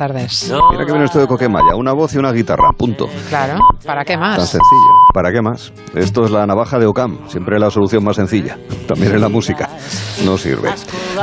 tardes. 0.00 0.50
Mira 0.70 0.86
que 0.86 0.92
viene 0.92 1.04
esto 1.04 1.18
de 1.18 1.26
Coquemaya, 1.26 1.76
una 1.76 1.92
voz 1.92 2.14
y 2.14 2.18
una 2.18 2.32
guitarra, 2.32 2.70
punto. 2.74 3.06
Claro, 3.28 3.58
¿para 3.84 4.02
qué 4.02 4.14
Tan 4.14 4.20
más? 4.20 4.36
sencillo. 4.48 4.94
¿Para 5.12 5.30
qué 5.30 5.42
más? 5.42 5.74
Esto 5.94 6.24
es 6.24 6.30
la 6.30 6.46
navaja 6.46 6.78
de 6.78 6.86
Ocam, 6.86 7.18
siempre 7.28 7.58
la 7.58 7.70
solución 7.70 8.02
más 8.02 8.16
sencilla. 8.16 8.56
También 8.88 9.12
en 9.14 9.20
la 9.20 9.28
música. 9.28 9.68
No 10.24 10.38
sirve. 10.38 10.70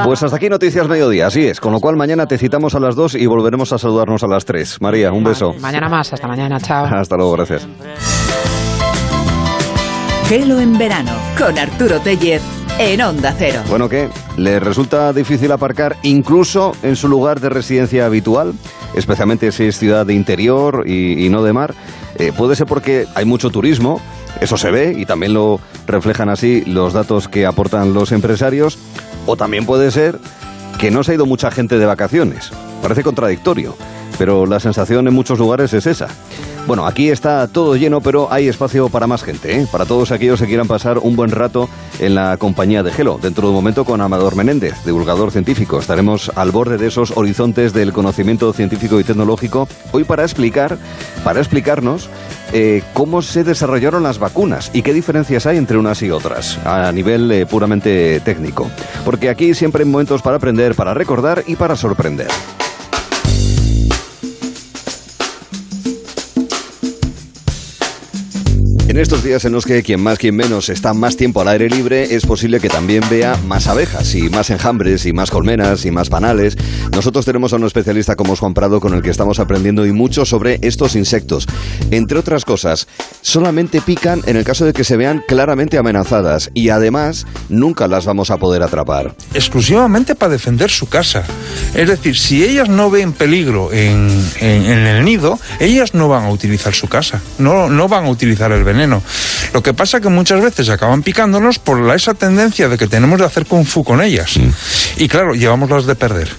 Pues 0.04 0.22
hasta 0.22 0.38
aquí 0.38 0.48
Noticias 0.48 0.88
Mediodía, 0.88 1.26
así 1.26 1.48
es. 1.48 1.60
Con 1.60 1.74
lo 1.74 1.80
cual 1.80 1.96
mañana 1.96 2.28
te 2.28 2.38
citamos 2.38 2.76
a 2.76 2.80
las 2.80 2.96
2 2.96 3.16
y 3.16 3.26
volveremos 3.26 3.74
a 3.74 3.80
saludarnos 3.80 4.24
a 4.24 4.28
las 4.28 4.46
3. 4.46 4.80
María, 4.80 5.12
un 5.12 5.24
beso. 5.24 5.54
Mañana 5.60 5.90
más, 5.90 6.14
hasta 6.14 6.28
mañana, 6.28 6.60
chao. 6.60 6.86
Hasta 6.86 7.16
luego, 7.16 7.32
gracias. 7.32 7.68
Gelo 10.28 10.60
en 10.60 10.78
verano 10.78 11.14
con 11.38 11.58
Arturo 11.58 12.00
Tellez 12.02 12.57
en 12.80 13.02
Onda 13.02 13.34
Cero. 13.38 13.62
Bueno, 13.70 13.90
¿qué? 13.90 14.10
¿Le 14.38 14.60
resulta 14.60 15.12
difícil 15.14 15.52
aparcar 15.52 15.98
incluso 16.04 16.76
en 16.84 16.96
su 16.96 17.08
lugar 17.08 17.40
de 17.40 17.50
residencia 17.50 18.06
habitual? 18.06 18.54
Especialmente 18.96 19.52
si 19.52 19.66
es 19.66 19.78
ciudad 19.78 20.06
de 20.06 20.14
interior 20.14 20.88
y, 20.88 21.28
no 21.30 21.44
de 21.44 21.54
mar. 21.54 21.74
Eh, 22.20 22.32
puede 22.36 22.56
ser 22.56 22.68
porque 22.68 23.08
hay 23.16 23.26
mucho 23.26 23.50
turismo, 23.50 24.02
eso 24.42 24.58
se 24.58 24.72
ve 24.72 24.96
y 24.98 25.06
también 25.06 25.34
lo 25.34 25.60
reflejan 25.86 26.30
así 26.30 26.64
los 26.66 26.94
datos 26.94 27.28
que 27.28 27.46
aportan 27.46 27.94
los 27.94 28.12
empresarios. 28.12 28.78
O 29.26 29.36
también 29.36 29.66
puede 29.66 29.92
ser 29.92 30.20
que 30.80 30.92
no 30.92 31.04
se 31.04 31.12
ha 31.12 31.16
ido 31.16 31.26
mucha 31.26 31.52
gente 31.52 31.78
de 31.80 31.86
vacaciones. 31.86 32.52
Parece 32.82 33.04
contradictorio, 33.04 33.76
pero 34.18 34.46
la 34.46 34.60
sensación 34.60 35.08
en 35.08 35.14
muchos 35.14 35.40
lugares 35.40 35.74
es 35.74 35.88
esa. 35.88 36.08
Bueno, 36.68 36.86
aquí 36.86 37.10
está 37.10 37.48
todo 37.48 37.78
lleno, 37.78 38.02
pero 38.02 38.28
hay 38.30 38.50
espacio 38.50 38.90
para 38.90 39.08
más 39.08 39.24
gente, 39.24 39.58
¿eh? 39.58 39.68
para 39.72 39.86
todos 39.86 40.12
aquellos 40.12 40.42
que 40.42 40.48
quieran 40.48 40.68
pasar 40.68 40.98
un 40.98 41.16
buen 41.16 41.32
rato 41.32 41.70
en 41.98 42.14
la 42.14 42.36
compañía 42.36 42.84
de 42.84 42.92
Gelo. 42.92 43.18
Dentro 43.22 43.44
de 43.44 43.50
un 43.52 43.56
momento 43.56 43.86
con 43.86 44.02
Amador 44.02 44.36
Menéndez, 44.36 44.84
divulgador 44.84 45.32
científico. 45.32 45.80
Estaremos 45.80 46.30
al 46.36 46.52
borde 46.52 46.78
de 46.78 46.88
esos 46.88 47.16
horizontes 47.16 47.72
del 47.72 47.94
conocimiento 47.94 48.52
científico 48.52 49.00
y 49.00 49.06
tecnológico 49.06 49.70
hoy 49.94 50.04
para 50.04 50.24
explicar, 50.24 50.78
para 51.24 51.40
explicarnos 51.40 52.10
eh, 52.52 52.84
cómo 52.92 53.22
se 53.22 53.46
desarrollaron 53.46 54.04
las 54.04 54.20
vacunas 54.20 54.70
y 54.74 54.82
qué 54.82 54.94
diferencias 54.94 55.46
hay 55.46 55.56
entre 55.56 55.78
unas 55.78 56.02
y 56.02 56.12
otras 56.12 56.58
a 56.66 56.92
nivel 56.92 57.32
eh, 57.32 57.46
puramente 57.46 58.20
técnico. 58.20 58.70
Porque 59.06 59.30
aquí 59.30 59.54
siempre 59.54 59.84
hay 59.84 59.90
momentos 59.90 60.22
para 60.22 60.36
aprender, 60.36 60.76
para 60.76 60.94
recordar 60.94 61.46
y 61.48 61.56
para 61.56 61.78
sorprender. 61.78 62.28
En 68.98 69.02
estos 69.04 69.24
días 69.24 69.46
en 69.46 69.52
los 69.52 69.64
que 69.64 69.84
quien 69.84 70.02
más, 70.02 70.18
quien 70.18 70.36
menos 70.36 70.70
está 70.70 70.92
más 70.96 71.16
tiempo 71.16 71.40
al 71.42 71.50
aire 71.50 71.70
libre, 71.70 72.16
es 72.16 72.26
posible 72.26 72.60
que 72.60 72.68
también 72.68 73.04
vea 73.12 73.38
más 73.46 73.68
abejas 73.68 74.16
y 74.16 74.24
más 74.28 74.50
enjambres 74.50 75.06
y 75.06 75.14
más 75.14 75.30
colmenas 75.30 75.86
y 75.86 75.92
más 75.92 76.10
panales. 76.10 76.58
Nosotros 76.92 77.24
tenemos 77.24 77.54
a 77.54 77.58
un 77.58 77.66
especialista 77.66 78.16
como 78.16 78.36
Juan 78.36 78.56
Prado 78.56 78.80
con 78.82 78.96
el 78.96 79.04
que 79.04 79.12
estamos 79.12 79.38
aprendiendo 79.40 79.86
y 79.86 79.92
mucho 79.92 80.26
sobre 80.26 80.58
estos 80.64 80.96
insectos. 80.96 81.46
Entre 81.92 82.18
otras 82.18 82.44
cosas, 82.44 82.88
solamente 83.22 83.82
pican 83.82 84.24
en 84.26 84.36
el 84.36 84.44
caso 84.44 84.66
de 84.66 84.74
que 84.74 84.84
se 84.84 84.98
vean 84.98 85.24
claramente 85.28 85.78
amenazadas 85.78 86.50
y 86.56 86.70
además 86.70 87.28
nunca 87.50 87.88
las 87.88 88.08
vamos 88.08 88.32
a 88.32 88.38
poder 88.38 88.64
atrapar. 88.64 89.14
exclusivamente 89.36 90.16
para 90.16 90.32
defender 90.32 90.72
su 90.72 90.88
casa. 90.90 91.24
Es 91.76 91.88
decir, 91.88 92.18
si 92.18 92.44
ellas 92.44 92.68
no 92.68 92.90
ven 92.90 93.14
peligro 93.14 93.72
en- 93.72 94.10
en 94.42 94.66
el 94.88 95.06
nido, 95.06 95.38
ellas 95.60 95.94
no 95.94 96.10
van 96.10 96.24
a 96.26 96.32
utilizar 96.32 96.74
su 96.74 96.88
casa, 96.88 97.22
no, 97.38 97.70
no 97.70 97.88
van 97.88 98.06
a 98.06 98.10
utilizar 98.10 98.52
el 98.52 98.64
veneno. 98.64 98.87
Lo 99.54 99.62
que 99.64 99.74
pasa 99.74 100.00
que 100.02 100.10
muchas 100.10 100.42
veces 100.42 100.70
acaban 100.70 101.04
picándonos 101.04 101.60
por 101.60 101.80
la, 101.80 101.96
esa 101.96 102.14
tendencia 102.14 102.68
de 102.70 102.78
que 102.78 102.88
tenemos 102.88 103.20
de 103.20 103.26
hacer 103.26 103.46
kung 103.46 103.66
fu 103.66 103.84
con 103.84 104.02
ellas. 104.02 104.34
Y 104.98 105.08
claro, 105.08 105.34
llevamos 105.34 105.70
las 105.70 105.86
de 105.86 105.96
perder. 105.96 106.30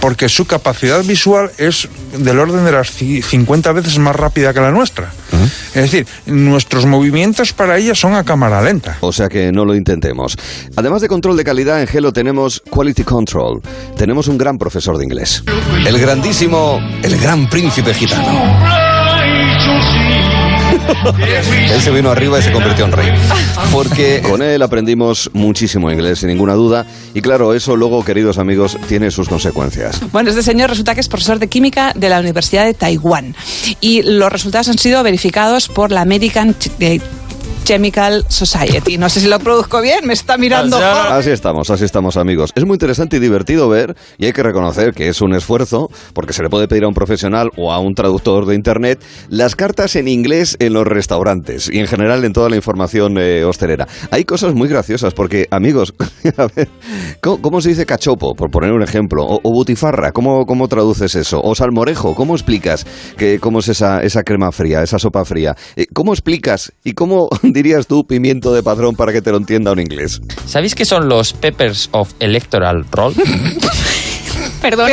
Porque 0.00 0.30
su 0.30 0.46
capacidad 0.46 1.02
visual 1.04 1.50
es 1.58 1.86
del 2.16 2.38
orden 2.38 2.64
de 2.64 2.72
las 2.72 2.88
ci- 2.98 3.22
50 3.22 3.72
veces 3.72 3.98
más 3.98 4.16
rápida 4.16 4.54
que 4.54 4.60
la 4.60 4.70
nuestra. 4.70 5.12
Es 5.74 5.82
decir, 5.90 6.06
nuestros 6.26 6.86
movimientos 6.86 7.52
para 7.52 7.76
ellas 7.78 7.98
son 7.98 8.14
a 8.14 8.24
cámara 8.24 8.62
lenta. 8.62 8.96
O 9.00 9.12
sea 9.12 9.28
que 9.28 9.52
no 9.52 9.64
lo 9.64 9.74
intentemos. 9.74 10.36
Además 10.76 11.02
de 11.02 11.08
control 11.08 11.36
de 11.36 11.44
calidad, 11.44 11.80
en 11.80 11.86
Gelo 11.86 12.12
tenemos 12.12 12.62
Quality 12.70 13.04
Control. 13.04 13.60
Tenemos 13.96 14.26
un 14.28 14.38
gran 14.38 14.56
profesor 14.58 14.96
de 14.98 15.04
inglés. 15.04 15.42
El 15.86 15.98
grandísimo, 15.98 16.80
el 17.02 17.18
gran 17.18 17.48
príncipe 17.50 17.92
gitano. 17.94 18.58
Él 21.72 21.80
se 21.80 21.90
vino 21.90 22.10
arriba 22.10 22.38
y 22.38 22.42
se 22.42 22.52
convirtió 22.52 22.84
en 22.84 22.92
rey. 22.92 23.10
Porque 23.72 24.22
con 24.26 24.42
él 24.42 24.62
aprendimos 24.62 25.30
muchísimo 25.32 25.90
inglés, 25.90 26.20
sin 26.20 26.28
ninguna 26.28 26.54
duda. 26.54 26.86
Y 27.14 27.20
claro, 27.20 27.54
eso 27.54 27.76
luego, 27.76 28.04
queridos 28.04 28.38
amigos, 28.38 28.76
tiene 28.88 29.10
sus 29.10 29.28
consecuencias. 29.28 30.00
Bueno, 30.12 30.30
este 30.30 30.42
señor 30.42 30.70
resulta 30.70 30.94
que 30.94 31.00
es 31.00 31.08
profesor 31.08 31.38
de 31.38 31.48
química 31.48 31.92
de 31.94 32.08
la 32.08 32.20
Universidad 32.20 32.64
de 32.64 32.74
Taiwán 32.74 33.34
y 33.80 34.02
los 34.02 34.30
resultados 34.32 34.68
han 34.68 34.78
sido 34.78 35.02
verificados 35.02 35.68
por 35.68 35.90
la 35.92 36.00
American 36.02 36.54
Ch- 36.58 36.70
Chemical 37.64 38.24
Society. 38.28 38.98
No 38.98 39.08
sé 39.08 39.20
si 39.20 39.28
lo 39.28 39.38
produzco 39.38 39.80
bien, 39.80 40.06
me 40.06 40.12
está 40.12 40.36
mirando. 40.36 40.76
Así 40.78 41.30
estamos, 41.30 41.70
así 41.70 41.84
estamos 41.84 42.16
amigos. 42.16 42.50
Es 42.54 42.64
muy 42.64 42.74
interesante 42.74 43.16
y 43.16 43.20
divertido 43.20 43.68
ver, 43.68 43.96
y 44.18 44.26
hay 44.26 44.32
que 44.32 44.42
reconocer 44.42 44.92
que 44.92 45.08
es 45.08 45.20
un 45.20 45.34
esfuerzo, 45.34 45.88
porque 46.12 46.32
se 46.32 46.42
le 46.42 46.48
puede 46.48 46.68
pedir 46.68 46.84
a 46.84 46.88
un 46.88 46.94
profesional 46.94 47.50
o 47.56 47.72
a 47.72 47.78
un 47.78 47.94
traductor 47.94 48.46
de 48.46 48.54
Internet, 48.54 49.02
las 49.28 49.56
cartas 49.56 49.96
en 49.96 50.08
inglés 50.08 50.56
en 50.58 50.72
los 50.72 50.86
restaurantes 50.86 51.70
y 51.72 51.78
en 51.78 51.86
general 51.86 52.24
en 52.24 52.32
toda 52.32 52.48
la 52.48 52.56
información 52.56 53.18
eh, 53.18 53.44
hostelera. 53.44 53.86
Hay 54.10 54.24
cosas 54.24 54.54
muy 54.54 54.68
graciosas, 54.68 55.14
porque 55.14 55.46
amigos, 55.50 55.94
a 56.36 56.46
ver, 56.54 56.68
¿cómo, 57.20 57.40
cómo 57.40 57.60
se 57.60 57.70
dice 57.70 57.86
cachopo, 57.86 58.34
por 58.34 58.50
poner 58.50 58.72
un 58.72 58.82
ejemplo? 58.82 59.24
O, 59.24 59.40
o 59.42 59.52
butifarra, 59.52 60.12
¿cómo, 60.12 60.44
¿cómo 60.46 60.68
traduces 60.68 61.14
eso? 61.14 61.40
O 61.42 61.54
salmorejo, 61.54 62.14
¿cómo 62.14 62.34
explicas 62.34 62.86
que, 63.16 63.38
cómo 63.38 63.60
es 63.60 63.68
esa, 63.68 64.00
esa 64.02 64.22
crema 64.22 64.52
fría, 64.52 64.82
esa 64.82 64.98
sopa 64.98 65.24
fría? 65.24 65.54
Eh, 65.76 65.86
¿Cómo 65.92 66.12
explicas 66.12 66.72
y 66.84 66.92
cómo 66.92 67.28
dirías 67.52 67.86
tú 67.86 68.06
pimiento 68.06 68.52
de 68.52 68.62
padrón 68.62 68.96
para 68.96 69.12
que 69.12 69.22
te 69.22 69.30
lo 69.30 69.36
entienda 69.36 69.72
un 69.72 69.80
inglés? 69.80 70.20
¿Sabéis 70.46 70.74
qué 70.74 70.84
son 70.84 71.08
los 71.08 71.32
Peppers 71.32 71.88
of 71.92 72.12
Electoral 72.20 72.84
Roll? 72.90 73.14
Perdón. 74.62 74.92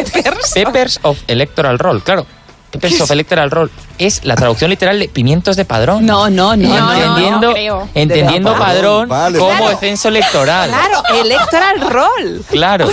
Peppers 0.54 1.00
of 1.04 1.20
Electoral 1.28 1.80
Roll, 1.80 2.02
claro. 2.04 2.26
Of 2.74 3.12
Electoral 3.12 3.50
Roll 3.50 3.72
es 3.98 4.24
la 4.26 4.36
traducción 4.36 4.70
literal 4.70 5.00
de 5.00 5.08
pimientos 5.10 5.56
de 5.56 5.66
padrón. 5.66 6.06
No, 6.06 6.30
no, 6.30 6.56
no, 6.56 6.68
no, 6.68 6.94
entendiendo, 6.94 7.48
no 7.48 7.54
creo. 7.54 7.90
entendiendo 7.96 8.54
padrón 8.56 9.08
Vale, 9.08 9.40
como 9.40 9.64
vale. 9.66 9.78
censo 9.78 10.10
electoral. 10.10 10.70
Claro, 10.70 11.02
electoral 11.24 11.82
roll. 11.90 12.42
Claro. 12.50 12.88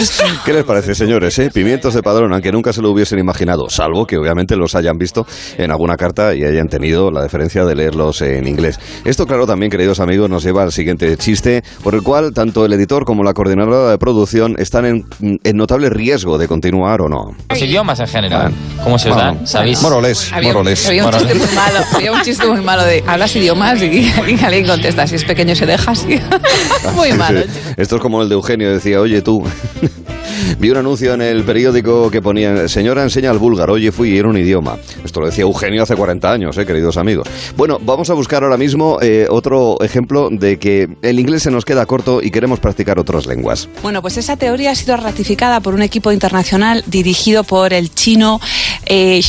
¿Qué 0.44 0.52
les 0.52 0.64
parece, 0.64 0.94
señores? 0.94 1.38
eh? 1.38 1.50
Pimientos 1.52 1.92
de 1.94 2.02
padrón, 2.02 2.32
aunque 2.32 2.52
nunca 2.52 2.72
se 2.72 2.80
lo 2.80 2.90
hubiesen 2.90 3.18
imaginado, 3.18 3.68
salvo 3.68 4.06
que 4.06 4.16
obviamente 4.16 4.56
los 4.56 4.74
hayan 4.74 4.96
visto 4.96 5.26
en 5.58 5.70
alguna 5.70 5.96
carta 5.96 6.34
y 6.34 6.44
hayan 6.44 6.68
tenido 6.68 7.10
la 7.10 7.22
deferencia 7.22 7.64
de 7.64 7.74
leerlos 7.74 8.22
en 8.22 8.46
inglés. 8.48 8.78
Esto, 9.04 9.26
claro, 9.26 9.46
también, 9.46 9.70
queridos 9.70 10.00
amigos, 10.00 10.30
nos 10.30 10.42
lleva 10.44 10.62
al 10.62 10.72
siguiente 10.72 11.16
chiste, 11.18 11.62
por 11.82 11.94
el 11.94 12.02
cual 12.02 12.32
tanto 12.32 12.64
el 12.64 12.72
editor 12.72 13.04
como 13.04 13.22
la 13.24 13.34
coordinadora 13.34 13.90
de 13.90 13.98
producción 13.98 14.54
están 14.58 14.86
en, 14.86 15.04
en 15.20 15.56
notable 15.56 15.90
riesgo 15.90 16.38
de 16.38 16.48
continuar 16.48 17.02
o 17.02 17.08
no. 17.08 17.32
Los 17.50 17.60
idiomas 17.60 18.00
en 18.00 18.06
general. 18.06 18.52
¿Cómo 18.82 18.98
se 18.98 19.10
os 19.10 19.14
Bueno, 19.16 19.32
dan? 19.34 19.46
¿Sabéis? 19.64 19.82
Moroles, 19.82 20.32
Había, 20.32 20.52
moroles. 20.52 20.86
había 20.86 21.04
un 21.06 21.10
chiste 21.12 21.34
muy 21.34 21.54
malo, 21.54 21.78
había 21.94 22.12
un 22.12 22.22
chiste 22.22 22.46
muy 22.46 22.60
malo 22.60 22.84
de 22.84 23.02
hablas 23.06 23.34
idiomas 23.36 23.82
y, 23.82 23.86
y 23.86 24.44
alguien 24.44 24.66
contesta, 24.66 25.06
si 25.06 25.16
es 25.16 25.24
pequeño 25.24 25.54
se 25.54 25.66
deja 25.66 25.90
así. 25.92 26.20
muy 26.94 27.12
Sí, 27.12 27.18
malo. 27.18 27.40
sí. 27.42 27.48
Esto 27.76 27.96
es 27.96 28.02
como 28.02 28.22
el 28.22 28.28
de 28.28 28.34
Eugenio, 28.34 28.70
decía, 28.72 29.00
oye 29.00 29.22
tú, 29.22 29.42
vi 30.58 30.70
un 30.70 30.76
anuncio 30.76 31.14
en 31.14 31.22
el 31.22 31.44
periódico 31.44 32.10
que 32.10 32.20
ponía, 32.20 32.68
señora 32.68 33.02
enseña 33.02 33.30
al 33.30 33.38
búlgaro, 33.38 33.74
oye 33.74 33.90
fui 33.92 34.10
y 34.14 34.18
era 34.18 34.28
un 34.28 34.36
idioma. 34.36 34.76
Esto 35.04 35.20
lo 35.20 35.26
decía 35.26 35.42
Eugenio 35.42 35.82
hace 35.82 35.94
40 35.96 36.30
años, 36.32 36.58
eh, 36.58 36.66
queridos 36.66 36.96
amigos. 36.96 37.28
Bueno, 37.56 37.78
vamos 37.80 38.10
a 38.10 38.14
buscar 38.14 38.42
ahora 38.42 38.56
mismo 38.56 38.98
eh, 39.00 39.26
otro 39.30 39.76
ejemplo 39.80 40.28
de 40.30 40.58
que 40.58 40.88
el 41.02 41.18
inglés 41.20 41.42
se 41.44 41.50
nos 41.50 41.64
queda 41.64 41.86
corto 41.86 42.20
y 42.22 42.30
queremos 42.30 42.60
practicar 42.60 42.98
otras 42.98 43.26
lenguas. 43.26 43.68
Bueno, 43.82 44.02
pues 44.02 44.16
esa 44.16 44.36
teoría 44.36 44.72
ha 44.72 44.74
sido 44.74 44.96
ratificada 44.96 45.60
por 45.60 45.74
un 45.74 45.82
equipo 45.82 46.12
internacional 46.12 46.82
dirigido 46.86 47.44
por 47.44 47.72
el 47.72 47.94
chino 47.94 48.40
eh, 48.86 49.20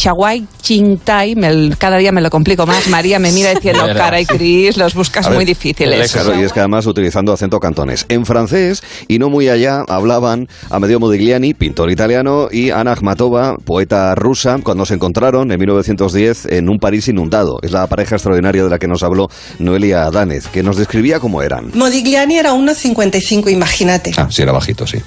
Qingtai. 0.61 1.35
Me- 1.35 1.75
cada 1.77 1.97
día 1.97 2.11
me 2.11 2.21
lo 2.21 2.29
complico 2.29 2.65
más. 2.65 2.87
María 2.87 3.19
me 3.19 3.31
mira 3.31 3.53
diciendo, 3.53 3.83
cara 3.95 4.19
y 4.19 4.25
Cris, 4.25 4.77
los 4.77 4.93
buscas 4.93 5.25
ver, 5.27 5.35
muy 5.35 5.45
difíciles. 5.45 6.11
Claro, 6.11 6.39
y 6.39 6.43
es 6.43 6.51
que 6.53 6.59
además 6.59 6.85
utilizando 6.85 7.31
acento 7.33 7.59
cantones. 7.59 8.05
En 8.09 8.25
francés, 8.25 8.83
y 9.07 9.19
no 9.19 9.29
muy 9.29 9.49
allá, 9.49 9.83
hablaban 9.87 10.47
Amedeo 10.69 10.99
Modigliani, 10.99 11.53
pintor 11.53 11.91
italiano, 11.91 12.47
y 12.51 12.71
Ana 12.71 12.93
Akhmatova, 12.93 13.55
poeta 13.63 14.15
rusa, 14.15 14.57
cuando 14.63 14.85
se 14.85 14.93
encontraron 14.95 15.51
en 15.51 15.59
1910 15.59 16.45
en 16.47 16.69
un 16.69 16.79
París 16.79 17.07
inundado. 17.07 17.59
Es 17.61 17.71
la 17.71 17.87
pareja 17.87 18.15
extraordinaria 18.15 18.63
de 18.63 18.69
la 18.69 18.79
que 18.79 18.87
nos 18.87 19.03
habló 19.03 19.29
Noelia 19.59 20.09
Danez, 20.11 20.47
que 20.47 20.63
nos 20.63 20.77
describía 20.77 21.19
cómo 21.19 21.41
eran. 21.41 21.71
Modigliani 21.73 22.37
era 22.37 22.53
1,55, 22.53 23.49
imagínate. 23.51 24.11
Ah, 24.17 24.27
sí, 24.29 24.41
era 24.41 24.51
bajito, 24.51 24.85
sí. 24.87 24.97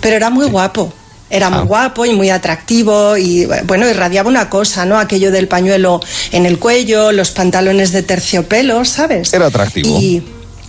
Pero 0.00 0.16
era 0.16 0.30
muy 0.30 0.46
guapo. 0.46 0.92
Era 1.30 1.48
muy 1.48 1.60
Ah. 1.60 1.62
guapo 1.64 2.04
y 2.04 2.12
muy 2.12 2.28
atractivo 2.30 3.16
y 3.16 3.46
bueno, 3.64 3.88
irradiaba 3.88 4.28
una 4.28 4.50
cosa, 4.50 4.84
¿no? 4.84 4.98
Aquello 4.98 5.30
del 5.30 5.46
pañuelo 5.48 6.00
en 6.32 6.44
el 6.44 6.58
cuello, 6.58 7.12
los 7.12 7.30
pantalones 7.30 7.92
de 7.92 8.02
terciopelo, 8.02 8.84
¿sabes? 8.84 9.32
Era 9.32 9.46
atractivo. 9.46 9.98
Y 10.00 10.22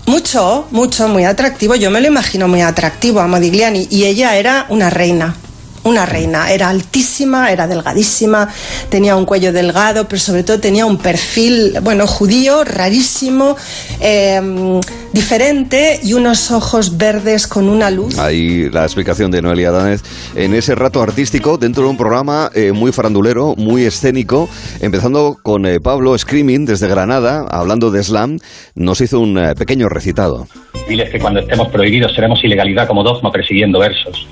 mucho, 0.06 0.68
mucho, 0.72 1.08
muy 1.08 1.26
atractivo. 1.26 1.76
Yo 1.76 1.90
me 1.92 2.00
lo 2.02 2.08
imagino 2.08 2.48
muy 2.48 2.62
atractivo 2.62 3.20
a 3.22 3.28
Modigliani 3.28 3.88
y 3.90 4.06
ella 4.06 4.36
era 4.38 4.66
una 4.70 4.90
reina. 4.90 5.36
Una 5.84 6.06
reina. 6.06 6.52
Era 6.52 6.70
altísima, 6.70 7.52
era 7.52 7.68
delgadísima, 7.68 8.50
tenía 8.90 9.16
un 9.16 9.26
cuello 9.26 9.52
delgado, 9.52 10.08
pero 10.08 10.20
sobre 10.20 10.44
todo 10.44 10.60
tenía 10.60 10.86
un 10.86 10.98
perfil, 10.98 11.78
bueno, 11.82 12.08
judío, 12.08 12.64
rarísimo, 12.64 13.56
eh, 14.00 14.80
diferente 15.14 16.00
y 16.04 16.14
unos 16.14 16.52
ojos 16.52 16.98
verdes 16.98 17.48
con 17.48 17.70
una 17.70 17.90
luz. 17.90 18.18
Ahí 18.20 18.70
la 18.70 18.84
explicación 18.84 19.32
de 19.32 19.42
Noelia 19.42 19.72
Danez 19.72 20.02
en 20.36 20.54
ese 20.54 20.76
rato 20.76 21.02
artístico 21.02 21.58
dentro 21.58 21.84
de 21.84 21.90
un 21.90 21.98
programa 21.98 22.50
eh, 22.54 22.72
muy 22.72 22.92
farandulero, 22.92 23.56
muy 23.58 23.84
escénico, 23.84 24.50
empezando 24.82 25.38
con 25.42 25.66
eh, 25.66 25.80
Pablo 25.80 26.18
Screaming 26.18 26.66
desde 26.66 26.88
Granada, 26.88 27.46
hablando 27.50 27.92
de 27.92 28.04
slam, 28.04 28.38
nos 28.76 29.02
hizo 29.02 29.20
un 29.20 29.38
eh, 29.38 29.56
pequeño 29.56 29.90
recitado. 29.90 30.48
Diles 30.88 31.10
que 31.10 31.20
cuando 31.20 31.40
estemos 31.40 31.70
prohibidos 31.70 32.14
seremos 32.14 32.44
ilegalidad 32.44 32.88
como 32.88 33.04
dogma 33.04 33.32
persiguiendo 33.32 33.80
versos. 33.80 34.28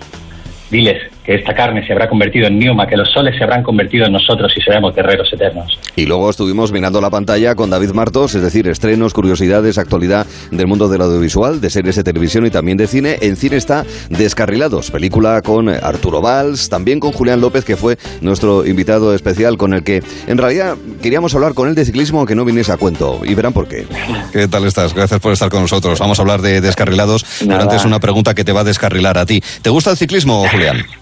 Diles 0.71 1.11
que 1.29 1.35
esta 1.35 1.53
carne 1.53 1.85
se 1.85 1.93
habrá 1.93 2.09
convertido 2.09 2.47
en 2.47 2.57
niuma, 2.57 2.87
que 2.87 2.97
los 2.97 3.07
soles 3.13 3.37
se 3.37 3.43
habrán 3.43 3.61
convertido 3.61 4.07
en 4.07 4.13
nosotros 4.13 4.51
y 4.57 4.61
seremos 4.61 4.95
guerreros 4.95 5.31
eternos. 5.31 5.79
Y 5.95 6.07
luego 6.07 6.27
estuvimos 6.27 6.71
mirando 6.71 6.99
la 7.01 7.11
pantalla 7.11 7.53
con 7.53 7.69
David 7.69 7.91
Martos, 7.91 8.33
es 8.33 8.41
decir, 8.41 8.67
estrenos, 8.67 9.13
curiosidades, 9.13 9.77
actualidad 9.77 10.25
del 10.49 10.65
mundo 10.65 10.89
del 10.89 11.01
audiovisual, 11.01 11.61
de 11.61 11.69
series 11.69 11.97
de 11.97 12.03
televisión 12.03 12.47
y 12.47 12.49
también 12.49 12.79
de 12.79 12.87
cine. 12.87 13.17
En 13.21 13.35
cine 13.35 13.57
está 13.57 13.85
Descarrilados, 14.09 14.89
película 14.89 15.43
con 15.43 15.69
Arturo 15.69 16.19
Valls, 16.19 16.67
también 16.67 16.99
con 16.99 17.11
Julián 17.11 17.41
López, 17.41 17.63
que 17.63 17.77
fue 17.77 17.99
nuestro 18.21 18.65
invitado 18.65 19.13
especial 19.13 19.55
con 19.55 19.75
el 19.75 19.83
que 19.83 20.01
en 20.25 20.39
realidad 20.39 20.77
queríamos 20.99 21.35
hablar 21.35 21.53
con 21.53 21.69
él 21.69 21.75
de 21.75 21.85
ciclismo, 21.85 22.17
aunque 22.17 22.33
no 22.33 22.43
viniese 22.43 22.71
a 22.71 22.77
cuento. 22.77 23.21
Y 23.23 23.35
verán 23.35 23.53
por 23.53 23.67
qué. 23.67 23.85
¿Qué 24.33 24.47
tal 24.47 24.65
estás? 24.65 24.95
Gracias 24.95 25.19
por 25.19 25.31
estar 25.31 25.49
con 25.49 25.61
nosotros. 25.61 25.99
Vamos 25.99 26.17
a 26.17 26.23
hablar 26.23 26.41
de 26.41 26.59
Descarrilados, 26.59 27.23
pero 27.37 27.51
Nada. 27.51 27.65
antes 27.65 27.85
una 27.85 27.99
pregunta 27.99 28.33
que 28.33 28.43
te 28.43 28.51
va 28.51 28.61
a 28.61 28.63
descarrilar 28.63 29.19
a 29.19 29.27
ti. 29.27 29.43
¿Te 29.61 29.69
gusta 29.69 29.91
el 29.91 29.97
ciclismo, 29.97 30.43
Julián? 30.49 30.77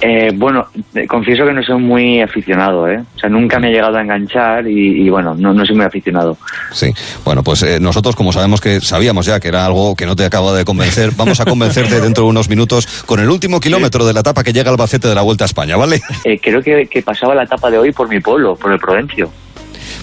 Eh, 0.00 0.30
bueno, 0.32 0.68
eh, 0.94 1.06
confieso 1.08 1.44
que 1.44 1.52
no 1.52 1.62
soy 1.62 1.80
muy 1.80 2.20
aficionado, 2.20 2.86
¿eh? 2.88 3.02
O 3.16 3.18
sea, 3.18 3.28
nunca 3.28 3.58
me 3.58 3.68
he 3.68 3.72
llegado 3.72 3.96
a 3.96 4.02
enganchar 4.02 4.68
y, 4.68 5.02
y 5.02 5.10
bueno, 5.10 5.34
no, 5.34 5.52
no 5.52 5.66
soy 5.66 5.74
muy 5.74 5.86
aficionado. 5.86 6.36
Sí, 6.70 6.92
bueno, 7.24 7.42
pues 7.42 7.64
eh, 7.64 7.80
nosotros 7.80 8.14
como 8.14 8.32
sabemos 8.32 8.60
que 8.60 8.80
sabíamos 8.80 9.26
ya 9.26 9.40
que 9.40 9.48
era 9.48 9.66
algo 9.66 9.96
que 9.96 10.06
no 10.06 10.14
te 10.14 10.24
acaba 10.24 10.52
de 10.52 10.64
convencer, 10.64 11.10
vamos 11.16 11.40
a 11.40 11.44
convencerte 11.44 12.00
dentro 12.00 12.24
de 12.24 12.30
unos 12.30 12.48
minutos 12.48 12.86
con 13.06 13.18
el 13.18 13.28
último 13.28 13.58
kilómetro 13.58 14.06
de 14.06 14.12
la 14.12 14.20
etapa 14.20 14.44
que 14.44 14.52
llega 14.52 14.70
al 14.70 14.74
Albacete 14.74 15.08
de 15.08 15.16
la 15.16 15.22
Vuelta 15.22 15.44
a 15.44 15.46
España, 15.46 15.76
¿vale? 15.76 16.00
Eh, 16.24 16.38
creo 16.40 16.62
que, 16.62 16.86
que 16.86 17.02
pasaba 17.02 17.34
la 17.34 17.42
etapa 17.42 17.68
de 17.68 17.78
hoy 17.78 17.90
por 17.90 18.08
mi 18.08 18.20
pueblo, 18.20 18.54
por 18.54 18.72
el 18.72 18.78
Provencio. 18.78 19.28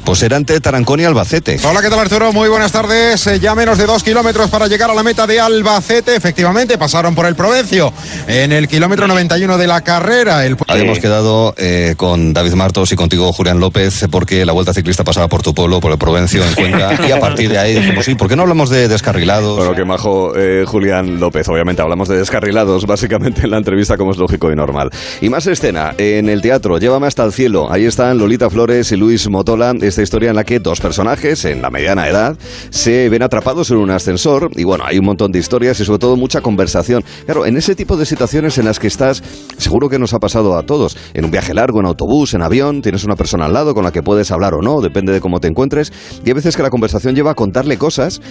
Pues 0.03 0.21
era 0.23 0.37
entre 0.37 0.59
Tarancón 0.59 0.99
y 0.99 1.03
Albacete. 1.03 1.59
Hola, 1.63 1.81
¿qué 1.81 1.89
tal 1.89 1.99
Arturo? 1.99 2.31
Muy 2.31 2.49
buenas 2.49 2.71
tardes. 2.71 3.25
Eh, 3.27 3.39
ya 3.39 3.55
menos 3.55 3.77
de 3.77 3.85
dos 3.85 4.03
kilómetros 4.03 4.49
para 4.49 4.67
llegar 4.67 4.89
a 4.89 4.93
la 4.93 5.03
meta 5.03 5.25
de 5.25 5.39
Albacete. 5.39 6.15
Efectivamente, 6.15 6.77
pasaron 6.77 7.15
por 7.15 7.25
el 7.25 7.35
Provencio 7.35 7.91
en 8.27 8.51
el 8.51 8.67
kilómetro 8.67 9.07
91 9.07 9.57
de 9.57 9.67
la 9.67 9.81
carrera. 9.81 10.45
El... 10.45 10.57
Habíamos 10.67 10.99
quedado 10.99 11.53
eh, 11.57 11.95
con 11.97 12.33
David 12.33 12.53
Martos 12.53 12.91
y 12.91 12.95
contigo, 12.95 13.31
Julián 13.33 13.59
López, 13.59 14.05
porque 14.11 14.45
la 14.45 14.53
Vuelta 14.53 14.73
Ciclista 14.73 15.03
pasaba 15.03 15.27
por 15.27 15.41
tu 15.41 15.53
pueblo, 15.53 15.79
por 15.79 15.91
el 15.91 15.97
Provencio, 15.97 16.43
en 16.43 16.53
Cuenca, 16.53 16.99
y 17.07 17.11
a 17.11 17.19
partir 17.19 17.49
de 17.49 17.57
ahí 17.57 17.75
dijimos, 17.75 18.05
sí, 18.05 18.15
¿por 18.15 18.27
qué 18.27 18.35
no 18.35 18.43
hablamos 18.43 18.69
de 18.69 18.87
descarrilados? 18.87 19.57
Bueno, 19.57 19.75
que 19.75 19.85
majo 19.85 20.33
eh, 20.35 20.65
Julián 20.65 21.19
López, 21.19 21.47
obviamente 21.49 21.81
hablamos 21.81 22.07
de 22.07 22.17
descarrilados, 22.17 22.85
básicamente 22.87 23.41
en 23.41 23.51
la 23.51 23.57
entrevista, 23.57 23.97
como 23.97 24.11
es 24.11 24.17
lógico 24.17 24.51
y 24.51 24.55
normal. 24.55 24.89
Y 25.21 25.29
más 25.29 25.47
escena, 25.47 25.93
en 25.97 26.29
el 26.29 26.41
teatro, 26.41 26.77
Llévame 26.77 27.07
hasta 27.07 27.23
el 27.23 27.33
cielo, 27.33 27.71
ahí 27.71 27.85
están 27.85 28.17
Lolita 28.17 28.49
Flores 28.49 28.91
y 28.91 28.95
Luis 28.95 29.29
Motola, 29.29 29.73
esta 29.81 30.01
historia 30.01 30.29
en 30.29 30.35
la 30.35 30.43
que 30.43 30.59
dos 30.59 30.79
personajes, 30.79 31.45
en 31.45 31.61
la 31.61 31.69
mediana 31.69 32.07
edad, 32.07 32.37
se 32.69 33.09
ven 33.09 33.23
atrapados 33.23 33.71
en 33.71 33.77
un 33.77 33.91
ascensor, 33.91 34.49
y 34.55 34.63
bueno, 34.63 34.83
hay 34.85 34.99
un 34.99 35.05
montón 35.05 35.31
de 35.31 35.39
historias 35.39 35.79
y 35.79 35.85
sobre 35.85 35.99
todo 35.99 36.15
mucha 36.15 36.41
conversación. 36.41 37.03
Claro, 37.25 37.45
en 37.45 37.57
ese 37.57 37.75
tipo 37.75 37.97
de 37.97 38.05
situaciones 38.05 38.57
en 38.57 38.65
las 38.65 38.79
que 38.79 38.87
estás, 38.87 39.23
seguro 39.57 39.89
que 39.89 39.99
nos 39.99 40.13
ha 40.13 40.19
pasado 40.19 40.57
a 40.57 40.63
todos, 40.63 40.97
en 41.13 41.25
un 41.25 41.31
viaje 41.31 41.53
largo, 41.53 41.79
en 41.79 41.85
autobús, 41.85 42.33
en 42.33 42.41
avión, 42.41 42.81
tienes 42.81 43.03
una 43.03 43.15
persona 43.15 43.45
al 43.45 43.53
lado 43.53 43.73
con 43.73 43.83
la 43.83 43.91
que 43.91 44.03
puedes 44.03 44.31
hablar 44.31 44.53
o 44.53 44.61
no, 44.61 44.81
depende 44.81 45.13
de 45.13 45.21
cómo 45.21 45.39
te 45.39 45.47
encuentres, 45.47 45.91
y 46.23 46.29
hay 46.29 46.33
veces 46.33 46.55
que 46.55 46.63
la 46.63 46.69
conversación 46.69 47.15
lleva 47.15 47.31
a 47.31 47.35
contarle 47.35 47.77
cosas 47.77 48.21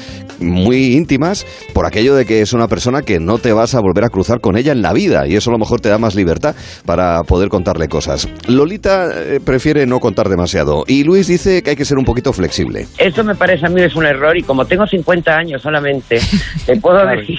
muy 0.40 0.94
íntimas 0.94 1.46
por 1.72 1.86
aquello 1.86 2.14
de 2.14 2.24
que 2.24 2.40
es 2.40 2.52
una 2.52 2.68
persona 2.68 3.02
que 3.02 3.20
no 3.20 3.38
te 3.38 3.52
vas 3.52 3.74
a 3.74 3.80
volver 3.80 4.04
a 4.04 4.10
cruzar 4.10 4.40
con 4.40 4.56
ella 4.56 4.72
en 4.72 4.82
la 4.82 4.92
vida, 4.92 5.26
y 5.26 5.36
eso 5.36 5.50
a 5.50 5.52
lo 5.52 5.58
mejor 5.58 5.80
te 5.80 5.88
da 5.88 5.98
más 5.98 6.14
libertad 6.14 6.54
para 6.84 7.22
poder 7.22 7.48
contarle 7.48 7.88
cosas. 7.88 8.28
Lolita 8.46 9.10
eh, 9.12 9.40
prefiere 9.44 9.86
no 9.86 10.00
contar 10.00 10.28
demasiado, 10.28 10.84
y 10.86 11.04
Luis 11.04 11.26
dice 11.34 11.62
que 11.62 11.70
hay 11.70 11.76
que 11.76 11.84
ser 11.84 11.98
un 11.98 12.04
poquito 12.04 12.32
flexible. 12.32 12.86
Eso 12.98 13.24
me 13.24 13.34
parece 13.34 13.66
a 13.66 13.68
mí 13.68 13.80
es 13.82 13.94
un 13.94 14.06
error 14.06 14.36
y 14.36 14.42
como 14.42 14.64
tengo 14.64 14.86
50 14.86 15.36
años 15.36 15.62
solamente, 15.62 16.20
te 16.66 16.76
puedo 16.80 17.04
decir 17.06 17.38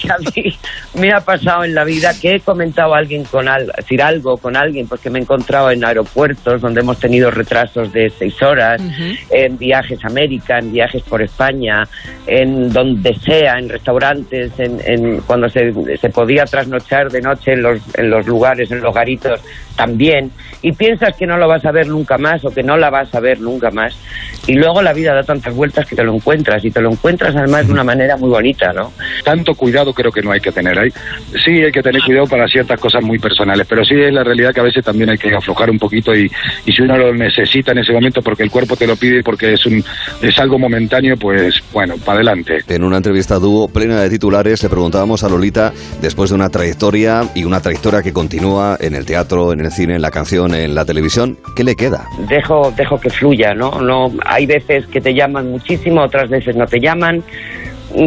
que 0.00 0.10
a 0.10 0.16
mí 0.18 0.58
me 0.94 1.12
ha 1.12 1.20
pasado 1.20 1.64
en 1.64 1.74
la 1.74 1.84
vida 1.84 2.12
que 2.20 2.36
he 2.36 2.40
comentado 2.40 2.94
a 2.94 2.98
alguien 2.98 3.24
con 3.24 3.48
al, 3.48 3.66
decir 3.76 4.02
algo 4.02 4.36
con 4.38 4.56
alguien 4.56 4.88
porque 4.88 5.10
me 5.10 5.18
he 5.18 5.22
encontrado 5.22 5.70
en 5.70 5.84
aeropuertos 5.84 6.60
donde 6.60 6.80
hemos 6.80 6.98
tenido 6.98 7.30
retrasos 7.30 7.92
de 7.92 8.10
seis 8.10 8.40
horas, 8.42 8.80
en 9.30 9.58
viajes 9.58 10.02
a 10.04 10.08
América, 10.08 10.58
en 10.58 10.72
viajes 10.72 11.02
por 11.02 11.22
España, 11.22 11.86
en 12.26 12.72
donde 12.72 13.14
sea, 13.14 13.58
en 13.58 13.68
restaurantes, 13.68 14.52
en, 14.58 14.80
en 14.84 15.20
cuando 15.22 15.48
se, 15.48 15.72
se 15.98 16.08
podía 16.08 16.44
trasnochar 16.44 17.10
de 17.10 17.20
noche 17.20 17.52
en 17.52 17.62
los, 17.62 17.80
en 17.94 18.10
los 18.10 18.26
lugares, 18.26 18.70
en 18.70 18.80
los 18.80 18.94
garitos 18.94 19.40
también, 19.78 20.32
y 20.60 20.72
piensas 20.72 21.16
que 21.16 21.24
no 21.24 21.38
lo 21.38 21.46
vas 21.46 21.64
a 21.64 21.70
ver 21.70 21.86
nunca 21.86 22.18
más 22.18 22.44
o 22.44 22.50
que 22.50 22.64
no 22.64 22.76
la 22.76 22.90
vas 22.90 23.14
a 23.14 23.20
ver 23.20 23.40
nunca 23.40 23.70
más, 23.70 23.96
y 24.46 24.54
luego 24.54 24.82
la 24.82 24.92
vida 24.92 25.14
da 25.14 25.22
tantas 25.22 25.54
vueltas 25.54 25.86
que 25.86 25.94
te 25.94 26.02
lo 26.02 26.14
encuentras, 26.14 26.64
y 26.64 26.70
te 26.70 26.80
lo 26.80 26.90
encuentras 26.90 27.34
además 27.36 27.66
de 27.66 27.72
una 27.72 27.84
manera 27.84 28.16
muy 28.16 28.28
bonita, 28.28 28.72
¿no? 28.72 28.92
Tanto 29.24 29.54
cuidado 29.54 29.94
creo 29.94 30.10
que 30.10 30.20
no 30.20 30.32
hay 30.32 30.40
que 30.40 30.50
tener 30.50 30.76
ahí. 30.78 30.90
Sí 31.44 31.62
hay 31.62 31.70
que 31.70 31.82
tener 31.82 32.02
cuidado 32.02 32.26
para 32.26 32.48
ciertas 32.48 32.80
cosas 32.80 33.02
muy 33.02 33.18
personales, 33.18 33.66
pero 33.68 33.84
sí 33.84 33.94
es 33.94 34.12
la 34.12 34.24
realidad 34.24 34.52
que 34.52 34.60
a 34.60 34.64
veces 34.64 34.84
también 34.84 35.10
hay 35.10 35.18
que 35.18 35.32
aflojar 35.34 35.70
un 35.70 35.78
poquito 35.78 36.14
y, 36.14 36.30
y 36.66 36.72
si 36.72 36.82
uno 36.82 36.96
lo 36.96 37.14
necesita 37.14 37.72
en 37.72 37.78
ese 37.78 37.92
momento 37.92 38.20
porque 38.20 38.42
el 38.42 38.50
cuerpo 38.50 38.76
te 38.76 38.86
lo 38.86 38.96
pide 38.96 39.20
y 39.20 39.22
porque 39.22 39.52
es 39.52 39.64
un 39.66 39.84
es 40.22 40.38
algo 40.38 40.58
momentáneo, 40.58 41.16
pues 41.16 41.62
bueno, 41.72 41.94
para 42.04 42.16
adelante. 42.16 42.58
En 42.68 42.82
una 42.82 42.96
entrevista 42.96 43.38
dúo 43.38 43.68
plena 43.68 44.00
de 44.00 44.10
titulares 44.10 44.62
le 44.62 44.68
preguntábamos 44.68 45.22
a 45.22 45.28
Lolita, 45.28 45.72
después 46.00 46.30
de 46.30 46.36
una 46.36 46.48
trayectoria 46.48 47.28
y 47.34 47.44
una 47.44 47.60
trayectoria 47.60 48.02
que 48.02 48.12
continúa 48.12 48.76
en 48.80 48.94
el 48.94 49.04
teatro, 49.04 49.52
en 49.52 49.60
el 49.60 49.67
cine, 49.70 49.94
en 49.96 50.02
la 50.02 50.10
canción, 50.10 50.54
en 50.54 50.74
la 50.74 50.84
televisión, 50.84 51.38
¿qué 51.54 51.64
le 51.64 51.76
queda? 51.76 52.06
dejo 52.28 52.72
dejo 52.76 52.98
que 52.98 53.10
fluya 53.10 53.54
no 53.54 53.80
no 53.80 54.12
hay 54.24 54.46
veces 54.46 54.86
que 54.86 55.00
te 55.00 55.14
llaman 55.14 55.50
muchísimo 55.50 56.02
otras 56.02 56.28
veces 56.28 56.56
no 56.56 56.66
te 56.66 56.80
llaman 56.80 57.22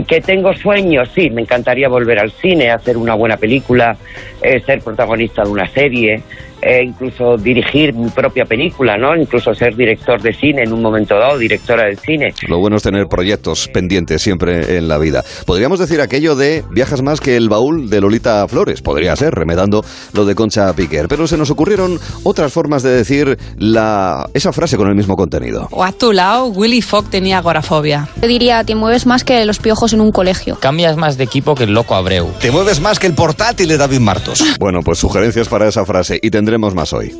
que 0.07 0.21
tengo 0.21 0.53
sueños 0.53 1.09
sí 1.15 1.29
me 1.29 1.41
encantaría 1.41 1.89
volver 1.89 2.19
al 2.19 2.31
cine 2.31 2.69
hacer 2.69 2.97
una 2.97 3.15
buena 3.15 3.37
película 3.37 3.97
eh, 4.41 4.61
ser 4.65 4.81
protagonista 4.81 5.43
de 5.43 5.49
una 5.49 5.67
serie 5.67 6.21
eh, 6.61 6.83
incluso 6.83 7.37
dirigir 7.37 7.93
mi 7.93 8.09
propia 8.09 8.45
película 8.45 8.97
no 8.97 9.15
incluso 9.15 9.53
ser 9.53 9.75
director 9.75 10.21
de 10.21 10.33
cine 10.33 10.63
en 10.63 10.73
un 10.73 10.81
momento 10.81 11.15
dado 11.15 11.37
directora 11.37 11.85
de 11.85 11.95
cine 11.95 12.33
Lo 12.47 12.59
bueno 12.59 12.77
es 12.77 12.83
tener 12.83 13.07
proyectos 13.07 13.67
pendientes 13.67 14.21
siempre 14.21 14.77
en 14.77 14.87
la 14.87 14.97
vida. 14.97 15.23
Podríamos 15.45 15.79
decir 15.79 16.01
aquello 16.01 16.35
de 16.35 16.63
viajas 16.71 17.01
más 17.01 17.19
que 17.19 17.35
el 17.35 17.49
baúl 17.49 17.89
de 17.89 18.01
Lolita 18.01 18.47
Flores, 18.47 18.81
podría 18.81 19.15
ser, 19.15 19.33
remedando 19.33 19.83
lo 20.13 20.25
de 20.25 20.35
Concha 20.35 20.73
Piquer, 20.73 21.07
pero 21.07 21.27
se 21.27 21.37
nos 21.37 21.49
ocurrieron 21.49 21.99
otras 22.23 22.51
formas 22.53 22.83
de 22.83 22.91
decir 22.91 23.37
la, 23.57 24.29
esa 24.33 24.53
frase 24.53 24.77
con 24.77 24.87
el 24.87 24.95
mismo 24.95 25.15
contenido. 25.15 25.67
O 25.71 25.83
a 25.83 25.91
tu 25.91 26.11
lado, 26.11 26.47
Willy 26.47 26.81
Fogg 26.81 27.09
tenía 27.09 27.39
agorafobia. 27.39 28.07
Yo 28.21 28.27
diría, 28.27 28.63
te 28.63 28.75
mueves 28.75 29.05
más 29.05 29.23
que 29.23 29.43
los 29.45 29.59
piojos 29.59 29.93
en 29.93 30.01
un 30.01 30.11
colegio. 30.11 30.57
Cambias 30.59 30.97
más 30.97 31.17
de 31.17 31.23
equipo 31.23 31.55
que 31.55 31.63
el 31.63 31.73
loco 31.73 31.95
Abreu. 31.95 32.29
Te 32.39 32.51
mueves 32.51 32.79
más 32.79 32.99
que 32.99 33.07
el 33.07 33.13
portátil 33.13 33.67
de 33.67 33.77
David 33.77 33.99
Martos. 33.99 34.43
Bueno, 34.61 34.81
pues 34.83 34.99
sugerencias 34.99 35.47
para 35.47 35.67
esa 35.67 35.85
frase 35.85 36.19
y 36.21 36.29
tendremos 36.51 36.75
más 36.75 36.91
hoy. 36.91 37.15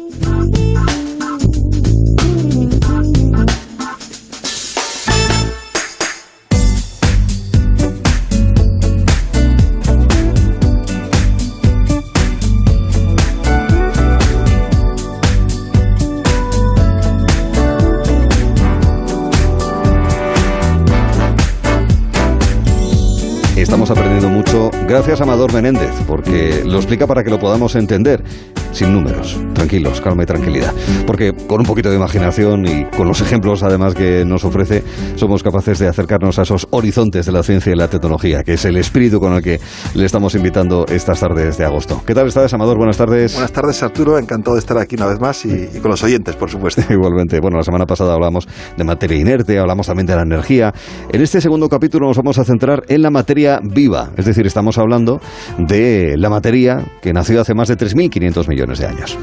Estamos 23.56 23.90
aprendiendo 23.92 24.28
mucho 24.28 24.70
gracias 24.90 25.22
a 25.22 25.24
Amador 25.24 25.54
Menéndez, 25.54 25.90
porque 26.06 26.64
lo 26.66 26.76
explica 26.76 27.08
para 27.08 27.24
que 27.24 27.30
lo 27.30 27.40
podamos 27.40 27.76
entender. 27.76 28.22
Sin 28.72 28.94
números. 28.94 29.40
Tranquilos, 29.54 30.02
calma 30.02 30.24
y 30.24 30.26
tranquilidad. 30.26 30.74
Porque 31.06 31.34
con 31.34 31.60
un 31.62 31.66
poquito 31.66 31.90
de 31.90 31.98
imaginación 31.98 32.66
y 32.66 32.86
con 32.86 33.08
los 33.08 33.22
ejemplos 33.22 33.64
además 33.64 33.94
que 33.94 34.24
nos 34.26 34.46
ofrece, 34.46 34.84
somos 35.16 35.44
capaces 35.44 35.80
de 35.80 35.88
acercarnos 35.88 36.40
a 36.40 36.44
esos 36.44 36.68
horizontes 36.72 37.26
de 37.26 37.32
la 37.32 37.44
ciencia 37.44 37.72
y 37.72 37.76
la 37.76 37.88
tecnología, 37.88 38.44
que 38.44 38.54
es 38.54 38.66
el 38.66 38.78
espíritu 38.78 39.20
con 39.20 39.34
el 39.34 39.42
que 39.42 39.60
le 39.96 40.06
estamos 40.06 40.36
invitando 40.36 40.86
estas 40.88 41.20
tardes 41.20 41.58
de 41.58 41.66
agosto. 41.66 42.02
¿Qué 42.06 42.14
tal 42.14 42.28
estás, 42.28 42.54
Amador? 42.54 42.78
Buenas 42.78 42.98
tardes. 42.98 43.34
Buenas 43.34 43.52
tardes, 43.52 43.82
Arturo. 43.84 44.18
Encantado 44.18 44.56
de 44.56 44.60
estar 44.60 44.78
aquí 44.78 44.96
una 44.96 45.08
vez 45.08 45.20
más 45.20 45.46
y, 45.46 45.70
y 45.74 45.80
con 45.80 45.92
los 45.92 46.04
oyentes, 46.04 46.36
por 46.36 46.50
supuesto. 46.50 46.82
Igualmente. 46.90 47.40
Bueno, 47.40 47.58
la 47.58 47.64
semana 47.64 47.86
pasada 47.86 48.14
hablamos 48.14 48.48
de 48.78 48.84
materia 48.84 49.18
inerte, 49.18 49.60
hablamos 49.60 49.88
también 49.88 50.08
de 50.08 50.16
la 50.16 50.24
energía. 50.24 50.74
En 51.12 51.22
este 51.22 51.42
segundo 51.42 51.68
capítulo 51.70 52.08
nos 52.08 52.18
vamos 52.18 52.38
a 52.40 52.46
centrar 52.46 52.84
en 52.88 53.02
la 53.02 53.10
materia 53.10 53.60
viva, 53.62 54.12
es 54.18 54.26
decir, 54.26 54.46
estamos 54.46 54.78
hablando 54.78 55.20
de 55.58 56.16
la 56.18 56.30
materia 56.30 56.86
que 57.02 57.14
nació 57.14 57.42
hace 57.42 57.54
más 57.54 57.68
de 57.68 57.78
3.500 57.78 58.48
millones 58.48 58.61
de 58.68 58.86
años. 58.88 59.18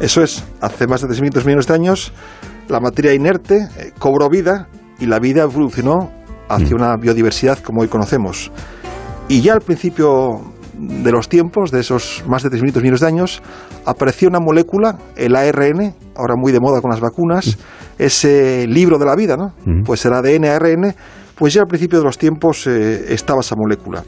Eso 0.00 0.22
es, 0.22 0.44
hace 0.60 0.86
más 0.86 1.02
de 1.02 1.08
3.500 1.08 1.44
millones 1.44 1.66
de 1.66 1.74
años 1.74 2.12
la 2.68 2.80
materia 2.80 3.12
inerte 3.12 3.68
eh, 3.78 3.92
cobró 3.98 4.28
vida 4.28 4.68
y 4.98 5.06
la 5.06 5.18
vida 5.18 5.42
evolucionó 5.42 6.10
hacia 6.48 6.74
una 6.74 6.96
biodiversidad 6.96 7.58
como 7.58 7.82
hoy 7.82 7.88
conocemos. 7.88 8.50
Y 9.28 9.40
ya 9.40 9.54
al 9.54 9.60
principio 9.60 10.40
de 10.74 11.12
los 11.12 11.28
tiempos, 11.28 11.70
de 11.70 11.80
esos 11.80 12.24
más 12.26 12.42
de 12.42 12.50
3.500 12.50 12.76
millones 12.76 13.00
de 13.00 13.06
años, 13.06 13.42
apareció 13.84 14.28
una 14.28 14.40
molécula, 14.40 14.98
el 15.16 15.36
ARN, 15.36 15.94
ahora 16.16 16.34
muy 16.36 16.52
de 16.52 16.60
moda 16.60 16.80
con 16.80 16.90
las 16.90 17.00
vacunas, 17.00 17.58
ese 17.98 18.66
libro 18.66 18.98
de 18.98 19.06
la 19.06 19.16
vida, 19.16 19.36
¿no? 19.36 19.54
Pues 19.84 20.04
el 20.06 20.12
ADN, 20.12 20.44
ARN, 20.46 20.94
pues 21.34 21.54
ya 21.54 21.62
al 21.62 21.66
principio 21.66 21.98
de 21.98 22.04
los 22.04 22.18
tiempos 22.18 22.66
eh, 22.66 23.12
estaba 23.12 23.40
esa 23.40 23.54
molécula. 23.56 24.02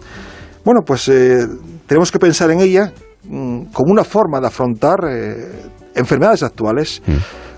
Bueno, 0.65 0.81
pues 0.85 1.09
eh, 1.09 1.47
tenemos 1.87 2.11
que 2.11 2.19
pensar 2.19 2.51
en 2.51 2.61
ella 2.61 2.87
mm, 2.87 3.04
como 3.29 3.93
una 3.93 4.05
forma 4.05 4.41
de 4.41 4.47
afrontar 4.47 4.99
eh, 5.09 5.63
enfermedades 5.95 6.43
actuales. 6.43 7.03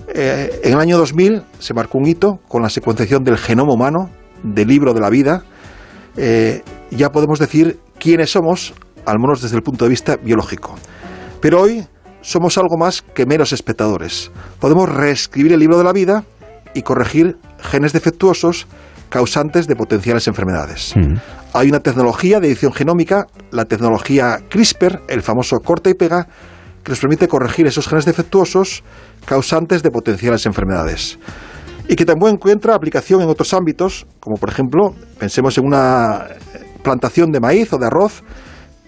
Eh, 0.08 0.60
en 0.62 0.72
el 0.72 0.80
año 0.80 0.98
2000 0.98 1.42
se 1.58 1.74
marcó 1.74 1.98
un 1.98 2.06
hito 2.06 2.38
con 2.48 2.62
la 2.62 2.70
secuenciación 2.70 3.24
del 3.24 3.36
genoma 3.36 3.74
humano, 3.74 4.10
del 4.42 4.68
libro 4.68 4.94
de 4.94 5.00
la 5.00 5.10
vida. 5.10 5.42
Eh, 6.16 6.62
ya 6.90 7.10
podemos 7.10 7.38
decir 7.38 7.78
quiénes 7.98 8.30
somos, 8.30 8.74
al 9.04 9.18
menos 9.18 9.42
desde 9.42 9.56
el 9.56 9.62
punto 9.62 9.84
de 9.84 9.90
vista 9.90 10.16
biológico. 10.16 10.74
Pero 11.40 11.60
hoy 11.60 11.86
somos 12.20 12.56
algo 12.58 12.76
más 12.78 13.02
que 13.02 13.26
meros 13.26 13.52
espectadores. 13.52 14.30
Podemos 14.60 14.88
reescribir 14.88 15.52
el 15.52 15.60
libro 15.60 15.78
de 15.78 15.84
la 15.84 15.92
vida 15.92 16.24
y 16.74 16.82
corregir 16.82 17.36
genes 17.58 17.92
defectuosos 17.92 18.66
causantes 19.08 19.66
de 19.66 19.76
potenciales 19.76 20.26
enfermedades. 20.28 20.94
Hay 21.52 21.68
una 21.68 21.80
tecnología 21.80 22.40
de 22.40 22.48
edición 22.48 22.72
genómica, 22.72 23.26
la 23.50 23.64
tecnología 23.64 24.40
CRISPR, 24.48 25.02
el 25.08 25.22
famoso 25.22 25.58
corta 25.60 25.90
y 25.90 25.94
pega, 25.94 26.26
que 26.82 26.92
nos 26.92 27.00
permite 27.00 27.26
corregir 27.26 27.66
esos 27.66 27.88
genes 27.88 28.04
defectuosos 28.04 28.82
causantes 29.24 29.82
de 29.82 29.90
potenciales 29.90 30.46
enfermedades. 30.46 31.18
Y 31.88 31.96
que 31.96 32.04
también 32.04 32.34
encuentra 32.34 32.74
aplicación 32.74 33.22
en 33.22 33.28
otros 33.28 33.54
ámbitos, 33.54 34.06
como 34.20 34.36
por 34.36 34.50
ejemplo, 34.50 34.94
pensemos 35.18 35.56
en 35.58 35.66
una 35.66 36.26
plantación 36.82 37.30
de 37.32 37.40
maíz 37.40 37.72
o 37.72 37.78
de 37.78 37.86
arroz 37.86 38.22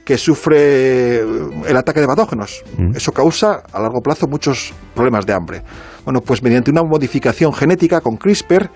que 0.04 0.16
sufre 0.16 1.18
el 1.20 1.76
ataque 1.76 2.00
de 2.00 2.06
patógenos. 2.06 2.64
Eso 2.94 3.12
causa 3.12 3.62
a 3.72 3.80
largo 3.80 4.00
plazo 4.00 4.26
muchos 4.26 4.72
problemas 4.94 5.26
de 5.26 5.34
hambre. 5.34 5.62
Bueno, 6.04 6.20
pues 6.22 6.42
mediante 6.42 6.70
una 6.70 6.82
modificación 6.82 7.52
genética 7.52 8.00
con 8.00 8.16
CRISPR, 8.16 8.70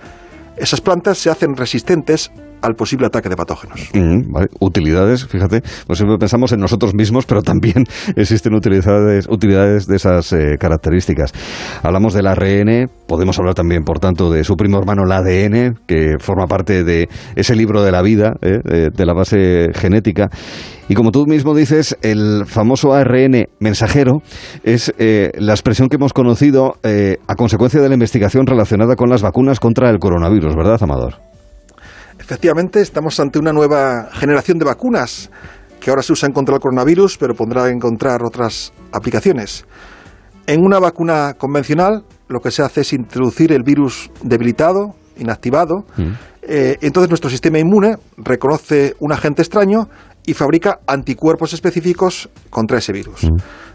esas 0.56 0.80
plantas 0.80 1.18
se 1.18 1.30
hacen 1.30 1.56
resistentes 1.56 2.30
al 2.62 2.74
posible 2.74 3.06
ataque 3.06 3.28
de 3.28 3.36
patógenos. 3.36 3.90
Utilidades, 4.60 5.26
fíjate, 5.26 5.62
no 5.88 5.94
siempre 5.94 6.18
pensamos 6.18 6.52
en 6.52 6.60
nosotros 6.60 6.94
mismos, 6.94 7.26
pero 7.26 7.42
también 7.42 7.84
existen 8.16 8.54
utilidades, 8.54 9.26
utilidades 9.28 9.86
de 9.86 9.96
esas 9.96 10.32
eh, 10.32 10.56
características. 10.58 11.32
Hablamos 11.82 12.14
del 12.14 12.26
ARN, 12.26 12.88
podemos 13.06 13.38
hablar 13.38 13.54
también, 13.54 13.84
por 13.84 13.98
tanto, 13.98 14.30
de 14.30 14.44
su 14.44 14.56
primo 14.56 14.78
hermano, 14.78 15.02
el 15.04 15.12
ADN, 15.12 15.80
que 15.86 16.16
forma 16.18 16.46
parte 16.46 16.84
de 16.84 17.08
ese 17.36 17.56
libro 17.56 17.82
de 17.82 17.92
la 17.92 18.02
vida, 18.02 18.34
eh, 18.40 18.58
de, 18.64 18.90
de 18.90 19.06
la 19.06 19.12
base 19.12 19.68
genética. 19.74 20.30
Y 20.88 20.94
como 20.94 21.10
tú 21.10 21.26
mismo 21.26 21.54
dices, 21.54 21.96
el 22.02 22.44
famoso 22.46 22.92
ARN 22.92 23.46
mensajero 23.60 24.20
es 24.62 24.92
eh, 24.98 25.30
la 25.38 25.52
expresión 25.52 25.88
que 25.88 25.96
hemos 25.96 26.12
conocido 26.12 26.74
eh, 26.82 27.18
a 27.26 27.34
consecuencia 27.34 27.80
de 27.80 27.88
la 27.88 27.94
investigación 27.94 28.46
relacionada 28.46 28.96
con 28.96 29.08
las 29.08 29.22
vacunas 29.22 29.60
contra 29.60 29.88
el 29.90 29.98
coronavirus, 29.98 30.54
¿verdad, 30.54 30.82
Amador? 30.82 31.31
Efectivamente, 32.22 32.80
estamos 32.80 33.18
ante 33.18 33.40
una 33.40 33.52
nueva 33.52 34.08
generación 34.12 34.56
de 34.56 34.64
vacunas 34.64 35.28
que 35.80 35.90
ahora 35.90 36.04
se 36.04 36.12
usan 36.12 36.30
contra 36.30 36.54
el 36.54 36.60
coronavirus, 36.60 37.18
pero 37.18 37.34
pondrá 37.34 37.64
a 37.64 37.70
encontrar 37.70 38.22
otras 38.22 38.72
aplicaciones. 38.92 39.64
En 40.46 40.60
una 40.64 40.78
vacuna 40.78 41.34
convencional, 41.36 42.04
lo 42.28 42.38
que 42.38 42.52
se 42.52 42.62
hace 42.62 42.82
es 42.82 42.92
introducir 42.92 43.50
el 43.50 43.64
virus 43.64 44.08
debilitado, 44.22 44.94
inactivado. 45.18 45.84
Eh, 46.42 46.78
entonces, 46.80 47.10
nuestro 47.10 47.28
sistema 47.28 47.58
inmune 47.58 47.96
reconoce 48.16 48.94
un 49.00 49.10
agente 49.10 49.42
extraño 49.42 49.88
y 50.24 50.34
fabrica 50.34 50.78
anticuerpos 50.86 51.52
específicos 51.52 52.30
contra 52.50 52.78
ese 52.78 52.92
virus. 52.92 53.26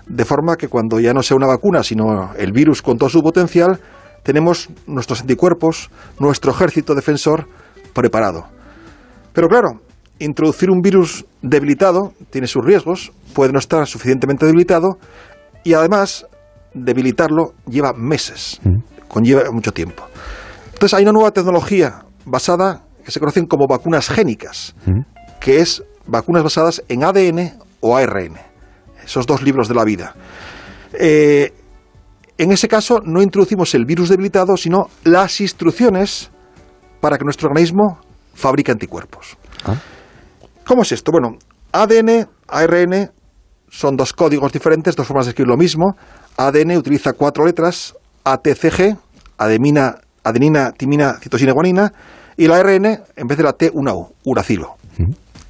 De 0.07 0.23
forma 0.23 0.55
que 0.55 0.69
cuando 0.69 1.01
ya 1.01 1.13
no 1.13 1.21
sea 1.21 1.35
una 1.35 1.47
vacuna, 1.47 1.83
sino 1.83 2.33
el 2.35 2.53
virus 2.53 2.81
con 2.81 2.97
todo 2.97 3.09
su 3.09 3.21
potencial, 3.21 3.81
tenemos 4.23 4.69
nuestros 4.85 5.19
anticuerpos, 5.19 5.89
nuestro 6.17 6.51
ejército 6.51 6.95
defensor 6.95 7.47
preparado. 7.97 8.45
Pero 9.33 9.47
claro, 9.47 9.81
introducir 10.19 10.69
un 10.69 10.81
virus 10.81 11.25
debilitado 11.41 12.13
tiene 12.29 12.47
sus 12.47 12.63
riesgos, 12.63 13.11
puede 13.33 13.51
no 13.51 13.59
estar 13.59 13.85
suficientemente 13.87 14.45
debilitado 14.45 14.99
y 15.63 15.73
además 15.73 16.25
debilitarlo 16.73 17.53
lleva 17.67 17.93
meses, 17.93 18.61
conlleva 19.07 19.51
mucho 19.51 19.71
tiempo. 19.71 20.03
Entonces 20.73 20.93
hay 20.93 21.03
una 21.03 21.11
nueva 21.11 21.31
tecnología 21.31 22.05
basada 22.25 22.83
que 23.03 23.11
se 23.11 23.19
conocen 23.19 23.47
como 23.47 23.67
vacunas 23.67 24.09
génicas, 24.09 24.75
que 25.39 25.59
es 25.59 25.83
vacunas 26.05 26.43
basadas 26.43 26.83
en 26.87 27.03
ADN 27.03 27.53
o 27.79 27.97
ARN, 27.97 28.37
esos 29.03 29.25
dos 29.25 29.41
libros 29.41 29.67
de 29.67 29.73
la 29.75 29.83
vida. 29.83 30.15
Eh, 30.93 31.51
en 32.37 32.51
ese 32.51 32.67
caso 32.67 33.01
no 33.03 33.23
introducimos 33.23 33.73
el 33.73 33.85
virus 33.85 34.09
debilitado, 34.09 34.55
sino 34.55 34.89
las 35.03 35.41
instrucciones 35.41 36.29
para 36.99 37.17
que 37.17 37.23
nuestro 37.23 37.47
organismo 37.47 37.99
fabrique 38.33 38.71
anticuerpos. 38.71 39.37
¿Cómo 40.65 40.81
es 40.83 40.91
esto? 40.91 41.11
Bueno, 41.11 41.37
ADN, 41.71 42.27
ARN 42.47 43.11
son 43.69 43.97
dos 43.97 44.13
códigos 44.13 44.51
diferentes, 44.51 44.95
dos 44.95 45.07
formas 45.07 45.25
de 45.25 45.31
escribir 45.31 45.49
lo 45.49 45.57
mismo. 45.57 45.95
ADN 46.37 46.77
utiliza 46.77 47.13
cuatro 47.13 47.45
letras, 47.45 47.95
ATCG, 48.23 48.97
adenina, 49.37 49.95
adenina, 50.23 50.71
timina, 50.71 51.13
citosina, 51.19 51.53
guanina, 51.53 51.91
y 52.35 52.47
la 52.47 52.57
ARN, 52.57 52.85
en 52.85 53.27
vez 53.27 53.37
de 53.37 53.43
la 53.43 53.53
T, 53.53 53.71
una 53.73 53.93
U, 53.93 54.13
uracilo. 54.25 54.75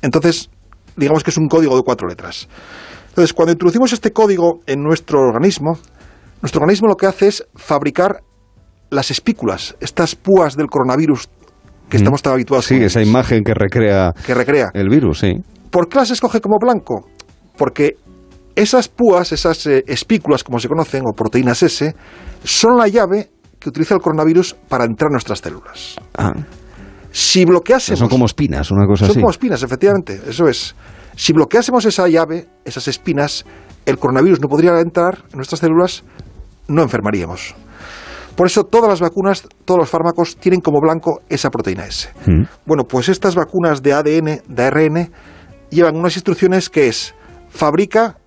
Entonces, 0.01 0.49
digamos 0.95 1.23
que 1.23 1.31
es 1.31 1.37
un 1.37 1.47
código 1.47 1.75
de 1.75 1.83
cuatro 1.83 2.07
letras. 2.07 2.47
Entonces, 3.09 3.33
cuando 3.33 3.51
introducimos 3.51 3.93
este 3.93 4.13
código 4.13 4.59
en 4.67 4.83
nuestro 4.83 5.19
organismo, 5.19 5.79
nuestro 6.41 6.61
organismo 6.61 6.87
lo 6.87 6.95
que 6.95 7.07
hace 7.07 7.27
es 7.27 7.47
fabricar 7.55 8.21
las 8.89 9.11
espículas, 9.11 9.75
estas 9.79 10.15
púas 10.15 10.55
del 10.55 10.67
coronavirus 10.67 11.27
que 11.89 11.97
estamos 11.97 12.21
tan 12.21 12.33
habituados 12.33 12.65
Sí, 12.65 12.75
esa 12.75 13.01
imagen 13.01 13.43
que 13.43 13.53
recrea, 13.53 14.11
que 14.25 14.33
recrea. 14.33 14.69
el 14.73 14.89
virus, 14.89 15.19
sí. 15.19 15.33
¿Por 15.69 15.87
qué 15.89 15.97
las 15.99 16.11
escoge 16.11 16.41
como 16.41 16.57
blanco? 16.59 17.07
Porque 17.57 17.95
esas 18.55 18.87
púas, 18.87 19.31
esas 19.31 19.65
eh, 19.67 19.83
espículas, 19.87 20.43
como 20.43 20.59
se 20.59 20.67
conocen, 20.67 21.03
o 21.05 21.13
proteínas 21.13 21.61
S, 21.63 21.95
son 22.43 22.77
la 22.77 22.87
llave 22.87 23.29
que 23.59 23.69
utiliza 23.69 23.93
el 23.95 24.01
coronavirus 24.01 24.53
para 24.67 24.85
entrar 24.85 25.09
en 25.09 25.13
nuestras 25.13 25.39
células. 25.39 25.95
Ah. 26.17 26.33
Si 27.11 27.45
bloqueásemos... 27.45 27.99
Son 27.99 28.09
como 28.09 28.25
espinas, 28.25 28.69
una 28.71 28.85
cosa 28.85 29.05
Son 29.05 29.11
así. 29.11 29.19
como 29.19 29.31
espinas, 29.31 29.63
efectivamente, 29.63 30.21
eso 30.27 30.47
es. 30.47 30.75
Si 31.15 31.33
bloqueásemos 31.33 31.85
esa 31.85 32.07
llave, 32.07 32.47
esas 32.63 32.87
espinas, 32.87 33.45
el 33.85 33.97
coronavirus 33.97 34.39
no 34.41 34.47
podría 34.47 34.79
entrar 34.79 35.23
en 35.31 35.37
nuestras 35.37 35.59
células, 35.61 36.03
no 36.67 36.83
enfermaríamos. 36.83 37.55
Por 38.37 38.45
eso 38.45 38.65
todas 38.65 38.87
las 38.87 39.01
vacunas, 39.01 39.47
todos 39.65 39.79
los 39.79 39.89
fármacos 39.89 40.37
tienen 40.37 40.61
como 40.61 40.79
blanco 40.79 41.21
esa 41.27 41.49
proteína 41.49 41.87
S. 41.87 42.09
Mm. 42.27 42.43
Bueno, 42.67 42.83
pues 42.83 43.09
estas 43.09 43.33
vacunas 43.33 43.81
de 43.81 43.93
ADN, 43.93 44.41
de 44.47 44.63
ARN, 44.63 45.11
llevan 45.71 45.95
unas 45.95 46.15
instrucciones 46.15 46.69
que 46.69 46.87
es 46.87 47.15
fabrica 47.49 48.19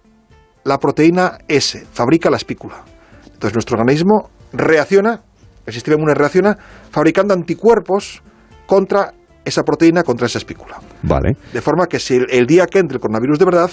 la 0.64 0.78
proteína 0.78 1.38
S, 1.46 1.86
fabrica 1.92 2.28
la 2.28 2.38
espícula. 2.38 2.82
Entonces 3.26 3.54
nuestro 3.54 3.78
organismo 3.78 4.30
reacciona, 4.52 5.22
el 5.64 5.72
sistema 5.72 5.94
inmune 5.94 6.14
reacciona, 6.14 6.58
fabricando 6.90 7.32
anticuerpos 7.32 8.20
contra 8.66 9.14
esa 9.44 9.62
proteína, 9.62 10.02
contra 10.02 10.26
esa 10.26 10.38
espícula. 10.38 10.80
Vale. 11.04 11.36
De 11.52 11.60
forma 11.60 11.86
que 11.86 12.00
si 12.00 12.16
el, 12.16 12.26
el 12.30 12.46
día 12.46 12.66
que 12.66 12.80
entre 12.80 12.96
el 12.96 13.00
coronavirus 13.00 13.38
de 13.38 13.44
verdad, 13.44 13.70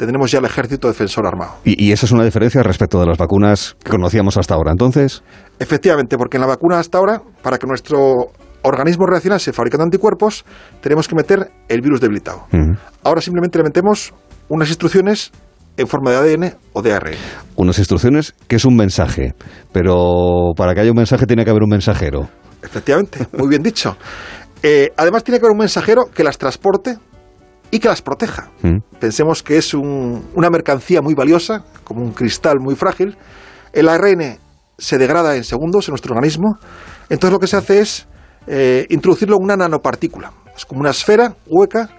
tendremos 0.00 0.30
ya 0.30 0.38
el 0.38 0.46
ejército 0.46 0.88
defensor 0.88 1.26
armado. 1.26 1.56
Y, 1.62 1.84
y 1.86 1.92
esa 1.92 2.06
es 2.06 2.12
una 2.12 2.24
diferencia 2.24 2.62
respecto 2.62 2.98
de 2.98 3.06
las 3.06 3.18
vacunas 3.18 3.76
que 3.84 3.90
conocíamos 3.90 4.38
hasta 4.38 4.54
ahora. 4.54 4.72
Entonces, 4.72 5.22
Efectivamente, 5.60 6.16
porque 6.16 6.38
en 6.38 6.40
la 6.40 6.46
vacuna 6.46 6.78
hasta 6.78 6.96
ahora, 6.96 7.20
para 7.42 7.58
que 7.58 7.66
nuestro 7.66 8.30
organismo 8.62 9.06
reaccionase 9.06 9.52
fabricando 9.52 9.84
anticuerpos, 9.84 10.46
tenemos 10.80 11.06
que 11.06 11.14
meter 11.14 11.50
el 11.68 11.82
virus 11.82 12.00
debilitado. 12.00 12.46
Ahora 13.04 13.20
simplemente 13.20 13.58
le 13.58 13.64
metemos 13.64 14.14
unas 14.48 14.68
instrucciones 14.70 15.32
en 15.76 15.86
forma 15.86 16.12
de 16.12 16.16
ADN 16.16 16.54
o 16.72 16.80
de 16.80 16.94
ARN. 16.94 17.14
Unas 17.56 17.78
instrucciones 17.78 18.34
que 18.48 18.56
es 18.56 18.64
un 18.64 18.74
mensaje, 18.74 19.34
pero 19.70 20.52
para 20.56 20.74
que 20.74 20.80
haya 20.80 20.90
un 20.90 20.96
mensaje 20.96 21.26
tiene 21.26 21.44
que 21.44 21.50
haber 21.50 21.62
un 21.62 21.70
mensajero. 21.70 22.30
Efectivamente, 22.62 23.26
muy 23.36 23.48
bien 23.48 23.62
dicho. 23.62 23.98
Eh, 24.62 24.92
además 24.96 25.24
tiene 25.24 25.40
que 25.40 25.44
haber 25.44 25.52
un 25.52 25.60
mensajero 25.60 26.06
que 26.14 26.24
las 26.24 26.38
transporte 26.38 26.96
y 27.70 27.78
que 27.78 27.88
las 27.88 28.02
proteja. 28.02 28.50
Mm. 28.62 28.78
Pensemos 28.98 29.42
que 29.42 29.58
es 29.58 29.74
un- 29.74 30.24
una 30.34 30.50
mercancía 30.50 31.02
muy 31.02 31.14
valiosa, 31.14 31.64
como 31.84 32.02
un 32.02 32.12
cristal 32.12 32.58
muy 32.60 32.74
frágil. 32.74 33.16
El 33.72 33.88
ARN 33.88 34.38
se 34.78 34.98
degrada 34.98 35.36
en 35.36 35.44
segundos 35.44 35.88
en 35.88 35.92
nuestro 35.92 36.14
organismo. 36.14 36.56
Entonces 37.08 37.32
lo 37.32 37.38
que 37.38 37.46
se 37.46 37.56
hace 37.56 37.80
es 37.80 38.06
eh, 38.46 38.86
introducirlo 38.88 39.36
en 39.36 39.44
una 39.44 39.56
nanopartícula. 39.56 40.32
Es 40.56 40.64
como 40.64 40.80
una 40.80 40.90
esfera 40.90 41.36
hueca 41.46 41.90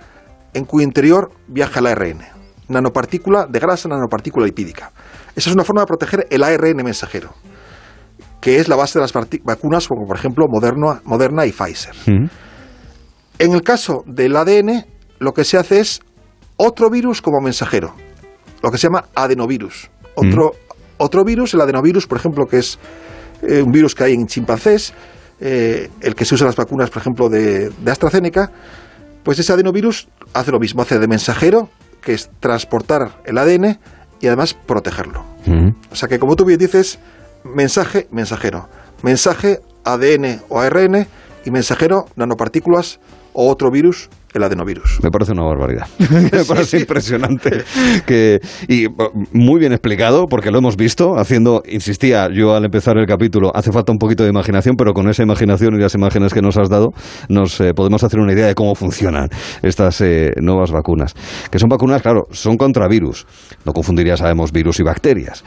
en 0.54 0.66
cuyo 0.66 0.84
interior 0.84 1.32
viaja 1.48 1.80
el 1.80 1.86
ARN. 1.88 2.22
Nanopartícula 2.68 3.46
de 3.48 3.60
grasa, 3.60 3.88
nanopartícula 3.88 4.46
lipídica. 4.48 4.92
Esa 5.36 5.50
es 5.50 5.56
una 5.56 5.64
forma 5.64 5.82
de 5.82 5.88
proteger 5.88 6.28
el 6.30 6.44
ARN 6.44 6.84
mensajero, 6.84 7.30
que 8.42 8.60
es 8.60 8.68
la 8.68 8.76
base 8.76 8.98
de 9.00 9.04
las 9.04 9.14
vacunas 9.44 9.88
como 9.88 10.06
por 10.08 10.18
ejemplo 10.18 10.46
Moderna, 10.50 11.00
Moderna 11.06 11.46
y 11.46 11.52
Pfizer. 11.52 11.94
En 13.40 13.52
el 13.54 13.62
caso 13.62 14.04
del 14.08 14.36
ADN, 14.36 14.86
lo 15.22 15.34
que 15.34 15.44
se 15.44 15.58
hace 15.58 15.80
es 15.80 16.02
otro 16.58 16.90
virus 16.90 17.22
como 17.22 17.40
mensajero, 17.42 17.94
lo 18.64 18.72
que 18.72 18.78
se 18.80 18.88
llama 18.88 19.06
adenovirus. 19.14 19.92
Otro, 20.16 20.54
otro 20.98 21.24
virus, 21.24 21.54
el 21.54 21.62
adenovirus, 21.62 22.08
por 22.08 22.18
ejemplo, 22.18 22.48
que 22.48 22.58
es 22.58 22.80
eh, 23.44 23.62
un 23.62 23.72
virus 23.72 23.94
que 23.94 24.04
hay 24.04 24.14
en 24.14 24.26
chimpancés, 24.26 24.94
eh, 25.40 25.90
el 26.02 26.16
que 26.16 26.26
se 26.26 26.34
usa 26.34 26.46
en 26.46 26.48
las 26.48 26.56
vacunas, 26.56 26.90
por 26.90 27.02
ejemplo, 27.04 27.30
de, 27.30 27.70
de 27.70 27.92
AstraZeneca, 27.92 28.52
pues 29.24 29.38
ese 29.38 29.54
adenovirus 29.54 30.08
hace 30.34 30.52
lo 30.52 30.60
mismo, 30.60 30.82
hace 30.82 30.98
de 30.98 31.08
mensajero, 31.08 31.70
que 32.02 32.14
es 32.14 32.32
transportar 32.40 33.22
el 33.24 33.38
ADN 33.38 33.80
y 34.22 34.28
además 34.28 34.56
protegerlo. 34.56 35.24
O 35.92 35.96
sea 35.96 36.10
que, 36.10 36.18
como 36.18 36.36
tú 36.36 36.46
bien 36.46 36.58
dices, 36.58 36.98
mensaje, 37.44 38.08
mensajero. 38.12 38.70
Mensaje, 39.04 39.60
ADN 39.84 40.42
o 40.50 40.60
ARN 40.60 41.08
y 41.46 41.52
mensajero, 41.52 42.06
nanopartículas 42.16 43.00
o 43.34 43.50
otro 43.50 43.70
virus, 43.70 44.10
el 44.34 44.44
adenovirus. 44.44 45.00
Me 45.04 45.10
parece 45.10 45.32
una 45.34 45.44
barbaridad. 45.44 45.88
Me 46.32 46.46
parece 46.46 46.80
impresionante. 46.80 47.64
Que, 48.06 48.40
y 48.68 48.88
uh, 48.88 48.92
muy 49.34 49.60
bien 49.60 49.72
explicado, 49.72 50.28
porque 50.28 50.52
lo 50.52 50.60
hemos 50.60 50.78
visto 50.78 51.18
haciendo, 51.18 51.64
insistía 51.68 52.30
yo 52.32 52.56
al 52.56 52.66
empezar 52.66 52.98
el 52.98 53.06
capítulo, 53.06 53.52
hace 53.56 53.72
falta 53.72 53.92
un 53.92 53.98
poquito 53.98 54.24
de 54.24 54.30
imaginación, 54.30 54.76
pero 54.76 54.94
con 54.94 55.10
esa 55.10 55.24
imaginación 55.24 55.76
y 55.76 55.80
las 55.80 55.96
imágenes 55.96 56.34
que 56.34 56.42
nos 56.42 56.58
has 56.58 56.70
dado, 56.70 56.90
nos 57.30 57.60
eh, 57.62 57.74
podemos 57.74 58.04
hacer 58.04 58.20
una 58.20 58.34
idea 58.34 58.48
de 58.48 58.56
cómo 58.56 58.76
funcionan 58.76 59.30
estas 59.62 60.02
eh, 60.02 60.32
nuevas 60.42 60.72
vacunas. 60.72 61.14
Que 61.50 61.60
son 61.60 61.70
vacunas, 61.70 62.02
claro, 62.02 62.28
son 62.32 62.58
contra 62.58 62.88
virus. 62.88 63.26
No 63.66 63.74
confundiría, 63.74 64.18
sabemos, 64.18 64.52
virus 64.52 64.80
y 64.80 64.84
bacterias. 64.84 65.44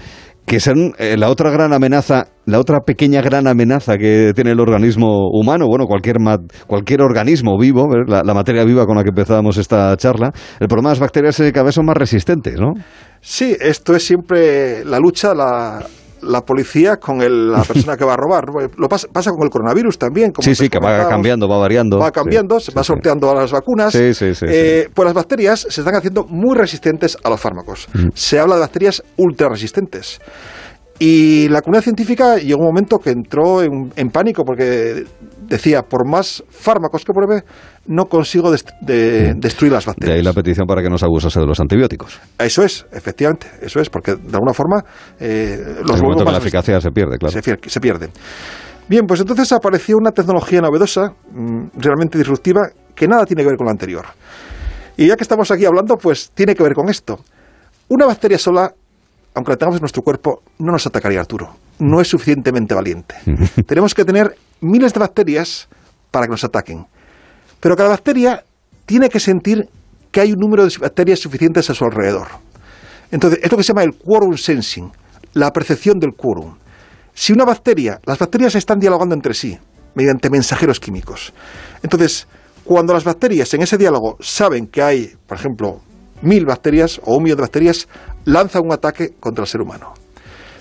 Que 0.47 0.61
son 0.61 0.93
eh, 0.99 1.17
la 1.17 1.31
otra 1.31 1.51
gran 1.51 1.73
amenaza, 1.73 2.27
la 2.45 2.61
otra 2.61 2.81
pequeña 2.81 3.23
gran 3.23 3.47
amenaza 3.47 3.97
que 3.97 4.33
tiene 4.35 4.51
el 4.51 4.61
organismo 4.61 5.29
humano, 5.33 5.67
bueno, 5.67 5.87
cualquier, 5.87 6.17
cualquier 6.67 7.01
organismo 7.01 7.59
vivo, 7.59 7.89
¿ver? 7.89 8.09
la, 8.09 8.23
la 8.23 8.35
materia 8.35 8.63
viva 8.65 8.85
con 8.85 8.97
la 8.97 9.03
que 9.03 9.09
empezábamos 9.09 9.57
esta 9.57 9.97
charla. 9.97 10.33
El 10.61 10.69
problema 10.69 10.91
de 10.91 10.93
las 10.93 11.01
bacterias 11.01 11.41
es 11.41 11.47
que 11.47 11.53
cada 11.53 11.65
vez 11.65 11.75
son 11.75 11.87
más 11.87 11.97
resistentes, 11.97 12.61
¿no? 12.61 12.75
Sí, 13.21 13.57
esto 13.59 13.97
es 13.97 14.05
siempre 14.07 14.85
la 14.85 14.99
lucha, 14.99 15.35
la, 15.35 15.83
la 16.27 16.41
policía 16.43 16.97
con 16.97 17.21
el- 17.23 17.51
la 17.53 17.63
persona 17.69 17.97
que 17.97 18.05
va 18.05 18.15
a 18.15 18.17
robar. 18.17 18.45
Lo 18.77 18.89
pasa, 18.89 19.07
pasa 19.13 19.31
con 19.31 19.43
el 19.45 19.51
coronavirus 19.51 19.99
también. 19.99 20.33
Como 20.33 20.45
sí, 20.45 20.55
sí, 20.55 20.69
que 20.69 20.79
va 20.79 21.09
cambiando, 21.09 21.49
va 21.49 21.59
variando. 21.59 21.99
va 21.99 22.11
cambiando, 22.11 22.59
se 22.61 22.73
va 22.73 22.83
sorteando 22.83 23.31
a 23.31 23.35
las 23.35 23.53
vacunas. 23.53 23.93
Sí, 23.93 24.15
sí, 24.15 24.35
sí, 24.35 24.47
Eh, 24.49 24.89
Pues 24.95 25.05
las 25.07 25.15
bacterias 25.15 25.67
se 25.69 25.81
están 25.81 25.95
haciendo 25.95 26.25
muy 26.25 26.57
resistentes 26.57 27.17
a 27.23 27.31
los 27.31 27.41
fármacos. 27.41 27.89
Mm. 27.95 28.09
Se 28.15 28.39
habla 28.39 28.55
de 28.57 28.61
bacterias 28.63 29.03
ultra 29.17 29.49
resistentes. 29.49 30.21
Y 30.99 31.49
la 31.49 31.61
comunidad 31.61 31.83
científica 31.83 32.37
llegó 32.37 32.61
un 32.61 32.67
momento 32.69 32.99
que 32.99 33.11
entró 33.11 33.63
en, 33.63 33.93
en 33.97 34.11
pánico 34.11 34.45
porque 34.45 35.05
decía, 35.43 35.83
por 35.83 36.09
más 36.09 36.45
fármacos 36.49 37.05
que 37.05 37.13
pruebe, 37.13 37.43
no 37.87 38.07
consigo 38.07 38.51
dest- 38.53 38.75
de- 38.81 39.35
destruir 39.37 39.73
las 39.73 39.85
De 39.85 39.91
bacterias. 39.91 40.17
ahí 40.17 40.23
la 40.23 40.33
petición 40.33 40.67
para 40.67 40.83
que 40.83 40.89
no 40.89 40.97
se 40.99 41.05
abusase 41.05 41.41
de 41.41 41.47
los 41.47 41.61
antibióticos. 41.61 42.19
Eso 42.39 42.63
es, 42.63 42.87
efectivamente, 42.93 43.47
eso 43.61 43.81
es, 43.81 43.91
porque 43.91 44.13
de 44.15 44.35
alguna 44.35 44.55
forma 44.55 44.83
eh, 45.21 45.57
los 45.59 45.67
en 45.67 45.69
el 45.69 45.83
volvemos 45.85 46.01
momento 46.03 46.25
que 46.25 46.33
la 46.33 46.39
eficacia 46.39 46.81
se 46.81 46.91
pierde, 46.91 47.19
claro. 47.19 47.41
se, 47.41 47.59
se 47.71 47.81
pierden. 47.81 48.11
Bien, 48.89 49.07
pues 49.07 49.21
entonces 49.21 49.51
apareció 49.53 49.97
una 49.97 50.11
tecnología 50.13 50.61
novedosa, 50.61 51.13
mm, 51.33 51.67
realmente 51.77 52.19
disruptiva, 52.19 52.63
que 52.95 53.09
nada 53.09 53.25
tiene 53.27 53.43
que 53.43 53.49
ver 53.49 53.57
con 53.57 53.67
la 53.67 53.73
anterior. 53.73 54.05
Y 54.97 55.07
ya 55.09 55.17
que 55.17 55.25
estamos 55.25 55.51
aquí 55.51 55.65
hablando, 55.65 55.97
pues 55.97 56.31
tiene 56.35 56.55
que 56.55 56.63
ver 56.63 56.75
con 56.75 56.89
esto. 56.89 57.19
Una 57.89 58.07
bacteria 58.07 58.39
sola, 58.39 58.73
aunque 59.35 59.53
la 59.53 59.57
tengamos 59.57 59.77
en 59.79 59.83
nuestro 59.83 60.03
cuerpo, 60.03 60.43
no 60.59 60.73
nos 60.73 60.87
atacaría 60.87 61.21
Arturo. 61.21 61.55
No 61.81 62.01
es 62.01 62.09
suficientemente 62.09 62.75
valiente. 62.75 63.17
Tenemos 63.67 63.95
que 63.95 64.05
tener 64.05 64.37
miles 64.61 64.93
de 64.95 65.01
bacterias 65.01 65.69
para 66.11 66.27
que 66.27 66.31
nos 66.31 66.45
ataquen. 66.45 66.87
Pero 67.65 67.77
cada 67.77 67.89
bacteria 67.89 68.45
tiene 68.85 69.09
que 69.09 69.19
sentir 69.19 69.71
que 70.13 70.21
hay 70.21 70.33
un 70.33 70.39
número 70.39 70.67
de 70.67 70.77
bacterias 70.79 71.19
suficientes 71.19 71.71
a 71.71 71.75
su 71.75 71.83
alrededor. 71.87 72.27
Entonces, 73.11 73.41
es 73.43 73.51
lo 73.51 73.57
que 73.57 73.65
se 73.65 73.69
llama 73.69 73.85
el 73.85 73.95
quorum 73.95 74.37
sensing, 74.37 74.93
la 75.33 75.51
percepción 75.51 75.99
del 75.99 76.13
quórum. 76.13 76.59
Si 77.15 77.33
una 77.33 77.47
bacteria, 77.47 78.03
las 78.05 78.19
bacterias 78.19 78.55
están 78.55 78.81
dialogando 78.81 79.15
entre 79.15 79.33
sí 79.33 79.59
mediante 79.95 80.29
mensajeros 80.29 80.79
químicos. 80.79 81.33
Entonces, 81.83 82.29
cuando 82.65 82.93
las 82.93 83.05
bacterias 83.05 83.55
en 83.55 83.63
ese 83.63 83.79
diálogo 83.79 84.19
saben 84.21 84.67
que 84.67 84.83
hay, 84.83 85.15
por 85.27 85.39
ejemplo, 85.39 85.81
mil 86.21 86.45
bacterias 86.45 87.01
o 87.03 87.17
un 87.17 87.23
millón 87.23 87.39
de 87.39 87.45
bacterias, 87.45 87.89
lanzan 88.27 88.61
un 88.67 88.75
ataque 88.75 89.15
contra 89.19 89.45
el 89.45 89.49
ser 89.49 89.63
humano. 89.63 89.95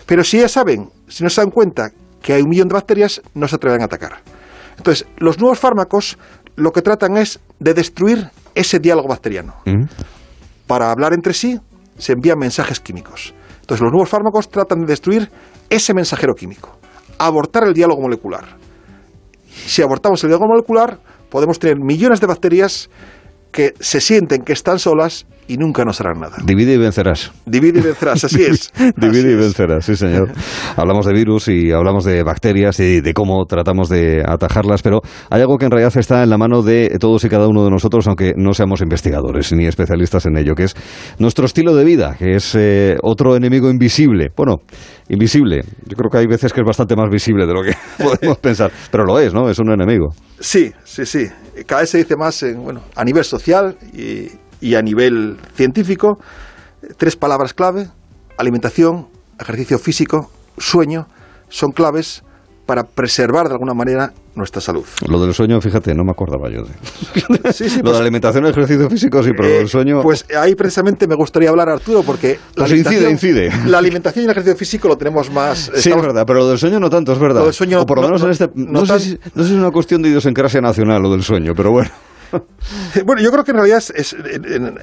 Pero 0.06 0.24
si 0.24 0.38
ellas 0.38 0.54
saben, 0.54 0.90
si 1.10 1.22
no 1.22 1.30
se 1.30 1.42
dan 1.42 1.52
cuenta 1.52 1.92
que 2.22 2.32
hay 2.32 2.44
un 2.44 2.50
millón 2.50 2.70
de 2.70 2.76
bacterias, 2.76 3.22
no 3.34 3.46
se 3.50 3.58
atreven 3.58 3.82
a 3.82 3.86
atacar. 3.86 4.22
Entonces, 4.78 5.06
los 5.18 5.40
nuevos 5.40 5.60
fármacos 5.60 6.18
lo 6.56 6.72
que 6.72 6.82
tratan 6.82 7.18
es 7.18 7.40
de 7.60 7.74
destruir 7.74 8.30
ese 8.56 8.80
diálogo 8.80 9.08
bacteriano. 9.08 9.56
Para 10.68 10.92
hablar 10.92 11.14
entre 11.14 11.34
sí, 11.34 11.60
se 11.98 12.14
envían 12.14 12.38
mensajes 12.38 12.80
químicos. 12.80 13.34
Entonces, 13.62 13.82
los 13.82 13.92
nuevos 13.92 14.10
fármacos 14.10 14.50
tratan 14.50 14.82
de 14.82 14.88
destruir 14.88 15.30
ese 15.70 15.94
mensajero 15.94 16.34
químico, 16.34 16.78
abortar 17.18 17.64
el 17.64 17.74
diálogo 17.74 18.02
molecular. 18.02 18.58
Si 19.48 19.82
abortamos 19.82 20.24
el 20.24 20.30
diálogo 20.30 20.50
molecular, 20.50 21.00
podemos 21.30 21.60
tener 21.60 21.78
millones 21.78 22.20
de 22.20 22.28
bacterias 22.28 22.90
que 23.52 23.74
se 23.80 24.02
sienten 24.02 24.44
que 24.44 24.54
están 24.54 24.80
solas 24.80 25.26
y 25.48 25.58
nunca 25.58 25.84
nos 25.86 26.00
harán 26.02 26.20
nada. 26.20 26.38
Divide 26.44 26.74
y 26.74 26.78
vencerás. 26.78 27.32
Divide 27.46 27.80
y 27.80 27.82
vencerás, 27.82 28.24
así 28.24 28.44
es. 28.44 28.72
Divide 28.98 29.32
y 29.32 29.36
vencerás, 29.36 29.86
sí 29.86 29.96
señor. 29.96 30.32
Hablamos 30.76 31.06
de 31.06 31.14
virus 31.14 31.48
y 31.48 31.72
hablamos 31.72 32.06
de 32.06 32.24
bacterias 32.24 32.80
y 32.80 33.02
de 33.02 33.14
cómo 33.14 33.46
tratamos 33.46 33.90
de 33.90 34.24
atajarlas, 34.26 34.82
pero 34.82 35.02
hay 35.30 35.42
algo 35.42 35.58
que 35.58 35.66
en 35.66 35.72
realidad 35.72 35.96
está 35.98 36.24
en 36.24 36.30
la 36.30 36.38
mano 36.38 36.62
de 36.62 36.98
todos 37.00 37.24
y 37.24 37.30
cada 37.30 37.48
uno 37.48 37.64
de 37.64 37.72
nosotros, 37.72 38.08
aunque 38.08 38.34
no 38.36 38.54
seamos 38.54 38.82
investigadores 38.82 39.52
ni 39.54 39.66
especialistas 39.66 40.26
en 40.26 40.38
ello, 40.38 40.56
que 40.56 40.64
es 40.64 40.76
nuestro 41.20 41.46
estilo 41.46 41.76
de 41.76 41.84
vida, 41.84 42.16
que 42.18 42.36
es 42.36 42.56
eh, 42.56 42.98
otro 43.02 43.36
enemigo 43.36 43.70
invisible. 43.70 44.30
Bueno, 44.36 44.58
invisible. 45.10 45.64
Yo 45.86 45.96
creo 45.96 46.10
que 46.10 46.18
hay 46.20 46.28
veces 46.28 46.54
que 46.54 46.62
es 46.62 46.66
bastante 46.66 46.96
más 46.96 47.10
visible 47.10 47.46
de 47.46 47.54
lo 47.54 47.62
que 47.62 47.74
podemos 48.04 48.38
pensar, 48.38 48.72
pero 48.92 49.06
lo 49.06 49.20
es, 49.20 49.34
¿no? 49.34 49.50
Es 49.50 49.60
un 49.60 49.72
enemigo. 49.72 50.10
Sí, 50.40 50.72
sí, 50.84 51.06
sí. 51.06 51.28
Cada 51.66 51.82
vez 51.82 51.90
se 51.90 52.00
dice 52.00 52.16
más 52.16 52.42
en, 52.44 52.64
bueno, 52.64 52.82
a 52.96 53.04
nivel 53.04 53.24
social 53.24 53.78
y, 53.94 54.28
y 54.64 54.76
a 54.76 54.82
nivel 54.82 55.38
científico. 55.56 56.18
Tres 56.98 57.16
palabras 57.16 57.54
clave, 57.54 57.88
alimentación, 58.38 59.08
ejercicio 59.40 59.78
físico, 59.80 60.30
sueño, 60.58 61.08
son 61.50 61.72
claves 61.72 62.24
para 62.66 62.84
preservar 62.84 63.48
de 63.48 63.54
alguna 63.54 63.74
manera 63.74 64.14
nuestra 64.36 64.62
salud. 64.62 64.86
Lo 65.08 65.20
del 65.22 65.34
sueño, 65.34 65.60
fíjate, 65.60 65.94
no 65.94 66.04
me 66.06 66.12
acordaba 66.12 66.50
yo 66.50 66.64
de. 66.64 67.52
Sí, 67.54 67.70
sí, 67.70 67.78
lo 67.78 67.84
pues- 67.84 67.84
de 67.84 67.92
la 67.92 67.98
alimentación 68.00 68.46
y 68.46 68.50
ejercicio 68.50 68.90
físico, 68.90 69.22
sí, 69.22 69.32
pero 69.36 69.50
lo 69.50 69.56
del 69.56 69.68
sueño. 69.70 70.02
Pues 70.02 70.26
ahí 70.38 70.56
precisamente 70.56 71.06
me 71.08 71.16
gustaría 71.16 71.50
hablar, 71.50 71.68
Arturo, 71.70 72.04
porque 72.04 72.40
la 72.56 72.66
Pues 72.66 72.72
incide, 72.72 73.06
alimentación- 73.08 73.12
incide. 73.12 73.52
La 73.70 73.78
alimentación 73.80 74.24
y 74.24 74.26
el 74.26 74.32
ejercicio 74.32 74.58
físico 74.58 74.88
lo 74.88 74.98
tenemos 74.98 75.30
más... 75.32 75.60
Sí, 75.60 75.72
estamos- 75.90 75.98
es 75.98 76.08
verdad, 76.08 76.24
pero 76.26 76.40
lo 76.40 76.48
del 76.48 76.58
sueño 76.58 76.80
no 76.80 76.90
tanto, 76.90 77.12
es 77.14 77.20
verdad. 77.20 77.40
Lo 77.42 77.46
del 77.46 77.54
sueño 77.54 77.82
o 77.82 77.86
por 77.86 77.98
lo 77.98 78.04
no- 78.04 78.08
menos 78.10 78.22
no- 78.22 78.28
en 78.28 78.32
este. 78.32 78.50
no 78.56 78.80
No, 78.82 78.86
sé 78.86 79.00
si, 79.00 79.20
no 79.36 79.44
sé 79.44 79.50
si 79.50 79.56
es 79.56 79.60
una 79.60 79.72
cuestión 79.72 80.02
de 80.02 80.10
idiosincrasia 80.10 80.62
nacional 80.62 81.02
lo 81.02 81.12
del 81.12 81.22
sueño, 81.24 81.52
pero 81.56 81.72
bueno. 81.72 81.90
Bueno, 83.06 83.22
yo 83.22 83.32
creo 83.32 83.44
que 83.44 83.52
en 83.52 83.58
realidad 83.58 83.84
es, 83.96 84.16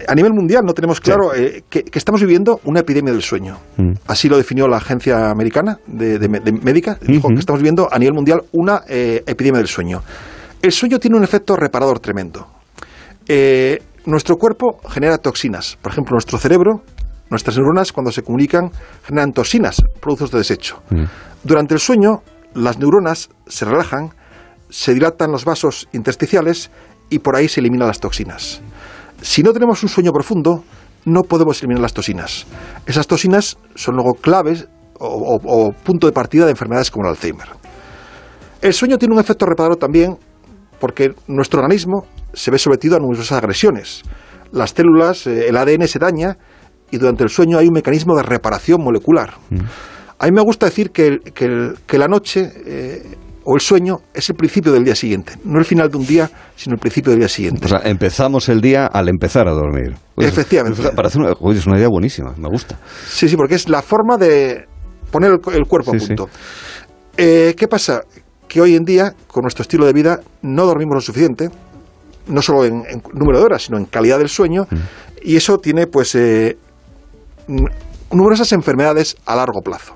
a 0.08 0.14
nivel 0.14 0.32
mundial 0.32 0.62
no 0.64 0.72
tenemos 0.74 1.00
claro 1.00 1.34
eh, 1.34 1.64
que, 1.68 1.84
que 1.84 1.98
estamos 1.98 2.20
viviendo 2.20 2.60
una 2.64 2.80
epidemia 2.80 3.12
del 3.12 3.22
sueño. 3.22 3.58
Mm. 3.76 3.92
Así 4.06 4.28
lo 4.28 4.36
definió 4.36 4.66
la 4.68 4.76
agencia 4.78 5.30
americana 5.30 5.78
de, 5.86 6.18
de- 6.18 6.28
de 6.28 6.52
médica. 6.52 6.98
Dijo 7.00 7.28
que 7.28 7.34
estamos 7.40 7.60
viviendo 7.60 7.88
a 7.90 7.98
nivel 7.98 8.14
mundial 8.14 8.42
una 8.52 8.82
eh, 8.88 9.22
epidemia 9.26 9.58
del 9.58 9.68
sueño. 9.68 10.02
El 10.62 10.72
sueño 10.72 10.98
tiene 10.98 11.16
un 11.16 11.24
efecto 11.24 11.56
reparador 11.56 12.00
tremendo. 12.00 12.46
Eh, 13.28 13.78
nuestro 14.06 14.36
cuerpo 14.36 14.80
genera 14.88 15.18
toxinas. 15.18 15.78
Por 15.80 15.92
ejemplo, 15.92 16.14
nuestro 16.14 16.38
cerebro, 16.38 16.82
nuestras 17.30 17.56
neuronas, 17.56 17.92
cuando 17.92 18.10
se 18.12 18.22
comunican, 18.22 18.70
generan 19.04 19.32
toxinas, 19.32 19.82
productos 20.00 20.30
de 20.32 20.38
desecho. 20.38 20.82
Durante 21.44 21.74
el 21.74 21.80
sueño, 21.80 22.22
las 22.54 22.78
neuronas 22.78 23.30
se 23.46 23.64
relajan, 23.64 24.10
se 24.68 24.94
dilatan 24.94 25.30
los 25.32 25.44
vasos 25.44 25.88
intersticiales 25.92 26.70
y 27.11 27.18
por 27.18 27.37
ahí 27.37 27.49
se 27.49 27.61
eliminan 27.61 27.88
las 27.88 28.01
toxinas. 28.01 28.61
Si 29.20 29.42
no 29.42 29.53
tenemos 29.53 29.83
un 29.83 29.88
sueño 29.88 30.12
profundo, 30.12 30.64
no 31.05 31.23
podemos 31.23 31.59
eliminar 31.61 31.83
las 31.83 31.92
toxinas. 31.92 32.46
Esas 32.87 33.07
toxinas 33.07 33.59
son 33.75 33.96
luego 33.96 34.14
claves 34.14 34.68
o, 34.99 35.07
o- 35.07 35.40
o 35.68 35.73
punto 35.73 36.07
de 36.07 36.12
partida 36.12 36.44
de 36.44 36.53
enfermedades 36.53 36.90
como 36.90 37.05
el 37.07 37.11
Alzheimer. 37.11 37.49
El 38.62 38.73
sueño 38.75 38.99
tiene 38.99 39.14
un 39.14 39.20
efecto 39.20 39.46
reparador 39.46 39.77
también 39.77 40.16
porque 40.79 41.12
nuestro 41.27 41.61
organismo 41.61 42.07
se 42.33 42.51
ve 42.51 42.59
sometido 42.59 42.96
a 42.96 42.99
numerosas 43.01 43.33
agresiones. 43.38 44.03
Las 44.53 44.70
células, 44.70 45.27
eh, 45.27 45.49
el 45.49 45.57
ADN 45.57 45.87
se 45.88 45.99
daña 45.99 46.37
y 46.90 46.99
durante 46.99 47.23
el 47.25 47.31
sueño 47.31 47.59
hay 47.59 47.66
un 47.68 47.75
mecanismo 47.75 48.16
de 48.16 48.23
reparación 48.23 48.83
molecular. 48.83 49.35
A 50.18 50.27
mí 50.27 50.33
me 50.33 50.42
gusta 50.42 50.66
decir 50.66 50.90
que, 50.90 51.18
que 51.87 51.99
la 51.99 52.07
noche 52.09 52.51
eh, 52.66 53.16
o 53.50 53.54
el 53.56 53.60
sueño 53.60 53.96
es 54.14 54.30
el 54.30 54.36
principio 54.36 54.70
del 54.72 54.84
día 54.84 54.94
siguiente, 54.94 55.32
no 55.44 55.58
el 55.58 55.64
final 55.64 55.90
de 55.90 55.96
un 55.96 56.06
día, 56.06 56.30
sino 56.54 56.74
el 56.74 56.78
principio 56.80 57.10
del 57.10 57.18
día 57.18 57.28
siguiente. 57.28 57.64
O 57.64 57.68
sea, 57.68 57.80
empezamos 57.84 58.48
el 58.48 58.60
día 58.60 58.86
al 58.86 59.08
empezar 59.08 59.48
a 59.48 59.50
dormir. 59.50 59.96
Efectivamente. 60.16 60.80
Parece 60.94 61.18
una, 61.18 61.32
oye, 61.40 61.58
es 61.58 61.66
una 61.66 61.76
idea 61.76 61.88
buenísima, 61.88 62.32
me 62.36 62.48
gusta. 62.48 62.76
Sí, 63.08 63.28
sí, 63.28 63.36
porque 63.36 63.56
es 63.56 63.68
la 63.68 63.82
forma 63.82 64.16
de 64.18 64.66
poner 65.10 65.32
el, 65.32 65.38
cu- 65.40 65.50
el 65.50 65.64
cuerpo 65.66 65.90
Sí, 65.92 65.96
a 65.96 66.00
sí. 66.00 66.06
punto. 66.14 66.28
Eh, 67.16 67.54
¿Qué 67.58 67.66
pasa? 67.66 68.02
Que 68.46 68.60
hoy 68.60 68.76
en 68.76 68.84
día, 68.84 69.14
con 69.26 69.42
nuestro 69.42 69.62
estilo 69.62 69.84
de 69.84 69.94
vida, 69.94 70.20
no 70.42 70.64
dormimos 70.66 70.94
lo 70.94 71.00
suficiente, 71.00 71.48
no 72.28 72.42
solo 72.42 72.64
en, 72.64 72.82
en 72.88 73.02
número 73.14 73.38
de 73.40 73.44
horas, 73.46 73.62
sino 73.62 73.78
en 73.78 73.86
calidad 73.86 74.18
del 74.18 74.28
sueño, 74.28 74.66
Mm. 74.70 74.76
y 75.22 75.34
eso 75.36 75.58
tiene, 75.58 75.88
pues, 75.88 76.14
eh, 76.14 76.56
numerosas 78.12 78.52
enfermedades 78.52 79.16
a 79.26 79.34
largo 79.36 79.60
plazo, 79.62 79.94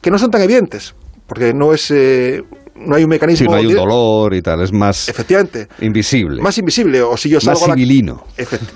que 0.00 0.10
no 0.10 0.18
son 0.18 0.30
tan 0.30 0.42
evidentes, 0.42 0.94
porque 1.26 1.52
no 1.54 1.72
es, 1.72 1.90
eh, 1.90 2.42
no 2.74 2.96
hay 2.96 3.04
un 3.04 3.10
Sí, 3.10 3.14
mecanismo 3.14 3.50
no 3.52 3.56
hay 3.56 3.66
un 3.66 3.74
dolor 3.74 4.34
y 4.34 4.42
tal, 4.42 4.62
es 4.62 4.72
más 4.72 5.08
Efectivamente. 5.08 5.68
invisible. 5.80 6.40
Más 6.42 6.56
invisible, 6.58 7.02
o 7.02 7.16
si 7.16 7.28
yo 7.28 7.36
Más 7.36 7.44
salgo 7.44 7.64
a 7.64 7.68
la 7.68 7.74
civilino. 7.74 8.24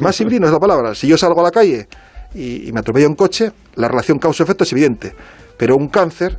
Más 0.01 0.17
civilino 0.17 0.47
es 0.47 0.53
la 0.53 0.61
palabra. 0.61 0.95
Si 0.95 1.07
yo 1.07 1.17
salgo 1.17 1.41
a 1.41 1.45
la 1.45 1.51
calle 1.51 1.89
y, 2.35 2.69
y 2.69 2.73
me 2.73 2.81
atropella 2.81 3.09
un 3.09 3.15
coche, 3.15 3.53
la 3.75 3.89
relación 3.89 4.19
causa-efecto 4.19 4.65
es 4.65 4.73
evidente. 4.73 5.15
Pero 5.57 5.77
un 5.77 5.89
cáncer, 5.89 6.37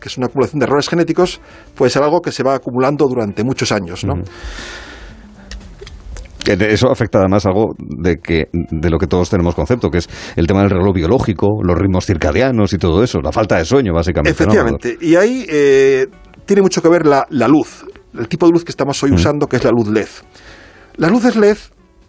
que 0.00 0.08
es 0.08 0.18
una 0.18 0.26
acumulación 0.26 0.60
de 0.60 0.66
errores 0.66 0.88
genéticos, 0.88 1.40
puede 1.74 1.90
ser 1.90 2.02
algo 2.02 2.20
que 2.20 2.32
se 2.32 2.42
va 2.42 2.54
acumulando 2.54 3.06
durante 3.06 3.42
muchos 3.44 3.72
años, 3.72 4.04
¿no? 4.04 4.14
Eso 6.46 6.90
afecta 6.90 7.18
además 7.18 7.46
algo 7.46 7.74
de, 7.78 8.16
que, 8.16 8.48
de 8.52 8.90
lo 8.90 8.98
que 8.98 9.06
todos 9.06 9.28
tenemos 9.28 9.54
concepto, 9.54 9.90
que 9.90 9.98
es 9.98 10.08
el 10.36 10.46
tema 10.46 10.60
del 10.62 10.70
reloj 10.70 10.94
biológico, 10.94 11.60
los 11.62 11.78
ritmos 11.78 12.06
circadianos 12.06 12.72
y 12.72 12.78
todo 12.78 13.04
eso, 13.04 13.20
la 13.20 13.30
falta 13.30 13.58
de 13.58 13.64
sueño, 13.64 13.92
básicamente. 13.92 14.44
¿no? 14.44 14.50
Efectivamente. 14.50 14.98
Y 15.00 15.16
ahí 15.16 15.44
eh, 15.48 16.06
tiene 16.46 16.62
mucho 16.62 16.82
que 16.82 16.88
ver 16.88 17.06
la, 17.06 17.26
la 17.30 17.48
luz, 17.48 17.84
el 18.18 18.28
tipo 18.28 18.46
de 18.46 18.52
luz 18.52 18.64
que 18.64 18.70
estamos 18.70 19.02
hoy 19.02 19.12
usando, 19.12 19.46
que 19.46 19.56
es 19.56 19.64
la 19.64 19.70
luz 19.70 19.88
LED. 19.88 20.08
Las 20.96 21.10
luces 21.10 21.36
LED 21.36 21.56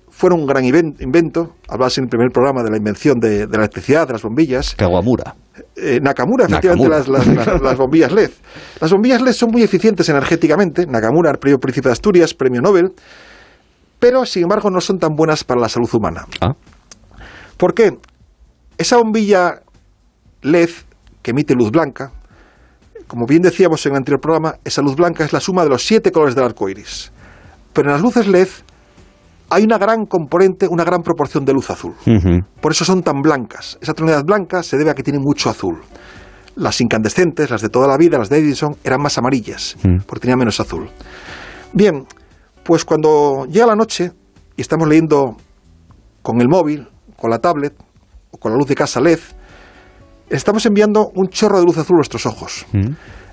fueron 0.09 0.41
un 0.41 0.45
gran 0.47 0.63
inven- 0.63 0.95
invento. 1.01 1.55
Hablabas 1.67 1.97
en 1.97 2.05
el 2.05 2.09
primer 2.09 2.29
programa 2.31 2.63
de 2.63 2.69
la 2.71 2.77
invención 2.77 3.19
de, 3.19 3.47
de 3.47 3.57
la 3.57 3.63
electricidad, 3.63 4.07
de 4.07 4.13
las 4.13 4.21
bombillas. 4.23 4.75
Kawamura. 4.75 5.35
Eh, 5.75 5.99
Nakamura, 6.01 6.45
efectivamente, 6.45 6.89
Nakamura. 6.89 7.17
Las, 7.19 7.27
las- 7.27 7.47
las- 7.47 7.61
las 7.63 7.77
bombillas 7.77 8.11
LED. 8.11 8.31
Las 8.79 8.91
bombillas 8.91 9.21
LED 9.21 9.33
son 9.33 9.49
muy 9.51 9.63
eficientes 9.63 10.07
energéticamente. 10.09 10.85
Nakamura, 10.85 11.31
el 11.31 11.37
premio 11.37 11.59
Príncipe 11.59 11.89
de 11.89 11.93
Asturias, 11.93 12.33
premio 12.33 12.61
Nobel. 12.61 12.91
Pero, 13.99 14.25
sin 14.25 14.43
embargo, 14.43 14.69
no 14.71 14.81
son 14.81 14.97
tan 14.97 15.15
buenas 15.15 15.43
para 15.43 15.61
la 15.61 15.69
salud 15.69 15.89
humana. 15.93 16.25
Ah. 16.41 16.53
¿Por 17.57 17.73
qué? 17.73 17.91
Esa 18.77 18.97
bombilla 18.97 19.61
LED 20.41 20.69
que 21.21 21.31
emite 21.31 21.53
luz 21.53 21.69
blanca, 21.71 22.11
como 23.11 23.25
bien 23.25 23.41
decíamos 23.41 23.85
en 23.85 23.91
el 23.91 23.97
anterior 23.97 24.21
programa, 24.21 24.55
esa 24.63 24.81
luz 24.81 24.95
blanca 24.95 25.25
es 25.25 25.33
la 25.33 25.41
suma 25.41 25.63
de 25.63 25.69
los 25.69 25.85
siete 25.85 26.13
colores 26.13 26.33
del 26.33 26.45
arco 26.45 26.69
iris. 26.69 27.11
Pero 27.73 27.89
en 27.89 27.93
las 27.95 28.01
luces 28.01 28.25
LED 28.25 28.47
hay 29.49 29.65
una 29.65 29.77
gran 29.77 30.05
componente, 30.05 30.65
una 30.69 30.85
gran 30.85 31.01
proporción 31.01 31.43
de 31.43 31.51
luz 31.51 31.69
azul. 31.69 31.93
Por 32.61 32.71
eso 32.71 32.85
son 32.85 33.03
tan 33.03 33.19
blancas. 33.21 33.77
Esa 33.81 33.93
tonalidad 33.93 34.23
blanca 34.23 34.63
se 34.63 34.77
debe 34.77 34.91
a 34.91 34.93
que 34.93 35.03
tienen 35.03 35.21
mucho 35.21 35.49
azul. 35.49 35.81
Las 36.55 36.79
incandescentes, 36.79 37.49
las 37.51 37.61
de 37.61 37.67
toda 37.67 37.85
la 37.85 37.97
vida, 37.97 38.17
las 38.17 38.29
de 38.29 38.37
Edison, 38.37 38.77
eran 38.81 39.01
más 39.01 39.17
amarillas, 39.17 39.75
Mm. 39.83 40.03
porque 40.07 40.21
tenían 40.21 40.39
menos 40.39 40.57
azul. 40.61 40.89
Bien, 41.73 42.05
pues 42.63 42.85
cuando 42.85 43.45
llega 43.47 43.65
la 43.65 43.75
noche 43.75 44.13
y 44.55 44.61
estamos 44.61 44.87
leyendo 44.87 45.35
con 46.21 46.39
el 46.39 46.47
móvil, 46.47 46.87
con 47.17 47.29
la 47.29 47.39
tablet 47.39 47.73
o 48.31 48.37
con 48.37 48.53
la 48.53 48.57
luz 48.57 48.67
de 48.69 48.75
casa 48.75 49.01
LED, 49.01 49.19
estamos 50.31 50.65
enviando 50.65 51.11
un 51.15 51.27
chorro 51.29 51.59
de 51.59 51.65
luz 51.65 51.77
azul 51.77 51.95
a 51.95 51.97
nuestros 51.97 52.25
ojos. 52.25 52.65
Mm. 52.73 52.91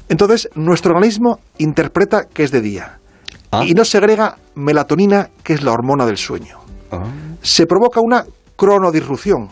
Entonces, 0.08 0.48
nuestro 0.54 0.94
organismo 0.94 1.38
interpreta 1.58 2.24
que 2.32 2.44
es 2.44 2.50
de 2.50 2.60
día 2.60 2.98
Ah. 3.50 3.64
y 3.64 3.72
nos 3.72 3.88
segrega 3.88 4.36
melatonina, 4.56 5.30
que 5.42 5.54
es 5.54 5.62
la 5.62 5.72
hormona 5.72 6.04
del 6.04 6.18
sueño 6.18 6.58
Ah. 6.90 7.04
se 7.42 7.66
provoca 7.66 8.00
una 8.00 8.24
cronodisrupción 8.56 9.48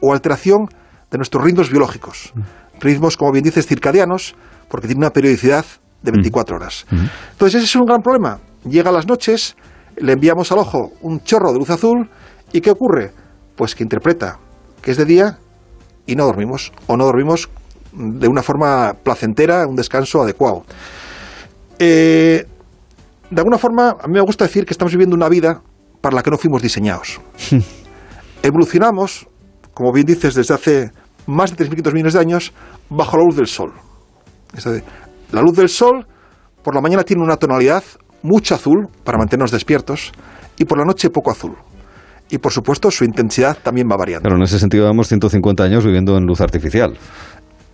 o 0.00 0.12
alteración 0.12 0.66
de 1.10 1.18
nuestros 1.18 1.44
ritmos 1.44 1.70
biológicos. 1.70 2.32
Ritmos, 2.80 3.16
como 3.16 3.32
bien 3.32 3.44
dices, 3.44 3.66
circadianos, 3.66 4.34
porque 4.68 4.86
tiene 4.86 5.00
una 5.00 5.10
periodicidad 5.10 5.64
de 6.02 6.10
24 6.12 6.56
horas. 6.56 6.86
Entonces, 6.90 7.56
ese 7.56 7.64
es 7.64 7.76
un 7.76 7.84
gran 7.86 8.00
problema. 8.02 8.38
Llega 8.64 8.90
a 8.90 8.92
las 8.92 9.06
noches, 9.06 9.56
le 9.96 10.12
enviamos 10.12 10.52
al 10.52 10.58
ojo 10.58 10.92
un 11.02 11.20
chorro 11.20 11.52
de 11.52 11.58
luz 11.58 11.70
azul, 11.70 12.08
¿y 12.52 12.60
qué 12.60 12.70
ocurre? 12.70 13.12
Pues 13.56 13.74
que 13.74 13.82
interpreta 13.82 14.38
que 14.82 14.92
es 14.92 14.96
de 14.96 15.04
día 15.04 15.38
y 16.08 16.16
no 16.16 16.24
dormimos, 16.24 16.72
o 16.86 16.96
no 16.96 17.04
dormimos 17.04 17.48
de 17.92 18.28
una 18.28 18.42
forma 18.42 18.94
placentera, 19.02 19.66
un 19.66 19.76
descanso 19.76 20.22
adecuado. 20.22 20.64
Eh, 21.78 22.46
de 23.30 23.40
alguna 23.40 23.58
forma, 23.58 23.90
a 23.90 24.06
mí 24.06 24.14
me 24.14 24.22
gusta 24.22 24.46
decir 24.46 24.64
que 24.64 24.72
estamos 24.72 24.90
viviendo 24.92 25.14
una 25.14 25.28
vida 25.28 25.60
para 26.00 26.16
la 26.16 26.22
que 26.22 26.30
no 26.30 26.38
fuimos 26.38 26.62
diseñados. 26.62 27.20
Evolucionamos, 28.42 29.28
como 29.74 29.92
bien 29.92 30.06
dices, 30.06 30.34
desde 30.34 30.54
hace 30.54 30.90
más 31.26 31.54
de 31.54 31.68
3.500 31.68 31.92
millones 31.92 32.14
de 32.14 32.20
años, 32.20 32.52
bajo 32.88 33.18
la 33.18 33.24
luz 33.24 33.36
del 33.36 33.46
sol. 33.46 33.74
Es 34.56 34.64
decir, 34.64 34.82
la 35.30 35.42
luz 35.42 35.56
del 35.56 35.68
sol 35.68 36.06
por 36.62 36.74
la 36.74 36.80
mañana 36.80 37.04
tiene 37.04 37.22
una 37.22 37.36
tonalidad 37.36 37.84
mucho 38.22 38.54
azul 38.54 38.88
para 39.04 39.18
mantenernos 39.18 39.50
despiertos 39.50 40.10
y 40.56 40.64
por 40.64 40.78
la 40.78 40.86
noche 40.86 41.10
poco 41.10 41.30
azul. 41.30 41.54
Y 42.30 42.38
por 42.38 42.52
supuesto 42.52 42.90
su 42.90 43.04
intensidad 43.04 43.56
también 43.62 43.88
va 43.90 43.96
variando. 43.96 44.28
Claro, 44.28 44.36
en 44.36 44.42
ese 44.42 44.58
sentido 44.58 44.84
llevamos 44.84 45.08
150 45.08 45.64
años 45.64 45.84
viviendo 45.84 46.16
en 46.16 46.24
luz 46.24 46.40
artificial. 46.40 46.96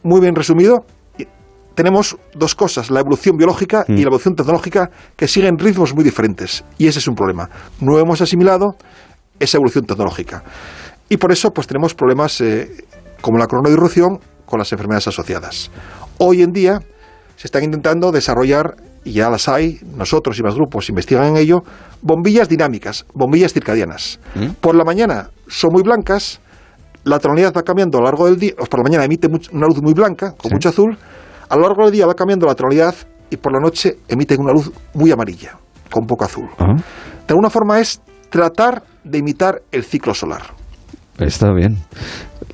Muy 0.02 0.20
bien 0.20 0.34
resumido, 0.34 0.84
tenemos 1.74 2.16
dos 2.34 2.54
cosas, 2.54 2.90
la 2.90 3.00
evolución 3.00 3.36
biológica 3.36 3.84
y 3.88 3.96
la 3.96 4.02
evolución 4.02 4.34
tecnológica 4.34 4.90
que 5.16 5.26
siguen 5.26 5.58
ritmos 5.58 5.94
muy 5.94 6.04
diferentes. 6.04 6.64
Y 6.78 6.86
ese 6.86 7.00
es 7.00 7.08
un 7.08 7.14
problema. 7.14 7.50
No 7.80 7.98
hemos 7.98 8.20
asimilado 8.20 8.76
esa 9.40 9.58
evolución 9.58 9.84
tecnológica. 9.84 10.44
Y 11.08 11.16
por 11.16 11.32
eso 11.32 11.50
pues 11.50 11.66
tenemos 11.66 11.94
problemas 11.94 12.40
eh, 12.40 12.84
como 13.20 13.38
la 13.38 13.46
cronodisrupción 13.46 14.20
con 14.46 14.58
las 14.58 14.70
enfermedades 14.72 15.08
asociadas. 15.08 15.70
Hoy 16.18 16.42
en 16.42 16.52
día 16.52 16.80
se 17.36 17.48
están 17.48 17.64
intentando 17.64 18.12
desarrollar, 18.12 18.76
y 19.04 19.12
ya 19.12 19.30
las 19.30 19.48
hay, 19.48 19.78
nosotros 19.96 20.38
y 20.38 20.42
más 20.42 20.54
grupos 20.54 20.88
investigan 20.88 21.26
en 21.26 21.36
ello, 21.36 21.62
bombillas 22.02 22.48
dinámicas, 22.48 23.04
bombillas 23.14 23.52
circadianas. 23.52 24.18
Por 24.60 24.74
la 24.74 24.84
mañana 24.84 25.30
son 25.46 25.72
muy 25.72 25.82
blancas, 25.82 26.40
la 27.04 27.18
tonalidad 27.18 27.52
va 27.54 27.62
cambiando 27.62 27.98
a 27.98 28.00
lo 28.00 28.06
largo 28.06 28.26
del 28.26 28.38
día, 28.38 28.52
o 28.58 28.64
por 28.64 28.80
la 28.80 28.84
mañana 28.84 29.04
emite 29.04 29.28
una 29.52 29.66
luz 29.66 29.82
muy 29.82 29.92
blanca, 29.92 30.32
con 30.32 30.52
mucho 30.52 30.70
azul, 30.70 30.96
a 31.48 31.56
lo 31.56 31.62
largo 31.62 31.84
del 31.84 31.92
día 31.92 32.06
va 32.06 32.14
cambiando 32.14 32.46
la 32.46 32.54
tonalidad 32.54 32.94
y 33.30 33.36
por 33.36 33.52
la 33.52 33.60
noche 33.60 33.98
emiten 34.08 34.40
una 34.40 34.52
luz 34.52 34.72
muy 34.94 35.10
amarilla, 35.10 35.58
con 35.90 36.06
poco 36.06 36.24
azul. 36.24 36.48
De 36.58 37.32
alguna 37.32 37.50
forma 37.50 37.80
es 37.80 38.00
tratar 38.30 38.82
de 39.04 39.18
imitar 39.18 39.62
el 39.70 39.84
ciclo 39.84 40.14
solar. 40.14 40.42
Está 41.18 41.52
bien. 41.52 41.78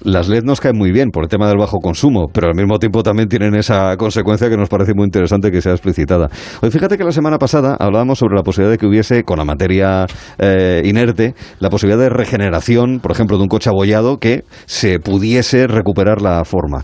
Las 0.02 0.28
LED 0.28 0.44
nos 0.44 0.60
caen 0.60 0.78
muy 0.78 0.92
bien 0.92 1.10
por 1.10 1.24
el 1.24 1.28
tema 1.28 1.46
del 1.48 1.58
bajo 1.58 1.78
consumo, 1.78 2.28
pero 2.32 2.46
al 2.48 2.54
mismo 2.54 2.78
tiempo 2.78 3.02
también 3.02 3.28
tienen 3.28 3.54
esa 3.54 3.96
consecuencia 3.98 4.48
que 4.48 4.56
nos 4.56 4.70
parece 4.70 4.94
muy 4.94 5.04
interesante 5.04 5.50
que 5.50 5.60
sea 5.60 5.72
explicitada. 5.72 6.30
Hoy 6.62 6.70
fíjate 6.70 6.96
que 6.96 7.04
la 7.04 7.12
semana 7.12 7.38
pasada 7.38 7.76
hablábamos 7.78 8.18
sobre 8.18 8.34
la 8.34 8.42
posibilidad 8.42 8.72
de 8.72 8.78
que 8.78 8.86
hubiese, 8.86 9.24
con 9.24 9.38
la 9.38 9.44
materia 9.44 10.06
eh, 10.38 10.82
inerte, 10.86 11.34
la 11.58 11.68
posibilidad 11.68 12.02
de 12.02 12.08
regeneración, 12.08 13.00
por 13.00 13.12
ejemplo, 13.12 13.36
de 13.36 13.42
un 13.42 13.48
coche 13.48 13.68
abollado 13.68 14.16
que 14.16 14.44
se 14.64 15.00
pudiese 15.00 15.66
recuperar 15.66 16.22
la 16.22 16.44
forma. 16.44 16.82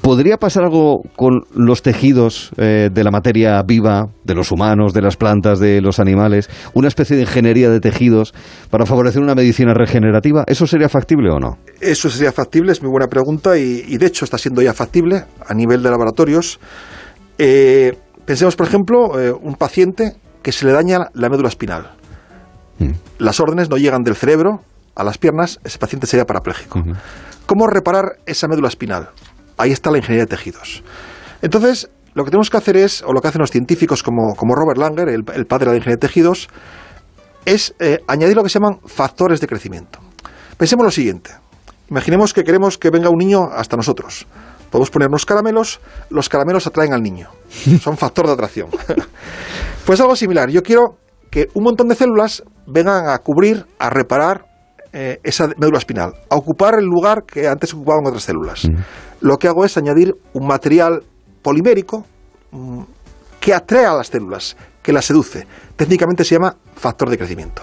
¿Podría 0.00 0.36
pasar 0.38 0.64
algo 0.64 1.02
con 1.14 1.42
los 1.54 1.82
tejidos 1.82 2.50
eh, 2.56 2.90
de 2.92 3.04
la 3.04 3.12
materia 3.12 3.62
viva, 3.62 4.06
de 4.24 4.34
los 4.34 4.50
humanos, 4.50 4.92
de 4.92 5.02
las 5.02 5.16
plantas, 5.16 5.60
de 5.60 5.80
los 5.80 6.00
animales? 6.00 6.50
¿Una 6.74 6.88
especie 6.88 7.14
de 7.14 7.22
ingeniería 7.22 7.70
de 7.70 7.78
tejidos 7.78 8.34
para 8.70 8.86
favorecer 8.86 9.22
una 9.22 9.36
medicina 9.36 9.72
regenerativa? 9.72 10.42
¿Eso 10.48 10.66
sería 10.66 10.88
factible 10.88 11.15
o 11.16 11.40
no? 11.40 11.58
Eso 11.80 12.08
sería 12.08 12.32
factible, 12.32 12.72
es 12.72 12.82
muy 12.82 12.90
buena 12.90 13.06
pregunta 13.06 13.58
y, 13.58 13.84
y 13.86 13.98
de 13.98 14.06
hecho 14.06 14.24
está 14.24 14.38
siendo 14.38 14.62
ya 14.62 14.72
factible 14.72 15.24
a 15.46 15.54
nivel 15.54 15.82
de 15.82 15.90
laboratorios. 15.90 16.58
Eh, 17.38 17.96
pensemos, 18.24 18.56
por 18.56 18.66
ejemplo, 18.66 19.20
eh, 19.20 19.32
un 19.32 19.54
paciente 19.54 20.16
que 20.42 20.52
se 20.52 20.64
le 20.64 20.72
daña 20.72 21.08
la 21.14 21.28
médula 21.28 21.48
espinal. 21.48 21.92
Las 23.18 23.40
órdenes 23.40 23.70
no 23.70 23.78
llegan 23.78 24.02
del 24.02 24.16
cerebro 24.16 24.60
a 24.94 25.02
las 25.02 25.16
piernas, 25.18 25.58
ese 25.64 25.78
paciente 25.78 26.06
sería 26.06 26.26
parapléjico. 26.26 26.82
¿Cómo 27.46 27.66
reparar 27.66 28.18
esa 28.26 28.48
médula 28.48 28.68
espinal? 28.68 29.10
Ahí 29.56 29.72
está 29.72 29.90
la 29.90 29.98
ingeniería 29.98 30.24
de 30.24 30.36
tejidos. 30.36 30.82
Entonces, 31.40 31.88
lo 32.14 32.24
que 32.24 32.30
tenemos 32.30 32.50
que 32.50 32.56
hacer 32.58 32.76
es, 32.76 33.02
o 33.02 33.12
lo 33.12 33.20
que 33.20 33.28
hacen 33.28 33.40
los 33.40 33.50
científicos 33.50 34.02
como, 34.02 34.34
como 34.36 34.54
Robert 34.54 34.78
Langer, 34.78 35.08
el, 35.08 35.24
el 35.34 35.46
padre 35.46 35.66
de 35.66 35.72
la 35.72 35.76
ingeniería 35.76 35.96
de 35.96 36.06
tejidos, 36.06 36.48
es 37.44 37.74
eh, 37.78 38.00
añadir 38.06 38.36
lo 38.36 38.42
que 38.42 38.50
se 38.50 38.58
llaman 38.58 38.80
factores 38.84 39.40
de 39.40 39.46
crecimiento. 39.46 39.98
Pensemos 40.56 40.84
lo 40.84 40.90
siguiente. 40.90 41.30
Imaginemos 41.90 42.32
que 42.32 42.42
queremos 42.42 42.78
que 42.78 42.90
venga 42.90 43.10
un 43.10 43.18
niño 43.18 43.44
hasta 43.52 43.76
nosotros. 43.76 44.26
Podemos 44.70 44.90
ponernos 44.90 45.24
caramelos, 45.26 45.80
los 46.10 46.28
caramelos 46.28 46.66
atraen 46.66 46.92
al 46.92 47.02
niño. 47.02 47.28
Son 47.80 47.96
factor 47.96 48.26
de 48.26 48.32
atracción. 48.32 48.68
pues 49.86 50.00
algo 50.00 50.16
similar. 50.16 50.50
Yo 50.50 50.62
quiero 50.62 50.96
que 51.30 51.48
un 51.54 51.64
montón 51.64 51.88
de 51.88 51.94
células 51.94 52.42
vengan 52.66 53.08
a 53.08 53.18
cubrir, 53.18 53.66
a 53.78 53.90
reparar 53.90 54.46
eh, 54.92 55.20
esa 55.22 55.48
médula 55.58 55.78
espinal, 55.78 56.14
a 56.30 56.36
ocupar 56.36 56.78
el 56.78 56.86
lugar 56.86 57.24
que 57.24 57.46
antes 57.46 57.74
ocupaban 57.74 58.06
otras 58.06 58.24
células. 58.24 58.68
Lo 59.20 59.36
que 59.36 59.48
hago 59.48 59.64
es 59.64 59.76
añadir 59.76 60.14
un 60.32 60.46
material 60.46 61.04
polimérico 61.42 62.06
mm, 62.50 62.82
que 63.38 63.54
atrae 63.54 63.84
a 63.84 63.94
las 63.94 64.08
células, 64.08 64.56
que 64.82 64.92
las 64.92 65.04
seduce. 65.04 65.46
Técnicamente 65.76 66.24
se 66.24 66.36
llama 66.36 66.56
factor 66.74 67.10
de 67.10 67.18
crecimiento. 67.18 67.62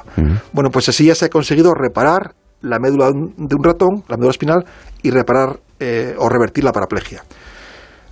Bueno, 0.51 0.69
pues 0.69 0.87
así 0.89 1.05
ya 1.05 1.15
se 1.15 1.25
ha 1.25 1.29
conseguido 1.29 1.73
reparar 1.73 2.35
la 2.63 2.79
médula 2.79 3.11
de 3.11 3.55
un 3.55 3.63
ratón, 3.63 4.03
la 4.07 4.17
médula 4.17 4.31
espinal, 4.31 4.65
y 5.03 5.11
reparar 5.11 5.59
eh, 5.79 6.15
o 6.17 6.27
revertir 6.29 6.63
la 6.63 6.71
paraplegia. 6.71 7.23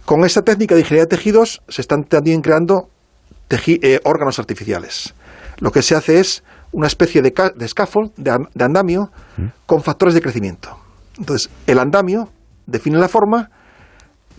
Con 0.06 0.24
esta 0.26 0.42
técnica 0.42 0.76
de 0.76 0.82
ingeniería 0.82 1.06
de 1.06 1.16
tejidos 1.16 1.62
se 1.68 1.82
están 1.82 2.04
también 2.04 2.42
creando 2.42 2.90
eh, 3.50 4.00
órganos 4.04 4.40
artificiales. 4.40 5.14
Lo 5.60 5.72
que 5.72 5.82
se 5.82 5.96
hace 5.96 6.20
es 6.20 6.44
una 6.72 6.88
especie 6.88 7.22
de, 7.22 7.34
de 7.56 7.68
scaffold, 7.68 8.12
de, 8.18 8.38
de 8.54 8.64
andamio, 8.64 9.10
con 9.66 9.82
factores 9.82 10.14
de 10.14 10.22
crecimiento. 10.22 10.78
Entonces, 11.18 11.50
el 11.68 11.80
andamio 11.80 12.30
define 12.66 12.98
la 12.98 13.08
forma, 13.08 13.50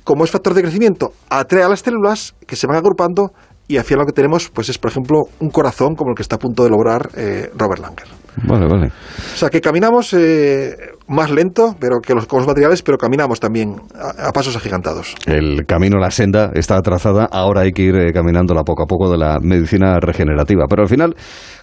como 0.04 0.24
es 0.24 0.30
factor 0.30 0.54
de 0.54 0.62
crecimiento, 0.62 1.12
atrae 1.28 1.62
a 1.62 1.68
las 1.68 1.80
células 1.80 2.34
que 2.46 2.56
se 2.56 2.66
van 2.66 2.76
agrupando 2.76 3.32
y 3.68 3.76
al 3.78 3.84
final 3.84 4.00
lo 4.00 4.06
que 4.06 4.12
tenemos 4.12 4.50
pues 4.50 4.68
es, 4.68 4.78
por 4.78 4.90
ejemplo, 4.90 5.22
un 5.40 5.50
corazón 5.50 5.94
como 5.94 6.10
el 6.10 6.16
que 6.16 6.22
está 6.22 6.36
a 6.36 6.38
punto 6.38 6.64
de 6.64 6.70
lograr 6.70 7.10
eh, 7.16 7.50
Robert 7.56 7.80
Langer. 7.80 8.21
Vale, 8.36 8.66
vale. 8.66 8.86
O 8.86 9.36
sea, 9.36 9.50
que 9.50 9.60
caminamos 9.60 10.14
eh, 10.14 10.74
más 11.08 11.30
lento 11.30 11.76
pero 11.78 12.00
que 12.00 12.14
los, 12.14 12.26
con 12.26 12.38
los 12.38 12.46
materiales, 12.46 12.82
pero 12.82 12.96
caminamos 12.96 13.40
también 13.40 13.76
a, 13.94 14.28
a, 14.28 14.32
pasos 14.32 14.56
agigantados. 14.56 15.14
El 15.26 15.66
camino, 15.66 15.98
la 15.98 16.10
senda 16.10 16.50
está 16.54 16.80
trazada, 16.80 17.26
ahora 17.30 17.62
hay 17.62 17.72
que 17.72 17.82
ir 17.82 17.96
eh, 17.96 18.12
caminándola 18.12 18.62
poco 18.62 18.84
a 18.84 18.86
poco 18.86 19.10
de 19.10 19.18
la 19.18 19.38
medicina 19.40 20.00
regenerativa. 20.00 20.64
Pero 20.68 20.82
al 20.82 20.88
final, 20.88 21.14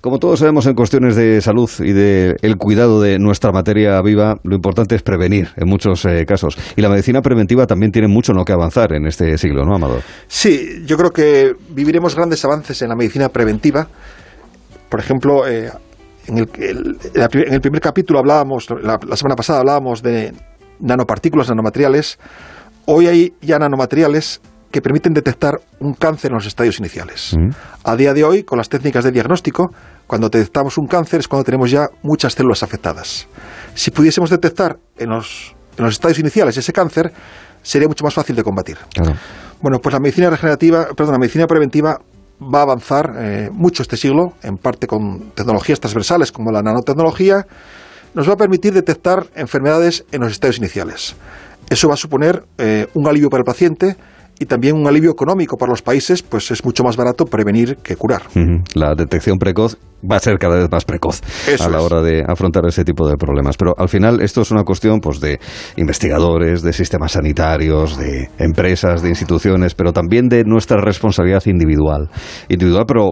como 0.01 0.19
todos 0.19 0.39
sabemos 0.39 0.65
en 0.67 0.75
cuestiones 0.75 1.15
de 1.15 1.41
salud 1.41 1.69
y 1.79 1.91
de 1.91 2.36
el 2.41 2.58
cuidado 2.58 3.01
de 3.01 3.17
nuestra 3.17 3.51
materia 3.51 3.99
viva, 4.01 4.36
lo 4.43 4.55
importante 4.55 4.95
es 4.95 5.01
prevenir 5.01 5.49
en 5.55 5.67
muchos 5.67 6.05
eh, 6.05 6.25
casos. 6.25 6.58
Y 6.75 6.82
la 6.82 6.89
medicina 6.89 7.21
preventiva 7.21 7.65
también 7.65 7.91
tiene 7.91 8.08
mucho 8.08 8.32
en 8.32 8.38
lo 8.38 8.45
que 8.45 8.53
avanzar 8.53 8.93
en 8.93 9.08
este 9.08 9.38
siglo, 9.38 9.65
¿no, 9.65 9.75
Amador? 9.75 10.01
Sí, 10.27 10.84
yo 10.86 10.97
creo 10.97 11.12
que 11.12 11.53
viviremos 11.69 12.15
grandes 12.15 12.43
avances 12.45 12.82
en 12.82 12.89
la 12.89 12.95
medicina 12.95 13.29
preventiva. 13.29 13.88
Por 14.89 14.99
ejemplo, 14.99 15.47
eh, 15.47 15.69
en 16.30 16.38
el, 16.38 16.50
en 17.13 17.54
el, 17.54 17.62
primer 17.62 17.82
capítulo 17.82 18.20
hablábamos, 18.20 18.70
la, 18.70 19.00
la, 19.06 19.15
semana 19.15 19.36
pasada 19.36 19.60
hablábamos 19.60 20.02
de 20.02 20.34
nanopartículas, 20.80 21.50
nanomateriales. 21.50 22.20
Hoy 22.86 23.08
hay 23.08 23.34
ya 23.42 23.60
nanomateriales 23.60 24.42
que 24.72 24.82
permiten 24.82 25.13
detectar 25.13 25.60
un 25.80 25.94
cáncer 25.94 26.32
en 26.32 26.36
los 26.36 26.46
estadios 26.46 26.80
iniciales. 26.80 27.36
Mm. 27.38 27.50
A 27.84 27.96
día 27.96 28.13
de 28.13 28.24
hoy, 28.24 28.44
con 28.44 28.58
las 28.58 28.70
técnicas 28.70 29.04
de 29.04 29.12
diagnóstico, 29.12 29.72
cuando 30.06 30.30
detectamos 30.30 30.78
un 30.78 30.88
cáncer 30.88 31.20
es 31.20 31.28
cuando 31.28 31.44
tenemos 31.44 31.72
ya 31.72 31.88
muchas 32.04 32.34
células 32.34 32.63
afectadas. 32.63 33.28
Si 33.74 33.92
pudiésemos 33.92 34.30
detectar 34.30 34.78
en 34.98 35.10
los, 35.10 35.56
en 35.78 35.86
los 35.86 35.94
estadios 35.96 36.20
iniciales 36.20 36.58
ese 36.58 36.72
cáncer, 36.72 37.12
sería 37.63 37.88
mucho 37.88 38.04
más 38.04 38.13
fácil 38.13 38.36
de 38.36 38.44
combatir. 38.44 38.78
Claro. 38.94 39.13
Bueno, 39.62 39.80
pues 39.80 39.94
la 39.94 40.00
medicina 40.00 40.30
regenerativa, 40.30 40.88
perdón, 40.96 41.13
la 41.13 41.20
medicina 41.20 41.48
preventiva 41.48 42.00
va 42.41 42.60
a 42.60 42.63
avanzar 42.63 43.13
eh, 43.17 43.49
mucho 43.52 43.84
este 43.84 43.97
siglo, 43.97 44.34
en 44.43 44.58
parte 44.58 44.88
con 44.88 45.32
tecnologías 45.36 45.80
transversales 45.80 46.32
como 46.32 46.52
la 46.52 46.62
nanotecnología, 46.62 47.45
nos 48.13 48.28
va 48.28 48.34
a 48.34 48.38
permitir 48.38 48.73
detectar 48.73 49.28
enfermedades 49.36 50.06
en 50.12 50.21
los 50.21 50.32
estadios 50.32 50.58
iniciales. 50.58 51.15
Eso 51.69 51.88
va 51.88 51.93
a 51.93 51.97
suponer 51.97 52.43
eh, 52.58 52.88
un 52.93 53.08
alivio 53.08 53.30
para 53.30 53.41
el 53.41 53.45
paciente 53.45 53.95
y 54.39 54.45
también 54.45 54.75
un 54.75 54.88
alivio 54.88 55.12
económico 55.12 55.58
para 55.58 55.71
los 55.71 55.82
países, 55.82 56.23
pues 56.23 56.49
es 56.52 56.63
mucho 56.63 56.84
más 56.84 56.95
barato 56.95 57.25
prevenir 57.25 57.75
que 57.78 57.97
curar. 57.97 58.23
La 58.73 58.95
detección 58.95 59.38
precoz 59.38 59.78
va 60.10 60.15
a 60.15 60.19
ser 60.19 60.38
cada 60.39 60.56
vez 60.56 60.71
más 60.71 60.86
precoz 60.86 61.21
Eso 61.45 61.65
a 61.65 61.69
la 61.69 61.80
es. 61.80 61.84
hora 61.84 62.02
de 62.02 62.23
afrontar 62.25 62.65
ese 62.65 62.86
tipo 62.86 63.08
de 63.08 63.17
problemas. 63.17 63.58
Pero 63.58 63.73
al 63.78 63.89
final 63.89 64.21
esto 64.21 64.41
es 64.41 64.52
una 64.52 64.63
cuestión 64.63 65.02
pues, 65.02 65.19
de 65.19 65.39
investigadores, 65.75 66.62
de 66.62 66.71
sistemas 66.71 67.12
sanitarios, 67.12 67.97
de 67.97 68.30
empresas, 68.38 69.02
de 69.02 69.10
instituciones, 69.10 69.75
pero 69.75 69.91
también 69.91 70.30
de 70.30 70.45
nuestra 70.45 70.80
responsabilidad 70.80 71.43
individual. 71.45 72.10
Individual, 72.47 72.86
pero 72.88 73.12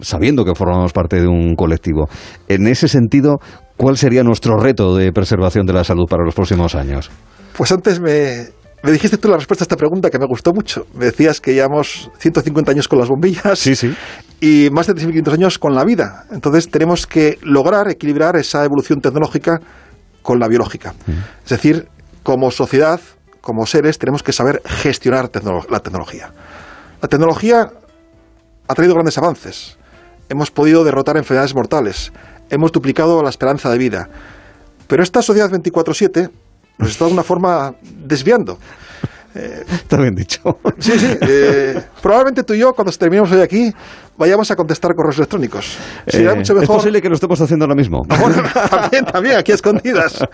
sabiendo 0.00 0.46
que 0.46 0.54
formamos 0.54 0.92
parte 0.92 1.20
de 1.20 1.26
un 1.28 1.54
colectivo. 1.56 2.08
En 2.48 2.66
ese 2.68 2.88
sentido, 2.88 3.38
¿cuál 3.76 3.98
sería 3.98 4.22
nuestro 4.22 4.56
reto 4.56 4.96
de 4.96 5.12
preservación 5.12 5.66
de 5.66 5.74
la 5.74 5.84
salud 5.84 6.06
para 6.08 6.24
los 6.24 6.34
próximos 6.34 6.74
años? 6.74 7.10
Pues 7.56 7.70
antes 7.70 8.00
me, 8.00 8.46
me 8.84 8.92
dijiste 8.92 9.16
tú 9.16 9.28
la 9.28 9.38
respuesta 9.38 9.62
a 9.62 9.64
esta 9.64 9.78
pregunta 9.78 10.10
que 10.10 10.18
me 10.18 10.26
gustó 10.26 10.52
mucho. 10.52 10.86
Me 10.92 11.06
decías 11.06 11.40
que 11.40 11.54
llevamos 11.54 12.10
150 12.18 12.70
años 12.70 12.86
con 12.86 12.98
las 12.98 13.08
bombillas 13.08 13.58
sí, 13.58 13.74
sí. 13.74 13.96
y 14.42 14.68
más 14.72 14.86
de 14.86 14.94
3.500 14.94 15.32
años 15.32 15.58
con 15.58 15.74
la 15.74 15.84
vida. 15.84 16.26
Entonces 16.30 16.70
tenemos 16.70 17.06
que 17.06 17.38
lograr 17.40 17.90
equilibrar 17.90 18.36
esa 18.36 18.62
evolución 18.62 19.00
tecnológica 19.00 19.58
con 20.20 20.38
la 20.38 20.48
biológica. 20.48 20.92
Es 21.44 21.48
decir, 21.48 21.88
como 22.22 22.50
sociedad, 22.50 23.00
como 23.40 23.64
seres, 23.64 23.98
tenemos 23.98 24.22
que 24.22 24.34
saber 24.34 24.60
gestionar 24.66 25.28
tecno 25.28 25.62
la 25.70 25.80
tecnología. 25.80 26.30
La 27.00 27.08
tecnología 27.08 27.70
ha 28.68 28.74
traído 28.74 28.92
grandes 28.92 29.16
avances. 29.16 29.78
Hemos 30.28 30.50
podido 30.50 30.84
derrotar 30.84 31.16
enfermedades 31.16 31.54
mortales. 31.54 32.12
Hemos 32.50 32.70
duplicado 32.70 33.22
la 33.22 33.30
esperanza 33.30 33.70
de 33.70 33.78
vida. 33.78 34.10
Pero 34.88 35.02
esta 35.02 35.22
sociedad 35.22 35.50
24-7 35.50 36.30
nos 36.78 36.90
está 36.90 37.06
de 37.06 37.12
una 37.12 37.22
forma 37.22 37.74
desviando. 37.82 38.58
Eh, 39.34 39.64
Está 39.72 39.96
bien 39.96 40.14
dicho. 40.14 40.58
Sí, 40.78 40.98
sí. 40.98 41.18
Eh, 41.26 41.80
probablemente 42.02 42.42
tú 42.44 42.54
y 42.54 42.58
yo, 42.58 42.72
cuando 42.74 42.92
terminemos 42.92 43.30
hoy 43.32 43.40
aquí, 43.40 43.72
vayamos 44.16 44.50
a 44.50 44.56
contestar 44.56 44.94
correos 44.94 45.16
electrónicos. 45.16 45.78
Sería 46.06 46.32
eh, 46.32 46.36
mucho 46.36 46.54
mejor... 46.54 46.76
Es 46.76 46.82
posible 46.82 47.02
que 47.02 47.08
lo 47.08 47.14
estemos 47.14 47.40
haciendo 47.40 47.64
ahora 47.64 47.74
mismo. 47.74 48.02
Bueno, 48.06 48.42
también, 48.70 49.04
también, 49.04 49.36
aquí 49.36 49.52
escondidas. 49.52 50.24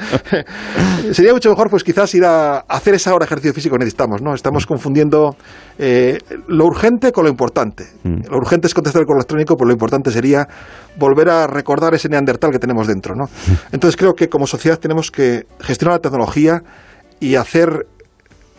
Sería 1.12 1.32
mucho 1.32 1.50
mejor, 1.50 1.70
pues 1.70 1.84
quizás 1.84 2.14
ir 2.14 2.24
a 2.24 2.58
hacer 2.58 2.94
esa 2.94 3.14
hora 3.14 3.24
de 3.24 3.26
ejercicio 3.26 3.54
físico 3.54 3.74
que 3.74 3.80
necesitamos, 3.80 4.20
¿no? 4.20 4.34
Estamos 4.34 4.66
confundiendo 4.66 5.36
eh, 5.78 6.18
lo 6.48 6.66
urgente 6.66 7.12
con 7.12 7.24
lo 7.24 7.30
importante. 7.30 7.86
Mm. 8.02 8.30
Lo 8.30 8.36
urgente 8.38 8.66
es 8.66 8.74
contestar 8.74 9.00
el 9.00 9.06
correo 9.06 9.20
electrónico, 9.20 9.56
pues 9.56 9.66
lo 9.66 9.72
importante 9.72 10.10
sería 10.10 10.46
volver 10.98 11.28
a 11.28 11.46
recordar 11.46 11.94
ese 11.94 12.08
neandertal 12.08 12.50
que 12.50 12.58
tenemos 12.58 12.86
dentro, 12.86 13.14
¿no? 13.14 13.26
Entonces 13.72 13.96
creo 13.96 14.14
que 14.14 14.28
como 14.28 14.46
sociedad 14.46 14.78
tenemos 14.78 15.10
que 15.10 15.46
gestionar 15.60 15.96
la 15.96 16.02
tecnología 16.02 16.62
y 17.20 17.36
hacer 17.36 17.86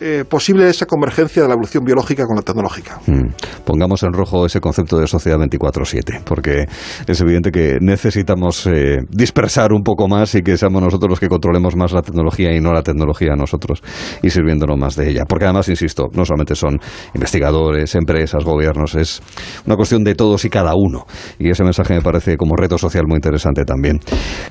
eh, 0.00 0.24
posible 0.28 0.68
esa 0.68 0.86
convergencia 0.86 1.42
de 1.42 1.48
la 1.48 1.54
evolución 1.54 1.84
biológica 1.84 2.26
con 2.26 2.36
la 2.36 2.42
tecnológica. 2.42 2.98
Mm. 3.06 3.28
Pongamos 3.64 4.02
en 4.02 4.12
rojo 4.12 4.46
ese 4.46 4.60
concepto 4.60 4.98
de 4.98 5.06
sociedad 5.06 5.38
24-7, 5.38 6.22
porque 6.24 6.66
es 7.06 7.20
evidente 7.20 7.50
que 7.52 7.78
necesitamos 7.80 8.66
eh, 8.66 8.98
dispersar 9.08 9.72
un 9.72 9.82
poco 9.82 10.08
más 10.08 10.34
y 10.34 10.42
que 10.42 10.56
seamos 10.56 10.82
nosotros 10.82 11.10
los 11.10 11.20
que 11.20 11.28
controlemos 11.28 11.76
más 11.76 11.92
la 11.92 12.02
tecnología 12.02 12.54
y 12.54 12.60
no 12.60 12.72
la 12.72 12.82
tecnología 12.82 13.34
a 13.34 13.36
nosotros 13.36 13.82
y 14.22 14.30
sirviéndonos 14.30 14.78
más 14.78 14.96
de 14.96 15.10
ella. 15.10 15.24
Porque 15.28 15.44
además, 15.44 15.68
insisto, 15.68 16.08
no 16.12 16.24
solamente 16.24 16.56
son 16.56 16.78
investigadores, 17.14 17.94
empresas, 17.94 18.44
gobiernos, 18.44 18.94
es 18.94 19.22
una 19.66 19.76
cuestión 19.76 20.02
de 20.04 20.14
todos 20.14 20.44
y 20.44 20.50
cada 20.50 20.74
uno. 20.74 21.06
Y 21.38 21.50
ese 21.50 21.64
mensaje 21.64 21.94
me 21.94 22.02
parece 22.02 22.36
como 22.36 22.56
reto 22.56 22.78
social 22.78 23.04
muy 23.06 23.16
interesante 23.16 23.64
también. 23.64 24.00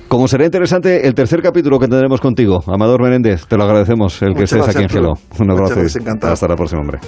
Como 0.08 0.28
será 0.28 0.44
interesante 0.44 1.06
el 1.06 1.14
tercer 1.14 1.42
capítulo 1.42 1.78
que 1.78 1.88
tendremos 1.88 2.20
contigo, 2.20 2.62
Amador 2.66 3.02
Menéndez, 3.02 3.46
te 3.46 3.56
lo 3.56 3.64
agradecemos 3.64 4.20
el 4.22 4.34
que 4.34 4.44
estés 4.44 4.66
aquí 4.68 4.82
en 4.82 4.88
Gelo. 4.88 5.14
Un 5.42 5.50
abrazo. 5.50 5.80
Hasta 6.22 6.48
la 6.48 6.56
próxima, 6.56 6.80
hombre. 6.80 7.00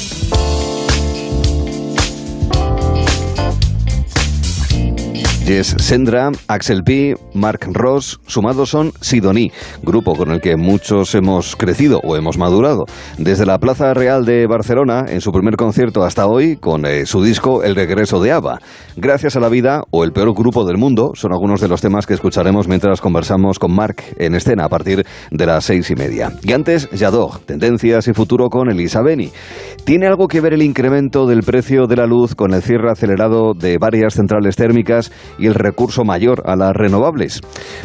Jess 5.48 5.74
Sendra, 5.78 6.30
Axel 6.46 6.82
P, 6.82 7.14
Mark 7.32 7.60
Ross, 7.72 8.20
sumados 8.26 8.68
son 8.68 8.92
Sidoní, 9.00 9.50
grupo 9.82 10.14
con 10.14 10.30
el 10.30 10.42
que 10.42 10.58
muchos 10.58 11.14
hemos 11.14 11.56
crecido 11.56 12.02
o 12.04 12.16
hemos 12.16 12.36
madurado. 12.36 12.84
Desde 13.16 13.46
la 13.46 13.58
Plaza 13.58 13.94
Real 13.94 14.26
de 14.26 14.46
Barcelona, 14.46 15.06
en 15.08 15.22
su 15.22 15.32
primer 15.32 15.56
concierto 15.56 16.04
hasta 16.04 16.26
hoy, 16.26 16.56
con 16.56 16.84
eh, 16.84 17.06
su 17.06 17.22
disco 17.22 17.62
El 17.62 17.76
regreso 17.76 18.20
de 18.20 18.32
ABBA. 18.32 18.58
Gracias 18.98 19.36
a 19.36 19.40
la 19.40 19.48
vida 19.48 19.84
o 19.90 20.04
el 20.04 20.12
peor 20.12 20.34
grupo 20.34 20.66
del 20.66 20.76
mundo 20.76 21.12
son 21.14 21.32
algunos 21.32 21.62
de 21.62 21.68
los 21.68 21.80
temas 21.80 22.06
que 22.06 22.12
escucharemos 22.12 22.68
mientras 22.68 23.00
conversamos 23.00 23.58
con 23.58 23.74
Mark 23.74 24.02
en 24.18 24.34
escena 24.34 24.66
a 24.66 24.68
partir 24.68 25.06
de 25.30 25.46
las 25.46 25.64
seis 25.64 25.90
y 25.90 25.94
media. 25.94 26.30
Y 26.42 26.52
antes, 26.52 26.90
Yadog, 26.90 27.40
tendencias 27.46 28.06
y 28.06 28.12
futuro 28.12 28.50
con 28.50 28.68
Elisa 28.68 29.00
Beni. 29.00 29.30
¿Tiene 29.84 30.08
algo 30.08 30.28
que 30.28 30.42
ver 30.42 30.52
el 30.52 30.60
incremento 30.60 31.26
del 31.26 31.42
precio 31.42 31.86
de 31.86 31.96
la 31.96 32.06
luz 32.06 32.34
con 32.34 32.52
el 32.52 32.60
cierre 32.60 32.90
acelerado 32.90 33.54
de 33.54 33.78
varias 33.78 34.12
centrales 34.12 34.54
térmicas 34.54 35.10
y 35.38 35.46
el 35.46 35.54
recurso 35.54 36.04
mayor 36.04 36.42
a 36.46 36.56
las 36.56 36.74
renovables? 36.74 37.40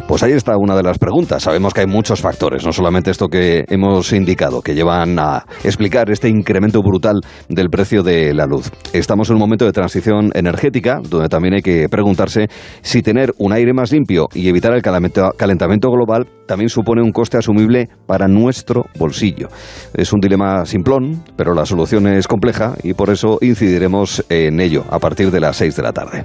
Pues 0.08 0.22
ahí 0.22 0.32
está 0.32 0.56
una 0.56 0.76
de 0.76 0.82
las 0.82 0.98
preguntas. 0.98 1.42
Sabemos 1.42 1.74
que 1.74 1.80
hay 1.80 1.86
muchos 1.86 2.20
factores, 2.20 2.64
no 2.64 2.72
solamente 2.72 3.10
esto 3.10 3.28
que 3.28 3.64
hemos 3.68 4.12
indicado, 4.12 4.62
que 4.62 4.74
llevan 4.74 5.18
a 5.18 5.44
explicar 5.62 6.10
este 6.10 6.28
incremento 6.28 6.80
brutal 6.82 7.20
del 7.48 7.70
precio 7.70 8.02
de 8.02 8.34
la 8.34 8.46
luz. 8.46 8.70
Estamos 8.92 9.28
en 9.30 9.36
un 9.36 9.40
momento 9.40 9.64
de 9.64 9.72
transición 9.72 10.30
energética, 10.34 11.00
donde 11.08 11.28
también 11.28 11.54
hay 11.54 11.62
que 11.62 11.88
preguntarse 11.88 12.48
si 12.82 13.02
tener 13.02 13.32
un 13.38 13.52
aire 13.52 13.72
más 13.72 13.92
limpio 13.92 14.28
y 14.34 14.48
evitar 14.48 14.72
el 14.74 14.82
calentamiento 14.82 15.90
global 15.90 16.26
también 16.46 16.68
supone 16.68 17.02
un 17.02 17.12
coste 17.12 17.38
asumible 17.38 17.88
para 18.06 18.28
nuestro 18.28 18.84
bolsillo. 18.98 19.48
Es 19.94 20.12
un 20.12 20.20
dilema 20.20 20.64
simplón, 20.66 21.22
pero 21.36 21.54
la 21.54 21.66
solución 21.66 22.06
es 22.06 22.28
compleja 22.28 22.74
y 22.82 22.94
por 22.94 23.10
eso 23.10 23.38
incidiremos 23.40 24.24
en 24.28 24.60
ello 24.60 24.84
a 24.90 24.98
partir 24.98 25.30
de 25.30 25.40
las 25.40 25.56
6 25.56 25.76
de 25.76 25.82
la 25.82 25.92
tarde. 25.92 26.24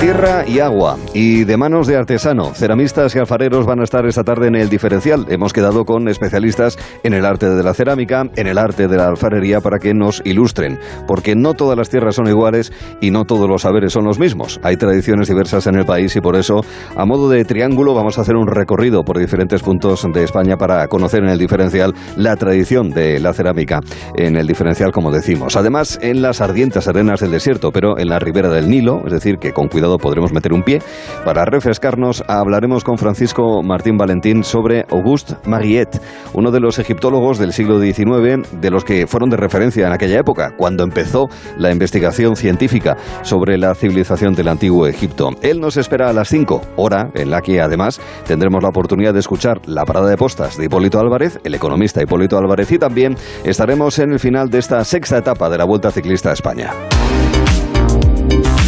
Tierra 0.00 0.48
y 0.48 0.60
agua 0.60 0.96
y 1.12 1.44
de 1.44 1.58
manos 1.58 1.86
de 1.86 1.94
artesano. 1.94 2.54
Ceramistas 2.54 3.14
y 3.14 3.18
alfareros 3.18 3.66
van 3.66 3.80
a 3.80 3.84
estar 3.84 4.06
esta 4.06 4.24
tarde 4.24 4.48
en 4.48 4.54
el 4.54 4.70
diferencial. 4.70 5.26
Hemos 5.28 5.52
quedado 5.52 5.84
con 5.84 6.08
especialistas 6.08 6.78
en 7.02 7.12
el 7.12 7.26
arte 7.26 7.50
de 7.50 7.62
la 7.62 7.74
cerámica, 7.74 8.24
en 8.34 8.46
el 8.46 8.56
arte 8.56 8.88
de 8.88 8.96
la 8.96 9.08
alfarería 9.08 9.60
para 9.60 9.78
que 9.78 9.92
nos 9.92 10.22
ilustren, 10.24 10.78
porque 11.06 11.36
no 11.36 11.52
todas 11.52 11.76
las 11.76 11.90
tierras 11.90 12.14
son 12.14 12.28
iguales 12.28 12.72
y 13.02 13.10
no 13.10 13.26
todos 13.26 13.46
los 13.46 13.60
saberes 13.60 13.92
son 13.92 14.06
los 14.06 14.18
mismos. 14.18 14.58
Hay 14.62 14.78
tradiciones 14.78 15.28
diversas 15.28 15.66
en 15.66 15.74
el 15.74 15.84
país 15.84 16.16
y 16.16 16.22
por 16.22 16.34
eso, 16.34 16.64
a 16.96 17.04
modo 17.04 17.28
de 17.28 17.44
triángulo, 17.44 17.92
vamos 17.92 18.16
a 18.16 18.22
hacer 18.22 18.36
un 18.36 18.46
recorrido 18.46 19.02
por 19.02 19.18
diferentes 19.18 19.62
puntos 19.62 20.06
de 20.10 20.24
España 20.24 20.56
para 20.56 20.88
conocer 20.88 21.22
en 21.22 21.28
el 21.28 21.38
diferencial 21.38 21.92
la 22.16 22.36
tradición 22.36 22.88
de 22.88 23.20
la 23.20 23.34
cerámica 23.34 23.80
en 24.16 24.36
el 24.36 24.46
diferencial, 24.46 24.92
como 24.92 25.12
decimos. 25.12 25.56
Además, 25.56 25.98
en 26.00 26.22
las 26.22 26.40
ardientes 26.40 26.88
arenas 26.88 27.20
del 27.20 27.32
desierto, 27.32 27.70
pero 27.70 27.98
en 27.98 28.08
la 28.08 28.18
ribera 28.18 28.48
del 28.48 28.70
Nilo, 28.70 29.02
es 29.04 29.12
decir, 29.12 29.36
que 29.36 29.52
con 29.52 29.68
cuidado 29.68 29.89
podremos 29.98 30.32
meter 30.32 30.52
un 30.52 30.62
pie. 30.62 30.80
Para 31.24 31.44
refrescarnos, 31.44 32.24
hablaremos 32.28 32.84
con 32.84 32.98
Francisco 32.98 33.62
Martín 33.62 33.96
Valentín 33.96 34.44
sobre 34.44 34.86
Auguste 34.90 35.36
Mariette, 35.46 36.00
uno 36.34 36.50
de 36.50 36.60
los 36.60 36.78
egiptólogos 36.78 37.38
del 37.38 37.52
siglo 37.52 37.80
XIX, 37.80 38.48
de 38.60 38.70
los 38.70 38.84
que 38.84 39.06
fueron 39.06 39.30
de 39.30 39.36
referencia 39.36 39.86
en 39.86 39.92
aquella 39.92 40.20
época, 40.20 40.52
cuando 40.56 40.84
empezó 40.84 41.28
la 41.56 41.70
investigación 41.70 42.36
científica 42.36 42.96
sobre 43.22 43.58
la 43.58 43.74
civilización 43.74 44.34
del 44.34 44.48
antiguo 44.48 44.86
Egipto. 44.86 45.30
Él 45.42 45.60
nos 45.60 45.76
espera 45.76 46.08
a 46.08 46.12
las 46.12 46.28
5, 46.28 46.62
hora 46.76 47.10
en 47.14 47.30
la 47.30 47.40
que 47.40 47.60
además 47.60 48.00
tendremos 48.26 48.62
la 48.62 48.68
oportunidad 48.68 49.14
de 49.14 49.20
escuchar 49.20 49.60
la 49.66 49.84
parada 49.84 50.08
de 50.08 50.16
postas 50.16 50.56
de 50.56 50.66
Hipólito 50.66 50.98
Álvarez, 51.00 51.38
el 51.44 51.54
economista 51.54 52.02
Hipólito 52.02 52.38
Álvarez, 52.38 52.70
y 52.72 52.78
también 52.78 53.16
estaremos 53.44 53.98
en 53.98 54.12
el 54.12 54.18
final 54.18 54.48
de 54.50 54.58
esta 54.58 54.84
sexta 54.84 55.18
etapa 55.18 55.48
de 55.48 55.58
la 55.58 55.64
Vuelta 55.64 55.90
Ciclista 55.90 56.30
a 56.30 56.32
España. 56.34 56.72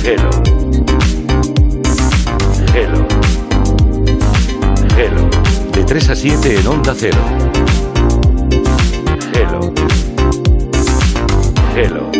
Hello. 0.04 0.71
3 5.92 6.08
a 6.08 6.16
7 6.16 6.56
en 6.58 6.66
Onda 6.66 6.94
Cero. 6.96 7.18
Hello. 9.34 9.74
Hello. 11.76 12.10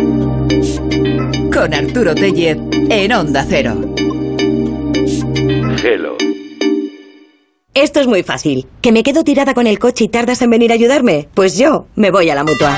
Con 1.51 1.73
Arturo 1.73 2.13
Tellez 2.13 2.59
en 2.71 3.11
Onda 3.11 3.43
Cero. 3.49 3.73
Hello. 5.83 6.15
Esto 7.73 7.99
es 7.99 8.05
muy 8.05 8.21
fácil. 8.21 8.67
¿Que 8.79 8.91
me 8.91 9.01
quedo 9.01 9.23
tirada 9.23 9.55
con 9.55 9.65
el 9.65 9.79
coche 9.79 10.03
y 10.03 10.07
tardas 10.07 10.43
en 10.43 10.51
venir 10.51 10.69
a 10.69 10.75
ayudarme? 10.75 11.29
Pues 11.33 11.57
yo 11.57 11.87
me 11.95 12.11
voy 12.11 12.29
a 12.29 12.35
la 12.35 12.43
mutua. 12.43 12.77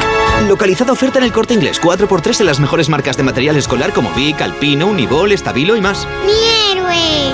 Localizada 0.47 0.93
oferta 0.93 1.19
en 1.19 1.25
el 1.25 1.31
corte 1.31 1.53
inglés 1.53 1.81
4x3 1.81 2.41
en 2.41 2.45
las 2.45 2.59
mejores 2.59 2.89
marcas 2.89 3.17
de 3.17 3.23
material 3.23 3.55
escolar 3.57 3.93
como 3.93 4.11
Vic, 4.13 4.41
Alpino, 4.41 4.87
Unibol, 4.87 5.31
Estabilo 5.31 5.75
y 5.75 5.81
más. 5.81 6.07
¡Mi 6.25 6.31
héroe! 6.71 7.31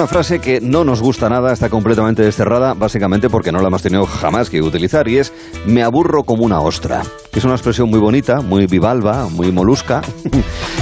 Una 0.00 0.06
frase 0.06 0.38
que 0.40 0.62
no 0.62 0.82
nos 0.82 1.02
gusta 1.02 1.28
nada, 1.28 1.52
está 1.52 1.68
completamente 1.68 2.22
desterrada, 2.22 2.72
básicamente 2.72 3.28
porque 3.28 3.52
no 3.52 3.60
la 3.60 3.68
hemos 3.68 3.82
tenido 3.82 4.06
jamás 4.06 4.48
que 4.48 4.62
utilizar, 4.62 5.06
y 5.08 5.18
es 5.18 5.30
me 5.66 5.82
aburro 5.82 6.24
como 6.24 6.42
una 6.42 6.62
ostra. 6.62 7.02
Es 7.34 7.44
una 7.44 7.52
expresión 7.52 7.90
muy 7.90 7.98
bonita, 7.98 8.40
muy 8.40 8.66
bivalva, 8.66 9.28
muy 9.28 9.52
molusca, 9.52 10.00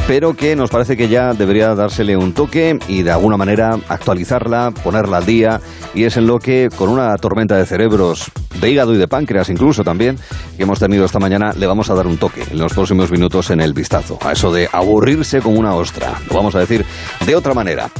pero 0.08 0.32
que 0.32 0.56
nos 0.56 0.70
parece 0.70 0.96
que 0.96 1.08
ya 1.08 1.34
debería 1.34 1.74
dársele 1.74 2.16
un 2.16 2.32
toque 2.32 2.78
y 2.88 3.02
de 3.02 3.10
alguna 3.10 3.36
manera 3.36 3.78
actualizarla, 3.88 4.70
ponerla 4.82 5.18
al 5.18 5.26
día, 5.26 5.60
y 5.92 6.04
es 6.04 6.16
en 6.16 6.26
lo 6.26 6.38
que, 6.38 6.70
con 6.74 6.88
una 6.88 7.14
tormenta 7.18 7.56
de 7.56 7.66
cerebros, 7.66 8.32
de 8.58 8.70
hígado 8.70 8.94
y 8.94 8.96
de 8.96 9.06
páncreas 9.06 9.50
incluso 9.50 9.84
también, 9.84 10.16
que 10.56 10.62
hemos 10.62 10.78
tenido 10.78 11.04
esta 11.04 11.18
mañana, 11.18 11.52
le 11.52 11.66
vamos 11.66 11.90
a 11.90 11.94
dar 11.94 12.06
un 12.06 12.16
toque 12.16 12.42
en 12.50 12.58
los 12.58 12.72
próximos 12.72 13.10
minutos 13.10 13.50
en 13.50 13.60
el 13.60 13.74
vistazo, 13.74 14.18
a 14.22 14.32
eso 14.32 14.50
de 14.50 14.66
aburrirse 14.72 15.42
como 15.42 15.58
una 15.60 15.74
ostra. 15.74 16.14
Lo 16.30 16.36
vamos 16.36 16.54
a 16.54 16.60
decir 16.60 16.86
de 17.26 17.36
otra 17.36 17.52
manera 17.52 17.90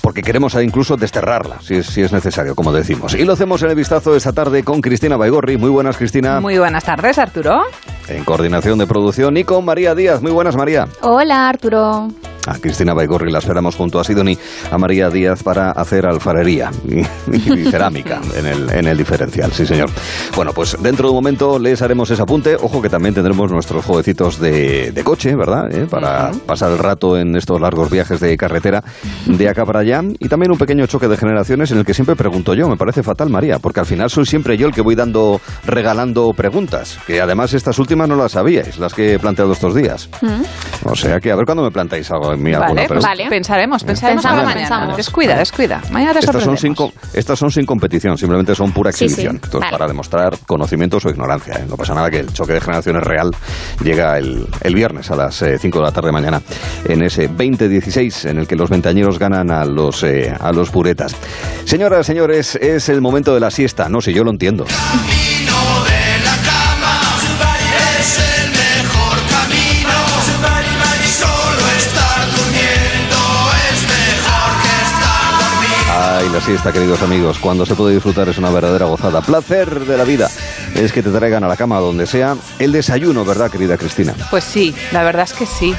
porque 0.00 0.22
queremos 0.22 0.54
incluso 0.54 0.96
desterrarla, 0.96 1.60
si 1.60 1.76
es, 1.76 1.86
si 1.86 2.02
es 2.02 2.12
necesario, 2.12 2.54
como 2.54 2.72
decimos. 2.72 3.14
Y 3.14 3.24
lo 3.24 3.34
hacemos 3.34 3.62
en 3.62 3.70
el 3.70 3.76
vistazo 3.76 4.16
esta 4.16 4.32
tarde 4.32 4.62
con 4.62 4.80
Cristina 4.80 5.16
Baigorri. 5.16 5.56
Muy 5.56 5.70
buenas, 5.70 5.96
Cristina. 5.96 6.40
Muy 6.40 6.58
buenas 6.58 6.84
tardes, 6.84 7.18
Arturo. 7.18 7.62
En 8.08 8.24
coordinación 8.24 8.78
de 8.78 8.86
producción 8.86 9.36
y 9.36 9.44
con 9.44 9.64
María 9.64 9.94
Díaz. 9.94 10.22
Muy 10.22 10.32
buenas, 10.32 10.56
María. 10.56 10.88
Hola, 11.02 11.49
Arturo. 11.50 12.12
A 12.46 12.58
Cristina 12.58 12.94
Baigorri 12.94 13.30
la 13.30 13.38
esperamos 13.38 13.76
junto 13.76 14.00
a 14.00 14.04
Sidoni, 14.04 14.36
a 14.70 14.78
María 14.78 15.10
Díaz 15.10 15.42
para 15.42 15.70
hacer 15.72 16.06
alfarería 16.06 16.70
y, 16.88 17.00
y 17.36 17.64
cerámica 17.70 18.20
en 18.34 18.46
el, 18.46 18.70
en 18.70 18.86
el 18.86 18.96
diferencial, 18.96 19.52
sí 19.52 19.66
señor. 19.66 19.90
Bueno, 20.34 20.52
pues 20.52 20.76
dentro 20.80 21.08
de 21.08 21.10
un 21.10 21.16
momento 21.16 21.58
les 21.58 21.82
haremos 21.82 22.10
ese 22.10 22.22
apunte. 22.22 22.56
Ojo 22.56 22.80
que 22.80 22.88
también 22.88 23.14
tendremos 23.14 23.50
nuestros 23.50 23.84
jueguecitos 23.84 24.40
de, 24.40 24.92
de 24.92 25.04
coche, 25.04 25.34
¿verdad? 25.36 25.72
¿Eh? 25.72 25.86
Para 25.88 26.30
pasar 26.46 26.72
el 26.72 26.78
rato 26.78 27.16
en 27.18 27.36
estos 27.36 27.60
largos 27.60 27.90
viajes 27.90 28.20
de 28.20 28.36
carretera 28.36 28.82
de 29.26 29.48
acá 29.48 29.64
para 29.64 29.80
allá. 29.80 30.02
Y 30.18 30.28
también 30.28 30.52
un 30.52 30.58
pequeño 30.58 30.86
choque 30.86 31.08
de 31.08 31.16
generaciones 31.16 31.70
en 31.70 31.78
el 31.78 31.84
que 31.84 31.94
siempre 31.94 32.16
pregunto 32.16 32.54
yo. 32.54 32.68
Me 32.68 32.76
parece 32.76 33.02
fatal, 33.02 33.30
María, 33.30 33.58
porque 33.58 33.80
al 33.80 33.86
final 33.86 34.10
soy 34.10 34.26
siempre 34.26 34.56
yo 34.56 34.66
el 34.66 34.74
que 34.74 34.80
voy 34.80 34.94
dando, 34.94 35.40
regalando 35.66 36.32
preguntas. 36.34 36.98
Que 37.06 37.20
además 37.20 37.52
estas 37.54 37.78
últimas 37.78 38.08
no 38.08 38.16
las 38.16 38.32
sabíais, 38.32 38.78
las 38.78 38.94
que 38.94 39.14
he 39.14 39.18
planteado 39.18 39.52
estos 39.52 39.74
días. 39.74 40.08
O 40.84 40.96
sea 40.96 41.20
que 41.20 41.30
a 41.30 41.36
ver 41.36 41.44
cuándo 41.44 41.62
me 41.62 41.70
plantáis 41.70 42.10
algo 42.10 42.29
en 42.32 42.42
mí 42.42 42.52
alguna 42.52 42.74
Vale, 42.82 42.88
pregunta. 42.88 43.12
pensaremos, 43.28 43.84
pensaremos 43.84 44.22
para 44.24 44.36
mañana. 44.36 44.54
pensamos. 44.54 44.96
Descuida, 44.96 45.36
descuida. 45.36 45.80
Mañana 45.90 46.12
te 46.12 46.18
Estas 46.20 46.42
son, 46.42 46.56
sin, 46.56 46.74
estas 47.14 47.38
son 47.38 47.50
sin 47.50 47.66
competición, 47.66 48.16
simplemente 48.18 48.54
son 48.54 48.72
pura 48.72 48.92
Sí, 48.92 48.98
sí. 48.98 49.04
exhibición. 49.04 49.36
Entonces, 49.36 49.60
Vale. 49.60 49.72
para 49.72 49.86
demostrar 49.88 50.38
conocimientos 50.46 51.04
o 51.06 51.10
ignorancia. 51.10 51.54
¿eh? 51.54 51.64
No 51.68 51.76
pasa 51.76 51.94
nada 51.94 52.10
que 52.10 52.18
el 52.20 52.32
choque 52.32 52.54
de 52.54 52.60
generaciones 52.60 53.02
real 53.02 53.30
llega 53.82 54.18
el, 54.18 54.46
el 54.62 54.74
viernes 54.74 55.10
a 55.10 55.16
las 55.16 55.42
5 55.58 55.78
de 55.78 55.84
la 55.84 55.92
tarde 55.92 56.12
mañana 56.12 56.40
en 56.84 57.02
ese 57.02 57.28
2016 57.28 58.26
en 58.26 58.38
el 58.38 58.46
que 58.46 58.56
los 58.56 58.70
ventañeros 58.70 59.18
ganan 59.18 59.50
a 59.50 59.64
los, 59.64 60.02
eh, 60.02 60.32
a 60.38 60.52
los 60.52 60.70
puretas. 60.70 61.14
Señoras, 61.64 62.06
señores, 62.06 62.56
es 62.56 62.88
el 62.88 63.00
momento 63.00 63.34
de 63.34 63.40
la 63.40 63.50
siesta. 63.50 63.88
No 63.88 64.00
sé, 64.00 64.12
yo 64.12 64.24
lo 64.24 64.30
entiendo. 64.30 64.64
La 76.40 76.46
siesta, 76.46 76.72
queridos 76.72 77.02
amigos, 77.02 77.38
cuando 77.38 77.66
se 77.66 77.74
puede 77.74 77.92
disfrutar 77.92 78.26
es 78.30 78.38
una 78.38 78.48
verdadera 78.48 78.86
gozada. 78.86 79.20
Placer 79.20 79.80
de 79.80 79.96
la 79.98 80.04
vida 80.04 80.30
es 80.74 80.90
que 80.90 81.02
te 81.02 81.10
traigan 81.10 81.44
a 81.44 81.48
la 81.48 81.56
cama 81.56 81.78
donde 81.80 82.06
sea 82.06 82.34
el 82.58 82.72
desayuno, 82.72 83.26
¿verdad, 83.26 83.50
querida 83.50 83.76
Cristina? 83.76 84.14
Pues 84.30 84.44
sí, 84.44 84.74
la 84.90 85.02
verdad 85.02 85.24
es 85.24 85.34
que 85.34 85.44
sí. 85.44 85.74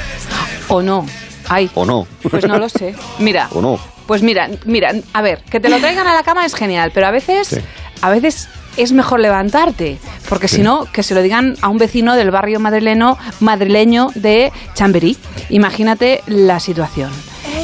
O 0.68 0.80
no. 0.80 1.04
Ay, 1.48 1.68
¿O 1.74 1.84
no? 1.84 2.06
pues 2.30 2.46
no 2.46 2.58
lo 2.58 2.68
sé. 2.68 2.94
Mira, 3.18 3.48
¿O 3.50 3.60
no? 3.60 3.76
Pues 4.06 4.22
mira, 4.22 4.48
mira, 4.64 4.92
a 5.12 5.20
ver, 5.20 5.42
que 5.50 5.58
te 5.58 5.68
lo 5.68 5.78
traigan 5.78 6.06
a 6.06 6.14
la 6.14 6.22
cama 6.22 6.46
es 6.46 6.54
genial, 6.54 6.92
pero 6.94 7.08
a 7.08 7.10
veces, 7.10 7.58
a 8.00 8.10
veces 8.10 8.48
es 8.76 8.92
mejor 8.92 9.18
levantarte, 9.18 9.98
porque 10.28 10.46
Sí. 10.46 10.56
si 10.56 10.62
no, 10.62 10.86
que 10.92 11.02
se 11.02 11.14
lo 11.14 11.22
digan 11.22 11.56
a 11.60 11.68
un 11.70 11.78
vecino 11.78 12.14
del 12.14 12.30
barrio 12.30 12.60
madrileño, 12.60 13.18
madrileño 13.40 14.10
de 14.14 14.52
Chamberí. 14.74 15.18
Imagínate 15.50 16.22
la 16.26 16.60
situación. 16.60 17.10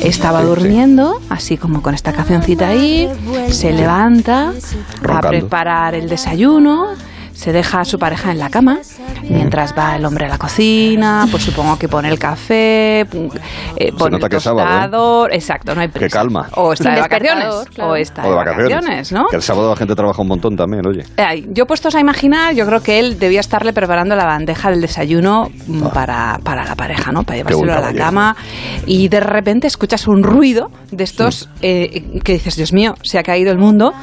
Estaba 0.03 0.43
durmiendo, 0.43 1.21
así 1.29 1.57
como 1.57 1.83
con 1.83 1.95
esta 1.95 2.13
cancioncita 2.13 2.69
ahí, 2.69 3.09
se 3.51 3.73
levanta 3.73 4.53
a 5.09 5.21
preparar 5.21 5.95
el 5.95 6.09
desayuno, 6.09 6.89
se 7.39 7.53
deja 7.53 7.81
a 7.81 7.85
su 7.85 8.01
pareja 8.01 8.33
en 8.33 8.39
la 8.41 8.51
cama, 8.51 8.81
mientras 9.31 9.73
va 9.79 9.95
el 9.95 10.05
hombre 10.05 10.27
a 10.27 10.29
la 10.29 10.39
cocina, 10.39 11.25
pues 11.31 11.45
supongo 11.45 11.79
que 11.79 11.87
pone 11.89 12.09
el 12.09 12.19
café, 12.19 13.03
eh, 13.03 13.93
pone 13.97 14.19
nota 14.19 14.27
el 14.27 14.31
que 14.31 14.37
¿eh? 14.39 14.41
tostador, 14.41 15.33
exacto, 15.33 15.73
no 15.73 15.81
hay 15.83 15.87
Qué 15.87 16.01
prisa. 16.01 16.19
calma. 16.19 16.49
O 16.57 16.73
está 16.73 16.95
de 16.95 17.01
vacaciones, 17.01 17.55
claro. 17.73 17.91
o 17.93 17.97
está 17.97 18.27
O 18.27 18.31
de 18.31 18.35
vacaciones. 18.35 18.71
vacaciones, 18.75 19.13
¿no? 19.13 19.27
Que 19.31 19.37
el 19.37 19.43
sábado 19.43 19.71
la 19.71 19.77
gente 19.77 19.95
trabaja 19.95 20.21
un 20.21 20.27
montón 20.29 20.57
también, 20.57 20.85
oye. 20.85 21.05
Ay, 21.17 21.47
yo 21.51 21.65
puestos 21.67 21.95
a 21.95 22.01
imaginar, 22.01 22.55
yo 22.57 22.67
creo 22.67 22.81
que 22.83 22.99
él 22.99 23.21
debía 23.21 23.39
estarle 23.39 23.73
preparando 23.73 24.17
la 24.17 24.25
bandeja 24.25 24.71
del 24.71 24.81
desayuno 24.81 25.49
mm, 25.69 25.83
para, 25.95 26.41
para 26.43 26.65
la 26.65 26.75
pareja, 26.75 27.13
¿no? 27.13 27.23
Para 27.23 27.37
llevárselo 27.37 27.71
a 27.73 27.77
la 27.77 27.81
caballero. 27.83 28.05
cama 28.05 28.37
y 28.85 29.07
de 29.09 29.21
repente 29.21 29.69
escuchas 29.69 30.09
un 30.09 30.25
ruido 30.25 30.73
de 30.91 31.05
estos 31.05 31.49
eh, 31.63 32.21
que 32.25 32.33
dices, 32.33 32.57
Dios 32.57 32.73
mío, 32.73 32.95
se 33.03 33.17
ha 33.21 33.23
caído 33.23 33.53
el 33.53 33.59
mundo. 33.59 33.93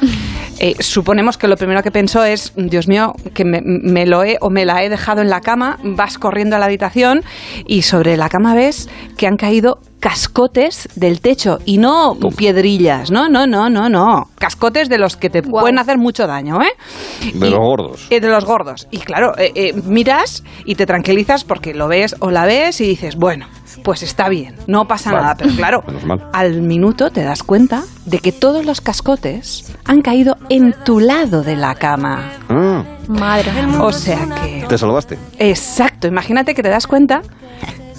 Eh, 0.58 0.74
suponemos 0.80 1.36
que 1.36 1.48
lo 1.48 1.56
primero 1.58 1.82
que 1.82 1.90
pensó 1.90 2.24
es, 2.24 2.54
Dios 2.56 2.88
mío, 2.88 3.12
que 3.34 3.44
me, 3.44 3.60
me 3.62 4.06
lo 4.06 4.22
he 4.24 4.38
o 4.40 4.50
me 4.50 4.64
la 4.64 4.82
he 4.82 4.88
dejado 4.88 5.22
en 5.22 5.30
la 5.30 5.40
cama, 5.40 5.78
vas 5.82 6.18
corriendo 6.18 6.56
a 6.56 6.58
la 6.58 6.66
habitación 6.66 7.22
y 7.66 7.82
sobre 7.82 8.16
la 8.16 8.28
cama 8.28 8.54
ves 8.54 8.88
que 9.16 9.26
han 9.26 9.36
caído 9.36 9.78
cascotes 10.00 10.88
del 10.94 11.20
techo 11.20 11.58
y 11.64 11.78
no 11.78 12.16
piedrillas, 12.36 13.10
no, 13.10 13.28
no, 13.28 13.46
no, 13.46 13.68
no, 13.70 13.88
no, 13.88 14.24
cascotes 14.38 14.88
de 14.88 14.98
los 14.98 15.16
que 15.16 15.30
te 15.30 15.42
pueden 15.42 15.78
hacer 15.78 15.98
mucho 15.98 16.26
daño, 16.26 16.60
¿eh? 16.62 17.32
De 17.34 17.50
los 17.50 17.58
gordos. 17.58 18.06
Eh, 18.10 18.20
de 18.20 18.28
los 18.28 18.44
gordos. 18.44 18.86
Y 18.90 18.98
claro, 18.98 19.36
eh, 19.38 19.52
eh, 19.54 19.72
miras 19.84 20.44
y 20.64 20.74
te 20.74 20.86
tranquilizas 20.86 21.44
porque 21.44 21.74
lo 21.74 21.88
ves 21.88 22.14
o 22.20 22.30
la 22.30 22.44
ves 22.44 22.80
y 22.80 22.86
dices, 22.86 23.16
bueno, 23.16 23.46
pues 23.82 24.02
está 24.02 24.28
bien, 24.28 24.54
no 24.66 24.86
pasa 24.86 25.12
Vale. 25.12 25.22
nada. 25.22 25.34
Pero 25.38 25.54
claro, 25.56 25.84
al 26.32 26.62
minuto 26.62 27.10
te 27.10 27.22
das 27.22 27.42
cuenta 27.42 27.84
de 28.04 28.18
que 28.18 28.32
todos 28.32 28.64
los 28.64 28.80
cascotes 28.80 29.72
han 29.84 30.02
caído 30.02 30.36
en 30.48 30.74
tu 30.84 31.00
lado 31.00 31.42
de 31.42 31.56
la 31.56 31.74
cama. 31.74 32.32
Ah, 32.48 32.84
Madre. 33.08 33.50
O 33.80 33.92
sea 33.92 34.26
que... 34.42 34.64
¿Te 34.68 34.78
salvaste? 34.78 35.18
Exacto, 35.38 36.08
imagínate 36.08 36.54
que 36.54 36.62
te 36.62 36.68
das 36.68 36.86
cuenta 36.86 37.22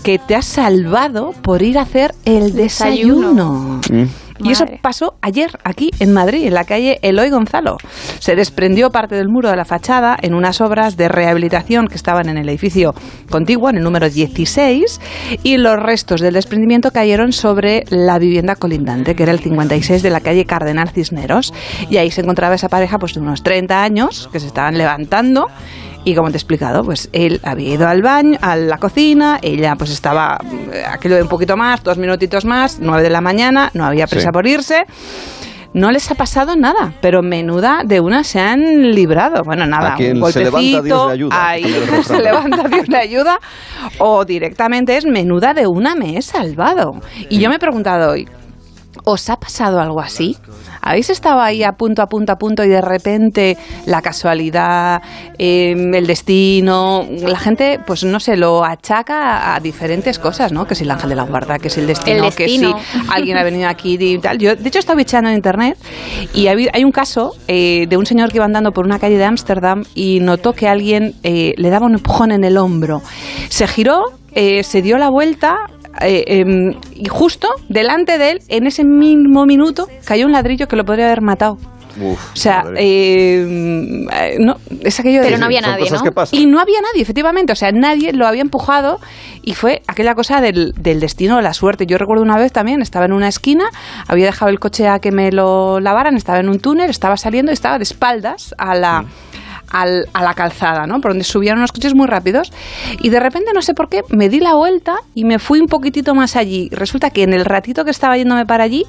que 0.03 0.19
te 0.19 0.35
has 0.35 0.45
salvado 0.45 1.33
por 1.41 1.61
ir 1.61 1.77
a 1.77 1.81
hacer 1.81 2.13
el 2.25 2.53
desayuno. 2.53 3.81
Y 4.39 4.51
eso 4.51 4.65
pasó 4.81 5.15
ayer 5.21 5.51
aquí 5.63 5.91
en 5.99 6.13
Madrid, 6.13 6.45
en 6.45 6.53
la 6.53 6.63
calle 6.63 6.99
Eloy 7.01 7.29
Gonzalo. 7.29 7.77
Se 8.19 8.35
desprendió 8.35 8.91
parte 8.91 9.15
del 9.15 9.29
muro 9.29 9.49
de 9.49 9.55
la 9.55 9.65
fachada 9.65 10.17
en 10.21 10.33
unas 10.33 10.61
obras 10.61 10.97
de 10.97 11.07
rehabilitación 11.09 11.87
que 11.87 11.95
estaban 11.95 12.29
en 12.29 12.37
el 12.37 12.49
edificio 12.49 12.93
contiguo, 13.29 13.69
en 13.69 13.77
el 13.77 13.83
número 13.83 14.09
16, 14.09 15.01
y 15.43 15.57
los 15.57 15.77
restos 15.77 16.21
del 16.21 16.33
desprendimiento 16.33 16.91
cayeron 16.91 17.31
sobre 17.31 17.83
la 17.89 18.19
vivienda 18.19 18.55
colindante, 18.55 19.15
que 19.15 19.23
era 19.23 19.31
el 19.31 19.39
56 19.39 20.03
de 20.03 20.09
la 20.09 20.21
calle 20.21 20.45
Cardenal 20.45 20.89
Cisneros. 20.89 21.53
Y 21.89 21.97
ahí 21.97 22.11
se 22.11 22.21
encontraba 22.21 22.55
esa 22.55 22.69
pareja 22.69 22.97
pues, 22.99 23.13
de 23.13 23.21
unos 23.21 23.43
30 23.43 23.81
años 23.81 24.29
que 24.31 24.39
se 24.39 24.47
estaban 24.47 24.77
levantando 24.77 25.47
y 26.09 26.15
como 26.15 26.29
te 26.29 26.37
he 26.37 26.39
explicado, 26.39 26.83
pues 26.83 27.09
él 27.11 27.41
había 27.43 27.73
ido 27.73 27.87
al 27.87 28.01
baño, 28.01 28.37
a 28.41 28.55
la 28.55 28.77
cocina, 28.77 29.39
ella 29.41 29.75
pues 29.75 29.91
estaba 29.91 30.39
eh, 30.71 30.83
aquello 30.87 31.15
de 31.17 31.23
un 31.23 31.27
poquito 31.27 31.57
más, 31.57 31.83
dos 31.83 31.97
minutitos 31.97 32.45
más, 32.45 32.79
nueve 32.79 33.03
de 33.03 33.09
la 33.09 33.19
mañana, 33.19 33.69
no 33.73 33.83
había 33.85 34.07
prisa 34.07 34.27
Sí. 34.29 34.31
por 34.31 34.47
irse. 34.47 34.85
No 35.73 35.91
les 35.91 36.09
ha 36.09 36.15
pasado 36.15 36.55
nada, 36.55 36.93
pero 37.01 37.21
menuda 37.21 37.81
de 37.85 37.99
una 37.99 38.23
se 38.23 38.39
han 38.39 38.91
librado. 38.93 39.43
Bueno, 39.43 39.65
nada, 39.67 39.95
A 39.95 39.97
un 39.97 39.97
se 39.97 40.05
levanta, 40.13 40.19
golpecito, 40.21 40.81
Dios 40.81 41.07
le 41.07 41.13
ayuda. 41.13 41.49
ahí 41.49 41.83
se 42.03 42.19
levanta, 42.21 42.63
Dios 42.69 42.87
le 42.87 42.97
ayuda, 42.97 43.39
o 43.99 44.23
directamente 44.23 44.95
es 44.95 45.05
menuda 45.05 45.53
de 45.53 45.67
una 45.67 45.93
me 45.93 46.17
he 46.17 46.21
salvado. 46.21 46.93
Y 47.29 47.39
yo 47.39 47.49
me 47.49 47.57
he 47.57 47.59
preguntado 47.59 48.11
hoy, 48.11 48.27
¿Os 49.03 49.29
ha 49.29 49.37
pasado 49.37 49.79
algo 49.79 50.01
así? 50.01 50.35
¿Habéis 50.87 51.09
estado 51.09 51.41
ahí 51.41 51.63
a 51.63 51.73
punto, 51.73 52.01
a 52.01 52.07
punto, 52.07 52.31
a 52.31 52.37
punto 52.37 52.63
y 52.63 52.69
de 52.69 52.81
repente 52.81 53.57
la 53.85 54.01
casualidad, 54.01 55.01
eh, 55.37 55.71
el 55.71 56.07
destino, 56.07 57.05
la 57.09 57.39
gente, 57.39 57.79
pues 57.85 58.03
no 58.03 58.19
sé, 58.19 58.37
lo 58.37 58.63
achaca 58.63 59.55
a, 59.55 59.59
diferentes 59.59 60.19
cosas, 60.19 60.51
¿no? 60.51 60.65
Que 60.65 60.75
si 60.75 60.83
el 60.83 60.91
ángel 60.91 61.09
de 61.09 61.15
la 61.15 61.23
guarda, 61.23 61.59
que 61.59 61.69
si 61.69 61.79
el 61.79 61.87
destino, 61.87 62.17
El 62.17 62.23
destino. 62.23 62.75
que 62.75 62.81
si 62.81 62.99
alguien 63.09 63.37
ha 63.37 63.43
venido 63.43 63.67
aquí 63.67 63.97
y 63.99 64.17
tal. 64.19 64.37
Yo, 64.37 64.55
de 64.55 64.67
hecho, 64.67 64.79
he 64.79 64.81
estado 64.81 64.97
en 64.99 65.35
internet 65.35 65.77
y 66.33 66.47
hay, 66.47 66.67
hay 66.71 66.83
un 66.83 66.91
caso 66.91 67.33
eh, 67.47 67.85
de 67.87 67.97
un 67.97 68.05
señor 68.05 68.29
que 68.31 68.37
iba 68.37 68.45
andando 68.45 68.71
por 68.71 68.85
una 68.85 68.99
calle 68.99 69.17
de 69.17 69.25
Ámsterdam 69.25 69.83
y 69.95 70.19
notó 70.21 70.53
que 70.53 70.67
alguien 70.67 71.15
eh, 71.23 71.53
le 71.57 71.69
daba 71.69 71.85
un 71.85 71.95
empujón 71.95 72.31
en 72.31 72.43
el 72.43 72.57
hombro. 72.57 73.01
Se 73.49 73.67
giró, 73.67 74.03
eh, 74.33 74.63
se 74.63 74.81
dio 74.81 74.97
la 74.97 75.09
vuelta 75.09 75.57
eh, 76.01 76.23
em, 76.27 76.73
y 76.93 77.07
justo 77.09 77.47
delante 77.69 78.17
de 78.17 78.31
él, 78.31 78.39
en 78.49 78.67
ese 78.67 78.83
mismo 78.83 79.45
minuto, 79.45 79.87
cayó 80.05 80.25
un 80.25 80.31
ladrillo 80.31 80.67
que 80.67 80.75
lo 80.75 80.83
podría 80.83 81.05
haber 81.05 81.21
matado. 81.21 81.57
Uf, 81.99 82.31
O 82.33 82.35
sea, 82.35 82.63
eh, 82.75 84.35
no, 84.39 84.57
es 84.83 84.99
aquello 84.99 85.21
de... 85.21 85.25
Pero 85.25 85.39
no 85.39 85.45
había 85.45 85.61
nadie, 85.61 85.89
¿no? 85.89 86.03
que 86.03 86.11
pasan. 86.11 86.39
Y 86.39 86.45
no 86.45 86.59
había 86.59 86.79
nadie, 86.81 87.01
efectivamente. 87.01 87.53
O 87.53 87.55
sea, 87.55 87.71
nadie 87.71 88.13
lo 88.13 88.27
había 88.27 88.41
empujado 88.41 88.99
y 89.41 89.53
fue 89.53 89.81
aquella 89.87 90.13
cosa 90.13 90.39
del, 90.39 90.73
del 90.77 90.99
destino, 90.99 91.41
la 91.41 91.53
suerte. 91.53 91.85
Yo 91.87 91.97
recuerdo 91.97 92.23
una 92.23 92.37
vez 92.37 92.51
también, 92.51 92.81
estaba 92.81 93.05
en 93.05 93.13
una 93.13 93.27
esquina, 93.27 93.65
había 94.07 94.27
dejado 94.27 94.51
el 94.51 94.59
coche 94.59 94.87
a 94.87 94.99
que 94.99 95.11
me 95.11 95.31
lo 95.31 95.79
lavaran, 95.79 96.15
estaba 96.15 96.39
en 96.39 96.49
un 96.49 96.59
túnel, 96.59 96.89
estaba 96.89 97.17
saliendo 97.17 97.51
y 97.51 97.53
estaba 97.53 97.77
de 97.77 97.83
espaldas 97.83 98.53
a 98.57 98.75
la... 98.75 99.05
al- 99.71 100.07
a 100.13 100.23
la 100.23 100.33
calzada, 100.33 100.85
¿no? 100.87 100.99
Por 101.01 101.11
donde 101.11 101.23
subían 101.23 101.57
unos 101.57 101.71
coches 101.71 101.93
muy 101.95 102.07
rápidos. 102.07 102.51
Y 103.01 103.09
de 103.09 103.19
repente, 103.19 103.51
no 103.53 103.61
sé 103.61 103.73
por 103.73 103.89
qué, 103.89 104.01
me 104.09 104.29
di 104.29 104.39
la 104.39 104.55
vuelta 104.55 104.95
y 105.15 105.23
me 105.25 105.39
fui 105.39 105.59
un 105.59 105.67
poquitito 105.67 106.13
más 106.15 106.35
allí. 106.35 106.69
Resulta 106.71 107.09
que 107.09 107.23
en 107.23 107.33
el 107.33 107.45
ratito 107.45 107.83
que 107.85 107.91
estaba 107.91 108.17
yéndome 108.17 108.45
para 108.45 108.63
allí, 108.63 108.85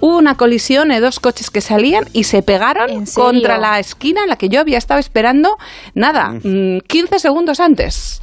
hubo 0.00 0.16
una 0.18 0.36
colisión 0.36 0.88
de 0.90 1.00
dos 1.00 1.18
coches 1.18 1.50
que 1.50 1.60
salían 1.60 2.04
y 2.12 2.24
se 2.24 2.42
pegaron 2.42 3.04
contra 3.14 3.58
la 3.58 3.78
esquina 3.80 4.22
en 4.22 4.28
la 4.28 4.36
que 4.36 4.48
yo 4.48 4.60
había 4.60 4.78
estado 4.78 5.00
esperando, 5.00 5.56
nada, 5.94 6.30
mm, 6.44 6.78
15 6.86 7.18
segundos 7.18 7.58
antes. 7.60 8.20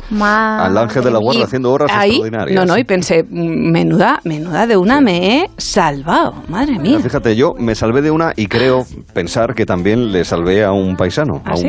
Al 0.66 0.78
ángel 0.78 1.04
de 1.04 1.12
la 1.12 1.20
guarda 1.20 1.42
Y 1.42 1.44
haciendo 1.44 1.72
horas 1.74 1.92
ahí, 1.94 2.12
extraordinarias. 2.12 2.56
No, 2.56 2.66
no, 2.66 2.78
y 2.78 2.84
pensé, 2.86 3.24
mm, 3.24 3.72
menuda, 3.72 4.20
menuda 4.24 4.68
de 4.68 4.78
una 4.78 5.02
me 5.02 5.40
he 5.42 5.50
salvado, 5.58 6.44
madre 6.48 6.80
mía. 6.80 7.00
Fíjate, 7.00 7.36
yo 7.36 7.54
me 7.58 7.76
salvé 7.76 8.02
de 8.02 8.12
una 8.12 8.32
y 8.36 8.48
creo 8.48 8.86
pensar 9.14 9.54
que 9.54 9.66
también 9.66 10.12
le 10.12 10.24
salvé 10.24 10.64
a 10.64 10.72
un 10.72 10.96
paisano, 10.96 11.42
¿Ah, 11.46 11.52
a 11.52 11.56
sí? 11.58 11.68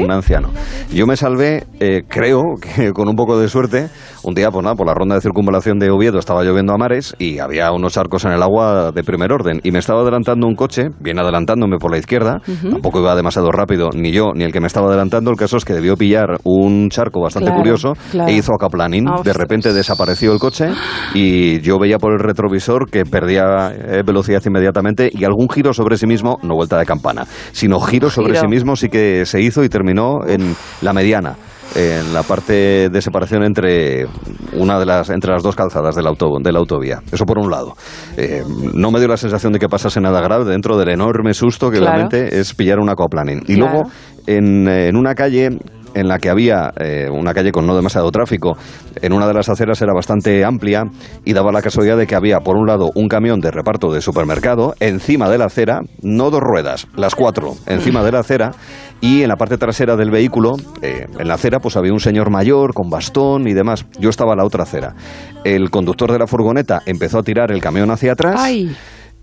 Yo 0.93 1.07
me 1.07 1.16
salvé, 1.16 1.64
eh, 1.81 2.03
creo 2.09 2.43
que 2.61 2.93
con 2.95 3.09
un 3.09 3.16
poco 3.16 3.39
de 3.39 3.49
suerte, 3.49 3.89
un 4.24 4.35
día, 4.35 4.51
pues 4.51 4.62
nada, 4.64 4.74
por 4.74 4.87
la 4.87 4.95
ronda 4.95 5.14
de 5.14 5.20
circunvalación 5.20 5.79
de 5.79 5.91
Oviedo 5.91 6.18
estaba 6.18 6.43
lloviendo 6.43 6.72
a 6.72 6.79
mares 6.79 7.14
y 7.18 7.39
había 7.39 7.70
unos 7.72 7.97
arcos 7.97 8.24
en 8.24 8.33
el 8.33 8.43
agua 8.43 8.91
de 8.93 9.05
primer 9.05 9.33
orden 9.33 9.61
y 9.62 9.70
me 9.70 9.79
estaba 9.79 10.03
adelantando 10.03 10.47
un 10.47 10.55
coche, 10.57 10.89
bien 11.01 11.18
adelantándome 11.18 11.79
por 11.79 11.91
la 11.91 11.99
izquierda, 11.99 12.41
tampoco 12.70 13.01
iba 13.01 13.14
demasiado 13.14 13.51
rápido, 13.53 13.91
ni 13.95 14.11
yo 14.12 14.33
ni 14.35 14.45
el 14.45 14.53
que 14.53 14.61
me 14.61 14.66
estaba 14.66 14.89
adelantando, 14.89 15.31
el 15.31 15.37
caso 15.37 15.57
es 15.57 15.64
que 15.64 15.74
debió 15.74 15.97
pillar 15.97 16.39
un 16.45 16.89
charco 16.91 17.20
bastante 17.20 17.47
Claro, 17.47 17.61
curioso 17.61 17.93
claro. 18.11 18.29
e 18.29 18.35
hizo 18.35 18.53
acaplaning. 18.55 19.05
De 19.05 19.11
Ostras. 19.12 19.37
repente 19.37 19.72
desapareció 19.72 20.33
el 20.33 20.39
coche 20.41 20.66
y 21.14 21.61
yo 21.61 21.79
veía 21.79 21.99
por 21.99 22.12
el 22.12 22.18
retrovisor 22.18 22.91
que 22.91 23.05
perdía 23.05 23.72
eh, 23.72 24.03
velocidad 24.05 24.43
inmediatamente 24.45 25.11
y 25.12 25.24
algún 25.24 25.49
giro 25.49 25.72
sobre 25.72 25.97
sí 25.97 26.07
mismo, 26.07 26.39
no 26.43 26.55
vuelta 26.55 26.79
de 26.79 26.87
campana, 26.87 27.24
sino 27.53 27.79
giro 27.81 28.11
sobre 28.11 28.31
Giro. 28.35 28.41
sí 28.41 28.47
mismo 28.49 28.74
sí 28.77 28.89
que 28.89 29.24
se 29.27 29.41
hizo 29.41 29.62
y 29.62 29.68
terminó 29.68 30.16
en 30.27 30.55
la 30.83 30.93
mediana 30.93 31.37
en 31.75 32.14
la 32.14 32.23
parte 32.23 32.89
de 32.89 33.03
separación 33.03 33.43
entre 33.43 34.07
una 34.55 34.79
de 34.79 34.87
las 34.87 35.11
entre 35.11 35.33
las 35.33 35.43
dos 35.43 35.57
calzadas 35.57 35.97
del 35.97 36.07
auto, 36.07 36.39
de 36.41 36.53
la 36.53 36.61
autovía. 36.61 37.03
Eso 37.12 37.25
por 37.27 37.39
un 37.39 37.51
lado. 37.51 37.75
Eh, 38.17 38.43
no 38.73 38.91
me 38.93 38.99
dio 39.01 39.09
la 39.09 39.17
sensación 39.17 39.53
de 39.53 39.59
que 39.59 39.69
pasase 39.69 40.01
nada 40.01 40.21
grave 40.21 40.45
dentro 40.45 40.79
del 40.79 40.91
enorme 40.91 41.35
susto 41.35 41.71
que 41.71 41.79
Claro. 41.79 41.97
realmente 42.09 42.39
es 42.39 42.55
pillar 42.55 42.79
un 42.79 42.89
aquaplaning. 42.89 43.43
Y 43.49 43.57
Claro. 43.57 43.73
luego 43.73 43.91
en, 44.27 44.69
en 44.69 44.97
una 44.97 45.14
calle 45.14 45.59
en 45.97 46.09
la 46.09 46.18
que 46.18 46.28
había 46.28 46.72
eh, 46.78 47.09
una 47.11 47.32
calle 47.32 47.53
con 47.53 47.66
no 47.66 47.74
demasiado 47.74 48.11
tráfico, 48.11 48.57
en 49.01 49.12
una 49.14 49.26
de 49.26 49.32
las 49.32 49.49
aceras 49.49 49.80
era 49.80 49.94
bastante 49.94 50.44
amplia 50.44 50.82
y 51.24 51.32
daba 51.32 51.51
la 51.53 51.62
casualidad 51.62 51.97
de 51.97 52.07
que 52.07 52.14
había, 52.14 52.40
por 52.40 52.57
un 52.57 52.66
lado, 52.66 52.90
un 52.94 53.09
camión 53.09 53.40
de 53.40 53.51
reparto 53.51 53.90
de 53.90 54.03
supermercado 54.03 54.74
encima 54.78 55.30
de 55.30 55.38
la 55.38 55.47
acera, 55.47 55.80
no 56.03 56.30
dos 56.30 56.40
ruedas, 56.40 56.86
las 56.97 57.14
cuatro, 57.14 57.55
encima 57.66 58.05
de 58.05 58.12
la 58.12 58.20
acera, 58.20 58.53
y 59.01 59.22
en 59.22 59.28
la 59.28 59.36
parte 59.36 59.57
trasera 59.57 59.97
del 59.97 60.11
vehículo, 60.11 60.57
eh, 60.82 61.07
en 61.18 61.28
la 61.28 61.34
acera, 61.34 61.61
pues 61.61 61.76
había 61.76 61.92
un 61.92 62.01
señor 62.01 62.30
mayor 62.30 62.74
con 62.74 62.90
bastón 62.90 63.49
y 63.49 63.55
demás. 63.55 63.86
Yo 63.99 64.11
estaba 64.11 64.34
a 64.34 64.36
la 64.36 64.44
otra 64.44 64.64
acera. 64.64 64.94
El 65.44 65.70
conductor 65.70 66.12
de 66.12 66.18
la 66.18 66.26
furgoneta 66.26 66.82
empezó 66.84 67.18
a 67.18 67.22
tirar 67.22 67.53
el 67.53 67.61
camión 67.61 67.90
hacia 67.90 68.12
atrás. 68.12 68.36
Ay. 68.38 68.76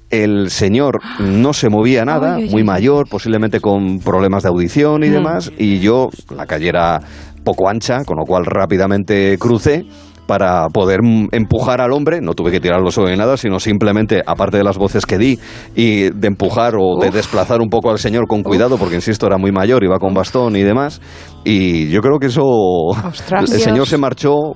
El 0.09 0.49
señor 0.51 0.99
no 1.19 1.53
se 1.53 1.69
movía 1.69 2.05
nada, 2.05 2.35
Ay, 2.35 2.43
ay, 2.43 2.49
muy 2.51 2.61
ay. 2.61 2.67
mayor, 2.67 3.07
posiblemente 3.09 3.59
con 3.59 3.99
problemas 3.99 4.43
de 4.43 4.49
audición 4.49 5.03
y 5.03 5.09
Mm. 5.09 5.13
demás, 5.13 5.51
y 5.57 5.79
yo, 5.79 6.09
la 6.35 6.45
calle 6.45 6.69
era 6.69 6.99
poco 7.43 7.67
ancha, 7.67 8.03
con 8.05 8.17
lo 8.17 8.23
cual 8.25 8.45
rápidamente 8.45 9.37
crucé 9.39 9.85
para 10.27 10.67
poder 10.69 11.01
empujar 11.33 11.81
al 11.81 11.91
hombre, 11.91 12.21
no 12.21 12.33
tuve 12.33 12.49
que 12.51 12.61
tirarlo 12.61 12.89
ni 13.09 13.17
nada, 13.17 13.35
sino 13.35 13.59
simplemente, 13.59 14.21
aparte 14.25 14.55
de 14.57 14.63
las 14.63 14.77
voces 14.77 15.05
que 15.05 15.17
di, 15.17 15.37
y 15.75 16.11
de 16.11 16.27
empujar 16.27 16.75
o 16.79 16.97
de 17.01 17.11
desplazar 17.11 17.59
un 17.59 17.67
poco 17.69 17.91
al 17.91 17.99
señor 17.99 18.25
con 18.27 18.41
cuidado, 18.41 18.77
porque 18.77 18.95
insisto, 18.95 19.25
era 19.27 19.37
muy 19.37 19.51
mayor, 19.51 19.83
iba 19.83 19.99
con 19.99 20.13
bastón 20.13 20.55
y 20.55 20.61
demás, 20.63 21.01
y 21.43 21.89
yo 21.89 21.99
creo 22.01 22.19
que 22.19 22.27
eso, 22.27 22.41
Ostras. 22.45 23.51
el 23.51 23.59
señor 23.59 23.85
se 23.85 23.97
marchó 23.97 24.53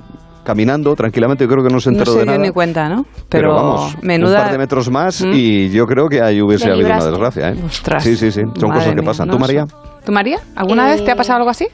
caminando 0.48 0.96
tranquilamente, 0.96 1.44
yo 1.44 1.50
creo 1.50 1.64
que 1.64 1.70
no 1.74 1.82
se 1.82 1.92
No 1.92 1.98
enteró 1.98 2.14
se 2.14 2.20
de 2.20 2.24
dio 2.24 2.32
nada. 2.34 2.44
ni 2.46 2.52
cuenta, 2.52 2.88
¿no? 2.88 3.04
Pero, 3.04 3.26
Pero, 3.30 3.54
vamos, 3.54 3.98
menuda... 4.02 4.38
un 4.38 4.44
par 4.46 4.52
de 4.54 4.58
metros 4.58 4.90
más 4.90 5.22
¿Mm? 5.22 5.32
y 5.34 5.70
yo 5.72 5.86
creo 5.86 6.08
que 6.08 6.22
ahí 6.22 6.42
hubiese 6.42 6.72
habido 6.72 6.88
una 6.88 7.04
desgracia. 7.04 7.50
¿eh? 7.50 7.56
Ostras. 7.66 8.02
Sí, 8.04 8.16
sí, 8.16 8.32
sí, 8.32 8.40
son 8.42 8.70
Madre 8.70 8.74
cosas 8.80 8.90
que 8.96 9.02
mía, 9.02 9.06
pasan. 9.06 9.28
no 9.28 9.34
¿Tú, 9.34 9.40
María? 9.40 9.68
¿Tú, 10.06 10.12
María? 10.14 10.40
¿Alguna 10.56 10.88
Eh, 10.90 10.94
vez 10.96 11.04
te 11.06 11.12
ha 11.12 11.16
pasado 11.18 11.38
algo 11.40 11.50
así? 11.50 11.68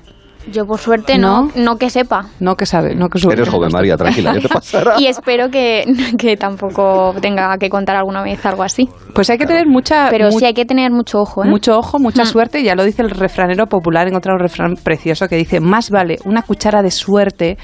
Yo 0.51 0.65
por 0.65 0.77
suerte 0.79 1.17
no, 1.17 1.49
no 1.55 1.77
que 1.77 1.89
sepa. 1.89 2.25
No 2.39 2.55
que 2.55 2.65
sabe, 2.65 2.95
no 2.95 3.07
que 3.07 3.19
suerte. 3.19 3.41
Eres 3.41 3.53
joven, 3.53 3.69
María, 3.71 3.95
tranquila, 3.95 4.33
ya 4.35 4.41
te 4.41 4.49
pasará. 4.53 4.99
Y 4.99 5.07
espero 5.07 5.49
que, 5.49 5.85
que 6.17 6.35
tampoco 6.37 7.13
tenga 7.21 7.57
que 7.57 7.69
contar 7.69 7.95
alguna 7.95 8.23
vez 8.23 8.45
algo 8.45 8.63
así. 8.63 8.89
Pues 9.15 9.29
hay 9.29 9.37
que 9.37 9.45
tener 9.45 9.67
mucha... 9.67 10.09
Pero 10.09 10.29
mu- 10.31 10.39
sí 10.39 10.45
hay 10.45 10.53
que 10.53 10.65
tener 10.65 10.91
mucho 10.91 11.19
ojo, 11.21 11.43
¿eh? 11.45 11.47
Mucho 11.47 11.77
ojo, 11.77 11.99
mucha 11.99 12.23
Mm. 12.23 12.27
suerte, 12.27 12.63
ya 12.63 12.75
lo 12.75 12.83
dice 12.83 13.01
el 13.03 13.09
refranero 13.09 13.67
popular, 13.67 14.05
he 14.07 14.09
encontrado 14.09 14.35
un 14.35 14.41
refrán 14.41 14.75
precioso 14.75 15.27
que 15.27 15.35
dice, 15.35 15.59
más 15.59 15.89
vale 15.89 16.17
una 16.25 16.41
cuchara 16.41 16.81
de 16.81 16.91
suerte 16.91 17.57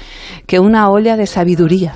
que 0.46 0.58
una 0.58 0.88
olla 0.90 1.16
de 1.16 1.26
sabiduría. 1.26 1.94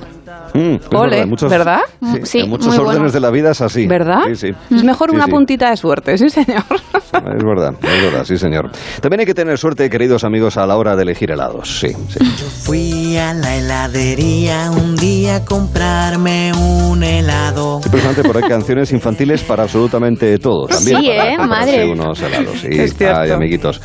Mm, 0.55 0.59
es 0.75 0.81
Ole, 0.93 1.11
verdad, 1.17 1.27
muchos- 1.27 1.51
¿verdad? 1.51 1.81
Sí, 2.01 2.21
Sí, 2.25 2.41
en 2.41 2.51
muchos 2.51 2.69
órdenes 2.79 2.97
bueno. 2.97 3.11
de 3.13 3.21
la 3.21 3.31
vida 3.31 3.51
es 3.51 3.61
así. 3.61 3.87
¿Verdad? 3.87 4.21
Sí, 4.29 4.35
sí. 4.37 4.75
Es 4.75 4.85
mejor 4.85 5.11
Sí, 5.11 5.17
una 5.17 5.25
sí. 5.27 5.31
puntita 5.31 5.71
de 5.71 5.77
suerte, 5.77 6.17
sí 6.19 6.29
señor. 6.31 6.65
Es 7.15 7.45
verdad, 7.45 7.75
es 7.81 8.03
verdad, 8.03 8.25
sí, 8.25 8.37
señor. 8.37 8.71
También 9.01 9.21
hay 9.21 9.27
que 9.27 9.35
tener 9.35 9.57
suerte, 9.59 9.89
queridos 9.89 10.25
amigos, 10.25 10.57
a 10.57 10.67
la 10.67 10.77
hora 10.77 10.97
de 10.97 11.03
elegir 11.03 11.31
helados. 11.31 11.79
Sí, 11.81 11.89
sí. 12.09 12.19
Fui 12.65 13.17
a 13.17 13.33
la 13.35 13.57
heladería 13.57 14.71
un 14.71 14.97
día 14.97 15.37
a 15.37 15.45
comprarme 15.45 16.53
un 16.55 17.03
helado. 17.03 17.81
Impresionante, 17.85 18.23
pero 18.23 18.39
hay 18.39 18.49
canciones 18.49 18.91
infantiles 18.93 19.43
para 19.43 19.63
absolutamente 19.65 20.39
todo. 20.39 20.67
También 20.67 20.99
Sí, 21.01 21.09
para 21.17 21.33
¿eh? 21.33 21.37
comprarse 21.37 21.67
Madre. 21.79 21.93
unos 21.93 22.23
helados. 22.23 22.61
Sí, 22.61 22.69
Es 22.71 22.97
cierto. 22.97 23.21
ay, 23.21 23.31
amiguitos. 23.31 23.81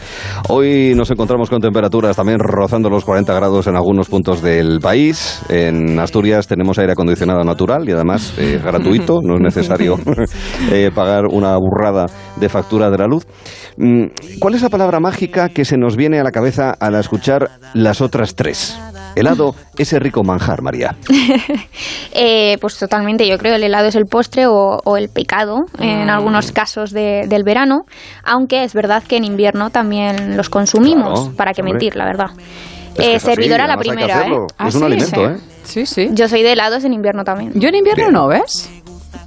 Hoy 0.47 0.93
nos 0.95 1.09
encontramos 1.11 1.49
con 1.49 1.59
temperaturas 1.61 2.15
también 2.15 2.39
rozando 2.39 2.89
los 2.89 3.05
40 3.05 3.33
grados 3.33 3.67
en 3.67 3.75
algunos 3.75 4.07
puntos 4.09 4.41
del 4.41 4.79
país. 4.79 5.41
En 5.49 5.99
Asturias 5.99 6.28
tenemos 6.47 6.77
aire 6.79 6.93
acondicionado 6.93 7.43
natural 7.43 7.87
y 7.87 7.91
además 7.91 8.33
eh, 8.37 8.59
gratuito. 8.63 9.19
No 9.23 9.35
es 9.35 9.41
necesario 9.41 9.95
eh, 10.71 10.91
pagar 10.93 11.25
una 11.31 11.55
burrada 11.57 12.05
de 12.37 12.49
factura 12.49 12.89
de 12.89 12.97
la 12.97 13.05
luz. 13.07 13.25
Mm, 13.77 14.05
¿Cuál 14.39 14.55
es 14.55 14.61
la 14.61 14.69
palabra 14.69 14.99
mágica 14.99 15.49
que 15.49 15.65
se 15.65 15.77
nos 15.77 15.95
viene 15.95 16.19
a 16.19 16.23
la 16.23 16.31
cabeza 16.31 16.71
al 16.79 16.95
escuchar 16.95 17.49
las 17.73 18.01
otras 18.01 18.35
tres? 18.35 18.77
Helado, 19.15 19.55
ese 19.77 19.99
rico 19.99 20.23
manjar, 20.23 20.61
María. 20.61 20.95
Eh, 22.11 22.57
pues 22.59 22.77
totalmente, 22.77 23.27
yo 23.27 23.37
creo 23.37 23.55
el 23.55 23.63
helado 23.63 23.87
es 23.87 23.95
el 23.95 24.05
postre 24.05 24.47
o, 24.47 24.79
o 24.83 24.97
el 24.97 25.09
pecado 25.09 25.59
en 25.79 26.07
Mm. 26.07 26.09
algunos 26.09 26.51
casos 26.51 26.91
de- 26.91 27.25
del 27.27 27.43
verano, 27.43 27.81
aunque 28.23 28.63
es 28.63 28.73
verdad 28.73 29.03
que 29.07 29.17
en 29.17 29.23
invierno 29.25 29.69
también 29.69 30.35
los 30.35 30.49
consumimos, 30.49 31.19
Claro, 31.21 31.35
para 31.37 31.53
que 31.53 31.61
hombre. 31.61 31.73
mentir, 31.73 31.95
la 31.95 32.05
verdad. 32.05 32.29
Es 32.99 33.05
que 33.05 33.11
Eh, 33.11 33.15
así, 33.15 33.25
servidora 33.25 33.67
la 33.67 33.77
primera. 33.77 34.27
¿eh? 34.27 34.31
Es 34.67 34.75
un 34.75 34.83
alimento, 34.83 35.29
¿eh? 35.29 35.37
Sí, 35.63 35.85
sí. 35.85 36.09
Yo 36.13 36.27
soy 36.27 36.43
de 36.43 36.53
helados 36.53 36.83
en 36.83 36.93
invierno 36.93 37.23
también. 37.23 37.51
Yo 37.55 37.69
en 37.69 37.75
invierno 37.75 38.11
no, 38.11 38.27
¿ves? 38.27 38.69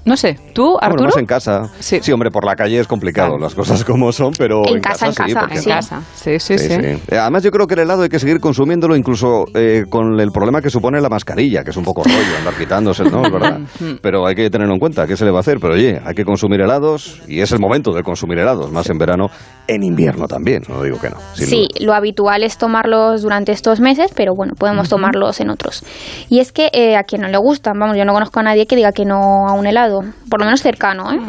No 0.05 0.17
sé, 0.17 0.37
¿tú, 0.53 0.65
Bueno, 0.65 0.79
Arturo? 0.83 1.05
más 1.05 1.17
en 1.17 1.27
casa. 1.27 1.71
Sí. 1.79 2.01
hombre, 2.13 2.31
por 2.31 2.45
la 2.45 2.57
calle 2.57 2.81
es 2.81 2.89
complicado, 2.89 3.39
las 3.39 3.55
cosas 3.55 3.85
como 3.85 4.11
son, 4.11 4.33
pero 4.37 4.63
En 4.67 4.77
en, 4.77 4.81
casa, 4.81 5.07
en 5.07 5.13
sí, 5.13 5.17
casa, 5.19 5.41
¿por 5.41 5.49
qué 5.51 5.59
En 5.59 5.65
no? 5.65 5.71
casa. 5.71 6.03
Sí, 6.15 6.39
sí, 6.41 6.59
sí. 6.59 6.73
Eh, 6.73 6.99
Además, 7.19 7.43
yo 7.45 7.51
creo 7.53 7.67
que 7.69 7.75
el 7.75 7.81
helado 7.81 8.03
hay 8.03 8.09
que 8.09 8.19
seguir 8.19 8.41
consumiéndolo 8.41 8.97
incluso 8.97 9.45
eh, 9.55 9.85
con 9.89 10.19
el 10.19 10.31
problema 10.33 10.61
que 10.61 10.71
supone 10.71 11.01
la 11.01 11.09
mascarilla, 11.09 11.63
que 11.63 11.71
es 11.71 11.77
un 11.77 11.85
poco 11.85 12.03
rollo 12.03 12.37
andar 12.39 12.55
quitándose, 12.55 13.05
¿no? 13.05 13.23
Es 13.25 13.33
¿verdad? 13.33 13.61
Pero 14.03 14.27
hay 14.27 14.35
que 14.35 14.51
tenerlo 14.51 14.75
en 14.75 14.81
cuenta, 14.81 15.07
¿qué 15.07 15.17
se 15.17 15.25
le 15.25 15.31
va 15.31 15.39
a 15.39 15.41
hacer? 15.41 15.59
Pero 15.61 15.75
oye, 15.75 16.01
hay 16.05 16.15
que 16.15 16.25
consumir 16.25 16.61
helados 16.61 17.21
y 17.29 17.41
es 17.41 17.53
el 17.53 17.61
momento 17.61 17.93
de 17.93 18.03
consumir 18.03 18.39
helados, 18.39 18.73
más 18.73 18.91
en 18.91 18.99
verano, 18.99 19.29
en 19.69 19.85
invierno 19.85 20.27
también, 20.27 20.63
no 20.69 20.83
digo 20.83 20.99
que 20.99 21.11
no. 21.11 21.17
Sí, 21.35 21.69
lo 21.81 21.95
habitual 21.95 22.43
es 22.43 22.59
tomarlos 22.59 23.23
durante 23.23 23.53
estos 23.53 23.79
meses, 23.81 24.11
pero 24.17 24.35
bueno, 24.35 24.55
podemos 24.59 24.89
tomarlos 24.89 25.41
en 25.41 25.51
otros. 25.51 25.85
Y 26.29 26.41
es 26.41 26.51
que 26.53 26.71
eh, 26.73 26.97
a 26.97 27.05
quien 27.05 27.23
no 27.23 27.29
le 27.29 27.39
gustan, 27.39 27.79
vamos, 27.79 27.97
yo 27.97 28.05
no 28.05 28.13
conozco 28.13 28.41
a 28.41 28.43
nadie 28.43 28.67
que 28.67 28.75
diga 28.75 28.91
que 28.93 29.05
no 29.05 29.47
a 29.49 29.53
un 29.53 29.67
helado, 29.67 29.92
por 30.29 30.41
lo 30.41 30.47
menos 30.47 30.61
cercano, 30.61 31.13
¿eh? 31.13 31.21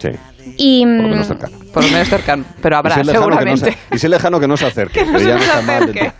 Sí, 0.00 0.10
Y 0.56 0.84
por 0.84 0.94
lo 0.94 1.08
menos 1.08 1.26
mm, 1.26 1.28
cercano. 1.28 1.58
Por 1.72 1.84
lo 1.84 1.90
menos 1.90 2.08
cercano, 2.08 2.44
pero 2.62 2.76
habrá, 2.78 2.92
y 2.92 2.94
si 2.94 3.00
es 3.00 3.06
lejano 3.06 3.26
que 3.28 3.44
no 3.44 3.56
seguramente. 3.56 3.72
se- 3.72 3.94
y 3.94 3.98
si 3.98 4.08
lejano 4.08 4.40
que 4.40 4.48
no 4.48 4.56
se 4.56 4.66
acerque, 4.66 5.00
Que 5.00 5.06
no 5.06 5.12
que 5.12 5.18
se 5.18 5.28
ya 5.28 5.34
no 5.34 5.40
está 5.40 5.62
mal. 5.62 6.12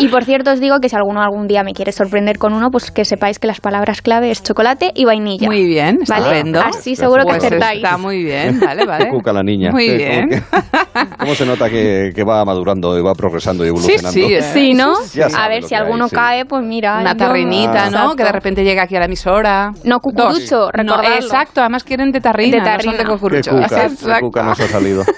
Y 0.00 0.08
por 0.08 0.24
cierto, 0.24 0.52
os 0.52 0.60
digo 0.60 0.76
que 0.80 0.88
si 0.88 0.96
alguno 0.96 1.20
algún 1.22 1.46
día 1.48 1.62
me 1.64 1.72
quiere 1.72 1.90
sorprender 1.92 2.38
con 2.38 2.52
uno, 2.52 2.68
pues 2.70 2.90
que 2.90 3.04
sepáis 3.04 3.38
que 3.38 3.46
las 3.46 3.60
palabras 3.60 4.00
clave 4.02 4.30
es 4.30 4.42
chocolate 4.42 4.92
y 4.94 5.04
vainilla. 5.04 5.46
Muy 5.48 5.64
bien, 5.66 5.98
¿Vale? 6.08 6.22
estupendo. 6.22 6.60
Así 6.60 6.94
seguro 6.94 7.24
que 7.24 7.30
Pues 7.32 7.44
acertáis. 7.44 7.82
Está 7.82 7.98
muy 7.98 8.22
bien, 8.22 8.60
vale, 8.60 8.84
vale. 8.86 9.08
Cuca 9.10 9.32
la 9.32 9.42
niña. 9.42 9.70
Muy 9.72 9.96
bien. 9.96 10.28
¿cómo 10.28 10.62
que- 10.62 11.08
¿Cómo 11.18 11.34
se 11.34 11.44
nota 11.46 11.68
que, 11.68 12.12
que 12.14 12.24
va 12.24 12.44
madurando 12.44 12.96
y 12.98 13.02
va 13.02 13.12
progresando 13.14 13.64
y 13.64 13.68
evolucionando? 13.68 14.10
sí, 14.10 14.34
eh. 14.34 14.42
Sí, 14.42 14.74
¿no? 14.74 14.94
Ya 15.14 15.26
a 15.26 15.30
sabe 15.30 15.54
ver, 15.54 15.62
si 15.64 15.70
que 15.70 15.76
hay, 15.76 15.82
alguno 15.82 16.08
sí. 16.08 16.14
cae, 16.14 16.44
pues 16.44 16.62
mira. 16.64 16.98
Una 17.00 17.14
tarrinita, 17.16 17.72
¿no? 17.90 17.96
Exacto. 17.98 18.16
Que 18.16 18.24
de 18.24 18.32
repente 18.32 18.64
llega 18.64 18.82
aquí 18.84 18.96
a 18.96 19.00
la 19.00 19.06
emisora. 19.06 19.70
No, 19.84 19.98
cucurucho. 20.00 20.66
No, 20.66 20.70
recordadlo. 20.72 21.16
exacto, 21.16 21.60
además 21.60 21.82
quieren 21.84 22.10
de 22.12 22.20
tarrina, 22.20 22.56
De 22.56 22.58
no 22.58 22.64
son 22.64 22.72
tarrina. 22.76 22.96
de 22.98 23.04
Cucurucho. 23.42 24.20
cuca, 24.20 24.42
nos 24.42 24.60
ha 24.60 24.68
salido. 24.68 25.04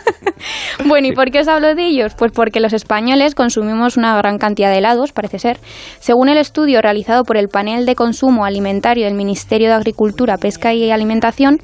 Bueno, 0.86 1.08
¿y 1.08 1.12
por 1.12 1.30
qué 1.30 1.40
os 1.40 1.48
hablo 1.48 1.74
de 1.74 1.86
ellos? 1.86 2.14
Pues 2.14 2.32
porque 2.32 2.60
los 2.60 2.72
españoles 2.72 3.34
consumimos 3.34 3.96
una 3.96 4.16
gran 4.16 4.38
cantidad 4.38 4.70
de 4.70 4.78
helados, 4.78 5.12
parece 5.12 5.38
ser. 5.38 5.58
Según 5.98 6.28
el 6.28 6.38
estudio 6.38 6.80
realizado 6.80 7.24
por 7.24 7.36
el 7.36 7.48
Panel 7.48 7.84
de 7.84 7.94
Consumo 7.94 8.44
Alimentario 8.44 9.04
del 9.04 9.14
Ministerio 9.14 9.68
de 9.68 9.74
Agricultura, 9.74 10.38
Pesca 10.38 10.72
y 10.72 10.90
Alimentación, 10.90 11.58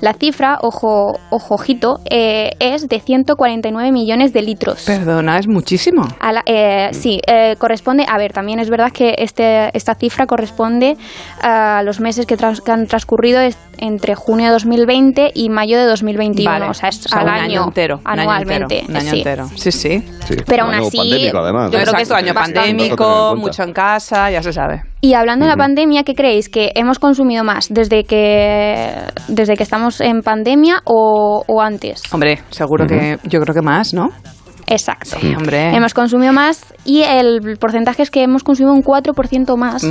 la 0.00 0.12
cifra, 0.12 0.58
ojo, 0.60 1.18
ojo, 1.30 1.54
ojito, 1.54 2.00
eh, 2.10 2.50
es 2.60 2.88
de 2.88 3.00
149 3.00 3.90
millones 3.92 4.32
de 4.32 4.42
litros. 4.42 4.84
Perdona, 4.84 5.38
es 5.38 5.48
muchísimo. 5.48 6.02
A 6.20 6.32
la- 6.32 6.42
eh, 6.46 6.88
sí, 6.92 7.20
eh, 7.26 7.56
corresponde, 7.58 8.04
a 8.08 8.18
ver, 8.18 8.32
también 8.32 8.60
es 8.60 8.70
verdad 8.70 8.92
que 8.92 9.14
este, 9.18 9.76
esta 9.76 9.94
cifra 9.94 10.26
corresponde 10.26 10.96
a 11.40 11.82
los 11.84 12.00
meses 12.00 12.26
que, 12.26 12.36
han 12.70 12.86
transcurrido 12.86 13.40
entre 13.78 14.14
junio 14.14 14.46
de 14.46 14.52
2020 14.52 15.30
y 15.34 15.48
mayo 15.50 15.78
de 15.78 15.84
2021, 15.84 16.50
Vale. 16.50 16.66
o 16.68 16.74
sea, 16.74 16.88
es 16.90 17.04
O 17.06 17.08
sea, 17.08 17.20
al 17.20 17.24
un 17.26 17.30
año, 17.30 17.42
año 17.44 17.64
entero. 17.68 17.96
un 17.96 18.06
año 18.10 18.20
anualmente. 18.22 18.80
entero, 18.80 18.86
Un 18.90 18.96
año 18.96 19.10
sí. 19.10 19.18
entero. 19.18 19.48
Sí, 19.56 19.72
sí. 19.72 20.02
Sí, 20.26 20.34
Pero 20.46 20.64
un 20.64 20.70
aún 20.70 20.74
año 20.80 20.86
así, 20.88 20.96
pandémico, 20.98 21.38
además. 21.38 21.70
yo 21.72 21.78
creo 21.80 21.94
que 21.94 22.02
es 22.02 22.10
año 22.12 22.34
bastante. 22.34 22.60
pandémico, 22.60 23.32
en 23.34 23.38
mucho 23.38 23.62
en 23.62 23.72
casa, 23.72 24.30
ya 24.30 24.42
se 24.42 24.52
sabe. 24.52 24.82
Y 25.00 25.14
hablando 25.14 25.44
de 25.44 25.50
la 25.52 25.56
pandemia, 25.56 26.02
¿qué 26.02 26.14
creéis? 26.14 26.48
¿Que 26.48 26.72
hemos 26.74 26.98
consumido 26.98 27.44
más 27.44 27.68
desde 27.70 28.02
que, 28.04 28.94
desde 29.28 29.56
que 29.56 29.62
estamos 29.62 30.00
en 30.00 30.22
pandemia 30.22 30.80
o, 30.84 31.44
o 31.46 31.60
antes? 31.62 32.02
Hombre, 32.12 32.40
seguro 32.50 32.84
que 32.86 33.16
yo 33.24 33.40
creo 33.40 33.54
que 33.54 33.62
más, 33.62 33.94
¿no? 33.94 34.08
Exacto. 34.70 35.16
Sí, 35.20 35.34
hombre. 35.34 35.74
Hemos 35.74 35.94
consumido 35.94 36.32
más 36.32 36.64
y 36.84 37.02
el 37.02 37.56
porcentaje 37.58 38.02
es 38.02 38.10
que 38.10 38.22
hemos 38.22 38.42
consumido 38.44 38.74
un 38.74 38.82
4% 38.82 39.56
más 39.56 39.84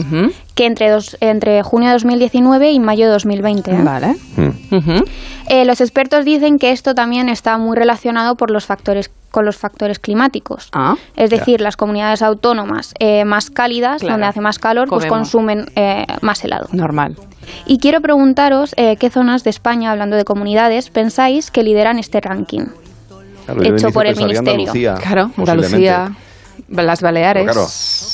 que 0.55 0.65
entre, 0.65 0.89
dos, 0.91 1.17
entre 1.19 1.63
junio 1.63 1.87
de 1.89 1.93
2019 1.93 2.71
y 2.71 2.79
mayo 2.79 3.05
de 3.07 3.11
2020. 3.13 3.71
¿eh? 3.71 3.81
Vale. 3.83 4.15
Mm. 4.35 5.03
Eh, 5.49 5.65
los 5.65 5.81
expertos 5.81 6.25
dicen 6.25 6.59
que 6.59 6.71
esto 6.71 6.93
también 6.93 7.29
está 7.29 7.57
muy 7.57 7.75
relacionado 7.75 8.35
por 8.35 8.51
los 8.51 8.65
factores 8.65 9.09
con 9.31 9.45
los 9.45 9.57
factores 9.57 9.99
climáticos. 9.99 10.69
Ah, 10.73 10.95
Es 11.15 11.29
decir, 11.29 11.59
las 11.61 11.75
comunidades 11.75 12.21
autónomas 12.21 12.93
eh, 12.99 13.25
más 13.25 13.49
cálidas, 13.51 13.99
Claro. 13.99 14.13
donde 14.13 14.27
hace 14.27 14.41
más 14.41 14.57
calor, 14.57 14.87
pues 14.87 15.05
consumen 15.05 15.65
eh, 15.75 16.05
más 16.21 16.43
helado. 16.43 16.67
normal. 16.71 17.15
Y 17.65 17.77
quiero 17.77 17.99
preguntaros 18.01 18.73
eh, 18.77 18.95
qué 18.97 19.09
zonas 19.09 19.43
de 19.43 19.49
España, 19.49 19.91
hablando 19.91 20.15
de 20.15 20.23
comunidades, 20.23 20.89
pensáis 20.89 21.51
que 21.51 21.61
lideran 21.63 21.99
este 21.99 22.21
ranking. 22.21 22.67
Claro, 23.55 23.75
hecho 23.75 23.91
por 23.91 24.05
el 24.05 24.15
ministerio. 24.15 24.51
Andalucía, 24.51 24.93
Claro. 24.95 25.31
Andalucía, 25.37 26.11
las 26.69 27.01
Baleares. 27.01 27.45
Pero 27.45 27.65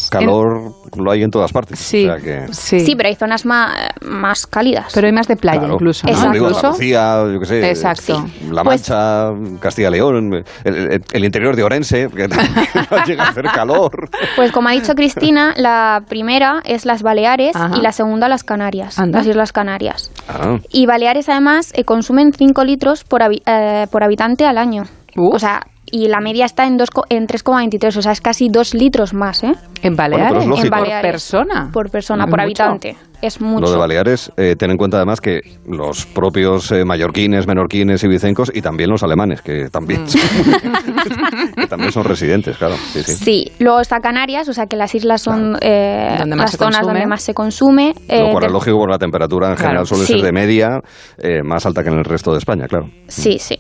claro, 0.10 0.26
calor 0.28 0.72
lo 0.96 1.12
hay 1.12 1.24
en 1.24 1.32
todas 1.32 1.52
partes. 1.52 1.80
Sí, 1.80 2.08
O 2.08 2.14
sea 2.14 2.24
que... 2.24 2.54
sí. 2.54 2.82
Sí, 2.82 2.96
pero 2.96 3.10
hay 3.10 3.16
zonas 3.16 3.46
más, 3.46 3.76
más 4.02 4.46
cálidas. 4.46 4.92
Pero 4.94 5.08
hay 5.08 5.14
más 5.14 5.28
de 5.28 5.36
playa 5.38 5.60
Claro. 5.60 5.74
incluso. 5.76 6.06
No, 6.08 6.26
¿no? 6.26 6.32
digo. 6.32 6.48
Andalucía, 6.48 7.24
yo 7.34 7.40
qué 7.40 7.46
sé. 7.48 7.70
Exacto. 7.70 8.24
La 8.52 8.64
Pues- 8.64 8.88
Mancha, 8.90 9.32
Castilla 9.60 9.88
y 9.88 9.92
León, 9.94 10.34
el, 10.66 10.76
el- 10.76 11.04
el 11.12 11.26
interior 11.26 11.56
de 11.56 11.64
Orense, 11.64 12.10
que 12.16 12.28
no 12.28 13.06
llega 13.08 13.24
a 13.24 13.30
hacer 13.30 13.46
calor. 13.46 14.10
Pues 14.36 14.52
como 14.52 14.70
ha 14.70 14.74
dicho 14.74 14.94
Cristina, 14.94 15.54
la 15.58 16.04
primera 16.08 16.62
es 16.66 16.86
las 16.86 17.02
Baleares 17.02 17.56
Ajá. 17.56 17.76
y 17.76 17.82
la 17.82 17.92
segunda 17.92 18.28
las 18.30 18.44
Canarias, 18.44 19.00
Anda. 19.00 19.20
las 19.20 19.28
Islas 19.28 19.52
Canarias. 19.52 20.12
Ah, 20.28 20.58
Y 20.70 20.86
Baleares 20.86 21.28
además 21.30 21.72
eh, 21.74 21.86
consumen 21.86 22.34
5 22.38 22.64
litros 22.66 23.04
por, 23.04 23.22
habi- 23.22 23.42
eh, 23.48 23.88
por 23.90 24.04
habitante 24.04 24.46
al 24.46 24.58
año. 24.60 24.84
Uf. 25.18 25.36
O 25.36 25.40
sea, 25.40 25.62
y 25.92 26.08
la 26.08 26.20
media 26.22 26.46
está 26.46 26.66
en, 26.66 26.78
dos 26.78 26.90
co- 26.90 27.06
en 27.10 27.28
3,23, 27.28 27.98
o 27.98 28.02
sea, 28.02 28.12
es 28.14 28.22
casi 28.22 28.50
2 28.50 28.74
litros 28.74 29.14
más, 29.14 29.44
¿eh? 29.44 29.54
En 29.82 29.96
Baleares. 29.96 30.34
Bueno. 30.46 30.56
En 30.56 30.62
por 30.62 30.70
Baleares. 30.72 31.12
persona. 31.12 31.70
Por 31.72 31.92
persona, 31.92 32.26
por 32.26 32.32
mucho. 32.42 32.64
habitante. 32.64 32.96
Es 33.26 33.40
mucho. 33.40 33.62
Lo 33.66 33.72
de 33.72 33.78
Baleares, 33.78 34.34
eh, 34.36 34.56
ten 34.58 34.70
en 34.70 34.76
cuenta 34.76 34.98
además 34.98 35.22
que 35.22 35.40
los 35.66 36.06
propios 36.06 36.70
eh, 36.74 36.84
mallorquines, 36.84 37.48
menorquines 37.48 38.04
y 38.04 38.08
vicencos, 38.10 38.52
y 38.54 38.62
también 38.62 38.90
los 38.90 39.02
alemanes, 39.02 39.42
que 39.42 39.70
también, 39.70 40.06
son, 40.10 40.20
que 41.56 41.68
también 41.68 41.92
son 41.94 42.04
residentes, 42.04 42.58
claro. 42.58 42.76
Sí, 42.76 43.02
sí. 43.04 43.14
Sí, 43.14 43.52
luego 43.60 43.80
está 43.80 44.00
Canarias, 44.02 44.50
o 44.50 44.54
sea 44.54 44.66
que 44.66 44.76
las 44.76 44.94
islas 44.94 45.22
son 45.22 45.56
eh, 45.62 46.16
Donde 46.20 46.36
más 46.36 46.52
las 46.52 46.58
zonas 46.58 46.76
consume. 46.80 46.94
donde 46.94 47.08
más 47.08 47.22
se 47.24 47.34
consume. 47.34 47.94
Lo 48.10 48.14
eh, 48.16 48.30
cual 48.32 48.42
de- 48.42 48.48
es 48.48 48.52
lógico 48.54 48.78
porque 48.78 48.92
la 48.92 49.00
temperatura 49.00 49.50
en 49.50 49.56
Claro. 49.56 49.68
general 49.70 49.88
suele 49.88 50.06
Sí. 50.06 50.14
ser 50.14 50.22
de 50.22 50.32
media, 50.34 50.82
eh, 51.18 51.42
más 51.44 51.66
alta 51.66 51.82
que 51.84 51.90
en 51.90 52.00
el 52.00 52.04
resto 52.04 52.32
de 52.34 52.40
España, 52.40 52.68
claro. 52.68 52.90
Sí, 53.08 53.38
sí. 53.40 53.58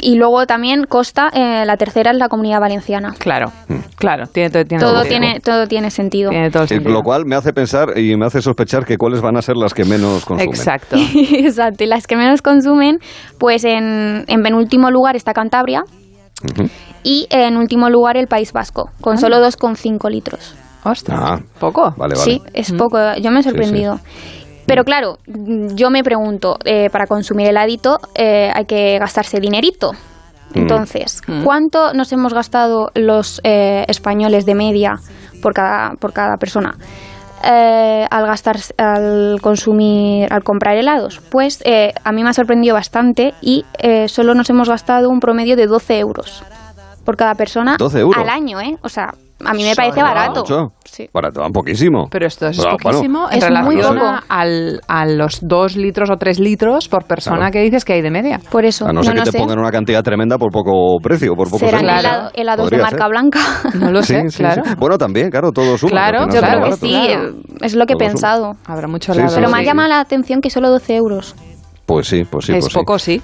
Y 0.00 0.14
luego 0.16 0.46
también 0.46 0.84
Costa, 0.84 1.30
eh, 1.34 1.64
la 1.66 1.76
tercera 1.76 2.12
es 2.12 2.16
la 2.16 2.28
Comunidad 2.28 2.60
Valenciana. 2.60 3.12
Claro, 3.18 3.50
claro. 3.96 4.26
Tiene, 4.28 4.50
todo- 4.50 4.64
tiene 4.64 4.84
Todo 4.84 5.00
sentido. 5.02 5.08
tiene, 5.20 5.40
todo 5.40 5.66
tiene 5.66 5.90
sentido. 5.90 6.30
Tiene 6.30 6.50
todo 6.50 6.62
el 6.62 6.66
Eh, 6.66 6.68
sentido. 6.68 6.92
lo 6.92 7.02
cual 7.02 7.24
me 7.26 7.34
hace 7.34 7.52
pensar 7.52 7.98
y 7.98 8.16
me 8.16 8.26
hace 8.26 8.40
sospechar 8.40 8.84
que 8.84 8.96
cuáles 9.00 9.22
van 9.22 9.38
a 9.38 9.42
ser 9.42 9.56
las 9.56 9.72
que 9.72 9.86
menos 9.86 10.26
consumen. 10.26 10.54
Exacto. 10.54 10.96
Exacto. 11.32 11.82
Y 11.84 11.86
las 11.86 12.06
que 12.06 12.16
menos 12.16 12.42
consumen, 12.42 12.98
pues 13.38 13.64
en, 13.64 14.24
en 14.28 14.42
penúltimo 14.42 14.90
lugar 14.90 15.16
está 15.16 15.32
Cantabria 15.32 15.82
y 17.02 17.26
en 17.30 17.56
último 17.56 17.88
lugar 17.88 18.16
el 18.18 18.26
País 18.26 18.52
Vasco, 18.52 18.90
con 19.00 19.16
solo 19.18 19.36
2,5 19.38 20.10
litros. 20.10 20.54
Ostras, 20.84 21.18
Ah, 21.22 21.38
poco. 21.58 21.94
Vale, 21.96 22.14
vale. 22.14 22.16
Sí, 22.16 22.42
es 22.52 22.72
poco. 22.72 22.98
Yo 23.22 23.30
me 23.30 23.40
he 23.40 23.42
sorprendido. 23.42 24.00
Pero 24.66 24.84
claro, 24.84 25.18
mm, 25.26 25.74
yo 25.74 25.90
me 25.90 26.02
pregunto, 26.02 26.56
eh, 26.64 26.88
para 26.90 27.06
consumir 27.06 27.48
heladito 27.48 27.98
eh, 28.14 28.50
hay 28.54 28.64
que 28.66 28.98
gastarse 28.98 29.40
dinerito. 29.40 29.92
Entonces, 30.54 31.20
Mm. 31.26 31.44
¿cuánto 31.44 31.92
nos 31.94 32.12
hemos 32.12 32.34
gastado 32.34 32.90
los 32.94 33.40
eh, 33.44 33.84
españoles 33.88 34.46
de 34.46 34.54
media 34.54 34.96
por 35.42 35.54
cada, 35.54 35.94
por 36.00 36.12
cada 36.12 36.36
persona? 36.36 36.74
Eh, 37.44 38.06
al 38.10 38.26
gastar, 38.26 38.56
al 38.78 39.40
consumir, 39.40 40.32
al 40.32 40.42
comprar 40.42 40.76
helados? 40.76 41.20
Pues 41.30 41.62
eh, 41.64 41.92
a 42.04 42.12
mí 42.12 42.22
me 42.22 42.30
ha 42.30 42.32
sorprendido 42.32 42.74
bastante 42.74 43.34
y 43.40 43.64
eh, 43.78 44.08
solo 44.08 44.34
nos 44.34 44.50
hemos 44.50 44.68
gastado 44.68 45.08
un 45.08 45.20
promedio 45.20 45.56
de 45.56 45.66
12 45.66 45.98
euros 45.98 46.42
por 47.10 47.16
cada 47.16 47.34
persona 47.34 47.74
12 47.76 47.98
euros. 47.98 48.22
al 48.22 48.28
año, 48.30 48.60
¿eh? 48.60 48.76
O 48.82 48.88
sea, 48.88 49.12
a 49.44 49.52
mí 49.52 49.64
me 49.64 49.74
parece 49.74 50.00
barato. 50.00 50.44
Sí. 50.84 51.08
Barato, 51.12 51.42
poquísimo. 51.52 52.06
Pero 52.08 52.26
esto 52.28 52.46
es 52.46 52.64
poquísimo 52.64 53.28
en 53.30 53.38
es 53.38 53.50
muy 53.50 53.74
relación 53.76 53.94
poco. 53.96 54.06
a, 54.06 54.22
al- 54.28 54.80
a 54.86 55.06
los 55.06 55.40
dos 55.42 55.76
litros 55.76 56.08
o 56.10 56.16
tres 56.18 56.38
litros 56.38 56.86
por 56.88 57.04
persona 57.04 57.36
Claro. 57.38 57.52
que 57.52 57.62
dices 57.62 57.84
que 57.84 57.94
hay 57.94 58.02
de 58.02 58.10
media. 58.12 58.38
Por 58.50 58.64
eso, 58.64 58.86
A 58.86 58.92
no 58.92 59.02
ser 59.02 59.14
que 59.14 59.18
no 59.18 59.24
te 59.24 59.32
sé. 59.32 59.38
pongan 59.38 59.58
una 59.58 59.70
cantidad 59.72 60.02
tremenda 60.04 60.38
por 60.38 60.52
poco 60.52 60.98
precio, 61.02 61.34
por 61.34 61.48
poco 61.50 61.58
Serán 61.66 61.82
helado- 61.84 62.30
helados 62.34 62.70
de 62.70 62.78
marca 62.78 62.98
ser. 63.04 63.08
blanca. 63.10 63.40
No 63.74 63.90
lo 63.90 64.02
sé, 64.04 64.28
sí, 64.28 64.38
claro. 64.38 64.62
sí. 64.64 64.74
Bueno, 64.78 64.96
también, 64.98 65.30
claro, 65.30 65.50
todo 65.50 65.76
suma. 65.78 65.90
Claro, 65.90 66.20
Yo 66.20 66.26
creo 66.28 66.42
que 66.42 66.46
barato. 66.58 66.76
sí, 66.76 66.90
claro. 67.06 67.34
es 67.60 67.74
lo 67.74 67.86
que 67.86 67.94
he 67.94 67.96
Todo 67.96 68.06
pensado. 68.08 68.52
Habrá 68.66 68.86
mucho 68.86 69.12
helado. 69.12 69.30
sí, 69.30 69.34
Pero 69.36 69.50
me 69.50 69.58
ha 69.58 69.62
llamado 69.64 69.88
la 69.88 69.98
atención 70.00 70.40
que 70.40 70.50
solo 70.50 70.70
12 70.70 70.94
euros. 70.94 71.34
Pues 71.86 72.06
sí, 72.06 72.22
pues 72.30 72.44
sí. 72.46 72.52
es 72.52 72.60
pues 72.60 72.72
sí. 72.72 72.78
poco, 72.78 72.98
sí. 73.00 73.20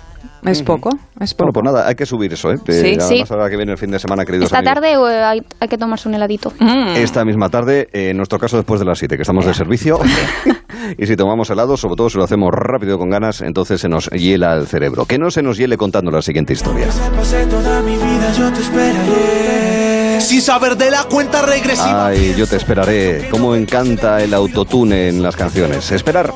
Es 0.46 0.62
poco, 0.62 0.90
es 1.20 1.34
poco. 1.34 1.50
Bueno, 1.50 1.52
pues 1.52 1.64
nada, 1.64 1.88
hay 1.88 1.94
que 1.94 2.06
subir 2.06 2.32
eso, 2.32 2.50
¿eh? 2.50 2.56
Sí. 2.66 2.72
Eh, 2.72 2.96
Sí. 3.00 3.14
Además, 3.14 3.30
ahora 3.30 3.50
que 3.50 3.56
viene 3.56 3.72
el 3.72 3.78
fin 3.78 3.90
de 3.90 3.98
semana, 3.98 4.24
queridos 4.24 4.46
Esta 4.46 4.58
amigos. 4.58 4.74
tarde 4.74 4.96
o 4.96 5.06
hay, 5.06 5.42
hay 5.60 5.68
que 5.68 5.78
tomarse 5.78 6.08
un 6.08 6.14
heladito. 6.14 6.52
Mm. 6.58 6.96
Esta 6.96 7.24
misma 7.24 7.48
tarde, 7.48 7.88
eh, 7.92 8.10
en 8.10 8.16
nuestro 8.16 8.38
caso 8.38 8.56
después 8.56 8.80
de 8.80 8.86
las 8.86 8.98
7, 8.98 9.16
que 9.16 9.22
estamos 9.22 9.44
de 9.46 9.54
servicio. 9.54 9.98
y 10.98 11.06
si 11.06 11.16
tomamos 11.16 11.50
helado, 11.50 11.76
sobre 11.76 11.96
todo 11.96 12.10
si 12.10 12.18
lo 12.18 12.24
hacemos 12.24 12.50
rápido 12.52 12.96
y 12.96 12.98
con 12.98 13.10
ganas, 13.10 13.40
entonces 13.42 13.80
se 13.80 13.88
nos 13.88 14.08
hiela 14.10 14.54
el 14.54 14.66
cerebro. 14.66 15.04
Que 15.04 15.18
no 15.18 15.30
se 15.30 15.42
nos 15.42 15.56
hiele 15.58 15.76
contando 15.76 16.10
la 16.10 16.22
siguiente 16.22 16.52
historia. 16.52 16.86
Pasé 17.16 17.46
toda 17.46 17.82
mi 17.82 17.96
vida, 17.96 18.32
yo 18.38 18.52
te 18.52 18.60
esperaré. 18.60 20.20
Sin 20.20 20.40
saber 20.40 20.76
de 20.76 20.90
la 20.90 21.04
cuenta 21.04 21.42
regresiva. 21.42 22.06
Ay, 22.06 22.34
yo 22.36 22.46
te 22.46 22.56
esperaré. 22.56 23.28
Cómo 23.30 23.54
encanta 23.54 24.22
el 24.22 24.32
autotune 24.34 25.08
en 25.08 25.22
las 25.22 25.36
canciones. 25.36 25.92
Esperar. 25.92 26.32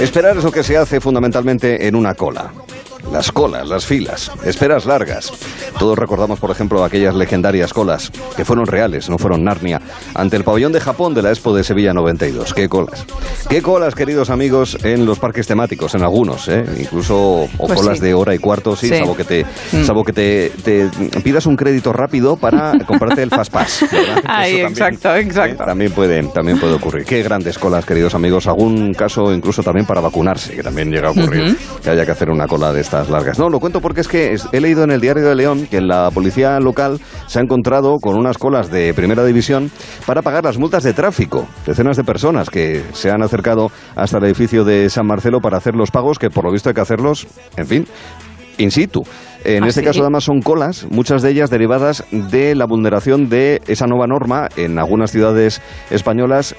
Esperar 0.00 0.38
es 0.38 0.44
lo 0.44 0.50
que 0.50 0.62
se 0.62 0.76
hace 0.78 1.00
fundamentalmente 1.00 1.86
en 1.86 1.94
una 1.96 2.14
cola. 2.14 2.50
Las 3.12 3.32
colas, 3.32 3.68
las 3.68 3.86
filas, 3.86 4.30
esperas 4.44 4.86
largas. 4.86 5.32
Todos 5.78 5.98
recordamos, 5.98 6.38
por 6.38 6.50
ejemplo, 6.50 6.84
aquellas 6.84 7.14
legendarias 7.14 7.72
colas 7.72 8.10
que 8.36 8.44
fueron 8.44 8.66
reales, 8.66 9.10
no 9.10 9.18
fueron 9.18 9.42
Narnia, 9.42 9.80
ante 10.14 10.36
el 10.36 10.44
pabellón 10.44 10.72
de 10.72 10.80
Japón 10.80 11.12
de 11.14 11.22
la 11.22 11.30
Expo 11.30 11.54
de 11.54 11.64
Sevilla 11.64 11.92
92. 11.92 12.54
¡Qué 12.54 12.68
colas! 12.68 13.04
¡Qué 13.48 13.62
colas, 13.62 13.94
queridos 13.94 14.30
amigos, 14.30 14.78
en 14.84 15.06
los 15.06 15.18
parques 15.18 15.46
temáticos, 15.46 15.94
en 15.94 16.02
algunos, 16.02 16.46
¿eh? 16.48 16.64
Incluso 16.78 17.16
o 17.18 17.48
Pues 17.66 17.80
colas 17.80 17.98
sí. 17.98 18.04
de 18.04 18.14
hora 18.14 18.34
y 18.34 18.38
cuarto, 18.38 18.76
sí, 18.76 18.88
Sí. 18.88 18.98
salvo 18.98 19.16
que 19.16 19.24
te, 19.24 19.44
Mm. 19.72 19.84
salvo 19.84 20.04
que 20.04 20.12
te, 20.12 20.52
te 20.62 20.88
pidas 21.22 21.46
un 21.46 21.56
crédito 21.56 21.92
rápido 21.92 22.36
para 22.36 22.72
comprarte 22.86 23.22
el 23.22 23.30
Fast 23.30 23.52
Pass. 23.52 23.84
Ahí, 24.26 24.62
también- 24.62 24.68
exacto, 24.68 25.16
exacto. 25.16 25.62
¿eh? 25.64 25.66
También 25.66 25.92
puede, 25.92 26.22
también 26.28 26.60
puede 26.60 26.74
ocurrir. 26.74 27.04
Qué 27.04 27.22
grandes 27.22 27.58
colas, 27.58 27.84
queridos 27.84 28.14
amigos. 28.14 28.46
Algún 28.46 28.92
caso 28.94 29.32
incluso 29.32 29.62
también 29.62 29.86
para 29.86 30.00
vacunarse, 30.00 30.54
que 30.54 30.62
también 30.62 30.90
llega 30.92 31.08
a 31.08 31.10
ocurrir 31.12 31.54
Ujú. 31.54 31.80
que 31.82 31.90
haya 31.90 32.04
que 32.04 32.12
hacer 32.12 32.30
una 32.30 32.46
cola 32.46 32.72
de 32.72 32.80
estas 32.90 33.08
largas. 33.08 33.38
No, 33.38 33.48
lo 33.48 33.60
cuento 33.60 33.80
porque 33.80 34.00
es 34.00 34.08
que 34.08 34.36
he 34.50 34.60
leído 34.60 34.82
en 34.82 34.90
el 34.90 35.00
Diario 35.00 35.22
de 35.22 35.36
León 35.36 35.68
que 35.70 35.80
la 35.80 36.10
policía 36.10 36.58
local 36.58 37.00
se 37.28 37.38
ha 37.38 37.42
encontrado 37.42 37.98
con 38.02 38.16
unas 38.16 38.36
colas 38.36 38.68
de 38.68 38.92
primera 38.94 39.24
división 39.24 39.70
para 40.06 40.22
pagar 40.22 40.42
las 40.42 40.58
multas 40.58 40.82
de 40.82 40.92
tráfico. 40.92 41.46
Decenas 41.64 41.96
de 41.96 42.02
personas 42.02 42.50
que 42.50 42.82
se 42.92 43.12
han 43.12 43.22
acercado 43.22 43.70
hasta 43.94 44.18
el 44.18 44.24
edificio 44.24 44.64
de 44.64 44.90
San 44.90 45.06
Marcelo 45.06 45.38
para 45.40 45.58
hacer 45.58 45.76
los 45.76 45.92
pagos, 45.92 46.18
que 46.18 46.30
por 46.30 46.44
lo 46.44 46.50
visto 46.50 46.68
hay 46.68 46.74
que 46.74 46.80
hacerlos, 46.80 47.28
en 47.56 47.66
fin, 47.68 47.86
in 48.58 48.72
situ. 48.72 49.04
En 49.44 49.62
¿Ah, 49.62 49.68
este 49.68 49.82
sí? 49.82 49.86
caso, 49.86 50.00
además, 50.00 50.24
son 50.24 50.42
colas, 50.42 50.84
muchas 50.90 51.22
de 51.22 51.30
ellas 51.30 51.48
derivadas 51.48 52.04
de 52.10 52.56
la 52.56 52.66
vulneración 52.66 53.28
de 53.28 53.62
esa 53.68 53.86
nueva 53.86 54.08
norma 54.08 54.48
en 54.56 54.80
algunas 54.80 55.12
ciudades 55.12 55.62
españolas 55.90 56.56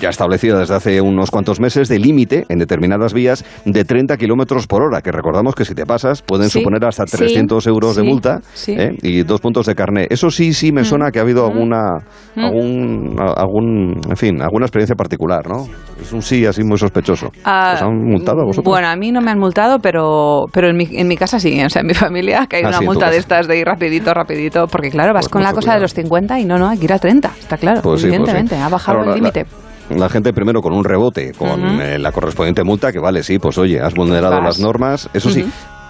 ya 0.00 0.08
establecida 0.10 0.58
desde 0.58 0.74
hace 0.74 1.00
unos 1.00 1.30
cuantos 1.30 1.60
meses 1.60 1.88
de 1.88 1.98
límite 1.98 2.44
en 2.48 2.58
determinadas 2.58 3.12
vías 3.12 3.44
de 3.64 3.84
30 3.84 4.16
kilómetros 4.16 4.66
por 4.66 4.82
hora, 4.82 5.00
que 5.02 5.10
recordamos 5.12 5.54
que 5.54 5.64
si 5.64 5.74
te 5.74 5.84
pasas 5.86 6.22
pueden 6.22 6.48
Sí, 6.48 6.58
suponer 6.60 6.84
hasta 6.84 7.06
sí, 7.06 7.16
300 7.16 7.66
euros 7.66 7.96
de 7.96 8.02
multa. 8.02 8.40
¿eh? 8.68 8.90
y 9.02 9.22
dos 9.22 9.40
puntos 9.40 9.66
de 9.66 9.74
carné. 9.74 10.06
Eso 10.10 10.30
sí, 10.30 10.52
sí 10.54 10.72
me 10.72 10.84
suena 10.84 11.10
que 11.10 11.18
ha 11.18 11.22
habido 11.22 11.46
alguna, 11.46 11.80
Mm. 12.36 12.40
algún, 12.44 13.16
algún, 13.36 14.00
en 14.10 14.16
fin, 14.16 14.42
alguna 14.42 14.66
experiencia 14.66 14.96
particular, 14.96 15.46
¿no? 15.48 15.66
Es 16.00 16.12
un 16.12 16.20
sí 16.22 16.44
así 16.46 16.62
muy 16.64 16.78
sospechoso. 16.78 17.30
Ah, 17.44 17.72
¿Os 17.76 17.82
han 17.82 17.96
multado 17.96 18.40
a 18.40 18.44
vosotros? 18.44 18.64
Bueno, 18.70 18.88
a 18.88 18.96
mí 18.96 19.12
no 19.12 19.20
me 19.20 19.30
han 19.30 19.38
multado, 19.38 19.78
pero, 19.78 20.44
pero 20.52 20.68
en, 20.68 20.76
mi, 20.76 20.88
en 20.92 21.06
mi 21.08 21.16
casa 21.16 21.38
sí. 21.38 21.62
O 21.64 21.68
sea, 21.70 21.80
en 21.82 21.86
mi 21.88 21.94
familia 22.06 22.42
ha 22.42 22.46
caído 22.46 22.68
Ah, 22.68 22.78
una 22.78 22.80
multa 22.80 23.10
de 23.10 23.18
estas 23.18 23.46
de 23.46 23.58
ir 23.58 23.66
rapidito, 23.66 24.12
rapidito. 24.12 24.66
Porque 24.66 24.90
claro, 24.90 25.12
vas 25.14 25.24
Pues 25.26 25.32
con 25.32 25.42
la 25.42 25.52
cosa 25.52 25.74
de 25.74 25.80
los 25.80 25.94
50 25.94 26.40
y 26.40 26.44
no, 26.44 26.58
no, 26.58 26.68
hay 26.68 26.78
que 26.78 26.84
ir 26.84 26.92
a 26.92 26.98
30. 26.98 27.30
Está 27.38 27.56
claro, 27.56 27.80
Pues 27.82 28.02
pues 28.02 28.04
evidentemente. 28.04 28.56
Ha 28.56 28.68
bajado 28.68 29.04
el 29.04 29.14
límite. 29.14 29.46
La 29.90 30.08
gente 30.08 30.32
primero 30.32 30.60
con 30.62 30.72
un 30.72 30.84
rebote, 30.84 31.32
con 31.32 31.80
eh, 31.80 31.98
la 31.98 32.10
correspondiente 32.10 32.64
multa, 32.64 32.90
que 32.90 32.98
vale, 32.98 33.22
sí, 33.22 33.38
pues 33.38 33.58
oye, 33.58 33.80
has 33.80 33.94
vulnerado 33.94 34.36
Vas. 34.36 34.44
las 34.44 34.58
normas. 34.60 35.10
Eso 35.12 35.30
sí. 35.30 35.44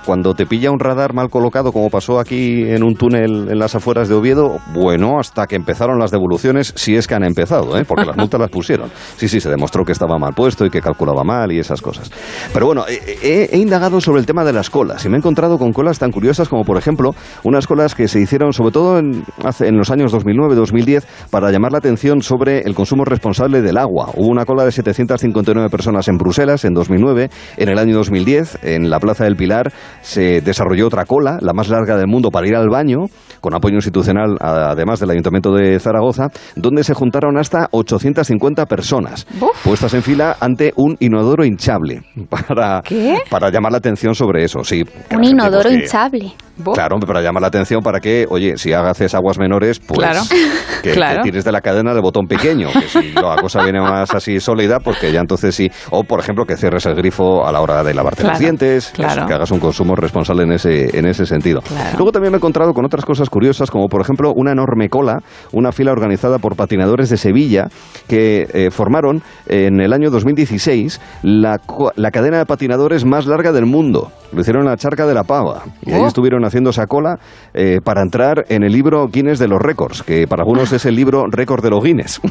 Cuando 0.04 0.34
te 0.34 0.46
pilla 0.46 0.70
un 0.70 0.78
radar 0.78 1.14
mal 1.14 1.30
colocado, 1.30 1.72
como 1.72 1.90
pasó 1.90 2.18
aquí 2.18 2.62
en 2.62 2.82
un 2.82 2.94
túnel 2.94 3.48
en 3.50 3.58
las 3.58 3.74
afueras 3.74 4.08
de 4.08 4.14
Oviedo, 4.14 4.58
bueno, 4.72 5.18
hasta 5.18 5.46
que 5.46 5.56
empezaron 5.56 5.98
las 5.98 6.10
devoluciones, 6.10 6.72
si 6.76 6.96
es 6.96 7.06
que 7.06 7.14
han 7.14 7.24
empezado, 7.24 7.78
¿eh? 7.78 7.84
porque 7.84 8.04
las 8.04 8.16
multas 8.16 8.40
las 8.40 8.50
pusieron. 8.50 8.90
Sí, 9.16 9.28
sí, 9.28 9.40
se 9.40 9.50
demostró 9.50 9.84
que 9.84 9.92
estaba 9.92 10.18
mal 10.18 10.34
puesto 10.34 10.64
y 10.66 10.70
que 10.70 10.80
calculaba 10.80 11.24
mal 11.24 11.52
y 11.52 11.58
esas 11.58 11.80
cosas. 11.80 12.10
Pero 12.52 12.66
bueno, 12.66 12.84
eh, 12.88 13.18
he, 13.22 13.56
he 13.56 13.58
indagado 13.58 14.00
sobre 14.00 14.20
el 14.20 14.26
tema 14.26 14.44
de 14.44 14.52
las 14.52 14.70
colas 14.70 15.04
y 15.04 15.08
me 15.08 15.16
he 15.16 15.18
encontrado 15.18 15.58
con 15.58 15.72
colas 15.72 15.98
tan 15.98 16.10
curiosas 16.10 16.48
como, 16.48 16.64
por 16.64 16.76
ejemplo, 16.76 17.14
unas 17.42 17.66
colas 17.66 17.94
que 17.94 18.08
se 18.08 18.20
hicieron 18.20 18.52
sobre 18.52 18.72
todo 18.72 18.98
en, 18.98 19.24
en 19.60 19.76
los 19.76 19.90
años 19.90 20.12
2009-2010 20.12 21.04
para 21.30 21.50
llamar 21.50 21.72
la 21.72 21.78
atención 21.78 22.22
sobre 22.22 22.60
el 22.60 22.74
consumo 22.74 23.04
responsable 23.04 23.62
del 23.62 23.78
agua. 23.78 24.10
Hubo 24.14 24.28
una 24.28 24.44
cola 24.44 24.64
de 24.64 24.72
759 24.72 25.68
personas 25.70 26.08
en 26.08 26.16
Bruselas 26.16 26.64
en 26.64 26.74
2009. 26.74 27.30
En 27.56 27.68
el 27.68 27.78
año 27.78 27.96
2010, 27.96 28.58
en 28.62 28.90
la 28.90 29.00
Plaza 29.00 29.24
del 29.24 29.36
Pilar, 29.36 29.72
se 30.04 30.40
desarrolló 30.42 30.86
otra 30.86 31.04
cola, 31.06 31.38
la 31.40 31.52
más 31.54 31.68
larga 31.68 31.96
del 31.96 32.06
mundo, 32.06 32.30
para 32.30 32.46
ir 32.46 32.54
al 32.54 32.68
baño, 32.68 33.06
con 33.40 33.54
apoyo 33.54 33.74
institucional 33.76 34.36
además 34.40 35.00
del 35.00 35.10
Ayuntamiento 35.10 35.52
de 35.52 35.78
Zaragoza, 35.80 36.28
donde 36.56 36.84
se 36.84 36.94
juntaron 36.94 37.38
hasta 37.38 37.68
850 37.72 38.66
personas, 38.66 39.26
puestas 39.64 39.94
en 39.94 40.02
fila 40.02 40.36
ante 40.40 40.72
un 40.76 40.96
inodoro 41.00 41.44
hinchable, 41.44 42.02
para, 42.28 42.82
¿Qué? 42.84 43.18
para 43.30 43.50
llamar 43.50 43.72
la 43.72 43.78
atención 43.78 44.14
sobre 44.14 44.44
eso. 44.44 44.62
Sí, 44.62 44.84
Un 45.14 45.24
inodoro 45.24 45.68
que- 45.70 45.74
hinchable. 45.76 46.32
Claro, 46.72 47.00
para 47.00 47.20
llamar 47.20 47.40
la 47.40 47.48
atención 47.48 47.82
para 47.82 47.98
que, 47.98 48.26
oye, 48.30 48.56
si 48.56 48.72
haces 48.72 49.12
aguas 49.16 49.38
menores, 49.40 49.80
pues 49.80 49.98
Claro. 49.98 50.20
que, 50.84 50.94
tires 51.24 51.44
de 51.44 51.50
la 51.50 51.60
cadena 51.60 51.92
del 51.92 52.02
botón 52.02 52.26
pequeño, 52.28 52.68
que 52.72 52.82
si 52.82 53.10
la 53.12 53.34
cosa 53.40 53.62
viene 53.64 53.80
más 53.80 54.14
así 54.14 54.38
sólida, 54.38 54.78
pues 54.78 54.98
que 54.98 55.10
ya 55.10 55.18
entonces 55.20 55.52
sí. 55.54 55.68
O, 55.90 56.04
por 56.04 56.20
ejemplo, 56.20 56.44
que 56.44 56.56
cierres 56.56 56.86
el 56.86 56.94
grifo 56.94 57.44
a 57.44 57.50
la 57.50 57.60
hora 57.60 57.82
de 57.82 57.92
lavarte 57.92 58.22
los 58.22 58.38
dientes, 58.38 58.92
que 58.94 59.04
hagas 59.04 59.50
un 59.50 59.58
consumo 59.58 59.93
responsable 59.98 60.44
en 60.44 60.52
ese, 60.52 60.98
en 60.98 61.06
ese 61.06 61.26
sentido. 61.26 61.60
Claro. 61.62 61.96
Luego 61.98 62.12
también 62.12 62.32
me 62.32 62.36
he 62.36 62.38
encontrado 62.38 62.72
con 62.74 62.84
otras 62.84 63.04
cosas 63.04 63.28
curiosas, 63.30 63.70
como 63.70 63.88
por 63.88 64.00
ejemplo 64.00 64.32
una 64.34 64.52
enorme 64.52 64.88
cola, 64.88 65.20
una 65.52 65.72
fila 65.72 65.92
organizada 65.92 66.38
por 66.38 66.56
patinadores 66.56 67.10
de 67.10 67.16
Sevilla, 67.16 67.68
que 68.08 68.46
eh, 68.52 68.70
formaron 68.70 69.22
en 69.46 69.80
el 69.80 69.92
año 69.92 70.10
2016 70.10 71.00
la, 71.22 71.60
la 71.96 72.10
cadena 72.10 72.38
de 72.38 72.46
patinadores 72.46 73.04
más 73.04 73.26
larga 73.26 73.52
del 73.52 73.66
mundo. 73.66 74.10
Lo 74.32 74.40
hicieron 74.40 74.62
en 74.64 74.70
la 74.70 74.76
Charca 74.76 75.06
de 75.06 75.14
la 75.14 75.22
Pava. 75.24 75.62
Y 75.86 75.92
ahí 75.92 76.00
Oh. 76.02 76.06
estuvieron 76.06 76.44
haciendo 76.44 76.70
esa 76.70 76.86
cola 76.86 77.18
eh, 77.54 77.78
para 77.82 78.02
entrar 78.02 78.44
en 78.48 78.64
el 78.64 78.72
libro 78.72 79.06
Guinness 79.08 79.38
de 79.38 79.46
los 79.48 79.60
récords, 79.62 80.02
que 80.02 80.26
para 80.26 80.42
algunos 80.42 80.72
es 80.72 80.84
el 80.86 80.94
libro 80.96 81.24
récord 81.30 81.62
de 81.62 81.70
los 81.70 81.82
Guinness. 81.82 82.20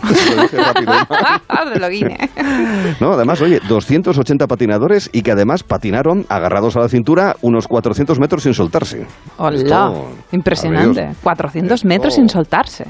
De 1.74 1.80
lo 1.80 1.89
guine. 1.89 2.18
No, 2.99 3.14
además, 3.14 3.41
oye, 3.41 3.59
280 3.68 4.47
patinadores 4.47 5.09
y 5.14 5.22
que 5.22 5.32
además 5.32 5.64
patinaron 5.64 6.26
agarrados 6.30 6.76
a 6.76 6.82
la 6.82 6.89
cintura 6.89 7.36
unos 7.54 7.68
400 7.68 8.20
metros 8.20 8.43
sin 8.43 8.54
soltarse. 8.54 9.06
Hola, 9.38 9.56
Esto, 9.56 10.08
impresionante. 10.32 11.01
adiós. 11.01 11.18
400 11.24 11.86
metros 11.86 12.16
sin 12.16 12.28
soltarse. 12.30 12.86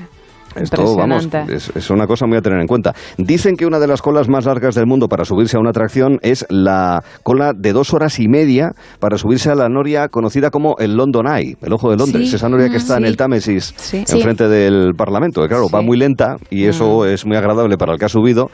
Esto, 0.55 0.95
vamos, 0.95 1.27
es, 1.49 1.71
es 1.75 1.89
una 1.89 2.05
cosa 2.05 2.27
muy 2.27 2.37
a 2.37 2.41
tener 2.41 2.59
en 2.59 2.67
cuenta. 2.67 2.93
Dicen 3.17 3.55
que 3.55 3.65
una 3.65 3.79
de 3.79 3.87
las 3.87 4.03
colas 4.03 4.29
más 4.29 4.45
largas 4.45 4.75
del 4.75 4.85
mundo 4.85 5.07
para 5.07 5.25
subirse 5.25 5.57
a 5.57 5.59
una 5.59 5.71
atracción 5.71 6.19
es 6.21 6.45
la 6.47 7.01
cola 7.23 7.53
de 7.57 7.73
dos 7.73 7.91
horas 7.95 8.19
y 8.19 8.27
media 8.27 8.73
para 8.99 9.17
subirse 9.17 9.49
a 9.49 9.55
la 9.55 9.67
noria 9.67 10.09
conocida 10.09 10.51
como 10.51 10.75
el 10.77 10.95
London 10.95 11.25
Eye, 11.25 11.57
el 11.59 11.73
ojo 11.73 11.89
de 11.89 11.97
Londres, 11.97 12.29
Sí, 12.29 12.35
esa 12.35 12.49
noria 12.49 12.67
que 12.67 12.73
mm, 12.73 12.77
está 12.77 12.97
en 12.97 13.01
sí. 13.03 13.07
el 13.09 13.17
Támesis, 13.17 13.73
Sí. 13.77 14.03
enfrente 14.07 14.47
del 14.47 14.93
Parlamento. 14.95 15.41
Que 15.41 15.47
claro, 15.47 15.69
va 15.73 15.81
muy 15.81 15.97
lenta 15.97 16.35
y 16.51 16.65
eso 16.65 16.99
Mm. 16.99 17.07
es 17.07 17.25
muy 17.25 17.35
agradable 17.35 17.75
para 17.75 17.93
el 17.93 17.97
que 17.97 18.05
ha 18.05 18.09
subido. 18.09 18.51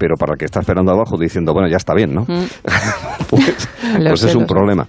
Pero 0.00 0.16
para 0.16 0.32
el 0.32 0.38
que 0.38 0.46
está 0.46 0.60
esperando 0.60 0.92
abajo 0.92 1.18
diciendo, 1.18 1.52
bueno, 1.52 1.68
ya 1.68 1.76
está 1.76 1.92
bien, 1.94 2.14
¿no? 2.14 2.22
Mm. 2.22 2.46
pues 3.28 3.68
pues 3.98 4.22
es 4.24 4.34
un 4.34 4.46
problema. 4.46 4.86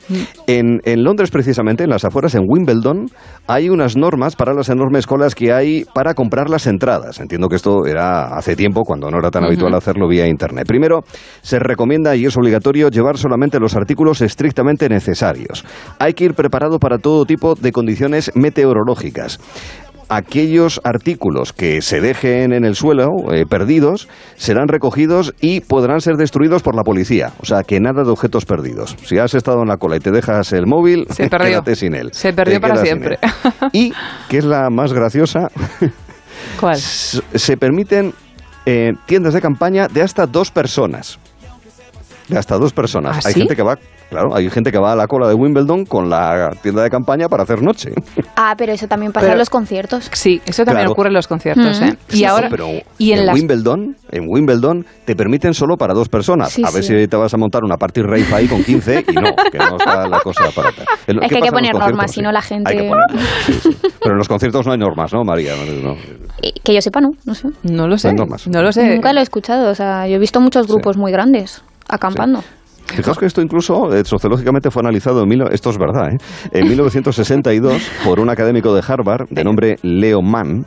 En, 0.47 0.79
en 0.85 1.03
Londres, 1.03 1.31
precisamente, 1.31 1.83
en 1.83 1.89
las 1.89 2.05
afueras, 2.05 2.33
en 2.35 2.43
Wimbledon, 2.47 3.07
hay 3.47 3.69
unas 3.69 3.97
normas 3.97 4.37
para 4.37 4.53
las 4.53 4.69
enormes 4.69 5.05
colas 5.05 5.35
que 5.35 5.51
hay 5.51 5.83
para 5.93 6.13
comprar 6.13 6.49
las 6.49 6.65
entradas. 6.65 7.19
Entiendo 7.19 7.49
que 7.49 7.57
esto 7.57 7.85
era 7.85 8.37
hace 8.37 8.55
tiempo, 8.55 8.83
cuando 8.83 9.09
no 9.11 9.17
era 9.19 9.31
tan 9.31 9.43
habitual 9.43 9.73
hacerlo 9.73 10.07
vía 10.07 10.27
Internet. 10.27 10.65
Primero, 10.65 11.01
se 11.41 11.59
recomienda 11.59 12.15
y 12.15 12.25
es 12.25 12.37
obligatorio 12.37 12.89
llevar 12.89 13.17
solamente 13.17 13.59
los 13.59 13.75
artículos 13.75 14.21
estrictamente 14.21 14.87
necesarios. 14.87 15.65
Hay 15.99 16.13
que 16.13 16.23
ir 16.25 16.33
preparado 16.33 16.79
para 16.79 16.97
todo 16.97 17.25
tipo 17.25 17.55
de 17.55 17.73
condiciones 17.73 18.31
meteorológicas 18.35 19.39
aquellos 20.11 20.81
artículos 20.83 21.53
que 21.53 21.81
se 21.81 22.01
dejen 22.01 22.51
en 22.51 22.65
el 22.65 22.75
suelo 22.75 23.07
eh, 23.31 23.45
perdidos 23.49 24.09
serán 24.35 24.67
recogidos 24.67 25.33
y 25.39 25.61
podrán 25.61 26.01
ser 26.01 26.15
destruidos 26.17 26.61
por 26.61 26.75
la 26.75 26.83
policía. 26.83 27.31
O 27.39 27.45
sea, 27.45 27.63
que 27.63 27.79
nada 27.79 28.03
de 28.03 28.11
objetos 28.11 28.43
perdidos. 28.45 28.97
Si 29.03 29.17
has 29.17 29.33
estado 29.33 29.61
en 29.61 29.69
la 29.69 29.77
cola 29.77 29.95
y 29.95 29.99
te 29.99 30.11
dejas 30.11 30.51
el 30.51 30.67
móvil, 30.67 31.07
Se 31.11 31.29
perdió. 31.29 31.49
quédate 31.49 31.75
sin 31.77 31.95
él. 31.95 32.09
Se 32.11 32.33
perdió 32.33 32.55
Te 32.55 32.59
para 32.59 32.75
siempre. 32.83 33.19
Y, 33.71 33.93
que 34.27 34.37
es 34.37 34.43
la 34.45 34.69
más 34.69 34.91
graciosa, 34.91 35.47
¿Cuál? 36.59 36.75
se 36.77 37.57
permiten 37.57 38.13
eh, 38.65 38.91
tiendas 39.05 39.33
de 39.33 39.41
campaña 39.41 39.87
de 39.87 40.01
hasta 40.01 40.25
dos 40.25 40.51
personas. 40.51 41.19
de 42.27 42.37
hasta 42.37 42.57
dos 42.57 42.73
personas. 42.73 43.15
¿Ah, 43.17 43.27
hay 43.29 43.33
sí? 43.33 43.39
gente 43.39 43.55
que 43.55 43.63
va, 43.63 43.77
claro, 44.11 44.35
hay 44.35 44.47
gente 44.51 44.71
que 44.71 44.77
va 44.77 44.91
a 44.91 44.95
la 44.95 45.07
cola 45.07 45.27
de 45.27 45.33
Wimbledon 45.33 45.85
con 45.85 46.07
la 46.09 46.51
tienda 46.61 46.83
de 46.83 46.89
campaña 46.91 47.27
para 47.27 47.41
hacer 47.43 47.63
noche. 47.63 47.91
Ah, 48.43 48.55
pero 48.57 48.71
eso 48.71 48.87
también 48.87 49.11
pasa 49.11 49.25
Pero- 49.25 49.33
en 49.33 49.39
los 49.39 49.49
conciertos. 49.51 50.09
Sí, 50.13 50.41
eso 50.47 50.63
también 50.65 50.85
Claro. 50.85 50.91
ocurre 50.93 51.09
en 51.09 51.13
los 51.13 51.27
conciertos, 51.27 51.79
Mm. 51.79 51.83
¿eh? 51.83 51.95
Y 52.09 52.17
Sí, 52.17 52.25
ahora 52.25 52.47
pero 52.49 52.67
y 52.97 53.11
en, 53.11 53.19
en 53.19 53.25
las 53.27 53.35
Wimbledon, 53.35 53.95
en 54.11 54.25
Wimbledon 54.27 54.85
te 55.05 55.15
permiten 55.15 55.53
solo 55.53 55.77
para 55.77 55.93
dos 55.93 56.09
personas. 56.09 56.51
Sí, 56.51 56.63
a 56.65 56.71
ver 56.71 56.83
sí. 56.83 56.97
si 57.01 57.07
te 57.07 57.17
vas 57.17 57.31
a 57.33 57.37
montar 57.37 57.63
una 57.63 57.77
party 57.77 58.01
rave 58.01 58.25
ahí 58.33 58.47
con 58.47 58.63
15 58.63 59.05
y 59.07 59.13
no, 59.13 59.35
que 59.51 59.57
no 59.59 59.77
está 59.77 60.07
la 60.07 60.19
cosa 60.21 60.45
para. 60.55 60.69
Es 60.69 60.75
El- 61.07 61.19
¿qué 61.19 61.27
que 61.27 61.35
hay 61.35 61.41
que 61.43 61.51
poner 61.51 61.73
normas, 61.75 62.11
si 62.11 62.21
no 62.21 62.31
la 62.31 62.41
gente... 62.41 62.71
Hay 62.71 62.77
que 62.79 62.89
ponerlas, 62.89 63.21
sí, 63.45 63.53
sí. 63.53 63.77
Pero 63.99 64.13
en 64.13 64.17
los 64.17 64.27
conciertos 64.27 64.65
no 64.65 64.71
hay 64.71 64.79
normas, 64.79 65.13
¿no, 65.13 65.23
María? 65.23 65.53
No, 65.55 65.89
no. 65.89 65.95
Que 66.63 66.73
yo 66.73 66.81
sepa, 66.81 66.99
no, 66.99 67.09
no 67.25 67.35
sé. 67.35 67.47
no 67.63 67.87
lo 67.87 67.97
sé, 67.99 68.07
hay 68.09 68.15
normas. 68.15 68.47
no 68.47 68.61
lo 68.63 68.71
sé. 68.71 68.87
Nunca 68.95 69.13
lo 69.13 69.19
he 69.19 69.23
escuchado, 69.23 69.69
o 69.69 69.75
sea, 69.75 70.07
yo 70.07 70.15
he 70.15 70.19
visto 70.19 70.39
muchos 70.41 70.65
grupos 70.67 70.97
muy 70.97 71.11
grandes 71.11 71.63
acampando. 71.87 72.43
Fijaos 72.97 73.17
que 73.17 73.25
esto 73.25 73.41
incluso 73.41 73.93
eh, 73.93 74.03
sociológicamente 74.05 74.69
fue 74.71 74.81
analizado 74.81 75.23
en 75.23 75.29
mil, 75.29 75.41
esto 75.51 75.69
es 75.69 75.77
verdad, 75.77 76.13
¿eh? 76.13 76.17
en 76.51 76.67
1962 76.67 77.81
por 78.05 78.19
un 78.19 78.29
académico 78.29 78.73
de 78.75 78.83
Harvard 78.87 79.27
de 79.29 79.43
nombre 79.43 79.77
Leo 79.81 80.21
Mann 80.21 80.65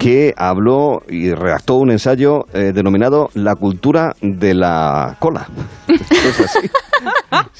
que 0.00 0.34
habló 0.36 1.02
y 1.08 1.32
redactó 1.32 1.76
un 1.76 1.90
ensayo 1.90 2.44
eh, 2.52 2.72
denominado 2.74 3.28
La 3.34 3.54
cultura 3.54 4.14
de 4.22 4.54
la 4.54 5.16
cola. 5.18 5.46
es 5.88 6.40
así. 6.40 6.70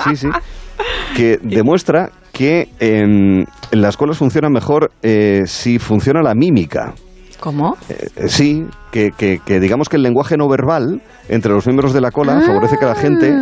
Sí, 0.05 0.17
sí. 0.17 0.29
Que 1.17 1.39
demuestra 1.43 2.11
que 2.33 2.69
em, 2.79 3.45
las 3.73 3.97
colas 3.97 4.17
funcionan 4.19 4.53
mejor 4.53 4.91
eh, 5.03 5.43
si 5.47 5.79
funciona 5.79 6.23
la 6.23 6.35
mímica. 6.35 6.95
¿Cómo? 7.41 7.77
Eh, 7.89 8.09
sí, 8.29 8.65
que, 8.91 9.11
que- 9.17 9.41
que 9.45 9.61
digamos 9.61 9.89
que 9.89 9.97
el 9.97 10.03
lenguaje 10.03 10.37
no 10.37 10.49
verbal 10.49 11.01
entre 11.29 11.53
los 11.53 11.67
miembros 11.67 11.93
de 11.93 12.01
la 12.01 12.11
cola 12.11 12.41
favorece 12.45 12.77
que 12.79 12.87
la 12.87 12.95
gente 12.97 13.33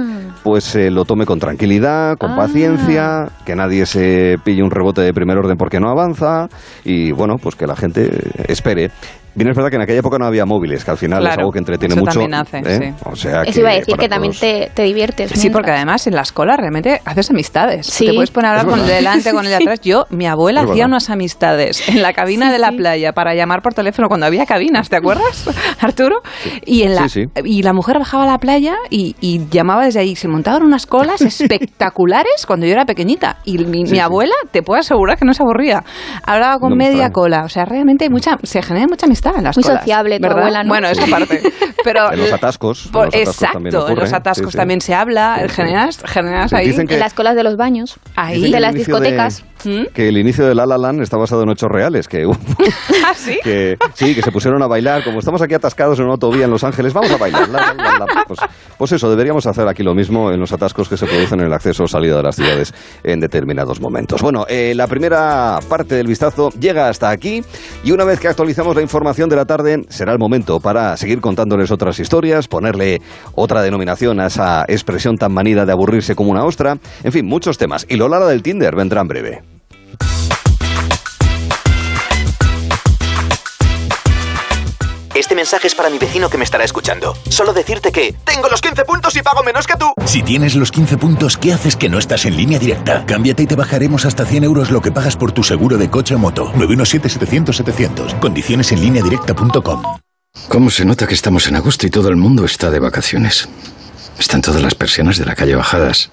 pues 0.46 0.76
eh, 0.76 0.92
lo 0.92 1.04
tome 1.04 1.26
con 1.26 1.40
tranquilidad, 1.40 2.16
con 2.18 2.36
paciencia, 2.36 3.30
que 3.44 3.56
nadie 3.56 3.84
se 3.84 4.36
pille 4.44 4.62
un 4.62 4.70
rebote 4.70 5.00
de 5.00 5.12
primer 5.12 5.36
orden 5.36 5.56
porque 5.56 5.80
no 5.80 5.90
avanza 5.90 6.46
y 6.84 7.10
bueno, 7.10 7.34
pues 7.36 7.56
que 7.56 7.66
la 7.66 7.74
gente 7.74 8.08
espere. 8.46 8.92
Bien, 9.36 9.48
es 9.50 9.54
verdad 9.56 9.70
que 9.70 9.76
en 9.76 9.82
aquella 9.82 10.00
época 10.00 10.18
no 10.18 10.24
había 10.26 10.44
móviles, 10.46 10.84
que 10.84 10.90
al 10.90 10.96
final 10.96 11.18
es 11.22 11.26
Claro, 11.28 11.40
algo 11.42 11.52
que 11.52 11.58
entretiene 11.58 11.94
eso 11.94 12.00
mucho. 12.00 12.20
también 12.20 12.34
hace, 12.34 12.58
¿eh? 12.58 12.94
sí. 12.98 13.04
O 13.04 13.14
sea 13.14 13.42
Eso 13.42 13.60
iba 13.60 13.70
a 13.70 13.74
decir 13.74 13.94
que 13.96 14.08
también 14.08 14.32
todos- 14.32 14.40
te, 14.40 14.70
te 14.74 14.82
diviertes. 14.82 15.30
Sí, 15.30 15.50
porque 15.50 15.70
además 15.70 16.06
en 16.06 16.14
la 16.14 16.22
escuela 16.22 16.56
realmente 16.56 17.00
haces 17.04 17.30
amistades. 17.30 17.86
Sí. 17.86 18.06
Te 18.06 18.14
puedes 18.14 18.30
poner 18.30 18.48
a 18.48 18.60
hablar 18.60 18.66
Es 18.66 18.70
con 18.72 18.80
el 18.80 18.86
de 18.86 18.94
delante, 18.94 19.32
con 19.32 19.44
el 19.44 19.50
de 19.50 19.56
atrás. 19.62 19.80
Yo, 19.82 20.06
mi 20.10 20.26
abuela 20.26 20.60
Es 20.62 20.64
hacía 20.70 20.84
verdad. 20.84 20.88
unas 20.88 21.10
amistades 21.10 21.88
en 21.88 22.00
la 22.02 22.12
cabina 22.14 22.46
Sí, 22.46 22.52
de 22.52 22.58
la 22.58 22.70
sí. 22.70 22.76
playa 22.76 23.12
para 23.12 23.34
llamar 23.34 23.60
por 23.62 23.74
teléfono 23.74 24.08
cuando 24.08 24.24
había 24.26 24.46
cabinas, 24.46 24.88
¿te 24.88 24.96
acuerdas, 24.96 25.48
Arturo? 25.80 26.22
Y, 26.64 26.82
en 26.82 26.94
la, 26.94 27.08
Sí, 27.08 27.24
sí. 27.34 27.42
y 27.44 27.62
la 27.62 27.74
mujer 27.74 27.98
bajaba 27.98 28.24
a 28.24 28.26
la 28.26 28.38
playa 28.38 28.74
y, 28.90 29.16
y 29.20 29.46
llamaba 29.50 29.84
desde 29.84 30.00
ahí. 30.00 30.16
Se 30.16 30.28
montaban 30.28 30.62
unas 30.62 30.86
colas 30.86 31.20
espectaculares 31.70 32.46
cuando 32.46 32.64
yo 32.64 32.72
era 32.72 32.86
pequeñita. 32.86 33.36
Y 33.44 33.58
mi, 33.58 33.82
mi 33.82 33.86
sí. 33.86 33.98
abuela, 33.98 34.34
te 34.50 34.62
puedo 34.62 34.80
asegurar 34.80 35.18
que 35.18 35.26
no 35.26 35.34
se 35.34 35.42
aburría. 35.42 35.84
Hablaba 36.22 36.58
con 36.58 36.70
No 36.70 36.76
me 36.76 36.88
media 36.88 37.10
cola. 37.10 37.42
O 37.44 37.48
sea, 37.50 37.66
realmente 37.66 38.04
hay 38.04 38.10
mucha, 38.10 38.38
se 38.42 38.62
genera 38.62 38.86
mucha 38.88 39.04
amistad 39.06 39.25
en 39.36 39.44
las 39.44 39.56
Muy 39.56 39.62
colas. 39.64 39.80
sociable 39.80 40.16
tu 40.18 40.22
¿verdad? 40.22 40.38
abuela, 40.38 40.62
¿no? 40.62 40.68
Bueno, 40.68 40.88
esa 40.88 41.06
parte. 41.06 41.42
Pero 41.84 42.12
En 42.12 42.18
los 42.20 42.32
atascos. 42.32 42.86
en 42.86 42.92
por- 42.92 43.04
los 43.06 43.14
atascos 43.14 43.36
también 43.52 43.74
exacto, 43.74 43.88
en 43.88 43.96
los 43.98 44.12
atascos 44.12 44.46
sí, 44.46 44.52
sí. 44.52 44.56
también 44.58 44.80
se 44.80 44.94
habla, 44.94 45.46
generas, 45.48 46.00
generas 46.04 46.50
Sí, 46.50 46.56
ahí. 46.56 46.66
dicen 46.68 46.86
que- 46.86 46.94
En 46.94 47.00
las 47.00 47.14
colas 47.14 47.36
de 47.36 47.42
los 47.42 47.56
baños, 47.56 47.96
Ahí. 48.16 48.50
De 48.50 48.60
las 48.60 48.74
inicio 48.74 48.94
de- 49.00 49.10
discotecas. 49.64 49.92
que 49.94 50.08
el 50.08 50.18
inicio 50.18 50.46
de 50.46 50.54
La 50.54 50.66
La 50.66 50.78
Land 50.78 51.02
está 51.02 51.16
basado 51.16 51.42
en 51.42 51.50
hechos 51.50 51.70
reales, 51.70 52.08
que 52.08 52.24
¿Ah, 53.04 53.14
sí? 53.14 53.38
que 53.42 53.76
sí, 53.94 54.14
que 54.14 54.22
se 54.22 54.30
pusieron 54.32 54.62
a 54.62 54.66
bailar, 54.66 55.04
como 55.04 55.18
estamos 55.18 55.42
aquí 55.42 55.54
atascados 55.54 55.98
en 55.98 56.04
una 56.04 56.14
autovía 56.14 56.44
en 56.44 56.50
Los 56.50 56.64
Ángeles, 56.64 56.92
vamos 56.92 57.10
a 57.10 57.16
bailar. 57.16 57.48
la, 57.48 57.74
la, 57.74 57.74
la, 57.74 57.98
la. 57.98 58.24
Pues, 58.26 58.40
pues 58.78 58.92
eso, 58.92 59.08
deberíamos 59.10 59.46
hacer 59.46 59.66
aquí 59.68 59.82
lo 59.82 59.94
mismo 59.94 60.30
en 60.30 60.40
los 60.40 60.52
atascos 60.52 60.88
que 60.88 60.96
se 60.96 61.06
producen 61.06 61.40
en 61.40 61.46
el 61.46 61.52
acceso 61.52 61.84
o 61.84 61.88
salida 61.88 62.16
de 62.16 62.22
las 62.22 62.36
ciudades 62.36 62.74
en 63.02 63.20
determinados 63.20 63.80
momentos. 63.80 64.22
Bueno, 64.22 64.44
eh, 64.48 64.74
la 64.74 64.86
primera 64.86 65.58
parte 65.68 65.94
del 65.94 66.06
vistazo 66.06 66.50
llega 66.58 66.88
hasta 66.88 67.10
aquí 67.10 67.42
y 67.84 67.92
una 67.92 68.04
vez 68.04 68.20
que 68.20 68.28
actualizamos 68.28 68.74
la 68.76 68.82
información 68.82 69.28
de 69.28 69.36
la 69.36 69.44
tarde, 69.44 69.84
será 69.88 70.12
el 70.12 70.18
momento 70.18 70.60
para 70.60 70.96
seguir 70.96 71.20
contándoles 71.20 71.70
otras 71.70 71.98
historias, 71.98 72.48
ponerle 72.48 73.00
otra 73.34 73.62
denominación 73.62 74.20
a 74.20 74.26
esa 74.26 74.64
expresión 74.68 75.16
tan 75.16 75.32
manida 75.32 75.64
de 75.64 75.72
aburrirse 75.72 76.14
como 76.14 76.30
una 76.30 76.44
ostra, 76.44 76.76
en 77.02 77.12
fin, 77.12 77.26
muchos 77.26 77.58
temas. 77.58 77.86
Y 77.88 77.96
Lola 77.96 78.18
la 78.18 78.26
del 78.26 78.42
Tinder 78.42 78.74
vendrá 78.76 79.00
en 79.00 79.08
breve. 79.08 79.55
Este 85.16 85.34
mensaje 85.34 85.66
es 85.66 85.74
para 85.74 85.88
mi 85.88 85.96
vecino 85.96 86.28
que 86.28 86.36
me 86.36 86.44
estará 86.44 86.62
escuchando. 86.62 87.16
Solo 87.30 87.54
decirte 87.54 87.90
que 87.90 88.14
tengo 88.26 88.50
los 88.50 88.60
15 88.60 88.84
puntos 88.84 89.16
y 89.16 89.22
pago 89.22 89.42
menos 89.42 89.66
que 89.66 89.74
tú. 89.76 89.90
Si 90.04 90.22
tienes 90.22 90.54
los 90.54 90.70
15 90.70 90.98
puntos, 90.98 91.38
¿qué 91.38 91.54
haces 91.54 91.74
que 91.74 91.88
no 91.88 91.98
estás 91.98 92.26
en 92.26 92.36
línea 92.36 92.58
directa? 92.58 93.02
Cámbiate 93.06 93.44
y 93.44 93.46
te 93.46 93.56
bajaremos 93.56 94.04
hasta 94.04 94.26
100 94.26 94.44
euros 94.44 94.70
lo 94.70 94.82
que 94.82 94.92
pagas 94.92 95.16
por 95.16 95.32
tu 95.32 95.42
seguro 95.42 95.78
de 95.78 95.88
coche 95.88 96.14
o 96.14 96.18
moto. 96.18 96.52
917-700-700. 96.52 98.18
Condiciones 98.20 98.72
en 98.72 98.82
línea 98.82 99.02
directa.com. 99.02 99.82
¿Cómo 100.48 100.68
se 100.68 100.84
nota 100.84 101.06
que 101.06 101.14
estamos 101.14 101.46
en 101.46 101.56
agosto 101.56 101.86
y 101.86 101.90
todo 101.90 102.10
el 102.10 102.16
mundo 102.16 102.44
está 102.44 102.70
de 102.70 102.78
vacaciones? 102.78 103.48
Están 104.18 104.42
todas 104.42 104.60
las 104.60 104.74
persianas 104.74 105.16
de 105.16 105.24
la 105.24 105.34
calle 105.34 105.54
bajadas. 105.54 106.10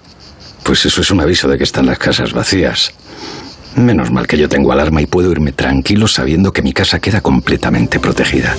Pues 0.64 0.86
eso 0.86 1.02
es 1.02 1.12
un 1.12 1.20
aviso 1.20 1.50
de 1.50 1.58
que 1.58 1.66
están 1.66 1.88
las 1.88 2.00
casas 2.00 2.32
vacías. 2.32 2.94
Menos 3.76 4.12
mal 4.12 4.28
que 4.28 4.38
yo 4.38 4.50
tengo 4.50 4.72
alarma 4.72 5.02
y 5.02 5.06
puedo 5.06 5.32
irme 5.32 5.52
tranquilo 5.52 6.08
sabiendo 6.08 6.54
que 6.54 6.62
mi 6.62 6.74
casa 6.74 7.00
queda 7.00 7.22
completamente 7.22 8.00
protegida. 8.00 8.56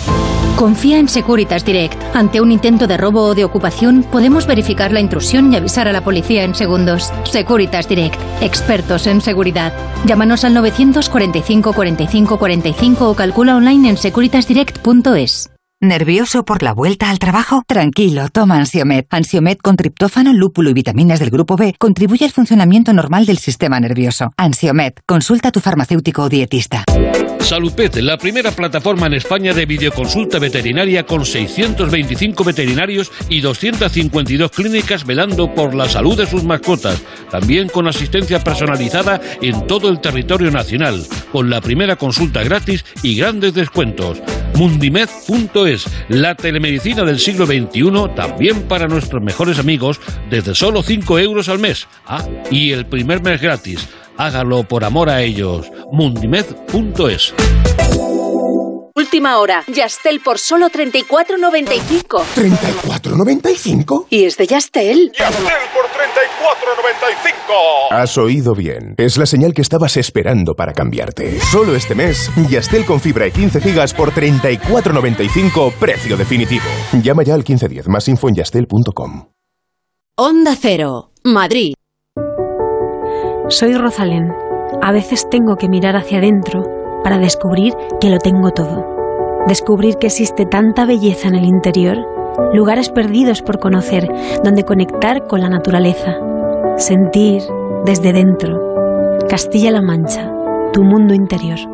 Confía 0.56 0.98
en 0.98 1.08
Securitas 1.08 1.64
Direct. 1.64 2.00
Ante 2.14 2.40
un 2.40 2.52
intento 2.52 2.86
de 2.86 2.96
robo 2.96 3.22
o 3.22 3.34
de 3.34 3.44
ocupación, 3.44 4.04
podemos 4.04 4.46
verificar 4.46 4.92
la 4.92 5.00
intrusión 5.00 5.52
y 5.52 5.56
avisar 5.56 5.88
a 5.88 5.92
la 5.92 6.04
policía 6.04 6.44
en 6.44 6.54
segundos. 6.54 7.12
Securitas 7.24 7.88
Direct. 7.88 8.18
Expertos 8.40 9.06
en 9.06 9.20
seguridad. 9.20 9.72
Llámanos 10.06 10.44
al 10.44 10.54
945 10.54 11.72
45 11.72 12.38
45 12.38 13.10
o 13.10 13.14
calcula 13.14 13.56
online 13.56 13.90
en 13.90 13.96
securitasdirect.es. 13.96 15.53
¿Nervioso 15.84 16.46
por 16.46 16.62
la 16.62 16.72
vuelta 16.72 17.10
al 17.10 17.18
trabajo? 17.18 17.62
Tranquilo, 17.66 18.30
toma 18.30 18.56
Ansiomed. 18.56 19.04
Ansiomed 19.10 19.58
con 19.58 19.76
triptófano, 19.76 20.32
lúpulo 20.32 20.70
y 20.70 20.72
vitaminas 20.72 21.20
del 21.20 21.28
grupo 21.28 21.56
B 21.56 21.74
contribuye 21.78 22.24
al 22.24 22.30
funcionamiento 22.30 22.94
normal 22.94 23.26
del 23.26 23.36
sistema 23.36 23.78
nervioso. 23.80 24.32
Ansiomed, 24.38 24.94
consulta 25.04 25.48
a 25.48 25.52
tu 25.52 25.60
farmacéutico 25.60 26.22
o 26.22 26.28
dietista. 26.30 26.86
Salupet, 27.44 27.96
la 27.96 28.16
primera 28.16 28.50
plataforma 28.52 29.06
en 29.06 29.12
España 29.12 29.52
de 29.52 29.66
videoconsulta 29.66 30.38
veterinaria 30.38 31.04
con 31.04 31.26
625 31.26 32.42
veterinarios 32.42 33.12
y 33.28 33.42
252 33.42 34.50
clínicas 34.50 35.04
velando 35.04 35.54
por 35.54 35.74
la 35.74 35.86
salud 35.86 36.16
de 36.16 36.26
sus 36.26 36.42
mascotas. 36.44 37.02
También 37.30 37.68
con 37.68 37.86
asistencia 37.86 38.42
personalizada 38.42 39.20
en 39.42 39.66
todo 39.66 39.90
el 39.90 40.00
territorio 40.00 40.50
nacional, 40.50 41.04
con 41.30 41.50
la 41.50 41.60
primera 41.60 41.96
consulta 41.96 42.42
gratis 42.42 42.86
y 43.02 43.16
grandes 43.16 43.52
descuentos. 43.52 44.22
Mundimed.es, 44.56 45.73
la 46.08 46.34
telemedicina 46.34 47.04
del 47.04 47.18
siglo 47.18 47.46
XXI, 47.46 48.14
también 48.14 48.62
para 48.62 48.88
nuestros 48.88 49.22
mejores 49.22 49.58
amigos, 49.58 50.00
desde 50.30 50.54
solo 50.54 50.82
5 50.82 51.18
euros 51.18 51.48
al 51.48 51.58
mes. 51.58 51.86
Ah, 52.06 52.24
y 52.50 52.72
el 52.72 52.86
primer 52.86 53.22
mes 53.22 53.40
gratis. 53.40 53.88
Hágalo 54.16 54.62
por 54.64 54.84
amor 54.84 55.10
a 55.10 55.22
ellos. 55.22 55.70
Mundimed.es. 55.90 57.34
Última 58.96 59.38
hora. 59.38 59.64
Yastel 59.66 60.20
por 60.20 60.38
solo 60.38 60.68
34.95. 60.68 62.22
¿34.95? 62.36 64.06
Y 64.08 64.24
es 64.24 64.36
de 64.36 64.46
Yastel. 64.46 65.10
por 65.18 65.86
34.95. 65.86 67.90
Has 67.90 68.16
oído 68.18 68.54
bien. 68.54 68.94
Es 68.96 69.18
la 69.18 69.26
señal 69.26 69.52
que 69.52 69.62
estabas 69.62 69.96
esperando 69.96 70.54
para 70.54 70.72
cambiarte. 70.72 71.40
Solo 71.40 71.74
este 71.74 71.96
mes, 71.96 72.30
Yastel 72.48 72.86
con 72.86 73.00
fibra 73.00 73.26
y 73.26 73.32
15 73.32 73.60
gigas 73.60 73.92
por 73.92 74.12
34.95, 74.12 75.72
precio 75.72 76.16
definitivo. 76.16 76.66
Llama 77.02 77.24
ya 77.24 77.34
al 77.34 77.40
1510, 77.40 77.88
más 77.88 78.06
info 78.06 78.28
en 78.28 78.36
yastel.com. 78.36 79.26
Onda 80.16 80.54
Cero, 80.54 81.10
Madrid. 81.24 81.74
Soy 83.48 83.74
Rosalén. 83.74 84.30
A 84.82 84.92
veces 84.92 85.28
tengo 85.28 85.56
que 85.56 85.68
mirar 85.68 85.96
hacia 85.96 86.18
adentro 86.18 86.62
para 87.04 87.18
descubrir 87.18 87.74
que 88.00 88.10
lo 88.10 88.18
tengo 88.18 88.50
todo. 88.50 88.84
Descubrir 89.46 89.98
que 89.98 90.08
existe 90.08 90.46
tanta 90.46 90.86
belleza 90.86 91.28
en 91.28 91.36
el 91.36 91.44
interior, 91.44 91.98
lugares 92.52 92.88
perdidos 92.88 93.42
por 93.42 93.60
conocer, 93.60 94.08
donde 94.42 94.64
conectar 94.64 95.26
con 95.26 95.40
la 95.40 95.50
naturaleza. 95.50 96.16
Sentir 96.78 97.42
desde 97.84 98.12
dentro. 98.12 98.58
Castilla-La 99.28 99.82
Mancha, 99.82 100.32
tu 100.72 100.82
mundo 100.82 101.14
interior. 101.14 101.73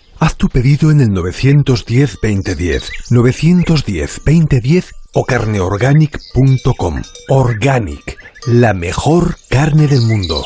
Haz 0.21 0.35
tu 0.35 0.49
pedido 0.49 0.91
en 0.91 1.01
el 1.01 1.09
910-2010, 1.09 2.91
910-2010 3.09 4.91
o 5.15 5.25
carneorganic.com. 5.25 7.01
Organic, 7.27 8.19
la 8.45 8.75
mejor 8.75 9.37
carne 9.49 9.87
del 9.87 10.01
mundo. 10.01 10.43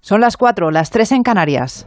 Son 0.00 0.20
las 0.20 0.36
4, 0.36 0.72
las 0.72 0.90
3 0.90 1.12
en 1.12 1.22
Canarias. 1.22 1.86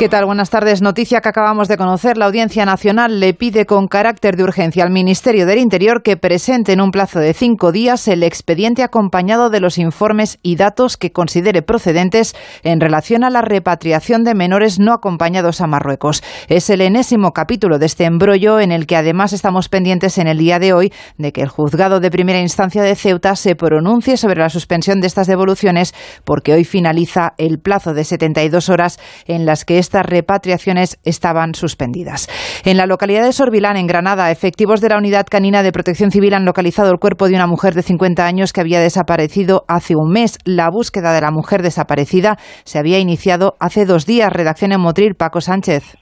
¿Qué 0.00 0.08
tal? 0.08 0.24
Buenas 0.24 0.48
tardes. 0.48 0.80
Noticia 0.80 1.20
que 1.20 1.28
acabamos 1.28 1.68
de 1.68 1.76
conocer. 1.76 2.16
La 2.16 2.24
Audiencia 2.24 2.64
Nacional 2.64 3.20
le 3.20 3.34
pide 3.34 3.66
con 3.66 3.86
carácter 3.86 4.34
de 4.34 4.44
urgencia 4.44 4.82
al 4.82 4.90
Ministerio 4.90 5.44
del 5.44 5.58
Interior 5.58 6.02
que 6.02 6.16
presente 6.16 6.72
en 6.72 6.80
un 6.80 6.90
plazo 6.90 7.18
de 7.18 7.34
cinco 7.34 7.70
días 7.70 8.08
el 8.08 8.22
expediente 8.22 8.82
acompañado 8.82 9.50
de 9.50 9.60
los 9.60 9.76
informes 9.76 10.38
y 10.42 10.56
datos 10.56 10.96
que 10.96 11.12
considere 11.12 11.60
procedentes 11.60 12.34
en 12.62 12.80
relación 12.80 13.24
a 13.24 13.30
la 13.30 13.42
repatriación 13.42 14.24
de 14.24 14.34
menores 14.34 14.78
no 14.78 14.94
acompañados 14.94 15.60
a 15.60 15.66
Marruecos. 15.66 16.22
Es 16.48 16.70
el 16.70 16.80
enésimo 16.80 17.32
capítulo 17.32 17.78
de 17.78 17.84
este 17.84 18.04
embrollo 18.04 18.58
en 18.58 18.72
el 18.72 18.86
que 18.86 18.96
además 18.96 19.34
estamos 19.34 19.68
pendientes 19.68 20.16
en 20.16 20.28
el 20.28 20.38
día 20.38 20.58
de 20.58 20.72
hoy 20.72 20.94
de 21.18 21.32
que 21.32 21.42
el 21.42 21.48
juzgado 21.50 22.00
de 22.00 22.10
primera 22.10 22.40
instancia 22.40 22.82
de 22.82 22.94
Ceuta 22.94 23.36
se 23.36 23.54
pronuncie 23.54 24.16
sobre 24.16 24.40
la 24.40 24.48
suspensión 24.48 25.02
de 25.02 25.08
estas 25.08 25.26
devoluciones 25.26 25.94
porque 26.24 26.54
hoy 26.54 26.64
finaliza 26.64 27.34
el 27.36 27.58
plazo 27.58 27.92
de 27.92 28.04
72 28.04 28.70
horas 28.70 28.98
en 29.26 29.44
las 29.44 29.66
que 29.66 29.78
estas 29.90 30.06
repatriaciones 30.06 31.00
estaban 31.04 31.54
suspendidas. 31.54 32.30
En 32.64 32.76
la 32.76 32.86
localidad 32.86 33.24
de 33.24 33.32
Sorbilán, 33.32 33.76
en 33.76 33.88
Granada, 33.88 34.30
efectivos 34.30 34.80
de 34.80 34.88
la 34.88 34.98
Unidad 34.98 35.26
Canina 35.28 35.64
de 35.64 35.72
Protección 35.72 36.12
Civil 36.12 36.32
han 36.34 36.44
localizado 36.44 36.92
el 36.92 37.00
cuerpo 37.00 37.26
de 37.26 37.34
una 37.34 37.48
mujer 37.48 37.74
de 37.74 37.82
50 37.82 38.24
años 38.24 38.52
que 38.52 38.60
había 38.60 38.78
desaparecido 38.78 39.62
hace 39.66 39.96
un 39.96 40.12
mes. 40.12 40.38
La 40.46 40.70
búsqueda 40.70 41.12
de 41.12 41.20
la 41.20 41.32
mujer 41.32 41.62
desaparecida 41.62 42.36
se 42.62 42.78
había 42.78 43.00
iniciado 43.00 43.54
hace 43.58 43.84
dos 43.84 44.06
días. 44.06 44.32
Redacción 44.32 44.70
en 44.70 44.80
Motril, 44.80 45.16
Paco 45.18 45.40
Sánchez. 45.40 45.98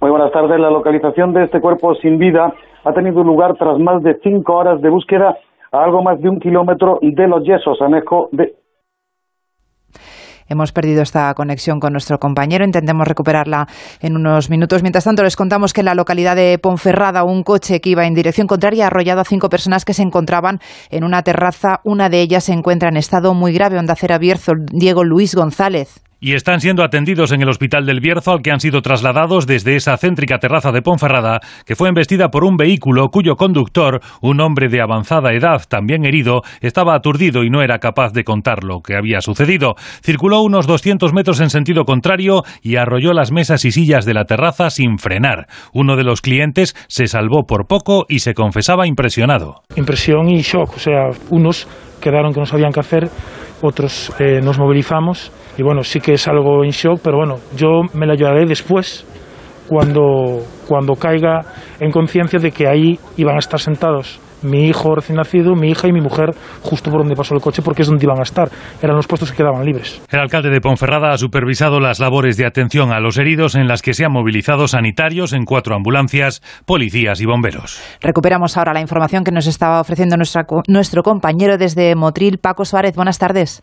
Muy 0.00 0.10
buenas 0.10 0.32
tardes. 0.32 0.58
La 0.58 0.70
localización 0.70 1.34
de 1.34 1.44
este 1.44 1.60
cuerpo 1.60 1.94
sin 1.96 2.16
vida 2.16 2.54
ha 2.84 2.92
tenido 2.94 3.22
lugar 3.22 3.52
tras 3.58 3.78
más 3.78 4.02
de 4.02 4.16
cinco 4.22 4.54
horas 4.56 4.80
de 4.80 4.88
búsqueda 4.88 5.36
a 5.72 5.84
algo 5.84 6.02
más 6.02 6.18
de 6.22 6.30
un 6.30 6.40
kilómetro 6.40 7.00
de 7.02 7.28
los 7.28 7.44
yesos, 7.44 7.82
anejo 7.82 8.28
de 8.32 8.54
Hemos 10.48 10.72
perdido 10.72 11.02
esta 11.02 11.32
conexión 11.34 11.80
con 11.80 11.92
nuestro 11.92 12.18
compañero. 12.18 12.64
Intentemos 12.64 13.06
recuperarla 13.06 13.66
en 14.00 14.16
unos 14.16 14.50
minutos. 14.50 14.82
Mientras 14.82 15.04
tanto, 15.04 15.22
les 15.22 15.36
contamos 15.36 15.72
que 15.72 15.80
en 15.80 15.86
la 15.86 15.94
localidad 15.94 16.36
de 16.36 16.58
Ponferrada, 16.58 17.24
un 17.24 17.42
coche 17.42 17.80
que 17.80 17.90
iba 17.90 18.06
en 18.06 18.14
dirección 18.14 18.46
contraria 18.46 18.84
ha 18.84 18.86
arrollado 18.88 19.20
a 19.20 19.24
cinco 19.24 19.48
personas 19.48 19.84
que 19.84 19.94
se 19.94 20.02
encontraban 20.02 20.60
en 20.90 21.04
una 21.04 21.22
terraza. 21.22 21.80
Una 21.84 22.08
de 22.08 22.20
ellas 22.20 22.44
se 22.44 22.52
encuentra 22.52 22.88
en 22.88 22.96
estado 22.96 23.34
muy 23.34 23.52
grave. 23.52 23.78
Onda 23.78 23.96
Cera 23.96 24.18
Bierzo, 24.18 24.52
Diego 24.72 25.04
Luis 25.04 25.34
González 25.34 26.00
y 26.24 26.32
están 26.32 26.60
siendo 26.60 26.82
atendidos 26.82 27.32
en 27.32 27.42
el 27.42 27.50
Hospital 27.50 27.84
del 27.84 28.00
Bierzo 28.00 28.32
al 28.32 28.40
que 28.40 28.50
han 28.50 28.58
sido 28.58 28.80
trasladados 28.80 29.46
desde 29.46 29.76
esa 29.76 29.98
céntrica 29.98 30.38
terraza 30.38 30.72
de 30.72 30.80
Ponferrada 30.80 31.40
que 31.66 31.76
fue 31.76 31.90
embestida 31.90 32.30
por 32.30 32.44
un 32.44 32.56
vehículo 32.56 33.10
cuyo 33.10 33.36
conductor, 33.36 34.00
un 34.22 34.40
hombre 34.40 34.68
de 34.70 34.80
avanzada 34.80 35.34
edad 35.34 35.60
también 35.68 36.06
herido, 36.06 36.40
estaba 36.62 36.94
aturdido 36.94 37.44
y 37.44 37.50
no 37.50 37.60
era 37.60 37.78
capaz 37.78 38.14
de 38.14 38.24
contar 38.24 38.64
lo 38.64 38.80
que 38.80 38.96
había 38.96 39.20
sucedido. 39.20 39.74
Circuló 40.02 40.40
unos 40.40 40.66
200 40.66 41.12
metros 41.12 41.40
en 41.40 41.50
sentido 41.50 41.84
contrario 41.84 42.42
y 42.62 42.76
arrolló 42.76 43.12
las 43.12 43.30
mesas 43.30 43.66
y 43.66 43.70
sillas 43.70 44.06
de 44.06 44.14
la 44.14 44.24
terraza 44.24 44.70
sin 44.70 44.96
frenar. 44.96 45.46
Uno 45.74 45.94
de 45.94 46.04
los 46.04 46.22
clientes 46.22 46.74
se 46.88 47.06
salvó 47.06 47.44
por 47.46 47.66
poco 47.66 48.06
y 48.08 48.20
se 48.20 48.32
confesaba 48.32 48.86
impresionado. 48.86 49.56
Impresión 49.76 50.30
y 50.30 50.40
shock, 50.40 50.76
o 50.76 50.78
sea, 50.78 51.10
unos 51.28 51.68
quedaron 52.00 52.32
que 52.32 52.40
no 52.40 52.46
sabían 52.46 52.72
qué 52.72 52.80
hacer, 52.80 53.10
otros 53.60 54.10
eh, 54.18 54.40
nos 54.42 54.58
movilizamos 54.58 55.30
y 55.56 55.62
bueno, 55.62 55.82
sí 55.82 56.00
que 56.00 56.14
es 56.14 56.28
algo 56.28 56.64
en 56.64 56.70
shock, 56.70 57.00
pero 57.02 57.18
bueno, 57.18 57.36
yo 57.56 57.82
me 57.94 58.06
la 58.06 58.14
llevaré 58.14 58.46
después, 58.46 59.06
cuando, 59.68 60.40
cuando 60.68 60.94
caiga 60.94 61.42
en 61.80 61.90
conciencia 61.90 62.38
de 62.38 62.50
que 62.50 62.68
ahí 62.68 62.98
iban 63.16 63.36
a 63.36 63.38
estar 63.38 63.60
sentados 63.60 64.20
mi 64.44 64.66
hijo 64.66 64.94
recién 64.94 65.16
nacido, 65.16 65.54
mi 65.54 65.70
hija 65.70 65.88
y 65.88 65.92
mi 65.92 66.00
mujer 66.00 66.30
justo 66.62 66.90
por 66.90 67.00
donde 67.00 67.16
pasó 67.16 67.34
el 67.34 67.40
coche 67.40 67.62
porque 67.62 67.82
es 67.82 67.88
donde 67.88 68.04
iban 68.04 68.18
a 68.18 68.22
estar. 68.22 68.48
Eran 68.82 68.96
los 68.96 69.06
puestos 69.06 69.30
que 69.30 69.38
quedaban 69.38 69.64
libres. 69.64 70.02
El 70.10 70.20
alcalde 70.20 70.50
de 70.50 70.60
Ponferrada 70.60 71.12
ha 71.12 71.18
supervisado 71.18 71.80
las 71.80 71.98
labores 71.98 72.36
de 72.36 72.46
atención 72.46 72.92
a 72.92 73.00
los 73.00 73.18
heridos 73.18 73.54
en 73.54 73.66
las 73.66 73.82
que 73.82 73.94
se 73.94 74.04
han 74.04 74.12
movilizado 74.12 74.68
sanitarios 74.68 75.32
en 75.32 75.44
cuatro 75.44 75.74
ambulancias, 75.74 76.42
policías 76.66 77.20
y 77.20 77.26
bomberos. 77.26 77.80
Recuperamos 78.00 78.56
ahora 78.56 78.74
la 78.74 78.80
información 78.80 79.24
que 79.24 79.32
nos 79.32 79.46
estaba 79.46 79.80
ofreciendo 79.80 80.16
nuestro 80.16 81.02
compañero 81.02 81.56
desde 81.58 81.94
Motril, 81.94 82.38
Paco 82.38 82.64
Suárez. 82.64 82.94
Buenas 82.94 83.18
tardes. 83.18 83.62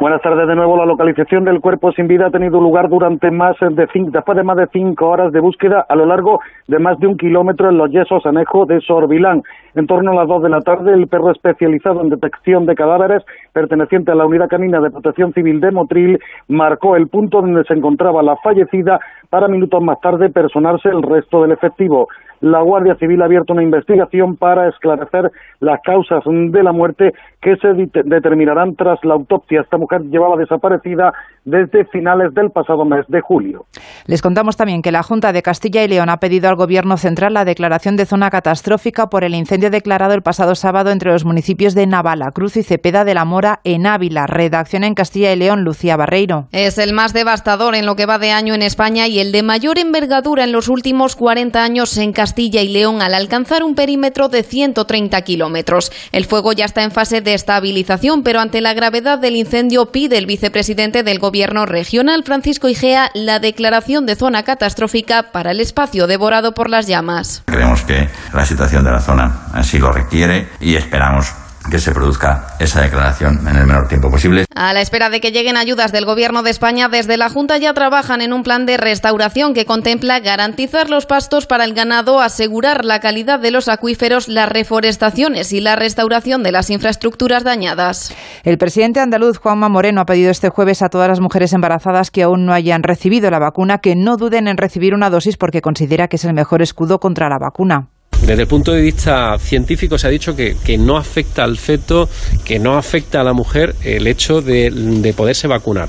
Buenas 0.00 0.22
tardes 0.22 0.48
de 0.48 0.56
nuevo. 0.56 0.76
La 0.76 0.86
localización 0.86 1.44
del 1.44 1.60
cuerpo 1.60 1.92
sin 1.92 2.08
vida 2.08 2.26
ha 2.26 2.30
tenido 2.30 2.60
lugar 2.60 2.88
durante 2.88 3.30
más 3.30 3.56
de 3.60 3.86
cinco, 3.92 4.10
después 4.12 4.36
de 4.36 4.42
más 4.42 4.56
de 4.56 4.66
cinco 4.72 5.08
horas 5.08 5.32
de 5.32 5.40
búsqueda 5.40 5.84
a 5.88 5.94
lo 5.94 6.06
largo 6.06 6.40
de 6.66 6.78
más 6.78 6.98
de 6.98 7.06
un 7.06 7.16
kilómetro 7.16 7.70
en 7.70 7.78
los 7.78 7.90
yesos 7.90 8.24
anejo 8.26 8.66
de 8.66 8.80
Sorbilán. 8.80 9.42
En 9.74 9.86
torno 9.86 10.12
a 10.12 10.14
las 10.14 10.28
dos 10.28 10.42
de 10.42 10.48
la 10.48 10.60
tarde, 10.60 10.92
el 10.92 11.08
perro 11.08 11.30
especializado 11.30 12.00
en 12.02 12.10
detección 12.10 12.66
de 12.66 12.74
cadáveres, 12.74 13.22
perteneciente 13.52 14.12
a 14.12 14.14
la 14.14 14.26
Unidad 14.26 14.48
Canina 14.48 14.80
de 14.80 14.90
Protección 14.90 15.32
Civil 15.32 15.60
de 15.60 15.70
Motril, 15.70 16.18
marcó 16.48 16.96
el 16.96 17.08
punto 17.08 17.40
donde 17.40 17.64
se 17.64 17.74
encontraba 17.74 18.22
la 18.22 18.36
fallecida 18.36 18.98
para 19.30 19.48
minutos 19.48 19.82
más 19.82 20.00
tarde 20.00 20.30
personarse 20.30 20.88
el 20.88 21.02
resto 21.02 21.42
del 21.42 21.52
efectivo 21.52 22.08
la 22.42 22.60
Guardia 22.60 22.96
Civil 22.96 23.22
ha 23.22 23.26
abierto 23.26 23.52
una 23.52 23.62
investigación 23.62 24.36
para 24.36 24.68
esclarecer 24.68 25.30
las 25.60 25.80
causas 25.82 26.22
de 26.26 26.62
la 26.62 26.72
muerte 26.72 27.14
que 27.40 27.56
se 27.56 27.68
determinarán 28.04 28.74
tras 28.74 29.02
la 29.04 29.14
autopsia. 29.14 29.60
Esta 29.60 29.78
mujer 29.78 30.02
llevaba 30.02 30.36
desaparecida 30.36 31.14
desde 31.44 31.84
finales 31.86 32.34
del 32.34 32.50
pasado 32.50 32.84
mes 32.84 33.04
de 33.08 33.20
julio. 33.20 33.66
Les 34.06 34.22
contamos 34.22 34.56
también 34.56 34.82
que 34.82 34.92
la 34.92 35.02
Junta 35.02 35.32
de 35.32 35.42
Castilla 35.42 35.84
y 35.84 35.88
León 35.88 36.08
ha 36.08 36.18
pedido 36.18 36.48
al 36.48 36.56
Gobierno 36.56 36.96
central 36.96 37.34
la 37.34 37.44
declaración 37.44 37.96
de 37.96 38.06
zona 38.06 38.30
catastrófica 38.30 39.08
por 39.08 39.24
el 39.24 39.34
incendio 39.34 39.70
declarado 39.70 40.14
el 40.14 40.22
pasado 40.22 40.54
sábado 40.54 40.90
entre 40.90 41.12
los 41.12 41.24
municipios 41.24 41.74
de 41.74 41.86
Navala, 41.86 42.30
Cruz 42.32 42.56
y 42.56 42.62
Cepeda 42.62 43.04
de 43.04 43.14
la 43.14 43.24
Mora 43.24 43.60
en 43.64 43.86
Ávila. 43.86 44.26
Redacción 44.26 44.84
en 44.84 44.94
Castilla 44.94 45.32
y 45.32 45.36
León, 45.36 45.62
Lucía 45.62 45.96
Barreiro. 45.96 46.48
Es 46.50 46.78
el 46.78 46.92
más 46.92 47.12
devastador 47.12 47.74
en 47.74 47.86
lo 47.86 47.96
que 47.96 48.06
va 48.06 48.18
de 48.18 48.30
año 48.30 48.54
en 48.54 48.62
España 48.62 49.06
y 49.06 49.20
el 49.20 49.32
de 49.32 49.42
mayor 49.42 49.78
envergadura 49.78 50.44
en 50.44 50.52
los 50.52 50.68
últimos 50.68 51.16
40 51.16 51.62
años 51.62 51.96
en 51.98 52.12
Castilla 52.12 52.22
Castilla 52.22 52.62
y 52.62 52.68
León 52.68 53.02
al 53.02 53.12
alcanzar 53.12 53.62
un 53.62 53.74
perímetro 53.74 54.28
de 54.30 54.42
130 54.42 55.20
kilómetros. 55.20 55.92
El 56.12 56.24
fuego 56.24 56.52
ya 56.52 56.64
está 56.64 56.82
en 56.82 56.90
fase 56.90 57.20
de 57.20 57.34
estabilización, 57.34 58.22
pero 58.22 58.40
ante 58.40 58.62
la 58.62 58.72
gravedad 58.72 59.18
del 59.18 59.36
incendio 59.36 59.92
pide 59.92 60.16
el 60.16 60.24
vicepresidente 60.24 61.02
del 61.02 61.18
Gobierno 61.18 61.31
regional, 61.66 62.22
Francisco 62.24 62.68
Igea, 62.68 63.10
la 63.14 63.38
declaración 63.38 64.06
de 64.06 64.16
zona 64.16 64.42
catastrófica 64.42 65.32
para 65.32 65.50
el 65.50 65.60
espacio 65.60 66.06
devorado 66.06 66.52
por 66.52 66.68
las 66.68 66.86
llamas. 66.86 67.42
Creemos 67.46 67.82
que 67.82 68.08
la 68.32 68.44
situación 68.44 68.84
de 68.84 68.92
la 68.92 69.00
zona 69.00 69.46
así 69.52 69.78
lo 69.78 69.92
requiere 69.92 70.48
y 70.60 70.74
esperamos 70.74 71.32
que 71.70 71.78
se 71.78 71.92
produzca 71.92 72.56
esa 72.58 72.82
declaración 72.82 73.46
en 73.46 73.56
el 73.56 73.66
menor 73.66 73.88
tiempo 73.88 74.10
posible. 74.10 74.44
A 74.54 74.72
la 74.72 74.80
espera 74.80 75.10
de 75.10 75.20
que 75.20 75.32
lleguen 75.32 75.56
ayudas 75.56 75.92
del 75.92 76.04
Gobierno 76.04 76.42
de 76.42 76.50
España, 76.50 76.88
desde 76.88 77.16
la 77.16 77.28
Junta 77.28 77.58
ya 77.58 77.72
trabajan 77.72 78.20
en 78.20 78.32
un 78.32 78.42
plan 78.42 78.66
de 78.66 78.76
restauración 78.76 79.54
que 79.54 79.64
contempla 79.64 80.20
garantizar 80.20 80.90
los 80.90 81.06
pastos 81.06 81.46
para 81.46 81.64
el 81.64 81.74
ganado, 81.74 82.20
asegurar 82.20 82.84
la 82.84 83.00
calidad 83.00 83.40
de 83.40 83.50
los 83.50 83.68
acuíferos, 83.68 84.28
las 84.28 84.48
reforestaciones 84.48 85.52
y 85.52 85.60
la 85.60 85.76
restauración 85.76 86.42
de 86.42 86.52
las 86.52 86.70
infraestructuras 86.70 87.44
dañadas. 87.44 88.14
El 88.44 88.58
presidente 88.58 89.00
andaluz 89.00 89.38
Juanma 89.38 89.68
Moreno 89.68 90.00
ha 90.00 90.06
pedido 90.06 90.30
este 90.30 90.48
jueves 90.48 90.82
a 90.82 90.88
todas 90.88 91.08
las 91.08 91.20
mujeres 91.20 91.52
embarazadas 91.52 92.10
que 92.10 92.22
aún 92.22 92.44
no 92.44 92.52
hayan 92.52 92.82
recibido 92.82 93.30
la 93.30 93.38
vacuna 93.38 93.78
que 93.78 93.96
no 93.96 94.16
duden 94.16 94.48
en 94.48 94.56
recibir 94.56 94.94
una 94.94 95.10
dosis 95.10 95.36
porque 95.36 95.62
considera 95.62 96.08
que 96.08 96.16
es 96.16 96.24
el 96.24 96.34
mejor 96.34 96.62
escudo 96.62 96.98
contra 96.98 97.28
la 97.28 97.38
vacuna. 97.38 97.91
Desde 98.26 98.42
el 98.42 98.46
punto 98.46 98.70
de 98.70 98.80
vista 98.80 99.36
científico 99.38 99.98
se 99.98 100.06
ha 100.06 100.10
dicho 100.10 100.36
que, 100.36 100.78
no 100.78 100.96
afecta 100.96 101.42
al 101.42 101.58
feto, 101.58 102.08
que 102.44 102.60
no 102.60 102.78
afecta 102.78 103.20
a 103.20 103.24
la 103.24 103.32
mujer 103.32 103.74
el 103.82 104.06
hecho 104.06 104.40
de, 104.40 104.70
de, 104.70 105.12
poderse 105.12 105.48
vacunar. 105.48 105.88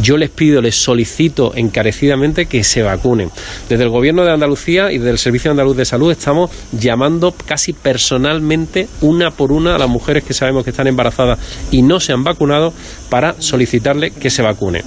Yo 0.00 0.16
les 0.16 0.30
pido, 0.30 0.62
les 0.62 0.76
solicito 0.76 1.52
encarecidamente 1.54 2.46
que 2.46 2.62
se 2.62 2.82
vacunen. 2.82 3.30
Desde 3.68 3.82
el 3.82 3.90
Gobierno 3.90 4.24
de 4.24 4.32
Andalucía 4.32 4.92
y 4.92 4.98
del 4.98 5.18
Servicio 5.18 5.50
Andaluz 5.50 5.76
de 5.76 5.84
Salud 5.84 6.12
estamos 6.12 6.50
llamando 6.70 7.34
casi 7.44 7.72
personalmente 7.72 8.86
una 9.00 9.32
por 9.32 9.50
una 9.50 9.74
a 9.74 9.78
las 9.78 9.88
mujeres 9.88 10.22
que 10.22 10.32
sabemos 10.32 10.62
que 10.62 10.70
están 10.70 10.86
embarazadas 10.86 11.40
y 11.72 11.82
no 11.82 11.98
se 11.98 12.12
han 12.12 12.22
vacunado 12.22 12.72
para 13.10 13.34
solicitarle 13.40 14.12
que 14.12 14.30
se 14.30 14.42
vacune 14.42 14.84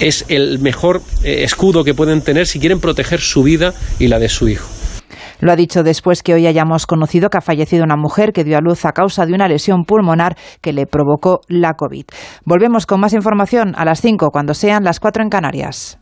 es 0.00 0.24
el 0.28 0.60
mejor 0.60 1.02
eh, 1.24 1.42
escudo 1.42 1.82
que 1.82 1.92
pueden 1.92 2.22
tener 2.22 2.46
si 2.46 2.60
quieren 2.60 2.78
proteger 2.80 3.20
su 3.20 3.42
vida 3.42 3.74
y 3.98 4.06
la 4.06 4.20
de 4.20 4.28
su 4.28 4.48
hijo. 4.48 4.77
Lo 5.40 5.52
ha 5.52 5.56
dicho 5.56 5.82
después 5.82 6.22
que 6.22 6.34
hoy 6.34 6.46
hayamos 6.46 6.86
conocido 6.86 7.30
que 7.30 7.38
ha 7.38 7.42
fallecido 7.42 7.84
una 7.84 7.96
mujer 7.96 8.32
que 8.32 8.44
dio 8.44 8.58
a 8.58 8.60
luz 8.60 8.84
a 8.84 8.92
causa 8.92 9.26
de 9.26 9.34
una 9.34 9.48
lesión 9.48 9.84
pulmonar 9.84 10.36
que 10.60 10.72
le 10.72 10.86
provocó 10.86 11.40
la 11.48 11.74
COVID. 11.74 12.04
Volvemos 12.44 12.86
con 12.86 13.00
más 13.00 13.12
información 13.12 13.74
a 13.76 13.84
las 13.84 14.00
5 14.00 14.30
cuando 14.30 14.54
sean 14.54 14.84
las 14.84 15.00
4 15.00 15.22
en 15.22 15.28
Canarias. 15.30 15.98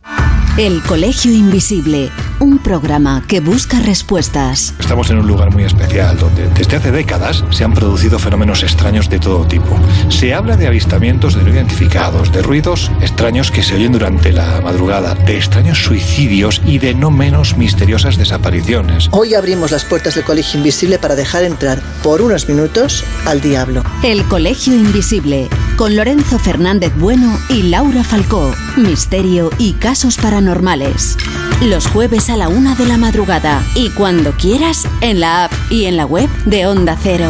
El 0.57 0.81
Colegio 0.81 1.31
Invisible, 1.31 2.09
un 2.39 2.57
programa 2.57 3.23
que 3.27 3.41
busca 3.41 3.79
respuestas. 3.79 4.73
Estamos 4.79 5.07
en 5.11 5.19
un 5.19 5.27
lugar 5.27 5.51
muy 5.51 5.63
especial 5.65 6.17
donde 6.17 6.47
desde 6.47 6.77
hace 6.77 6.91
décadas 6.91 7.43
se 7.51 7.63
han 7.63 7.75
producido 7.75 8.17
fenómenos 8.17 8.63
extraños 8.63 9.07
de 9.07 9.19
todo 9.19 9.45
tipo. 9.45 9.79
Se 10.09 10.33
habla 10.33 10.57
de 10.57 10.65
avistamientos 10.65 11.35
de 11.35 11.43
no 11.43 11.51
identificados, 11.51 12.31
de 12.31 12.41
ruidos 12.41 12.89
extraños 13.01 13.51
que 13.51 13.61
se 13.61 13.75
oyen 13.75 13.91
durante 13.91 14.33
la 14.33 14.59
madrugada, 14.61 15.13
de 15.13 15.37
extraños 15.37 15.77
suicidios 15.77 16.59
y 16.65 16.79
de 16.79 16.95
no 16.95 17.11
menos 17.11 17.55
misteriosas 17.55 18.17
desapariciones. 18.17 19.09
Hoy 19.11 19.35
abrimos 19.35 19.69
las 19.69 19.85
puertas 19.85 20.15
del 20.15 20.23
Colegio 20.23 20.57
Invisible 20.57 20.97
para 20.97 21.15
dejar 21.15 21.43
entrar 21.43 21.83
por 22.01 22.19
unos 22.23 22.49
minutos 22.49 23.03
al 23.25 23.41
diablo. 23.41 23.83
El 24.01 24.23
Colegio 24.23 24.73
Invisible, 24.73 25.49
con 25.75 25.95
Lorenzo 25.95 26.39
Fernández 26.39 26.93
Bueno 26.97 27.37
y 27.47 27.61
Laura 27.61 28.03
Falcó. 28.03 28.51
Misterio 28.75 29.51
y 29.59 29.73
casos 29.73 30.17
paranormales 30.17 30.46
normales. 30.47 31.17
Los 31.61 31.87
jueves 31.87 32.29
a 32.29 32.37
la 32.37 32.47
una 32.47 32.73
de 32.73 32.85
la 32.85 32.97
madrugada 32.97 33.61
y 33.75 33.89
cuando 33.89 34.31
quieras 34.31 34.87
en 35.01 35.19
la 35.19 35.43
app 35.43 35.51
y 35.69 35.85
en 35.85 35.97
la 35.97 36.05
web 36.05 36.29
de 36.45 36.65
Onda 36.65 36.97
Cero. 36.99 37.29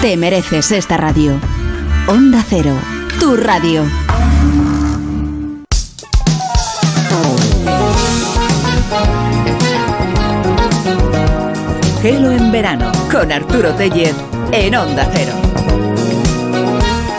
Te 0.00 0.16
mereces 0.16 0.70
esta 0.70 0.96
radio. 0.96 1.40
Onda 2.06 2.44
Cero, 2.48 2.74
tu 3.18 3.36
radio. 3.36 3.84
Gelo 12.00 12.30
en 12.30 12.52
verano 12.52 12.92
con 13.10 13.32
Arturo 13.32 13.74
Tellez 13.74 14.14
en 14.52 14.76
Onda 14.76 15.10
Cero. 15.12 15.32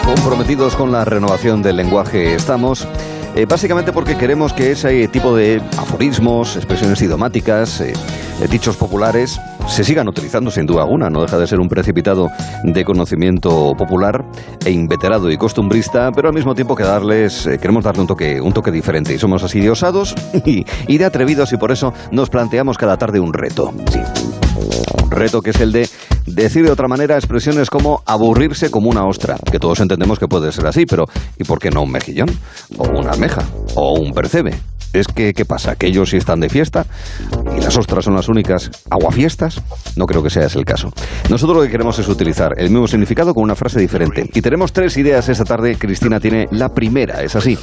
Comprometidos 0.05 0.77
con 0.77 0.93
la 0.93 1.03
renovación 1.03 1.61
del 1.61 1.75
lenguaje 1.75 2.33
estamos 2.33 2.87
eh, 3.37 3.45
básicamente 3.45 3.93
porque 3.93 4.17
queremos 4.17 4.51
que 4.51 4.71
ese 4.71 5.07
tipo 5.09 5.35
de 5.35 5.61
aforismos, 5.77 6.55
expresiones 6.55 6.99
idiomáticas, 7.03 7.81
eh, 7.81 7.93
dichos 8.49 8.75
populares 8.75 9.39
se 9.67 9.83
sigan 9.83 10.07
utilizando 10.07 10.49
sin 10.49 10.65
duda 10.65 10.81
alguna. 10.81 11.11
No 11.11 11.21
deja 11.21 11.37
de 11.37 11.45
ser 11.45 11.59
un 11.59 11.69
precipitado 11.69 12.31
de 12.63 12.83
conocimiento 12.83 13.75
popular 13.77 14.25
e 14.65 14.71
inveterado 14.71 15.29
y 15.29 15.37
costumbrista, 15.37 16.11
pero 16.11 16.29
al 16.29 16.33
mismo 16.33 16.55
tiempo 16.55 16.75
que 16.75 16.83
darles, 16.83 17.45
eh, 17.45 17.59
queremos 17.59 17.83
darle 17.83 18.01
un 18.01 18.07
toque, 18.07 18.41
un 18.41 18.53
toque 18.53 18.71
diferente. 18.71 19.13
Y 19.13 19.19
somos 19.19 19.43
así 19.43 19.59
de 19.59 19.69
osados 19.69 20.15
y, 20.45 20.97
de 20.97 21.05
atrevidos 21.05 21.53
y 21.53 21.57
por 21.57 21.71
eso 21.71 21.93
nos 22.11 22.31
planteamos 22.31 22.75
cada 22.75 22.97
tarde 22.97 23.19
un 23.19 23.33
reto. 23.33 23.71
Un 24.57 25.11
reto 25.11 25.41
que 25.41 25.51
es 25.51 25.61
el 25.61 25.71
de 25.71 25.89
decir 26.25 26.65
de 26.65 26.71
otra 26.71 26.87
manera 26.87 27.15
expresiones 27.15 27.69
como 27.69 28.01
aburrirse 28.05 28.69
como 28.69 28.89
una 28.89 29.05
ostra, 29.05 29.37
que 29.51 29.59
todos 29.59 29.79
entendemos 29.79 30.19
que 30.19 30.27
puede 30.27 30.51
ser 30.51 30.65
así, 30.65 30.85
pero 30.85 31.05
¿y 31.37 31.43
por 31.43 31.59
qué 31.59 31.69
no 31.69 31.83
un 31.83 31.91
mejillón? 31.91 32.29
O 32.77 32.87
una 32.87 33.11
almeja, 33.11 33.43
o 33.75 33.93
un 33.99 34.13
percebe. 34.13 34.51
Es 34.93 35.07
que, 35.07 35.33
¿qué 35.33 35.45
pasa? 35.45 35.75
¿Que 35.75 35.87
ellos 35.87 36.09
sí 36.09 36.17
están 36.17 36.39
de 36.39 36.49
fiesta 36.49 36.85
y 37.55 37.61
las 37.61 37.77
ostras 37.77 38.05
son 38.05 38.15
las 38.15 38.29
únicas 38.29 38.71
aguafiestas? 38.89 39.61
No 39.95 40.05
creo 40.05 40.23
que 40.23 40.29
sea 40.29 40.45
ese 40.45 40.59
el 40.59 40.65
caso. 40.65 40.91
Nosotros 41.29 41.57
lo 41.57 41.63
que 41.63 41.69
queremos 41.69 41.99
es 41.99 42.07
utilizar 42.07 42.53
el 42.57 42.69
mismo 42.69 42.87
significado 42.87 43.33
con 43.33 43.43
una 43.43 43.55
frase 43.55 43.79
diferente. 43.79 44.29
Y 44.33 44.41
tenemos 44.41 44.71
tres 44.71 44.97
ideas 44.97 45.27
esta 45.29 45.43
tarde. 45.43 45.77
Cristina 45.77 46.19
tiene 46.19 46.47
la 46.51 46.69
primera, 46.69 47.21
¿es 47.21 47.35
así? 47.35 47.57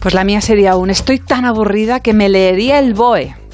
Pues 0.00 0.14
la 0.14 0.24
mía 0.24 0.40
sería 0.40 0.76
un 0.76 0.90
estoy 0.90 1.18
tan 1.18 1.44
aburrida 1.44 2.00
que 2.00 2.12
me 2.12 2.28
leería 2.28 2.78
el 2.78 2.94
BOE. 2.94 3.45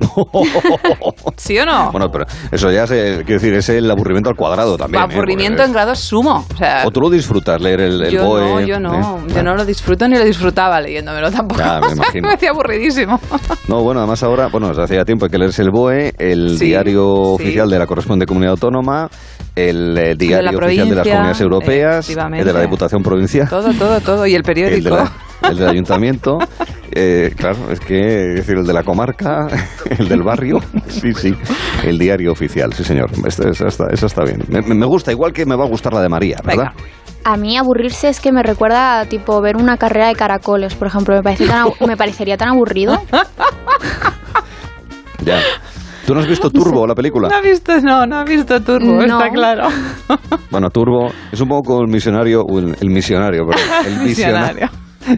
¿Sí 1.36 1.58
o 1.58 1.66
no? 1.66 1.90
Bueno, 1.90 2.10
pero 2.10 2.24
eso 2.50 2.70
ya 2.70 2.84
es, 2.84 2.90
quiero 2.90 3.24
decir, 3.40 3.54
es 3.54 3.68
el 3.68 3.90
aburrimiento 3.90 4.30
al 4.30 4.36
cuadrado 4.36 4.76
también. 4.76 5.02
¿eh? 5.02 5.06
Aburrimiento 5.12 5.62
en 5.62 5.72
grado 5.72 5.94
sumo. 5.94 6.46
O, 6.84 6.90
tú 6.90 7.00
lo 7.00 7.10
disfrutas 7.10 7.60
leer 7.60 7.80
el, 7.80 8.02
el 8.02 8.10
yo 8.12 8.24
BOE. 8.24 8.40
No, 8.40 8.60
yo 8.60 8.80
no, 8.80 8.94
¿eh? 8.94 9.32
yo 9.34 9.42
no 9.42 9.54
lo 9.54 9.64
disfruto 9.64 10.08
ni 10.08 10.16
lo 10.16 10.24
disfrutaba 10.24 10.80
leyéndomelo 10.80 11.30
tampoco. 11.30 11.60
me 11.86 11.92
imagino. 11.92 12.28
me 12.28 12.34
hacía 12.34 12.50
aburridísimo. 12.50 13.20
No, 13.68 13.82
bueno, 13.82 14.00
además 14.00 14.22
ahora, 14.22 14.48
bueno, 14.48 14.68
desde 14.68 14.82
hacía 14.82 15.04
tiempo 15.04 15.26
hay 15.26 15.30
que 15.30 15.38
leerse 15.38 15.62
el 15.62 15.70
BOE, 15.70 16.14
el 16.18 16.58
diario 16.58 17.06
oficial 17.06 17.68
de 17.68 17.78
la 17.78 17.86
correspondiente 17.86 18.26
comunidad 18.26 18.52
autónoma, 18.52 19.08
el 19.54 19.96
eh, 19.96 20.14
diario 20.16 20.58
oficial 20.58 20.88
de 20.88 20.94
las 20.96 21.06
comunidades 21.06 21.40
europeas, 21.40 22.08
el 22.08 22.44
de 22.44 22.52
la 22.52 22.60
Diputación 22.60 23.02
Provincial. 23.02 23.48
Todo, 23.48 23.72
todo, 23.74 24.00
todo. 24.00 24.26
Y 24.26 24.34
el 24.34 24.42
periódico. 24.42 24.98
El, 25.42 25.58
del 25.58 25.68
ayuntamiento. 25.68 26.38
Eh, 26.90 27.32
claro, 27.36 27.70
es 27.70 27.80
que 27.80 27.94
decir 27.94 28.56
el 28.56 28.66
de 28.66 28.72
la 28.72 28.82
comarca, 28.82 29.48
el 29.98 30.08
del 30.08 30.22
barrio, 30.22 30.60
sí, 30.88 31.12
sí, 31.12 31.34
el 31.82 31.98
diario 31.98 32.32
oficial, 32.32 32.72
sí 32.72 32.84
señor, 32.84 33.10
Eso 33.26 33.66
está, 33.66 33.88
está, 33.90 34.22
bien. 34.22 34.44
Me, 34.48 34.86
gusta, 34.86 35.10
igual 35.10 35.32
que 35.32 35.44
me 35.44 35.56
va 35.56 35.64
a 35.64 35.68
gustar 35.68 35.92
la 35.92 36.00
de 36.00 36.08
María, 36.08 36.38
¿verdad? 36.44 36.72
A 37.24 37.36
mí 37.36 37.56
aburrirse 37.56 38.08
es 38.08 38.20
que 38.20 38.32
me 38.32 38.42
recuerda 38.42 39.00
a 39.00 39.06
tipo 39.06 39.40
ver 39.40 39.56
una 39.56 39.76
carrera 39.76 40.08
de 40.08 40.14
caracoles, 40.14 40.74
por 40.74 40.86
ejemplo, 40.86 41.14
me, 41.14 41.22
parece 41.22 41.46
me 41.86 41.96
parecería 41.96 42.36
tan 42.36 42.48
aburrido. 42.48 43.02
Ya. 45.24 45.40
¿Tú 46.06 46.14
no 46.14 46.20
has 46.20 46.26
visto 46.26 46.50
Turbo, 46.50 46.86
la 46.86 46.94
película? 46.94 47.28
No 47.28 47.38
he 47.38 47.50
visto, 47.50 47.80
no, 47.80 48.06
no 48.06 48.22
he 48.22 48.24
visto 48.24 48.60
Turbo, 48.60 49.00
está 49.00 49.30
claro. 49.30 49.68
Bueno, 50.50 50.68
Turbo 50.70 51.08
es 51.32 51.40
un 51.40 51.48
poco 51.48 51.80
el 51.80 51.88
misionario, 51.88 52.44
el, 52.48 52.76
el 52.80 52.90
misionario, 52.90 53.46
perdón, 53.46 53.64
el 53.86 53.98
misionario. 54.04 54.68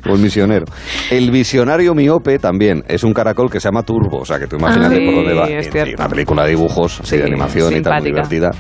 O 0.09 0.15
el 0.15 0.21
misionero. 0.21 0.65
El 1.11 1.31
visionario 1.31 1.95
miope 1.95 2.39
también 2.39 2.83
es 2.89 3.05
un 3.05 3.13
caracol 3.13 3.51
que 3.51 3.61
se 3.61 3.69
llama 3.69 3.83
Turbo, 3.83 4.19
o 4.19 4.25
sea 4.25 4.39
que 4.39 4.47
tú 4.47 4.57
imagínate 4.57 5.05
por 5.05 5.15
dónde 5.15 5.35
va. 5.35 5.49
Es 5.49 5.69
una 5.97 6.09
película 6.09 6.45
de 6.45 6.51
dibujos, 6.51 7.01
de 7.09 7.23
animación 7.23 7.77
y 7.77 7.83
tal, 7.83 8.01
muy 8.01 8.11
divertida 8.11 8.51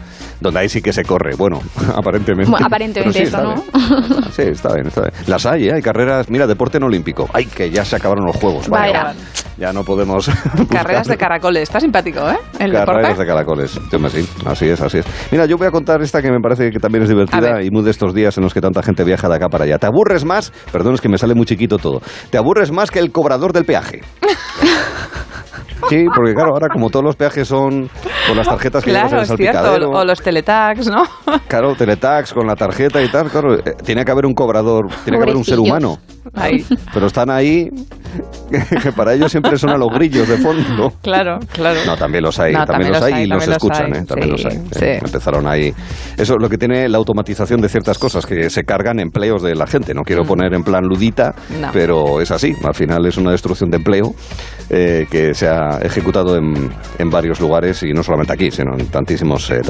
donde 0.40 0.60
ahí 0.60 0.68
sí 0.68 0.82
que 0.82 0.92
se 0.92 1.04
corre. 1.04 1.34
Bueno, 1.36 1.60
aparentemente. 1.94 2.52
aparentemente 2.62 3.22
eso, 3.22 3.42
¿no? 3.42 3.56
sí, 4.30 4.42
está 4.42 4.74
bien, 4.74 4.86
está 4.88 5.02
bien. 5.02 5.12
Las 5.26 5.46
hay, 5.46 5.68
¿eh? 5.68 5.72
hay 5.74 5.82
carreras. 5.82 6.30
Mira, 6.30 6.46
deporte 6.46 6.78
no 6.80 6.86
olímpico. 6.86 7.28
Ay, 7.32 7.46
que 7.46 7.70
ya 7.70 7.84
se 7.84 7.96
acabaron 7.96 8.24
los 8.26 8.36
juegos. 8.36 8.68
Vaya. 8.68 9.14
Ya 9.56 9.72
no 9.72 9.84
podemos. 9.84 10.30
Carreras 10.70 11.08
de 11.08 11.16
caracoles. 11.16 11.62
Está 11.62 11.80
simpático, 11.80 12.28
¿eh? 12.28 12.36
El 12.58 12.72
Carreras 12.72 13.18
de 13.18 13.26
caracoles. 13.26 13.70
Sí, 13.70 14.28
así 14.44 14.68
es, 14.68 14.80
así 14.80 14.98
es. 14.98 15.06
Mira, 15.32 15.46
yo 15.46 15.56
voy 15.56 15.66
a 15.66 15.70
contar 15.70 16.02
esta 16.02 16.20
que 16.20 16.30
me 16.30 16.40
parece 16.40 16.70
que 16.70 16.78
también 16.78 17.04
es 17.04 17.08
divertida 17.08 17.62
y 17.62 17.70
muy 17.70 17.82
de 17.82 17.90
estos 17.90 18.12
días 18.14 18.36
en 18.36 18.44
los 18.44 18.52
que 18.52 18.60
tanta 18.60 18.82
gente 18.82 19.04
viaja 19.04 19.28
de 19.28 19.36
acá 19.36 19.48
para 19.48 19.64
allá. 19.64 19.78
¿Te 19.78 19.86
aburres 19.86 20.24
más? 20.24 20.52
Perdón, 20.70 20.94
es 20.94 21.00
que 21.00 21.08
me 21.08 21.18
sale 21.18 21.34
muy 21.34 21.46
chiquito 21.46 21.78
todo. 21.78 22.02
¿Te 22.30 22.38
aburres 22.38 22.70
más 22.70 22.90
que 22.90 22.98
el 22.98 23.12
cobrador 23.12 23.52
del 23.52 23.64
peaje? 23.64 24.02
Sí, 25.88 26.04
porque 26.14 26.34
claro, 26.34 26.52
ahora 26.52 26.68
como 26.68 26.90
todos 26.90 27.04
los 27.04 27.16
peajes 27.16 27.46
son 27.46 27.88
con 28.26 28.36
las 28.36 28.48
tarjetas 28.48 28.82
que 28.82 28.90
claro, 28.90 29.08
en 29.08 29.18
el 29.18 29.26
salpicadero. 29.26 29.90
o 29.90 30.04
los 30.04 30.20
teletags, 30.26 30.88
¿no? 30.90 31.04
Claro, 31.46 31.76
teletags 31.76 32.32
con 32.32 32.48
la 32.48 32.56
tarjeta 32.56 33.00
y 33.00 33.08
tal, 33.08 33.30
claro, 33.30 33.54
eh, 33.54 33.74
tiene 33.84 34.04
que 34.04 34.10
haber 34.10 34.26
un 34.26 34.34
cobrador, 34.34 34.88
tiene 35.04 35.18
que 35.18 35.22
haber 35.22 35.36
un 35.36 35.44
ser 35.44 35.60
humano. 35.60 35.98
Ahí. 36.34 36.66
Pero 36.92 37.06
están 37.06 37.30
ahí 37.30 37.70
que 38.82 38.90
para 38.90 39.14
ellos 39.14 39.30
siempre 39.30 39.56
son 39.56 39.70
a 39.70 39.76
los 39.78 39.88
grillos 39.92 40.28
de 40.28 40.36
fondo. 40.38 40.92
Claro, 41.00 41.38
claro. 41.52 41.78
No, 41.86 41.96
también 41.96 42.24
los 42.24 42.36
hay, 42.40 42.52
No, 42.52 42.64
también, 42.66 42.90
los 42.92 43.00
hay, 43.02 43.22
y 43.22 43.26
los 43.26 43.46
escuchan, 43.46 43.94
hay. 43.94 44.00
¿eh? 44.00 44.04
También 44.04 44.36
Sí, 44.36 44.44
los 44.44 44.52
hay. 44.52 44.60
sí. 44.72 44.84
Eh, 44.84 44.98
Empezaron 45.04 45.46
ahí. 45.46 45.72
Eso 46.16 46.34
es 46.34 46.42
lo 46.42 46.48
que 46.48 46.58
tiene 46.58 46.88
la 46.88 46.98
automatización 46.98 47.60
de 47.60 47.68
ciertas 47.68 47.96
cosas, 47.98 48.26
que 48.26 48.50
se 48.50 48.64
cargan 48.64 48.98
empleos 48.98 49.40
de 49.42 49.54
la 49.54 49.68
gente. 49.68 49.94
No 49.94 50.02
quiero 50.02 50.24
poner 50.24 50.52
en 50.54 50.64
plan 50.64 50.82
ludita, 50.84 51.32
No. 51.60 51.70
pero 51.72 52.20
es 52.20 52.32
así. 52.32 52.52
Al 52.64 52.74
final 52.74 53.06
es 53.06 53.16
una 53.16 53.30
destrucción 53.30 53.70
de 53.70 53.76
empleo 53.76 54.12
eh, 54.70 55.06
que 55.08 55.32
se 55.34 55.46
ha 55.48 55.78
ejecutado 55.82 56.36
en, 56.36 56.72
en 56.98 57.10
varios 57.10 57.40
lugares 57.40 57.84
y 57.84 57.92
no 57.92 58.02
solamente 58.02 58.32
aquí, 58.32 58.50
sino 58.50 58.76
en 58.76 58.88
tantísimos, 58.88 59.48
eh, 59.50 59.60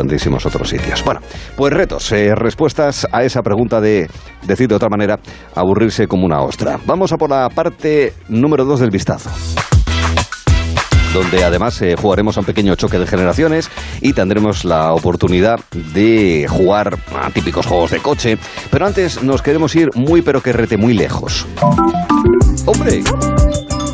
otros 0.46 0.68
sitios. 0.68 1.04
Bueno, 1.04 1.20
pues 1.56 1.72
retos, 1.72 2.10
eh, 2.12 2.34
respuestas 2.34 3.06
a 3.12 3.22
esa 3.22 3.42
pregunta 3.42 3.80
de 3.80 4.08
decir 4.46 4.68
de 4.68 4.74
otra 4.74 4.88
manera, 4.88 5.18
aburrirse 5.54 6.06
como 6.06 6.24
una 6.24 6.40
ostra. 6.40 6.78
Vamos 6.86 7.12
a 7.12 7.16
por 7.16 7.30
la 7.30 7.48
parte 7.48 8.14
número 8.28 8.64
dos 8.64 8.80
del 8.80 8.90
vistazo 8.90 9.30
donde 11.16 11.44
además 11.44 11.80
eh, 11.80 11.94
jugaremos 11.96 12.36
a 12.36 12.40
un 12.40 12.46
pequeño 12.46 12.74
choque 12.74 12.98
de 12.98 13.06
generaciones 13.06 13.70
y 14.02 14.12
tendremos 14.12 14.66
la 14.66 14.92
oportunidad 14.92 15.58
de 15.94 16.46
jugar 16.46 16.98
a 17.14 17.30
típicos 17.30 17.64
juegos 17.64 17.90
de 17.90 18.00
coche. 18.00 18.36
Pero 18.70 18.86
antes 18.86 19.22
nos 19.22 19.40
queremos 19.40 19.74
ir 19.76 19.88
muy 19.94 20.20
pero 20.20 20.42
que 20.42 20.52
rete 20.52 20.76
muy 20.76 20.92
lejos. 20.92 21.46
¡Hombre! 22.66 23.02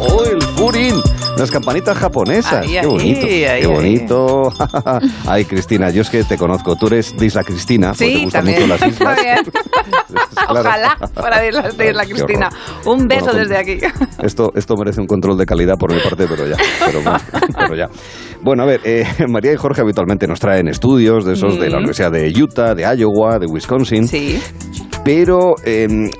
¡Oh, 0.00 0.24
el 0.24 0.42
Furin! 0.42 0.96
Las 1.36 1.50
campanitas 1.50 1.96
japonesas. 1.96 2.64
Ahí, 2.64 2.78
¡Qué 2.80 2.86
bonito! 2.86 3.26
¡Qué 3.26 3.66
bonito! 3.66 4.52
Ay, 5.26 5.44
Cristina, 5.44 5.90
yo 5.90 6.02
es 6.02 6.10
que 6.10 6.22
te 6.24 6.36
conozco. 6.36 6.76
Tú 6.76 6.86
eres 6.88 7.16
de 7.16 7.26
Isla 7.26 7.42
Cristina, 7.42 7.88
porque 7.88 8.04
te 8.06 8.14
Sí, 8.18 8.24
gustan 8.24 8.44
también. 8.44 8.68
mucho 8.68 8.68
las 8.84 8.92
islas. 8.92 9.18
Claro. 10.34 10.60
Ojalá 10.68 10.96
fuera 11.14 11.40
de 11.40 11.48
Isla, 11.48 11.62
de 11.70 11.88
Isla 11.90 12.04
Cristina. 12.08 12.48
Un 12.84 13.06
beso 13.08 13.26
Bueno, 13.26 13.38
desde 13.40 13.56
aquí. 13.56 13.78
Esto, 14.22 14.52
esto 14.54 14.74
merece 14.76 15.00
un 15.00 15.06
control 15.06 15.38
de 15.38 15.46
calidad 15.46 15.76
por 15.78 15.92
mi 15.92 16.00
parte, 16.00 16.26
pero 16.28 16.46
ya. 16.46 16.56
Pero, 16.84 17.00
bueno, 17.02 17.18
pero 17.56 17.74
ya. 17.76 17.88
Bueno, 18.42 18.62
a 18.64 18.66
ver, 18.66 18.80
eh, 18.84 19.06
María 19.28 19.52
y 19.52 19.56
Jorge 19.56 19.80
habitualmente 19.80 20.26
nos 20.26 20.40
traen 20.40 20.68
estudios 20.68 21.24
de 21.24 21.34
esos 21.34 21.58
de 21.58 21.70
la 21.70 21.76
Mm. 21.76 21.78
Universidad 21.78 22.10
de 22.12 22.32
Utah, 22.42 22.74
de 22.74 22.82
Iowa, 22.82 23.38
de 23.38 23.46
Wisconsin. 23.46 24.06
Sí. 24.08 24.40
Pero 25.04 25.56
eh, 25.64 26.10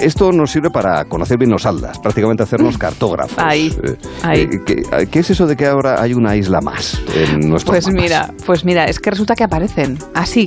esto 0.00 0.32
nos 0.32 0.50
sirve 0.50 0.70
para 0.70 1.04
conocer 1.04 1.36
bien 1.38 1.50
los 1.50 1.66
aldas, 1.66 1.98
prácticamente 1.98 2.42
hacernos 2.42 2.78
cartógrafos. 2.78 3.36
Ahí, 3.38 3.76
Eh, 3.82 3.96
ahí. 4.22 4.40
eh, 4.42 4.48
¿qué, 4.64 4.82
qué 5.10 5.18
es 5.18 5.30
eso 5.30 5.46
de 5.46 5.54
que 5.56 5.66
ahora 5.66 6.00
hay 6.00 6.14
una 6.14 6.34
isla 6.36 6.60
más 6.62 7.02
en 7.14 7.40
nuestro 7.50 7.72
Pues 7.72 7.88
mira, 7.92 8.30
pues 8.46 8.64
mira, 8.64 8.84
es 8.86 8.98
que 9.00 9.10
resulta 9.10 9.34
que 9.34 9.44
aparecen 9.44 9.98
así, 10.14 10.46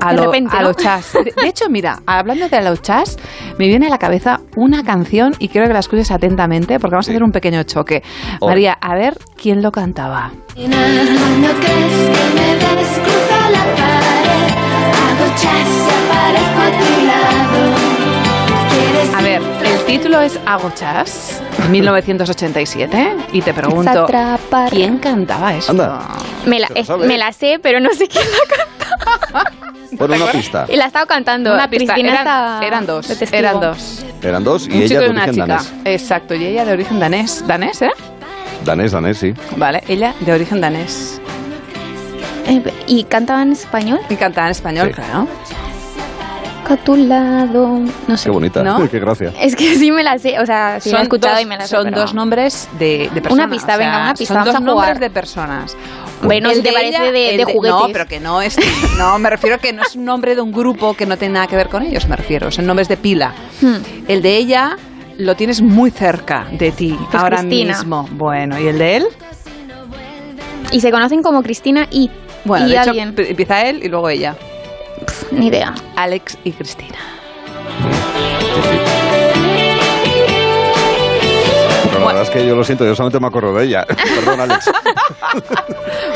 a 0.00 0.10
De 0.12 0.16
lo, 0.16 0.24
repente, 0.26 0.56
a 0.56 0.62
¿no? 0.62 0.68
lo 0.68 0.74
chas. 0.74 1.12
De, 1.12 1.32
de 1.42 1.48
hecho, 1.48 1.66
mira, 1.68 2.00
hablando 2.06 2.48
de 2.48 2.56
a 2.56 2.62
lo 2.62 2.76
chas, 2.76 3.18
me 3.58 3.66
viene 3.66 3.86
a 3.86 3.90
la 3.90 3.98
cabeza 3.98 4.40
una 4.56 4.82
canción 4.82 5.34
y 5.38 5.48
quiero 5.48 5.66
que 5.66 5.72
la 5.74 5.80
escuches 5.80 6.10
atentamente 6.10 6.78
porque 6.80 6.94
vamos 6.94 7.08
a 7.08 7.10
hacer 7.10 7.22
un 7.22 7.32
pequeño 7.32 7.62
choque. 7.64 8.02
María, 8.40 8.72
a 8.80 8.94
ver 8.94 9.18
quién 9.36 9.62
lo 9.62 9.72
cantaba. 9.72 10.30
No 10.56 10.64
crees 10.64 10.70
que 10.70 12.24
me 12.34 12.54
ves 12.76 12.98
cruzo 12.98 13.50
la 13.50 13.64
pared, 13.76 14.54
hago 14.96 15.26
chas 15.36 15.68
aparezco 16.06 16.60
a 16.60 16.70
tu 16.70 17.05
lado. 17.05 17.05
¿Quieres 17.05 17.05
A 19.16 19.22
ver, 19.22 19.40
el 19.64 19.84
título 19.86 20.20
es 20.20 20.38
Hago 20.44 20.70
chas, 20.74 21.40
1987, 21.70 23.16
y 23.32 23.40
te 23.40 23.54
pregunto. 23.54 24.06
¿quién 24.70 24.98
cantaba 24.98 25.54
esto? 25.54 25.72
Anda. 25.72 26.00
Me 26.44 26.60
la, 26.60 26.68
¿Te 26.68 26.84
lo 26.84 27.02
es- 27.02 27.08
me 27.08 27.16
la 27.16 27.32
sé, 27.32 27.58
pero 27.62 27.80
no 27.80 27.90
sé 27.94 28.06
quién 28.08 28.24
la 28.24 28.56
canta. 28.56 29.52
Pon 29.98 30.12
una 30.12 30.26
pista. 30.30 30.66
Y 30.68 30.76
la 30.76 30.84
he 30.84 30.86
estado 30.88 31.06
cantando. 31.06 31.54
Una 31.54 31.70
pista, 31.70 31.94
Cristina 31.94 32.12
eran, 32.20 32.26
está 32.26 32.66
eran 32.66 32.86
dos, 32.86 33.22
eran 33.32 33.60
dos. 33.60 34.04
Eran 34.22 34.44
dos 34.44 34.66
y 34.66 34.70
un 34.72 34.76
ella 34.76 34.88
chico 34.88 35.00
de 35.00 35.06
y 35.06 35.10
una 35.10 35.22
origen 35.22 35.34
chica. 35.34 35.46
danés. 35.46 35.72
Exacto, 35.84 36.34
y 36.34 36.44
ella 36.44 36.64
de 36.66 36.72
origen 36.72 37.00
danés. 37.00 37.44
Danés, 37.46 37.82
¿eh? 37.82 37.90
Danés, 38.64 38.92
danés, 38.92 39.16
sí. 39.18 39.32
Vale, 39.56 39.82
ella 39.88 40.14
de 40.20 40.32
origen 40.32 40.60
danés. 40.60 41.20
Eh, 42.46 42.62
¿Y 42.86 43.04
cantaba 43.04 43.42
en 43.42 43.52
español? 43.52 44.00
Y 44.10 44.16
cantaba 44.16 44.48
en 44.48 44.52
español, 44.52 44.88
Sí. 44.88 44.94
claro. 44.94 45.26
A 46.68 46.76
tu 46.76 46.96
lado. 46.96 47.80
No 48.08 48.16
sé. 48.16 48.24
Qué 48.24 48.30
bonita, 48.30 48.62
¿No? 48.62 48.88
qué 48.90 48.98
gracia. 48.98 49.32
Es 49.40 49.54
que 49.54 49.76
sí 49.76 49.90
me 49.92 50.02
la 50.02 50.18
sé. 50.18 50.38
O 50.40 50.46
sea, 50.46 50.80
sí 50.80 50.90
la 50.90 51.00
he 51.00 51.02
escuchado 51.02 51.34
dos, 51.34 51.42
y 51.42 51.46
me 51.46 51.56
la 51.56 51.62
sé. 51.66 51.76
son 51.76 51.84
pero- 51.84 52.00
dos 52.00 52.14
nombres 52.14 52.68
de, 52.78 53.08
de 53.14 53.20
personas. 53.20 53.46
Una 53.46 53.48
pista, 53.50 53.74
o 53.74 53.76
sea, 53.76 53.86
venga, 53.86 54.02
una 54.02 54.14
pista, 54.14 54.34
Son 54.34 54.36
vamos 54.44 54.46
dos 54.46 54.54
a 54.54 54.58
jugar. 54.72 54.74
nombres 54.88 55.00
de 55.00 55.10
personas. 55.10 55.76
Bueno, 56.22 56.50
El 56.50 56.56
si 56.56 56.62
te 56.62 56.72
parece 56.72 56.88
ella, 56.88 57.12
de- 57.12 57.30
el 57.30 57.36
de 57.36 57.44
juguetes. 57.44 57.80
No, 57.80 57.86
pero 57.92 58.06
que 58.06 58.18
no 58.20 58.42
es. 58.42 58.56
No, 58.98 59.18
me 59.18 59.30
refiero 59.30 59.58
que 59.58 59.72
no 59.72 59.82
es 59.82 59.94
un 59.94 60.04
nombre 60.04 60.34
de 60.34 60.40
un 60.40 60.50
grupo 60.50 60.94
que 60.94 61.06
no 61.06 61.16
tiene 61.16 61.34
nada 61.34 61.46
que 61.46 61.56
ver 61.56 61.68
con 61.68 61.82
ellos, 61.82 62.08
me 62.08 62.16
refiero. 62.16 62.50
Son 62.50 62.66
nombres 62.66 62.88
de 62.88 62.96
pila. 62.96 63.32
Hmm. 63.60 63.76
El 64.08 64.22
de 64.22 64.36
ella 64.36 64.76
lo 65.18 65.34
tienes 65.36 65.62
muy 65.62 65.90
cerca 65.90 66.46
de 66.52 66.72
ti 66.72 66.96
Pues 67.10 67.22
ahora 67.22 67.38
Cristina. 67.38 67.74
mismo. 67.76 68.08
Bueno, 68.12 68.58
¿y 68.58 68.66
el 68.66 68.78
de 68.78 68.96
él? 68.96 69.06
Y 70.72 70.80
se 70.80 70.90
conocen 70.90 71.22
como 71.22 71.42
Cristina 71.42 71.86
y. 71.90 72.10
Bueno, 72.44 72.66
y 72.66 72.70
de 72.70 72.76
hecho, 72.78 72.92
empieza 72.94 73.62
él 73.62 73.80
y 73.84 73.88
luego 73.88 74.08
ella. 74.08 74.36
Ni 75.30 75.48
idea. 75.48 75.74
Alex 75.96 76.38
y 76.44 76.52
Cristina. 76.52 76.98
La 82.14 82.20
verdad 82.20 82.34
es 82.34 82.42
que 82.42 82.46
yo 82.48 82.54
lo 82.54 82.64
siento, 82.64 82.84
yo 82.84 82.94
solamente 82.94 83.20
me 83.20 83.26
acuerdo 83.26 83.52
de 83.54 83.64
ella. 83.64 83.84
Perdón, 84.24 84.40
Alex. 84.40 84.70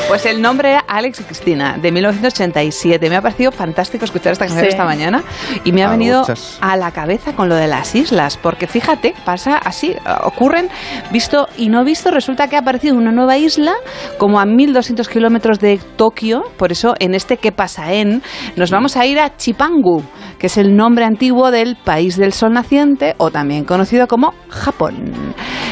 Pues 0.07 0.25
el 0.25 0.41
nombre 0.41 0.71
era 0.71 0.79
Alex 0.87 1.21
y 1.21 1.23
Cristina, 1.23 1.77
de 1.81 1.91
1987. 1.91 3.09
Me 3.09 3.15
ha 3.15 3.21
parecido 3.21 3.51
fantástico 3.51 4.05
escuchar 4.05 4.33
esta 4.33 4.45
canción 4.45 4.65
Sí. 4.65 4.69
esta 4.71 4.85
mañana 4.85 5.23
y 5.63 5.71
me 5.71 5.83
ha 5.83 5.89
venido 5.89 6.23
a 6.59 6.77
la 6.77 6.91
cabeza 6.91 7.33
con 7.33 7.49
lo 7.49 7.55
de 7.55 7.67
las 7.67 7.95
islas, 7.95 8.37
porque 8.37 8.67
fíjate, 8.67 9.13
pasa 9.25 9.57
así, 9.57 9.91
eh, 9.91 9.99
ocurren, 10.23 10.69
visto 11.11 11.47
y 11.57 11.69
no 11.69 11.83
visto, 11.83 12.11
resulta 12.11 12.47
que 12.47 12.55
ha 12.57 12.59
aparecido 12.59 12.95
una 12.95 13.11
nueva 13.11 13.37
isla 13.37 13.73
como 14.17 14.39
a 14.39 14.45
1200 14.45 15.07
kilómetros 15.07 15.59
de 15.59 15.79
Tokio, 15.95 16.43
por 16.57 16.71
eso 16.71 16.93
en 16.99 17.15
este 17.15 17.37
¿Qué 17.37 17.51
pasa 17.51 17.93
en? 17.93 18.21
Nos 18.55 18.69
vamos 18.69 18.97
a 18.97 19.05
ir 19.05 19.19
a 19.19 19.35
Chipangu, 19.35 20.03
que 20.37 20.47
es 20.47 20.57
el 20.57 20.75
nombre 20.75 21.05
antiguo 21.05 21.49
del 21.49 21.75
país 21.75 22.17
del 22.17 22.33
sol 22.33 22.51
naciente 22.53 23.15
o 23.17 23.31
también 23.31 23.63
conocido 23.65 24.07
como 24.07 24.33
Japón. 24.49 25.13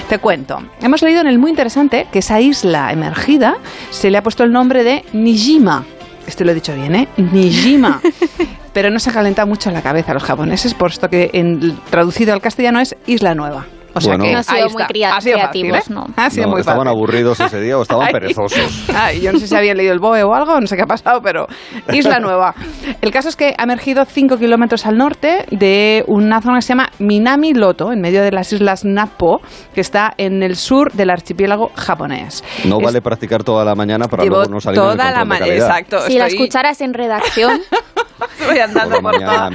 Te 0.10 0.18
cuento, 0.18 0.57
hemos 0.81 1.03
leído 1.03 1.22
en 1.22 1.27
el 1.27 1.38
muy 1.38 1.52
interesante 1.52 2.07
que 2.11 2.18
esa 2.18 2.41
isla 2.41 2.91
emergida 2.91 3.57
se 3.91 4.10
le 4.10 4.18
ha 4.18 4.23
puesto 4.23 4.44
el 4.44 4.52
nombre 4.52 4.84
de 4.84 5.06
Nijima. 5.14 5.86
Esto 6.26 6.44
lo 6.44 6.52
he 6.52 6.56
dicho 6.56 6.73
bien, 6.73 6.95
¿eh? 6.95 7.07
Nijima. 7.18 8.02
Pero 8.73 8.90
no 8.90 8.98
se 8.98 9.11
ha 9.11 9.14
calentado 9.14 9.48
mucho 9.48 9.69
la 9.69 9.84
cabeza 9.84 10.10
a 10.10 10.14
los 10.15 10.23
japoneses, 10.23 10.73
por 10.73 10.90
esto 10.90 11.11
que 11.11 11.30
en, 11.34 11.77
traducido 11.91 12.34
al 12.34 12.41
castellano 12.41 12.80
es 12.80 12.95
Isla 13.06 13.36
Nueva. 13.36 13.68
O 14.00 14.02
sea 14.02 14.12
Bueno. 14.18 14.24
que 14.26 14.32
No 14.32 14.38
han 14.40 14.44
sido 14.44 14.70
muy 14.70 14.82
Ha 14.84 15.22
sido 15.22 15.36
creativos, 15.36 15.78
fácil, 15.78 15.94
¿eh? 15.94 15.96
no. 15.96 16.08
Ha 16.16 16.30
sido 16.30 16.46
No, 16.46 16.52
muy 16.52 16.60
estaban 16.62 16.80
fácil. 16.86 16.98
aburridos 16.98 17.40
ese 17.40 17.62
día 17.62 17.78
o 17.78 17.82
estaban 17.84 18.08
Ay. 18.08 18.14
perezosos. 18.14 18.86
Ay, 18.96 19.22
yo 19.22 19.32
no 19.32 19.40
sé 19.40 19.48
si 19.48 19.56
habían 19.56 19.78
leído 19.78 19.94
el 19.94 20.00
BOE 20.00 20.24
o 20.24 20.34
algo, 20.34 20.60
no 20.60 20.68
sé 20.68 20.76
qué 20.76 20.82
ha 20.84 20.88
pasado, 20.88 21.22
pero 21.22 21.46
Isla 21.94 22.20
Nueva. 22.20 22.54
El 23.02 23.12
caso 23.12 23.30
es 23.30 23.36
que 23.36 23.54
ha 23.58 23.64
emergido 23.64 24.06
5 24.06 24.38
kilómetros 24.38 24.86
al 24.86 24.98
norte 24.98 25.46
de 25.52 26.04
una 26.08 26.42
zona 26.42 26.58
que 26.58 26.62
se 26.64 26.70
llama 26.70 26.90
Minami 27.00 27.54
Loto, 27.54 27.92
en 27.92 28.02
medio 28.02 28.22
de 28.24 28.32
las 28.32 28.52
islas 28.54 28.84
Napo, 28.86 29.42
que 29.76 29.82
está 29.82 30.14
en 30.18 30.42
el 30.44 30.56
sur 30.56 30.92
del 30.94 31.10
archipiélago 31.10 31.72
japonés. 31.76 32.44
No 32.66 32.78
Es- 32.80 32.84
vale 32.86 33.02
practicar 33.02 33.44
toda 33.44 33.64
la 33.66 33.76
mañana 33.76 34.08
para 34.08 34.26
luego 34.26 34.46
no 34.50 34.60
salir 34.60 34.80
toda 34.80 35.12
la 35.12 35.26
mañana, 35.26 35.54
exacto. 35.54 36.00
Si 36.02 36.18
la 36.18 36.28
estoy- 36.28 36.38
escucharas 36.40 36.82
en 36.82 36.94
redacción, 36.94 37.60
Estoy 38.40 38.60
andando 38.60 39.00
por 39.02 39.14
toda- 39.26 39.50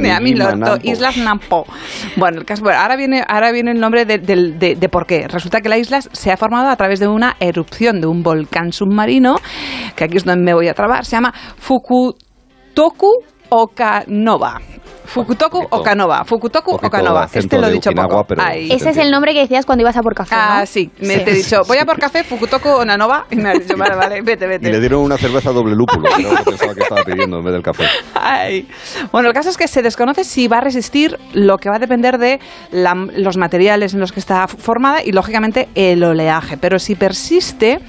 Minami 0.00 0.34
Loto, 0.34 0.54
Minami. 0.58 0.90
Islas 0.90 1.16
Nampo. 1.18 1.64
Bueno, 2.16 2.38
el 2.40 2.44
caso, 2.44 2.62
bueno, 2.62 2.78
ahora 2.80 2.96
viene, 2.96 3.22
ahora 3.26 3.52
viene 3.52 3.70
el 3.72 3.80
nombre 3.80 4.04
de, 4.04 4.18
del- 4.18 4.58
de- 4.58 4.74
de 4.76 4.88
por 4.88 5.06
qué. 5.06 5.26
Resulta 5.28 5.60
que 5.60 5.68
la 5.68 5.78
isla 5.78 6.00
se 6.02 6.30
ha 6.32 6.36
formado 6.36 6.68
a 6.68 6.76
través 6.76 7.00
de 7.00 7.08
una 7.08 7.36
erupción 7.40 8.00
de 8.00 8.06
un 8.06 8.22
volcán 8.22 8.72
submarino, 8.72 9.36
que 9.96 10.04
aquí 10.04 10.16
es 10.16 10.24
donde 10.24 10.42
me 10.42 10.54
voy 10.54 10.68
a 10.68 10.74
trabar, 10.74 11.04
se 11.04 11.12
llama 11.12 11.32
Fukutoku 11.56 13.12
Okanova. 13.50 14.60
Fukutoku 15.08 15.66
Okanova. 15.70 16.24
Fukutoku 16.24 16.72
Poquito 16.72 16.86
Okanova. 16.86 17.24
acento 17.24 17.38
Este 17.46 17.58
lo 17.58 17.66
he 17.68 17.72
dicho 17.72 17.90
Okinawa, 17.90 18.24
poco. 18.26 18.34
ese 18.42 18.90
es 18.90 18.96
el 18.98 19.10
nombre 19.10 19.32
que 19.32 19.40
decías 19.40 19.64
cuando 19.66 19.82
ibas 19.82 19.96
a 19.96 20.02
por 20.02 20.14
café. 20.14 20.34
¿no? 20.34 20.40
Ah, 20.40 20.66
sí. 20.66 20.90
Me 21.00 21.18
te 21.18 21.30
he 21.30 21.34
dicho, 21.34 21.62
voy 21.66 21.78
a 21.78 21.84
por 21.86 21.98
café, 21.98 22.24
Fukutoku 22.24 22.68
Okanova. 22.68 23.26
Y 23.30 23.36
me 23.36 23.50
has 23.50 23.60
dicho, 23.60 23.76
vale, 23.76 23.96
vale, 23.96 24.20
vete, 24.22 24.44
Y 24.44 24.48
vete. 24.48 24.70
le 24.70 24.80
dieron 24.80 25.00
una 25.02 25.16
cerveza 25.16 25.50
doble 25.50 25.74
lúpulo, 25.74 26.08
que 26.14 26.22
era 26.22 26.30
lo 26.32 26.36
que 26.38 26.44
pensaba 26.44 26.74
que 26.74 26.80
estaba 26.82 27.02
pidiendo 27.04 27.38
en 27.38 27.44
vez 27.44 27.52
del 27.54 27.62
café. 27.62 27.84
Ay. 28.14 28.68
Bueno, 29.12 29.28
el 29.28 29.34
caso 29.34 29.48
es 29.50 29.56
que 29.56 29.66
se 29.68 29.82
desconoce 29.82 30.24
si 30.24 30.46
va 30.48 30.58
a 30.58 30.60
resistir, 30.60 31.18
lo 31.32 31.58
que 31.58 31.70
va 31.70 31.76
a 31.76 31.78
depender 31.78 32.18
de 32.18 32.40
la- 32.70 32.94
los 33.16 33.36
materiales 33.36 33.94
en 33.94 34.00
los 34.00 34.12
que 34.12 34.20
está 34.20 34.46
formada 34.46 35.02
y, 35.02 35.12
lógicamente, 35.12 35.68
el 35.74 36.04
oleaje. 36.04 36.56
Pero 36.58 36.78
si 36.78 36.94
persiste, 36.94 37.80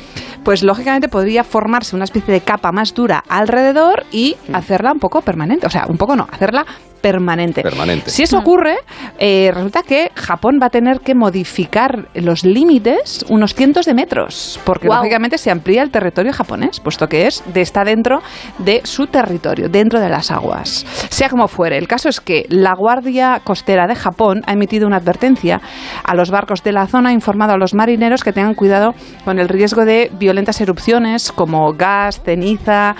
pues 0.44 0.64
lógicamente 0.64 1.10
podría 1.10 1.44
formarse 1.44 1.96
una 1.96 2.06
especie 2.06 2.34
de 2.34 2.42
capa 2.42 2.72
más 2.72 2.94
dura 2.94 3.24
alrededor 3.28 4.06
y 4.12 4.38
hacerla 4.54 4.92
un 4.94 5.00
poco 5.00 5.22
permanente. 5.22 5.68
O 5.68 5.70
sea, 5.70 5.86
un 5.88 5.98
poco 5.98 6.16
no, 6.16 6.28
hacerla 6.32 6.66
permanente. 7.02 7.62
Permanente. 7.62 8.10
Si 8.10 8.24
eso 8.24 8.38
ocurre, 8.38 8.78
eh, 9.18 9.52
resulta 9.54 9.84
que 9.84 10.12
Japón 10.16 10.60
va 10.62 10.68
a 10.68 10.70
tener 10.70 11.00
que 11.02 11.16
modificar 11.16 12.10
los 12.14 12.44
límites 12.44 13.26
unos 13.30 13.54
cientos 13.54 13.86
de 13.86 13.94
metros, 13.94 14.60
porque 14.64 14.88
lógicamente 14.88 15.38
se 15.38 15.52
amplía 15.52 15.84
el 15.84 15.92
territorio 15.92 16.34
japonés, 16.34 16.80
puesto 16.80 17.08
que 17.08 17.28
es 17.28 17.44
de 17.54 17.62
está 17.62 17.84
dentro 17.84 18.22
de 18.58 18.82
su 18.84 19.08
territorio, 19.08 19.70
dentro 19.70 20.00
de 20.00 20.10
las 20.10 20.32
aguas. 20.32 20.86
Sea 21.10 21.30
como 21.30 21.48
fuere, 21.48 21.78
el 21.78 21.88
caso 21.88 22.10
es 22.10 22.20
que 22.20 22.46
la 22.50 22.74
Guardia 22.74 23.42
Costera 23.44 23.88
de 23.88 23.96
Japón 23.96 24.42
ha 24.46 24.54
emitido 24.54 24.88
una 24.88 24.98
advertencia 24.98 25.62
a 26.04 26.16
los 26.16 26.32
barcos 26.32 26.64
de 26.64 26.72
la 26.72 26.88
zona, 26.88 27.10
ha 27.10 27.14
informado 27.14 27.54
a 27.54 27.58
los 27.58 27.74
marineros 27.74 28.24
que 28.24 28.34
tengan 28.34 28.56
cuidado 28.56 28.94
con 29.26 29.40
el 29.40 29.50
riesgo 29.50 29.86
de 29.86 30.12
violentas 30.18 30.62
erupciones 30.62 31.32
como 31.32 31.74
gas, 31.74 32.22
ceniza, 32.24 32.96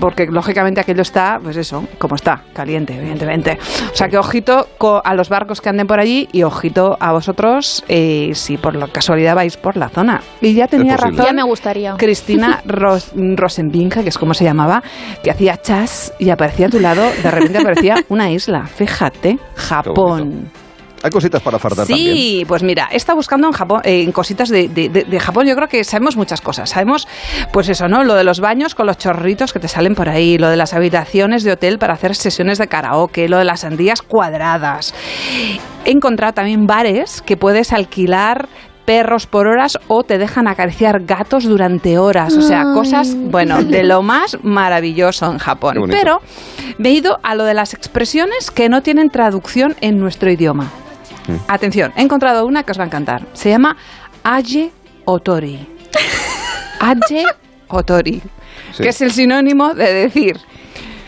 porque 0.00 0.26
lógicamente 0.26 0.80
aquello 0.80 1.02
está, 1.02 1.38
pues 1.42 1.56
eso, 1.56 1.84
como 1.98 2.14
está, 2.14 2.42
caliente, 2.52 2.96
evidentemente. 2.96 3.39
O 3.92 3.96
sea 3.96 4.08
que 4.08 4.18
ojito 4.18 4.68
co- 4.78 5.00
a 5.04 5.14
los 5.14 5.28
barcos 5.28 5.60
que 5.60 5.68
anden 5.68 5.86
por 5.86 6.00
allí 6.00 6.28
y 6.32 6.42
ojito 6.42 6.96
a 7.00 7.12
vosotros 7.12 7.84
eh, 7.88 8.30
si 8.34 8.56
por 8.56 8.74
la 8.76 8.86
casualidad 8.88 9.34
vais 9.34 9.56
por 9.56 9.76
la 9.76 9.88
zona. 9.88 10.20
Y 10.40 10.54
ya 10.54 10.66
tenía 10.68 10.96
razón 10.96 11.24
Ya 11.26 11.32
me 11.32 11.42
gustaría. 11.42 11.94
Cristina 11.96 12.60
Ros 12.66 13.12
Rosenbinge, 13.14 14.02
que 14.02 14.08
es 14.08 14.18
como 14.18 14.34
se 14.34 14.44
llamaba, 14.44 14.82
que 15.22 15.30
hacía 15.30 15.56
chas 15.60 16.12
y 16.18 16.30
aparecía 16.30 16.66
a 16.66 16.70
tu 16.70 16.80
lado, 16.80 17.02
de 17.22 17.30
repente 17.30 17.58
aparecía 17.58 18.04
una 18.08 18.30
isla. 18.30 18.66
Fíjate, 18.66 19.38
Japón. 19.56 20.50
Hay 21.02 21.10
cositas 21.10 21.40
para 21.42 21.58
fardar 21.58 21.86
también. 21.86 22.14
Sí, 22.14 22.44
pues 22.46 22.62
mira, 22.62 22.88
he 22.92 22.96
estado 22.96 23.16
buscando 23.16 23.46
en 23.46 23.52
Japón, 23.52 23.80
eh, 23.84 24.02
en 24.02 24.12
cositas 24.12 24.48
de, 24.50 24.68
de- 24.68 24.88
de- 24.88 25.04
de 25.04 25.20
Japón. 25.20 25.46
Yo 25.46 25.56
creo 25.56 25.68
que 25.68 25.82
sabemos 25.84 26.16
muchas 26.16 26.40
cosas. 26.40 26.70
Sabemos, 26.70 27.08
pues 27.52 27.68
eso, 27.68 27.88
¿no? 27.88 28.04
Lo 28.04 28.14
de 28.14 28.24
los 28.24 28.40
baños 28.40 28.74
con 28.74 28.86
los 28.86 28.98
chorritos 28.98 29.52
que 29.52 29.60
te 29.60 29.68
salen 29.68 29.94
por 29.94 30.08
ahí, 30.08 30.36
lo 30.36 30.48
de 30.50 30.56
las 30.56 30.74
habitaciones 30.74 31.42
de 31.42 31.52
hotel 31.52 31.78
para 31.78 31.94
hacer 31.94 32.14
sesiones 32.14 32.58
de 32.58 32.66
karaoke, 32.68 33.28
lo 33.28 33.38
de 33.38 33.44
las 33.44 33.60
sandías 33.60 34.02
cuadradas. 34.02 34.94
He 35.84 35.90
encontrado 35.90 36.34
también 36.34 36.66
bares 36.66 37.22
que 37.22 37.36
puedes 37.36 37.72
alquilar 37.72 38.48
perros 38.84 39.26
por 39.26 39.46
horas 39.46 39.78
o 39.88 40.02
te 40.02 40.18
dejan 40.18 40.48
acariciar 40.48 41.04
gatos 41.04 41.44
durante 41.44 41.96
horas. 41.98 42.36
O 42.36 42.42
sea, 42.42 42.64
cosas, 42.74 43.14
bueno, 43.16 43.62
de 43.62 43.84
lo 43.84 44.02
más 44.02 44.36
maravilloso 44.42 45.30
en 45.30 45.38
Japón. 45.38 45.74
Pero 45.96 46.20
me 46.78 46.88
he 46.88 46.92
ido 46.92 47.18
a 47.22 47.34
lo 47.36 47.44
de 47.44 47.54
las 47.54 47.72
expresiones 47.72 48.50
que 48.50 48.68
no 48.68 48.82
tienen 48.82 49.08
traducción 49.10 49.76
en 49.80 49.98
nuestro 50.00 50.30
idioma. 50.30 50.70
Atención, 51.48 51.92
he 51.96 52.02
encontrado 52.02 52.46
una 52.46 52.62
que 52.62 52.72
os 52.72 52.78
va 52.78 52.84
a 52.84 52.86
encantar. 52.86 53.26
Se 53.32 53.50
llama 53.50 53.76
Aye 54.22 54.72
Otori. 55.04 55.66
Aye 56.80 57.24
Otori. 57.68 58.22
Sí. 58.72 58.82
Que 58.82 58.88
es 58.90 59.00
el 59.00 59.12
sinónimo 59.12 59.74
de 59.74 59.92
decir. 59.92 60.38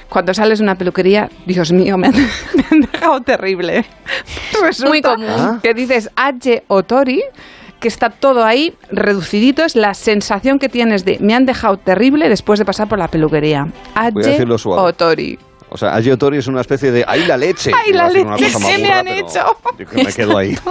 Cuando 0.09 0.35
sales 0.35 0.59
de 0.59 0.65
una 0.65 0.75
peluquería, 0.75 1.31
Dios 1.47 1.73
mío, 1.73 1.97
me 1.97 2.09
han, 2.09 2.15
me 2.55 2.65
han 2.71 2.81
dejado 2.81 3.21
terrible. 3.23 3.85
Resulta 4.63 4.89
Muy 4.91 5.01
común. 5.01 5.27
Ah. 5.29 5.59
Que 5.63 5.73
dices 5.73 6.11
Aye 6.17 6.65
Otori, 6.69 7.23
que 7.81 7.89
está 7.89 8.11
todo 8.11 8.45
ahí 8.45 8.75
reducidito, 8.91 9.65
es 9.65 9.75
la 9.75 9.95
sensación 9.95 10.59
que 10.59 10.69
tienes 10.69 11.05
de 11.05 11.19
me 11.21 11.35
han 11.35 11.47
dejado 11.47 11.79
terrible 11.79 12.29
después 12.29 12.59
de 12.59 12.65
pasar 12.65 12.89
por 12.89 12.99
la 12.99 13.09
peluquería. 13.09 13.67
Decirlo 14.15 14.59
suave. 14.59 14.83
Otori. 14.83 15.39
O 15.73 15.77
sea, 15.77 15.95
Agiotori 15.95 16.39
es 16.39 16.47
una 16.47 16.61
especie 16.61 16.91
de 16.91 17.05
¡ay 17.07 17.25
la 17.27 17.37
leche! 17.37 17.71
¡Ay, 17.75 17.93
la 17.93 18.09
leche! 18.09 18.25
cosa 18.25 18.59
más 18.59 18.71
¿Qué 18.71 18.79
me 18.79 18.85
burra, 18.85 18.99
han 19.01 19.09
hecho? 19.09 19.41
yo 19.79 19.87
que 19.87 20.05
me 20.05 20.13
quedo 20.13 20.37
ahí. 20.39 20.55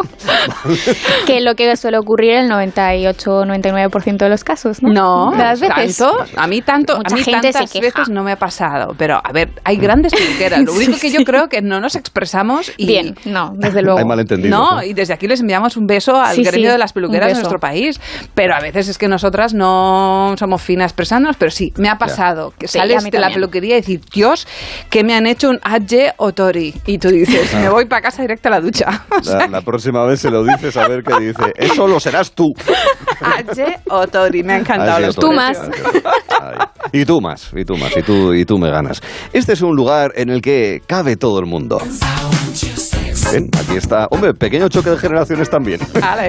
Que 1.25 1.37
es 1.37 1.43
lo 1.43 1.55
que 1.55 1.75
suele 1.75 1.97
ocurrir 1.97 2.33
el 2.33 2.49
98-99% 2.49 4.17
de 4.17 4.29
los 4.29 4.43
casos, 4.43 4.81
¿no? 4.83 4.91
No, 4.93 5.31
De 5.31 5.37
las 5.43 5.59
veces. 5.59 5.97
tanto, 5.97 6.17
a 6.35 6.47
mí 6.47 6.61
tanto, 6.61 6.97
Mucha 6.97 7.13
a 7.13 7.17
mí 7.17 7.23
gente 7.23 7.47
se 7.47 7.53
tantas 7.53 7.71
queja. 7.71 7.85
veces 7.85 8.09
no 8.09 8.23
me 8.23 8.31
ha 8.33 8.35
pasado, 8.35 8.93
pero 8.97 9.15
a 9.23 9.31
ver, 9.31 9.49
hay 9.63 9.77
grandes 9.77 10.13
peluqueras. 10.13 10.61
Lo 10.63 10.73
único 10.75 10.93
Sí, 10.93 10.99
que 11.01 11.09
yo 11.11 11.19
sí. 11.19 11.25
creo 11.25 11.47
que 11.47 11.61
no 11.61 11.79
nos 11.79 11.95
expresamos 11.95 12.71
y 12.77 12.85
Bien, 12.87 13.15
no, 13.25 13.51
desde 13.55 13.81
luego. 13.81 13.99
Hay 13.99 14.05
malentendidos. 14.05 14.51
no, 14.59 14.83
y 14.83 14.93
desde 14.93 15.13
aquí 15.13 15.27
les 15.27 15.39
enviamos 15.41 15.77
un 15.77 15.85
beso 15.87 16.15
al 16.19 16.35
Sí, 16.35 16.43
gremio 16.43 16.67
sí, 16.69 16.71
de 16.73 16.77
las 16.77 16.93
peluqueras 16.93 17.29
de 17.29 17.33
nuestro 17.35 17.59
país. 17.59 17.99
Pero 18.35 18.53
a 18.55 18.59
veces 18.59 18.87
es 18.89 18.97
que 18.97 19.07
nosotras 19.07 19.53
no 19.53 20.35
somos 20.37 20.61
finas 20.61 20.91
expresándonos, 20.91 21.37
pero 21.37 21.51
sí, 21.51 21.71
me 21.77 21.89
ha 21.89 21.97
pasado 21.97 22.53
que 22.57 22.67
sales 22.67 23.03
de 23.03 23.19
la 23.19 23.29
peluquería 23.29 23.75
y 23.77 23.81
decir, 23.81 24.01
Dios, 24.13 24.47
que 24.91 25.05
me 25.05 25.15
han 25.15 25.25
hecho 25.25 25.49
un 25.49 25.57
Aye 25.63 26.13
Otori. 26.17 26.75
Y 26.85 26.97
tú 26.97 27.07
dices, 27.07 27.53
me 27.55 27.69
voy 27.69 27.85
para 27.85 28.01
casa 28.01 28.21
directo 28.21 28.49
a 28.49 28.51
la 28.51 28.61
ducha. 28.61 29.05
O 29.21 29.23
sea, 29.23 29.39
La, 29.39 29.47
la 29.47 29.61
próxima 29.61 30.03
vez 30.05 30.19
se 30.19 30.29
lo 30.29 30.43
dices 30.43 30.75
a 30.77 30.87
ver 30.87 31.01
qué 31.03 31.13
dice. 31.27 31.53
Eso 31.55 31.87
lo 31.87 31.99
serás 31.99 32.31
tú. 32.33 32.51
Aye 33.21 33.79
Otori, 33.89 34.43
me 34.43 34.53
ha 34.53 34.57
encantado. 34.57 34.97
Agiotori. 34.97 35.27
Tú 35.27 35.33
más. 35.33 35.59
Y 36.91 37.05
tú 37.05 37.21
más, 37.21 37.51
y 37.55 37.63
tú 37.63 37.77
más, 37.77 37.95
y 37.95 38.01
tú, 38.01 38.33
y 38.33 38.43
tú 38.45 38.57
me 38.57 38.69
ganas. 38.69 39.01
Este 39.31 39.53
es 39.53 39.61
un 39.61 39.75
lugar 39.75 40.11
en 40.15 40.29
el 40.29 40.41
que 40.41 40.81
cabe 40.87 41.15
todo 41.15 41.39
el 41.39 41.45
mundo. 41.45 41.79
Ven, 43.31 43.49
aquí 43.57 43.77
está. 43.77 44.07
Hombre, 44.09 44.33
pequeño 44.33 44.67
choque 44.67 44.89
de 44.89 44.97
generaciones 44.97 45.49
también. 45.49 45.79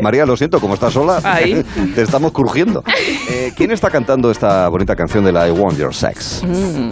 María, 0.02 0.24
lo 0.24 0.36
siento, 0.36 0.60
como 0.60 0.74
estás 0.74 0.92
sola, 0.92 1.20
Ahí. 1.24 1.64
te 1.94 2.02
estamos 2.02 2.30
crujiendo. 2.32 2.84
Eh, 3.28 3.52
¿Quién 3.56 3.72
está 3.72 3.90
cantando 3.90 4.30
esta 4.30 4.68
bonita 4.68 4.94
canción 4.94 5.24
de 5.24 5.32
la 5.32 5.48
I 5.48 5.50
Want 5.50 5.78
Your 5.78 5.94
Sex? 5.94 6.42
Mm. 6.44 6.90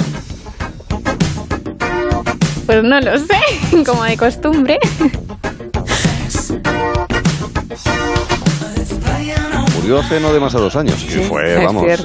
Pues 2.70 2.84
no 2.84 3.00
lo 3.00 3.18
sé, 3.18 3.84
como 3.84 4.04
de 4.04 4.16
costumbre. 4.16 4.78
Murió 9.74 9.98
hace 9.98 10.20
no 10.20 10.32
demasiados 10.32 10.76
años. 10.76 11.02
Y 11.02 11.18
fue, 11.24 11.54
es 11.54 11.64
vamos, 11.64 11.84
eh, 11.84 11.96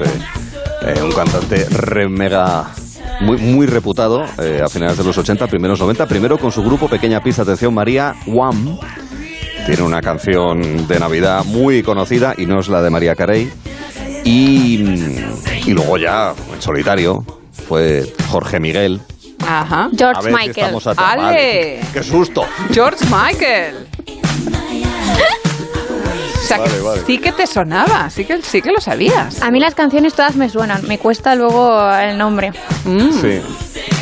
eh, 0.82 1.02
un 1.04 1.12
cantante 1.12 1.66
re 1.70 2.08
mega. 2.08 2.64
Muy, 3.20 3.36
muy 3.36 3.68
reputado 3.68 4.24
eh, 4.42 4.60
a 4.60 4.68
finales 4.68 4.98
de 4.98 5.04
los 5.04 5.16
80, 5.16 5.46
primeros 5.46 5.78
90. 5.78 6.04
Primero 6.08 6.36
con 6.36 6.50
su 6.50 6.64
grupo 6.64 6.88
Pequeña 6.88 7.22
Pista, 7.22 7.42
atención, 7.42 7.72
María 7.72 8.16
Wam. 8.26 8.76
Tiene 9.66 9.82
una 9.82 10.00
canción 10.00 10.88
de 10.88 10.98
Navidad 10.98 11.44
muy 11.44 11.84
conocida 11.84 12.34
y 12.36 12.44
no 12.44 12.58
es 12.58 12.66
la 12.66 12.82
de 12.82 12.90
María 12.90 13.14
Carey. 13.14 13.48
Y, 14.24 14.82
y 15.64 15.70
luego 15.70 15.96
ya, 15.96 16.34
en 16.52 16.60
solitario, 16.60 17.24
fue 17.68 18.12
Jorge 18.28 18.58
Miguel. 18.58 19.00
Ajá. 19.46 19.84
A 19.84 19.90
George 19.96 20.22
ver 20.22 20.32
si 20.32 20.46
Michael. 20.48 20.66
estamos 20.76 20.86
a 20.86 21.10
Ale. 21.10 21.80
¡Qué 21.92 22.02
susto! 22.02 22.46
George 22.72 23.04
Michael. 23.06 23.86
O 26.36 26.48
sea, 26.48 26.58
que 26.58 26.62
Vale, 26.70 26.80
vale. 26.80 27.02
sí 27.04 27.18
que 27.18 27.32
te 27.32 27.44
sonaba, 27.44 28.08
sí 28.08 28.24
que, 28.24 28.40
sí 28.40 28.62
que 28.62 28.70
lo 28.70 28.80
sabías. 28.80 29.42
A 29.42 29.50
mí 29.50 29.58
las 29.58 29.74
canciones 29.74 30.14
todas 30.14 30.36
me 30.36 30.48
suenan, 30.48 30.86
me 30.86 30.96
cuesta 30.96 31.34
luego 31.34 31.90
el 31.96 32.16
nombre. 32.16 32.52
Mm. 32.84 33.10
Sí, 33.20 33.40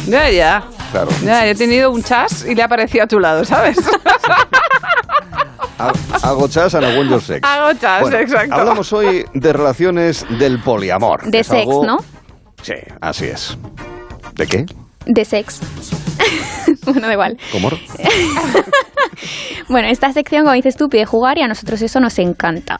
Ya, 0.08 0.28
ya. 0.30 0.62
claro. 0.92 1.08
Ya, 1.22 1.46
he 1.46 1.54
tenido 1.54 1.90
un 1.90 2.02
chas 2.02 2.44
y 2.46 2.54
le 2.54 2.60
ha 2.60 2.66
aparecido 2.66 3.04
a 3.04 3.06
tu 3.06 3.18
lado, 3.18 3.46
¿sabes? 3.46 3.78
Ha- 5.78 5.92
Hago 6.22 6.46
chas 6.48 6.72
I 6.74 6.76
want 6.96 7.10
your 7.10 7.20
sex. 7.22 7.40
Hago 7.46 7.72
chas, 7.80 8.02
Bueno, 8.02 8.18
exacto. 8.18 8.54
Hablamos 8.54 8.92
hoy 8.92 9.24
de 9.34 9.52
relaciones 9.52 10.24
del 10.38 10.60
poliamor. 10.62 11.22
De 11.24 11.42
sex, 11.42 11.62
algo- 11.62 11.84
¿no? 11.86 11.96
Sí, 12.62 12.74
así 13.00 13.24
es. 13.24 13.56
¿De 14.34 14.46
qué? 14.46 14.66
De 15.06 15.24
sex. 15.24 15.60
bueno, 16.84 17.06
da 17.06 17.12
igual. 17.12 17.38
¿Cómo? 17.52 17.70
Bueno, 19.68 19.88
esta 19.88 20.12
sección, 20.12 20.42
como 20.42 20.54
dices 20.54 20.76
tú, 20.76 20.88
pide 20.88 21.06
jugar 21.06 21.38
y 21.38 21.42
a 21.42 21.48
nosotros 21.48 21.80
eso 21.80 21.98
nos 22.00 22.18
encanta. 22.18 22.78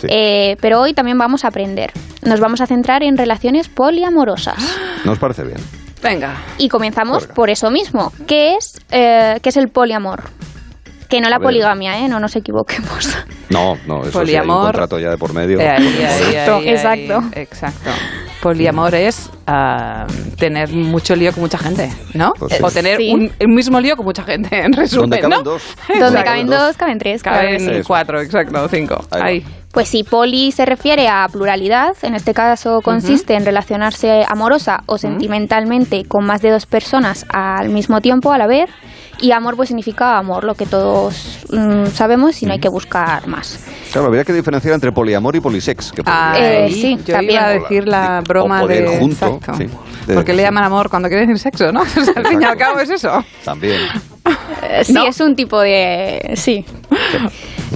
Sí. 0.00 0.06
Eh, 0.08 0.56
pero 0.60 0.80
hoy 0.80 0.94
también 0.94 1.18
vamos 1.18 1.44
a 1.44 1.48
aprender. 1.48 1.92
Nos 2.22 2.38
vamos 2.38 2.60
a 2.60 2.66
centrar 2.66 3.02
en 3.02 3.16
relaciones 3.16 3.68
poliamorosas. 3.68 4.56
¿Nos 5.04 5.18
parece 5.18 5.42
bien? 5.44 5.58
Venga. 6.02 6.36
Y 6.58 6.68
comenzamos 6.68 7.26
por 7.26 7.50
eso 7.50 7.70
mismo. 7.70 8.12
¿Qué 8.26 8.54
es, 8.54 8.80
eh, 8.90 9.38
¿qué 9.42 9.48
es 9.48 9.56
el 9.56 9.68
poliamor? 9.68 10.22
Que 11.10 11.20
no 11.20 11.28
la 11.28 11.38
poligamia, 11.40 11.98
¿eh? 11.98 12.08
No 12.08 12.20
nos 12.20 12.34
equivocemos. 12.36 13.16
No, 13.50 13.74
no, 13.84 14.02
eso 14.04 14.24
sí, 14.24 14.36
hay 14.36 14.42
un 14.42 14.46
Poliamor. 14.46 14.62
contrato 14.66 14.98
ya 15.00 15.10
de 15.10 15.18
por 15.18 15.34
medio. 15.34 15.58
Eh, 15.58 15.68
ahí, 15.68 15.84
ahí, 16.04 16.36
ahí, 16.36 16.68
Exacto, 16.68 17.18
ahí, 17.18 17.42
exacto. 17.42 17.90
Poliamor 18.40 18.94
es 18.94 19.28
ah, 19.48 20.06
tener 20.38 20.70
mucho 20.72 21.16
lío 21.16 21.32
con 21.32 21.42
mucha 21.42 21.58
gente, 21.58 21.90
¿no? 22.14 22.32
Pues 22.38 22.52
sí. 22.52 22.62
O 22.62 22.70
tener 22.70 22.98
Sí. 22.98 23.12
un, 23.12 23.28
el 23.40 23.48
mismo 23.48 23.80
lío 23.80 23.96
con 23.96 24.06
mucha 24.06 24.22
gente, 24.22 24.56
en 24.56 24.72
resumen, 24.72 25.10
Donde 25.10 25.18
caben 25.20 25.38
¿no? 25.38 25.42
dos. 25.42 25.62
Donde 25.98 26.22
caben 26.22 26.46
dos, 26.46 26.76
caben 26.76 26.98
tres. 26.98 27.24
Caben. 27.24 27.56
Eso. 27.56 27.88
cuatro, 27.88 28.20
exacto, 28.20 28.68
cinco. 28.68 29.04
Ahí. 29.10 29.44
Pues 29.72 29.88
sí, 29.88 30.02
poli 30.02 30.50
se 30.50 30.64
refiere 30.66 31.06
a 31.08 31.28
pluralidad. 31.30 31.94
En 32.02 32.14
este 32.16 32.34
caso 32.34 32.80
consiste 32.82 33.34
en 33.34 33.44
relacionarse 33.44 34.24
amorosa 34.28 34.82
o 34.86 34.98
sentimentalmente 34.98 36.04
con 36.06 36.24
más 36.24 36.42
de 36.42 36.50
dos 36.50 36.66
personas 36.66 37.24
al 37.28 37.68
mismo 37.68 38.00
tiempo, 38.00 38.32
a 38.32 38.38
la 38.38 38.48
vez. 38.48 38.68
Y 39.20 39.32
amor 39.32 39.54
pues 39.54 39.68
significa 39.68 40.16
amor, 40.18 40.44
lo 40.44 40.54
que 40.54 40.64
todos 40.66 41.40
mm, 41.52 41.86
sabemos 41.88 42.42
y 42.42 42.46
no 42.46 42.52
hay 42.52 42.58
que 42.58 42.70
buscar 42.70 43.26
más. 43.28 43.60
Claro, 43.92 44.06
habría 44.08 44.24
que 44.24 44.32
diferenciar 44.32 44.72
entre 44.74 44.90
poliamor 44.92 45.36
y 45.36 45.40
polisex. 45.40 45.92
Que 45.92 46.02
Ah, 46.06 46.34
Eh, 46.38 46.68
sí, 46.72 46.96
yo 47.06 47.14
también. 47.14 47.34
iba 47.34 47.46
a 47.46 47.50
decir 47.50 47.86
la 47.86 48.22
broma 48.26 48.58
o 48.58 48.62
poder 48.62 48.88
de 48.88 48.98
junto, 48.98 49.26
exacto. 49.36 49.54
sí. 49.56 49.66
De- 50.06 50.14
Porque 50.14 50.32
le 50.32 50.42
llaman 50.42 50.64
amor 50.64 50.88
cuando 50.88 51.08
quieren 51.08 51.28
decir 51.28 51.38
sexo, 51.42 51.70
¿no? 51.70 51.82
O 51.82 51.84
sea, 51.86 52.14
al 52.16 52.26
fin 52.26 52.40
y 52.40 52.44
al 52.44 52.56
cabo 52.56 52.80
es 52.80 52.88
eso. 52.90 53.22
También. 53.44 53.78
Eh, 54.62 54.84
sí, 54.84 54.92
¿No? 54.94 55.04
es 55.06 55.20
un 55.20 55.36
tipo 55.36 55.60
de... 55.60 56.32
Sí. 56.36 56.64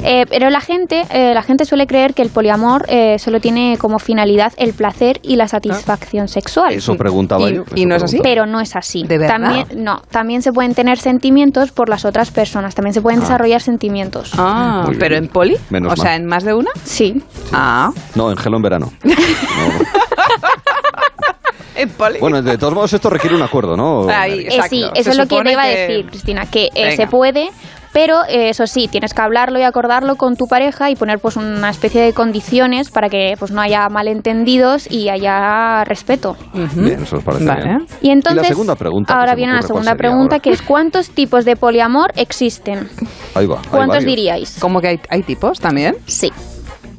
Eh, 0.02 0.26
pero 0.28 0.50
la 0.50 0.60
gente, 0.60 1.04
eh, 1.10 1.32
la 1.34 1.42
gente 1.42 1.64
suele 1.64 1.86
creer 1.86 2.14
que 2.14 2.22
el 2.22 2.30
poliamor 2.30 2.84
eh, 2.88 3.18
solo 3.18 3.40
tiene 3.40 3.76
como 3.78 3.98
finalidad 3.98 4.52
el 4.56 4.72
placer 4.74 5.20
y 5.22 5.36
la 5.36 5.46
satisfacción 5.48 6.28
sexual. 6.28 6.72
Eso 6.74 6.94
preguntaba 6.96 7.48
yo. 7.50 7.62
eso 7.62 7.64
preguntaba. 7.64 8.06
Pero 8.22 8.46
no 8.46 8.60
es 8.60 8.74
así. 8.76 9.04
¿De 9.04 9.18
verdad? 9.18 9.36
También, 9.40 9.66
no, 9.84 10.02
también 10.10 10.42
se 10.42 10.52
pueden 10.52 10.74
tener 10.74 10.98
sentimientos 10.98 11.70
por 11.72 11.88
las 11.88 12.04
otras 12.04 12.30
personas. 12.30 12.74
También 12.74 12.94
se 12.94 13.00
pueden 13.02 13.20
Ah. 13.20 13.22
desarrollar 13.22 13.60
sentimientos. 13.62 14.32
Ah, 14.36 14.80
Muy 14.84 14.90
bien. 14.90 14.98
pero 15.00 15.16
en 15.16 15.28
poli, 15.28 15.56
Menos 15.70 15.92
o 15.92 15.96
sea, 15.96 16.16
en 16.16 16.26
más 16.26 16.44
de 16.44 16.54
una. 16.54 16.70
Sí. 16.84 17.22
Ah, 17.52 17.90
No, 18.14 18.30
en 18.30 18.36
gelo 18.36 18.56
en 18.56 18.62
verano. 18.62 18.92
en 21.76 21.88
poli. 21.90 22.18
Bueno, 22.20 22.40
de 22.42 22.56
todos 22.58 22.72
modos 22.74 22.92
esto 22.92 23.10
requiere 23.10 23.34
un 23.36 23.42
acuerdo, 23.42 23.76
¿no? 23.76 24.08
Ahí, 24.08 24.40
Eh, 24.40 24.46
exacto. 24.50 24.68
sí, 24.70 24.84
Se 24.94 25.00
eso 25.00 25.10
es 25.10 25.16
lo 25.16 25.26
que 25.26 25.42
te 25.42 25.52
iba 25.52 25.62
a 25.62 25.66
que- 25.66 25.76
decir, 25.76 26.06
Cristina, 26.06 26.46
que 26.46 26.68
eh, 26.74 26.96
se 26.96 27.06
puede, 27.06 27.50
pero 27.94 28.24
eh, 28.28 28.48
eso 28.48 28.66
sí, 28.66 28.88
tienes 28.88 29.14
que 29.14 29.22
hablarlo 29.22 29.60
y 29.60 29.62
acordarlo 29.62 30.16
con 30.16 30.34
tu 30.34 30.46
pareja 30.46 30.90
y 30.90 30.96
poner 30.96 31.20
pues 31.20 31.36
una 31.36 31.70
especie 31.70 32.02
de 32.02 32.12
condiciones 32.12 32.90
para 32.90 33.08
que 33.08 33.34
pues 33.38 33.52
no 33.52 33.60
haya 33.60 33.88
malentendidos 33.88 34.90
y 34.90 35.08
haya 35.08 35.84
respeto. 35.84 36.36
Bien, 36.74 37.04
eso 37.04 37.18
os 37.18 37.24
parece 37.24 37.44
Vale. 37.44 37.64
bien. 37.64 37.86
Y 38.02 38.10
entonces, 38.10 38.42
la 38.42 38.48
segunda 38.48 38.74
pregunta. 38.74 39.14
ahora 39.14 39.36
viene 39.36 39.52
la 39.52 39.60
ocurre, 39.60 39.68
¿cuál 39.68 39.84
segunda 39.84 39.96
pregunta, 39.96 40.34
ahora? 40.34 40.42
que 40.42 40.50
es 40.50 40.60
¿cuántos 40.60 41.10
tipos 41.10 41.44
de 41.44 41.54
poliamor 41.54 42.10
existen? 42.16 42.88
Ahí 43.36 43.46
va. 43.46 43.60
hay 43.60 43.68
¿Cuántos 43.70 44.04
diríais? 44.04 44.58
¿Cómo 44.60 44.80
que 44.80 44.88
hay, 44.88 45.00
hay 45.08 45.22
tipos 45.22 45.60
también? 45.60 45.94
Sí. 46.06 46.32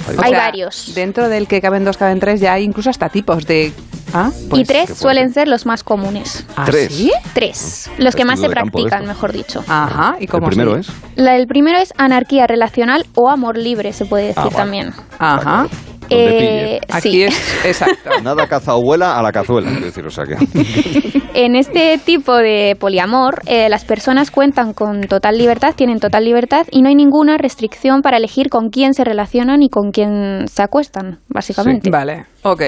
Hay 0.07 0.15
O 0.18 0.22
Hay 0.22 0.30
sea, 0.32 0.40
varios. 0.40 0.94
Dentro 0.95 1.30
del 1.30 1.48
que 1.48 1.61
caben 1.61 1.84
dos, 1.86 1.98
caben 1.98 2.19
tres, 2.19 2.40
ya 2.40 2.53
hay 2.53 2.64
incluso 2.64 2.90
hasta 2.90 3.10
tipos 3.10 3.45
de... 3.45 3.73
Ah, 4.14 4.30
pues- 4.49 4.61
y 4.61 4.65
tres 4.65 4.98
suelen 4.98 5.34
ser 5.34 5.48
los 5.48 5.65
más 5.65 5.84
comunes. 5.84 6.45
¿Ah, 6.56 6.64
Tres. 6.65 6.94
sí? 6.94 7.11
Tres. 7.34 7.90
Los 7.98 8.15
que 8.15 8.23
más 8.23 8.40
se 8.40 8.49
practican, 8.49 9.06
mejor 9.06 9.34
dicho. 9.34 9.64
Ajá, 9.68 10.15
¿y 10.19 10.23
El 10.23 10.30
cómo 10.30 10.48
primero 10.48 10.73
se- 10.76 10.80
es. 10.82 10.88
La- 11.15 11.36
el 11.36 11.48
primero 11.48 11.80
es 11.80 11.94
anarquía 11.98 12.48
relacional 12.48 13.06
o 13.15 13.30
amor 13.30 13.57
libre, 13.57 13.91
se 13.94 14.06
puede 14.06 14.27
decir 14.27 14.38
Ah, 14.38 14.44
vale. 14.45 14.56
también. 14.56 14.94
Ajá. 15.19 15.68
Eh, 16.10 16.80
Aquí 16.90 17.11
sí. 17.11 17.23
es... 17.23 17.65
Exacto. 17.65 18.10
Nada 18.23 18.48
cazahuela 18.48 19.18
a 19.18 19.22
la 19.22 19.32
cazuela. 19.32 19.69
Es 19.72 19.82
decir, 19.82 20.06
o 20.06 20.10
sea 20.10 20.26
que. 20.26 20.36
En 21.36 21.57
este 21.57 21.98
tipo 21.98 22.34
de 22.34 22.77
poliamor, 22.80 23.41
eh, 23.45 23.68
las 23.68 23.84
personas 23.84 24.32
cuentan 24.32 24.72
con 24.72 25.02
total 25.02 25.38
libertad, 25.38 25.76
tienen 25.76 25.99
total 25.99 26.23
libertad 26.23 26.65
y 26.72 26.82
no 26.82 26.88
hay 26.88 26.95
ninguna 26.95 27.38
restricción 27.38 28.02
para 28.02 28.15
elegir 28.15 28.48
con 28.49 28.69
quién 28.69 28.94
se 28.94 29.03
relacionan 29.03 29.61
y 29.61 29.68
con 29.68 29.91
quién 29.91 30.48
se 30.48 30.64
acuestan, 30.64 31.19
básicamente. 31.27 31.90
Vale, 31.90 32.26
ok. 32.41 32.61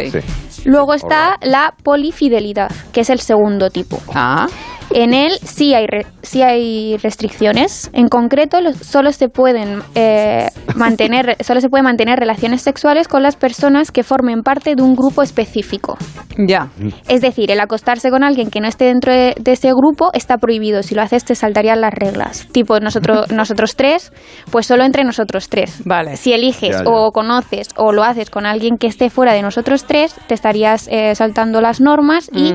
Luego 0.65 0.93
está 0.95 1.37
la 1.41 1.75
polifidelidad, 1.81 2.69
que 2.91 3.01
es 3.01 3.09
el 3.09 3.21
segundo 3.21 3.69
tipo. 3.69 3.99
Ah. 4.13 4.47
En 4.93 5.13
él 5.13 5.33
sí 5.43 5.73
hay, 5.73 5.85
re- 5.87 6.05
sí 6.21 6.41
hay 6.41 6.97
restricciones. 6.97 7.89
En 7.93 8.07
concreto, 8.07 8.57
solo 8.81 9.11
se 9.11 9.29
pueden 9.29 9.81
eh, 9.95 10.47
mantener, 10.75 11.35
solo 11.43 11.61
se 11.61 11.69
puede 11.69 11.83
mantener 11.83 12.19
relaciones 12.19 12.61
sexuales 12.61 13.07
con 13.07 13.23
las 13.23 13.35
personas 13.35 13.91
que 13.91 14.03
formen 14.03 14.41
parte 14.43 14.75
de 14.75 14.81
un 14.83 14.95
grupo 14.95 15.21
específico. 15.23 15.97
Ya. 16.37 16.69
Es 17.07 17.21
decir, 17.21 17.51
el 17.51 17.59
acostarse 17.59 18.09
con 18.09 18.23
alguien 18.23 18.49
que 18.49 18.61
no 18.61 18.67
esté 18.67 18.85
dentro 18.85 19.11
de, 19.11 19.33
de 19.39 19.51
ese 19.51 19.69
grupo 19.73 20.09
está 20.13 20.37
prohibido. 20.37 20.83
Si 20.83 20.95
lo 20.95 21.01
haces, 21.01 21.25
te 21.25 21.35
saltarían 21.35 21.81
las 21.81 21.93
reglas. 21.93 22.47
Tipo, 22.51 22.79
nosotros, 22.79 23.31
nosotros 23.31 23.75
tres, 23.75 24.11
pues 24.51 24.65
solo 24.67 24.83
entre 24.83 25.03
nosotros 25.03 25.49
tres. 25.49 25.81
Vale. 25.85 26.15
Si 26.17 26.33
eliges 26.33 26.71
Ya, 26.77 26.83
ya. 26.83 26.89
o 26.89 27.11
conoces 27.11 27.69
o 27.75 27.91
lo 27.91 28.03
haces 28.03 28.29
con 28.29 28.45
alguien 28.45 28.77
que 28.77 28.87
esté 28.87 29.09
fuera 29.09 29.33
de 29.33 29.41
nosotros 29.41 29.85
tres, 29.85 30.15
te 30.27 30.33
estarías 30.33 30.87
eh, 30.91 31.13
saltando 31.15 31.61
las 31.61 31.81
normas 31.81 32.29
y 32.33 32.53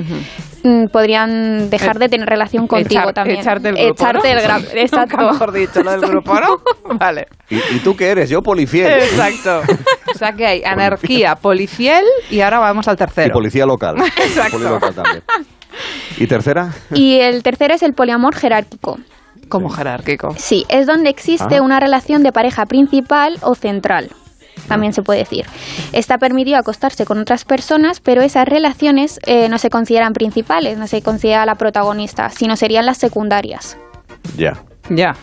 mm, 0.66 0.86
podrían 0.92 1.70
dejar 1.70 1.98
de 1.98 2.08
tener 2.08 2.21
relación 2.26 2.66
contigo 2.66 3.02
Echar- 3.02 3.14
también. 3.14 3.40
Echarte 3.40 3.68
el 3.70 3.74
grupo, 3.76 3.90
Echarte 3.92 4.34
¿no? 4.34 4.40
el 4.40 4.46
gra- 4.46 4.68
Exacto. 4.74 5.16
Nunca 5.16 5.32
mejor 5.32 5.52
dicho, 5.52 5.82
lo 5.82 5.90
del 5.92 6.00
grupo, 6.00 6.34
¿no? 6.40 6.62
Vale. 6.98 7.26
¿Y, 7.50 7.56
y 7.56 7.80
tú 7.82 7.96
qué 7.96 8.08
eres? 8.10 8.28
Yo 8.30 8.42
polifiel. 8.42 8.90
Exacto. 8.92 9.62
O 10.14 10.18
sea 10.18 10.32
que 10.32 10.46
hay 10.46 10.62
anarquía, 10.64 11.36
polifiel 11.36 12.04
y 12.30 12.40
ahora 12.40 12.58
vamos 12.58 12.86
al 12.88 12.94
Y 12.94 12.98
tercero. 12.98 13.32
policía 13.34 13.66
local. 13.66 13.96
Exacto. 14.16 14.58
Poli 14.58 14.68
local 14.68 14.94
también. 14.94 15.22
¿Y 16.18 16.26
tercera? 16.26 16.72
Y 16.92 17.18
el 17.20 17.42
tercero 17.42 17.74
es 17.74 17.82
el 17.82 17.94
poliamor 17.94 18.34
jerárquico. 18.34 18.98
Como 19.48 19.68
jerárquico. 19.70 20.34
Sí, 20.38 20.64
es 20.68 20.86
donde 20.86 21.10
existe 21.10 21.56
Ah. 21.56 21.62
una 21.62 21.80
relación 21.80 22.22
de 22.22 22.32
pareja 22.32 22.66
principal 22.66 23.38
o 23.42 23.54
central. 23.54 24.10
También 24.68 24.92
se 24.92 25.02
puede 25.02 25.20
decir. 25.20 25.46
Está 25.92 26.18
permitido 26.18 26.58
acostarse 26.58 27.04
con 27.04 27.18
otras 27.18 27.44
personas, 27.44 28.00
pero 28.00 28.22
esas 28.22 28.46
relaciones 28.46 29.18
eh, 29.26 29.48
no 29.48 29.58
se 29.58 29.70
consideran 29.70 30.12
principales, 30.12 30.78
no 30.78 30.86
se 30.86 31.02
considera 31.02 31.46
la 31.46 31.56
protagonista, 31.56 32.30
sino 32.30 32.56
serían 32.56 32.86
las 32.86 32.98
secundarias. 32.98 33.76
Ya. 34.36 34.62
Ya. 34.88 35.16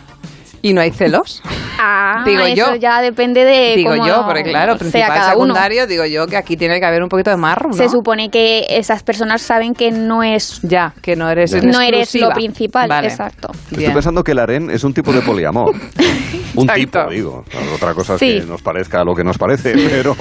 ¿Y 0.62 0.72
no 0.74 0.80
hay 0.80 0.90
celos? 0.90 1.42
Ah, 1.82 2.24
Digo 2.26 2.42
eso 2.42 2.74
yo. 2.74 2.74
ya 2.74 3.00
depende 3.00 3.42
de 3.42 3.74
digo 3.74 3.92
cómo 3.92 4.06
yo, 4.06 4.22
porque 4.26 4.42
claro, 4.42 4.76
principal, 4.76 5.08
cada 5.08 5.28
uno. 5.34 5.54
secundario, 5.54 5.86
digo 5.86 6.04
yo 6.04 6.26
que 6.26 6.36
aquí 6.36 6.54
tiene 6.54 6.78
que 6.78 6.84
haber 6.84 7.02
un 7.02 7.08
poquito 7.08 7.30
de 7.30 7.38
marro, 7.38 7.70
¿no? 7.70 7.74
Se 7.74 7.88
supone 7.88 8.28
que 8.28 8.66
esas 8.68 9.02
personas 9.02 9.40
saben 9.40 9.72
que 9.72 9.90
no 9.90 10.22
es 10.22 10.60
Ya, 10.60 10.92
que 11.00 11.16
no 11.16 11.30
eres 11.30 11.54
no 11.64 11.80
eres 11.80 12.14
lo 12.16 12.28
principal, 12.32 12.86
Vale. 12.86 13.06
exacto. 13.08 13.48
Estoy 13.70 13.94
pensando 13.94 14.22
que 14.22 14.32
el 14.32 14.40
harén 14.40 14.68
es 14.70 14.84
un 14.84 14.92
tipo 14.92 15.10
de 15.10 15.22
poliamor. 15.22 15.74
un 16.54 16.66
tipo, 16.66 16.98
digo. 17.08 17.44
Otra 17.74 17.94
cosa 17.94 18.14
es 18.16 18.20
Sí. 18.20 18.40
que 18.40 18.46
nos 18.46 18.60
parezca 18.60 19.02
lo 19.02 19.14
que 19.14 19.24
nos 19.24 19.38
parece, 19.38 19.72
pero, 19.90 20.14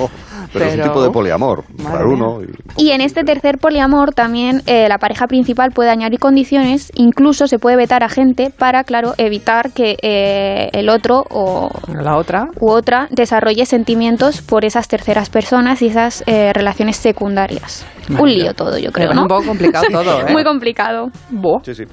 pero, 0.53 0.65
es 0.65 0.75
un 0.75 0.81
tipo 0.83 1.01
de 1.03 1.09
poliamor. 1.09 1.63
Para 1.83 2.05
uno. 2.05 2.39
y- 2.77 2.85
Y 2.87 2.91
en 2.91 3.01
este 3.01 3.23
tercer 3.23 3.57
poliamor 3.57 4.13
también 4.13 4.61
eh, 4.65 4.87
la 4.89 4.97
pareja 4.97 5.27
principal 5.27 5.71
puede 5.71 5.89
añadir 5.89 6.19
condiciones, 6.19 6.91
incluso 6.95 7.47
se 7.47 7.59
puede 7.59 7.75
vetar 7.77 8.03
a 8.03 8.09
gente 8.09 8.51
para, 8.55 8.83
claro, 8.83 9.13
evitar 9.17 9.71
que 9.71 9.97
eh, 10.01 10.69
el 10.73 10.89
otro 10.89 11.23
o 11.29 11.69
la 11.87 12.17
otra 12.17 12.47
u 12.59 12.69
otra 12.71 13.07
desarrolle 13.11 13.65
sentimientos 13.65 14.41
por 14.41 14.65
esas 14.65 14.87
terceras 14.87 15.29
personas 15.29 15.81
y 15.81 15.87
esas 15.87 16.23
eh, 16.25 16.51
relaciones 16.53 16.97
secundarias. 16.97 17.85
Un 18.09 18.27
lío 18.29 18.53
todo, 18.53 18.77
yo 18.77 18.91
creo, 18.91 19.09
Es 19.11 19.15
¿no? 19.15 19.23
un 19.23 19.27
poco 19.27 19.45
complicado 19.45 19.85
todo, 19.91 20.21
¿eh? 20.27 20.31
Muy 20.31 20.43
complicado. 20.43 21.09
Sí, 21.63 21.75
sí. 21.75 21.83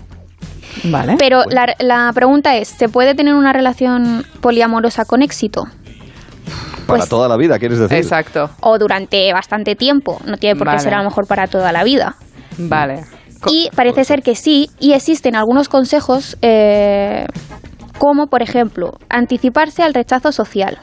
Vale. 0.85 1.17
Pero 1.19 1.43
la, 1.51 1.75
la 1.79 2.11
pregunta 2.15 2.57
es, 2.57 2.69
¿se 2.69 2.89
puede 2.89 3.15
tener 3.15 3.35
una 3.35 3.53
relación 3.53 4.25
poliamorosa 4.41 5.05
con 5.05 5.23
éxito? 5.23 5.65
Para 6.87 6.99
Pues- 7.01 7.09
toda 7.09 7.29
la 7.29 7.37
vida, 7.37 7.59
¿quieres 7.59 7.79
decir? 7.79 7.97
Exacto. 7.99 8.51
O 8.61 8.79
durante 8.79 9.33
bastante 9.33 9.75
tiempo, 9.75 10.19
no 10.25 10.37
tiene 10.37 10.57
por 10.57 10.67
qué 10.67 10.73
Vale. 10.77 10.81
ser 10.81 10.95
a 10.95 10.99
lo 10.99 11.05
mejor 11.05 11.27
para 11.27 11.47
toda 11.49 11.73
la 11.73 11.83
vida. 11.85 12.15
Vale. 12.59 13.05
Y 13.49 13.69
parece 13.75 14.05
ser 14.05 14.23
que 14.23 14.35
sí, 14.35 14.71
y 14.81 14.93
existen 14.93 15.37
algunos 15.37 15.69
consejos, 15.69 16.37
eh, 16.43 17.27
como 17.99 18.29
por 18.29 18.43
ejemplo, 18.43 18.93
anticiparse 19.09 19.83
al 19.83 19.95
rechazo 19.95 20.33
social. 20.33 20.79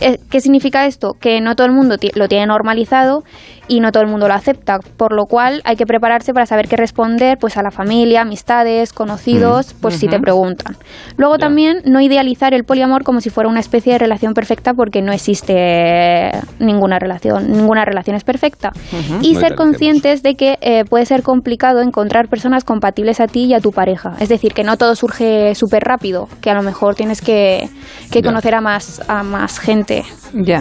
Eh, 0.00 0.18
¿Qué 0.30 0.40
significa 0.40 0.86
esto? 0.86 1.12
Que 1.20 1.40
no 1.40 1.54
todo 1.56 1.66
el 1.66 1.72
mundo 1.72 1.96
lo 2.14 2.28
tiene 2.28 2.46
normalizado 2.46 3.22
y 3.68 3.80
no 3.80 3.92
todo 3.92 4.02
el 4.02 4.08
mundo 4.08 4.28
lo 4.28 4.34
acepta, 4.34 4.78
por 4.96 5.14
lo 5.14 5.26
cual 5.26 5.60
hay 5.64 5.76
que 5.76 5.86
prepararse 5.86 6.32
para 6.32 6.46
saber 6.46 6.68
qué 6.68 6.76
responder 6.76 7.38
pues 7.38 7.56
a 7.56 7.62
la 7.62 7.70
familia, 7.70 8.22
amistades, 8.22 8.92
conocidos, 8.92 9.74
pues 9.80 9.96
si 9.96 10.08
te 10.08 10.18
preguntan. 10.18 10.76
Luego 11.16 11.38
también 11.38 11.82
no 11.84 12.00
idealizar 12.00 12.54
el 12.54 12.64
poliamor 12.64 13.04
como 13.04 13.20
si 13.20 13.30
fuera 13.30 13.48
una 13.48 13.60
especie 13.60 13.92
de 13.92 13.98
relación 13.98 14.34
perfecta 14.34 14.74
porque 14.74 15.02
no 15.02 15.12
existe 15.12 16.30
ninguna 16.58 16.98
relación, 16.98 17.52
ninguna 17.52 17.84
relación 17.84 18.16
es 18.16 18.24
perfecta. 18.24 18.72
Ujú. 18.92 19.18
Y 19.22 19.34
No 19.34 19.40
ser 19.40 19.54
conscientes 19.54 20.22
de 20.22 20.34
que 20.34 20.58
eh, 20.60 20.84
puede 20.84 21.06
ser 21.06 21.22
complicado 21.22 21.80
encontrar 21.80 22.28
personas 22.28 22.64
compatibles 22.64 23.20
a 23.20 23.26
ti 23.26 23.44
y 23.44 23.54
a 23.54 23.60
tu 23.60 23.72
pareja. 23.72 24.14
Es 24.20 24.28
decir, 24.28 24.54
que 24.54 24.64
no 24.64 24.76
todo 24.76 24.94
surge 24.96 25.54
súper 25.54 25.84
rápido, 25.84 26.28
que 26.40 26.50
a 26.50 26.54
lo 26.54 26.62
mejor 26.62 26.94
tienes 26.94 27.20
que, 27.20 27.68
que 28.10 28.22
conocer 28.22 28.54
a 28.54 28.60
más, 28.60 29.02
a 29.08 29.22
más 29.22 29.58
gente. 29.58 30.04
Ya. 30.32 30.60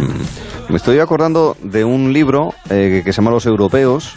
Me 0.70 0.76
estoy 0.76 1.00
acordando 1.00 1.56
de 1.64 1.86
un 1.86 2.12
libro 2.12 2.54
eh, 2.70 2.97
que 3.04 3.14
se 3.14 3.18
llama 3.18 3.32
Los 3.32 3.46
Europeos, 3.46 4.16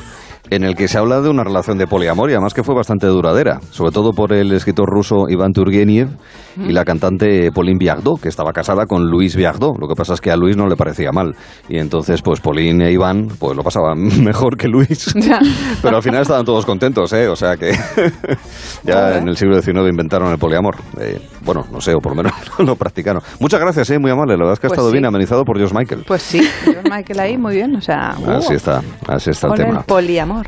en 0.50 0.64
el 0.64 0.74
que 0.74 0.88
se 0.88 0.98
habla 0.98 1.20
de 1.20 1.28
una 1.28 1.44
relación 1.44 1.78
de 1.78 1.86
poliamor 1.86 2.28
y 2.30 2.32
además 2.34 2.54
que 2.54 2.62
fue 2.64 2.74
bastante 2.74 3.06
duradera, 3.06 3.60
sobre 3.70 3.92
todo 3.92 4.12
por 4.12 4.32
el 4.32 4.52
escritor 4.52 4.88
ruso 4.88 5.28
Iván 5.28 5.52
Turgenev 5.52 6.08
y 6.56 6.72
la 6.72 6.84
cantante 6.84 7.50
Pauline 7.52 7.78
Viardot, 7.78 8.20
que 8.20 8.28
estaba 8.28 8.52
casada 8.52 8.86
con 8.86 9.08
Luis 9.08 9.36
Viardot. 9.36 9.78
Lo 9.78 9.86
que 9.88 9.94
pasa 9.94 10.14
es 10.14 10.20
que 10.20 10.30
a 10.30 10.36
Luis 10.36 10.56
no 10.56 10.66
le 10.66 10.76
parecía 10.76 11.12
mal 11.12 11.34
y 11.68 11.78
entonces 11.78 12.20
pues 12.22 12.40
Pauline 12.40 12.86
e 12.88 12.92
Iván 12.92 13.28
pues 13.38 13.56
lo 13.56 13.62
pasaban 13.62 13.98
mejor 14.24 14.56
que 14.56 14.68
Luis, 14.68 15.14
pero 15.82 15.96
al 15.96 16.02
final 16.02 16.22
estaban 16.22 16.44
todos 16.44 16.66
contentos, 16.66 17.12
¿eh? 17.12 17.28
O 17.28 17.36
sea 17.36 17.56
que 17.56 17.72
ya 18.84 19.18
en 19.18 19.28
el 19.28 19.36
siglo 19.36 19.60
XIX 19.60 19.88
inventaron 19.90 20.30
el 20.32 20.38
poliamor. 20.38 20.76
Eh, 21.00 21.20
bueno, 21.44 21.64
no 21.72 21.80
sé, 21.80 21.94
o 21.94 21.98
por 22.00 22.16
lo 22.16 22.22
menos 22.22 22.32
lo 22.58 22.74
practicaron. 22.76 23.22
Muchas 23.38 23.60
gracias, 23.60 23.88
¿eh? 23.90 23.98
Muy 23.98 24.10
amable. 24.10 24.32
La 24.34 24.38
verdad 24.44 24.54
es 24.54 24.60
que 24.60 24.66
ha 24.66 24.70
Pues 24.70 24.78
estado 24.78 24.88
sí. 24.90 24.94
bien 24.94 25.06
amenizado 25.06 25.44
por 25.44 25.56
George 25.56 25.74
Michael. 25.76 26.04
Pues 26.06 26.22
sí, 26.22 26.42
George 26.64 26.82
Michael 26.90 27.20
ahí, 27.20 27.38
muy 27.38 27.54
bien. 27.54 27.76
O 27.76 27.80
sea, 27.80 28.10
Así 28.10 28.52
uh, 28.52 28.56
está, 28.56 28.82
así 29.08 29.30
está 29.30 29.48
el 29.48 29.54
tema. 29.54 29.78
el 29.78 29.84
poliamor. 29.84 30.39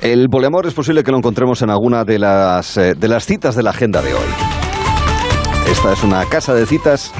El 0.00 0.28
poliamor 0.28 0.66
es 0.66 0.74
posible 0.74 1.02
que 1.02 1.10
lo 1.10 1.18
encontremos 1.18 1.60
en 1.62 1.70
alguna 1.70 2.04
de 2.04 2.18
las, 2.18 2.76
eh, 2.76 2.94
de 2.94 3.08
las 3.08 3.26
citas 3.26 3.56
de 3.56 3.62
la 3.62 3.70
agenda 3.70 4.00
de 4.00 4.14
hoy. 4.14 4.28
Esta 5.70 5.92
es 5.92 6.02
una 6.04 6.24
casa 6.26 6.54
de 6.54 6.66
citas 6.66 7.12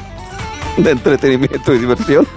de 0.77 0.91
entretenimiento 0.91 1.73
y 1.73 1.79
diversión. 1.79 2.25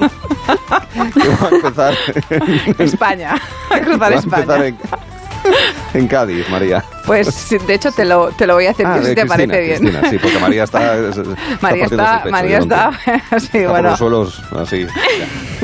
que 1.14 1.28
va 1.28 1.48
a 1.48 1.54
empezar 1.54 1.94
en, 2.30 2.74
España. 2.78 3.34
A 3.70 3.80
cruzar 3.80 4.00
va 4.00 4.06
a 4.06 4.12
empezar 4.12 4.64
España. 4.64 4.66
en, 4.66 5.11
en 5.94 6.08
Cádiz, 6.08 6.48
María. 6.50 6.84
Pues 7.06 7.50
de 7.66 7.74
hecho 7.74 7.90
te 7.92 8.04
lo, 8.04 8.28
te 8.30 8.46
lo 8.46 8.54
voy 8.54 8.66
a 8.66 8.70
hacer 8.70 8.86
Ah, 8.86 8.98
si 8.98 9.14
te 9.14 9.14
Cristina, 9.14 9.26
parece 9.28 9.60
bien. 9.60 9.78
Cristina, 9.80 10.10
sí, 10.10 10.18
porque 10.18 10.38
María 10.38 10.64
está. 10.64 10.96
María 11.60 11.84
está, 11.84 12.24
María 12.30 12.58
está, 12.58 12.90
sí, 13.04 13.14
Está 13.36 13.58
por 13.62 13.70
bueno. 13.70 13.90
los 13.90 13.98
suelos 13.98 14.42
así. 14.58 14.86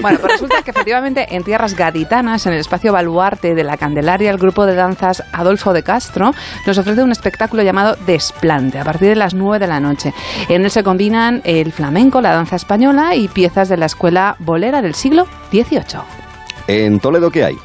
Bueno, 0.00 0.18
pues 0.20 0.32
resulta 0.32 0.62
que 0.62 0.70
efectivamente 0.72 1.26
en 1.34 1.44
tierras 1.44 1.74
gaditanas, 1.74 2.46
en 2.46 2.52
el 2.54 2.60
espacio 2.60 2.92
Baluarte 2.92 3.54
de 3.54 3.64
la 3.64 3.76
Candelaria, 3.76 4.30
el 4.30 4.38
grupo 4.38 4.66
de 4.66 4.74
danzas 4.74 5.22
Adolfo 5.32 5.72
de 5.72 5.82
Castro 5.82 6.32
nos 6.66 6.78
ofrece 6.78 7.02
un 7.02 7.12
espectáculo 7.12 7.62
llamado 7.62 7.96
Desplante 8.06 8.78
a 8.78 8.84
partir 8.84 9.08
de 9.08 9.16
las 9.16 9.34
9 9.34 9.58
de 9.58 9.66
la 9.66 9.80
noche. 9.80 10.12
En 10.48 10.64
él 10.64 10.70
se 10.70 10.82
combinan 10.82 11.40
el 11.44 11.72
flamenco, 11.72 12.20
la 12.20 12.32
danza 12.32 12.56
española 12.56 13.14
y 13.14 13.28
piezas 13.28 13.68
de 13.68 13.76
la 13.76 13.86
escuela 13.86 14.36
bolera 14.40 14.82
del 14.82 14.94
siglo 14.94 15.26
XVIII. 15.50 16.00
¿En 16.66 17.00
Toledo 17.00 17.30
qué 17.30 17.44
hay? 17.44 17.56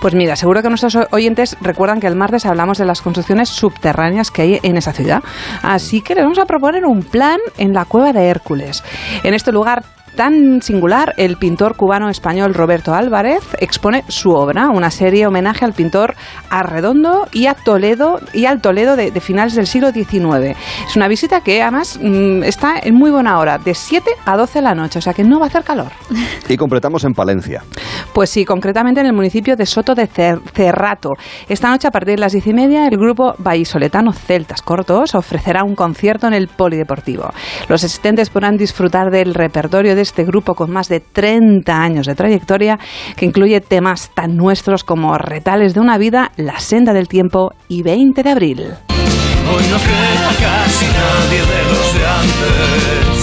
Pues 0.00 0.14
mira, 0.14 0.36
seguro 0.36 0.62
que 0.62 0.68
nuestros 0.68 0.96
oyentes 1.10 1.56
recuerdan 1.60 2.00
que 2.00 2.06
el 2.06 2.16
martes 2.16 2.46
hablamos 2.46 2.78
de 2.78 2.84
las 2.84 3.02
construcciones 3.02 3.48
subterráneas 3.48 4.30
que 4.30 4.42
hay 4.42 4.60
en 4.62 4.76
esa 4.76 4.92
ciudad. 4.92 5.22
Así 5.62 6.00
que 6.00 6.14
les 6.14 6.24
vamos 6.24 6.38
a 6.38 6.46
proponer 6.46 6.84
un 6.84 7.02
plan 7.02 7.38
en 7.58 7.72
la 7.72 7.84
cueva 7.84 8.12
de 8.12 8.26
Hércules. 8.26 8.82
En 9.22 9.34
este 9.34 9.52
lugar 9.52 9.84
tan 10.16 10.60
singular, 10.62 11.14
el 11.16 11.36
pintor 11.36 11.76
cubano-español 11.76 12.54
Roberto 12.54 12.94
Álvarez 12.94 13.42
expone 13.60 14.02
su 14.08 14.30
obra, 14.30 14.68
una 14.70 14.90
serie 14.90 15.26
homenaje 15.26 15.64
al 15.64 15.72
pintor 15.74 16.14
Arredondo 16.50 17.28
y 17.32 17.46
a 17.46 17.54
Toledo 17.54 18.18
y 18.32 18.46
al 18.46 18.60
Toledo 18.60 18.96
de, 18.96 19.10
de 19.10 19.20
finales 19.20 19.54
del 19.54 19.66
siglo 19.66 19.92
XIX. 19.92 20.56
Es 20.88 20.96
una 20.96 21.06
visita 21.08 21.40
que 21.42 21.62
además 21.62 21.98
mm, 22.02 22.42
está 22.44 22.78
en 22.82 22.94
muy 22.94 23.10
buena 23.10 23.38
hora, 23.38 23.58
de 23.58 23.74
7 23.74 24.10
a 24.24 24.36
12 24.36 24.58
de 24.58 24.62
la 24.62 24.74
noche, 24.74 24.98
o 24.98 25.02
sea 25.02 25.12
que 25.14 25.22
no 25.22 25.38
va 25.38 25.46
a 25.46 25.48
hacer 25.48 25.62
calor. 25.62 25.92
Y 26.48 26.56
completamos 26.56 27.04
en 27.04 27.12
Palencia. 27.12 27.62
Pues 28.14 28.30
sí, 28.30 28.44
concretamente 28.44 29.00
en 29.00 29.06
el 29.06 29.12
municipio 29.12 29.56
de 29.56 29.66
Soto 29.66 29.94
de 29.94 30.08
Cer- 30.08 30.40
Cerrato. 30.54 31.10
Esta 31.48 31.68
noche 31.70 31.88
a 31.88 31.90
partir 31.90 32.14
de 32.14 32.20
las 32.20 32.32
diez 32.32 32.46
y 32.46 32.54
media 32.54 32.86
el 32.86 32.96
grupo 32.96 33.34
vallisoletano 33.38 34.12
Celtas 34.12 34.62
Cortos 34.62 35.14
ofrecerá 35.14 35.62
un 35.64 35.74
concierto 35.74 36.26
en 36.26 36.32
el 36.34 36.48
Polideportivo. 36.48 37.30
Los 37.68 37.84
asistentes 37.84 38.30
podrán 38.30 38.56
disfrutar 38.56 39.10
del 39.10 39.34
repertorio 39.34 39.94
de 39.94 40.05
este 40.06 40.24
grupo 40.24 40.54
con 40.54 40.70
más 40.70 40.88
de 40.88 41.00
30 41.00 41.72
años 41.74 42.06
de 42.06 42.14
trayectoria 42.14 42.78
que 43.16 43.26
incluye 43.26 43.60
temas 43.60 44.10
tan 44.14 44.36
nuestros 44.36 44.84
como 44.84 45.18
Retales 45.18 45.74
de 45.74 45.80
una 45.80 45.98
vida, 45.98 46.32
La 46.36 46.60
senda 46.60 46.92
del 46.92 47.08
tiempo 47.08 47.52
y 47.68 47.82
20 47.82 48.22
de 48.22 48.30
abril. 48.30 48.60
Hoy 49.48 49.64
no 49.70 49.78
casi 50.40 50.86
nadie 50.86 51.40
de 51.40 51.62
los 51.70 51.94
antes. 52.18 53.16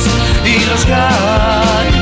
Y 0.45 0.65
los 0.65 1.92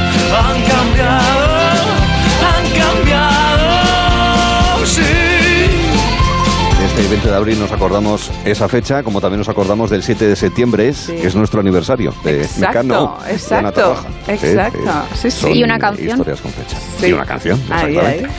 Este 6.97 7.07
20 7.07 7.29
de 7.29 7.35
abril 7.35 7.59
nos 7.59 7.71
acordamos 7.71 8.29
esa 8.45 8.67
fecha, 8.67 9.01
como 9.01 9.21
también 9.21 9.39
nos 9.39 9.49
acordamos 9.49 9.89
del 9.89 10.03
7 10.03 10.27
de 10.27 10.35
septiembre, 10.35 10.93
que 11.07 11.25
es 11.27 11.35
nuestro 11.35 11.59
aniversario 11.61 12.13
de 12.23 12.41
Exacto, 12.43 12.67
Mecano. 12.67 13.17
de 13.23 13.55
Ana 13.55 13.69
exacto, 13.69 13.95
exacto, 14.27 14.79
sí, 15.15 15.31
sí. 15.31 15.41
son 15.41 15.55
Y 15.55 15.63
una 15.63 15.79
canción. 15.79 16.09
Historias 16.09 16.41
con 16.41 16.51
fecha. 16.51 16.77
Sí. 16.99 17.07
Y 17.07 17.13
una 17.13 17.25
canción, 17.25 17.59
Ahí, 17.69 17.95
exactamente. 17.95 18.29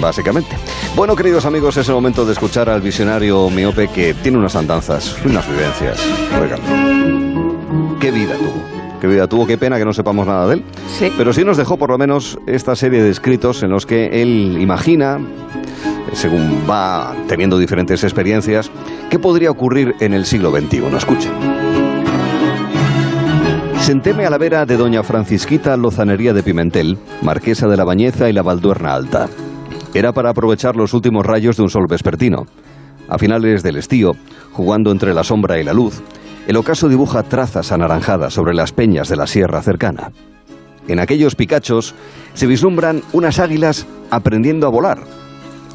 Básicamente. 0.00 0.56
Bueno, 0.94 1.16
queridos 1.16 1.46
amigos, 1.46 1.76
es 1.78 1.88
el 1.88 1.94
momento 1.94 2.24
de 2.24 2.32
escuchar 2.34 2.68
al 2.68 2.80
visionario 2.80 3.48
miope 3.50 3.88
que 3.88 4.14
tiene 4.14 4.38
unas 4.38 4.54
andanzas, 4.56 5.16
unas 5.24 5.48
vivencias. 5.48 5.98
Oigan, 6.40 6.60
qué 7.98 8.10
vida 8.10 8.34
tuvo. 8.36 8.81
Qué 9.02 9.08
vida 9.08 9.26
tuvo, 9.26 9.48
qué 9.48 9.58
pena 9.58 9.78
que 9.78 9.84
no 9.84 9.92
sepamos 9.92 10.28
nada 10.28 10.46
de 10.46 10.54
él. 10.54 10.64
Sí. 10.86 11.10
Pero 11.18 11.32
sí 11.32 11.44
nos 11.44 11.56
dejó 11.56 11.76
por 11.76 11.90
lo 11.90 11.98
menos 11.98 12.38
esta 12.46 12.76
serie 12.76 13.02
de 13.02 13.10
escritos 13.10 13.64
en 13.64 13.70
los 13.70 13.84
que 13.84 14.22
él 14.22 14.58
imagina, 14.60 15.18
según 16.12 16.60
va 16.70 17.12
teniendo 17.26 17.58
diferentes 17.58 18.04
experiencias, 18.04 18.70
qué 19.10 19.18
podría 19.18 19.50
ocurrir 19.50 19.96
en 19.98 20.14
el 20.14 20.24
siglo 20.24 20.52
XXI. 20.52 20.84
Escuchen. 20.96 21.32
Sentéme 23.80 24.24
a 24.24 24.30
la 24.30 24.38
vera 24.38 24.66
de 24.66 24.76
doña 24.76 25.02
Francisquita 25.02 25.76
Lozanería 25.76 26.32
de 26.32 26.44
Pimentel, 26.44 26.96
marquesa 27.22 27.66
de 27.66 27.76
la 27.76 27.82
Bañeza 27.82 28.30
y 28.30 28.32
la 28.32 28.42
Valduerna 28.42 28.94
Alta. 28.94 29.28
Era 29.94 30.12
para 30.12 30.30
aprovechar 30.30 30.76
los 30.76 30.94
últimos 30.94 31.26
rayos 31.26 31.56
de 31.56 31.64
un 31.64 31.70
sol 31.70 31.86
vespertino. 31.88 32.46
A 33.08 33.18
finales 33.18 33.64
del 33.64 33.78
estío, 33.78 34.12
jugando 34.52 34.92
entre 34.92 35.12
la 35.12 35.24
sombra 35.24 35.58
y 35.58 35.64
la 35.64 35.72
luz, 35.72 36.00
el 36.46 36.56
ocaso 36.56 36.88
dibuja 36.88 37.22
trazas 37.22 37.72
anaranjadas 37.72 38.34
sobre 38.34 38.54
las 38.54 38.72
peñas 38.72 39.08
de 39.08 39.16
la 39.16 39.26
sierra 39.26 39.62
cercana. 39.62 40.10
En 40.88 40.98
aquellos 40.98 41.36
picachos 41.36 41.94
se 42.34 42.46
vislumbran 42.46 43.02
unas 43.12 43.38
águilas 43.38 43.86
aprendiendo 44.10 44.66
a 44.66 44.70
volar. 44.70 44.98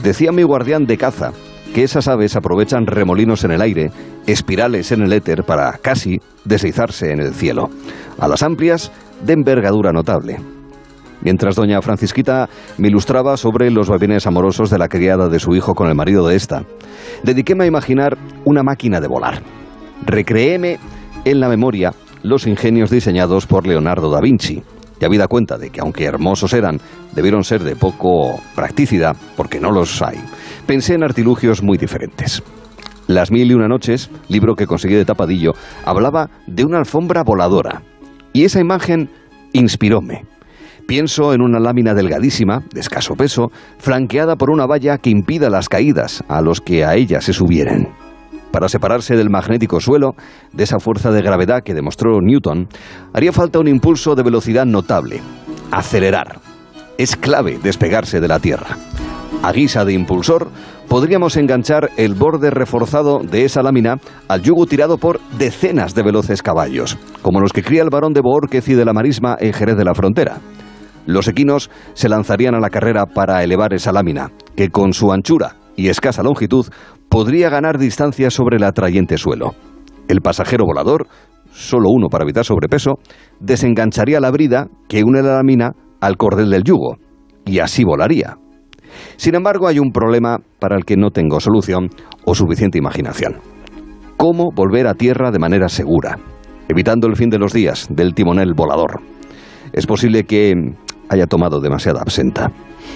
Decía 0.04 0.32
mi 0.32 0.44
guardián 0.44 0.86
de 0.86 0.98
caza 0.98 1.32
que 1.74 1.84
esas 1.84 2.08
aves 2.08 2.36
aprovechan 2.36 2.86
remolinos 2.86 3.44
en 3.44 3.52
el 3.52 3.62
aire, 3.62 3.92
espirales 4.26 4.92
en 4.92 5.02
el 5.02 5.14
éter 5.14 5.44
para 5.44 5.72
casi 5.74 6.20
deslizarse 6.44 7.12
en 7.12 7.20
el 7.20 7.34
cielo, 7.34 7.70
a 8.20 8.28
las 8.28 8.44
amplias 8.44 8.92
de 9.24 9.34
envergadura 9.34 9.92
notable. 9.92 10.38
Mientras 11.22 11.56
doña 11.56 11.82
Francisquita 11.82 12.48
me 12.78 12.90
ilustraba 12.90 13.38
sobre 13.38 13.72
los 13.72 13.90
vaivenes 13.90 14.28
amorosos 14.28 14.70
de 14.70 14.78
la 14.78 14.88
criada 14.88 15.30
de 15.30 15.40
su 15.40 15.56
hijo 15.56 15.74
con 15.74 15.88
el 15.88 15.96
marido 15.96 16.28
de 16.28 16.36
esta, 16.36 16.64
dediquéme 17.24 17.64
a 17.64 17.68
imaginar 17.68 18.18
una 18.46 18.64
máquina 18.64 19.00
de 19.00 19.08
volar. 19.08 19.42
Recreéme 20.06 20.80
en 21.26 21.40
la 21.40 21.50
memoria 21.50 21.94
los 22.24 22.48
ingenios 22.48 22.90
diseñados 22.90 23.48
por 23.48 23.68
Leonardo 23.68 24.12
da 24.12 24.22
Vinci. 24.22 24.64
Y 25.00 25.06
habida 25.06 25.28
cuenta 25.28 25.58
de 25.58 25.70
que, 25.70 25.80
aunque 25.80 26.06
hermosos 26.06 26.54
eran, 26.54 26.80
debieron 27.14 27.44
ser 27.44 27.64
de 27.64 27.76
poco 27.76 28.40
practicidad, 28.56 29.16
porque 29.36 29.60
no 29.60 29.72
los 29.72 30.02
hay, 30.02 30.18
pensé 30.66 30.96
en 30.96 31.04
artilugios 31.04 31.62
muy 31.62 31.78
diferentes. 31.78 32.42
Las 33.06 33.32
mil 33.32 33.50
y 33.50 33.54
una 33.54 33.68
noches, 33.68 34.10
libro 34.28 34.56
que 34.56 34.68
conseguí 34.68 34.96
de 34.96 35.06
tapadillo, 35.06 35.54
hablaba 35.86 36.30
de 36.48 36.66
una 36.66 36.80
alfombra 36.80 37.24
voladora. 37.24 37.84
Y 38.34 38.44
esa 38.44 38.60
imagen 38.60 39.10
inspiróme. 39.54 40.26
Pienso 40.88 41.34
en 41.34 41.42
una 41.42 41.60
lámina 41.60 41.94
delgadísima, 41.94 42.64
de 42.74 42.80
escaso 42.80 43.16
peso, 43.16 43.52
flanqueada 43.78 44.36
por 44.36 44.50
una 44.50 44.66
valla 44.66 44.98
que 44.98 45.10
impida 45.10 45.50
las 45.50 45.70
caídas 45.70 46.24
a 46.28 46.42
los 46.42 46.60
que 46.60 46.86
a 46.86 46.96
ella 46.96 47.22
se 47.22 47.34
subieran. 47.34 48.07
Para 48.52 48.70
separarse 48.70 49.16
del 49.16 49.30
magnético 49.30 49.80
suelo, 49.80 50.16
de 50.54 50.64
esa 50.64 50.80
fuerza 50.80 51.12
de 51.12 51.22
gravedad 51.22 51.64
que 51.64 51.74
demostró 51.74 52.22
Newton, 52.22 52.68
haría 53.14 53.32
falta 53.32 53.60
un 53.60 53.68
impulso 53.68 54.16
de 54.16 54.24
velocidad 54.24 54.66
notable. 54.66 55.22
Acelerar. 55.72 56.40
Es 56.98 57.16
clave 57.16 57.60
despegarse 57.62 58.20
de 58.20 58.28
la 58.28 58.40
Tierra. 58.40 58.78
A 59.44 59.52
guisa 59.52 59.86
de 59.86 59.94
impulsor, 59.94 60.50
podríamos 60.88 61.38
enganchar 61.38 61.92
el 61.98 62.16
borde 62.16 62.50
reforzado 62.50 63.20
de 63.20 63.46
esa 63.46 63.62
lámina 63.62 64.00
al 64.28 64.42
yugo 64.42 64.66
tirado 64.66 64.98
por 64.98 65.20
decenas 65.38 65.94
de 65.94 66.04
veloces 66.04 66.42
caballos, 66.42 66.98
como 67.22 67.40
los 67.40 67.54
que 67.54 67.64
cría 67.64 67.84
el 67.84 67.90
varón 67.90 68.14
de 68.14 68.22
Boórquez 68.22 68.68
y 68.70 68.74
de 68.74 68.86
la 68.86 68.94
Marisma 68.94 69.38
en 69.40 69.54
Jerez 69.54 69.78
de 69.78 69.86
la 69.86 69.94
Frontera. 69.94 70.38
Los 71.06 71.28
equinos 71.28 71.70
se 71.94 72.10
lanzarían 72.10 72.56
a 72.56 72.60
la 72.60 72.70
carrera 72.70 73.06
para 73.06 73.44
elevar 73.44 73.74
esa 73.74 73.92
lámina, 73.92 74.32
que 74.56 74.70
con 74.70 74.94
su 74.94 75.12
anchura 75.12 75.56
y 75.76 75.90
escasa 75.90 76.24
longitud 76.24 76.66
podría 77.10 77.50
ganar 77.50 77.78
distancia 77.78 78.30
sobre 78.30 78.58
el 78.58 78.64
atrayente 78.64 79.18
suelo. 79.18 79.56
El 80.08 80.22
pasajero 80.22 80.66
volador, 80.66 81.08
solo 81.52 81.90
uno 81.90 82.08
para 82.10 82.24
evitar 82.24 82.46
sobrepeso, 82.46 83.00
desengancharía 83.40 84.20
la 84.20 84.32
brida 84.32 84.68
que 84.88 85.04
une 85.04 85.22
la 85.22 85.36
lámina 85.36 85.72
al 86.00 86.18
cordel 86.18 86.50
del 86.50 86.64
yugo, 86.64 86.98
y 87.46 87.60
así 87.60 87.84
volaría. 87.84 88.38
Sin 89.18 89.36
embargo, 89.36 89.68
hay 89.68 89.80
un 89.80 89.92
problema 89.92 90.38
para 90.60 90.76
el 90.76 90.86
que 90.86 90.96
no 90.96 91.10
tengo 91.12 91.40
solución 91.40 91.90
o 92.26 92.36
suficiente 92.36 92.78
imaginación. 92.78 93.38
¿Cómo 94.16 94.52
volver 94.56 94.88
a 94.88 94.94
tierra 94.94 95.32
de 95.32 95.40
manera 95.40 95.70
segura, 95.70 96.18
evitando 96.68 97.08
el 97.08 97.16
fin 97.16 97.30
de 97.30 97.40
los 97.40 97.54
días 97.54 97.88
del 97.90 98.14
timonel 98.14 98.54
volador? 98.56 99.02
Es 99.74 99.86
posible 99.86 100.24
que 100.24 100.54
haya 101.10 101.28
tomado 101.28 101.60
demasiada 101.60 102.02
absenta, 102.02 102.52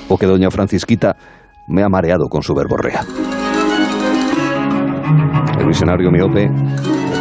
o 0.08 0.18
que 0.18 0.26
doña 0.26 0.50
Francisquita 0.50 1.16
me 1.68 1.84
ha 1.84 1.90
mareado 1.90 2.28
con 2.28 2.42
su 2.42 2.54
verborrea. 2.54 3.06
Visionario 5.72 6.12
miope, 6.12 6.50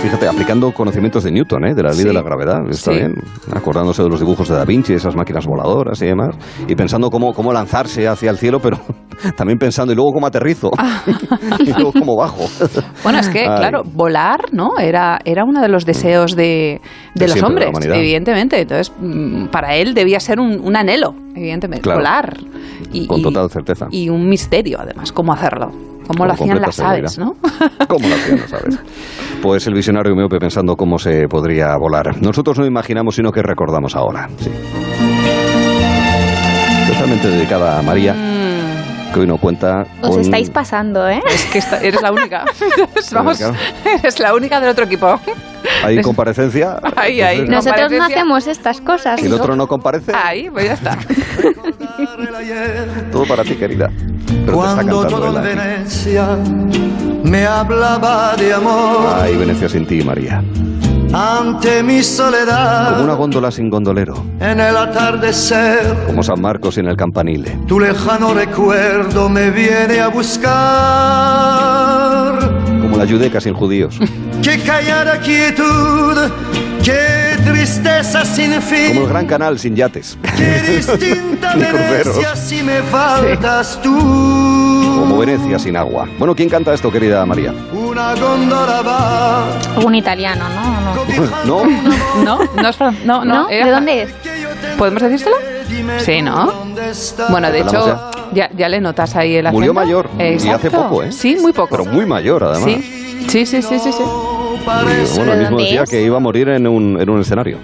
fíjate, 0.03 0.27
aplicando 0.27 0.73
conocimientos 0.73 1.23
de 1.23 1.31
Newton, 1.31 1.67
¿eh? 1.67 1.73
de 1.75 1.85
la 1.85 1.91
ley 1.91 1.99
Sí. 2.01 2.05
de 2.09 2.13
la 2.13 2.23
gravedad, 2.23 2.59
está 2.69 2.91
Sí. 2.93 2.99
bien, 2.99 3.15
acordándose 3.55 4.03
de 4.03 4.09
los 4.09 4.19
dibujos 4.19 4.49
de 4.49 4.57
Da 4.57 4.65
Vinci, 4.65 4.93
esas 4.93 5.15
máquinas 5.15 5.47
voladoras 5.47 6.03
y 6.03 6.07
demás, 6.07 6.35
y 6.67 6.75
pensando 6.75 7.11
cómo, 7.11 7.33
cómo 7.33 7.53
lanzarse 7.53 8.09
hacia 8.09 8.29
el 8.29 8.39
cielo, 8.39 8.59
pero 8.59 8.79
también 9.37 9.57
pensando, 9.57 9.93
y 9.93 9.95
luego 9.97 10.11
cómo 10.13 10.27
aterrizo, 10.27 10.73
y 11.61 11.73
luego 11.73 11.93
cómo 11.93 12.17
bajo. 12.17 12.45
Bueno, 13.05 13.21
es 13.21 13.29
que, 13.29 13.43
Ay. 13.43 13.57
claro, 13.57 13.83
volar, 13.85 14.41
¿no? 14.53 14.79
Era, 14.81 15.21
era 15.25 15.45
uno 15.45 15.63
de 15.63 15.69
los 15.69 15.87
deseos 15.87 16.35
de, 16.35 16.81
de 17.15 17.21
De 17.27 17.27
los 17.29 17.35
de 17.37 17.43
hombres, 17.47 17.69
humanidad. 17.71 17.97
evidentemente. 17.99 18.61
Entonces, 18.61 18.93
mm, 19.01 19.47
para 19.47 19.77
él 19.77 19.95
debía 19.95 20.19
ser 20.19 20.41
un, 20.41 20.59
un 20.61 20.77
anhelo, 20.77 21.15
evidentemente, 21.37 21.83
Claro. 21.83 22.01
volar. 22.01 22.37
Y, 22.93 23.07
Con 23.07 23.23
total 23.23 23.49
certeza. 23.49 23.87
y 23.93 24.09
un 24.09 24.29
misterio, 24.29 24.79
además, 24.81 25.13
cómo 25.13 25.33
hacerlo. 25.33 25.71
Cómo 26.17 26.27
lo 26.27 26.33
hacían 26.33 26.61
las 26.61 26.81
aves, 26.81 27.13
seguridad. 27.13 27.37
¿no? 27.79 27.87
¿Cómo 27.89 28.09
lo 28.09 28.15
hacían 28.15 28.41
las 28.41 28.53
aves? 28.53 28.79
Pues 29.43 29.67
el 29.67 29.75
visionario 29.75 30.15
miope 30.17 30.39
pensando 30.39 30.77
cómo 30.77 30.99
se 30.99 31.29
podría 31.29 31.77
volar. 31.77 32.21
Nosotros 32.21 32.59
no 32.59 32.67
imaginamos, 32.67 33.15
sino 33.15 33.31
que 33.33 33.43
recordamos 33.43 33.95
ahora. 33.97 34.29
Sí. 34.39 34.51
Especialmente 36.83 37.29
dedicada 37.29 37.79
a 37.79 37.83
María. 37.83 38.15
que 39.15 39.21
hoy 39.21 39.27
no 39.27 39.39
cuenta 39.39 39.87
Os 40.03 40.11
con... 40.11 40.21
estáis 40.21 40.51
pasando, 40.51 41.09
¿eh? 41.09 41.21
Es 41.27 41.45
que 41.47 41.59
esta- 41.59 41.81
eres 41.81 42.01
la 42.03 42.13
única. 42.13 42.45
Vamos, 43.13 43.41
eres 44.03 44.19
la 44.21 44.35
única 44.35 44.61
del 44.61 44.71
otro 44.71 44.85
equipo. 44.85 45.19
Hay 45.85 46.01
comparecencia. 46.03 46.79
Ahí, 46.97 47.21
ahí. 47.23 47.39
entonces, 47.41 47.49
Nosotros 47.73 47.91
no 47.91 47.99
comparecencia. 47.99 48.17
hacemos 48.17 48.47
estas 48.47 48.81
cosas. 48.81 49.21
Si 49.21 49.27
el 49.27 49.33
otro 49.35 49.57
no 49.57 49.67
comparece, 49.67 50.13
Ahí, 50.15 50.49
pues 50.51 50.67
ya 50.67 50.73
está. 50.75 50.99
todo 53.13 53.25
para 53.27 53.43
ti, 53.45 53.55
querida. 53.57 53.91
Pero 54.47 54.61
te 54.61 54.69
está 54.69 54.75
Cuando 54.75 55.01
cantando. 55.03 55.41
Venecia 55.43 56.27
me 57.25 57.45
hablaba 57.47 58.35
de 58.37 58.53
amor 58.55 59.15
Ay, 59.23 59.37
Venecia 59.37 59.69
sin 59.69 59.87
ti, 59.87 60.03
María. 60.03 60.43
ante 61.13 61.83
mi 61.83 61.95
Como 61.95 62.05
soledad 62.05 63.01
una 63.03 63.15
góndola 63.15 63.51
sin 63.51 63.69
gondolero. 63.71 64.15
en 64.41 64.61
el 64.61 64.77
atardecer. 64.77 65.95
Como 66.07 66.23
San 66.23 66.41
Marcos 66.41 66.79
en 66.79 66.87
el 66.89 66.97
campanile. 66.97 67.59
Tu 67.67 67.81
lejano 67.81 68.33
recuerdo 68.35 69.29
me 69.29 69.51
viene 69.51 70.01
a 70.01 70.09
buscar. 70.09 70.61
Como 72.91 72.99
la 72.99 73.05
yudeca 73.05 73.41
sin 73.41 73.55
judíos. 73.55 73.97
Qué 74.43 74.59
callada 74.59 75.21
quietud, 75.21 76.17
qué 76.83 77.37
tristeza 77.45 78.25
sin 78.25 78.53
Como 78.55 79.03
el 79.03 79.09
gran 79.09 79.27
canal 79.27 79.59
sin 79.61 79.77
yates. 79.77 80.19
Qué 80.37 80.61
distinta 80.73 81.55
Ni 81.57 81.63
cruceros. 81.67 82.17
Venecia 82.17 82.35
si 82.35 82.63
me 82.65 82.83
faltas 82.83 83.79
tú. 83.81 83.95
Como 84.99 85.19
Venecia 85.19 85.59
sin 85.61 85.77
agua. 85.77 86.09
Bueno, 86.19 86.35
¿quién 86.35 86.49
canta 86.49 86.75
esto, 86.75 86.91
querida 86.91 87.25
María? 87.27 87.55
Una 87.73 88.15
góndola 88.17 88.83
va 88.83 89.47
Un 89.85 89.95
italiano, 89.95 90.47
¿no? 90.49 91.65
¿No? 91.65 91.65
No, 92.25 92.39
no 92.57 92.93
no, 93.05 93.25
no, 93.25 93.25
¿No? 93.25 93.49
era 93.51 93.67
¿De 93.67 93.73
dónde 93.73 94.03
es? 94.03 94.11
¿Podemos 94.77 95.01
decírselo? 95.01 95.37
Sí, 95.99 96.23
¿no? 96.23 96.53
Bueno, 97.31 97.51
de 97.51 97.61
hecho, 97.61 98.11
ya, 98.33 98.51
ya 98.57 98.69
le 98.69 98.81
notas 98.81 99.15
ahí 99.17 99.37
el 99.37 99.47
acento. 99.47 99.59
Murió 99.59 99.75
mayor. 99.75 100.09
Y 100.19 100.23
hace 100.23 100.35
Exacto. 100.69 100.71
poco, 100.71 101.03
¿eh? 101.03 101.13
Sí, 101.13 101.37
muy 101.41 101.53
poco. 101.53 101.69
Pero 101.71 101.85
muy 101.85 102.07
mayor, 102.07 102.45
además. 102.45 102.65
Sí, 102.65 103.27
sí, 103.29 103.47
sí, 103.47 103.63
sí, 103.63 103.79
sí. 103.79 103.93
sí. 103.93 104.03
Y, 104.03 105.17
bueno, 105.17 105.33
él 105.33 105.39
mismo 105.41 105.59
decía 105.59 105.83
es? 105.85 105.91
que 105.91 106.03
iba 106.03 106.17
a 106.17 106.21
morir 106.21 106.49
en 106.51 106.67
un, 106.67 107.01
en 107.01 107.09
un 107.11 107.21
escenario. 107.21 107.59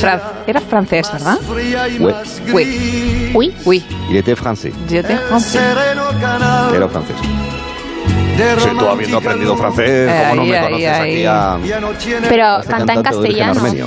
Fran- 0.00 0.20
era 0.46 0.60
francés, 0.60 1.10
¿verdad? 1.12 1.38
Oui. 1.48 1.74
gris. 1.98 2.42
Oui. 3.34 3.54
Oui. 3.64 3.84
Il 4.10 4.16
était 4.16 4.34
français. 4.34 4.72
El 4.90 5.02
canal 6.20 6.74
Era 6.74 6.88
francés. 6.88 7.16
Sí, 8.38 8.68
tú 8.78 8.86
habiendo 8.88 9.18
aprendido 9.18 9.56
francés, 9.56 10.10
¿cómo 10.30 10.34
no 10.36 10.44
me 10.44 10.56
ahí, 10.58 10.64
conoces 10.64 10.88
ahí. 10.88 11.10
aquí 11.10 11.24
a... 11.26 11.58
No 11.80 11.88
Pero 12.28 12.44
a 12.46 12.60
este 12.60 12.72
canta 12.72 12.92
en 12.94 13.02
castellano. 13.02 13.60
Bueno, 13.60 13.86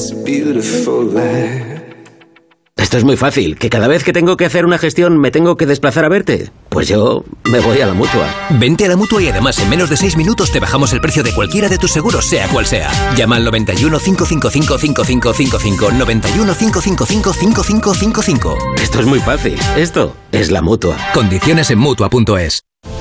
Esto 2.77 2.97
es 2.97 3.03
muy 3.03 3.17
fácil, 3.17 3.57
que 3.57 3.69
cada 3.69 3.89
vez 3.89 4.05
que 4.05 4.13
tengo 4.13 4.37
que 4.37 4.45
hacer 4.45 4.65
una 4.65 4.77
gestión 4.77 5.17
me 5.19 5.29
tengo 5.29 5.57
que 5.57 5.65
desplazar 5.65 6.05
a 6.05 6.09
verte. 6.09 6.51
Pues 6.69 6.87
yo 6.87 7.25
me 7.43 7.59
voy 7.59 7.81
a 7.81 7.85
la 7.85 7.93
mutua. 7.93 8.33
Vente 8.51 8.85
a 8.85 8.87
la 8.87 8.95
mutua 8.95 9.21
y 9.21 9.27
además 9.27 9.59
en 9.59 9.69
menos 9.69 9.89
de 9.89 9.97
6 9.97 10.15
minutos 10.15 10.53
te 10.53 10.61
bajamos 10.61 10.93
el 10.93 11.01
precio 11.01 11.21
de 11.21 11.33
cualquiera 11.33 11.67
de 11.67 11.77
tus 11.77 11.91
seguros, 11.91 12.25
sea 12.25 12.47
cual 12.47 12.65
sea. 12.65 12.89
Llama 13.17 13.35
al 13.35 13.43
91 13.43 13.99
555 13.99 14.77
5555 14.77 15.91
91 15.91 16.55
555 16.55 17.33
5555. 17.33 18.57
Esto 18.81 18.99
es 19.01 19.05
muy 19.05 19.19
fácil. 19.19 19.59
Esto 19.75 20.15
es 20.31 20.49
la 20.49 20.61
mutua. 20.61 20.95
Condiciones 21.13 21.71
en 21.71 21.79
mutua.es. 21.79 22.63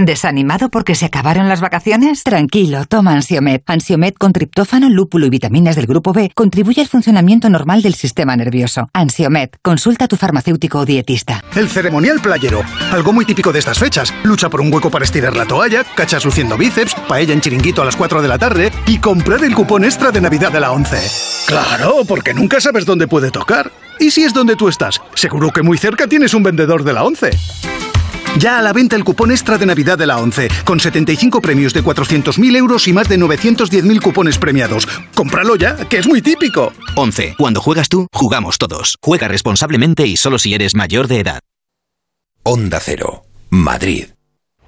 ¿Desanimado 0.00 0.68
porque 0.68 0.94
se 0.94 1.06
acabaron 1.06 1.48
las 1.48 1.60
vacaciones? 1.60 2.22
Tranquilo, 2.22 2.84
toma 2.86 3.14
Ansiomet. 3.14 3.64
Ansiomet 3.66 4.16
con 4.16 4.32
triptófano, 4.32 4.88
lúpulo 4.88 5.26
y 5.26 5.30
vitaminas 5.30 5.74
del 5.74 5.86
grupo 5.86 6.12
B 6.12 6.30
contribuye 6.36 6.80
al 6.80 6.86
funcionamiento 6.86 7.50
normal 7.50 7.82
del 7.82 7.94
sistema 7.94 8.36
nervioso. 8.36 8.88
Ansiomet, 8.92 9.58
consulta 9.60 10.04
a 10.04 10.08
tu 10.08 10.14
farmacéutico 10.16 10.78
o 10.78 10.84
dietista. 10.84 11.42
El 11.56 11.68
ceremonial 11.68 12.20
playero, 12.20 12.62
algo 12.92 13.12
muy 13.12 13.24
típico 13.24 13.50
de 13.50 13.58
estas 13.58 13.80
fechas. 13.80 14.14
Lucha 14.22 14.48
por 14.48 14.60
un 14.60 14.72
hueco 14.72 14.88
para 14.88 15.04
estirar 15.04 15.36
la 15.36 15.46
toalla, 15.46 15.82
cachas 15.96 16.24
luciendo 16.24 16.56
bíceps, 16.56 16.94
paella 17.08 17.34
en 17.34 17.40
chiringuito 17.40 17.82
a 17.82 17.84
las 17.84 17.96
4 17.96 18.22
de 18.22 18.28
la 18.28 18.38
tarde 18.38 18.70
y 18.86 18.98
comprar 18.98 19.42
el 19.42 19.52
cupón 19.52 19.82
extra 19.82 20.12
de 20.12 20.20
Navidad 20.20 20.52
de 20.52 20.60
la 20.60 20.70
11. 20.70 20.96
Claro, 21.48 22.04
porque 22.06 22.34
nunca 22.34 22.60
sabes 22.60 22.86
dónde 22.86 23.08
puede 23.08 23.32
tocar. 23.32 23.72
¿Y 23.98 24.12
si 24.12 24.22
es 24.22 24.32
donde 24.32 24.54
tú 24.54 24.68
estás? 24.68 25.00
Seguro 25.14 25.50
que 25.50 25.62
muy 25.62 25.76
cerca 25.76 26.06
tienes 26.06 26.34
un 26.34 26.44
vendedor 26.44 26.84
de 26.84 26.92
la 26.92 27.02
11. 27.02 27.30
Ya 28.36 28.58
a 28.58 28.62
la 28.62 28.72
venta 28.72 28.96
el 28.96 29.04
cupón 29.04 29.30
extra 29.30 29.58
de 29.58 29.66
Navidad 29.66 29.98
de 29.98 30.06
la 30.06 30.18
11, 30.18 30.48
con 30.64 30.78
75 30.78 31.40
premios 31.40 31.72
de 31.72 31.82
400.000 31.82 32.56
euros 32.56 32.86
y 32.86 32.92
más 32.92 33.08
de 33.08 33.18
910.000 33.18 34.02
cupones 34.02 34.38
premiados. 34.38 34.86
¡Cómpralo 35.14 35.56
ya, 35.56 35.76
que 35.88 35.98
es 35.98 36.06
muy 36.06 36.22
típico! 36.22 36.72
11. 36.94 37.34
Cuando 37.38 37.60
juegas 37.60 37.88
tú, 37.88 38.06
jugamos 38.12 38.58
todos. 38.58 38.96
Juega 39.02 39.28
responsablemente 39.28 40.06
y 40.06 40.16
solo 40.16 40.38
si 40.38 40.54
eres 40.54 40.74
mayor 40.74 41.08
de 41.08 41.20
edad. 41.20 41.40
Onda 42.44 42.80
Cero, 42.80 43.24
Madrid. 43.50 44.17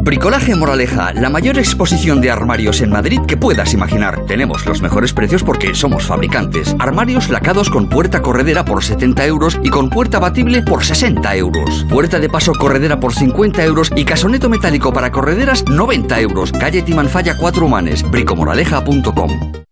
Bricolaje 0.00 0.54
Moraleja, 0.54 1.12
la 1.12 1.30
mayor 1.30 1.58
exposición 1.58 2.20
de 2.20 2.30
armarios 2.30 2.80
en 2.80 2.90
Madrid 2.90 3.20
que 3.26 3.36
puedas 3.36 3.72
imaginar. 3.72 4.26
Tenemos 4.26 4.66
los 4.66 4.82
mejores 4.82 5.12
precios 5.12 5.42
porque 5.42 5.74
somos 5.74 6.06
fabricantes. 6.06 6.74
Armarios 6.78 7.28
lacados 7.28 7.70
con 7.70 7.88
puerta 7.88 8.20
corredera 8.20 8.64
por 8.64 8.82
70 8.82 9.26
euros 9.26 9.58
y 9.62 9.70
con 9.70 9.90
puerta 9.90 10.18
batible 10.18 10.62
por 10.62 10.84
60 10.84 11.36
euros. 11.36 11.86
Puerta 11.88 12.18
de 12.18 12.28
paso 12.28 12.52
corredera 12.52 12.98
por 13.00 13.14
50 13.14 13.64
euros 13.64 13.92
y 13.94 14.04
casoneto 14.04 14.48
metálico 14.48 14.92
para 14.92 15.12
correderas 15.12 15.64
90 15.66 16.20
euros. 16.20 16.52
Calle 16.52 16.82
Timanfaya 16.82 17.36
4 17.36 17.64
Humanes, 17.64 18.02
bricomoraleja.com. 18.10 19.71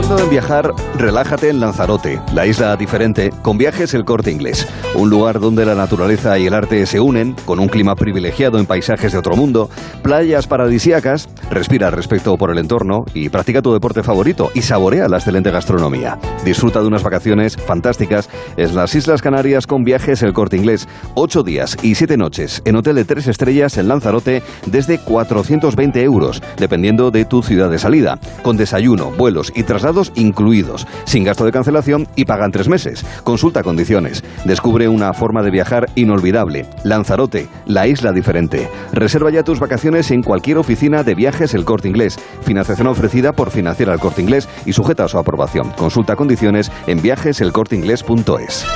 Pensando 0.00 0.24
en 0.24 0.30
viajar, 0.30 0.72
relájate 0.96 1.50
en 1.50 1.60
Lanzarote, 1.60 2.22
la 2.32 2.46
isla 2.46 2.74
diferente, 2.74 3.34
con 3.42 3.58
viajes 3.58 3.92
El 3.92 4.06
Corte 4.06 4.30
Inglés. 4.30 4.66
Un 4.94 5.10
lugar 5.10 5.40
donde 5.40 5.66
la 5.66 5.74
naturaleza 5.74 6.38
y 6.38 6.46
el 6.46 6.54
arte 6.54 6.86
se 6.86 7.00
unen, 7.00 7.36
con 7.44 7.60
un 7.60 7.68
clima 7.68 7.94
privilegiado 7.94 8.58
en 8.58 8.64
paisajes 8.64 9.12
de 9.12 9.18
otro 9.18 9.36
mundo, 9.36 9.68
playas 10.02 10.46
paradisíacas, 10.46 11.28
respira 11.50 11.90
respeto 11.90 12.38
por 12.38 12.50
el 12.50 12.56
entorno 12.56 13.04
y 13.12 13.28
practica 13.28 13.60
tu 13.60 13.74
deporte 13.74 14.02
favorito 14.02 14.50
y 14.54 14.62
saborea 14.62 15.06
la 15.06 15.18
excelente 15.18 15.50
gastronomía. 15.50 16.18
Disfruta 16.46 16.80
de 16.80 16.86
unas 16.86 17.02
vacaciones 17.02 17.58
fantásticas 17.58 18.30
en 18.56 18.74
las 18.74 18.94
Islas 18.94 19.20
Canarias 19.20 19.66
con 19.66 19.84
viajes 19.84 20.22
El 20.22 20.32
Corte 20.32 20.56
Inglés. 20.56 20.88
Ocho 21.14 21.42
días 21.42 21.76
y 21.82 21.94
siete 21.94 22.16
noches 22.16 22.62
en 22.64 22.76
hotel 22.76 22.96
de 22.96 23.04
tres 23.04 23.28
estrellas 23.28 23.76
en 23.76 23.88
Lanzarote 23.88 24.42
desde 24.64 24.98
420 24.98 26.02
euros, 26.02 26.42
dependiendo 26.56 27.10
de 27.10 27.26
tu 27.26 27.42
ciudad 27.42 27.68
de 27.68 27.78
salida, 27.78 28.18
con 28.42 28.56
desayuno, 28.56 29.10
vuelos 29.10 29.52
y 29.54 29.62
traslados 29.62 29.89
incluidos, 30.14 30.86
sin 31.04 31.24
gasto 31.24 31.44
de 31.44 31.52
cancelación 31.52 32.06
y 32.16 32.24
pagan 32.24 32.50
tres 32.50 32.68
meses. 32.68 33.04
Consulta 33.24 33.62
condiciones. 33.62 34.22
Descubre 34.44 34.88
una 34.88 35.12
forma 35.12 35.42
de 35.42 35.50
viajar 35.50 35.86
inolvidable. 35.94 36.66
Lanzarote, 36.84 37.48
la 37.66 37.86
isla 37.86 38.12
diferente. 38.12 38.68
Reserva 38.92 39.30
ya 39.30 39.42
tus 39.42 39.60
vacaciones 39.60 40.10
en 40.10 40.22
cualquier 40.22 40.58
oficina 40.58 41.02
de 41.02 41.14
viajes 41.14 41.54
El 41.54 41.64
Corte 41.64 41.88
Inglés. 41.88 42.18
Financiación 42.42 42.86
ofrecida 42.86 43.32
por 43.32 43.50
Financiera 43.50 43.92
El 43.92 44.00
Corte 44.00 44.22
Inglés 44.22 44.48
y 44.64 44.72
sujeta 44.72 45.04
a 45.04 45.08
su 45.08 45.18
aprobación. 45.18 45.70
Consulta 45.76 46.16
condiciones 46.16 46.70
en 46.86 47.02
viajeselcorteinglés.es. 47.02 48.66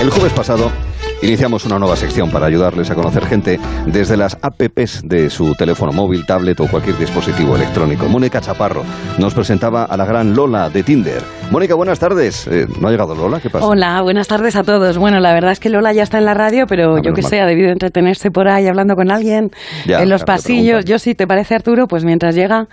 El 0.00 0.10
jueves 0.10 0.32
pasado 0.34 0.70
Iniciamos 1.24 1.64
una 1.64 1.78
nueva 1.78 1.96
sección 1.96 2.30
para 2.30 2.44
ayudarles 2.46 2.90
a 2.90 2.94
conocer 2.94 3.24
gente 3.24 3.58
desde 3.86 4.14
las 4.14 4.36
apps 4.42 5.00
de 5.08 5.30
su 5.30 5.54
teléfono 5.54 5.90
móvil, 5.90 6.26
tablet 6.26 6.60
o 6.60 6.66
cualquier 6.68 6.98
dispositivo 6.98 7.56
electrónico. 7.56 8.06
Mónica 8.10 8.42
Chaparro 8.42 8.82
nos 9.18 9.32
presentaba 9.32 9.84
a 9.84 9.96
la 9.96 10.04
gran 10.04 10.34
Lola 10.36 10.68
de 10.68 10.82
Tinder. 10.82 11.22
Mónica, 11.50 11.74
buenas 11.76 11.98
tardes. 11.98 12.46
Eh, 12.48 12.66
¿No 12.78 12.88
ha 12.88 12.90
llegado 12.90 13.14
Lola? 13.14 13.40
¿Qué 13.40 13.48
pasa? 13.48 13.64
Hola, 13.64 14.02
buenas 14.02 14.28
tardes 14.28 14.54
a 14.54 14.64
todos. 14.64 14.98
Bueno, 14.98 15.18
la 15.18 15.32
verdad 15.32 15.52
es 15.52 15.60
que 15.60 15.70
Lola 15.70 15.94
ya 15.94 16.02
está 16.02 16.18
en 16.18 16.26
la 16.26 16.34
radio, 16.34 16.66
pero 16.68 16.96
Ah, 16.96 17.00
yo 17.02 17.14
que 17.14 17.22
mal. 17.22 17.30
sé, 17.30 17.40
ha 17.40 17.46
debido 17.46 17.70
entretenerse 17.70 18.30
por 18.30 18.46
ahí 18.46 18.66
hablando 18.66 18.94
con 18.94 19.10
alguien 19.10 19.50
Ya, 19.86 20.02
en 20.02 20.10
los 20.10 20.24
claro, 20.24 20.36
pasillos. 20.42 20.84
Yo 20.84 20.98
sí, 20.98 21.14
¿te 21.14 21.26
parece 21.26 21.54
Arturo? 21.54 21.86
Pues 21.88 22.04
mientras 22.04 22.34
llega, 22.34 22.66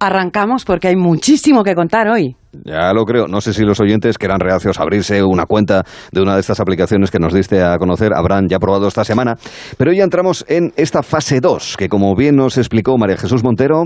arrancamos 0.00 0.64
porque 0.64 0.88
hay 0.88 0.96
muchísimo 0.96 1.62
que 1.62 1.74
contar 1.74 2.08
hoy. 2.08 2.36
Ya 2.52 2.92
lo 2.92 3.04
creo. 3.04 3.26
No 3.26 3.40
sé 3.40 3.52
si 3.52 3.62
los 3.62 3.80
oyentes 3.80 4.16
que 4.16 4.26
eran 4.26 4.40
reacios 4.40 4.78
a 4.78 4.82
abrirse 4.82 5.22
una 5.22 5.44
cuenta 5.44 5.84
de 6.12 6.22
una 6.22 6.34
de 6.34 6.40
estas 6.40 6.60
aplicaciones 6.60 7.10
que 7.10 7.18
nos 7.18 7.34
diste 7.34 7.62
a 7.62 7.76
conocer 7.76 8.12
habrán 8.14 8.48
ya 8.48 8.58
probado 8.58 8.88
esta 8.88 9.04
semana. 9.04 9.36
Pero 9.76 9.92
ya 9.92 10.04
entramos 10.04 10.44
en 10.48 10.72
esta 10.76 11.02
fase 11.02 11.40
2, 11.40 11.76
que 11.76 11.88
como 11.88 12.14
bien 12.14 12.36
nos 12.36 12.56
explicó 12.58 12.96
María 12.96 13.16
Jesús 13.16 13.44
Montero, 13.44 13.84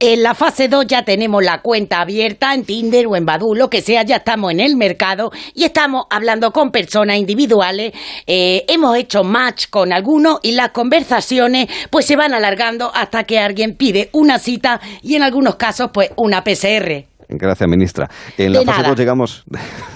En 0.00 0.22
la 0.22 0.34
fase 0.34 0.68
2 0.68 0.86
ya 0.86 1.04
tenemos 1.04 1.42
la 1.42 1.60
cuenta 1.60 2.00
abierta 2.00 2.54
en 2.54 2.64
Tinder 2.64 3.08
o 3.08 3.16
en 3.16 3.26
Badoo, 3.26 3.56
lo 3.56 3.68
que 3.68 3.82
sea, 3.82 4.04
ya 4.04 4.16
estamos 4.18 4.52
en 4.52 4.60
el 4.60 4.76
mercado 4.76 5.32
y 5.54 5.64
estamos 5.64 6.04
hablando 6.08 6.52
con 6.52 6.70
personas 6.70 7.16
individuales. 7.16 7.92
eh, 8.24 8.64
hemos 8.68 8.96
hecho 8.96 9.24
match 9.24 9.66
con 9.70 9.92
algunos 9.92 10.38
y 10.44 10.52
las 10.52 10.70
conversaciones 10.70 11.66
pues 11.90 12.06
se 12.06 12.14
van 12.14 12.32
alargando 12.32 12.92
hasta 12.94 13.24
que 13.24 13.40
alguien 13.40 13.74
pide 13.76 14.08
una 14.12 14.38
cita 14.38 14.80
y 15.02 15.16
en 15.16 15.24
algunos 15.24 15.56
casos 15.56 15.90
pues 15.92 16.10
una 16.16 16.44
PCR. 16.44 17.17
Gracias, 17.30 17.68
ministra. 17.68 18.08
En 18.38 18.52
la 18.54 18.60
De 18.60 18.64
fase 18.64 18.78
nada. 18.78 18.88
2 18.90 18.98
llegamos, 18.98 19.44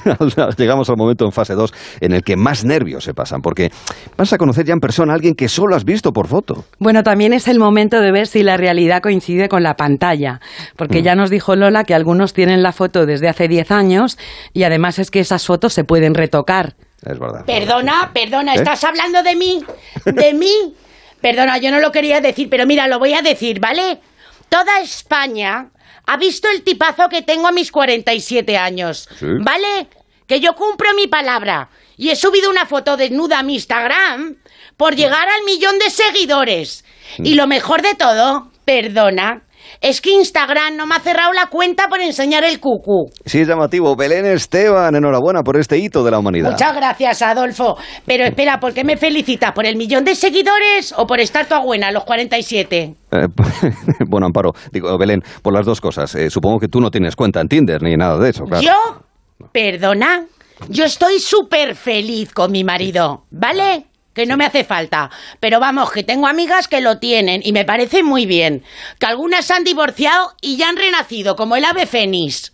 llegamos 0.59 0.88
al 0.90 0.96
momento 0.96 1.24
en 1.24 1.32
fase 1.32 1.54
2 1.54 1.72
en 2.00 2.12
el 2.12 2.22
que 2.22 2.36
más 2.36 2.64
nervios 2.64 3.04
se 3.04 3.14
pasan, 3.14 3.40
porque 3.40 3.70
vas 4.16 4.32
a 4.32 4.38
conocer 4.38 4.66
ya 4.66 4.74
en 4.74 4.80
persona 4.80 5.12
a 5.12 5.16
alguien 5.16 5.34
que 5.34 5.48
solo 5.48 5.74
has 5.74 5.84
visto 5.84 6.12
por 6.12 6.26
foto. 6.28 6.64
Bueno, 6.78 7.02
también 7.02 7.32
es 7.32 7.48
el 7.48 7.59
momento 7.59 8.00
de 8.00 8.12
ver 8.12 8.26
si 8.26 8.42
la 8.42 8.56
realidad 8.56 9.00
coincide 9.02 9.48
con 9.48 9.62
la 9.62 9.74
pantalla, 9.74 10.40
porque 10.76 11.00
Mm. 11.00 11.04
ya 11.04 11.14
nos 11.14 11.30
dijo 11.30 11.56
Lola 11.56 11.84
que 11.84 11.94
algunos 11.94 12.34
tienen 12.34 12.62
la 12.62 12.72
foto 12.72 13.06
desde 13.06 13.28
hace 13.28 13.48
10 13.48 13.70
años 13.70 14.18
y 14.52 14.64
además 14.64 14.98
es 14.98 15.10
que 15.10 15.20
esas 15.20 15.46
fotos 15.46 15.72
se 15.72 15.84
pueden 15.84 16.14
retocar. 16.14 16.74
Es 17.04 17.18
verdad. 17.18 17.44
Perdona, 17.46 18.10
perdona, 18.12 18.52
¿Eh? 18.54 18.59
¿estás 18.59 18.84
hablando 18.84 19.22
de 19.22 19.34
mí? 19.36 19.64
¿De 20.04 20.34
mí? 20.34 20.74
Perdona, 21.22 21.59
yo 21.59 21.70
no 21.70 21.80
lo 21.80 21.92
quería 21.92 22.20
decir, 22.20 22.48
pero 22.50 22.66
mira, 22.66 22.88
lo 22.88 22.98
voy 22.98 23.14
a 23.14 23.22
decir, 23.22 23.60
¿vale? 23.60 24.00
Toda 24.48 24.80
España 24.82 25.68
ha 26.06 26.16
visto 26.16 26.48
el 26.48 26.62
tipazo 26.62 27.08
que 27.08 27.22
tengo 27.22 27.46
a 27.46 27.52
mis 27.52 27.70
47 27.70 28.56
años, 28.56 29.08
Sí. 29.18 29.26
¿vale? 29.40 29.88
Que 30.26 30.40
yo 30.40 30.54
cumplo 30.54 30.88
mi 30.94 31.06
palabra 31.06 31.68
y 31.96 32.10
he 32.10 32.16
subido 32.16 32.50
una 32.50 32.66
foto 32.66 32.96
desnuda 32.96 33.40
a 33.40 33.42
mi 33.42 33.54
Instagram 33.54 34.36
por 34.76 34.94
llegar 34.96 35.28
al 35.28 35.44
millón 35.44 35.78
de 35.78 35.90
seguidores. 35.90 36.84
Y 37.18 37.34
lo 37.34 37.46
mejor 37.46 37.82
de 37.82 37.94
todo, 37.94 38.50
perdona, 38.64 39.42
es 39.81 40.01
que 40.01 40.11
Instagram 40.11 40.77
no 40.77 40.86
me 40.86 40.94
ha 40.94 41.01
cerrado 41.01 41.32
la 41.32 41.47
cuenta 41.47 41.89
por 41.89 42.01
enseñar 42.01 42.44
el 42.44 42.61
cucu. 42.61 43.11
Sí, 43.24 43.40
es 43.40 43.49
llamativo. 43.49 43.97
Belén 43.97 44.27
Esteban, 44.27 44.94
enhorabuena 44.94 45.43
por 45.43 45.57
este 45.57 45.78
hito 45.78 46.05
de 46.05 46.11
la 46.11 46.19
humanidad. 46.19 46.51
Muchas 46.51 46.74
gracias, 46.74 47.23
Adolfo. 47.23 47.77
Pero 48.07 48.24
espera, 48.24 48.61
¿por 48.61 48.73
qué 48.74 48.85
me 48.85 48.97
felicitas? 48.97 49.53
¿Por 49.53 49.66
el 49.66 49.77
millón 49.77 50.05
de 50.05 50.15
seguidores 50.15 50.94
o 50.97 51.07
por 51.07 51.20
estar 51.20 51.47
toda 51.47 51.61
buena 51.61 51.90
los 51.90 52.05
47? 52.05 52.94
Eh, 53.12 53.27
bueno, 54.09 54.27
Amparo, 54.27 54.53
digo, 54.73 54.97
Belén, 54.99 55.23
por 55.43 55.55
las 55.55 55.66
dos 55.66 55.81
cosas. 55.81 56.15
Eh, 56.15 56.31
supongo 56.31 56.59
que 56.59 56.69
tú 56.69 56.81
no 56.81 56.90
tienes 56.90 57.16
cuenta 57.16 57.40
en 57.40 57.49
Tinder 57.49 57.82
ni 57.82 57.97
nada 57.97 58.19
de 58.19 58.31
eso, 58.31 58.44
claro. 58.44 58.62
¿Yo? 58.62 59.47
¿Perdona? 59.53 60.27
Yo 60.69 60.85
estoy 60.85 61.19
súper 61.19 61.74
feliz 61.74 62.32
con 62.32 62.53
mi 62.53 62.62
marido, 62.65 63.24
¿vale? 63.31 63.86
Que 64.14 64.26
no 64.26 64.36
me 64.36 64.44
hace 64.44 64.64
falta. 64.64 65.10
Pero 65.40 65.59
vamos, 65.60 65.90
que 65.90 66.02
tengo 66.02 66.26
amigas 66.26 66.68
que 66.68 66.80
lo 66.80 66.98
tienen 66.98 67.40
y 67.44 67.52
me 67.52 67.64
parece 67.64 68.02
muy 68.02 68.26
bien. 68.26 68.62
Que 68.98 69.06
algunas 69.06 69.51
han 69.51 69.64
divorciado 69.64 70.34
y 70.40 70.56
ya 70.56 70.68
han 70.68 70.76
renacido, 70.76 71.34
como 71.36 71.56
el 71.56 71.64
ave 71.64 71.86
fénix. 71.86 72.52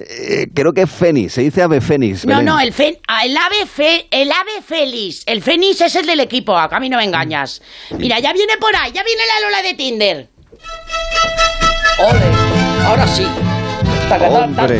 Eh, 0.00 0.46
creo 0.54 0.72
que 0.72 0.86
Fénix, 0.86 1.32
se 1.32 1.40
dice 1.42 1.60
ave 1.60 1.80
Fénix. 1.80 2.24
No, 2.24 2.36
Belén. 2.36 2.44
no, 2.44 2.60
el, 2.60 2.72
fen- 2.72 3.00
ah, 3.08 3.24
el 3.24 3.36
ave 3.36 3.66
fe- 3.66 4.06
el 4.12 4.30
ave 4.30 4.62
feliz. 4.64 5.24
El 5.26 5.42
fénix 5.42 5.80
es 5.80 5.96
el 5.96 6.06
del 6.06 6.20
equipo, 6.20 6.56
acá 6.56 6.76
a 6.76 6.80
mí 6.80 6.88
no 6.88 6.98
me 6.98 7.04
engañas. 7.04 7.60
Mira, 7.98 8.20
ya 8.20 8.32
viene 8.32 8.56
por 8.58 8.76
ahí, 8.76 8.92
ya 8.92 9.02
viene 9.02 9.22
la 9.26 9.46
Lola 9.48 9.62
de 9.62 9.74
Tinder. 9.74 10.28
Ole, 11.98 12.84
ahora 12.86 13.06
sí. 13.08 13.26
Hombre, 14.30 14.78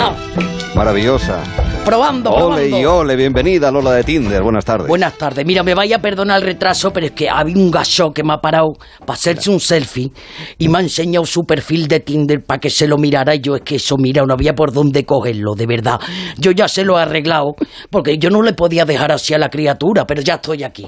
maravillosa. 0.76 1.42
Probando, 1.88 2.30
Ole 2.32 2.68
y 2.68 2.84
ole, 2.84 3.16
bienvenida 3.16 3.70
Lola 3.70 3.92
de 3.92 4.04
Tinder, 4.04 4.42
buenas 4.42 4.62
tardes. 4.62 4.86
Buenas 4.86 5.16
tardes. 5.16 5.46
Mira, 5.46 5.62
me 5.62 5.72
vaya 5.72 5.96
a 5.96 5.98
perdonar 6.00 6.38
el 6.38 6.44
retraso, 6.44 6.92
pero 6.92 7.06
es 7.06 7.12
que 7.12 7.30
había 7.30 7.56
un 7.56 7.70
gacho 7.70 8.10
que 8.10 8.22
me 8.22 8.34
ha 8.34 8.36
parado 8.42 8.74
para 9.06 9.14
hacerse 9.14 9.48
un 9.48 9.58
selfie 9.58 10.12
y 10.58 10.68
me 10.68 10.76
ha 10.76 10.80
enseñado 10.82 11.24
su 11.24 11.44
perfil 11.44 11.88
de 11.88 12.00
Tinder 12.00 12.44
para 12.44 12.60
que 12.60 12.68
se 12.68 12.86
lo 12.86 12.98
mirara. 12.98 13.34
Y 13.34 13.40
yo 13.40 13.56
es 13.56 13.62
que 13.62 13.76
eso, 13.76 13.96
mira, 13.96 14.22
no 14.26 14.34
había 14.34 14.52
por 14.52 14.70
dónde 14.70 15.06
cogerlo, 15.06 15.54
de 15.54 15.66
verdad. 15.66 15.98
Yo 16.36 16.50
ya 16.50 16.68
se 16.68 16.84
lo 16.84 16.98
he 16.98 17.00
arreglado, 17.00 17.54
porque 17.88 18.18
yo 18.18 18.28
no 18.28 18.42
le 18.42 18.52
podía 18.52 18.84
dejar 18.84 19.10
así 19.10 19.32
a 19.32 19.38
la 19.38 19.48
criatura, 19.48 20.06
pero 20.06 20.20
ya 20.20 20.34
estoy 20.34 20.64
aquí. 20.64 20.86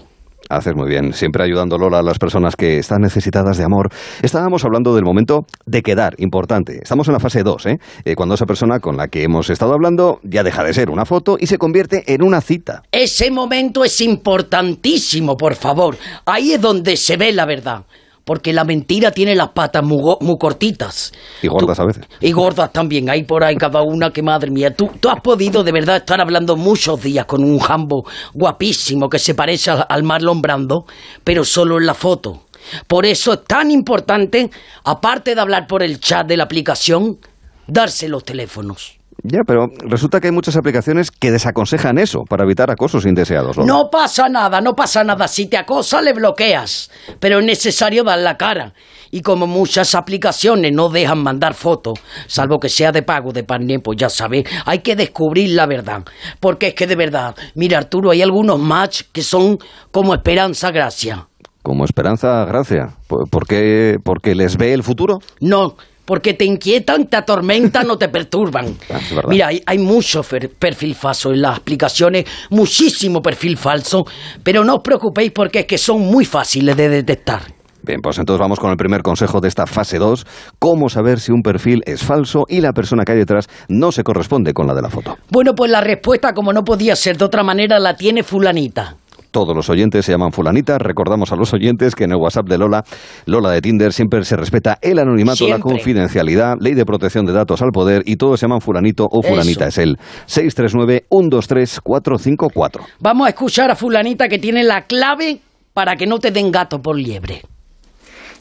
Haces 0.50 0.74
muy 0.74 0.88
bien, 0.88 1.12
siempre 1.12 1.44
ayudando 1.44 1.78
Lola 1.78 2.00
a 2.00 2.02
las 2.02 2.18
personas 2.18 2.56
que 2.56 2.78
están 2.78 3.02
necesitadas 3.02 3.56
de 3.56 3.62
amor. 3.62 3.88
Estábamos 4.20 4.64
hablando 4.64 4.96
del 4.96 5.04
momento 5.04 5.46
de 5.64 5.80
quedar, 5.80 6.14
importante. 6.18 6.80
Estamos 6.82 7.06
en 7.06 7.14
la 7.14 7.20
fase 7.20 7.44
2, 7.44 7.66
¿eh? 7.66 7.78
Eh, 8.04 8.16
cuando 8.16 8.34
esa 8.34 8.46
persona 8.46 8.80
con 8.80 8.96
la 8.96 9.06
que 9.06 9.22
hemos 9.22 9.48
estado 9.48 9.74
hablando 9.74 10.18
ya 10.24 10.42
deja 10.42 10.64
de 10.64 10.74
ser 10.74 10.90
una 10.90 11.04
foto 11.04 11.36
y 11.38 11.46
se 11.46 11.56
convierte 11.56 12.02
en 12.12 12.24
una 12.24 12.40
cita. 12.40 12.82
Ese 12.90 13.30
momento 13.30 13.84
es 13.84 14.00
importantísimo, 14.00 15.36
por 15.36 15.54
favor. 15.54 15.96
Ahí 16.26 16.54
es 16.54 16.60
donde 16.60 16.96
se 16.96 17.16
ve 17.16 17.30
la 17.30 17.46
verdad. 17.46 17.84
Porque 18.30 18.52
la 18.52 18.62
mentira 18.62 19.10
tiene 19.10 19.34
las 19.34 19.48
patas 19.48 19.82
muy, 19.82 20.16
cortitas. 20.38 21.12
Y 21.42 21.48
gordas 21.48 21.80
a 21.80 21.84
veces. 21.84 22.04
Y 22.20 22.30
gordas 22.30 22.72
también, 22.72 23.10
hay 23.10 23.24
por 23.24 23.42
ahí 23.42 23.56
cada 23.56 23.82
una 23.82 24.12
que 24.12 24.22
madre 24.22 24.52
mía. 24.52 24.72
Tú, 24.72 24.88
tú 25.00 25.08
has 25.08 25.20
podido 25.20 25.64
de 25.64 25.72
verdad 25.72 25.96
estar 25.96 26.20
hablando 26.20 26.54
muchos 26.54 27.02
días 27.02 27.24
con 27.24 27.42
un 27.42 27.58
jambo 27.58 28.06
guapísimo 28.32 29.08
que 29.08 29.18
se 29.18 29.34
parece 29.34 29.72
al, 29.72 29.84
al 29.88 30.04
Marlon 30.04 30.40
Brando, 30.40 30.86
pero 31.24 31.44
solo 31.44 31.78
en 31.78 31.86
la 31.86 31.94
foto. 31.94 32.42
Por 32.86 33.04
eso 33.04 33.32
es 33.32 33.44
tan 33.46 33.72
importante, 33.72 34.48
aparte 34.84 35.34
de 35.34 35.40
hablar 35.40 35.66
por 35.66 35.82
el 35.82 35.98
chat 35.98 36.24
de 36.24 36.36
la 36.36 36.44
aplicación, 36.44 37.18
darse 37.66 38.08
los 38.08 38.22
teléfonos. 38.22 38.99
Ya, 39.22 39.40
pero 39.46 39.66
resulta 39.86 40.20
que 40.20 40.28
hay 40.28 40.32
muchas 40.32 40.56
aplicaciones 40.56 41.10
que 41.10 41.30
desaconsejan 41.30 41.98
eso 41.98 42.20
para 42.28 42.44
evitar 42.44 42.70
acosos 42.70 43.04
indeseados. 43.04 43.56
Lola. 43.56 43.66
No 43.66 43.90
pasa 43.90 44.28
nada, 44.28 44.60
no 44.60 44.74
pasa 44.74 45.04
nada. 45.04 45.28
Si 45.28 45.46
te 45.48 45.56
acosa, 45.56 46.00
le 46.00 46.12
bloqueas. 46.12 46.90
Pero 47.18 47.38
es 47.38 47.44
necesario 47.44 48.04
dar 48.04 48.18
la 48.18 48.36
cara. 48.36 48.72
Y 49.10 49.22
como 49.22 49.46
muchas 49.46 49.94
aplicaciones 49.94 50.72
no 50.72 50.88
dejan 50.88 51.22
mandar 51.22 51.54
fotos, 51.54 51.98
salvo 52.26 52.58
que 52.60 52.68
sea 52.68 52.92
de 52.92 53.02
pago 53.02 53.32
de 53.32 53.42
partner, 53.42 53.80
pues 53.82 53.98
ya 53.98 54.08
sabes, 54.08 54.44
hay 54.64 54.78
que 54.78 54.94
descubrir 54.94 55.50
la 55.50 55.66
verdad. 55.66 56.04
Porque 56.38 56.68
es 56.68 56.74
que 56.74 56.86
de 56.86 56.96
verdad, 56.96 57.34
mira 57.56 57.78
Arturo, 57.78 58.10
hay 58.10 58.22
algunos 58.22 58.58
match 58.58 59.02
que 59.12 59.22
son 59.22 59.58
como 59.90 60.14
Esperanza 60.14 60.70
Gracia. 60.70 61.26
Como 61.62 61.84
Esperanza 61.84 62.44
Gracia. 62.46 62.94
¿Por, 63.08 63.28
por 63.28 63.46
qué? 63.46 63.96
¿Porque 64.02 64.34
les 64.34 64.56
ve 64.56 64.72
el 64.72 64.82
futuro? 64.82 65.18
No, 65.40 65.74
porque 66.10 66.34
te 66.34 66.44
inquietan, 66.44 67.06
te 67.06 67.16
atormentan 67.16 67.88
o 67.88 67.96
te 67.96 68.08
perturban. 68.08 68.76
Ah. 68.90 69.22
Mira, 69.28 69.48
hay, 69.48 69.62
hay 69.64 69.78
mucho 69.78 70.22
perfil 70.58 70.94
falso 70.94 71.30
en 71.30 71.42
las 71.42 71.58
aplicaciones, 71.58 72.24
muchísimo 72.50 73.20
perfil 73.20 73.56
falso, 73.56 74.04
pero 74.42 74.64
no 74.64 74.76
os 74.76 74.82
preocupéis 74.82 75.30
porque 75.32 75.60
es 75.60 75.66
que 75.66 75.78
son 75.78 76.00
muy 76.00 76.24
fáciles 76.24 76.76
de 76.76 76.88
detectar. 76.88 77.42
Bien, 77.82 78.00
pues 78.02 78.18
entonces 78.18 78.40
vamos 78.40 78.58
con 78.58 78.70
el 78.70 78.76
primer 78.76 79.02
consejo 79.02 79.40
de 79.40 79.48
esta 79.48 79.66
fase 79.66 79.98
2, 79.98 80.26
cómo 80.58 80.88
saber 80.88 81.20
si 81.20 81.32
un 81.32 81.42
perfil 81.42 81.82
es 81.86 82.02
falso 82.02 82.44
y 82.48 82.60
la 82.60 82.72
persona 82.72 83.04
que 83.04 83.12
hay 83.12 83.18
detrás 83.18 83.48
no 83.68 83.92
se 83.92 84.02
corresponde 84.02 84.52
con 84.52 84.66
la 84.66 84.74
de 84.74 84.82
la 84.82 84.90
foto. 84.90 85.16
Bueno, 85.30 85.54
pues 85.54 85.70
la 85.70 85.80
respuesta, 85.80 86.32
como 86.34 86.52
no 86.52 86.62
podía 86.62 86.96
ser 86.96 87.16
de 87.16 87.24
otra 87.24 87.42
manera, 87.42 87.78
la 87.78 87.94
tiene 87.94 88.22
fulanita. 88.22 88.96
Todos 89.30 89.54
los 89.54 89.70
oyentes 89.70 90.04
se 90.04 90.10
llaman 90.12 90.32
fulanita. 90.32 90.78
Recordamos 90.78 91.32
a 91.32 91.36
los 91.36 91.54
oyentes 91.54 91.94
que 91.94 92.04
en 92.04 92.12
el 92.12 92.18
WhatsApp 92.18 92.48
de 92.48 92.58
Lola, 92.58 92.84
Lola 93.26 93.50
de 93.50 93.60
Tinder, 93.60 93.92
siempre 93.92 94.24
se 94.24 94.36
respeta 94.36 94.78
el 94.82 94.98
anonimato, 94.98 95.46
la 95.48 95.58
confidencialidad, 95.58 96.56
ley 96.60 96.74
de 96.74 96.84
protección 96.84 97.26
de 97.26 97.32
datos 97.32 97.62
al 97.62 97.70
poder 97.70 98.02
y 98.06 98.16
todos 98.16 98.40
se 98.40 98.46
llaman 98.46 98.60
fulanito 98.60 99.06
o 99.10 99.22
fulanita. 99.22 99.68
Eso. 99.68 99.82
Es 99.82 99.86
el 99.86 99.96
639-123-454. 100.26 102.80
Vamos 103.00 103.26
a 103.26 103.30
escuchar 103.30 103.70
a 103.70 103.76
fulanita 103.76 104.28
que 104.28 104.38
tiene 104.38 104.64
la 104.64 104.86
clave 104.86 105.40
para 105.72 105.96
que 105.96 106.06
no 106.06 106.18
te 106.18 106.30
den 106.30 106.50
gato 106.50 106.80
por 106.80 106.98
liebre. 106.98 107.42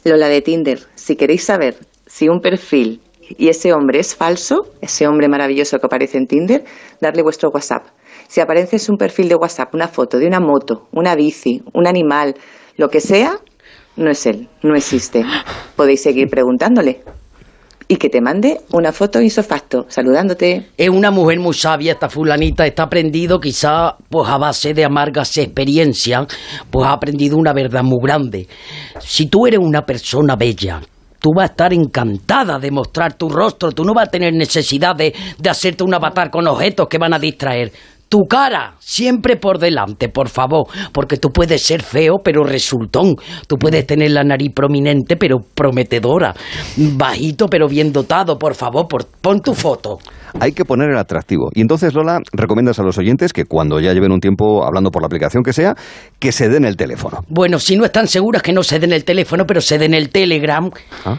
Lola 0.06 0.28
de 0.28 0.42
Tinder, 0.42 0.80
si 0.96 1.16
queréis 1.16 1.44
saber 1.44 1.76
si 2.08 2.30
un 2.30 2.40
perfil 2.40 3.02
y 3.38 3.50
ese 3.50 3.74
hombre 3.74 4.00
es 4.00 4.16
falso, 4.16 4.66
ese 4.82 5.08
hombre 5.08 5.28
maravilloso 5.28 5.78
que 5.78 5.86
aparece 5.86 6.18
en 6.18 6.26
Tinder, 6.26 6.64
darle 7.00 7.22
vuestro 7.22 7.50
WhatsApp. 7.50 7.84
Si 8.30 8.42
aparece 8.42 8.76
en 8.76 8.84
un 8.90 8.98
perfil 8.98 9.28
de 9.28 9.34
WhatsApp 9.34 9.74
una 9.74 9.88
foto 9.88 10.20
de 10.20 10.28
una 10.28 10.40
moto, 10.40 10.88
una 10.92 11.16
bici, 11.16 11.64
un 11.74 11.88
animal, 11.88 12.36
lo 12.78 12.88
que 12.88 13.02
sea, 13.02 13.40
no 13.98 14.12
es 14.12 14.24
él, 14.28 14.48
no 14.62 14.76
existe. 14.76 15.26
Podéis 15.76 16.04
seguir 16.04 16.28
preguntándole. 16.30 17.02
Y 17.88 17.96
que 17.96 18.08
te 18.08 18.22
mande 18.22 18.60
una 18.72 18.92
foto 18.92 19.20
isofacto, 19.20 19.88
saludándote. 19.88 20.68
Es 20.78 20.90
una 20.90 21.10
mujer 21.10 21.40
muy 21.40 21.56
sabia, 21.56 21.94
esta 21.94 22.08
fulanita, 22.08 22.68
está 22.68 22.84
aprendido 22.84 23.40
quizá 23.40 23.96
pues 24.10 24.30
a 24.30 24.38
base 24.38 24.76
de 24.76 24.86
amargas 24.86 25.36
experiencias, 25.38 26.28
pues 26.70 26.86
ha 26.88 26.94
aprendido 26.94 27.36
una 27.36 27.52
verdad 27.52 27.82
muy 27.82 27.98
grande. 28.00 28.48
Si 29.00 29.26
tú 29.26 29.48
eres 29.48 29.60
una 29.60 29.88
persona 29.88 30.36
bella, 30.36 30.82
tú 31.20 31.32
vas 31.36 31.50
a 31.50 31.52
estar 31.52 31.74
encantada 31.74 32.60
de 32.60 32.70
mostrar 32.70 33.14
tu 33.14 33.28
rostro, 33.28 33.72
tú 33.72 33.84
no 33.84 33.96
vas 33.96 34.08
a 34.08 34.12
tener 34.12 34.34
necesidad 34.36 34.96
de, 34.96 35.16
de 35.40 35.50
hacerte 35.50 35.84
un 35.84 35.96
avatar 35.96 36.30
con 36.30 36.46
objetos 36.46 36.88
que 36.88 37.00
van 37.00 37.16
a 37.16 37.18
distraer. 37.18 37.72
Tu 38.10 38.26
cara, 38.28 38.74
siempre 38.80 39.36
por 39.36 39.60
delante, 39.60 40.10
por 40.10 40.30
favor, 40.30 40.66
porque 40.92 41.18
tú 41.18 41.30
puedes 41.30 41.62
ser 41.62 41.84
feo, 41.84 42.16
pero 42.24 42.44
resultón. 42.44 43.16
Tú 43.48 43.58
puedes 43.58 43.86
tener 43.86 44.10
la 44.10 44.24
nariz 44.24 44.52
prominente, 44.54 45.16
pero 45.16 45.38
prometedora. 45.54 46.34
Bajito, 46.76 47.46
pero 47.48 47.68
bien 47.68 47.94
dotado, 47.94 48.40
por 48.40 48.56
favor, 48.56 48.88
por, 48.88 49.06
pon 49.06 49.42
tu 49.42 49.54
foto. 49.54 50.00
Hay 50.40 50.52
que 50.52 50.66
poner 50.66 50.90
el 50.90 50.98
atractivo. 50.98 51.50
Y 51.54 51.62
entonces, 51.62 51.94
Lola, 51.94 52.20
recomiendas 52.34 52.80
a 52.80 52.84
los 52.84 52.98
oyentes 52.98 53.34
que 53.34 53.46
cuando 53.46 53.80
ya 53.80 53.94
lleven 53.94 54.12
un 54.12 54.20
tiempo 54.20 54.66
hablando 54.66 54.92
por 54.92 55.02
la 55.02 55.08
aplicación 55.08 55.44
que 55.44 55.54
sea, 55.54 55.76
que 56.20 56.32
se 56.32 56.50
den 56.50 56.66
el 56.66 56.76
teléfono. 56.78 57.24
Bueno, 57.30 57.60
si 57.60 57.76
no 57.76 57.86
están 57.86 58.08
seguras 58.08 58.42
que 58.42 58.54
no 58.54 58.64
se 58.64 58.80
den 58.80 58.94
el 58.94 59.04
teléfono, 59.04 59.46
pero 59.46 59.62
se 59.62 59.78
den 59.78 59.94
el 59.94 60.10
Telegram, 60.10 60.70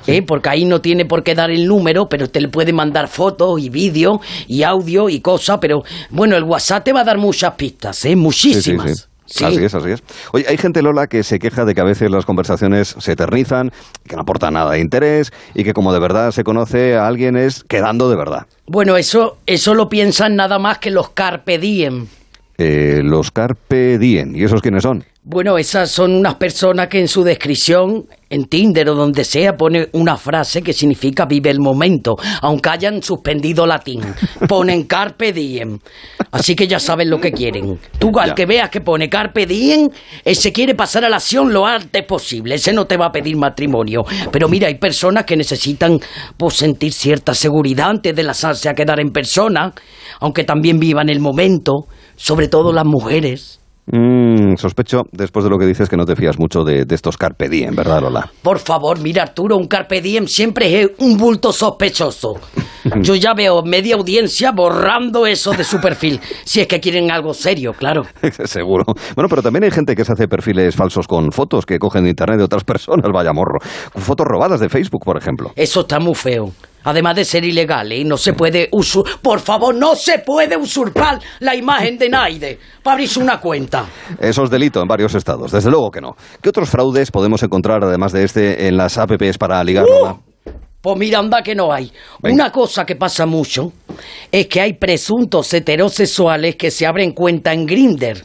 ¿eh? 0.07 0.23
porque 0.23 0.49
ahí 0.49 0.65
no 0.65 0.81
tiene 0.81 1.05
por 1.05 1.23
qué 1.23 1.35
dar 1.35 1.51
el 1.51 1.67
número, 1.67 2.09
pero 2.09 2.29
te 2.29 2.41
le 2.41 2.49
puede 2.49 2.73
mandar 2.73 3.09
fotos 3.09 3.61
y 3.61 3.71
vídeos 3.71 4.19
y 4.47 4.63
audio 4.63 5.09
y 5.09 5.21
cosas, 5.21 5.59
pero 5.61 5.83
bueno, 6.11 6.37
el 6.37 6.45
WhatsApp 6.45 6.85
te 6.85 6.93
va 6.93 7.01
a 7.01 7.05
dar 7.05 7.19
muchas 7.19 7.55
pistas, 7.55 8.05
¿eh? 8.05 8.17
muchísimas. 8.17 8.89
Sí, 8.89 8.95
sí, 8.95 9.10
sí. 9.31 9.45
Así 9.45 9.65
es, 9.65 9.75
así 9.75 9.91
es. 9.91 10.03
Oye, 10.33 10.45
hay 10.49 10.57
gente, 10.57 10.83
Lola, 10.83 11.07
que 11.07 11.23
se 11.23 11.39
queja 11.39 11.65
de 11.65 11.75
que 11.75 11.81
a 11.81 11.85
veces 11.85 12.11
las 12.11 12.27
conversaciones 12.27 12.95
se 12.99 13.13
eternizan, 13.13 13.71
que 14.07 14.17
no 14.17 14.23
aportan 14.23 14.55
nada 14.55 14.73
de 14.73 14.81
interés 14.81 15.33
y 15.55 15.65
que 15.65 15.73
como 15.73 15.93
de 15.93 16.01
verdad 16.01 16.31
se 16.33 16.45
conoce 16.45 16.97
a 16.97 17.07
alguien 17.07 17.37
es 17.37 17.65
quedando 17.65 18.11
de 18.11 18.17
verdad. 18.17 18.47
Bueno, 18.67 18.97
eso, 18.97 19.39
eso 19.47 19.75
lo 19.75 19.89
piensan 19.89 20.37
nada 20.37 20.59
más 20.59 20.79
que 20.79 20.91
los 20.91 21.11
Carpe 21.11 21.59
Diem. 21.59 22.07
Eh, 22.59 23.01
los 23.03 23.31
Carpe 23.31 23.99
Diem, 23.99 24.37
¿y 24.37 24.45
esos 24.45 24.61
quiénes 24.61 24.83
son? 24.83 25.05
Bueno, 25.23 25.59
esas 25.59 25.91
son 25.91 26.15
unas 26.15 26.37
personas 26.37 26.89
que 26.89 26.99
en 26.99 27.07
su 27.07 27.23
descripción, 27.23 28.07
en 28.31 28.47
Tinder 28.47 28.89
o 28.89 28.95
donde 28.95 29.27
sea, 29.27 29.55
pone 29.55 29.91
una 29.93 30.17
frase 30.17 30.63
que 30.63 30.73
significa 30.73 31.27
vive 31.27 31.51
el 31.51 31.61
momento, 31.61 32.17
aunque 32.41 32.71
hayan 32.71 33.03
suspendido 33.03 33.67
latín. 33.67 34.01
Ponen 34.49 34.85
carpe 34.85 35.35
diem. 35.35 35.79
Así 36.31 36.57
que 36.57 36.67
ya 36.67 36.81
saben 36.81 37.11
lo 37.11 37.21
que 37.21 37.33
quieren. 37.33 37.79
Tú 37.99 38.19
al 38.19 38.35
que 38.35 38.47
veas 38.47 38.71
que 38.71 38.81
pone 38.81 39.11
carpe 39.11 39.45
diem, 39.45 39.91
ese 40.25 40.55
quiere 40.55 40.75
pasar 40.75 41.05
a 41.05 41.11
la 41.11 41.17
acción 41.17 41.53
lo 41.53 41.67
antes 41.67 42.03
posible. 42.07 42.55
Ese 42.55 42.73
no 42.73 42.87
te 42.87 42.97
va 42.97 43.09
a 43.09 43.13
pedir 43.13 43.37
matrimonio. 43.37 44.05
Pero 44.33 44.49
mira, 44.49 44.69
hay 44.69 44.77
personas 44.77 45.27
que 45.27 45.37
necesitan 45.37 46.01
pues, 46.39 46.55
sentir 46.55 46.95
cierta 46.95 47.35
seguridad 47.35 47.91
antes 47.91 48.17
de 48.17 48.23
lanzarse 48.23 48.71
a 48.71 48.75
quedar 48.75 48.99
en 49.01 49.11
persona, 49.11 49.75
aunque 50.19 50.45
también 50.45 50.79
vivan 50.79 51.11
el 51.11 51.21
momento, 51.21 51.89
sobre 52.17 52.49
todo 52.49 52.73
las 52.73 52.87
mujeres. 52.87 53.61
Mm, 53.87 54.57
sospecho, 54.57 55.03
después 55.11 55.45
de 55.45 55.51
lo 55.51 55.59
que 55.59 55.67
dices, 55.67 55.89
que 55.89 55.97
no 55.97 56.05
te 56.05 56.15
fías 56.15 56.39
mucho 56.39 56.63
de, 56.63 56.85
de 56.85 56.95
estos 56.95 57.17
Carpe 57.17 57.49
Diem, 57.49 57.75
¿verdad, 57.75 58.01
Lola? 58.03 58.31
Por 58.43 58.59
favor, 58.59 59.01
mira 59.01 59.23
Arturo, 59.23 59.57
un 59.57 59.67
carpe 59.67 60.01
diem 60.01 60.27
siempre 60.27 60.81
es 60.81 60.91
un 60.99 61.17
bulto 61.17 61.53
sospechoso. 61.53 62.35
Yo 63.03 63.15
ya 63.15 63.35
veo 63.35 63.63
media 63.63 63.97
audiencia 63.97 64.53
borrando 64.53 65.27
eso 65.27 65.53
de 65.53 65.65
su 65.65 65.81
perfil, 65.81 66.21
si 66.45 66.61
es 66.61 66.67
que 66.67 66.81
quieren 66.81 67.11
algo 67.11 67.35
serio, 67.35 67.73
claro. 67.73 68.05
Seguro. 68.45 68.85
Bueno, 69.15 69.29
pero 69.29 69.43
también 69.43 69.65
hay 69.65 69.71
gente 69.71 69.95
que 69.95 70.05
se 70.05 70.13
hace 70.13 70.29
perfiles 70.29 70.77
falsos 70.77 71.07
con 71.07 71.33
fotos 71.33 71.67
que 71.67 71.79
cogen 71.79 72.05
de 72.05 72.11
internet 72.11 72.39
de 72.39 72.45
otras 72.45 72.65
personas, 72.71 73.11
vaya 73.13 73.33
morro. 73.33 73.59
Fotos 73.95 74.27
robadas 74.27 74.61
de 74.61 74.69
Facebook, 74.69 75.03
por 75.05 75.17
ejemplo. 75.17 75.53
Eso 75.57 75.81
está 75.81 75.99
muy 75.99 76.15
feo. 76.15 76.53
Además 76.85 77.17
de 77.17 77.25
ser 77.25 77.45
ilegal, 77.45 77.93
¿eh? 77.93 78.05
No 78.05 78.17
se 78.17 78.33
puede 78.33 78.69
usur... 78.73 79.05
Por 79.21 79.41
favor, 79.41 79.75
no 79.75 79.95
se 79.95 80.21
puede 80.21 80.57
usurpar 80.57 81.21
la 81.41 81.55
imagen 81.55 81.99
de 81.99 82.09
Naide 82.09 82.59
para 82.83 82.95
abrirse 82.95 83.21
una 83.21 83.41
cuenta. 83.41 83.87
Eso 84.19 84.45
es 84.45 84.51
delito 84.51 84.81
en 84.81 84.89
varios 84.89 85.15
estados, 85.15 85.53
desde 85.53 85.71
luego 85.71 85.91
que 85.91 86.01
no. 86.01 86.17
¿Qué 86.41 86.49
otros 86.49 86.71
fraudes 86.71 87.11
podemos 87.11 87.43
encontrar, 87.43 87.85
además 87.85 88.13
de 88.13 88.25
este, 88.25 88.69
en 88.69 88.77
las 88.77 88.99
apps 88.99 89.39
para 89.39 89.63
ligar? 89.63 89.85
Lola? 89.85 90.17
Pues 90.81 90.97
mira, 90.97 91.19
anda 91.19 91.43
que 91.43 91.55
no 91.55 91.71
hay. 91.71 91.93
Una 92.23 92.51
cosa 92.51 92.87
que 92.87 92.97
pasa 92.97 93.27
mucho 93.27 93.73
es 94.33 94.47
que 94.47 94.63
hay 94.63 94.73
presuntos 94.75 95.53
heterosexuales 95.53 96.57
que 96.57 96.71
se 96.71 96.87
abren 96.87 97.13
cuenta 97.13 97.53
en 97.53 97.67
Grinder. 97.67 98.25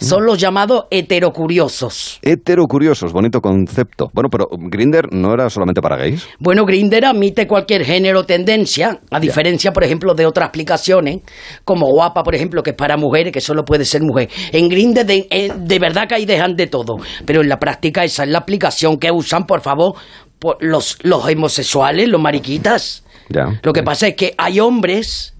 Son 0.00 0.24
los 0.24 0.38
llamados 0.38 0.84
heterocuriosos. 0.90 2.20
Heterocuriosos, 2.22 3.12
bonito 3.12 3.40
concepto. 3.40 4.10
Bueno, 4.12 4.28
pero 4.30 4.48
Grinder 4.50 5.12
no 5.12 5.34
era 5.34 5.50
solamente 5.50 5.80
para 5.80 5.96
gays. 5.96 6.26
Bueno, 6.38 6.64
Grinder 6.64 7.04
admite 7.04 7.46
cualquier 7.46 7.84
género 7.84 8.20
o 8.20 8.24
tendencia, 8.24 9.00
a 9.10 9.18
diferencia, 9.18 9.72
por 9.72 9.82
ejemplo, 9.82 10.14
de 10.14 10.26
otras 10.26 10.48
aplicaciones, 10.48 11.20
como 11.64 11.86
Guapa, 11.88 12.22
por 12.22 12.34
ejemplo, 12.34 12.62
que 12.62 12.70
es 12.70 12.76
para 12.76 12.96
mujeres, 12.96 13.32
que 13.32 13.40
solo 13.40 13.64
puede 13.64 13.84
ser 13.84 14.02
mujer. 14.02 14.28
En 14.52 14.68
Grinder 14.68 15.04
de, 15.04 15.26
eh, 15.30 15.52
de 15.56 15.78
verdad 15.78 16.06
que 16.08 16.14
ahí 16.14 16.26
dejan 16.26 16.54
de 16.54 16.68
todo, 16.68 16.96
pero 17.26 17.40
en 17.40 17.48
la 17.48 17.58
práctica 17.58 18.04
esa 18.04 18.22
es 18.22 18.30
la 18.30 18.38
aplicación 18.38 18.98
que 18.98 19.10
usan, 19.10 19.44
por 19.46 19.60
favor, 19.60 19.94
por 20.38 20.58
los, 20.60 20.98
los 21.02 21.24
homosexuales, 21.24 22.08
los 22.08 22.20
mariquitas. 22.20 23.04
Ya. 23.28 23.60
Lo 23.62 23.72
que 23.72 23.82
pasa 23.82 24.08
es 24.08 24.14
que 24.14 24.34
hay 24.38 24.60
hombres, 24.60 25.34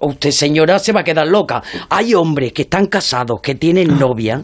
usted 0.00 0.30
señora 0.30 0.78
se 0.78 0.92
va 0.92 1.00
a 1.00 1.04
quedar 1.04 1.26
loca, 1.26 1.62
hay 1.88 2.14
hombres 2.14 2.52
que 2.52 2.62
están 2.62 2.86
casados, 2.86 3.40
que 3.42 3.54
tienen 3.54 3.98
novia, 3.98 4.42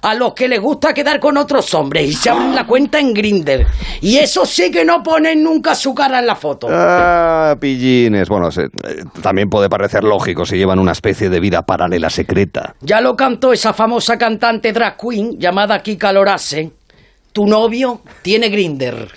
a 0.00 0.14
los 0.14 0.32
que 0.32 0.48
les 0.48 0.60
gusta 0.60 0.94
quedar 0.94 1.20
con 1.20 1.36
otros 1.36 1.72
hombres 1.74 2.08
y 2.08 2.12
se 2.14 2.30
abren 2.30 2.54
la 2.54 2.66
cuenta 2.66 2.98
en 2.98 3.12
Grinder. 3.12 3.66
Y 4.00 4.16
eso 4.16 4.46
sí 4.46 4.70
que 4.70 4.84
no 4.84 5.02
ponen 5.02 5.42
nunca 5.44 5.74
su 5.74 5.94
cara 5.94 6.18
en 6.20 6.26
la 6.26 6.34
foto. 6.34 6.68
Ah, 6.70 7.54
pillines. 7.60 8.28
Bueno, 8.28 8.50
se- 8.50 8.64
eh, 8.64 9.04
también 9.20 9.50
puede 9.50 9.68
parecer 9.68 10.04
lógico 10.04 10.46
si 10.46 10.56
llevan 10.56 10.78
una 10.78 10.92
especie 10.92 11.28
de 11.28 11.38
vida 11.38 11.62
paralela 11.62 12.08
secreta. 12.10 12.74
Ya 12.80 13.00
lo 13.02 13.14
cantó 13.14 13.52
esa 13.52 13.72
famosa 13.74 14.16
cantante 14.16 14.72
drag 14.72 14.96
queen 14.96 15.38
llamada 15.38 15.82
Kika 15.82 16.12
Lorase. 16.12 16.70
Tu 17.32 17.46
novio 17.46 18.00
tiene 18.22 18.48
Grinder. 18.48 19.08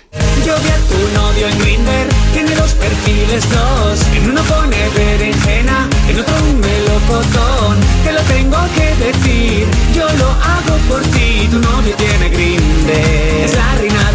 Yo 0.44 0.54
vi 0.62 0.68
a 0.68 0.76
tu 0.76 1.14
novio 1.14 1.48
en 1.48 1.58
Grinder, 1.58 2.06
tiene 2.36 2.54
dos 2.54 2.74
perfiles, 2.74 3.48
dos. 3.48 3.98
En 4.14 4.30
uno 4.30 4.42
pone 4.42 4.76
berenjena, 4.94 5.88
en 6.06 6.20
otro 6.20 6.34
un 6.50 6.60
melocotón. 6.60 7.76
Te 8.04 8.12
lo 8.12 8.20
tengo 8.34 8.58
que 8.76 8.88
decir, 9.06 9.66
yo 9.94 10.06
lo 10.18 10.28
hago 10.28 10.76
por 10.86 11.00
ti. 11.14 11.48
Tu 11.50 11.58
novio 11.58 11.94
tiene 11.96 12.28
Grinder, 12.28 13.44
es 13.44 13.54
la 13.54 13.74
reina. 13.76 14.05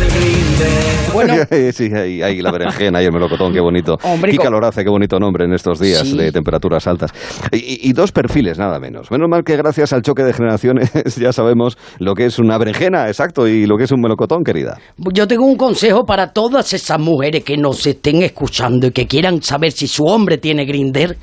Bueno. 1.14 1.34
sí, 1.74 1.90
ahí, 1.94 2.22
ahí 2.22 2.42
la 2.42 2.52
berenjena 2.54 3.02
y 3.02 3.06
el 3.06 3.12
melocotón, 3.12 3.52
qué 3.52 3.60
bonito. 3.60 3.98
Hombre, 4.04 4.34
co- 4.38 4.50
Lorace, 4.50 4.82
qué 4.84 4.90
bonito 4.90 5.20
nombre 5.20 5.44
en 5.44 5.54
estos 5.54 5.78
días 5.80 6.08
Sí. 6.08 6.18
de 6.18 6.32
temperaturas 6.32 6.88
altas. 6.88 7.12
Y, 7.52 7.58
y- 7.58 7.90
y 7.90 7.94
dos 7.94 8.14
perfiles, 8.14 8.58
nada 8.58 8.80
menos. 8.80 9.12
Menos 9.12 9.28
mal 9.30 9.44
que 9.44 9.58
gracias 9.58 9.92
al 9.92 10.04
choque 10.04 10.24
de 10.24 10.32
generaciones 10.34 10.90
ya 11.18 11.34
sabemos 11.34 11.78
lo 12.00 12.14
que 12.16 12.26
es 12.26 12.40
una 12.40 12.58
berenjena, 12.58 13.08
exacto, 13.08 13.46
y 13.48 13.66
lo 13.66 13.76
que 13.78 13.84
es 13.84 13.92
un 13.92 14.00
melocotón, 14.00 14.44
querida. 14.44 14.80
Yo 15.14 15.28
tengo 15.28 15.46
un 15.46 15.58
consejo 15.58 16.06
para 16.06 16.32
todas 16.32 16.72
esas 16.74 16.98
mujeres 17.00 17.44
que 17.44 17.58
nos 17.58 17.86
estén 17.86 18.22
escuchando 18.24 18.88
y 18.88 18.92
que 18.92 19.06
quieran 19.06 19.42
saber 19.42 19.74
si 19.74 19.88
su 19.88 20.06
hombre 20.06 20.38
tiene 20.38 20.64
Grinder. 20.66 21.18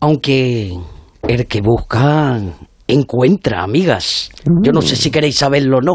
Aunque 0.00 0.72
el 1.22 1.46
que 1.46 1.60
busca 1.60 2.40
encuentra, 2.88 3.62
amigas. 3.62 4.30
Yo 4.62 4.72
no 4.72 4.82
sé 4.82 4.96
si 4.96 5.10
queréis 5.10 5.36
saberlo 5.36 5.78
o 5.78 5.80
no. 5.80 5.94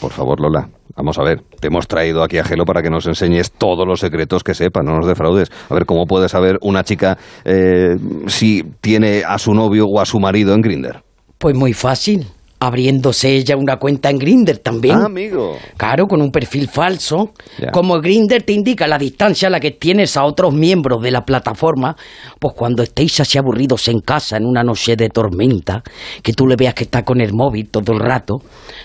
Por 0.00 0.10
favor, 0.10 0.40
Lola, 0.40 0.68
vamos 0.96 1.18
a 1.18 1.22
ver. 1.22 1.42
Te 1.60 1.68
hemos 1.68 1.86
traído 1.86 2.22
aquí 2.22 2.38
a 2.38 2.44
Gelo 2.44 2.64
para 2.64 2.82
que 2.82 2.90
nos 2.90 3.06
enseñes 3.06 3.52
todos 3.52 3.86
los 3.86 4.00
secretos 4.00 4.42
que 4.42 4.54
sepa, 4.54 4.82
no 4.82 4.96
nos 4.96 5.06
defraudes. 5.06 5.50
A 5.68 5.74
ver, 5.74 5.86
¿cómo 5.86 6.06
puede 6.06 6.28
saber 6.28 6.58
una 6.62 6.82
chica 6.84 7.18
eh, 7.44 7.96
si 8.26 8.62
tiene 8.80 9.22
a 9.26 9.38
su 9.38 9.54
novio 9.54 9.86
o 9.86 10.00
a 10.00 10.06
su 10.06 10.18
marido 10.18 10.54
en 10.54 10.60
Grinder? 10.60 11.02
Pues 11.38 11.56
muy 11.56 11.72
fácil. 11.72 12.26
Abriéndose 12.60 13.34
ella 13.34 13.56
una 13.56 13.78
cuenta 13.78 14.10
en 14.10 14.18
Grinder 14.18 14.58
también. 14.58 14.96
Ah, 14.96 15.06
amigo. 15.06 15.56
Claro, 15.78 16.06
con 16.06 16.20
un 16.20 16.30
perfil 16.30 16.68
falso. 16.68 17.32
Como 17.72 17.98
Grinder 18.00 18.42
te 18.42 18.52
indica 18.52 18.86
la 18.86 18.98
distancia 18.98 19.48
a 19.48 19.50
la 19.50 19.60
que 19.60 19.70
tienes 19.70 20.16
a 20.16 20.24
otros 20.24 20.52
miembros 20.52 21.02
de 21.02 21.10
la 21.10 21.24
plataforma, 21.24 21.96
pues 22.38 22.54
cuando 22.54 22.82
estéis 22.82 23.18
así 23.20 23.38
aburridos 23.38 23.88
en 23.88 24.00
casa 24.00 24.36
en 24.36 24.44
una 24.44 24.62
noche 24.62 24.94
de 24.94 25.08
tormenta, 25.08 25.82
que 26.22 26.34
tú 26.34 26.46
le 26.46 26.56
veas 26.56 26.74
que 26.74 26.84
está 26.84 27.02
con 27.02 27.20
el 27.20 27.32
móvil 27.32 27.68
todo 27.70 27.92
el 27.92 28.00
rato, 28.00 28.42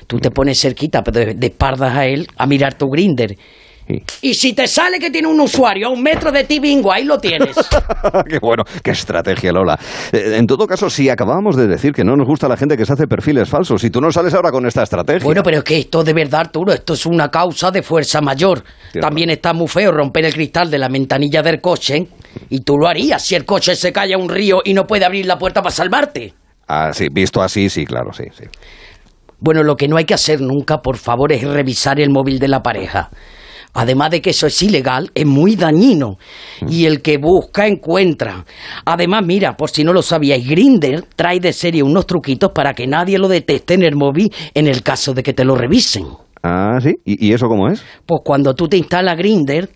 tú 0.07 0.19
te 0.19 0.31
pones 0.31 0.59
cerquita, 0.59 1.03
pero 1.03 1.19
de, 1.19 1.33
de 1.33 1.47
espaldas 1.47 1.95
a 1.95 2.05
él, 2.05 2.27
a 2.37 2.47
mirar 2.47 2.75
tu 2.75 2.87
Grinder. 2.87 3.35
Y 4.21 4.33
si 4.33 4.53
te 4.53 4.67
sale 4.67 4.99
que 4.99 5.11
tiene 5.11 5.27
un 5.27 5.39
usuario 5.39 5.87
a 5.87 5.89
un 5.91 6.01
metro 6.01 6.31
de 6.31 6.43
ti, 6.43 6.59
bingo, 6.59 6.91
ahí 6.91 7.03
lo 7.03 7.19
tienes. 7.19 7.55
qué 8.29 8.39
bueno, 8.41 8.63
qué 8.83 8.91
estrategia, 8.91 9.51
Lola. 9.51 9.77
Eh, 10.11 10.37
en 10.37 10.47
todo 10.47 10.65
caso, 10.65 10.89
si 10.89 11.09
acabábamos 11.09 11.55
de 11.55 11.67
decir 11.67 11.91
que 11.91 12.03
no 12.03 12.15
nos 12.15 12.27
gusta 12.27 12.47
la 12.47 12.57
gente 12.57 12.77
que 12.77 12.85
se 12.85 12.93
hace 12.93 13.07
perfiles 13.07 13.47
falsos, 13.47 13.83
y 13.83 13.89
tú 13.91 14.01
no 14.01 14.11
sales 14.11 14.33
ahora 14.33 14.51
con 14.51 14.65
esta 14.65 14.83
estrategia. 14.83 15.23
Bueno, 15.23 15.43
pero 15.43 15.59
es 15.59 15.63
que 15.63 15.77
esto 15.77 16.03
de 16.03 16.13
verdad, 16.13 16.41
Arturo, 16.41 16.73
esto 16.73 16.93
es 16.93 17.05
una 17.05 17.29
causa 17.29 17.69
de 17.69 17.83
fuerza 17.83 18.21
mayor. 18.21 18.63
También 18.99 19.29
está 19.29 19.53
muy 19.53 19.67
feo 19.67 19.91
romper 19.91 20.25
el 20.25 20.33
cristal 20.33 20.71
de 20.71 20.79
la 20.79 20.89
ventanilla 20.89 21.43
del 21.43 21.61
coche. 21.61 22.07
Y 22.49 22.61
tú 22.61 22.77
lo 22.77 22.87
harías 22.87 23.21
si 23.21 23.35
el 23.35 23.45
coche 23.45 23.75
se 23.75 23.93
cae 23.93 24.13
a 24.13 24.17
un 24.17 24.29
río 24.29 24.61
y 24.63 24.73
no 24.73 24.85
puede 24.85 25.05
abrir 25.05 25.25
la 25.25 25.37
puerta 25.37 25.61
para 25.61 25.73
salvarte. 25.73 26.33
Ah, 26.67 26.91
sí, 26.91 27.07
visto 27.11 27.41
así, 27.41 27.69
sí, 27.69 27.85
claro, 27.85 28.11
sí, 28.11 28.23
sí. 28.33 28.45
Bueno, 29.39 29.63
lo 29.63 29.75
que 29.75 29.87
no 29.87 29.97
hay 29.97 30.05
que 30.05 30.13
hacer 30.13 30.41
nunca, 30.41 30.79
por 30.79 30.97
favor, 30.97 31.31
es 31.31 31.43
revisar 31.43 31.99
el 31.99 32.09
móvil 32.09 32.39
de 32.39 32.47
la 32.47 32.61
pareja. 32.61 33.09
Además 33.75 34.09
de 34.09 34.21
que 34.21 34.31
eso 34.31 34.47
es 34.47 34.61
ilegal, 34.63 35.11
es 35.13 35.25
muy 35.25 35.55
dañino. 35.55 36.17
Y 36.67 36.85
el 36.85 37.01
que 37.01 37.17
busca, 37.17 37.67
encuentra. 37.67 38.45
Además, 38.85 39.23
mira, 39.25 39.55
por 39.55 39.69
si 39.69 39.83
no 39.83 39.93
lo 39.93 40.01
sabíais, 40.01 40.47
Grinder 40.47 41.03
trae 41.15 41.39
de 41.39 41.53
serie 41.53 41.83
unos 41.83 42.07
truquitos 42.07 42.51
para 42.53 42.73
que 42.73 42.87
nadie 42.87 43.19
lo 43.19 43.27
detecte 43.27 43.73
en 43.73 43.83
el 43.83 43.95
móvil 43.95 44.31
en 44.53 44.67
el 44.67 44.81
caso 44.81 45.13
de 45.13 45.23
que 45.23 45.33
te 45.33 45.43
lo 45.43 45.55
revisen. 45.55 46.07
Ah, 46.41 46.77
sí. 46.81 46.93
¿Y, 47.03 47.27
y 47.27 47.33
eso 47.33 47.47
cómo 47.47 47.67
es? 47.67 47.83
Pues 48.05 48.21
cuando 48.23 48.53
tú 48.53 48.67
te 48.67 48.77
instalas 48.77 49.17
Grinder 49.17 49.69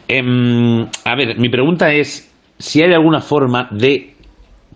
Em, 0.07 0.87
a 1.05 1.17
ver, 1.17 1.37
mi 1.41 1.49
pregunta 1.49 1.93
es 1.93 2.33
si 2.59 2.81
hay 2.81 2.93
alguna 2.93 3.21
forma 3.21 3.67
de 3.73 4.15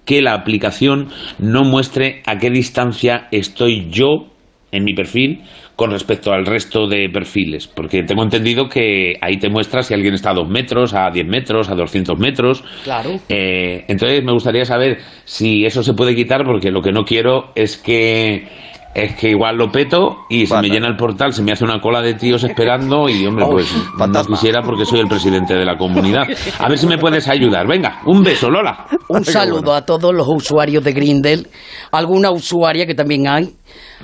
que 0.05 0.21
la 0.21 0.35
aplicación 0.35 1.07
no 1.39 1.63
muestre 1.63 2.25
a 2.27 2.37
qué 2.39 2.51
distancia 2.51 3.29
estoy 3.31 3.91
yo 3.91 4.27
en 4.73 4.83
mi 4.83 4.93
perfil 4.93 5.43
con 5.77 5.91
respecto 5.91 6.33
al 6.33 6.47
resto 6.47 6.89
de 6.89 7.09
perfiles, 7.11 7.69
porque 7.69 8.03
tengo 8.03 8.23
entendido 8.23 8.69
que 8.69 9.15
ahí 9.21 9.39
te 9.39 9.51
muestra 9.51 9.83
si 9.83 9.93
alguien 9.93 10.15
está 10.15 10.31
a 10.31 10.35
2 10.35 10.49
metros, 10.49 10.95
a 10.95 11.11
10 11.11 11.27
metros, 11.27 11.69
a 11.71 11.75
200 11.75 12.19
metros. 12.19 12.65
Claro. 12.83 13.11
Eh, 13.29 13.85
entonces 13.87 14.25
me 14.25 14.33
gustaría 14.33 14.65
saber 14.65 14.99
si 15.25 15.67
eso 15.67 15.83
se 15.83 15.93
puede 15.93 16.15
quitar, 16.15 16.45
porque 16.45 16.71
lo 16.71 16.81
que 16.81 16.93
no 16.93 17.05
quiero 17.05 17.53
es 17.55 17.77
que 17.77 18.49
es 18.97 19.15
que 19.15 19.29
igual 19.29 19.57
lo 19.59 19.71
peto 19.71 20.25
y 20.31 20.47
se 20.47 20.59
me 20.59 20.71
llena 20.71 20.89
el 20.89 20.97
portal, 20.97 21.35
se 21.35 21.43
me 21.43 21.53
hace 21.53 21.65
una 21.65 21.81
cola 21.81 22.01
de 22.01 22.15
tíos 22.15 22.43
esperando 22.45 23.11
y 23.11 23.27
hombre, 23.27 23.45
pues 23.45 23.71
no 23.99 24.25
quisiera 24.25 24.63
porque 24.63 24.87
soy 24.87 25.01
el 25.01 25.07
presidente 25.07 25.53
de 25.53 25.67
la 25.67 25.77
comunidad. 25.77 26.23
A 26.59 26.67
ver 26.67 26.79
si 26.79 26.87
me 26.87 26.97
puedes 26.97 27.29
ayudar. 27.29 27.67
Venga, 27.67 28.01
un 28.07 28.23
beso, 28.23 28.49
Lola. 28.49 28.87
Un 29.09 29.23
saludo 29.23 29.75
a 29.75 29.85
todos 29.85 30.15
los 30.15 30.27
usuarios 30.27 30.83
de 30.83 30.93
Grindel. 30.93 31.47
Alguna 31.93 32.31
usuaria 32.31 32.87
que 32.87 32.95
también 32.95 33.29
hay. 33.29 33.51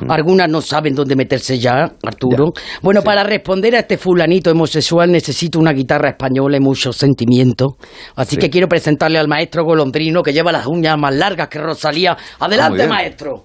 Algunas 0.08 0.48
no 0.48 0.60
saben 0.60 0.94
dónde 0.94 1.16
meterse 1.16 1.58
ya, 1.58 1.92
Arturo. 2.02 2.52
Bueno, 2.82 3.02
para 3.02 3.22
responder 3.24 3.76
a 3.76 3.80
este 3.80 3.98
fulanito 3.98 4.50
homosexual 4.50 5.10
necesito 5.10 5.58
una 5.58 5.72
guitarra 5.72 6.10
española 6.10 6.56
y 6.56 6.60
mucho 6.60 6.92
sentimiento. 6.92 7.76
Así 8.16 8.36
Sí. 8.36 8.40
que 8.40 8.50
quiero 8.50 8.68
presentarle 8.68 9.18
al 9.18 9.28
maestro 9.28 9.64
golondrino 9.64 10.22
que 10.22 10.32
lleva 10.32 10.52
las 10.52 10.66
uñas 10.66 10.96
más 10.98 11.14
largas 11.14 11.48
que 11.48 11.58
Rosalía. 11.58 12.16
Adelante, 12.38 12.86
maestro. 12.86 13.44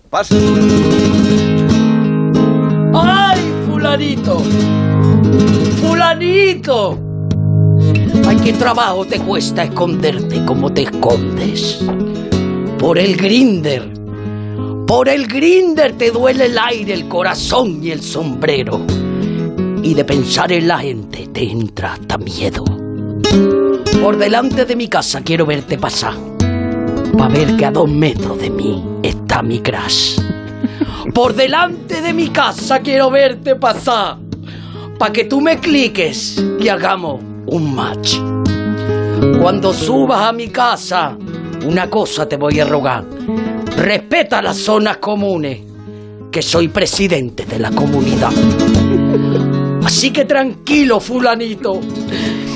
¡Ay, 2.93 3.39
fulanito! 3.67 4.41
¡Fulanito! 5.81 6.99
Ay, 8.27 8.35
qué 8.43 8.53
trabajo 8.53 9.05
te 9.05 9.19
cuesta 9.19 9.63
esconderte 9.63 10.43
como 10.45 10.71
te 10.71 10.83
escondes. 10.83 11.83
Por 12.79 12.97
el 12.97 13.15
grinder. 13.15 13.91
Por 14.87 15.09
el 15.09 15.27
grinder 15.27 15.97
te 15.97 16.11
duele 16.11 16.45
el 16.45 16.57
aire, 16.57 16.93
el 16.93 17.09
corazón 17.09 17.83
y 17.83 17.91
el 17.91 18.01
sombrero. 18.01 18.85
Y 19.83 19.93
de 19.93 20.05
pensar 20.05 20.49
en 20.53 20.69
la 20.69 20.79
gente 20.79 21.27
te 21.27 21.43
entra 21.43 21.93
hasta 21.93 22.17
miedo. 22.17 22.63
Por 24.01 24.17
delante 24.17 24.63
de 24.63 24.77
mi 24.77 24.87
casa 24.87 25.21
quiero 25.23 25.45
verte 25.45 25.77
pasar. 25.77 26.13
Pa' 27.17 27.27
ver 27.27 27.57
que 27.57 27.65
a 27.65 27.71
dos 27.71 27.89
metros 27.89 28.39
de 28.39 28.49
mí 28.49 28.81
está 29.03 29.43
mi 29.43 29.59
crash. 29.59 30.21
Por 31.13 31.35
delante 31.35 32.01
de 32.01 32.13
mi 32.13 32.29
casa 32.29 32.79
quiero 32.79 33.11
verte 33.11 33.57
pasar. 33.57 34.17
Pa' 34.97 35.11
que 35.11 35.25
tú 35.25 35.41
me 35.41 35.59
cliques 35.59 36.41
y 36.61 36.69
hagamos 36.69 37.21
un 37.47 37.75
match. 37.75 38.15
Cuando 39.41 39.73
subas 39.73 40.21
a 40.21 40.31
mi 40.31 40.47
casa, 40.47 41.17
una 41.65 41.89
cosa 41.89 42.29
te 42.29 42.37
voy 42.37 42.61
a 42.61 42.65
rogar. 42.65 43.03
Respeta 43.77 44.41
las 44.41 44.57
zonas 44.57 44.97
comunes, 44.97 45.59
que 46.31 46.41
soy 46.41 46.67
presidente 46.67 47.45
de 47.45 47.59
la 47.59 47.71
comunidad. 47.71 48.31
Así 49.85 50.11
que 50.11 50.25
tranquilo, 50.25 50.99
fulanito. 50.99 51.79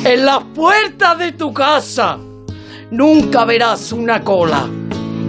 En 0.04 0.26
las 0.26 0.44
puertas 0.56 1.18
de 1.20 1.32
tu 1.34 1.54
casa 1.54 2.18
nunca 2.90 3.46
verás 3.46 3.92
una 3.92 4.22
cola. 4.22 4.68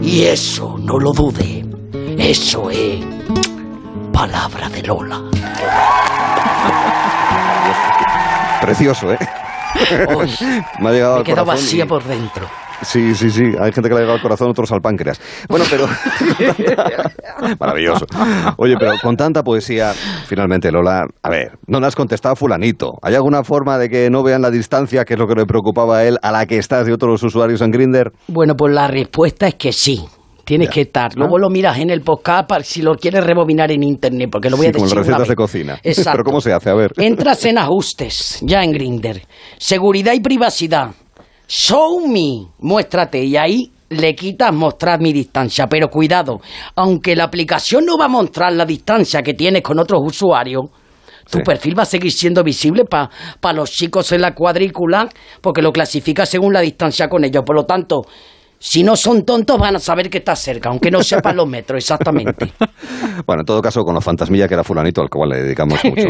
Y 0.02 0.22
eso, 0.22 0.76
no 0.78 0.98
lo 0.98 1.12
dude, 1.12 1.64
eso 2.18 2.70
es 2.70 3.04
palabra 4.12 4.68
de 4.70 4.82
Lola. 4.82 5.20
Precioso, 8.60 9.12
¿eh? 9.12 9.18
me 10.80 10.88
ha 10.88 10.92
llegado 10.92 11.18
Me 11.18 11.24
quedo 11.24 11.44
vacía 11.44 11.84
y- 11.84 11.88
por 11.88 12.02
dentro. 12.04 12.48
Sí, 12.82 13.14
sí, 13.14 13.30
sí. 13.30 13.44
Hay 13.60 13.72
gente 13.72 13.88
que 13.88 13.94
le 13.94 13.96
ha 13.96 14.00
llegado 14.00 14.14
al 14.16 14.22
corazón, 14.22 14.50
otros 14.50 14.70
al 14.72 14.80
páncreas. 14.80 15.20
Bueno, 15.48 15.64
pero... 15.70 15.86
Maravilloso. 17.60 18.06
Oye, 18.56 18.74
pero 18.78 18.92
con 19.02 19.16
tanta 19.16 19.42
poesía, 19.42 19.92
finalmente, 20.26 20.70
Lola, 20.70 21.06
a 21.22 21.30
ver, 21.30 21.58
no 21.66 21.80
le 21.80 21.86
has 21.86 21.94
contestado 21.96 22.32
a 22.34 22.36
fulanito. 22.36 22.92
¿Hay 23.02 23.14
alguna 23.14 23.44
forma 23.44 23.78
de 23.78 23.88
que 23.88 24.10
no 24.10 24.22
vean 24.22 24.42
la 24.42 24.50
distancia, 24.50 25.04
que 25.04 25.14
es 25.14 25.18
lo 25.20 25.26
que 25.26 25.34
le 25.34 25.46
preocupaba 25.46 25.98
a 25.98 26.04
él, 26.04 26.18
a 26.22 26.32
la 26.32 26.46
que 26.46 26.58
estás 26.58 26.86
de 26.86 26.92
otros 26.92 27.22
usuarios 27.22 27.60
en 27.62 27.70
Grinder? 27.70 28.12
Bueno, 28.28 28.54
pues 28.56 28.72
la 28.74 28.88
respuesta 28.88 29.46
es 29.48 29.54
que 29.54 29.72
sí. 29.72 30.04
Tienes 30.44 30.70
que 30.70 30.80
estar. 30.82 31.14
Luego 31.14 31.38
lo 31.38 31.50
miras 31.50 31.78
en 31.78 31.90
el 31.90 32.00
podcast 32.00 32.48
para 32.48 32.64
si 32.64 32.82
lo 32.82 32.96
quieres 32.96 33.24
rebobinar 33.24 33.70
en 33.70 33.84
internet, 33.84 34.28
porque 34.30 34.50
lo 34.50 34.56
voy 34.56 34.66
a 34.66 34.68
Sí, 34.70 34.72
como 34.72 34.86
decir. 34.86 34.98
las 34.98 35.06
una 35.06 35.16
recetas 35.18 35.28
de 35.28 35.36
cocina. 35.36 35.78
Exacto. 35.84 36.10
Pero 36.14 36.24
¿cómo 36.24 36.40
se 36.40 36.52
hace? 36.52 36.68
A 36.68 36.74
ver. 36.74 36.90
Entras 36.96 37.44
en 37.44 37.58
ajustes, 37.58 38.38
ya 38.42 38.64
en 38.64 38.72
Grinder. 38.72 39.22
Seguridad 39.58 40.14
y 40.14 40.20
privacidad. 40.20 40.90
Show 41.54 42.08
me, 42.08 42.46
muéstrate. 42.60 43.22
Y 43.22 43.36
ahí 43.36 43.70
le 43.90 44.14
quitas 44.14 44.54
mostrar 44.54 45.02
mi 45.02 45.12
distancia. 45.12 45.66
Pero 45.66 45.90
cuidado, 45.90 46.40
aunque 46.76 47.14
la 47.14 47.24
aplicación 47.24 47.84
no 47.84 47.98
va 47.98 48.06
a 48.06 48.08
mostrar 48.08 48.54
la 48.54 48.64
distancia 48.64 49.22
que 49.22 49.34
tienes 49.34 49.60
con 49.60 49.78
otros 49.78 50.00
usuarios, 50.02 50.62
tu 51.30 51.40
perfil 51.40 51.78
va 51.78 51.82
a 51.82 51.86
seguir 51.86 52.10
siendo 52.10 52.42
visible 52.42 52.84
para 52.86 53.52
los 53.52 53.70
chicos 53.70 54.12
en 54.12 54.22
la 54.22 54.34
cuadrícula, 54.34 55.10
porque 55.42 55.60
lo 55.60 55.72
clasifica 55.72 56.24
según 56.24 56.54
la 56.54 56.60
distancia 56.60 57.06
con 57.10 57.22
ellos. 57.22 57.42
Por 57.44 57.54
lo 57.54 57.66
tanto, 57.66 58.06
si 58.64 58.84
no 58.84 58.94
son 58.94 59.24
tontos, 59.24 59.58
van 59.58 59.74
a 59.74 59.80
saber 59.80 60.08
que 60.08 60.18
estás 60.18 60.38
cerca, 60.38 60.68
aunque 60.68 60.88
no 60.88 61.02
sepan 61.02 61.36
los 61.36 61.48
metros 61.48 61.78
exactamente. 61.78 62.52
Bueno, 63.26 63.42
en 63.42 63.46
todo 63.46 63.60
caso, 63.60 63.82
con 63.82 63.94
los 63.94 64.02
fantasmilla 64.02 64.48
que 64.48 64.54
era 64.54 64.64
fulanito, 64.64 65.02
al 65.02 65.10
cual 65.10 65.28
le 65.30 65.42
dedicamos 65.42 65.78
mucho. 65.84 66.02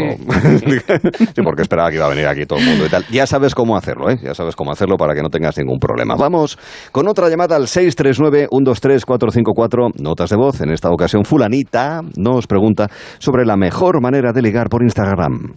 sí, 1.35 1.41
porque 1.43 1.63
esperaba 1.63 1.89
que 1.89 1.97
iba 1.97 2.05
a 2.05 2.09
venir 2.09 2.25
aquí 2.25 2.45
todo 2.45 2.59
el 2.59 2.65
mundo 2.65 2.85
y 2.85 2.89
tal. 2.89 3.03
Ya 3.11 3.27
sabes 3.27 3.53
cómo 3.53 3.75
hacerlo, 3.75 4.09
¿eh? 4.09 4.17
Ya 4.23 4.33
sabes 4.33 4.55
cómo 4.55 4.71
hacerlo 4.71 4.95
para 4.95 5.13
que 5.13 5.21
no 5.21 5.29
tengas 5.29 5.57
ningún 5.57 5.79
problema. 5.79 6.15
Vamos 6.15 6.57
con 6.91 7.05
otra 7.07 7.27
llamada 7.29 7.57
al 7.57 7.63
639-123-454. 7.63 10.01
Notas 10.01 10.29
de 10.29 10.37
voz. 10.37 10.61
En 10.61 10.71
esta 10.71 10.89
ocasión, 10.89 11.25
fulanita 11.25 11.99
nos 12.15 12.47
pregunta 12.47 12.87
sobre 13.19 13.45
la 13.45 13.57
mejor 13.57 14.01
manera 14.01 14.31
de 14.31 14.41
ligar 14.41 14.69
por 14.69 14.81
Instagram. 14.81 15.55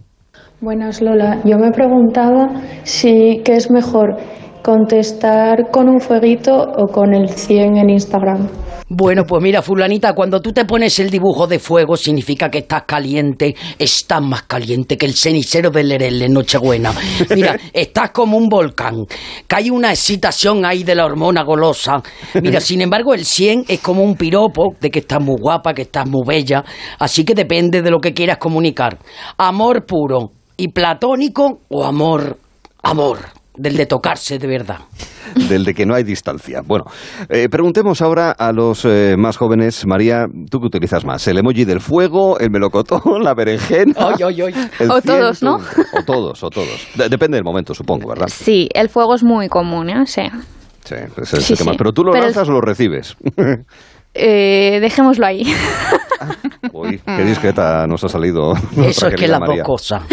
Buenas 0.59 1.01
Lola, 1.01 1.39
yo 1.45 1.57
me 1.59 1.71
preguntaba 1.71 2.47
si 2.83 3.41
qué 3.45 3.55
es 3.55 3.71
mejor 3.71 4.17
contestar 4.61 5.69
con 5.71 5.89
un 5.89 5.99
fueguito 5.99 6.55
o 6.55 6.87
con 6.87 7.13
el 7.13 7.29
100 7.29 7.77
en 7.77 7.89
Instagram. 7.89 8.47
Bueno, 8.89 9.25
pues 9.25 9.43
mira, 9.43 9.61
fulanita, 9.61 10.13
cuando 10.13 10.41
tú 10.41 10.53
te 10.53 10.63
pones 10.63 10.97
el 10.99 11.09
dibujo 11.09 11.45
de 11.45 11.59
fuego 11.59 11.97
significa 11.97 12.49
que 12.49 12.59
estás 12.59 12.83
caliente, 12.83 13.53
estás 13.77 14.21
más 14.21 14.43
caliente 14.43 14.97
que 14.97 15.05
el 15.05 15.13
cenicero 15.13 15.69
del 15.71 15.89
Lerel 15.89 16.21
en 16.21 16.31
Nochebuena. 16.31 16.93
Mira, 17.35 17.59
estás 17.73 18.11
como 18.11 18.37
un 18.37 18.47
volcán, 18.47 19.05
que 19.45 19.55
hay 19.57 19.69
una 19.69 19.89
excitación 19.89 20.63
ahí 20.63 20.85
de 20.85 20.95
la 20.95 21.05
hormona 21.05 21.43
golosa. 21.43 22.01
Mira, 22.41 22.61
sin 22.61 22.79
embargo, 22.79 23.13
el 23.13 23.25
100 23.25 23.65
es 23.67 23.81
como 23.81 24.03
un 24.03 24.15
piropo 24.15 24.75
de 24.79 24.89
que 24.89 24.99
estás 24.99 25.21
muy 25.21 25.35
guapa, 25.37 25.73
que 25.73 25.81
estás 25.81 26.07
muy 26.07 26.25
bella, 26.25 26.63
así 26.97 27.25
que 27.25 27.33
depende 27.33 27.81
de 27.81 27.91
lo 27.91 27.99
que 27.99 28.13
quieras 28.13 28.37
comunicar. 28.37 28.97
Amor 29.37 29.85
puro 29.85 30.31
y 30.55 30.69
platónico 30.69 31.59
o 31.67 31.83
amor, 31.83 32.37
amor, 32.83 33.19
del 33.57 33.75
de 33.77 33.85
tocarse 33.85 34.39
de 34.39 34.47
verdad. 34.47 34.77
Del 35.49 35.65
de 35.65 35.73
que 35.73 35.85
no 35.85 35.93
hay 35.93 36.03
distancia. 36.03 36.61
Bueno, 36.65 36.85
eh, 37.29 37.49
preguntemos 37.49 38.01
ahora 38.01 38.31
a 38.31 38.51
los 38.53 38.85
eh, 38.85 39.15
más 39.17 39.37
jóvenes. 39.37 39.85
María, 39.85 40.25
¿tú 40.49 40.59
qué 40.59 40.67
utilizas 40.67 41.03
más? 41.05 41.27
¿El 41.27 41.37
emoji 41.37 41.65
del 41.65 41.81
fuego, 41.81 42.39
el 42.39 42.49
melocotón, 42.49 43.23
la 43.23 43.33
berenjena? 43.33 43.93
O 44.89 45.01
todos, 45.01 45.43
¿no? 45.43 45.55
O 45.57 46.03
todos, 46.05 46.43
o 46.43 46.49
todos. 46.49 46.87
De- 46.95 47.09
depende 47.09 47.35
del 47.37 47.43
momento, 47.43 47.73
supongo, 47.73 48.09
¿verdad? 48.09 48.27
Sí, 48.29 48.69
el 48.73 48.89
fuego 48.89 49.15
es 49.15 49.23
muy 49.23 49.47
común, 49.49 49.89
¿eh? 49.89 50.05
Sí. 50.05 50.21
Sí, 50.85 50.95
ese 51.21 51.37
es 51.37 51.43
Sí, 51.45 51.53
el. 51.53 51.75
Pero 51.77 51.91
tú 51.91 52.03
lo 52.03 52.11
Pero 52.13 52.23
el- 52.25 52.31
lanzas 52.31 52.47
o 52.47 52.51
lo 52.53 52.61
recibes. 52.61 53.17
Eh, 54.13 54.79
dejémoslo 54.81 55.25
ahí. 55.25 55.43
Uy, 56.73 56.99
qué 57.05 57.23
discreta 57.23 57.85
nos 57.87 58.03
ha 58.03 58.09
salido. 58.09 58.53
Eso 58.77 59.07
es 59.07 59.15
que 59.15 59.27
las 59.27 59.39
María. 59.39 59.57
dos 59.57 59.65
cosas. 59.67 60.03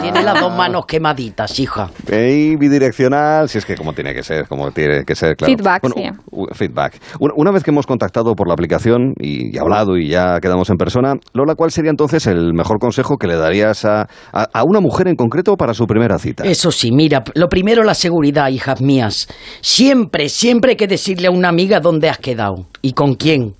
Tiene 0.00 0.22
las 0.22 0.40
dos 0.40 0.54
manos 0.56 0.86
quemaditas, 0.86 1.58
hija. 1.58 1.90
Y 2.10 2.56
bidireccional, 2.56 3.48
si 3.48 3.58
es 3.58 3.64
que 3.64 3.74
como 3.76 3.92
tiene 3.92 4.14
que 4.14 4.22
ser, 4.22 4.46
como 4.48 4.70
tiene 4.70 5.04
que 5.04 5.14
ser, 5.14 5.36
claro. 5.36 5.52
Feedback, 5.56 5.82
Bueno, 5.82 5.94
sí. 5.96 6.54
feedback. 6.54 6.94
Una, 7.20 7.34
una 7.36 7.50
vez 7.52 7.62
que 7.64 7.70
hemos 7.70 7.86
contactado 7.86 8.34
por 8.34 8.48
la 8.48 8.54
aplicación 8.54 9.14
y, 9.18 9.54
y 9.54 9.58
hablado 9.58 9.96
y 9.96 10.08
ya 10.08 10.38
quedamos 10.40 10.68
en 10.70 10.76
persona, 10.76 11.14
Lola, 11.32 11.54
¿cuál 11.54 11.70
sería 11.70 11.90
entonces 11.90 12.26
el 12.26 12.52
mejor 12.54 12.78
consejo 12.78 13.16
que 13.16 13.26
le 13.26 13.36
darías 13.36 13.84
a, 13.84 14.02
a- 14.32 14.48
a 14.52 14.64
una 14.64 14.80
mujer 14.80 15.08
en 15.08 15.16
concreto 15.16 15.56
para 15.56 15.74
su 15.74 15.86
primera 15.86 16.18
cita? 16.18 16.44
Eso 16.44 16.70
sí, 16.70 16.90
mira, 16.92 17.22
lo 17.34 17.48
primero 17.48 17.82
la 17.84 17.94
seguridad, 17.94 18.48
hijas 18.48 18.80
mías. 18.80 19.28
Siempre, 19.60 20.28
siempre 20.28 20.70
hay 20.72 20.76
que 20.76 20.86
decirle 20.86 21.28
a 21.28 21.30
una 21.30 21.48
amiga 21.48 21.80
dónde 21.80 22.08
has 22.08 22.18
quedado 22.18 22.66
y 22.82 22.92
con 22.92 23.14
quién. 23.14 23.54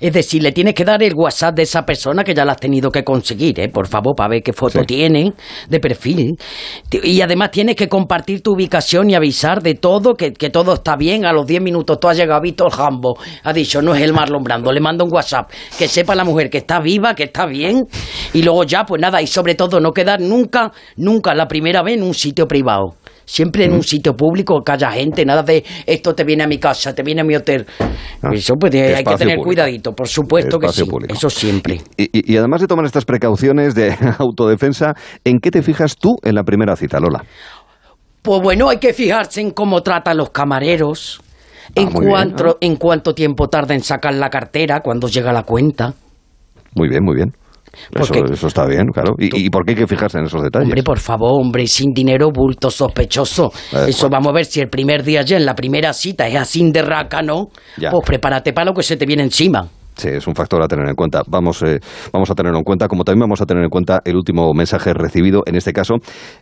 Es 0.00 0.12
decir, 0.12 0.42
le 0.42 0.52
tienes 0.52 0.74
que 0.74 0.84
dar 0.84 1.02
el 1.02 1.12
WhatsApp 1.14 1.56
de 1.56 1.62
esa 1.62 1.84
persona 1.84 2.22
que 2.22 2.32
ya 2.32 2.44
la 2.44 2.52
has 2.52 2.60
tenido 2.60 2.90
que 2.90 3.02
conseguir, 3.02 3.58
¿eh? 3.58 3.68
Por 3.68 3.88
favor, 3.88 4.14
para 4.14 4.30
ver 4.30 4.42
qué 4.42 4.52
foto 4.52 4.84
tiene 4.84 5.32
de 5.68 5.80
perfil. 5.80 6.36
Y 7.02 7.20
además 7.20 7.50
tienes 7.50 7.74
que 7.74 7.88
compartir 7.88 8.40
tu 8.42 8.52
ubicación 8.52 9.10
y 9.10 9.16
avisar 9.16 9.60
de 9.60 9.74
todo, 9.74 10.14
que, 10.14 10.32
que 10.32 10.50
todo 10.50 10.74
está 10.74 10.96
bien. 10.96 11.24
A 11.24 11.32
los 11.32 11.46
10 11.46 11.62
minutos 11.62 11.98
tú 11.98 12.08
has 12.08 12.16
llegado, 12.16 12.40
visto 12.40 12.64
el 12.66 12.72
jambo. 12.72 13.18
Ha 13.42 13.52
dicho, 13.52 13.82
no 13.82 13.94
es 13.94 14.02
el 14.02 14.12
Marlon 14.12 14.44
Brando. 14.44 14.72
Le 14.72 14.80
manda 14.80 15.04
un 15.04 15.12
WhatsApp. 15.12 15.50
Que 15.76 15.88
sepa 15.88 16.14
la 16.14 16.24
mujer 16.24 16.48
que 16.48 16.58
está 16.58 16.78
viva, 16.78 17.14
que 17.14 17.24
está 17.24 17.46
bien. 17.46 17.86
Y 18.32 18.42
luego 18.42 18.62
ya, 18.64 18.84
pues 18.84 19.02
nada, 19.02 19.20
y 19.20 19.26
sobre 19.26 19.56
todo 19.56 19.80
no 19.80 19.92
quedar 19.92 20.20
nunca, 20.20 20.72
nunca 20.96 21.34
la 21.34 21.48
primera 21.48 21.82
vez 21.82 21.96
en 21.96 22.04
un 22.04 22.14
sitio 22.14 22.46
privado. 22.46 22.94
Siempre 23.28 23.66
en 23.66 23.74
un 23.74 23.82
sito 23.82 24.14
público 24.16 24.62
que 24.64 24.72
haya 24.72 24.90
gente, 24.90 25.22
nada 25.22 25.42
de 25.42 25.62
esto 25.84 26.14
te 26.14 26.24
viene 26.24 26.44
a 26.44 26.46
mi 26.46 26.56
casa, 26.56 26.94
te 26.94 27.02
viene 27.02 27.20
a 27.20 27.24
mi 27.24 27.36
hotel. 27.36 27.66
Eso 28.32 28.54
pues 28.54 28.74
hay 28.74 29.04
que 29.04 29.14
tener 29.16 29.36
público. 29.36 29.42
cuidadito, 29.44 29.92
por 29.92 30.08
supuesto 30.08 30.58
que 30.58 30.68
sí. 30.68 30.84
público. 30.84 31.12
Eso 31.12 31.28
siempre. 31.28 31.78
Y, 31.98 32.04
y- 32.04 32.32
y 32.32 32.36
además 32.38 32.62
de 32.62 32.66
tomar 32.66 32.86
estas 32.86 33.04
precauciones 33.04 33.74
de 33.74 33.94
autodefensa, 34.18 34.94
¿en 35.24 35.40
qué 35.40 35.50
te 35.50 35.60
fijas 35.60 35.96
tú 35.96 36.16
en 36.22 36.34
la 36.36 36.42
primera 36.42 36.74
cita, 36.74 36.98
Lola? 37.00 37.22
Pues 38.22 38.40
bueno, 38.42 38.70
hay 38.70 38.78
que 38.78 38.94
fijarse 38.94 39.42
en 39.42 39.50
cómo 39.50 39.82
tratan 39.82 40.16
los 40.16 40.30
camareros, 40.30 41.20
en, 41.74 41.88
Ah, 41.88 41.90
bien, 42.00 42.10
cuánto, 42.10 42.56
en 42.62 42.76
cuánto 42.76 43.14
tiempo 43.14 43.48
tarda 43.48 43.74
en 43.74 43.82
sacar 43.82 44.14
la 44.14 44.30
cartera, 44.30 44.80
cuando 44.80 45.06
llega 45.06 45.34
la 45.34 45.42
cuenta. 45.42 45.92
Muy 46.74 46.88
bien, 46.88 47.04
muy 47.04 47.14
bien. 47.16 47.32
Eso, 47.94 48.12
Porque- 48.14 48.32
eso 48.32 48.46
está 48.46 48.66
bien, 48.66 48.86
claro. 48.92 49.14
¿Y, 49.18 49.46
y 49.46 49.50
por 49.50 49.64
qué 49.64 49.72
hay 49.72 49.76
que 49.78 49.86
fijarse 49.86 50.18
en 50.18 50.24
esos 50.24 50.42
detalles? 50.42 50.66
Hombre, 50.68 50.82
por 50.82 50.98
favor, 50.98 51.32
hombre, 51.40 51.66
sin 51.66 51.92
dinero, 51.92 52.30
bulto 52.32 52.70
sospechoso. 52.70 53.50
Eh, 53.72 53.86
Eso 53.88 54.08
vamos 54.08 54.28
a 54.28 54.32
ver 54.34 54.44
si 54.44 54.60
el 54.60 54.68
primer 54.68 55.02
día 55.02 55.22
ya 55.22 55.36
en 55.36 55.46
la 55.46 55.54
primera 55.54 55.92
cita 55.92 56.26
es 56.26 56.36
así 56.36 56.58
de 56.70 56.82
rácano, 56.82 57.48
pues 57.76 58.04
prepárate 58.04 58.52
para 58.52 58.66
lo 58.66 58.74
que 58.74 58.82
se 58.82 58.96
te 58.96 59.06
viene 59.06 59.22
encima. 59.22 59.66
Sí, 59.96 60.08
es 60.08 60.26
un 60.28 60.34
factor 60.34 60.62
a 60.62 60.68
tener 60.68 60.88
en 60.88 60.94
cuenta. 60.94 61.22
Vamos, 61.26 61.60
eh, 61.62 61.80
vamos 62.12 62.30
a 62.30 62.34
tenerlo 62.34 62.58
en 62.58 62.64
cuenta, 62.64 62.86
como 62.86 63.02
también 63.02 63.20
vamos 63.20 63.40
a 63.40 63.46
tener 63.46 63.64
en 63.64 63.70
cuenta 63.70 64.00
el 64.04 64.14
último 64.16 64.52
mensaje 64.54 64.92
recibido, 64.94 65.42
en 65.46 65.56
este 65.56 65.72
caso, 65.72 65.94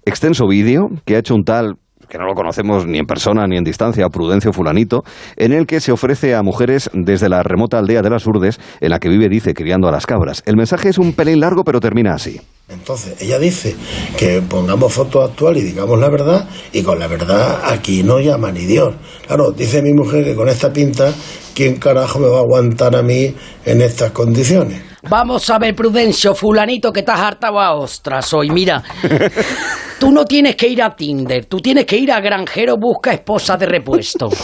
extenso 0.05 0.47
vídeo 0.47 0.89
que 1.07 1.17
ha 1.17 1.19
hecho 1.21 1.35
un 1.35 1.43
tal 1.45 1.75
que 2.09 2.19
no 2.19 2.27
lo 2.27 2.35
conocemos 2.35 2.87
ni 2.87 2.99
en 2.99 3.07
persona 3.07 3.47
ni 3.47 3.57
en 3.57 3.65
distancia, 3.65 4.09
Prudencio 4.09 4.53
Fulanito, 4.53 5.05
en 5.37 5.53
el 5.53 5.67
que 5.67 5.81
se 5.81 5.93
ofrece 5.93 6.35
a 6.35 6.43
mujeres 6.43 6.91
desde 6.93 7.29
la 7.29 7.43
remota 7.43 7.79
aldea 7.79 8.03
de 8.03 8.11
las 8.11 8.27
Urdes, 8.27 8.61
en 8.81 8.91
la 8.91 8.99
que 8.99 9.09
vive, 9.09 9.29
dice, 9.29 9.55
criando 9.55 9.89
a 9.89 9.93
las 9.93 10.07
cabras. 10.07 10.43
El 10.47 10.57
mensaje 10.57 10.89
es 10.89 10.99
un 10.99 11.13
pelín 11.13 11.41
largo, 11.41 11.65
pero 11.65 11.81
termina 11.81 12.15
así. 12.15 12.41
Entonces, 12.69 13.23
ella 13.23 13.39
dice 13.39 13.77
que 14.19 14.43
pongamos 14.43 14.93
foto 14.93 15.23
actual 15.23 15.57
y 15.57 15.63
digamos 15.63 16.01
la 16.01 16.09
verdad, 16.09 16.49
y 16.73 16.83
con 16.83 16.99
la 16.99 17.07
verdad 17.07 17.61
aquí 17.65 18.03
no 18.03 18.19
llama 18.19 18.51
ni 18.51 18.65
Dios. 18.65 18.95
Claro, 19.27 19.53
dice 19.53 19.83
mi 19.83 19.93
mujer 19.93 20.25
que 20.25 20.35
con 20.35 20.49
esta 20.49 20.73
pinta, 20.73 21.13
¿quién 21.55 21.77
carajo 21.77 22.19
me 22.19 22.29
va 22.29 22.39
a 22.39 22.41
aguantar 22.41 22.97
a 22.97 23.03
mí 23.03 23.35
en 23.65 23.83
estas 23.83 24.11
condiciones? 24.11 24.83
Vamos 25.09 25.49
a 25.51 25.59
ver, 25.59 25.75
Prudencio, 25.75 26.35
fulanito, 26.35 26.93
que 26.93 27.01
estás 27.01 27.21
hartado 27.21 27.61
a 27.61 27.75
ostras 27.75 28.33
hoy. 28.35 28.51
Mira, 28.51 28.83
tú 30.01 30.11
no 30.11 30.25
tienes 30.25 30.57
que 30.57 30.67
ir 30.69 30.83
a 30.83 30.95
Tinder, 30.97 31.45
tú 31.47 31.59
tienes 31.59 31.85
que 31.87 31.97
ir 31.97 32.11
a 32.11 32.21
Granjero 32.21 32.75
Busca 32.77 33.13
Esposa 33.13 33.57
de 33.57 33.67
Repuesto. 33.67 34.29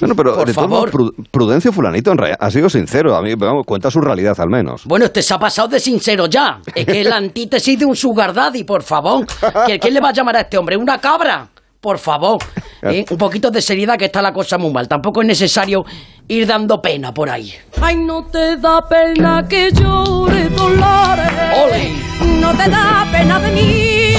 Bueno, 0.00 0.14
pero 0.14 0.34
Por 0.34 0.46
de 0.46 0.52
favor. 0.52 0.90
Pru- 0.90 1.12
Prudencio 1.30 1.72
Fulanito 1.72 2.12
en 2.12 2.18
realidad 2.18 2.36
ha 2.42 2.50
sido 2.50 2.68
sincero. 2.68 3.16
A 3.16 3.22
mí, 3.22 3.34
vamos, 3.36 3.64
cuenta 3.64 3.90
su 3.90 4.00
realidad 4.00 4.38
al 4.38 4.50
menos. 4.50 4.84
Bueno, 4.84 5.06
este 5.06 5.22
se 5.22 5.32
ha 5.32 5.38
pasado 5.38 5.68
de 5.68 5.80
sincero 5.80 6.26
ya. 6.26 6.60
Es 6.74 6.84
que 6.84 7.00
es 7.00 7.06
la 7.08 7.16
antítesis 7.16 7.78
de 7.78 7.86
un 7.86 7.96
sugar 7.96 8.34
daddy, 8.34 8.64
por 8.64 8.82
favor. 8.82 9.24
¿Quién, 9.64 9.78
quién 9.78 9.94
le 9.94 10.00
va 10.00 10.10
a 10.10 10.12
llamar 10.12 10.36
a 10.36 10.40
este 10.40 10.58
hombre? 10.58 10.76
¿Una 10.76 10.98
cabra? 10.98 11.48
Por 11.80 11.98
favor. 11.98 12.38
¿eh? 12.82 13.04
Un 13.08 13.18
poquito 13.18 13.50
de 13.50 13.62
seriedad 13.62 13.96
que 13.96 14.06
está 14.06 14.20
la 14.20 14.32
cosa 14.32 14.58
muy 14.58 14.72
mal. 14.72 14.88
Tampoco 14.88 15.20
es 15.22 15.28
necesario 15.28 15.84
ir 16.26 16.46
dando 16.46 16.82
pena 16.82 17.14
por 17.14 17.30
ahí. 17.30 17.54
Ay, 17.80 17.96
no 17.96 18.24
te 18.24 18.56
da 18.56 18.86
pena 18.88 19.46
que 19.48 19.70
llore 19.72 20.48
dolores. 20.48 21.32
¡Ole! 21.64 21.92
No 22.40 22.50
te 22.56 22.68
da 22.68 23.06
pena 23.12 23.38
de 23.38 23.50
mí. 23.52 24.14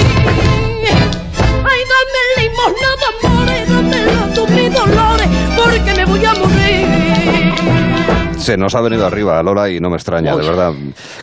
Ay, 1.62 1.82
dame 1.92 2.22
limosna 2.38 2.90
de 2.96 3.28
amores, 3.28 3.68
dame 3.68 4.34
tú 4.34 4.46
mis 4.48 4.72
dolores, 4.72 5.28
porque 5.56 5.94
me 5.94 6.04
voy 6.06 6.24
a 6.24 6.34
morir. 6.34 8.19
Se 8.50 8.56
nos 8.56 8.74
ha 8.74 8.80
venido 8.80 9.06
arriba, 9.06 9.42
Lola, 9.42 9.68
y 9.68 9.80
no 9.80 9.90
me 9.90 9.96
extraña, 9.96 10.34
de 10.34 10.46
verdad. 10.46 10.72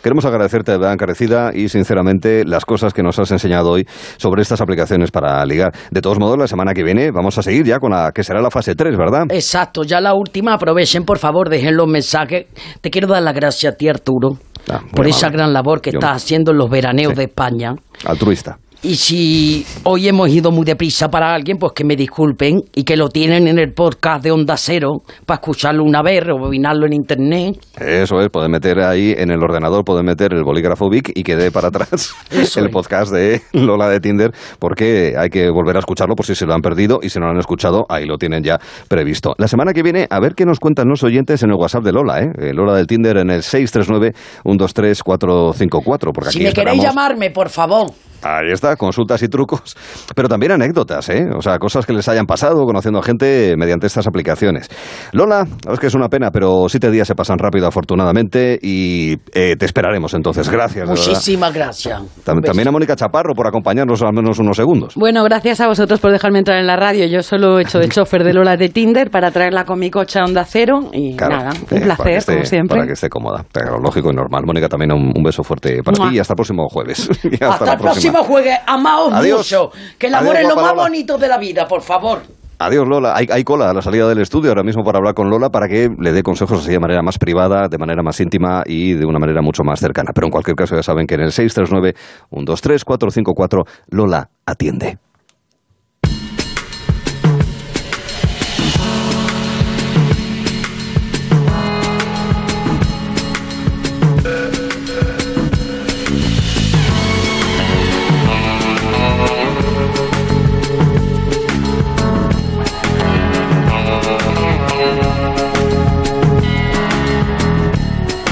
Queremos 0.03 0.23
agradecerte 0.25 0.71
de 0.71 0.77
verdad 0.77 0.93
encarecida 0.93 1.51
y 1.53 1.67
sinceramente 1.67 2.43
las 2.45 2.63
cosas 2.63 2.93
que 2.93 3.01
nos 3.01 3.17
has 3.19 3.31
enseñado 3.31 3.71
hoy 3.71 3.85
sobre 4.17 4.43
estas 4.43 4.61
aplicaciones 4.61 5.09
para 5.11 5.43
ligar. 5.45 5.71
De 5.91 6.01
todos 6.01 6.19
modos, 6.19 6.37
la 6.37 6.47
semana 6.47 6.73
que 6.73 6.83
viene 6.83 7.11
vamos 7.11 7.37
a 7.37 7.41
seguir 7.41 7.65
ya 7.65 7.79
con 7.79 7.91
la 7.91 8.11
que 8.13 8.23
será 8.23 8.39
la 8.39 8.51
fase 8.51 8.75
3, 8.75 8.95
¿verdad? 8.97 9.23
Exacto, 9.29 9.83
ya 9.83 9.99
la 9.99 10.13
última. 10.13 10.53
Aprovechen, 10.53 11.03
por 11.05 11.17
favor, 11.17 11.49
dejen 11.49 11.75
los 11.75 11.87
mensajes. 11.87 12.45
Te 12.81 12.89
quiero 12.91 13.07
dar 13.07 13.23
las 13.23 13.33
gracias 13.33 13.73
a 13.73 13.75
ti, 13.77 13.89
Arturo, 13.89 14.37
por 14.91 15.01
muy 15.05 15.09
esa 15.09 15.29
gran 15.29 15.51
labor 15.51 15.81
que 15.81 15.91
Yo- 15.91 15.99
estás 15.99 16.23
haciendo 16.23 16.51
en 16.51 16.57
los 16.59 16.69
veraneos 16.69 17.15
de 17.15 17.23
España. 17.23 17.73
Altruista. 18.05 18.57
Y 18.83 18.95
si 18.95 19.65
hoy 19.85 20.07
hemos 20.07 20.29
ido 20.29 20.51
muy 20.51 20.63
deprisa 20.63 21.09
para 21.09 21.33
alguien, 21.33 21.57
pues 21.57 21.73
que 21.73 21.83
me 21.83 21.95
disculpen 21.95 22.61
y 22.75 22.83
que 22.83 22.95
lo 22.95 23.09
tienen 23.09 23.47
en 23.47 23.57
el 23.57 23.73
podcast 23.73 24.23
de 24.23 24.29
Onda 24.31 24.55
Cero 24.55 25.01
para 25.25 25.39
escucharlo 25.39 25.83
una 25.83 26.03
vez, 26.03 26.23
rebobinarlo 26.23 26.85
en 26.85 26.93
internet. 26.93 27.57
Eso 27.79 28.21
es, 28.21 28.29
pueden 28.29 28.51
meter 28.51 28.79
ahí 28.81 29.15
en 29.17 29.31
el 29.31 29.41
ordenador, 29.43 29.83
pueden 29.83 30.05
meter 30.05 30.31
el 30.33 30.43
bolígrafo 30.43 30.89
Vic 30.89 31.11
y 31.15 31.23
que 31.23 31.35
dé 31.35 31.49
para 31.51 31.69
atrás 31.69 32.13
Eso 32.31 32.59
el 32.59 32.67
es. 32.67 32.71
podcast 32.71 33.11
de 33.11 33.41
Lola 33.53 33.89
de 33.89 33.99
Tinder, 33.99 34.31
porque 34.59 35.15
hay 35.17 35.29
que 35.29 35.49
volver 35.49 35.75
a 35.75 35.79
escucharlo 35.79 36.13
por 36.15 36.25
si 36.27 36.35
se 36.35 36.45
lo 36.45 36.53
han 36.53 36.61
perdido 36.61 36.99
y 37.01 37.09
si 37.09 37.17
no 37.19 37.25
lo 37.25 37.31
han 37.31 37.39
escuchado, 37.39 37.85
ahí 37.89 38.05
lo 38.05 38.17
tienen 38.17 38.43
ya 38.43 38.59
previsto. 38.87 39.33
La 39.39 39.47
semana 39.47 39.73
que 39.73 39.81
viene, 39.81 40.05
a 40.09 40.19
ver 40.19 40.35
qué 40.35 40.45
nos 40.45 40.59
cuentan 40.59 40.87
los 40.87 41.01
oyentes 41.03 41.41
en 41.41 41.49
el 41.49 41.55
WhatsApp 41.55 41.83
de 41.83 41.93
Lola, 41.93 42.19
¿eh? 42.21 42.27
Eh, 42.39 42.53
Lola 42.53 42.75
del 42.75 42.85
Tinder 42.85 43.17
en 43.17 43.31
el 43.31 43.41
639-123-454, 43.41 46.11
porque 46.13 46.29
Si 46.31 46.37
me 46.39 46.53
queréis 46.53 46.77
esperamos... 46.77 46.85
llamarme, 46.85 47.31
por 47.31 47.49
favor. 47.49 47.87
Ahí 48.23 48.51
está, 48.51 48.75
consultas 48.75 49.21
y 49.23 49.27
trucos, 49.27 49.75
pero 50.15 50.27
también 50.27 50.51
anécdotas, 50.53 51.09
¿eh? 51.09 51.27
O 51.37 51.41
sea, 51.41 51.57
cosas 51.59 51.85
que 51.85 51.93
les 51.93 52.07
hayan 52.09 52.25
pasado 52.25 52.65
conociendo 52.65 52.99
a 52.99 53.03
gente 53.03 53.55
mediante 53.57 53.87
estas 53.87 54.07
aplicaciones. 54.07 54.67
Lola, 55.11 55.39
la 55.39 55.43
verdad 55.43 55.73
es 55.73 55.79
que 55.79 55.87
es 55.87 55.95
una 55.95 56.09
pena, 56.09 56.31
pero 56.31 56.67
siete 56.69 56.89
días 56.91 57.07
se 57.07 57.15
pasan 57.15 57.37
rápido, 57.37 57.67
afortunadamente, 57.67 58.57
y 58.61 59.13
eh, 59.33 59.55
te 59.57 59.65
esperaremos 59.65 60.13
entonces. 60.13 60.49
Gracias. 60.49 60.87
Muchísimas 60.89 61.53
gracias. 61.53 62.01
Tam- 62.25 62.43
También 62.43 62.67
a 62.67 62.71
Mónica 62.71 62.95
Chaparro 62.95 63.33
por 63.33 63.47
acompañarnos 63.47 64.01
al 64.01 64.13
menos 64.13 64.39
unos 64.39 64.57
segundos. 64.57 64.95
Bueno, 64.95 65.23
gracias 65.23 65.61
a 65.61 65.67
vosotros 65.67 65.99
por 65.99 66.11
dejarme 66.11 66.39
entrar 66.39 66.59
en 66.59 66.67
la 66.67 66.75
radio. 66.75 67.05
Yo 67.05 67.21
solo 67.21 67.59
he 67.59 67.63
hecho 67.63 67.79
de 67.79 67.89
chofer 67.89 68.23
de 68.23 68.33
Lola 68.33 68.57
de 68.57 68.69
Tinder 68.69 69.09
para 69.11 69.31
traerla 69.31 69.63
con 69.65 69.79
mi 69.79 69.89
coche 69.91 70.19
a 70.19 70.25
Onda 70.25 70.43
Cero 70.45 70.89
y 70.93 71.15
Claro, 71.15 71.35
nada, 71.37 71.49
eh, 71.53 71.59
un 71.61 71.65
que 71.67 71.79
placer, 71.85 72.07
esté- 72.17 72.33
como 72.33 72.45
siempre. 72.45 72.75
Para 72.77 72.87
que 72.87 72.93
esté 72.93 73.09
cómoda. 73.09 73.45
Lógico 73.81 74.11
y 74.11 74.15
normal. 74.15 74.43
Mónica, 74.45 74.67
también 74.69 74.91
un, 74.91 75.11
un 75.15 75.23
beso 75.23 75.43
fuerte 75.43 75.81
para 75.83 75.97
Mua. 75.97 76.09
ti 76.09 76.15
y 76.15 76.19
hasta 76.19 76.33
el 76.33 76.35
próximo 76.35 76.67
jueves. 76.69 77.09
Y 77.27 77.33
hasta, 77.35 77.47
Hasta 77.49 77.65
la 77.65 77.77
próxima. 77.77 78.06
Próximo. 78.11 78.37
Amaos 78.65 79.13
Adiós. 79.13 79.37
mucho. 79.39 79.71
Que 79.97 80.07
el 80.07 80.15
amor 80.15 80.35
Adiós, 80.35 80.49
es 80.51 80.55
lo 80.55 80.61
más 80.61 80.71
Lola. 80.71 80.83
bonito 80.83 81.17
de 81.17 81.27
la 81.27 81.37
vida, 81.37 81.67
por 81.67 81.81
favor. 81.81 82.21
Adiós, 82.59 82.87
Lola. 82.87 83.15
Hay, 83.15 83.27
hay 83.31 83.43
cola 83.43 83.69
a 83.69 83.73
la 83.73 83.83
salida 83.83 84.07
del 84.09 84.17
estudio 84.19 84.49
ahora 84.49 84.63
mismo 84.63 84.83
para 84.83 84.97
hablar 84.97 85.13
con 85.13 85.29
Lola 85.29 85.51
para 85.51 85.67
que 85.67 85.91
le 85.99 86.11
dé 86.11 86.23
consejos 86.23 86.61
así 86.61 86.71
de 86.71 86.79
manera 86.79 87.03
más 87.03 87.19
privada, 87.19 87.67
de 87.67 87.77
manera 87.77 88.01
más 88.01 88.19
íntima 88.19 88.63
y 88.65 88.93
de 88.93 89.05
una 89.05 89.19
manera 89.19 89.43
mucho 89.43 89.63
más 89.63 89.79
cercana. 89.79 90.09
Pero 90.13 90.25
en 90.25 90.31
cualquier 90.31 90.55
caso 90.55 90.75
ya 90.75 90.81
saben 90.81 91.05
que 91.05 91.13
en 91.15 91.21
el 91.21 91.31
639-123-454 91.31 93.63
Lola 93.89 94.29
atiende. 94.45 94.97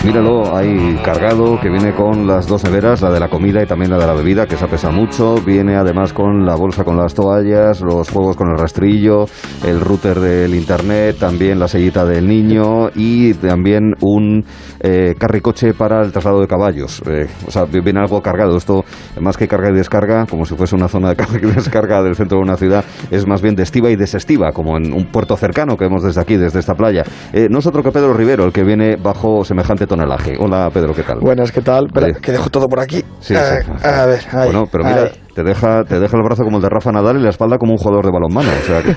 Míralo 0.05 0.55
ahí 0.55 0.99
cargado, 1.03 1.59
que 1.59 1.67
viene 1.67 1.95
con 1.95 2.27
las 2.27 2.45
dos 2.45 2.63
neveras, 2.63 3.01
la 3.01 3.09
de 3.09 3.19
la 3.19 3.27
comida 3.27 3.63
y 3.63 3.65
también 3.65 3.89
la 3.89 3.97
de 3.97 4.05
la 4.05 4.13
bebida, 4.13 4.45
que 4.45 4.53
esa 4.53 4.67
pesa 4.67 4.91
mucho. 4.91 5.33
Viene 5.43 5.75
además 5.75 6.13
con 6.13 6.45
la 6.45 6.55
bolsa 6.55 6.83
con 6.83 6.95
las 6.95 7.15
toallas, 7.15 7.81
los 7.81 8.11
juegos 8.11 8.35
con 8.35 8.51
el 8.51 8.57
rastrillo, 8.59 9.25
el 9.65 9.81
router 9.81 10.19
del 10.19 10.53
internet, 10.53 11.17
también 11.19 11.59
la 11.59 11.67
sellita 11.67 12.05
del 12.05 12.27
niño 12.27 12.91
y 12.93 13.33
también 13.33 13.95
un 14.01 14.45
eh, 14.79 15.15
carricoche 15.17 15.73
para 15.73 16.03
el 16.03 16.11
traslado 16.11 16.39
de 16.39 16.47
caballos. 16.47 17.01
Eh, 17.07 17.25
o 17.47 17.49
sea, 17.49 17.63
viene 17.65 17.99
algo 17.99 18.21
cargado. 18.21 18.57
Esto, 18.57 18.85
más 19.19 19.37
que 19.37 19.47
carga 19.47 19.71
y 19.71 19.73
descarga, 19.73 20.27
como 20.27 20.45
si 20.45 20.53
fuese 20.53 20.75
una 20.75 20.87
zona 20.87 21.09
de 21.09 21.15
carga 21.15 21.39
y 21.41 21.51
descarga 21.51 22.03
del 22.03 22.15
centro 22.15 22.37
de 22.37 22.43
una 22.43 22.57
ciudad, 22.57 22.85
es 23.09 23.25
más 23.25 23.41
bien 23.41 23.55
de 23.55 23.63
estiva 23.63 23.89
y 23.89 23.95
desestiva, 23.95 24.51
como 24.51 24.77
en 24.77 24.93
un 24.93 25.05
puerto 25.05 25.35
cercano 25.35 25.75
que 25.75 25.85
vemos 25.85 26.03
desde 26.03 26.21
aquí, 26.21 26.37
desde 26.37 26.59
esta 26.59 26.75
playa. 26.75 27.01
Eh, 27.33 27.47
no 27.49 27.57
es 27.57 27.65
otro 27.65 27.81
que 27.81 27.91
Pedro 27.91 28.13
Rivero, 28.13 28.45
el 28.45 28.53
que 28.53 28.63
viene 28.63 28.97
bajo 28.97 29.43
semejante 29.43 29.87
tonelaje. 29.95 30.35
Hola, 30.37 30.69
Pedro, 30.73 30.93
¿qué 30.93 31.03
tal? 31.03 31.19
Buenas, 31.19 31.51
¿qué 31.51 31.61
tal? 31.61 31.85
Espera, 31.85 32.13
que 32.13 32.31
dejo 32.31 32.49
todo 32.49 32.67
por 32.67 32.79
aquí. 32.79 33.03
Sí, 33.21 33.33
sí. 33.33 33.71
A 33.83 34.05
ver, 34.05 34.19
ahí, 34.31 34.45
bueno, 34.45 34.67
pero 34.69 34.83
mira, 34.83 35.03
ahí. 35.03 35.24
Te 35.35 35.43
deja, 35.43 35.83
te 35.83 35.99
deja 35.99 36.15
el 36.15 36.23
brazo 36.23 36.43
como 36.43 36.57
el 36.57 36.63
de 36.63 36.69
Rafa 36.69 36.93
Nadal 36.93 37.17
y 37.17 37.23
la 37.23 37.29
espalda 37.29 37.57
como 37.57 37.73
un 37.73 37.77
jugador 37.77 38.05
de 38.05 38.11
balonmano. 38.11 38.49
O 38.49 38.65
sea, 38.65 38.81
que 38.81 38.95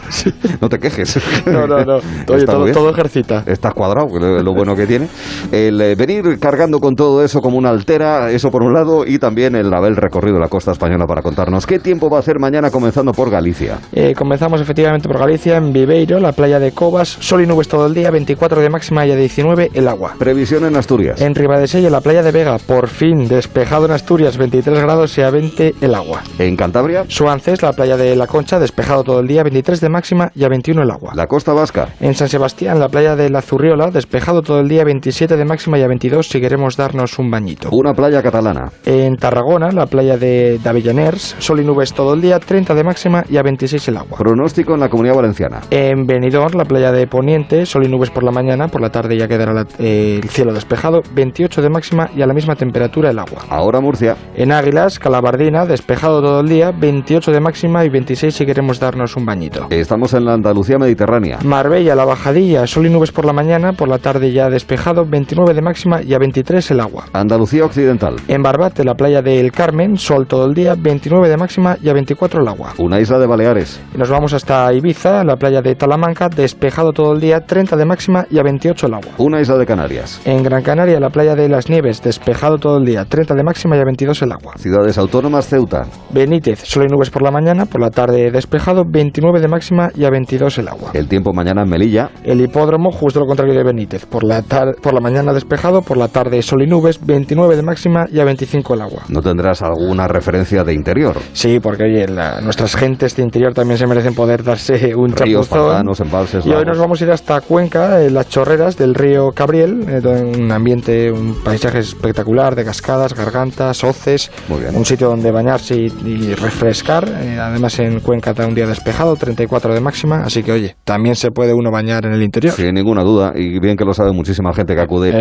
no 0.60 0.68
te 0.68 0.78
quejes. 0.78 1.18
No, 1.48 1.66
no, 1.66 1.82
no. 1.82 1.96
Oye, 2.28 2.44
todo, 2.44 2.70
todo 2.72 2.90
ejercita. 2.90 3.42
Estás 3.46 3.72
cuadrado, 3.72 4.06
es 4.38 4.44
lo 4.44 4.54
bueno 4.54 4.76
que 4.76 4.86
tiene. 4.86 5.08
El 5.50 5.80
eh, 5.80 5.94
venir 5.94 6.38
cargando 6.38 6.78
con 6.78 6.94
todo 6.94 7.24
eso 7.24 7.40
como 7.40 7.56
una 7.56 7.70
altera, 7.70 8.30
eso 8.30 8.50
por 8.50 8.62
un 8.62 8.72
lado, 8.72 9.04
y 9.06 9.18
también 9.18 9.56
el 9.56 9.72
haber 9.72 9.94
recorrido 9.94 10.38
la 10.38 10.48
costa 10.48 10.72
española 10.72 11.06
para 11.06 11.22
contarnos 11.22 11.66
qué 11.66 11.78
tiempo 11.78 12.10
va 12.10 12.18
a 12.18 12.22
ser 12.22 12.38
mañana 12.38 12.70
comenzando 12.70 13.12
por 13.12 13.30
Galicia. 13.30 13.78
Eh, 13.92 14.14
comenzamos 14.14 14.60
efectivamente 14.60 15.08
por 15.08 15.18
Galicia, 15.18 15.56
en 15.56 15.72
Viveiro, 15.72 16.20
la 16.20 16.32
playa 16.32 16.60
de 16.60 16.72
Cobas, 16.72 17.08
sol 17.08 17.42
y 17.42 17.46
nubes 17.46 17.66
todo 17.66 17.86
el 17.86 17.94
día, 17.94 18.10
24 18.10 18.60
de 18.60 18.68
máxima 18.68 19.06
y 19.06 19.12
a 19.12 19.16
19 19.16 19.70
el 19.74 19.88
agua. 19.88 20.14
Previsión 20.18 20.64
en 20.64 20.76
Asturias. 20.76 21.20
En 21.20 21.34
Ribadesella, 21.34 21.90
la 21.90 22.00
playa 22.00 22.22
de 22.22 22.30
Vega, 22.30 22.58
por 22.58 22.88
fin 22.88 23.26
despejado 23.26 23.86
en 23.86 23.92
Asturias, 23.92 24.36
23 24.36 24.80
grados 24.80 25.16
y 25.18 25.22
a 25.22 25.30
20 25.30 25.74
el 25.80 25.94
agua. 25.94 26.22
En 26.38 26.56
Cantabria. 26.56 27.04
Suances, 27.08 27.62
la 27.62 27.72
playa 27.72 27.96
de 27.96 28.14
La 28.16 28.26
Concha, 28.26 28.58
despejado 28.58 29.02
todo 29.04 29.20
el 29.20 29.26
día, 29.26 29.42
23 29.42 29.80
de 29.80 29.88
máxima 29.88 30.30
y 30.34 30.44
a 30.44 30.48
21 30.48 30.82
el 30.82 30.90
agua. 30.90 31.12
La 31.14 31.26
costa 31.26 31.52
vasca. 31.52 31.88
En 32.00 32.14
San 32.14 32.28
Sebastián, 32.28 32.78
la 32.78 32.88
playa 32.88 33.16
de 33.16 33.28
La 33.30 33.42
Zurriola, 33.42 33.90
despejado 33.90 34.42
todo 34.42 34.60
el 34.60 34.68
día, 34.68 34.84
27 34.84 35.36
de 35.36 35.44
máxima 35.44 35.78
y 35.78 35.82
a 35.82 35.88
22 35.88 36.28
si 36.28 36.40
queremos 36.40 36.76
darnos 36.76 37.18
un 37.18 37.30
bañito. 37.30 37.68
Una 37.72 37.92
playa 37.92 38.22
catalana. 38.22 38.70
En 38.86 39.16
Tarragona, 39.16 39.70
la 39.72 39.86
playa 39.86 40.16
de 40.16 40.58
Davillaners, 40.62 41.36
sol 41.38 41.60
y 41.60 41.64
nubes 41.64 41.92
todo 41.92 42.14
el 42.14 42.20
día, 42.20 42.38
30 42.38 42.74
de 42.74 42.84
máxima 42.84 43.24
y 43.28 43.36
a 43.36 43.42
26 43.42 43.88
el 43.88 43.96
agua. 43.96 44.18
Pronóstico 44.18 44.74
en 44.74 44.80
la 44.80 44.88
comunidad 44.88 45.16
valenciana. 45.16 45.60
En 45.70 46.06
Benidorm, 46.06 46.56
la 46.56 46.64
playa 46.64 46.92
de 46.92 47.06
Poniente, 47.08 47.66
sol 47.66 47.84
y 47.84 47.88
nubes 47.88 48.10
por 48.10 48.22
la 48.22 48.30
mañana, 48.30 48.68
por 48.68 48.80
la 48.80 48.90
tarde 48.90 49.16
ya 49.18 49.26
quedará 49.26 49.52
la- 49.52 49.66
eh, 49.78 50.20
el 50.22 50.28
cielo 50.28 50.52
despejado, 50.52 51.02
28 51.14 51.60
de 51.62 51.68
máxima 51.70 52.10
y 52.14 52.22
a 52.22 52.26
la 52.26 52.34
misma 52.34 52.54
temperatura 52.54 53.10
el 53.10 53.18
agua. 53.18 53.42
Ahora 53.50 53.80
Murcia. 53.80 54.16
En 54.36 54.52
Águilas, 54.52 54.98
Calabardina, 54.98 55.66
despejado 55.66 55.88
despejado 55.88 56.17
todo 56.20 56.40
el 56.40 56.48
día, 56.48 56.70
28 56.70 57.32
de 57.32 57.40
máxima 57.40 57.84
y 57.84 57.88
26 57.88 58.34
si 58.34 58.46
queremos 58.46 58.80
darnos 58.80 59.16
un 59.16 59.24
bañito. 59.24 59.66
Estamos 59.70 60.14
en 60.14 60.24
la 60.24 60.34
Andalucía 60.34 60.78
mediterránea. 60.78 61.38
Marbella, 61.44 61.94
la 61.94 62.04
bajadilla, 62.04 62.66
sol 62.66 62.86
y 62.86 62.90
nubes 62.90 63.12
por 63.12 63.24
la 63.24 63.32
mañana, 63.32 63.72
por 63.72 63.88
la 63.88 63.98
tarde 63.98 64.32
ya 64.32 64.48
despejado, 64.50 65.04
29 65.04 65.54
de 65.54 65.62
máxima 65.62 66.02
y 66.02 66.14
a 66.14 66.18
23 66.18 66.70
el 66.70 66.80
agua. 66.80 67.04
Andalucía 67.12 67.64
occidental. 67.64 68.16
En 68.28 68.42
Barbate, 68.42 68.84
la 68.84 68.94
playa 68.94 69.22
del 69.22 69.52
Carmen, 69.52 69.96
sol 69.96 70.26
todo 70.26 70.46
el 70.46 70.54
día, 70.54 70.74
29 70.78 71.28
de 71.28 71.36
máxima 71.36 71.76
y 71.82 71.88
a 71.88 71.92
24 71.92 72.42
el 72.42 72.48
agua. 72.48 72.74
Una 72.78 73.00
isla 73.00 73.18
de 73.18 73.26
Baleares. 73.26 73.80
Nos 73.96 74.10
vamos 74.10 74.32
hasta 74.32 74.72
Ibiza, 74.72 75.24
la 75.24 75.36
playa 75.36 75.62
de 75.62 75.74
Talamanca, 75.74 76.28
despejado 76.28 76.92
todo 76.92 77.12
el 77.12 77.20
día, 77.20 77.40
30 77.40 77.76
de 77.76 77.84
máxima 77.84 78.26
y 78.30 78.38
a 78.38 78.42
28 78.42 78.86
el 78.86 78.94
agua. 78.94 79.12
Una 79.18 79.40
isla 79.40 79.56
de 79.56 79.66
Canarias. 79.66 80.20
En 80.24 80.42
Gran 80.42 80.62
Canaria, 80.62 81.00
la 81.00 81.10
playa 81.10 81.34
de 81.34 81.48
las 81.48 81.68
Nieves, 81.68 82.02
despejado 82.02 82.58
todo 82.58 82.78
el 82.78 82.84
día, 82.84 83.04
30 83.04 83.34
de 83.34 83.42
máxima 83.42 83.76
y 83.76 83.80
a 83.80 83.84
22 83.84 84.22
el 84.22 84.32
agua. 84.32 84.54
Ciudades 84.56 84.98
autónomas, 84.98 85.46
Ceuta. 85.48 85.86
Benítez, 86.10 86.60
sol 86.64 86.84
y 86.88 86.92
nubes 86.92 87.10
por 87.10 87.22
la 87.22 87.30
mañana, 87.30 87.66
por 87.66 87.80
la 87.80 87.90
tarde 87.90 88.30
despejado, 88.30 88.84
29 88.88 89.40
de 89.40 89.48
máxima 89.48 89.88
y 89.94 90.04
a 90.04 90.10
22 90.10 90.58
el 90.58 90.68
agua. 90.68 90.90
El 90.94 91.08
tiempo 91.08 91.32
mañana 91.32 91.62
en 91.62 91.68
Melilla. 91.68 92.10
El 92.24 92.40
hipódromo, 92.40 92.90
justo 92.90 93.20
lo 93.20 93.26
contrario 93.26 93.54
de 93.54 93.62
Benítez, 93.64 94.06
por 94.06 94.24
la, 94.24 94.42
por 94.42 94.94
la 94.94 95.00
mañana 95.00 95.32
despejado, 95.32 95.82
por 95.82 95.96
la 95.96 96.08
tarde 96.08 96.40
sol 96.42 96.62
y 96.62 96.66
nubes, 96.66 97.04
29 97.04 97.56
de 97.56 97.62
máxima 97.62 98.06
y 98.10 98.20
a 98.20 98.24
25 98.24 98.74
el 98.74 98.80
agua. 98.82 99.02
¿No 99.08 99.20
tendrás 99.22 99.62
alguna 99.62 100.08
referencia 100.08 100.64
de 100.64 100.74
interior? 100.74 101.16
Sí, 101.32 101.60
porque 101.60 101.84
oye, 101.84 102.08
la- 102.08 102.40
nuestras 102.40 102.74
gentes 102.76 103.14
de 103.16 103.22
interior 103.22 103.52
también 103.54 103.78
se 103.78 103.86
merecen 103.86 104.14
poder 104.14 104.42
darse 104.42 104.94
un 104.94 105.12
Ríos, 105.12 105.48
chapuzón. 105.48 105.68
pantanos, 105.68 106.00
embalses, 106.00 106.46
Y 106.46 106.50
hoy 106.50 106.64
nos 106.64 106.78
vamos 106.78 107.00
a 107.00 107.04
ir 107.04 107.10
hasta 107.10 107.40
Cuenca, 107.40 108.02
en 108.02 108.14
las 108.14 108.28
chorreras 108.28 108.76
del 108.76 108.94
río 108.94 109.30
Cabriel, 109.32 109.84
eh, 109.88 110.00
en 110.04 110.44
un 110.44 110.52
ambiente, 110.52 111.10
un 111.12 111.34
paisaje 111.44 111.78
espectacular 111.80 112.54
de 112.54 112.64
cascadas, 112.64 113.14
gargantas, 113.14 113.84
hoces, 113.84 114.30
un 114.74 114.84
sitio 114.84 115.08
donde 115.08 115.30
bañarse 115.30 115.76
y, 115.76 115.92
y 116.04 116.34
refrescar. 116.34 117.08
eh, 117.08 117.38
además 117.40 117.78
en 117.78 118.00
Cuenca 118.00 118.30
está 118.30 118.46
un 118.46 118.54
día 118.54 118.66
despejado, 118.66 119.16
34 119.16 119.74
de 119.74 119.80
máxima, 119.80 120.22
así 120.22 120.42
que 120.42 120.52
oye, 120.52 120.76
también 120.84 121.14
se 121.14 121.30
puede 121.30 121.52
uno 121.54 121.70
bañar 121.70 122.06
en 122.06 122.12
el 122.12 122.22
interior. 122.22 122.54
Sin 122.54 122.74
ninguna 122.74 123.02
duda, 123.02 123.32
y 123.34 123.58
bien 123.60 123.76
que 123.76 123.84
lo 123.84 123.92
sabe 123.92 124.12
muchísima 124.12 124.52
gente 124.52 124.74
que 124.74 124.80
acude 124.80 125.12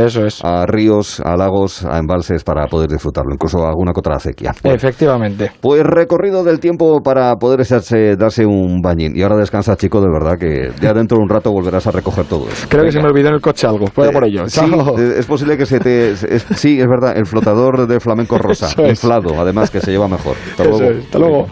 a 0.44 0.66
ríos, 0.66 1.22
a 1.24 1.36
lagos, 1.36 1.86
a 1.86 1.98
embalses 1.98 2.44
para 2.44 2.68
poder 2.68 2.90
disfrutarlo, 2.90 3.34
incluso 3.34 3.66
alguna 3.66 3.92
que 3.94 4.00
otra 4.00 4.16
acequia. 4.16 4.54
Efectivamente. 4.64 5.52
Pues 5.62 5.84
recorrido 5.84 6.44
del 6.44 6.60
tiempo 6.60 7.02
para 7.02 7.36
poder 7.36 7.62
echarse, 7.62 8.16
darse 8.16 8.46
un 8.46 8.82
bañín. 8.82 9.16
Y 9.16 9.22
ahora 9.24 9.38
descansa, 9.38 9.76
chico, 9.76 10.02
de 10.02 10.08
verdad, 10.12 10.38
que 10.40 10.70
ya 10.82 10.94
dentro 10.94 11.18
de 11.18 11.24
un 11.24 11.30
rato 11.30 11.52
volverás 11.52 11.88
a 11.88 11.92
recoger 11.92 12.26
todo 12.26 12.48
eso. 12.48 12.68
Creo 12.70 12.84
que 12.84 12.92
se 12.92 13.00
me 13.00 13.08
olvidó 13.08 13.30
en 13.30 13.36
el 13.36 13.42
coche 13.42 13.68
algo, 13.68 13.86
puede 13.86 14.12
por 14.12 14.24
ello. 14.26 14.48
Sí, 14.48 14.62
eh, 14.98 15.16
es 15.18 15.26
posible 15.26 15.58
que 15.58 15.66
se 15.66 15.80
te... 15.80 16.12
es- 16.12 16.46
sí, 16.56 16.80
es 16.80 16.88
verdad, 16.88 17.18
el 17.18 17.26
flotador 17.26 17.88
de 17.88 18.00
flamenco 18.00 18.38
rosa, 18.38 18.70
inflado, 18.90 19.40
además, 19.40 19.70
que 19.72 19.80
se 19.82 19.92
lleva 19.92 20.08
mejor. 20.08 20.36
Hasta 20.72 20.84
luego. 20.84 21.00
es, 21.00 21.06
hasta 21.06 21.20
luego. 21.20 21.48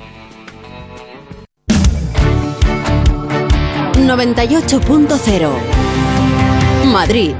98.0 4.05 5.49
Madrid. 6.91 7.33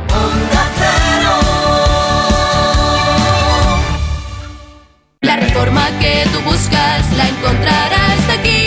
La 5.21 5.35
reforma 5.37 5.87
que 5.99 6.23
tú 6.33 6.39
buscas 6.41 7.11
la 7.17 7.27
encontrarás 7.29 8.29
aquí. 8.39 8.65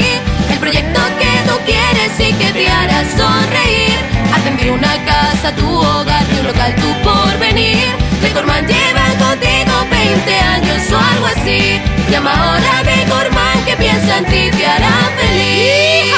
El 0.51 0.59
proyecto 0.59 1.01
que 1.19 1.51
tú 1.51 1.59
quieres 1.67 2.21
y 2.21 2.33
que 2.35 2.53
te 2.53 2.69
hará 2.69 3.05
sonreír. 3.17 3.99
Hacen 4.33 4.57
de 4.57 4.71
una 4.71 5.05
casa 5.05 5.55
tu 5.57 5.67
hogar, 5.67 6.27
de 6.27 6.41
un 6.41 6.47
local 6.47 6.75
tu 6.77 6.93
porvenir. 7.03 7.89
Decorman 8.23 8.67
lleva 8.67 9.07
contigo 9.19 9.73
20 9.91 10.35
años 10.35 10.93
o 10.93 10.99
algo 10.99 11.27
así. 11.27 11.98
Llama 12.11 12.33
ahora 12.33 12.79
a 12.79 13.65
que 13.67 13.77
piensa 13.77 14.19
en 14.19 14.25
ti 14.25 14.51
te 14.57 14.67
hará 14.67 15.11
feliz. 15.17 16.15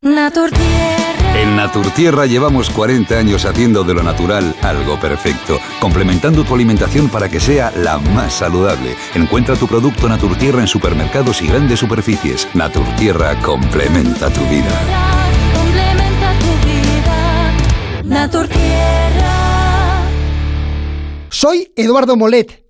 Naturtierra. 0.00 1.40
En 1.40 1.56
Naturtierra 1.56 2.26
llevamos 2.26 2.70
40 2.70 3.18
años 3.18 3.44
haciendo 3.44 3.84
de 3.84 3.94
lo 3.94 4.02
natural 4.02 4.54
algo 4.62 4.98
perfecto, 4.98 5.58
complementando 5.80 6.44
tu 6.44 6.54
alimentación 6.54 7.08
para 7.08 7.28
que 7.28 7.40
sea 7.40 7.72
la 7.76 7.98
más 7.98 8.32
saludable. 8.32 8.96
Encuentra 9.14 9.56
tu 9.56 9.66
producto 9.66 10.08
Naturtierra 10.08 10.60
en 10.60 10.68
supermercados 10.68 11.42
y 11.42 11.48
grandes 11.48 11.78
superficies. 11.78 12.48
Naturtierra 12.54 13.38
complementa 13.42 14.30
tu 14.30 14.40
vida. 14.46 14.70
Complementa 15.54 16.32
tu 16.38 16.52
vida. 16.66 17.52
Naturtierra. 18.04 20.00
Soy 21.28 21.72
Eduardo 21.76 22.16
Molet. 22.16 22.69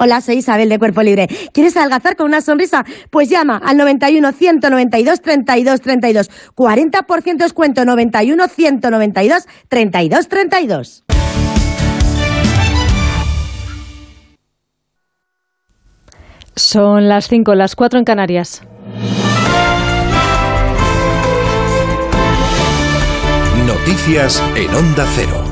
Hola, 0.00 0.20
soy 0.20 0.36
Isabel 0.36 0.68
de 0.68 0.78
Cuerpo 0.78 1.02
Libre. 1.02 1.28
¿Quieres 1.52 1.76
adelgazar 1.76 2.16
con 2.16 2.26
una 2.26 2.40
sonrisa? 2.40 2.84
Pues 3.10 3.28
llama 3.28 3.60
al 3.64 3.76
91 3.76 4.32
192 4.32 5.20
32 5.20 5.80
32. 5.80 6.30
40% 6.54 7.36
descuento 7.36 7.84
91 7.84 8.48
192 8.48 9.46
32 9.68 10.28
32. 10.28 11.04
Son 16.56 17.08
las 17.08 17.28
5, 17.28 17.54
las 17.54 17.76
4 17.76 17.98
en 17.98 18.04
Canarias. 18.04 18.62
Noticias 23.66 24.42
en 24.56 24.74
Onda 24.74 25.06
Cero. 25.14 25.45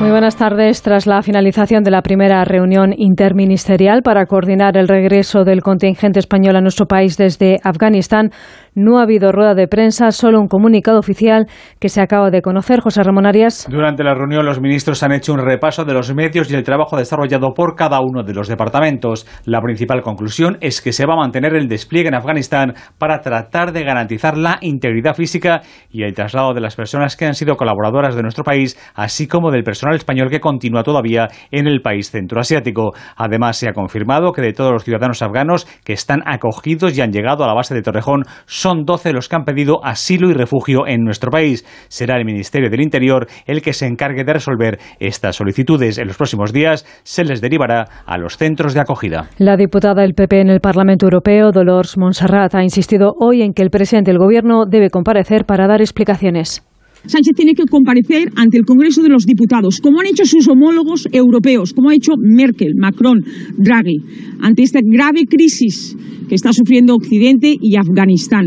Muy 0.00 0.10
buenas 0.10 0.36
tardes. 0.36 0.82
Tras 0.82 1.06
la 1.06 1.22
finalización 1.22 1.84
de 1.84 1.90
la 1.90 2.02
primera 2.02 2.44
reunión 2.44 2.92
interministerial 2.96 4.02
para 4.02 4.26
coordinar 4.26 4.76
el 4.76 4.88
regreso 4.88 5.44
del 5.44 5.62
contingente 5.62 6.18
español 6.18 6.56
a 6.56 6.60
nuestro 6.60 6.86
país 6.86 7.16
desde 7.16 7.58
Afganistán, 7.62 8.30
no 8.74 8.98
ha 8.98 9.02
habido 9.02 9.32
rueda 9.32 9.54
de 9.54 9.68
prensa, 9.68 10.10
solo 10.10 10.40
un 10.40 10.48
comunicado 10.48 10.98
oficial 10.98 11.46
que 11.80 11.88
se 11.88 12.00
acaba 12.00 12.30
de 12.30 12.42
conocer. 12.42 12.80
José 12.80 13.02
Ramón 13.02 13.26
Arias. 13.26 13.66
Durante 13.70 14.04
la 14.04 14.14
reunión, 14.14 14.44
los 14.44 14.60
ministros 14.60 15.02
han 15.02 15.12
hecho 15.12 15.32
un 15.32 15.40
repaso 15.40 15.84
de 15.84 15.94
los 15.94 16.14
medios 16.14 16.50
y 16.50 16.54
el 16.54 16.64
trabajo 16.64 16.96
desarrollado 16.96 17.54
por 17.54 17.74
cada 17.74 18.00
uno 18.00 18.22
de 18.22 18.34
los 18.34 18.48
departamentos. 18.48 19.26
La 19.44 19.60
principal 19.60 20.02
conclusión 20.02 20.58
es 20.60 20.80
que 20.80 20.92
se 20.92 21.06
va 21.06 21.14
a 21.14 21.18
mantener 21.18 21.54
el 21.54 21.68
despliegue 21.68 22.08
en 22.08 22.14
Afganistán 22.14 22.74
para 22.98 23.20
tratar 23.20 23.72
de 23.72 23.84
garantizar 23.84 24.36
la 24.36 24.58
integridad 24.60 25.14
física 25.14 25.60
y 25.90 26.02
el 26.02 26.14
traslado 26.14 26.54
de 26.54 26.60
las 26.60 26.76
personas 26.76 27.16
que 27.16 27.26
han 27.26 27.34
sido 27.34 27.56
colaboradoras 27.56 28.14
de 28.14 28.22
nuestro 28.22 28.44
país, 28.44 28.78
así 28.94 29.26
como 29.26 29.50
del 29.50 29.64
personal 29.64 29.96
español 29.96 30.30
que 30.30 30.40
continúa 30.40 30.82
todavía 30.82 31.28
en 31.50 31.66
el 31.66 31.80
país 31.80 32.10
centroasiático. 32.10 32.92
Además, 33.16 33.56
se 33.56 33.68
ha 33.68 33.72
confirmado 33.72 34.32
que 34.32 34.42
de 34.42 34.52
todos 34.52 34.72
los 34.72 34.84
ciudadanos 34.84 35.22
afganos 35.22 35.66
que 35.84 35.92
están 35.92 36.22
acogidos 36.26 36.96
y 36.96 37.00
han 37.00 37.12
llegado 37.12 37.44
a 37.44 37.46
la 37.46 37.54
base 37.54 37.74
de 37.74 37.82
Torrejón, 37.82 38.24
son 38.64 38.86
12 38.86 39.12
los 39.12 39.28
que 39.28 39.36
han 39.36 39.44
pedido 39.44 39.84
asilo 39.84 40.30
y 40.30 40.32
refugio 40.32 40.86
en 40.86 41.04
nuestro 41.04 41.30
país. 41.30 41.66
Será 41.88 42.16
el 42.16 42.24
Ministerio 42.24 42.70
del 42.70 42.80
Interior 42.80 43.26
el 43.44 43.60
que 43.60 43.74
se 43.74 43.84
encargue 43.84 44.24
de 44.24 44.32
resolver 44.32 44.78
estas 45.00 45.36
solicitudes. 45.36 45.98
En 45.98 46.06
los 46.06 46.16
próximos 46.16 46.50
días 46.50 46.86
se 47.02 47.24
les 47.24 47.42
derivará 47.42 47.84
a 48.06 48.16
los 48.16 48.38
centros 48.38 48.72
de 48.72 48.80
acogida. 48.80 49.28
La 49.36 49.58
diputada 49.58 50.00
del 50.00 50.14
PP 50.14 50.40
en 50.40 50.48
el 50.48 50.60
Parlamento 50.60 51.04
Europeo, 51.04 51.52
Dolores 51.52 51.98
Montserrat, 51.98 52.54
ha 52.54 52.62
insistido 52.62 53.14
hoy 53.20 53.42
en 53.42 53.52
que 53.52 53.60
el 53.60 53.68
presidente 53.68 54.12
del 54.12 54.18
Gobierno 54.18 54.64
debe 54.64 54.88
comparecer 54.88 55.44
para 55.44 55.66
dar 55.66 55.82
explicaciones. 55.82 56.64
Sánchez 57.06 57.34
tiene 57.36 57.54
que 57.54 57.64
comparecer 57.64 58.30
ante 58.34 58.56
el 58.56 58.64
Congreso 58.64 59.02
de 59.02 59.10
los 59.10 59.24
Diputados, 59.24 59.80
como 59.80 60.00
han 60.00 60.06
hecho 60.06 60.24
sus 60.24 60.48
homólogos 60.48 61.06
europeos, 61.12 61.72
como 61.74 61.90
ha 61.90 61.94
hecho 61.94 62.12
Merkel, 62.18 62.74
Macron, 62.76 63.22
Draghi, 63.58 63.98
ante 64.40 64.62
esta 64.62 64.80
grave 64.82 65.26
crisis 65.26 65.96
que 66.28 66.34
está 66.34 66.52
sufriendo 66.52 66.94
Occidente 66.94 67.54
y 67.60 67.76
Afganistán. 67.76 68.46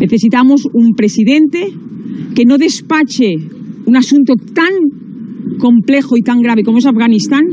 Necesitamos 0.00 0.62
un 0.72 0.92
presidente 0.94 1.68
que 2.34 2.44
no 2.44 2.56
despache 2.56 3.34
un 3.86 3.96
asunto 3.96 4.34
tan 4.54 4.72
complejo 5.58 6.16
y 6.16 6.22
tan 6.22 6.40
grave 6.40 6.62
como 6.62 6.78
es 6.78 6.86
Afganistán 6.86 7.44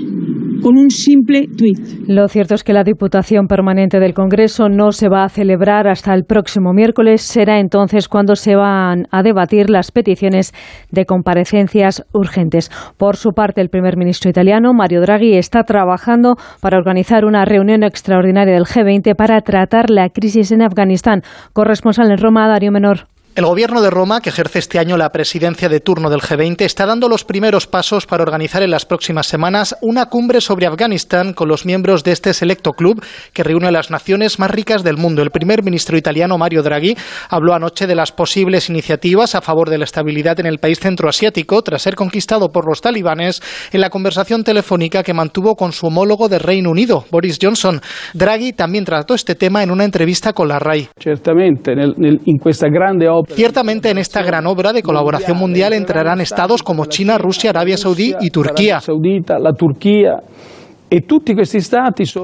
con 0.62 0.78
un 0.78 0.90
simple 0.90 1.48
tuit. 1.48 1.80
Lo 2.08 2.28
cierto 2.28 2.56
es 2.56 2.64
que 2.64 2.74
la 2.74 2.84
Diputación 2.84 3.48
Permanente 3.48 4.00
del 4.00 4.14
Congreso 4.14 4.70
no 4.70 4.92
se 4.92 5.10
va 5.10 5.24
a 5.24 5.30
celebrar 5.30 5.88
hasta 5.88 6.14
el 6.14 6.24
próximo 6.24 6.74
miércoles. 6.74 7.22
Será 7.22 7.60
entonces 7.60 8.08
cuando 8.08 8.36
se 8.36 8.56
van 8.56 9.08
a 9.12 9.24
debatir 9.24 9.70
las 9.70 9.92
peticiones 9.92 10.54
de 10.92 11.06
comparecencias 11.06 12.06
urgentes. 12.14 12.72
Por 12.98 13.16
su 13.18 13.32
parte, 13.32 13.62
el 13.62 13.70
primer 13.70 13.98
ministro 13.98 14.30
italiano, 14.30 14.74
Mario 14.74 15.02
Draghi, 15.02 15.36
está 15.36 15.64
trabajando 15.64 16.36
para 16.62 16.78
organizar 16.78 17.26
una 17.26 17.46
reunión 17.46 17.84
extraordinaria 17.84 18.54
del 18.54 18.66
G20 18.66 19.16
para 19.16 19.42
tratar 19.42 19.90
la 19.90 20.10
crisis 20.10 20.52
en 20.52 20.62
Afganistán. 20.62 21.22
Corresponsal 21.54 22.12
en 22.12 22.18
Roma, 22.18 22.48
Darío 22.48 22.72
Menor. 22.72 23.08
El 23.38 23.46
gobierno 23.46 23.84
de 23.84 23.92
Roma, 23.92 24.20
que 24.20 24.30
ejerce 24.30 24.58
este 24.58 24.80
año 24.80 24.98
la 24.98 25.12
presidencia 25.12 25.70
de 25.70 25.80
turno 25.80 26.10
del 26.10 26.22
G20, 26.22 26.60
está 26.62 26.88
dando 26.88 27.08
los 27.08 27.24
primeros 27.24 27.68
pasos 27.68 28.08
para 28.08 28.24
organizar 28.24 28.64
en 28.64 28.72
las 28.72 28.88
próximas 28.88 29.28
semanas 29.28 29.76
una 29.84 30.08
cumbre 30.08 30.42
sobre 30.42 30.66
Afganistán 30.66 31.34
con 31.34 31.48
los 31.48 31.64
miembros 31.64 32.04
de 32.04 32.14
este 32.14 32.34
selecto 32.34 32.72
club 32.72 33.00
que 33.34 33.44
reúne 33.44 33.68
a 33.68 33.72
las 33.72 33.92
naciones 33.92 34.40
más 34.40 34.50
ricas 34.50 34.84
del 34.84 34.98
mundo. 34.98 35.22
El 35.22 35.30
primer 35.30 35.62
ministro 35.62 36.00
italiano, 36.00 36.40
Mario 36.40 36.64
Draghi, 36.64 36.98
habló 37.30 37.54
anoche 37.54 37.86
de 37.86 37.94
las 37.94 38.12
posibles 38.12 38.72
iniciativas 38.72 39.36
a 39.36 39.42
favor 39.42 39.70
de 39.70 39.78
la 39.78 39.84
estabilidad 39.84 40.40
en 40.40 40.48
el 40.48 40.58
país 40.58 40.80
centroasiático 40.80 41.62
tras 41.62 41.84
ser 41.84 41.94
conquistado 41.94 42.50
por 42.50 42.68
los 42.68 42.82
talibanes 42.82 43.44
en 43.72 43.82
la 43.82 43.92
conversación 43.92 44.44
telefónica 44.44 45.04
que 45.04 45.14
mantuvo 45.14 45.56
con 45.56 45.74
su 45.74 45.86
homólogo 45.86 46.28
de 46.28 46.40
Reino 46.40 46.72
Unido, 46.72 47.06
Boris 47.12 47.38
Johnson. 47.40 47.82
Draghi 48.16 48.54
también 48.54 48.84
trató 48.84 49.14
este 49.14 49.36
tema 49.36 49.62
en 49.62 49.70
una 49.70 49.86
entrevista 49.86 50.34
con 50.34 50.48
la 50.48 50.58
RAI. 50.58 50.90
Certamente, 50.98 51.74
en, 51.74 52.40
esta 52.44 52.70
grande 52.70 53.08
Ciertamente 53.28 53.90
en 53.90 53.98
esta 53.98 54.22
gran 54.24 54.48
obra 54.48 54.74
de 54.74 54.82
colaboración 54.82 55.38
mundial 55.38 55.74
entrarán 55.74 56.22
estados 56.22 56.64
como 56.64 56.86
China, 56.86 57.18
Rusia, 57.18 57.50
Arabia 57.50 57.78
Saudí 57.78 58.16
y 58.22 58.30
Turquía. 58.30 58.80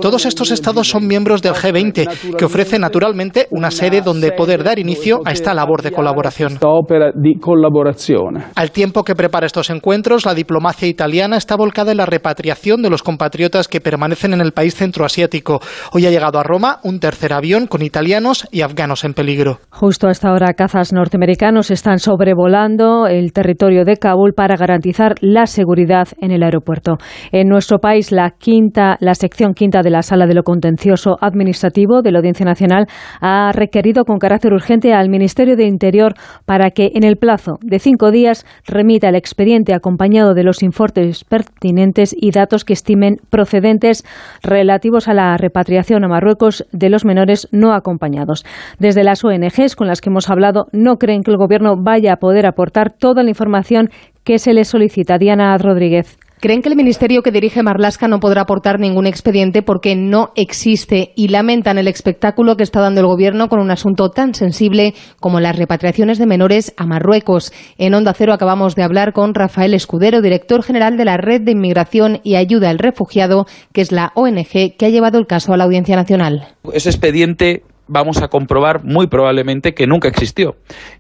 Todos 0.02 0.26
estos 0.26 0.52
estados 0.52 0.88
son 0.88 1.07
miembros 1.07 1.41
del 1.41 1.53
G20, 1.53 2.35
que 2.38 2.45
ofrece 2.45 2.80
naturalmente 2.80 3.48
una 3.52 3.72
sede 3.72 4.02
donde 4.02 4.31
poder 4.31 4.64
dar 4.64 4.80
inicio 4.80 5.22
a 5.26 5.31
esta 5.31 5.53
labor 5.53 5.81
de 5.81 5.91
colaboración. 5.91 6.57
Al 8.56 8.72
tiempo 8.72 9.03
que 9.03 9.15
prepara 9.15 9.45
estos 9.45 9.69
encuentros, 9.69 10.26
la 10.26 10.34
diplomacia 10.34 10.88
italiana 10.88 11.38
está 11.38 11.56
volcada 11.56 11.91
en 11.91 11.98
la 11.98 12.06
repatriación 12.06 12.81
de 12.81 12.90
los 12.90 13.03
compatriotas 13.03 13.68
que 13.68 13.81
permanecen 13.81 14.34
en 14.34 14.41
el 14.41 14.53
país 14.53 14.76
centroasiático. 14.76 15.60
Hoy 15.91 16.06
ha 16.06 16.11
llegado 16.11 16.40
a 16.40 16.44
Roma 16.44 16.80
un 16.84 16.99
tercer 16.99 17.34
avión 17.34 17.68
con 17.68 17.81
italianos 17.81 18.48
y 18.52 18.61
afganos 18.61 19.03
en 19.03 19.14
peligro. 19.14 19.60
Justo 19.72 20.07
hasta 20.07 20.30
ahora, 20.30 20.53
cazas 20.53 20.94
norteamericanos 20.94 21.72
están 21.72 21.99
sobrevolando 21.99 23.07
el 23.07 23.34
territorio 23.34 23.84
de 23.84 23.98
Kabul 23.98 24.34
para 24.34 24.56
garantizar 24.56 25.15
la 25.22 25.48
seguridad 25.48 26.07
en 26.19 26.31
el 26.31 26.44
aeropuerto. 26.44 26.98
En 27.31 27.49
nuestro 27.49 27.80
país, 27.80 28.11
la 28.11 28.31
la 28.99 29.15
sección 29.15 29.53
quinta 29.53 29.81
de 29.81 29.89
la 29.89 30.03
Sala 30.03 30.27
de 30.27 30.35
lo 30.35 30.43
Contencioso 30.43 31.17
Administrativo 31.21 32.01
de 32.01 32.11
la 32.11 32.19
Audiencia 32.19 32.45
Nacional 32.45 32.85
ha 33.19 33.51
requerido 33.51 34.05
con 34.05 34.19
carácter 34.19 34.53
urgente 34.53 34.93
al 34.93 35.09
Ministerio 35.09 35.55
de 35.55 35.65
Interior 35.65 36.13
para 36.45 36.69
que 36.69 36.91
en 36.93 37.03
el 37.03 37.17
plazo 37.17 37.57
de 37.61 37.80
cinco 37.80 38.11
días 38.11 38.45
remita 38.67 39.09
el 39.09 39.15
expediente 39.15 39.73
acompañado 39.73 40.34
de 40.34 40.43
los 40.43 40.61
informes 40.61 41.23
pertinentes 41.23 42.15
y 42.15 42.31
datos 42.31 42.63
que 42.63 42.73
estimen 42.73 43.17
procedentes 43.30 44.03
relativos 44.43 45.07
a 45.07 45.13
la 45.13 45.35
repatriación 45.38 46.03
a 46.03 46.07
Marruecos 46.07 46.65
de 46.71 46.89
los 46.89 47.05
menores 47.05 47.47
no 47.51 47.73
acompañados. 47.73 48.45
Desde 48.77 49.03
las 49.03 49.23
ONGs 49.23 49.75
con 49.75 49.88
las 49.88 50.01
que 50.01 50.09
hemos 50.09 50.30
hablado 50.30 50.67
no 50.71 50.97
creen 50.97 51.23
que 51.23 51.31
el 51.31 51.38
Gobierno 51.38 51.75
vaya 51.77 52.13
a 52.13 52.17
poder 52.17 52.45
aportar 52.45 52.91
toda 52.91 53.23
la 53.23 53.30
información 53.30 53.89
que 54.23 54.38
se 54.38 54.53
le 54.53 54.63
solicita. 54.63 55.17
Diana 55.17 55.57
Rodríguez. 55.57 56.17
Creen 56.43 56.61
que 56.61 56.67
el 56.67 56.75
ministerio 56.75 57.23
que 57.23 57.31
dirige 57.31 57.63
Marlasca 57.63 58.09
no 58.09 58.19
podrá 58.19 58.41
aportar 58.41 58.77
ningún 58.77 59.07
expediente 59.07 59.61
porque 59.61 59.95
no 59.95 60.33
existe 60.35 61.13
y 61.15 61.29
lamentan 61.29 61.77
el 61.77 61.87
espectáculo 61.87 62.57
que 62.57 62.63
está 62.63 62.81
dando 62.81 62.99
el 62.99 63.07
gobierno 63.07 63.47
con 63.47 63.61
un 63.61 63.71
asunto 63.71 64.09
tan 64.09 64.33
sensible 64.33 64.93
como 65.21 65.39
las 65.39 65.55
repatriaciones 65.55 66.17
de 66.17 66.25
menores 66.25 66.73
a 66.75 66.85
Marruecos. 66.85 67.53
En 67.77 67.93
Onda 67.93 68.13
Cero 68.13 68.33
acabamos 68.33 68.75
de 68.75 68.83
hablar 68.83 69.13
con 69.13 69.33
Rafael 69.33 69.73
Escudero, 69.73 70.21
director 70.21 70.63
general 70.63 70.97
de 70.97 71.05
la 71.05 71.15
Red 71.15 71.43
de 71.43 71.53
Inmigración 71.53 72.19
y 72.25 72.35
Ayuda 72.35 72.71
al 72.71 72.79
Refugiado, 72.79 73.45
que 73.71 73.79
es 73.79 73.93
la 73.93 74.11
ONG 74.13 74.75
que 74.77 74.85
ha 74.85 74.89
llevado 74.89 75.19
el 75.19 75.27
caso 75.27 75.53
a 75.53 75.57
la 75.57 75.63
Audiencia 75.63 75.95
Nacional. 75.95 76.47
Ese 76.73 76.89
expediente 76.89 77.63
vamos 77.87 78.21
a 78.21 78.27
comprobar 78.27 78.83
muy 78.83 79.07
probablemente 79.07 79.73
que 79.73 79.87
nunca 79.87 80.09
existió 80.09 80.57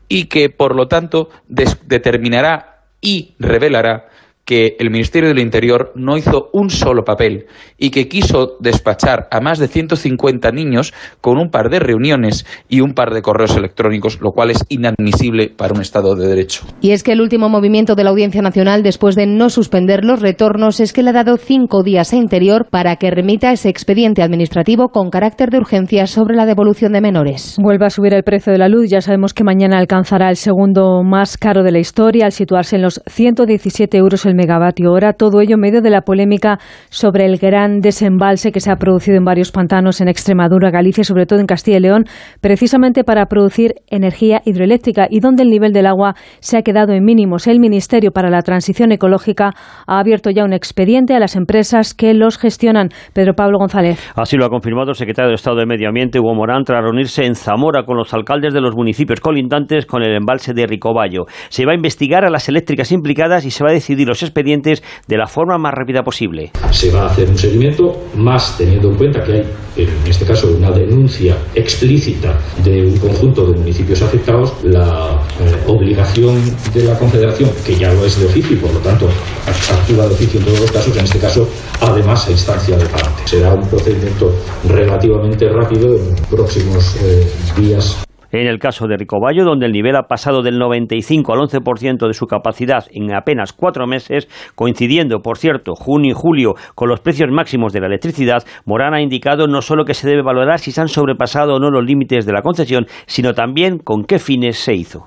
y 0.07 0.27
que, 0.27 0.49
por 0.49 0.73
lo 0.73 0.87
tanto, 0.87 1.27
determinará 1.49 2.85
y 3.01 3.35
revelará 3.39 4.05
que 4.45 4.75
el 4.79 4.89
Ministerio 4.89 5.29
del 5.29 5.39
Interior 5.39 5.91
no 5.95 6.17
hizo 6.17 6.49
un 6.53 6.69
solo 6.69 7.03
papel 7.03 7.45
y 7.77 7.91
que 7.91 8.07
quiso 8.07 8.57
despachar 8.59 9.27
a 9.31 9.39
más 9.39 9.59
de 9.59 9.67
150 9.67 10.51
niños 10.51 10.93
con 11.21 11.37
un 11.37 11.49
par 11.49 11.69
de 11.69 11.79
reuniones 11.79 12.45
y 12.67 12.81
un 12.81 12.93
par 12.93 13.13
de 13.13 13.21
correos 13.21 13.55
electrónicos, 13.55 14.19
lo 14.21 14.31
cual 14.31 14.51
es 14.51 14.65
inadmisible 14.69 15.49
para 15.49 15.73
un 15.73 15.81
Estado 15.81 16.15
de 16.15 16.27
Derecho. 16.27 16.65
Y 16.81 16.91
es 16.91 17.03
que 17.03 17.13
el 17.13 17.21
último 17.21 17.49
movimiento 17.49 17.95
de 17.95 18.03
la 18.03 18.09
Audiencia 18.09 18.41
Nacional, 18.41 18.83
después 18.83 19.15
de 19.15 19.27
no 19.27 19.49
suspender 19.49 20.03
los 20.03 20.21
retornos, 20.21 20.79
es 20.79 20.93
que 20.93 21.03
le 21.03 21.11
ha 21.11 21.13
dado 21.13 21.37
cinco 21.37 21.83
días 21.83 22.13
a 22.13 22.17
Interior 22.17 22.67
para 22.69 22.95
que 22.97 23.11
remita 23.11 23.51
ese 23.51 23.69
expediente 23.69 24.21
administrativo 24.21 24.89
con 24.89 25.09
carácter 25.09 25.49
de 25.49 25.57
urgencia 25.57 26.07
sobre 26.07 26.35
la 26.35 26.45
devolución 26.45 26.93
de 26.93 27.01
menores. 27.01 27.57
Vuelve 27.61 27.85
a 27.85 27.89
subir 27.89 28.13
el 28.13 28.23
precio 28.23 28.51
de 28.51 28.59
la 28.59 28.69
luz. 28.69 28.89
Ya 28.89 29.01
sabemos 29.01 29.33
que 29.33 29.43
mañana 29.43 29.77
alcanzará 29.77 30.29
el 30.29 30.35
segundo 30.35 31.03
más 31.03 31.37
caro 31.37 31.63
de 31.63 31.71
la 31.71 31.79
historia 31.79 32.25
al 32.25 32.31
situarse 32.31 32.75
en 32.75 32.81
los 32.81 33.01
117 33.07 33.97
euros 33.97 34.25
el 34.25 34.32
megavatio 34.35 34.91
hora. 34.91 35.13
Todo 35.13 35.41
ello 35.41 35.55
en 35.55 35.61
medio 35.61 35.81
de 35.81 35.89
la 35.89 36.01
polémica 36.01 36.59
sobre 36.89 37.25
el 37.25 37.37
gran 37.37 37.79
desembalse 37.79 38.51
que 38.51 38.59
se 38.59 38.71
ha 38.71 38.75
producido 38.75 39.17
en 39.17 39.25
varios 39.25 39.51
pantanos 39.51 40.01
en 40.01 40.07
Extremadura, 40.07 40.71
Galicia 40.71 41.01
y 41.01 41.05
sobre 41.05 41.25
todo 41.25 41.39
en 41.39 41.45
Castilla 41.45 41.77
y 41.77 41.81
León, 41.81 42.05
precisamente 42.41 43.03
para 43.03 43.25
producir 43.27 43.75
energía 43.89 44.41
hidroeléctrica 44.45 45.07
y 45.09 45.19
donde 45.19 45.43
el 45.43 45.49
nivel 45.49 45.73
del 45.73 45.87
agua 45.87 46.15
se 46.39 46.57
ha 46.57 46.61
quedado 46.61 46.93
en 46.93 47.03
mínimos. 47.03 47.47
El 47.47 47.59
Ministerio 47.59 48.11
para 48.11 48.29
la 48.29 48.41
Transición 48.41 48.91
Ecológica 48.91 49.51
ha 49.87 49.99
abierto 49.99 50.29
ya 50.29 50.43
un 50.43 50.53
expediente 50.53 51.15
a 51.15 51.19
las 51.19 51.35
empresas 51.35 51.93
que 51.93 52.13
los 52.13 52.37
gestionan. 52.37 52.89
Pedro 53.13 53.33
Pablo 53.33 53.59
González. 53.59 53.99
Así 54.15 54.37
lo 54.37 54.45
ha 54.45 54.49
confirmado 54.49 54.89
el 54.89 54.95
secretario 54.95 55.29
de 55.29 55.35
Estado 55.35 55.57
de 55.57 55.65
Medio 55.65 55.87
Ambiente, 55.87 56.19
Hugo 56.19 56.33
Morán, 56.33 56.63
tras 56.63 56.83
reunirse 56.83 57.25
en 57.25 57.35
Zamora 57.35 57.83
con 57.85 57.97
los 57.97 58.13
alcaldes 58.13 58.53
de 58.53 58.61
los 58.61 58.75
municipios 58.75 59.19
colindantes 59.19 59.85
con 59.85 60.03
el 60.03 60.15
embalse 60.15 60.53
de 60.53 60.65
Ricoballo. 60.65 61.25
Se 61.49 61.65
va 61.65 61.73
a 61.73 61.75
investigar 61.75 62.25
a 62.25 62.29
las 62.29 62.49
eléctricas 62.49 62.91
implicadas 62.91 63.45
y 63.45 63.51
se 63.51 63.63
va 63.63 63.69
a 63.69 63.73
decidir 63.73 64.07
los 64.07 64.22
expedientes 64.23 64.83
de 65.07 65.17
la 65.17 65.27
forma 65.27 65.57
más 65.57 65.73
rápida 65.73 66.03
posible. 66.03 66.51
Se 66.71 66.91
va 66.91 67.03
a 67.03 67.05
hacer 67.07 67.29
un 67.29 67.37
seguimiento, 67.37 68.05
más 68.15 68.57
teniendo 68.57 68.89
en 68.89 68.95
cuenta 68.95 69.23
que 69.23 69.33
hay, 69.33 69.45
en 69.77 70.07
este 70.07 70.25
caso, 70.25 70.53
una 70.55 70.71
denuncia 70.71 71.37
explícita 71.55 72.37
de 72.63 72.85
un 72.85 72.97
conjunto 72.97 73.45
de 73.47 73.57
municipios 73.57 74.01
afectados, 74.01 74.53
la 74.63 75.19
eh, 75.39 75.63
obligación 75.67 76.39
de 76.73 76.83
la 76.83 76.97
Confederación, 76.97 77.49
que 77.65 77.75
ya 77.75 77.91
lo 77.93 78.05
es 78.05 78.19
de 78.19 78.25
oficio 78.25 78.55
y 78.55 78.59
por 78.59 78.73
lo 78.73 78.79
tanto 78.79 79.07
actúa 79.47 80.07
de 80.07 80.13
oficio 80.13 80.39
en 80.39 80.45
todos 80.45 80.59
los 80.61 80.71
casos, 80.71 80.95
en 80.97 81.03
este 81.03 81.19
caso, 81.19 81.47
además 81.81 82.27
a 82.27 82.31
instancia 82.31 82.77
de 82.77 82.85
parte. 82.85 83.09
Será 83.25 83.53
un 83.53 83.67
procedimiento 83.67 84.33
relativamente 84.67 85.49
rápido 85.49 85.95
en 85.95 86.15
próximos 86.29 86.95
eh, 87.01 87.27
días 87.57 88.03
en 88.41 88.47
el 88.47 88.59
caso 88.59 88.87
de 88.87 88.97
Ricoballo, 88.97 89.45
donde 89.45 89.65
el 89.65 89.71
nivel 89.71 89.95
ha 89.95 90.03
pasado 90.03 90.41
del 90.41 90.57
95 90.57 91.33
al 91.33 91.39
11% 91.39 92.07
de 92.07 92.13
su 92.13 92.25
capacidad 92.25 92.85
en 92.91 93.13
apenas 93.13 93.53
cuatro 93.53 93.87
meses, 93.87 94.27
coincidiendo, 94.55 95.19
por 95.19 95.37
cierto, 95.37 95.73
junio 95.75 96.11
y 96.11 96.15
julio 96.15 96.53
con 96.75 96.89
los 96.89 96.99
precios 96.99 97.29
máximos 97.31 97.73
de 97.73 97.81
la 97.81 97.87
electricidad, 97.87 98.43
Morán 98.65 98.93
ha 98.93 99.01
indicado 99.01 99.47
no 99.47 99.61
solo 99.61 99.85
que 99.85 99.93
se 99.93 100.07
debe 100.07 100.23
valorar 100.23 100.59
si 100.59 100.71
se 100.71 100.81
han 100.81 100.87
sobrepasado 100.87 101.55
o 101.55 101.59
no 101.59 101.69
los 101.69 101.85
límites 101.85 102.25
de 102.25 102.33
la 102.33 102.41
concesión, 102.41 102.85
sino 103.05 103.33
también 103.33 103.77
con 103.77 104.03
qué 104.03 104.19
fines 104.19 104.57
se 104.57 104.73
hizo. 104.73 105.05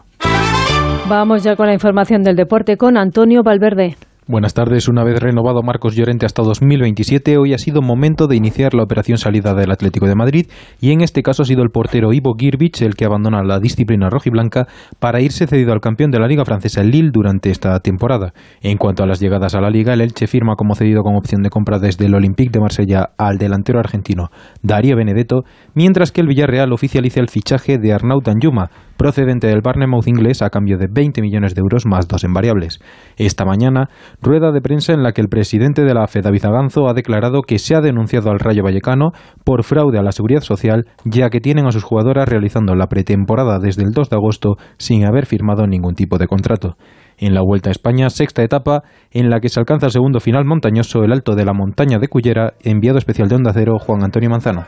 Vamos 1.08 1.44
ya 1.44 1.56
con 1.56 1.66
la 1.66 1.72
información 1.72 2.22
del 2.22 2.36
deporte 2.36 2.76
con 2.76 2.96
Antonio 2.96 3.42
Valverde. 3.42 3.96
Buenas 4.28 4.54
tardes. 4.54 4.88
Una 4.88 5.04
vez 5.04 5.20
renovado 5.20 5.62
Marcos 5.62 5.94
Llorente 5.94 6.26
hasta 6.26 6.42
2027, 6.42 7.38
hoy 7.38 7.54
ha 7.54 7.58
sido 7.58 7.80
momento 7.80 8.26
de 8.26 8.34
iniciar 8.34 8.74
la 8.74 8.82
operación 8.82 9.18
salida 9.18 9.54
del 9.54 9.70
Atlético 9.70 10.08
de 10.08 10.16
Madrid 10.16 10.46
y 10.80 10.90
en 10.90 11.00
este 11.00 11.22
caso 11.22 11.42
ha 11.42 11.46
sido 11.46 11.62
el 11.62 11.70
portero 11.70 12.12
Ivo 12.12 12.34
Girbich 12.36 12.82
el 12.82 12.96
que 12.96 13.04
abandona 13.04 13.44
la 13.44 13.60
disciplina 13.60 14.10
rojiblanca 14.10 14.66
para 14.98 15.20
irse 15.20 15.46
cedido 15.46 15.72
al 15.72 15.80
campeón 15.80 16.10
de 16.10 16.18
la 16.18 16.26
Liga 16.26 16.44
Francesa, 16.44 16.82
Lille, 16.82 17.12
durante 17.12 17.50
esta 17.50 17.78
temporada. 17.78 18.32
En 18.62 18.78
cuanto 18.78 19.04
a 19.04 19.06
las 19.06 19.20
llegadas 19.20 19.54
a 19.54 19.60
la 19.60 19.70
Liga, 19.70 19.94
el 19.94 20.00
Elche 20.00 20.26
firma 20.26 20.56
como 20.56 20.74
cedido 20.74 21.04
con 21.04 21.14
opción 21.14 21.42
de 21.42 21.50
compra 21.50 21.78
desde 21.78 22.06
el 22.06 22.14
Olympique 22.16 22.50
de 22.50 22.58
Marsella 22.58 23.10
al 23.18 23.38
delantero 23.38 23.78
argentino 23.78 24.30
Darío 24.60 24.96
Benedetto, 24.96 25.44
mientras 25.74 26.10
que 26.10 26.22
el 26.22 26.26
Villarreal 26.26 26.72
oficializa 26.72 27.20
el 27.20 27.28
fichaje 27.28 27.78
de 27.78 27.92
Arnaut 27.92 28.26
Anjuma, 28.26 28.70
procedente 28.96 29.46
del 29.46 29.60
Barnemouth 29.62 30.08
inglés 30.08 30.42
a 30.42 30.50
cambio 30.50 30.78
de 30.78 30.88
20 30.90 31.20
millones 31.22 31.54
de 31.54 31.60
euros 31.60 31.86
más 31.86 32.08
dos 32.08 32.24
en 32.24 32.32
variables. 32.32 32.80
Esta 33.16 33.44
mañana, 33.44 33.88
rueda 34.20 34.52
de 34.52 34.60
prensa 34.60 34.92
en 34.92 35.02
la 35.02 35.12
que 35.12 35.20
el 35.20 35.28
presidente 35.28 35.82
de 35.82 35.94
la 35.94 36.04
AFE, 36.04 36.22
David 36.22 36.44
Aganzo, 36.44 36.88
ha 36.88 36.94
declarado 36.94 37.42
que 37.42 37.58
se 37.58 37.74
ha 37.74 37.80
denunciado 37.80 38.30
al 38.30 38.38
Rayo 38.38 38.62
Vallecano 38.62 39.12
por 39.44 39.64
fraude 39.64 39.98
a 39.98 40.02
la 40.02 40.12
seguridad 40.12 40.40
social, 40.40 40.86
ya 41.04 41.30
que 41.30 41.40
tienen 41.40 41.66
a 41.66 41.72
sus 41.72 41.84
jugadoras 41.84 42.28
realizando 42.28 42.74
la 42.74 42.86
pretemporada 42.86 43.58
desde 43.58 43.82
el 43.82 43.90
2 43.90 44.10
de 44.10 44.16
agosto 44.16 44.56
sin 44.78 45.04
haber 45.04 45.26
firmado 45.26 45.66
ningún 45.66 45.94
tipo 45.94 46.18
de 46.18 46.26
contrato. 46.26 46.76
en 47.18 47.32
la 47.32 47.40
Vuelta 47.42 47.70
a 47.70 47.72
España, 47.72 48.10
sexta 48.10 48.42
etapa 48.42 48.82
en 49.10 49.30
la 49.30 49.40
que 49.40 49.48
se 49.48 49.58
alcanza 49.58 49.86
el 49.86 49.92
segundo 49.92 50.20
final 50.20 50.44
montañoso, 50.44 51.02
el 51.02 51.12
alto 51.12 51.34
de 51.34 51.46
la 51.46 51.54
montaña 51.54 51.98
de 51.98 52.08
Cullera, 52.08 52.54
enviado 52.62 52.98
especial 52.98 53.28
de 53.28 53.36
Onda 53.36 53.52
Cero, 53.54 53.78
Juan 53.78 54.04
Antonio 54.04 54.28
Manzano. 54.28 54.64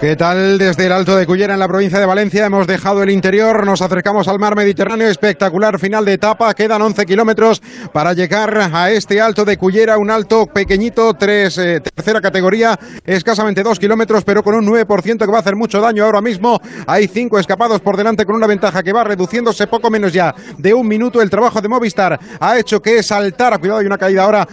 ¿Qué 0.00 0.16
tal? 0.16 0.56
Desde 0.56 0.86
el 0.86 0.92
Alto 0.92 1.14
de 1.14 1.26
Cullera, 1.26 1.52
en 1.52 1.60
la 1.60 1.68
provincia 1.68 2.00
de 2.00 2.06
Valencia, 2.06 2.46
hemos 2.46 2.66
dejado 2.66 3.02
el 3.02 3.10
interior, 3.10 3.66
nos 3.66 3.82
acercamos 3.82 4.28
al 4.28 4.38
mar 4.38 4.56
Mediterráneo, 4.56 5.06
espectacular 5.08 5.78
final 5.78 6.06
de 6.06 6.14
etapa, 6.14 6.54
quedan 6.54 6.80
11 6.80 7.04
kilómetros 7.04 7.60
para 7.92 8.14
llegar 8.14 8.70
a 8.72 8.90
este 8.90 9.20
Alto 9.20 9.44
de 9.44 9.58
Cullera, 9.58 9.98
un 9.98 10.10
alto 10.10 10.46
pequeñito, 10.46 11.12
tres, 11.12 11.58
eh, 11.58 11.80
tercera 11.80 12.22
categoría, 12.22 12.78
escasamente 13.04 13.62
2 13.62 13.78
kilómetros, 13.78 14.24
pero 14.24 14.42
con 14.42 14.54
un 14.54 14.64
9% 14.64 15.18
que 15.18 15.30
va 15.30 15.36
a 15.36 15.40
hacer 15.40 15.54
mucho 15.54 15.82
daño 15.82 16.06
ahora 16.06 16.22
mismo. 16.22 16.58
Hay 16.86 17.06
cinco 17.06 17.38
escapados 17.38 17.82
por 17.82 17.98
delante 17.98 18.24
con 18.24 18.36
una 18.36 18.46
ventaja 18.46 18.82
que 18.82 18.94
va 18.94 19.04
reduciéndose 19.04 19.66
poco 19.66 19.90
menos 19.90 20.14
ya 20.14 20.34
de 20.56 20.72
un 20.72 20.88
minuto. 20.88 21.20
El 21.20 21.28
trabajo 21.28 21.60
de 21.60 21.68
Movistar 21.68 22.18
ha 22.40 22.58
hecho 22.58 22.80
que 22.80 23.02
saltara, 23.02 23.58
cuidado, 23.58 23.80
hay 23.80 23.86
una 23.86 23.98
caída 23.98 24.24
ahora 24.24 24.48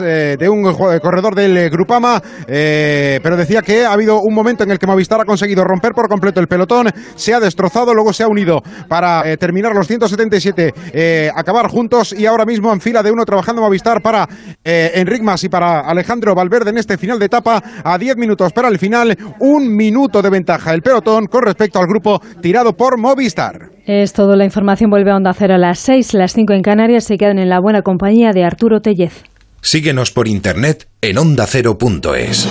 eh, 0.00 0.36
de 0.38 0.48
un 0.48 0.62
corredor 0.72 1.34
del 1.34 1.54
eh, 1.54 1.68
Grupama, 1.68 2.18
pero 2.46 3.36
decía 3.36 3.60
que 3.60 3.84
ha 3.84 3.92
habido 3.92 4.20
un 4.22 4.34
momento 4.34 4.64
en 4.64 4.70
el 4.70 4.78
que 4.78 4.85
Movistar 4.86 5.20
ha 5.20 5.24
conseguido 5.24 5.64
romper 5.64 5.92
por 5.92 6.08
completo 6.08 6.40
el 6.40 6.46
pelotón, 6.46 6.88
se 7.14 7.34
ha 7.34 7.40
destrozado, 7.40 7.94
luego 7.94 8.12
se 8.12 8.22
ha 8.22 8.28
unido 8.28 8.62
para 8.88 9.30
eh, 9.30 9.36
terminar 9.36 9.74
los 9.74 9.86
177, 9.86 10.74
eh, 10.92 11.30
acabar 11.34 11.68
juntos 11.68 12.14
y 12.16 12.26
ahora 12.26 12.44
mismo 12.44 12.72
en 12.72 12.80
fila 12.80 13.02
de 13.02 13.10
uno 13.10 13.24
trabajando 13.24 13.62
Movistar 13.62 14.00
para 14.00 14.28
eh, 14.64 14.92
Enric 14.94 15.22
Mas 15.22 15.44
y 15.44 15.48
para 15.48 15.80
Alejandro 15.80 16.34
Valverde 16.34 16.70
en 16.70 16.78
este 16.78 16.98
final 16.98 17.18
de 17.18 17.26
etapa 17.26 17.62
a 17.84 17.98
10 17.98 18.16
minutos 18.16 18.52
para 18.52 18.68
el 18.68 18.78
final, 18.78 19.16
un 19.40 19.74
minuto 19.74 20.22
de 20.22 20.30
ventaja 20.30 20.72
el 20.72 20.82
pelotón 20.82 21.26
con 21.26 21.42
respecto 21.42 21.78
al 21.78 21.86
grupo 21.86 22.20
tirado 22.40 22.76
por 22.76 22.98
Movistar. 22.98 23.70
Es 23.86 24.12
todo, 24.12 24.34
la 24.36 24.44
información 24.44 24.90
vuelve 24.90 25.10
a 25.10 25.16
Onda 25.16 25.32
Cero 25.32 25.54
a 25.54 25.58
las 25.58 25.78
6, 25.80 26.14
las 26.14 26.32
5 26.32 26.52
en 26.54 26.62
Canarias, 26.62 27.04
se 27.04 27.16
quedan 27.16 27.38
en 27.38 27.48
la 27.48 27.60
buena 27.60 27.82
compañía 27.82 28.32
de 28.32 28.44
Arturo 28.44 28.80
Tellez. 28.80 29.24
Síguenos 29.60 30.12
por 30.12 30.28
internet 30.28 30.86
en 31.00 31.18
ondacero.es. 31.18 32.48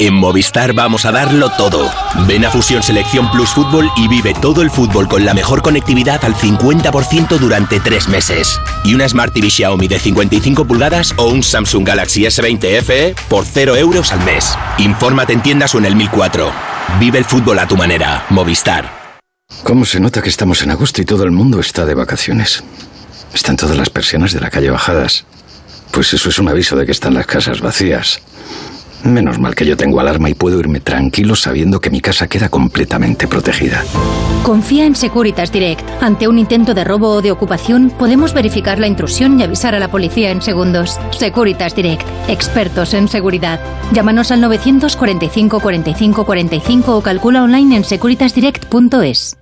En 0.00 0.14
Movistar 0.14 0.72
vamos 0.72 1.04
a 1.04 1.12
darlo 1.12 1.50
todo. 1.50 1.90
Ven 2.26 2.44
a 2.44 2.50
Fusión 2.50 2.82
Selección 2.82 3.30
Plus 3.30 3.50
Fútbol 3.50 3.90
y 3.96 4.08
vive 4.08 4.34
todo 4.34 4.62
el 4.62 4.70
fútbol 4.70 5.08
con 5.08 5.24
la 5.24 5.34
mejor 5.34 5.62
conectividad 5.62 6.24
al 6.24 6.34
50% 6.34 7.38
durante 7.38 7.80
tres 7.80 8.08
meses. 8.08 8.60
Y 8.84 8.94
una 8.94 9.08
Smart 9.08 9.32
TV 9.32 9.50
Xiaomi 9.50 9.88
de 9.88 9.98
55 9.98 10.64
pulgadas 10.64 11.14
o 11.16 11.28
un 11.28 11.42
Samsung 11.42 11.86
Galaxy 11.86 12.22
S20 12.22 12.82
FE 12.82 13.14
por 13.28 13.44
0 13.44 13.76
euros 13.76 14.12
al 14.12 14.24
mes. 14.24 14.56
Infórmate 14.78 15.32
en 15.32 15.42
tiendas 15.42 15.74
o 15.74 15.78
en 15.78 15.86
el 15.86 15.96
1004. 15.96 16.52
Vive 16.98 17.18
el 17.18 17.24
fútbol 17.24 17.58
a 17.58 17.68
tu 17.68 17.76
manera. 17.76 18.26
Movistar. 18.30 19.02
¿Cómo 19.62 19.84
se 19.84 20.00
nota 20.00 20.22
que 20.22 20.28
estamos 20.28 20.62
en 20.62 20.70
agosto 20.70 21.00
y 21.00 21.04
todo 21.04 21.24
el 21.24 21.30
mundo 21.30 21.60
está 21.60 21.84
de 21.84 21.94
vacaciones? 21.94 22.64
Están 23.32 23.56
todas 23.56 23.76
las 23.76 23.90
persianas 23.90 24.32
de 24.32 24.40
la 24.40 24.50
calle 24.50 24.70
bajadas. 24.70 25.24
Pues 25.90 26.12
eso 26.14 26.30
es 26.30 26.38
un 26.38 26.48
aviso 26.48 26.74
de 26.76 26.86
que 26.86 26.92
están 26.92 27.14
las 27.14 27.26
casas 27.26 27.60
vacías. 27.60 28.20
Menos 29.04 29.38
mal 29.38 29.54
que 29.54 29.66
yo 29.66 29.76
tengo 29.76 30.00
alarma 30.00 30.30
y 30.30 30.34
puedo 30.34 30.58
irme 30.60 30.80
tranquilo 30.80 31.34
sabiendo 31.34 31.80
que 31.80 31.90
mi 31.90 32.00
casa 32.00 32.28
queda 32.28 32.48
completamente 32.48 33.26
protegida. 33.26 33.84
Confía 34.42 34.86
en 34.86 34.96
Securitas 34.96 35.52
Direct. 35.52 35.82
Ante 36.00 36.28
un 36.28 36.38
intento 36.38 36.74
de 36.74 36.84
robo 36.84 37.10
o 37.10 37.22
de 37.22 37.30
ocupación, 37.30 37.90
podemos 37.90 38.34
verificar 38.34 38.78
la 38.78 38.86
intrusión 38.86 39.38
y 39.38 39.42
avisar 39.42 39.74
a 39.74 39.78
la 39.78 39.90
policía 39.90 40.30
en 40.30 40.42
segundos. 40.42 41.00
Securitas 41.10 41.74
Direct. 41.74 42.06
Expertos 42.28 42.94
en 42.94 43.08
seguridad. 43.08 43.60
Llámanos 43.92 44.30
al 44.30 44.40
945 44.40 45.60
45 45.60 46.24
45 46.24 46.96
o 46.96 47.02
calcula 47.02 47.42
online 47.42 47.76
en 47.76 47.84
securitasdirect.es. 47.84 49.41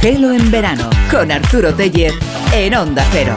Gelo 0.00 0.30
en 0.30 0.48
verano 0.52 0.88
con 1.10 1.32
Arturo 1.32 1.74
Teller 1.74 2.12
en 2.52 2.72
Onda 2.76 3.04
Cero. 3.10 3.34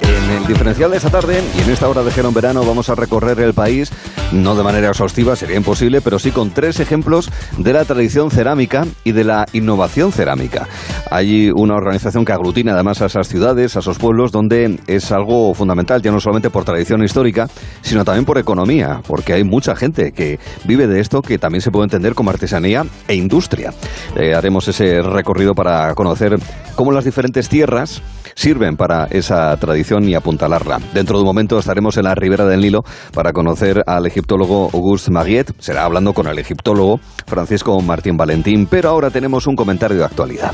En 0.00 0.30
el 0.30 0.46
diferencial 0.46 0.90
de 0.90 0.96
esta 0.96 1.10
tarde 1.10 1.44
y 1.54 1.60
en 1.60 1.70
esta 1.70 1.86
hora 1.86 2.02
de 2.02 2.10
Gelo 2.10 2.28
en 2.28 2.34
verano 2.34 2.64
vamos 2.64 2.88
a 2.88 2.94
recorrer 2.94 3.38
el 3.40 3.52
país, 3.52 3.92
no 4.32 4.54
de 4.54 4.62
manera 4.62 4.88
exhaustiva, 4.88 5.36
sería 5.36 5.56
imposible, 5.56 6.00
pero 6.00 6.18
sí 6.18 6.30
con 6.30 6.50
tres 6.50 6.80
ejemplos 6.80 7.30
de 7.58 7.72
la 7.72 7.84
tradición 7.84 8.30
cerámica 8.30 8.84
y 9.04 9.12
de 9.12 9.24
la 9.24 9.46
innovación 9.52 10.12
cerámica. 10.12 10.68
Hay 11.10 11.50
una 11.50 11.74
organización 11.74 12.24
que 12.24 12.32
aglutina 12.32 12.72
además 12.72 13.02
a 13.02 13.06
esas 13.06 13.28
ciudades, 13.28 13.76
a 13.76 13.80
esos 13.80 13.98
pueblos, 13.98 14.32
donde 14.32 14.80
es 14.86 15.12
algo 15.12 15.54
fundamental, 15.54 16.02
ya 16.02 16.10
no 16.10 16.20
solamente 16.20 16.50
por 16.50 16.64
tradición 16.64 17.02
histórica, 17.04 17.48
sino 17.82 18.04
también 18.04 18.24
por 18.24 18.38
economía, 18.38 19.00
porque 19.06 19.32
hay 19.32 19.44
mucha 19.44 19.76
gente 19.76 20.12
que 20.12 20.38
vive 20.64 20.86
de 20.86 21.00
esto 21.00 21.22
que 21.22 21.38
también 21.38 21.62
se 21.62 21.70
puede 21.70 21.84
entender 21.84 22.14
como 22.14 22.30
artesanía 22.30 22.84
e 23.08 23.14
industria. 23.14 23.72
Eh, 24.16 24.34
haremos 24.34 24.66
ese 24.68 25.02
recorrido 25.02 25.54
para 25.54 25.94
conocer 25.94 26.36
cómo 26.74 26.92
las 26.92 27.04
diferentes 27.04 27.48
tierras 27.48 28.02
sirven 28.36 28.76
para 28.76 29.06
esa 29.06 29.56
tradición 29.56 30.08
y 30.08 30.14
apuntalarla. 30.14 30.78
Dentro 30.94 31.16
de 31.16 31.22
un 31.22 31.26
momento 31.26 31.58
estaremos 31.58 31.96
en 31.96 32.04
la 32.04 32.14
ribera 32.14 32.46
del 32.46 32.60
Nilo 32.60 32.84
para 33.12 33.32
conocer 33.32 33.82
al 33.86 34.06
egiptólogo 34.06 34.70
Auguste 34.72 35.10
Maguiet. 35.10 35.52
Será 35.58 35.84
hablando 35.84 36.12
con 36.12 36.28
el 36.28 36.38
egiptólogo 36.38 37.00
Francisco 37.26 37.80
Martín 37.80 38.16
Valentín, 38.16 38.68
pero 38.70 38.90
ahora 38.90 39.10
tenemos 39.10 39.48
un 39.48 39.56
comentario 39.56 39.96
de 39.96 40.04
actualidad. 40.04 40.52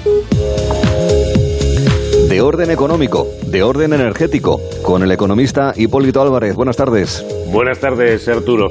De 2.28 2.40
orden 2.40 2.70
económico, 2.70 3.26
de 3.46 3.62
orden 3.62 3.92
energético, 3.92 4.58
con 4.82 5.02
el 5.02 5.12
economista 5.12 5.74
Hipólito 5.76 6.22
Álvarez. 6.22 6.54
Buenas 6.54 6.76
tardes. 6.76 7.26
Buenas 7.52 7.78
tardes, 7.78 8.26
Arturo. 8.26 8.70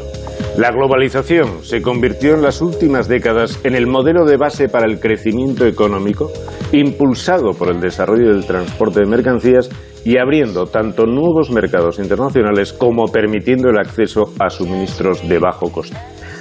La 0.58 0.70
globalización 0.70 1.64
se 1.64 1.82
convirtió 1.82 2.36
en 2.36 2.42
las 2.42 2.62
últimas 2.62 3.08
décadas 3.08 3.62
en 3.64 3.74
el 3.74 3.88
modelo 3.88 4.26
de 4.26 4.36
base 4.36 4.68
para 4.68 4.86
el 4.86 5.00
crecimiento 5.00 5.66
económico, 5.66 6.30
impulsado 6.74 7.52
por 7.54 7.70
el 7.70 7.80
desarrollo 7.80 8.34
del 8.34 8.46
transporte 8.46 9.00
de 9.00 9.10
mercancías 9.10 9.70
y 10.04 10.18
abriendo 10.18 10.66
tanto 10.66 11.06
nuevos 11.06 11.52
mercados 11.52 12.00
internacionales 12.00 12.74
como 12.74 13.06
permitiendo 13.06 13.70
el 13.70 13.80
acceso 13.80 14.34
a 14.40 14.50
suministros 14.50 15.28
de 15.28 15.40
bajo 15.40 15.72
coste. 15.72 15.98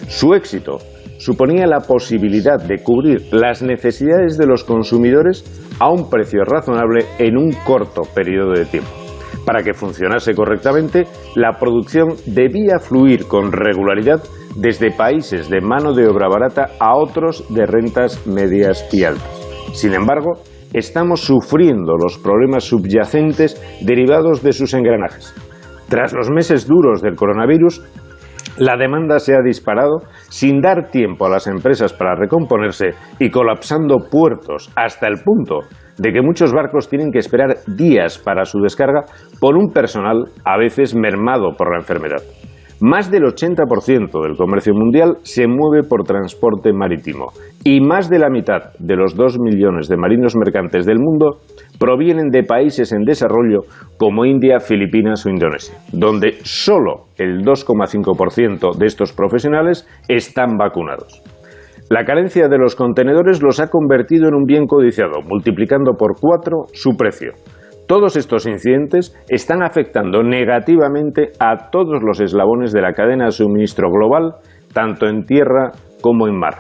Su 0.09 0.35
éxito 0.35 0.79
suponía 1.19 1.67
la 1.69 1.81
posibilidad 1.81 2.59
de 2.59 2.83
cubrir 2.83 3.29
las 3.31 3.63
necesidades 3.63 4.37
de 4.37 4.47
los 4.47 4.65
consumidores 4.65 5.45
a 5.79 5.89
un 5.89 6.11
precio 6.11 6.43
razonable 6.43 7.05
en 7.19 7.37
un 7.37 7.53
corto 7.65 8.03
periodo 8.13 8.55
de 8.55 8.65
tiempo. 8.65 9.00
Para 9.45 9.63
que 9.63 9.75
funcionase 9.75 10.35
correctamente, 10.35 11.07
la 11.35 11.59
producción 11.59 12.09
debía 12.27 12.79
fluir 12.79 13.27
con 13.27 13.53
regularidad 13.53 14.23
desde 14.57 14.91
países 14.91 15.49
de 15.49 15.61
mano 15.61 15.93
de 15.95 16.09
obra 16.09 16.29
barata 16.29 16.71
a 16.79 16.97
otros 16.97 17.45
de 17.49 17.67
rentas 17.67 18.27
medias 18.27 18.87
y 18.93 19.05
altas. 19.05 19.41
Sin 19.73 19.95
embargo, 19.95 20.43
estamos 20.73 21.21
sufriendo 21.21 21.95
los 21.97 22.19
problemas 22.19 22.65
subyacentes 22.65 23.61
derivados 23.81 24.43
de 24.43 24.53
sus 24.53 24.75
engranajes. 24.75 25.35
Tras 25.89 26.13
los 26.13 26.31
meses 26.31 26.67
duros 26.67 27.03
del 27.03 27.17
coronavirus, 27.17 27.83
la 28.59 28.77
demanda 28.77 29.19
se 29.19 29.35
ha 29.35 29.43
disparado 29.43 30.01
sin 30.29 30.61
dar 30.61 30.91
tiempo 30.91 31.27
a 31.27 31.31
las 31.31 31.47
empresas 31.47 31.93
para 31.93 32.15
recomponerse 32.15 32.91
y 33.19 33.31
colapsando 33.31 33.99
puertos 34.11 34.71
hasta 34.77 35.09
el 35.09 35.23
punto 35.25 35.61
de 36.01 36.13
que 36.13 36.23
muchos 36.23 36.53
barcos 36.53 36.89
tienen 36.89 37.13
que 37.13 37.19
esperar 37.19 37.59
días 37.67 38.19
para 38.19 38.47
su 38.47 38.59
descarga 38.61 39.05
por 39.39 39.57
un 39.57 39.71
personal 39.71 40.25
a 40.45 40.57
veces 40.57 40.95
mermado 40.97 41.53
por 41.59 41.71
la 41.71 41.81
enfermedad. 41.81 42.23
Más 42.81 43.11
del 43.11 43.25
80% 43.25 44.23
del 44.23 44.39
comercio 44.39 44.73
mundial 44.73 45.19
se 45.23 45.47
mueve 45.47 45.87
por 45.87 46.05
transporte 46.05 46.73
marítimo 46.73 47.27
y 47.63 47.83
más 47.83 48.09
de 48.09 48.19
la 48.19 48.31
mitad 48.31 48.73
de 48.79 48.97
los 48.97 49.15
2 49.15 49.39
millones 49.39 49.89
de 49.89 49.99
marinos 49.99 50.35
mercantes 50.35 50.87
del 50.87 50.99
mundo 50.99 51.41
provienen 51.79 52.31
de 52.31 52.45
países 52.45 52.93
en 52.93 53.05
desarrollo 53.05 53.65
como 53.99 54.25
India, 54.25 54.61
Filipinas 54.61 55.27
o 55.27 55.29
Indonesia, 55.29 55.75
donde 55.93 56.39
solo 56.43 57.09
el 57.19 57.43
2,5% 57.43 58.75
de 58.75 58.87
estos 58.87 59.13
profesionales 59.13 59.87
están 60.09 60.57
vacunados. 60.57 61.23
La 61.91 62.05
carencia 62.05 62.47
de 62.47 62.57
los 62.57 62.77
contenedores 62.77 63.43
los 63.43 63.59
ha 63.59 63.67
convertido 63.67 64.29
en 64.29 64.35
un 64.35 64.45
bien 64.45 64.69
codiciado, 64.69 65.23
multiplicando 65.27 65.95
por 65.95 66.21
cuatro 66.21 66.67
su 66.73 66.97
precio. 66.97 67.33
Todos 67.89 68.15
estos 68.15 68.47
incidentes 68.47 69.13
están 69.29 69.65
afectando 69.65 70.23
negativamente 70.23 71.33
a 71.41 71.69
todos 71.73 72.01
los 72.01 72.21
eslabones 72.21 72.73
de 72.73 72.81
la 72.81 72.93
cadena 72.93 73.25
de 73.25 73.33
suministro 73.33 73.91
global, 73.91 74.37
tanto 74.73 75.09
en 75.09 75.25
tierra 75.25 75.73
como 76.01 76.29
en 76.29 76.39
mar. 76.39 76.59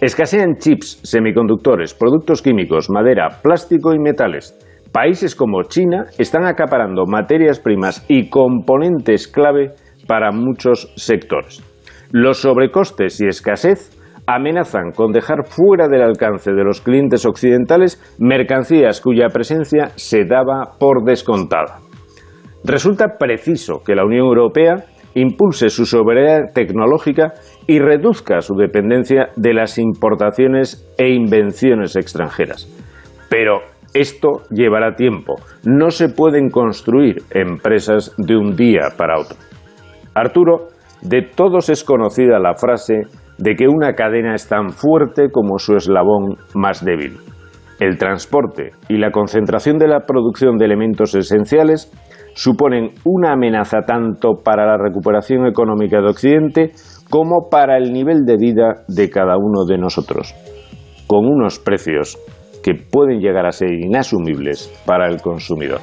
Escasean 0.00 0.58
chips, 0.60 1.00
semiconductores, 1.02 1.92
productos 1.92 2.40
químicos, 2.40 2.88
madera, 2.88 3.40
plástico 3.42 3.94
y 3.94 3.98
metales. 3.98 4.56
Países 4.92 5.34
como 5.34 5.64
China 5.64 6.04
están 6.18 6.46
acaparando 6.46 7.04
materias 7.04 7.58
primas 7.58 8.06
y 8.06 8.30
componentes 8.30 9.26
clave 9.26 9.72
para 10.06 10.30
muchos 10.30 10.92
sectores. 10.94 11.64
Los 12.12 12.38
sobrecostes 12.42 13.20
y 13.20 13.26
escasez 13.26 13.99
amenazan 14.34 14.92
con 14.92 15.12
dejar 15.12 15.46
fuera 15.46 15.88
del 15.88 16.02
alcance 16.02 16.52
de 16.52 16.64
los 16.64 16.80
clientes 16.80 17.26
occidentales 17.26 18.00
mercancías 18.18 19.00
cuya 19.00 19.28
presencia 19.28 19.90
se 19.96 20.24
daba 20.24 20.72
por 20.78 21.04
descontada. 21.04 21.80
Resulta 22.64 23.16
preciso 23.18 23.82
que 23.84 23.94
la 23.94 24.04
Unión 24.04 24.26
Europea 24.26 24.84
impulse 25.14 25.70
su 25.70 25.86
soberanía 25.86 26.46
tecnológica 26.54 27.32
y 27.66 27.80
reduzca 27.80 28.40
su 28.42 28.54
dependencia 28.54 29.30
de 29.34 29.54
las 29.54 29.78
importaciones 29.78 30.88
e 30.96 31.10
invenciones 31.10 31.96
extranjeras. 31.96 32.68
Pero 33.28 33.62
esto 33.94 34.42
llevará 34.50 34.94
tiempo. 34.94 35.34
No 35.64 35.90
se 35.90 36.08
pueden 36.08 36.50
construir 36.50 37.22
empresas 37.30 38.14
de 38.18 38.36
un 38.36 38.54
día 38.54 38.90
para 38.96 39.18
otro. 39.18 39.36
Arturo, 40.14 40.68
de 41.02 41.22
todos 41.22 41.70
es 41.70 41.82
conocida 41.82 42.38
la 42.38 42.54
frase 42.54 43.02
de 43.40 43.56
que 43.56 43.68
una 43.68 43.94
cadena 43.94 44.34
es 44.34 44.46
tan 44.46 44.70
fuerte 44.70 45.30
como 45.32 45.58
su 45.58 45.74
eslabón 45.74 46.36
más 46.54 46.84
débil. 46.84 47.16
El 47.80 47.96
transporte 47.96 48.72
y 48.88 48.98
la 48.98 49.10
concentración 49.10 49.78
de 49.78 49.88
la 49.88 50.00
producción 50.00 50.58
de 50.58 50.66
elementos 50.66 51.14
esenciales 51.14 51.90
suponen 52.34 52.90
una 53.04 53.32
amenaza 53.32 53.80
tanto 53.86 54.34
para 54.44 54.66
la 54.66 54.76
recuperación 54.76 55.46
económica 55.46 56.02
de 56.02 56.08
Occidente 56.08 56.70
como 57.08 57.48
para 57.50 57.78
el 57.78 57.92
nivel 57.92 58.26
de 58.26 58.36
vida 58.36 58.84
de 58.86 59.08
cada 59.08 59.38
uno 59.38 59.64
de 59.66 59.78
nosotros, 59.78 60.34
con 61.06 61.26
unos 61.26 61.58
precios 61.58 62.18
que 62.62 62.74
pueden 62.74 63.20
llegar 63.20 63.46
a 63.46 63.52
ser 63.52 63.72
inasumibles 63.72 64.70
para 64.84 65.08
el 65.08 65.22
consumidor. 65.22 65.80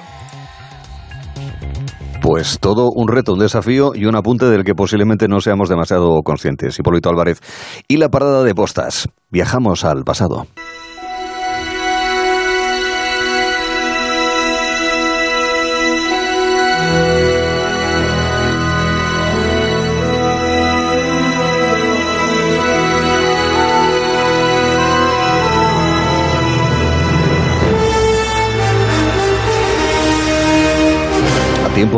Pues 2.21 2.59
todo 2.59 2.89
un 2.93 3.07
reto, 3.07 3.33
un 3.33 3.39
desafío 3.39 3.91
y 3.95 4.05
un 4.05 4.15
apunte 4.15 4.45
del 4.45 4.63
que 4.63 4.73
posiblemente 4.73 5.27
no 5.27 5.39
seamos 5.39 5.69
demasiado 5.69 6.21
conscientes. 6.23 6.77
Hipólito 6.77 7.09
Álvarez. 7.09 7.39
Y 7.87 7.97
la 7.97 8.09
parada 8.09 8.43
de 8.43 8.53
postas. 8.53 9.07
Viajamos 9.29 9.85
al 9.85 10.03
pasado. 10.03 10.47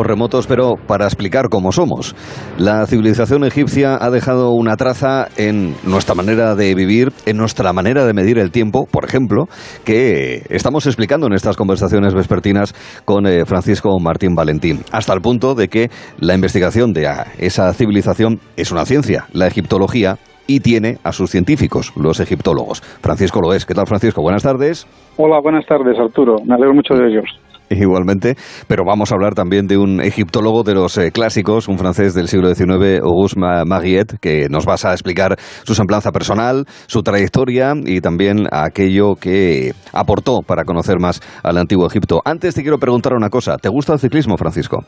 Remotos, 0.05 0.47
pero 0.47 0.75
para 0.87 1.05
explicar 1.05 1.49
cómo 1.49 1.71
somos. 1.71 2.15
La 2.57 2.85
civilización 2.85 3.43
egipcia 3.43 3.97
ha 3.99 4.09
dejado 4.09 4.51
una 4.51 4.75
traza 4.75 5.27
en 5.37 5.75
nuestra 5.83 6.15
manera 6.15 6.55
de 6.55 6.75
vivir, 6.75 7.11
en 7.25 7.37
nuestra 7.37 7.73
manera 7.73 8.05
de 8.05 8.13
medir 8.13 8.37
el 8.39 8.51
tiempo, 8.51 8.87
por 8.91 9.05
ejemplo, 9.05 9.45
que 9.85 10.43
estamos 10.49 10.85
explicando 10.85 11.27
en 11.27 11.33
estas 11.33 11.57
conversaciones 11.57 12.13
vespertinas 12.13 12.73
con 13.05 13.27
eh, 13.27 13.45
Francisco 13.45 13.97
Martín 13.99 14.35
Valentín, 14.35 14.81
hasta 14.91 15.13
el 15.13 15.21
punto 15.21 15.55
de 15.55 15.67
que 15.67 15.89
la 16.19 16.35
investigación 16.35 16.93
de 16.93 17.09
esa 17.37 17.73
civilización 17.73 18.39
es 18.57 18.71
una 18.71 18.85
ciencia, 18.85 19.25
la 19.33 19.47
egiptología, 19.47 20.17
y 20.49 20.61
tiene 20.61 20.97
a 21.03 21.11
sus 21.11 21.29
científicos, 21.29 21.93
los 21.95 22.19
egiptólogos. 22.19 22.81
Francisco 23.01 23.39
lo 23.39 23.53
es. 23.53 23.67
¿Qué 23.67 23.75
tal, 23.75 23.85
Francisco? 23.85 24.23
Buenas 24.23 24.41
tardes. 24.41 24.87
Hola, 25.15 25.39
buenas 25.41 25.63
tardes, 25.67 25.97
Arturo. 25.99 26.37
Me 26.43 26.55
alegro 26.55 26.73
mucho 26.73 26.95
de 26.95 27.07
ellos. 27.07 27.25
Igualmente, 27.79 28.35
pero 28.67 28.83
vamos 28.83 29.11
a 29.11 29.15
hablar 29.15 29.33
también 29.35 29.67
de 29.67 29.77
un 29.77 30.01
egiptólogo 30.01 30.63
de 30.63 30.73
los 30.73 30.97
eh, 30.97 31.11
clásicos, 31.11 31.67
un 31.67 31.77
francés 31.77 32.13
del 32.15 32.27
siglo 32.27 32.53
XIX, 32.53 33.01
Auguste 33.03 33.39
Mariette, 33.39 34.19
que 34.19 34.47
nos 34.49 34.65
vas 34.65 34.85
a 34.85 34.91
explicar 34.91 35.35
su 35.37 35.75
semblanza 35.75 36.11
personal, 36.11 36.65
su 36.87 37.01
trayectoria 37.03 37.73
y 37.85 38.01
también 38.01 38.47
aquello 38.51 39.15
que 39.15 39.71
aportó 39.93 40.41
para 40.41 40.63
conocer 40.63 40.99
más 40.99 41.21
al 41.43 41.57
antiguo 41.57 41.85
Egipto. 41.85 42.21
Antes 42.25 42.55
te 42.55 42.61
quiero 42.61 42.77
preguntar 42.77 43.13
una 43.13 43.29
cosa, 43.29 43.57
¿te 43.57 43.69
gusta 43.69 43.93
el 43.93 43.99
ciclismo, 43.99 44.37
Francisco? 44.37 44.79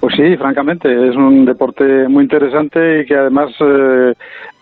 Pues 0.00 0.14
sí, 0.16 0.36
francamente, 0.36 0.88
es 1.08 1.14
un 1.14 1.44
deporte 1.44 2.08
muy 2.08 2.24
interesante 2.24 3.00
y 3.00 3.06
que 3.06 3.14
además 3.14 3.50
eh, 3.60 4.12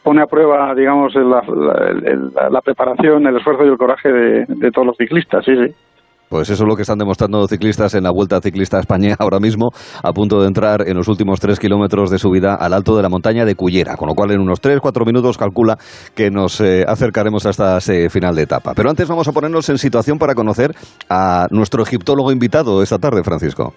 pone 0.03 0.23
a 0.23 0.27
prueba, 0.27 0.74
digamos, 0.74 1.15
la, 1.15 2.61
preparación, 2.61 3.27
el 3.27 3.37
esfuerzo 3.37 3.65
y 3.65 3.69
el 3.69 3.78
coraje 3.78 4.12
de, 4.12 4.45
de 4.47 4.70
todos 4.70 4.89
los 4.89 4.97
ciclistas, 4.99 5.45
sí, 5.45 5.53
sí. 5.57 5.74
Pues 6.31 6.48
eso 6.48 6.62
es 6.62 6.69
lo 6.69 6.77
que 6.77 6.82
están 6.82 6.98
demostrando 6.98 7.39
los 7.39 7.51
ciclistas 7.51 7.93
en 7.97 8.05
la 8.05 8.12
Vuelta 8.12 8.40
Ciclista 8.40 8.77
a 8.77 8.81
España 8.81 9.16
ahora 9.19 9.40
mismo, 9.40 9.70
a 10.01 10.12
punto 10.12 10.40
de 10.40 10.47
entrar 10.47 10.86
en 10.86 10.97
los 10.97 11.09
últimos 11.09 11.40
tres 11.40 11.59
kilómetros 11.59 12.09
de 12.09 12.19
subida 12.19 12.55
al 12.55 12.73
alto 12.73 12.97
de 12.97 13.02
la 13.02 13.09
montaña 13.09 13.44
de 13.44 13.57
Cullera, 13.57 13.97
con 13.97 14.07
lo 14.07 14.15
cual 14.15 14.31
en 14.31 14.40
unos 14.40 14.61
tres, 14.61 14.78
cuatro 14.81 15.05
minutos 15.05 15.36
calcula 15.36 15.74
que 16.15 16.31
nos 16.31 16.61
eh, 16.61 16.85
acercaremos 16.86 17.47
hasta 17.47 17.78
ese 17.78 18.09
final 18.11 18.36
de 18.36 18.43
etapa. 18.43 18.74
Pero 18.77 18.90
antes 18.90 19.09
vamos 19.09 19.27
a 19.27 19.32
ponernos 19.32 19.69
en 19.70 19.78
situación 19.78 20.19
para 20.19 20.36
conocer 20.36 20.70
a 21.09 21.48
nuestro 21.51 21.82
egiptólogo 21.82 22.31
invitado 22.31 22.81
esta 22.81 22.98
tarde, 22.98 23.24
Francisco. 23.24 23.73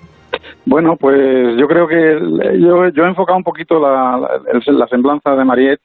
Bueno, 0.68 0.94
pues 1.00 1.58
yo 1.60 1.66
creo 1.66 1.88
que 1.88 2.20
yo, 2.62 3.04
he 3.04 3.10
enfocado 3.10 3.36
un 3.36 3.44
poquito 3.44 3.80
la, 3.80 4.20
la 4.68 4.88
semblanza 4.88 5.32
de 5.32 5.44
Mariette 5.44 5.82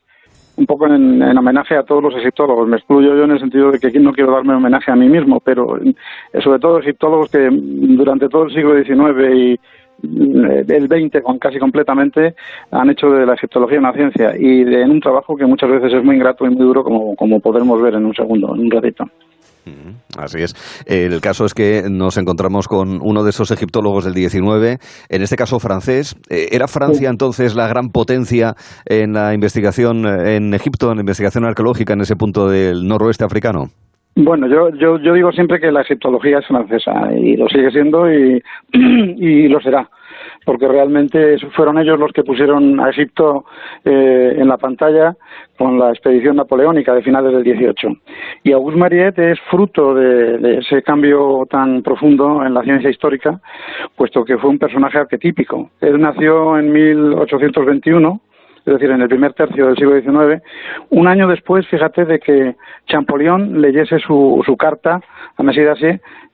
un 0.58 0.66
poco 0.66 0.86
en, 0.86 1.22
homenaje 1.38 1.76
a 1.76 1.84
todos 1.84 2.02
los 2.02 2.16
egiptólogos. 2.16 2.68
Me 2.68 2.76
excluyo 2.76 3.16
yo 3.16 3.24
en 3.24 3.30
el 3.30 3.40
sentido 3.40 3.70
de 3.70 3.78
que 3.78 3.98
no 4.00 4.12
quiero 4.12 4.32
darme 4.32 4.54
homenaje 4.54 4.90
a 4.90 4.96
mí 4.96 5.08
mismo, 5.08 5.40
pero 5.40 5.78
eh, 5.78 5.94
sobre 6.42 6.58
todo 6.58 6.80
egiptólogos 6.80 7.30
que 7.30 7.48
durante 7.50 8.28
todo 8.28 8.44
el 8.44 8.52
siglo 8.52 8.74
XIX 8.74 9.34
y 9.34 9.52
eh, 9.52 10.64
el 10.68 10.86
XX 10.86 11.22
casi 11.40 11.58
completamente 11.58 12.34
han 12.72 12.90
hecho 12.90 13.10
de 13.10 13.24
la 13.24 13.34
egiptología 13.34 13.78
una 13.78 13.92
ciencia 13.92 14.36
y 14.36 14.62
en 14.62 14.90
un 14.90 15.00
trabajo 15.00 15.36
que 15.36 15.46
muchas 15.46 15.70
veces 15.70 15.92
es 15.92 16.04
muy 16.04 16.16
ingrato 16.16 16.44
y 16.44 16.50
muy 16.50 16.66
duro 16.66 16.82
como, 16.82 17.14
como 17.14 17.40
podremos 17.40 17.80
ver 17.80 17.94
en 17.94 18.06
un 18.06 18.14
segundo, 18.14 18.54
en 18.54 18.62
un 18.62 18.70
ratito. 18.70 19.04
Así 20.16 20.42
es. 20.42 20.54
El 20.86 21.20
caso 21.20 21.44
es 21.44 21.54
que 21.54 21.82
nos 21.90 22.16
encontramos 22.16 22.68
con 22.68 23.00
uno 23.02 23.22
de 23.24 23.30
esos 23.30 23.50
egiptólogos 23.50 24.04
del 24.04 24.14
19, 24.14 24.78
en 25.08 25.22
este 25.22 25.36
caso 25.36 25.58
francés. 25.58 26.16
Eh, 26.30 26.48
¿Era 26.52 26.68
Francia 26.68 27.10
entonces 27.10 27.54
la 27.54 27.68
gran 27.68 27.88
potencia 27.90 28.54
en 28.86 29.12
la 29.12 29.34
investigación 29.34 30.06
en 30.06 30.54
Egipto, 30.54 30.90
en 30.90 30.96
la 30.96 31.02
investigación 31.02 31.44
arqueológica 31.44 31.92
en 31.92 32.00
ese 32.00 32.16
punto 32.16 32.48
del 32.48 32.86
noroeste 32.86 33.24
africano? 33.24 33.66
Bueno, 34.16 34.48
yo, 34.48 34.70
yo, 34.70 34.98
yo 34.98 35.12
digo 35.12 35.30
siempre 35.30 35.60
que 35.60 35.70
la 35.70 35.82
egiptología 35.82 36.38
es 36.40 36.46
francesa 36.46 36.92
y 37.16 37.36
lo 37.36 37.46
sigue 37.48 37.70
siendo 37.70 38.10
y, 38.12 38.42
y 38.72 39.48
lo 39.48 39.60
será 39.60 39.88
porque 40.44 40.68
realmente 40.68 41.38
fueron 41.54 41.78
ellos 41.78 41.98
los 41.98 42.12
que 42.12 42.24
pusieron 42.24 42.80
a 42.80 42.90
Egipto 42.90 43.44
eh, 43.84 44.36
en 44.36 44.48
la 44.48 44.56
pantalla 44.56 45.16
con 45.56 45.78
la 45.78 45.90
expedición 45.90 46.36
napoleónica 46.36 46.94
de 46.94 47.02
finales 47.02 47.32
del 47.32 47.42
18. 47.42 47.88
Y 48.44 48.52
Auguste 48.52 48.78
Mariette 48.78 49.18
es 49.18 49.40
fruto 49.50 49.94
de, 49.94 50.58
ese 50.58 50.82
cambio 50.82 51.46
tan 51.50 51.82
profundo 51.82 52.44
en 52.44 52.54
la 52.54 52.62
ciencia 52.62 52.90
histórica, 52.90 53.40
puesto 53.96 54.24
que 54.24 54.38
fue 54.38 54.50
un 54.50 54.58
personaje 54.58 54.98
arquetípico. 54.98 55.70
Él 55.80 56.00
nació 56.00 56.58
en 56.58 56.72
1821 56.72 58.20
es 58.68 58.74
decir, 58.74 58.90
en 58.90 59.00
el 59.00 59.08
primer 59.08 59.32
tercio 59.32 59.66
del 59.66 59.76
siglo 59.76 59.98
XIX, 59.98 60.42
un 60.90 61.08
año 61.08 61.26
después, 61.26 61.66
fíjate, 61.68 62.04
de 62.04 62.18
que 62.18 62.54
Champollion 62.86 63.62
leyese 63.62 63.98
su, 63.98 64.42
su 64.44 64.58
carta 64.58 65.00
a 65.38 65.42
Messi 65.42 65.62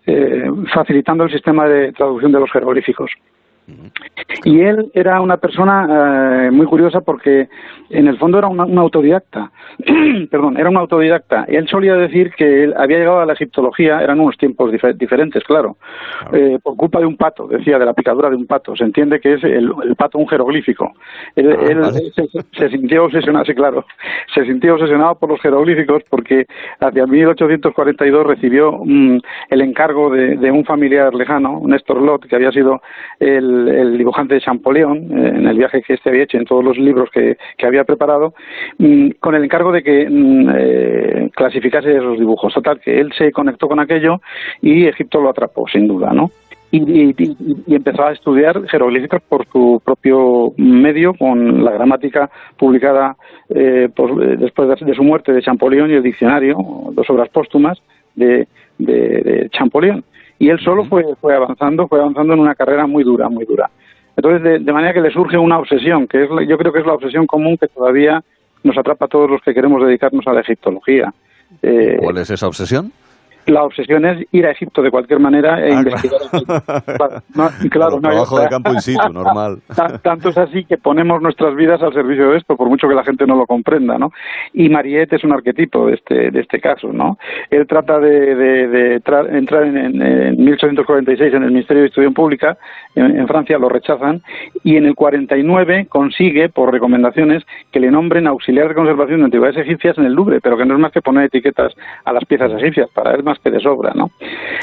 eh, 0.06 0.51
facilitando 0.72 1.24
el 1.24 1.31
sistema 1.31 1.68
de 1.68 1.93
traducción 1.93 2.32
de 2.32 2.40
los 2.40 2.51
jeroglíficos. 2.51 3.10
Y 4.45 4.61
él 4.61 4.91
era 4.93 5.20
una 5.20 5.39
persona 5.39 6.47
eh, 6.47 6.51
muy 6.51 6.66
curiosa 6.66 7.01
porque 7.01 7.49
en 7.91 8.09
el 8.09 8.19
fondo 8.19 8.39
era 8.39 8.49
un 8.49 8.78
autodidacta. 8.78 9.51
Perdón, 10.31 10.59
era 10.59 10.69
un 10.69 10.77
autodidacta. 10.77 11.45
Él 11.49 11.66
solía 11.69 11.95
decir 11.95 12.32
que 12.36 12.65
él 12.65 12.74
había 12.77 12.99
llegado 12.99 13.20
a 13.20 13.27
la 13.27 13.32
egiptología, 13.32 14.03
eran 14.03 14.20
unos 14.20 14.36
tiempos 14.36 14.70
diferentes, 14.97 15.43
claro, 15.45 15.77
eh, 16.32 16.59
por 16.62 16.77
culpa 16.77 17.01
de 17.01 17.07
un 17.07 17.16
pato, 17.16 17.47
decía, 17.47 17.78
de 17.78 17.86
la 17.86 17.95
picadura 17.95 18.28
de 18.28 18.36
un 18.36 18.47
pato. 18.47 18.77
Se 18.77 18.85
entiende 18.85 19.20
que 19.20 19.35
es 19.35 19.45
el, 19.45 19.73
pato 19.97 20.19
un 20.19 20.28
jeroglífico. 20.28 20.93
Él, 21.35 21.81
ah, 21.82 21.91
se, 22.53 22.69
sintió 22.69 23.05
obsesionado, 23.05 23.45
sí, 23.47 23.55
claro, 23.55 23.86
se 24.35 24.45
sintió 24.45 24.74
obsesionado 24.74 25.15
por 25.19 25.31
los 25.31 25.41
jeroglíficos 25.41 26.03
porque 26.11 26.47
hacia 26.81 27.07
1842 27.07 28.27
recibió 28.27 28.81
mm, 28.85 29.19
el 29.51 29.61
encargo 29.62 30.11
de, 30.11 30.36
de 30.36 30.51
un 30.51 30.65
familiar 30.65 31.15
lejano, 31.15 31.62
Néstor 31.65 32.03
Lot, 32.03 32.27
que 32.27 32.36
había 32.36 32.53
sido 32.53 32.82
el 33.20 33.53
el, 33.68 33.98
dibujante 33.98 34.35
de 34.35 34.40
Champollion, 34.40 34.97
eh, 34.97 35.28
en 35.36 35.47
el 35.47 35.56
viaje 35.56 35.82
que 35.82 35.94
este 35.94 36.10
había 36.10 36.24
hecho, 36.24 36.39
en 36.39 36.44
todos 36.44 36.64
los 36.64 36.76
libros 36.78 37.10
que, 37.10 37.36
había 37.64 37.85
preparado, 37.85 38.35
mm, 38.78 39.10
con 39.20 39.35
el 39.35 39.44
encargo 39.44 39.72
de 39.72 39.82
que 39.82 40.09
mm, 40.09 40.51
eh, 40.55 41.31
clasificase 41.35 41.97
esos 41.97 42.18
dibujos. 42.18 42.52
Total, 42.55 42.81
que 42.81 43.01
él 43.01 43.12
se 43.16 43.32
conectó 43.32 43.68
con 43.68 43.81
aquello 43.81 44.20
y 44.60 44.86
Egipto 44.86 45.20
lo 45.20 45.31
atrapó, 45.31 45.66
sin 45.68 45.86
duda, 45.86 46.12
¿no? 46.12 46.31
Y, 46.70 47.15
empezó 47.73 48.05
a 48.05 48.12
estudiar 48.12 48.66
jeroglíficos 48.66 49.23
por 49.28 49.47
su 49.47 49.81
propio 49.84 50.52
medio, 50.57 51.15
con 51.15 51.62
la 51.65 51.70
gramática 51.70 52.28
publicada 52.57 53.16
eh, 53.49 53.89
después 54.39 54.68
de, 54.81 54.94
su 54.94 55.05
muerte 55.05 55.33
de 55.33 55.42
Champollion 55.42 55.89
y 55.91 55.94
el 55.94 56.02
diccionario, 56.02 56.57
dos 56.91 57.08
obras 57.10 57.28
póstumas 57.28 57.81
de, 58.16 58.49
de 58.78 59.49
Champollion 59.52 60.05
y 60.44 60.50
él 60.50 60.60
solo 60.60 60.84
fue, 60.84 61.06
fue 61.23 61.34
avanzando, 61.34 61.89
fue 61.89 62.00
avanzando 62.00 62.34
en 62.34 62.40
una 62.40 62.55
carrera 62.55 62.86
muy 62.86 63.02
dura, 63.02 63.31
muy 63.31 63.47
dura. 63.47 63.70
Entonces, 64.14 64.62
de, 64.62 64.73
manera 64.73 64.92
que 64.92 65.00
le 65.00 65.10
surge 65.10 65.39
una 65.39 65.58
obsesión, 65.58 66.06
que 66.06 66.24
es, 66.24 66.28
yo 66.47 66.58
creo 66.58 66.70
que 66.70 66.81
es 66.81 66.86
la 66.86 66.92
obsesión 66.92 67.26
común 67.26 67.56
que 67.56 67.66
todavía 67.66 68.23
nos 68.62 68.76
atrapa 68.76 69.06
a 69.06 69.08
todos 69.08 69.31
los 69.31 69.40
que 69.40 69.55
queremos 69.55 69.82
dedicarnos 69.82 70.26
a 70.26 70.34
la 70.34 70.40
egiptología. 70.40 71.14
Eh, 71.62 71.97
¿Cuál 71.98 72.18
es 72.18 72.28
esa 72.28 72.47
obsesión? 72.47 72.92
La 73.47 73.64
obsesión 73.64 74.05
es 74.05 74.26
ir 74.32 74.47
a 74.47 74.50
Egipto 74.50 74.82
de 74.82 74.90
cualquier 74.90 75.20
manera 75.20 75.60
e 75.60 75.73
ah, 75.73 75.78
investigar. 75.78 76.20
Claro, 77.70 78.00
trabajo 78.00 78.39
de 78.39 78.48
campo 78.48 78.73
in 78.73 78.81
situ, 78.81 79.12
normal. 79.12 79.58
Tanto 80.02 80.28
es 80.28 80.39
así 80.39 80.64
que 80.64 80.78
ponemos 80.78 81.20
nuestras 81.20 81.55
vidas 81.55 81.82
al 81.82 81.92
servicio 81.92 82.31
de 82.31 82.39
esto, 82.39 82.56
por 82.56 82.68
mucho 82.68 82.89
que 82.89 82.94
la 82.94 83.05
gente 83.05 83.26
no 83.26 83.36
lo 83.36 83.47
comprenda, 83.47 83.98
¿no? 83.98 84.12
Y 84.52 84.68
Mariette 84.68 85.14
es 85.14 85.24
un 85.24 85.32
arquetipo 85.32 85.86
de 85.86 85.94
este, 85.94 86.31
de 86.31 86.40
este 86.40 86.60
caso, 86.60 86.92
¿no? 86.92 87.18
Él 87.50 87.66
trata 87.66 87.98
de, 87.98 88.34
de, 88.34 88.94
entrar 88.94 89.64
en, 89.66 90.02
en, 90.02 90.44
1846 90.44 91.34
en 91.34 91.42
el 91.42 91.50
Ministerio 91.50 91.82
de 91.82 91.89
Estudio 91.89 92.12
Pública, 92.12 92.56
en, 92.94 93.26
Francia 93.26 93.58
lo 93.58 93.68
rechazan, 93.68 94.23
y 94.62 94.76
en 94.76 94.86
el 94.86 94.94
49 94.94 95.86
consigue, 95.89 96.48
por 96.48 96.73
recomendaciones, 96.73 97.42
que 97.73 97.81
le 97.81 97.90
nombren 97.90 98.26
auxiliar 98.26 98.68
de 98.68 98.74
conservación 98.74 99.20
de 99.20 99.24
antigüedades 99.26 99.64
egipcias 99.64 99.98
en 99.98 100.05
el 100.05 100.12
Louvre, 100.12 100.40
pero 100.40 100.56
que 100.56 100.64
no 100.64 100.74
es 100.74 100.81
más 100.81 100.92
que 100.92 101.02
poner 101.02 101.24
etiquetas 101.24 101.73
a 102.05 102.12
las 102.12 102.24
piezas 102.24 102.52
egipcias, 102.52 102.89
para 102.94 103.14
él 103.14 103.23
más 103.23 103.39
que 103.39 103.50
de 103.50 103.60
sobra, 103.60 103.92
¿no? 103.94 104.10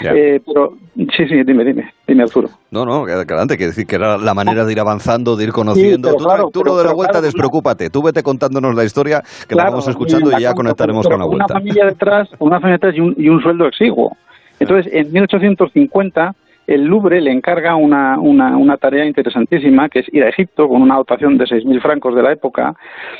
Eh, 0.03 0.39
pero 0.45 0.73
sí, 0.95 1.27
sí, 1.27 1.43
dime, 1.43 1.63
dime, 1.63 1.93
dime 2.07 2.23
Arturo. 2.23 2.49
No, 2.71 2.85
no, 2.85 3.05
adelante, 3.05 3.57
que 3.57 3.67
decir 3.67 3.85
que 3.85 3.95
era 3.95 4.17
la 4.17 4.33
manera 4.33 4.65
de 4.65 4.71
ir 4.71 4.79
avanzando, 4.79 5.35
de 5.35 5.45
ir 5.45 5.51
conociendo. 5.51 6.15
tú, 6.15 6.23
claro, 6.23 6.49
tú 6.51 6.63
de 6.63 6.83
la 6.83 6.93
vuelta, 6.93 7.21
despreocúpate, 7.21 7.89
tú 7.89 8.01
vete 8.01 8.23
contándonos 8.23 8.75
la 8.75 8.83
historia, 8.83 9.21
que 9.47 9.55
la 9.55 9.65
vamos 9.65 9.87
escuchando 9.87 10.31
y, 10.37 10.41
ya 10.41 10.53
conectaremos 10.53 11.07
con 11.07 11.19
la 11.19 11.25
vuelta. 11.25 11.45
Una 11.45 11.53
familia 11.59 11.85
detrás, 11.85 12.29
una 12.39 12.59
familia 12.59 12.77
detrás 12.77 12.95
y 12.95 13.01
un, 13.01 13.15
y 13.17 13.29
un 13.29 13.41
sueldo 13.41 13.67
exiguo. 13.67 14.15
Entonces, 14.59 14.93
en 14.93 15.11
1850 15.11 16.35
el 16.67 16.85
Louvre 16.85 17.21
le 17.21 17.31
encarga 17.31 17.75
una, 17.75 18.19
una, 18.19 18.55
una, 18.57 18.77
tarea 18.77 19.05
interesantísima, 19.05 19.89
que 19.89 19.99
es 19.99 20.13
ir 20.13 20.23
a 20.23 20.29
Egipto 20.29 20.67
con 20.67 20.81
una 20.81 20.95
dotación 20.95 21.37
de 21.37 21.45
6.000 21.45 21.81
francos 21.81 22.15
de 22.15 22.23
la 22.23 22.31
época 22.31 22.75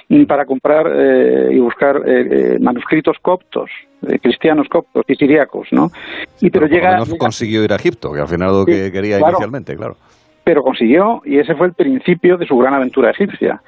mm, 0.10 0.24
para 0.26 0.46
comprar 0.46 0.88
eh, 0.94 1.50
y 1.52 1.60
buscar 1.60 1.98
eh, 2.06 2.28
eh, 2.56 2.58
manuscritos 2.60 3.18
coptos, 3.22 3.70
cristianos 4.22 4.68
coptos 4.70 5.04
y 5.08 5.16
siriacos, 5.16 5.68
¿no? 5.72 5.92
Y 6.40 6.50
pero, 6.50 6.68
llega... 6.68 6.98
No 6.98 7.18
consiguió 7.18 7.64
ir 7.64 7.74
a 7.74 7.76
Egipto, 7.76 8.14
que 8.14 8.22
al 8.22 8.28
final 8.28 8.52
lo 8.52 8.66
que 8.66 8.92
quería 8.92 9.20
inicialmente, 9.20 9.76
claro 9.76 9.98
pero 10.44 10.64
consiguió 10.64 11.22
y 11.24 11.38
ese 11.38 11.56
fue 11.56 11.68
el 11.68 11.74
principio 11.74 12.38
de 12.38 12.48
su 12.48 12.58
gran 12.58 12.74
aventura 12.74 13.12
egipcia. 13.12 13.62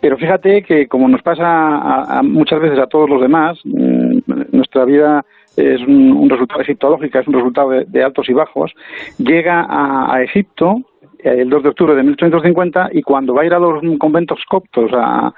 Pero 0.00 0.16
fíjate 0.16 0.62
que 0.62 0.88
como 0.88 1.08
nos 1.08 1.22
pasa 1.22 2.20
muchas 2.22 2.60
veces 2.60 2.78
a 2.78 2.86
todos 2.86 3.08
los 3.08 3.20
demás, 3.20 3.58
mm, 3.64 4.18
nuestra 4.50 4.84
vida 4.84 5.24
es 5.56 5.80
un, 5.86 6.28
resultado 6.28 6.60
egiptológico, 6.60 7.18
es 7.18 7.28
un 7.28 7.34
resultado 7.34 7.70
de, 7.70 8.04
altos 8.04 8.28
y 8.28 8.32
bajos, 8.32 8.72
llega 9.18 9.66
a, 9.68 10.22
Egipto 10.22 10.76
eh, 11.18 11.36
el 11.38 11.50
2 11.50 11.62
de 11.62 11.68
octubre 11.70 11.94
de 11.94 12.02
1850 12.02 12.90
y 12.92 13.02
cuando 13.02 13.34
va 13.34 13.42
a 13.42 13.46
ir 13.46 13.54
a 13.54 13.58
los 13.58 13.82
conventos 13.98 14.40
coptos 14.48 14.90
a, 14.94 15.32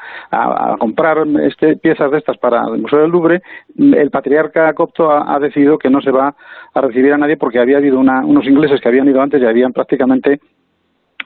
comprar 0.79 1.27
este, 1.43 1.77
piezas 1.77 2.11
de 2.11 2.19
estas 2.19 2.37
para 2.39 2.65
el 2.67 2.83
Museo 2.83 3.01
del 3.01 3.11
Louvre, 3.11 3.43
el 3.77 4.11
patriarca 4.11 4.73
copto 4.75 5.11
ha, 5.11 5.39
decidido 5.39 5.79
que 5.79 5.91
no 5.91 6.01
se 6.01 6.11
va 6.11 6.35
a 6.75 6.81
recibir 6.81 7.13
a 7.13 7.19
nadie 7.19 7.37
porque 7.37 7.59
había 7.59 7.79
habido 7.79 7.99
unos 7.99 8.47
ingleses 8.47 8.81
que 8.81 8.89
habían 8.89 9.09
ido 9.09 9.23
antes 9.23 9.41
y 9.41 9.47
habían 9.47 9.73
prácticamente 9.73 10.41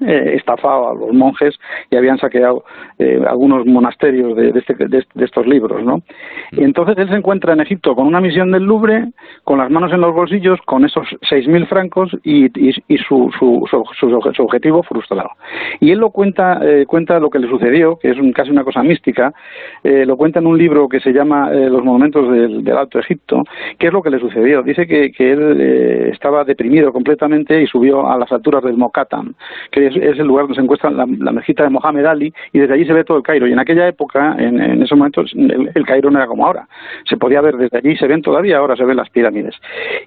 eh, 0.00 0.36
estafado 0.36 0.88
a 0.88 0.94
los 0.94 1.12
monjes 1.12 1.54
y 1.90 1.96
habían 1.96 2.16
saqueado 2.16 2.64
eh, 2.98 3.20
algunos 3.28 3.66
monasterios 3.66 4.34
de, 4.34 4.48
este, 4.48 4.74
de, 4.74 5.04
estos 5.16 5.46
libros, 5.46 5.84
¿no? 5.84 6.02
Y 6.50 6.64
entonces 6.64 6.96
él 6.96 7.10
se 7.10 7.16
encuentra 7.16 7.52
en 7.52 7.60
Egipto 7.60 7.94
con 7.94 8.06
una 8.06 8.22
misión 8.22 8.50
del 8.52 8.62
Louvre, 8.62 9.10
con 9.44 9.58
las 9.58 9.70
manos 9.70 9.92
en 9.92 10.00
los 10.00 10.14
bolsillos, 10.14 10.58
con 10.64 10.86
esos 10.86 11.06
6.000 11.30 11.68
francos 11.68 12.10
y, 12.24 12.46
y, 12.58 12.72
su, 13.06 13.30
su, 13.38 13.68
su, 13.68 14.42
objetivo 14.42 14.82
frustrado. 14.82 15.28
Y 15.78 15.90
él 15.90 15.98
lo 15.98 16.10
cuenta, 16.10 16.58
eh, 16.62 16.86
cuenta 16.86 17.20
lo 17.20 17.28
que 17.28 17.38
le 17.38 17.48
sucedió, 17.48 17.98
que 17.98 18.12
es 18.12 18.16
casi 18.34 18.50
una 18.50 18.64
cosa 18.64 18.82
mística, 18.82 19.34
lo 19.84 20.16
cuenta 20.16 20.38
en 20.38 20.46
un 20.46 20.56
libro 20.56 20.88
que 20.88 21.00
se 21.00 21.12
llama 21.12 21.50
Los 21.50 21.84
monumentos 21.84 22.30
del, 22.32 22.76
Alto 22.76 22.98
Egipto, 22.98 23.42
que 23.78 23.88
es 23.88 23.92
lo 23.92 24.02
que 24.02 24.10
le 24.10 24.18
sucedió. 24.18 24.62
Dice 24.62 24.86
que, 24.86 25.12
que 25.12 25.32
él 25.32 26.10
estaba 26.12 26.44
deprimido 26.44 26.92
completamente 26.92 27.60
y 27.60 27.66
subió 27.66 28.08
a 28.08 28.16
las 28.16 28.32
alturas 28.32 28.62
del 28.64 28.76
Mokattam, 28.78 29.34
que 29.70 29.81
es, 29.86 30.18
el 30.18 30.26
lugar 30.26 30.44
donde 30.44 30.56
se 30.56 30.62
encuentra 30.62 30.90
la, 30.90 31.06
mezquita 31.06 31.64
de 31.64 31.70
Mohamed 31.70 32.04
Ali 32.04 32.32
y 32.52 32.58
desde 32.58 32.74
allí 32.74 32.84
se 32.84 32.92
ve 32.92 33.04
todo 33.04 33.16
el 33.16 33.22
Cairo. 33.22 33.46
Y 33.46 33.52
en 33.52 33.58
aquella 33.58 33.88
época, 33.88 34.36
en, 34.38 34.82
esos 34.82 34.96
momentos, 34.96 35.32
el, 35.34 35.86
Cairo 35.86 36.10
no 36.10 36.18
era 36.18 36.26
como 36.26 36.46
ahora. 36.46 36.66
Se 37.08 37.16
podía 37.16 37.40
ver 37.40 37.56
desde 37.56 37.78
allí, 37.78 37.96
se 37.96 38.06
ven 38.06 38.22
todavía, 38.22 38.58
ahora 38.58 38.76
se 38.76 38.84
ven 38.84 38.96
las 38.96 39.10
pirámides. 39.10 39.54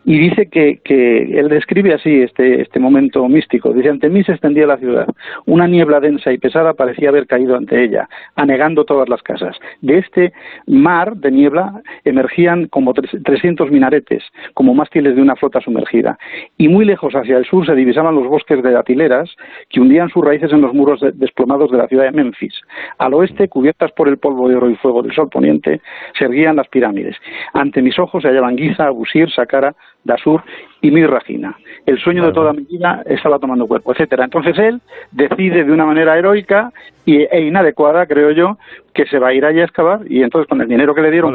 Y 0.04 0.18
dice 0.18 0.48
que, 0.50 0.80
que 0.84 1.40
él 1.40 1.50
describe 1.50 1.94
así 1.94 2.22
este, 2.22 2.62
este 2.62 2.80
momento 2.80 3.28
místico. 3.28 3.74
Dice, 3.74 3.90
ante 3.90 4.10
mí 4.10 4.24
se 4.24 4.34
extendía 4.34 4.68
la 4.68 4.78
ciudad. 4.78 5.08
Una 5.46 5.68
niebla 5.68 6.00
densa 6.00 6.32
y 6.32 6.38
pesada 6.38 6.74
parecía 6.74 7.10
haber 7.10 7.28
caído 7.28 7.56
ante 7.56 7.84
ella, 7.84 8.08
anegando 8.36 8.86
todas 8.86 9.10
las 9.10 9.22
casas. 9.22 9.58
De 9.82 9.98
este 9.98 10.34
mar 10.68 11.16
de 11.16 11.32
niebla 11.32 11.82
emergían 12.04 12.68
como 12.68 12.94
300 12.94 13.72
minaretes, 13.72 14.24
como 14.54 14.74
mástiles 14.74 15.16
de 15.16 15.22
una 15.22 15.36
flota 15.36 15.62
sumergida. 15.62 16.18
Y 16.58 16.68
muy 16.68 16.86
lejos 16.86 17.14
hacia 17.14 17.38
el 17.38 17.46
sur 17.46 17.66
se 17.66 17.76
divisaban 17.76 18.16
los 18.16 18.28
bosques 18.28 18.62
de 18.62 18.78
atileras 18.78 19.30
que 19.70 19.80
hundían 19.80 20.10
sus 20.10 20.24
raíces 20.24 20.52
en 20.52 20.62
los 20.62 20.74
muros 20.74 21.02
desplomados 21.16 21.72
de 21.72 21.78
la 21.78 21.88
ciudad 21.88 22.06
de 22.06 22.12
Memphis. 22.12 22.54
Al 22.98 23.14
oeste, 23.14 23.48
cubiertas 23.48 23.92
por 23.92 24.08
el 24.08 24.18
polvo 24.18 24.48
de 24.48 24.56
oro 24.56 24.70
y 24.70 24.76
fuego 24.76 25.02
del 25.02 25.14
sol 25.14 25.30
poniente, 25.30 25.82
se 26.18 26.26
erguían 26.26 26.56
las 26.56 26.68
pirámides. 26.68 27.16
Ante 27.54 27.82
mis 27.82 27.98
ojos 28.00 28.24
se 28.24 28.30
hallaban 28.30 28.58
Giza, 28.58 28.88
Abusir, 28.88 29.30
Saqqara, 29.32 29.76
Dasur 30.04 30.44
y 30.82 30.92
Mirragina. 30.92 31.58
El 31.86 32.00
sueño 32.00 32.26
de 32.26 32.34
toda 32.34 32.54
mi 32.54 32.64
vida 32.64 33.04
estaba 33.06 33.38
tomando 33.40 33.68
cuerpo, 33.68 33.92
etcétera. 33.94 34.26
Entonces 34.26 34.58
él 34.58 34.82
decide 35.12 35.64
de 35.64 35.72
una 35.72 35.86
manera 35.86 36.18
heroica 36.18 36.72
e 37.06 37.42
inadecuada, 37.42 38.08
creo 38.08 38.32
yo, 38.32 38.58
que 38.94 39.06
se 39.06 39.20
va 39.20 39.28
a 39.28 39.34
ir 39.34 39.46
allí 39.46 39.60
a 39.60 39.66
excavar 39.66 40.00
y 40.10 40.24
entonces 40.24 40.50
con 40.50 40.62
el 40.62 40.68
dinero 40.68 40.96
que 40.96 41.02
le 41.02 41.12
dieron 41.12 41.34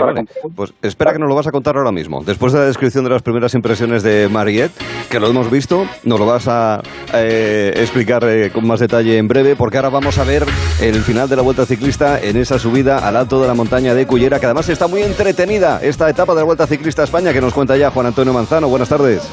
Pues 0.56 0.74
espera 0.82 1.12
que 1.12 1.18
nos 1.18 1.28
lo 1.28 1.34
vas 1.34 1.46
a 1.46 1.52
contar 1.52 1.76
ahora 1.76 1.92
mismo. 1.92 2.24
Después 2.24 2.52
de 2.52 2.58
la 2.58 2.64
descripción 2.64 3.04
de 3.04 3.10
las 3.10 3.22
primeras 3.22 3.54
impresiones 3.54 4.02
de 4.02 4.28
Mariette, 4.28 4.72
que 5.10 5.20
lo 5.20 5.28
hemos 5.28 5.50
visto, 5.50 5.84
nos 6.04 6.18
lo 6.18 6.26
vas 6.26 6.48
a 6.48 6.82
eh, 7.14 7.72
explicar 7.76 8.24
eh, 8.24 8.50
con 8.52 8.66
más 8.66 8.80
detalle 8.80 9.18
en 9.18 9.28
breve, 9.28 9.54
porque 9.56 9.76
ahora 9.76 9.90
vamos 9.90 10.18
a 10.18 10.24
ver 10.24 10.42
el 10.82 10.94
final 10.96 11.28
de 11.28 11.36
la 11.36 11.42
Vuelta 11.42 11.66
Ciclista 11.66 12.18
en 12.20 12.36
esa 12.36 12.58
subida 12.58 13.06
al 13.06 13.16
alto 13.16 13.40
de 13.40 13.46
la 13.46 13.54
montaña 13.54 13.94
de 13.94 14.06
Cullera, 14.06 14.40
que 14.40 14.46
además 14.46 14.68
está 14.68 14.88
muy 14.88 15.02
entretenida 15.02 15.80
esta 15.82 16.08
etapa 16.08 16.32
de 16.32 16.40
la 16.40 16.44
Vuelta 16.44 16.66
Ciclista 16.66 17.02
a 17.02 17.04
España, 17.04 17.32
que 17.32 17.40
nos 17.40 17.54
cuenta 17.54 17.76
ya 17.76 17.90
Juan 17.90 18.06
Antonio 18.06 18.32
Manzano. 18.32 18.68
Buenas 18.68 18.88
tardes. 18.88 19.30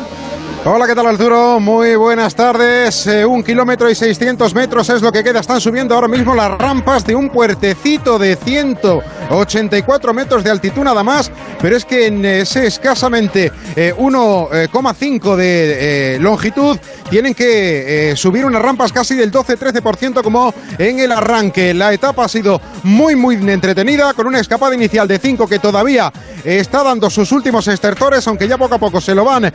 Hola, 0.70 0.86
¿qué 0.86 0.96
tal 0.96 1.08
Arturo? 1.08 1.62
Muy 1.62 1.96
buenas 1.96 2.36
tardes. 2.36 3.08
Eh, 3.08 3.26
un 3.26 3.42
kilómetro 3.42 3.90
y 3.90 3.96
600 3.96 4.54
metros 4.54 4.90
es 4.90 5.02
lo 5.02 5.14
que 5.14 5.24
queda. 5.24 5.40
Están 5.40 5.62
subiendo 5.62 5.96
ahora 5.96 6.10
mismo 6.10 6.36
las 6.36 6.52
rampas 6.58 7.06
de 7.06 7.16
un 7.16 7.30
puertecito 7.30 8.20
de 8.20 8.36
184 8.36 10.14
metros 10.14 10.44
de 10.44 10.52
altitud 10.52 10.84
nada 10.84 11.04
más, 11.04 11.32
pero 11.62 11.78
es 11.78 11.86
que 11.86 12.08
en 12.08 12.26
ese 12.26 12.68
escasamente 12.68 13.50
1,5 13.78 15.34
eh, 15.34 15.38
de 15.38 16.16
eh, 16.16 16.20
longitud 16.20 16.78
tienen 17.10 17.34
que 17.34 18.14
subir 18.16 18.46
unas 18.46 18.62
rampas 18.62 18.92
casi 18.92 19.16
del 19.16 19.32
12-13% 19.32 20.22
como 20.22 20.54
en 20.78 21.00
el 21.00 21.12
arranque. 21.12 21.74
La 21.74 21.94
etapa 21.94 22.26
ha 22.26 22.28
sido 22.28 22.62
muy, 22.84 23.16
muy 23.16 23.36
entretenida, 23.36 24.14
con 24.14 24.28
una 24.28 24.40
escapada 24.40 24.76
inicial 24.76 25.08
de 25.08 25.20
5 25.20 25.48
que 25.48 25.60
todavía 25.60 26.12
está 26.44 26.84
dando 26.84 27.10
sus 27.10 27.32
últimos 27.32 27.68
estertores, 27.68 28.28
aunque 28.28 28.48
ya 28.48 28.58
poco 28.58 28.76
a 28.76 28.80
poco 28.80 29.02
se 29.02 29.16
lo 29.16 29.26
van 29.26 29.52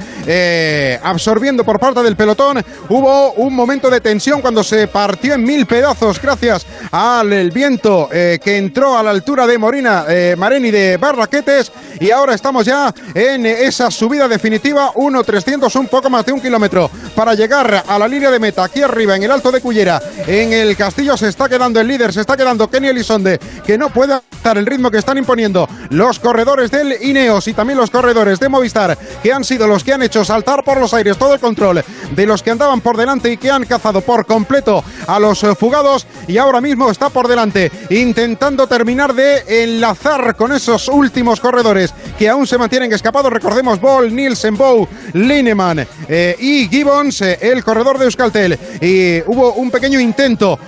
absorbiendo 1.03 1.65
por 1.65 1.79
parte 1.79 2.03
del 2.03 2.17
pelotón. 2.17 2.65
Hubo 2.89 3.33
un 3.33 3.55
momento 3.55 3.91
de 3.91 4.01
tensión 4.01 4.41
cuando 4.41 4.63
se 4.63 4.89
partió 4.89 5.35
en 5.35 5.45
mil 5.45 5.67
pedazos 5.67 6.21
gracias 6.21 6.67
al 6.91 7.51
viento 7.51 8.09
eh, 8.13 8.39
que 8.43 8.57
entró 8.57 8.97
a 8.97 9.03
la 9.03 9.11
altura 9.11 9.47
de 9.47 9.59
Morina 9.59 10.05
eh, 10.09 10.35
Mareni 10.37 10.71
de 10.71 10.97
Barraquetes 10.97 11.73
y 12.01 12.11
ahora 12.11 12.35
estamos 12.35 12.65
ya 12.67 12.93
en 13.15 13.47
esa 13.47 13.91
subida 13.91 14.29
definitiva 14.29 14.93
1.300, 14.95 15.79
un 15.79 15.89
poco 15.89 16.11
más 16.11 16.25
de 16.27 16.33
un 16.33 16.41
kilómetro 16.41 16.91
para 17.15 17.35
llegar 17.35 17.42
llegar 17.43 17.83
a 17.89 17.99
la 17.99 18.07
línea 18.07 18.31
de 18.31 18.39
meta 18.39 18.63
aquí 18.63 18.83
arriba 18.83 19.17
en 19.17 19.25
el 19.25 19.33
Alto 19.33 19.51
de 19.51 19.61
Cullera. 19.61 20.01
En 20.29 20.53
el 20.53 20.77
Castillo 20.77 21.17
se 21.17 21.29
está 21.29 21.49
quedando 21.49 21.81
el 21.81 21.89
líder, 21.89 22.13
se 22.13 22.21
está 22.21 22.37
quedando 22.37 22.71
Kenny 22.71 22.87
Elizonde, 22.87 23.41
que 23.67 23.77
no 23.77 23.91
puede 23.91 24.13
adaptar 24.13 24.59
el 24.59 24.67
ritmo 24.67 24.93
que 24.93 24.99
están 24.99 25.19
imponiendo 25.19 25.69
los 25.91 26.21
corredores 26.21 26.71
del 26.71 27.03
Ineos 27.03 27.49
y 27.49 27.53
también 27.53 27.81
los 27.81 27.91
corredores 27.91 28.39
de 28.39 28.49
Movistar, 28.49 28.97
que 29.21 29.33
han 29.33 29.43
sido 29.43 29.67
los 29.67 29.83
que 29.83 29.93
han 29.93 30.03
hecho 30.03 30.25
saltar 30.25 30.63
por 30.63 30.79
los 30.79 30.95
aires 30.95 31.19
todo 31.19 31.35
el 31.35 31.41
control 31.41 31.85
de 32.15 32.27
los 32.27 32.45
que 32.45 32.53
andaban 32.53 32.81
por 32.81 32.97
delante 32.97 33.33
y 33.33 33.37
que 33.37 33.51
han 33.51 33.65
cazado 33.65 34.03
por 34.03 34.25
completo 34.25 34.85
a 35.09 35.19
los 35.19 35.43
eh, 35.43 35.55
fugados 35.57 36.07
y 36.29 36.39
ahora 36.39 36.61
mismo 36.61 36.91
está 36.91 37.09
por 37.09 37.27
delante 37.27 37.73
intentando 37.91 38.69
terminar 38.69 39.15
de 39.15 39.65
enlazar 39.65 40.37
con 40.37 40.53
esos 40.53 40.87
últimos 40.89 41.41
corredores 41.41 41.93
que 42.19 42.29
aún 42.29 42.47
se 42.47 42.59
mantienen 42.59 42.93
escapados. 42.93 43.33
Recordemos 43.33 43.81
Ball, 43.81 44.15
Nielsen, 44.15 44.57
Bow, 44.57 44.87
Lineman 45.15 45.87
eh, 46.09 46.37
y 46.39 46.69
Gibbons, 46.69 47.23
eh, 47.23 47.32
el 47.41 47.65
corredor 47.65 47.99
de 47.99 48.05
Euskaltel. 48.05 48.59
Y 48.81 49.21
hubo 49.27 49.55
un 49.55 49.71
pequeño 49.71 50.01
intento 50.01 50.59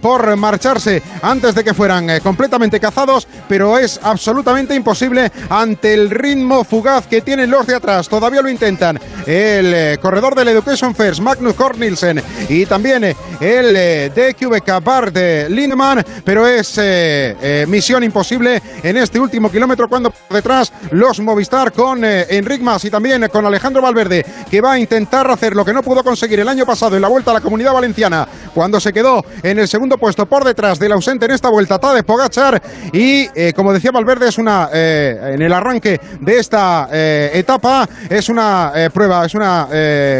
por 0.00 0.36
marcharse 0.36 1.02
antes 1.22 1.54
de 1.54 1.64
que 1.64 1.74
fueran 1.74 2.20
completamente 2.20 2.80
cazados, 2.80 3.28
pero 3.48 3.78
es 3.78 4.00
absolutamente 4.02 4.74
imposible 4.74 5.30
ante 5.48 5.94
el 5.94 6.10
ritmo 6.10 6.64
fugaz 6.64 7.06
que 7.06 7.20
tienen 7.20 7.50
los 7.50 7.66
de 7.66 7.74
atrás. 7.74 8.08
Todavía 8.08 8.42
lo 8.42 8.48
intentan. 8.48 8.98
El 9.26 9.98
corredor 10.00 10.34
del 10.34 10.48
Education 10.48 10.94
First, 10.94 11.20
Magnus 11.20 11.54
Cornelsen, 11.54 12.22
y 12.48 12.66
también 12.66 13.04
el 13.04 13.72
de 13.72 14.36
QBK 14.38 14.82
Bart 14.82 15.16
Lindemann, 15.48 16.04
pero 16.24 16.46
es 16.46 16.80
misión 17.68 18.02
imposible 18.02 18.62
en 18.82 18.96
este 18.96 19.18
último 19.18 19.50
kilómetro 19.50 19.88
cuando 19.88 20.12
detrás 20.30 20.72
los 20.90 21.20
Movistar 21.20 21.72
con 21.72 22.02
Enric 22.04 22.62
Mas 22.62 22.84
y 22.84 22.90
también 22.90 23.28
con 23.28 23.44
Alejandro 23.44 23.82
Valverde, 23.82 24.24
que 24.50 24.60
va 24.60 24.72
a 24.72 24.78
intentar 24.78 25.30
hacer 25.30 25.54
lo 25.54 25.64
que 25.64 25.72
no 25.72 25.82
pudo 25.82 25.99
conseguir 26.02 26.40
el 26.40 26.48
año 26.48 26.66
pasado 26.66 26.96
en 26.96 27.02
la 27.02 27.08
vuelta 27.08 27.30
a 27.30 27.34
la 27.34 27.40
comunidad 27.40 27.72
valenciana, 27.72 28.26
cuando 28.54 28.80
se 28.80 28.92
quedó 28.92 29.24
en 29.42 29.58
el 29.58 29.68
segundo 29.68 29.98
puesto 29.98 30.26
por 30.26 30.44
detrás 30.44 30.78
del 30.78 30.92
ausente 30.92 31.26
en 31.26 31.32
esta 31.32 31.48
vuelta, 31.48 31.78
Tadej 31.78 32.04
Pogachar, 32.04 32.62
y 32.92 33.52
como 33.52 33.72
decía 33.72 33.90
Valverde, 33.90 34.28
es 34.28 34.38
una 34.38 34.68
en 34.72 35.42
el 35.42 35.52
arranque 35.52 36.00
de 36.20 36.38
esta 36.38 36.88
etapa, 36.90 37.88
es 38.08 38.28
una 38.28 38.72
prueba, 38.92 39.24
es 39.24 39.34
una 39.34 39.68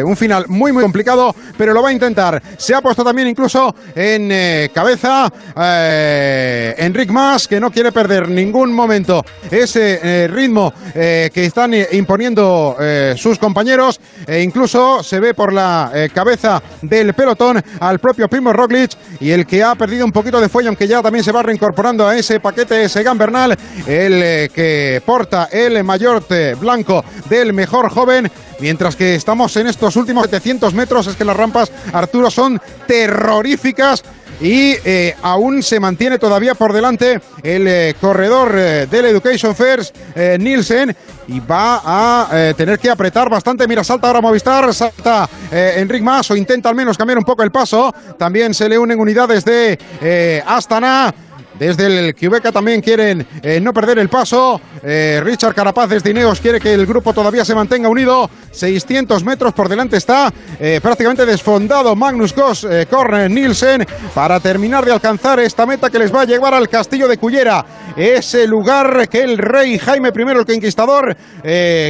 un 0.05 0.17
final 0.17 0.47
muy 0.49 0.73
muy 0.73 0.83
complicado, 0.83 1.35
pero 1.57 1.73
lo 1.73 1.83
va 1.83 1.91
a 1.91 1.93
intentar. 1.93 2.43
Se 2.57 2.75
ha 2.75 2.81
puesto 2.81 3.05
también 3.05 3.29
incluso 3.29 3.75
en 3.95 4.71
cabeza 4.73 5.31
eh, 5.57 6.75
Enric 6.79 7.11
Mas, 7.11 7.49
que 7.49 7.61
no 7.61 7.71
quiere 7.71 7.93
perder 7.93 8.29
ningún 8.29 8.73
momento 8.73 9.25
ese 9.51 10.01
eh, 10.03 10.29
ritmo 10.29 10.73
eh, 10.95 11.31
que 11.33 11.45
están 11.45 11.75
imponiendo 11.93 12.77
eh, 12.81 13.15
sus 13.17 13.39
compañeros. 13.39 14.01
E 14.27 14.43
incluso 14.43 15.03
se 15.03 15.21
ve 15.21 15.35
por 15.35 15.53
la 15.53 15.70
cabeza 16.13 16.63
del 16.83 17.15
pelotón 17.15 17.63
al 17.81 17.99
propio 17.99 18.29
Primo 18.29 18.53
Roglic 18.53 18.93
y 19.21 19.31
el 19.31 19.47
que 19.47 19.63
ha 19.63 19.75
perdido 19.75 20.05
un 20.05 20.13
poquito 20.13 20.41
de 20.41 20.49
fuelle, 20.49 20.69
aunque 20.69 20.87
ya 20.87 21.03
también 21.03 21.25
se 21.25 21.33
va 21.33 21.43
reincorporando 21.43 22.07
a 22.07 22.17
ese 22.17 22.41
paquete 22.41 22.89
Segan 22.89 23.19
Bernal, 23.19 23.57
el 23.87 24.51
que 24.51 25.03
porta 25.05 25.49
el 25.51 25.83
mayor 25.85 26.25
blanco 26.59 27.05
del 27.29 27.53
mejor 27.53 27.91
joven. 27.91 28.31
Mientras 28.61 28.95
que 28.95 29.15
estamos 29.15 29.57
en 29.57 29.69
estos 29.69 29.97
últimos 29.97 30.25
700 30.25 30.75
metros, 30.75 31.07
es 31.07 31.17
que 31.17 31.25
las 31.25 31.37
rampas, 31.37 31.73
Arturo, 31.95 32.31
son 32.31 32.61
terroríficas 32.87 34.05
y 34.41 34.77
eh, 34.85 35.15
aún 35.23 35.63
se 35.63 35.79
mantiene 35.79 36.19
todavía 36.19 36.55
por 36.55 36.73
delante 36.73 37.21
el 37.43 37.69
eh, 37.69 37.95
corredor 38.01 38.55
eh, 38.57 38.87
del 38.91 39.07
Education 39.07 39.55
First, 39.55 39.97
Nielsen, 40.39 40.97
y 41.29 41.41
va 41.41 41.83
a 41.85 42.55
tener 42.55 42.79
que 42.79 42.91
apretar 42.91 43.31
bastante. 43.31 43.69
Mira, 43.69 43.85
salta 43.85 44.09
ahora 44.09 44.21
Movistar, 44.21 44.75
salta 44.75 45.29
Enric 45.53 46.03
Mas 46.03 46.31
o 46.31 46.37
intenta 46.37 46.69
al 46.69 46.75
menos 46.75 46.99
cambiar 46.99 47.19
un 47.19 47.25
poco 47.25 47.43
el 47.43 47.53
paso. 47.53 47.95
También 48.19 48.53
se 48.53 48.69
le 48.69 48.79
unen 48.79 48.99
unidades 48.99 49.45
de 49.45 50.43
Astana. 50.45 51.15
Desde 51.61 51.87
el 51.87 52.15
Quebec 52.15 52.51
también 52.53 52.81
quieren 52.81 53.27
eh, 53.43 53.61
no 53.61 53.75
perder 53.75 53.99
el 53.99 54.09
paso. 54.09 54.59
Eh, 54.83 55.21
Richard 55.23 55.55
Carapaz 55.55 55.91
desde 55.91 56.09
Ineos 56.09 56.41
quiere 56.41 56.59
que 56.59 56.73
el 56.73 56.87
grupo 56.87 57.13
todavía 57.13 57.45
se 57.45 57.55
mantenga 57.55 57.91
unido. 57.91 58.31
600 58.51 59.23
metros 59.25 59.53
por 59.53 59.69
delante 59.69 59.99
está 59.99 60.33
eh, 60.59 60.81
prácticamente 60.83 61.27
desfondado 61.27 61.95
Magnus 61.95 62.35
Goss, 62.35 62.67
Corner 62.89 63.31
Nielsen 63.31 63.87
para 64.15 64.41
terminar 64.41 64.87
de 64.87 64.93
alcanzar 64.93 65.39
esta 65.39 65.67
meta 65.67 65.91
que 65.91 65.99
les 65.99 66.13
va 66.13 66.23
a 66.23 66.25
llevar 66.25 66.55
al 66.55 66.67
castillo 66.67 67.07
de 67.07 67.19
Cullera. 67.19 67.63
Ese 67.95 68.47
lugar 68.47 69.09
que 69.11 69.23
el 69.23 69.37
rey 69.37 69.79
Jaime 69.79 70.13
I 70.17 70.23
el 70.31 70.47
Conquistador 70.47 71.15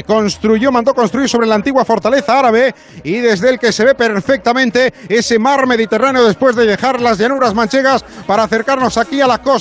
construyó, 0.04 0.72
mandó 0.72 0.94
construir 0.94 1.28
sobre 1.28 1.46
la 1.46 1.54
antigua 1.54 1.84
fortaleza 1.84 2.38
árabe 2.38 2.74
y 3.04 3.18
desde 3.18 3.50
el 3.50 3.58
que 3.58 3.70
se 3.70 3.84
ve 3.84 3.94
perfectamente 3.94 4.92
ese 5.08 5.38
mar 5.38 5.66
Mediterráneo 5.66 6.24
después 6.24 6.56
de 6.56 6.66
dejar 6.66 7.00
las 7.00 7.18
llanuras 7.18 7.54
manchegas 7.54 8.04
para 8.26 8.42
acercarnos 8.42 8.96
aquí 8.96 9.20
a 9.20 9.26
la 9.26 9.38
costa 9.38 9.59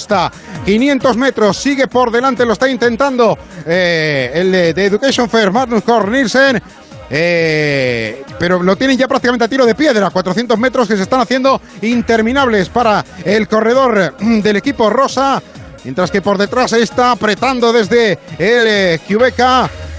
500 0.66 1.18
metros, 1.18 1.58
sigue 1.58 1.88
por 1.88 2.12
delante, 2.12 2.46
lo 2.46 2.54
está 2.54 2.70
intentando 2.70 3.38
eh, 3.66 4.32
el 4.34 4.52
de, 4.52 4.86
Education 4.86 5.30
Fair, 5.30 5.52
Magnus 5.52 5.84
Cornelsen. 5.84 6.62
Eh, 7.12 8.24
pero 8.38 8.62
lo 8.62 8.76
tienen 8.76 8.96
ya 8.96 9.08
prácticamente 9.08 9.46
a 9.46 9.48
tiro 9.48 9.66
de 9.66 9.74
piedra. 9.74 10.10
400 10.12 10.58
metros 10.60 10.88
que 10.88 10.96
se 10.96 11.04
están 11.04 11.22
haciendo 11.22 11.60
interminables 11.82 12.70
para 12.70 13.04
el 13.26 13.48
corredor 13.48 14.16
del 14.20 14.56
equipo 14.56 14.90
rosa. 14.90 15.42
Mientras 15.84 16.12
que 16.12 16.22
por 16.22 16.38
detrás 16.38 16.74
está 16.74 17.12
apretando 17.12 17.72
desde 17.72 18.14
el 18.38 18.68
eh, 18.68 19.00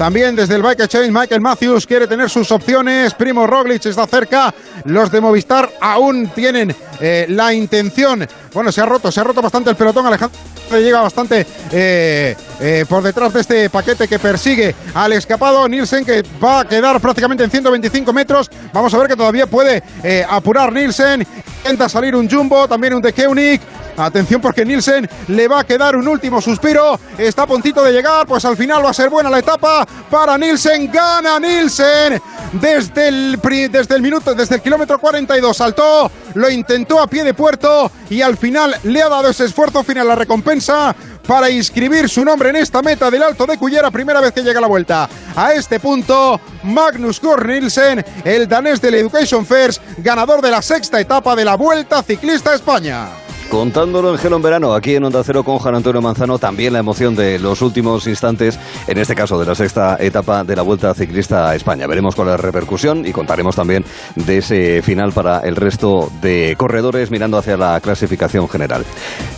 también 0.00 0.34
desde 0.34 0.54
el 0.54 0.62
Bike 0.62 0.80
Exchange, 0.80 1.10
Michael 1.10 1.42
Matthews 1.42 1.86
quiere 1.86 2.06
tener 2.06 2.30
sus 2.30 2.50
opciones. 2.52 3.12
Primo 3.12 3.46
Roglic 3.46 3.84
está 3.84 4.06
cerca. 4.06 4.54
Los 4.86 5.10
de 5.10 5.20
Movistar 5.20 5.70
aún 5.78 6.28
tienen 6.28 6.74
eh, 7.00 7.26
la 7.28 7.52
intención. 7.52 8.26
Bueno, 8.54 8.72
se 8.72 8.80
ha 8.80 8.86
roto, 8.86 9.12
se 9.12 9.20
ha 9.20 9.24
roto 9.24 9.42
bastante 9.42 9.68
el 9.68 9.76
pelotón. 9.76 10.06
Alejandro 10.06 10.38
llega 10.70 11.02
bastante 11.02 11.46
eh, 11.70 12.34
eh, 12.60 12.86
por 12.88 13.02
detrás 13.02 13.34
de 13.34 13.40
este 13.42 13.68
paquete 13.68 14.08
que 14.08 14.18
persigue 14.18 14.74
al 14.94 15.12
escapado. 15.12 15.68
Nielsen 15.68 16.02
que 16.02 16.22
va 16.42 16.60
a 16.60 16.64
quedar 16.64 16.98
prácticamente 16.98 17.44
en 17.44 17.50
125 17.50 18.10
metros. 18.14 18.50
Vamos 18.72 18.94
a 18.94 18.98
ver 18.98 19.06
que 19.06 19.16
todavía 19.16 19.46
puede 19.46 19.82
apurar 20.30 20.72
Nielsen. 20.72 21.26
Intenta 21.58 21.90
salir 21.90 22.16
un 22.16 22.26
Jumbo, 22.26 22.66
también 22.66 22.94
un 22.94 23.02
De 23.02 23.12
Keunig. 23.12 23.60
Atención 23.96 24.40
porque 24.40 24.64
Nielsen 24.64 25.08
le 25.28 25.48
va 25.48 25.60
a 25.60 25.64
quedar 25.64 25.96
un 25.96 26.08
último 26.08 26.40
suspiro. 26.40 26.98
Está 27.18 27.42
a 27.42 27.46
puntito 27.46 27.82
de 27.82 27.92
llegar, 27.92 28.26
pues 28.26 28.44
al 28.44 28.56
final 28.56 28.84
va 28.84 28.90
a 28.90 28.94
ser 28.94 29.10
buena 29.10 29.30
la 29.30 29.38
etapa 29.38 29.86
para 30.10 30.38
Nielsen. 30.38 30.90
Gana 30.90 31.38
Nielsen 31.38 32.20
desde 32.52 33.08
el, 33.08 33.40
desde 33.70 33.94
el 33.94 34.02
minuto, 34.02 34.34
desde 34.34 34.56
el 34.56 34.62
kilómetro 34.62 34.98
42. 34.98 35.56
Saltó, 35.56 36.10
lo 36.34 36.50
intentó 36.50 37.00
a 37.00 37.06
pie 37.06 37.24
de 37.24 37.34
puerto 37.34 37.90
y 38.08 38.22
al 38.22 38.36
final 38.36 38.74
le 38.84 39.02
ha 39.02 39.08
dado 39.08 39.28
ese 39.28 39.44
esfuerzo 39.44 39.82
final, 39.82 40.08
la 40.08 40.14
recompensa 40.14 40.94
para 41.26 41.50
inscribir 41.50 42.08
su 42.08 42.24
nombre 42.24 42.50
en 42.50 42.56
esta 42.56 42.82
meta 42.82 43.10
del 43.10 43.22
Alto 43.22 43.46
de 43.46 43.56
Cullera, 43.56 43.90
primera 43.90 44.20
vez 44.20 44.32
que 44.32 44.42
llega 44.42 44.58
a 44.58 44.62
la 44.62 44.66
vuelta. 44.66 45.08
A 45.36 45.52
este 45.52 45.78
punto, 45.78 46.40
Magnus 46.64 47.20
Nielsen, 47.22 48.04
el 48.24 48.48
danés 48.48 48.80
del 48.80 48.94
Education 48.94 49.46
First, 49.46 49.80
ganador 49.98 50.42
de 50.42 50.50
la 50.50 50.60
sexta 50.60 50.98
etapa 50.98 51.36
de 51.36 51.44
la 51.44 51.54
Vuelta 51.54 52.02
Ciclista 52.02 52.54
España. 52.54 53.19
Contándolo 53.50 54.12
en 54.12 54.18
Gelo 54.18 54.36
en 54.36 54.42
Verano, 54.42 54.74
aquí 54.74 54.94
en 54.94 55.02
Onda 55.02 55.24
Cero 55.24 55.42
con 55.42 55.58
Juan 55.58 55.74
Antonio 55.74 56.00
Manzano, 56.00 56.38
también 56.38 56.72
la 56.72 56.78
emoción 56.78 57.16
de 57.16 57.40
los 57.40 57.62
últimos 57.62 58.06
instantes, 58.06 58.60
en 58.86 58.96
este 58.96 59.16
caso 59.16 59.40
de 59.40 59.44
la 59.44 59.56
sexta 59.56 59.96
etapa 59.98 60.44
de 60.44 60.54
la 60.54 60.62
Vuelta 60.62 60.94
Ciclista 60.94 61.50
a 61.50 61.56
España. 61.56 61.88
Veremos 61.88 62.14
cuál 62.14 62.28
es 62.28 62.32
la 62.34 62.36
repercusión 62.36 63.04
y 63.04 63.10
contaremos 63.10 63.56
también 63.56 63.84
de 64.14 64.38
ese 64.38 64.82
final 64.82 65.10
para 65.10 65.40
el 65.40 65.56
resto 65.56 66.12
de 66.22 66.54
corredores 66.56 67.10
mirando 67.10 67.38
hacia 67.38 67.56
la 67.56 67.80
clasificación 67.80 68.48
general. 68.48 68.84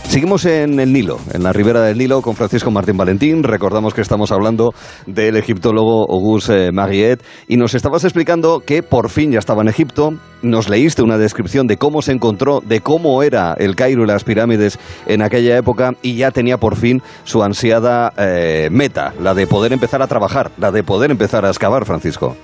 Seguimos 0.04 0.44
en 0.44 0.78
el 0.78 0.92
Nilo, 0.92 1.18
en 1.32 1.42
la 1.42 1.54
ribera 1.54 1.80
del 1.80 1.96
Nilo, 1.96 2.20
con 2.20 2.36
Francisco 2.36 2.70
Martín 2.70 2.98
Valentín. 2.98 3.42
Recordamos 3.42 3.94
que 3.94 4.02
estamos 4.02 4.30
hablando 4.30 4.74
del 5.06 5.38
egiptólogo 5.38 6.04
Auguste 6.10 6.70
Mariette 6.70 7.24
y 7.48 7.56
nos 7.56 7.72
estabas 7.72 8.04
explicando 8.04 8.60
que 8.60 8.82
por 8.82 9.08
fin 9.08 9.32
ya 9.32 9.38
estaba 9.38 9.62
en 9.62 9.68
Egipto. 9.68 10.12
Nos 10.42 10.68
leíste 10.68 11.02
una 11.02 11.16
descripción 11.16 11.66
de 11.66 11.78
cómo 11.78 12.02
se 12.02 12.12
encontró, 12.12 12.60
de 12.60 12.80
cómo 12.80 13.22
era 13.22 13.54
el 13.56 13.74
Cairo 13.76 14.01
las 14.06 14.24
pirámides 14.24 14.78
en 15.06 15.22
aquella 15.22 15.56
época 15.56 15.92
y 16.02 16.16
ya 16.16 16.30
tenía 16.30 16.58
por 16.58 16.76
fin 16.76 17.02
su 17.24 17.42
ansiada 17.42 18.12
eh, 18.18 18.68
meta, 18.70 19.12
la 19.20 19.34
de 19.34 19.46
poder 19.46 19.72
empezar 19.72 20.02
a 20.02 20.06
trabajar, 20.06 20.50
la 20.58 20.70
de 20.70 20.82
poder 20.82 21.10
empezar 21.10 21.44
a 21.44 21.48
excavar, 21.48 21.84
Francisco. 21.84 22.36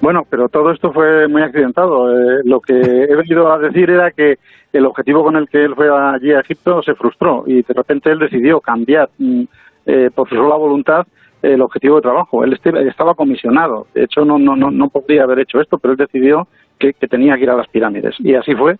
Bueno, 0.00 0.22
pero 0.28 0.48
todo 0.48 0.70
esto 0.72 0.92
fue 0.92 1.28
muy 1.28 1.42
accidentado. 1.42 2.10
Eh, 2.10 2.40
lo 2.44 2.60
que 2.60 2.74
he 2.74 3.14
venido 3.14 3.52
a 3.52 3.58
decir 3.58 3.90
era 3.90 4.10
que 4.10 4.38
el 4.72 4.86
objetivo 4.86 5.22
con 5.22 5.36
el 5.36 5.48
que 5.48 5.64
él 5.64 5.74
fue 5.74 5.88
allí 5.90 6.32
a 6.32 6.40
Egipto 6.40 6.82
se 6.82 6.94
frustró 6.94 7.44
y 7.46 7.62
de 7.62 7.74
repente 7.74 8.10
él 8.10 8.18
decidió 8.18 8.60
cambiar 8.60 9.10
mm, 9.18 9.42
eh, 9.86 10.10
por 10.14 10.28
su 10.28 10.36
sola 10.36 10.56
voluntad 10.56 11.06
el 11.42 11.60
objetivo 11.60 11.96
de 11.96 12.02
trabajo. 12.02 12.44
Él 12.44 12.52
este, 12.52 12.70
estaba 12.88 13.14
comisionado. 13.14 13.86
De 13.94 14.04
hecho, 14.04 14.24
no, 14.24 14.38
no, 14.38 14.56
no, 14.56 14.70
no 14.70 14.88
podría 14.88 15.24
haber 15.24 15.40
hecho 15.40 15.60
esto, 15.60 15.78
pero 15.78 15.92
él 15.92 15.98
decidió 15.98 16.48
que, 16.80 16.94
tenía 17.06 17.36
que 17.36 17.44
ir 17.44 17.50
a 17.50 17.56
las 17.56 17.68
pirámides. 17.68 18.16
Y 18.18 18.34
así 18.34 18.54
fue. 18.54 18.76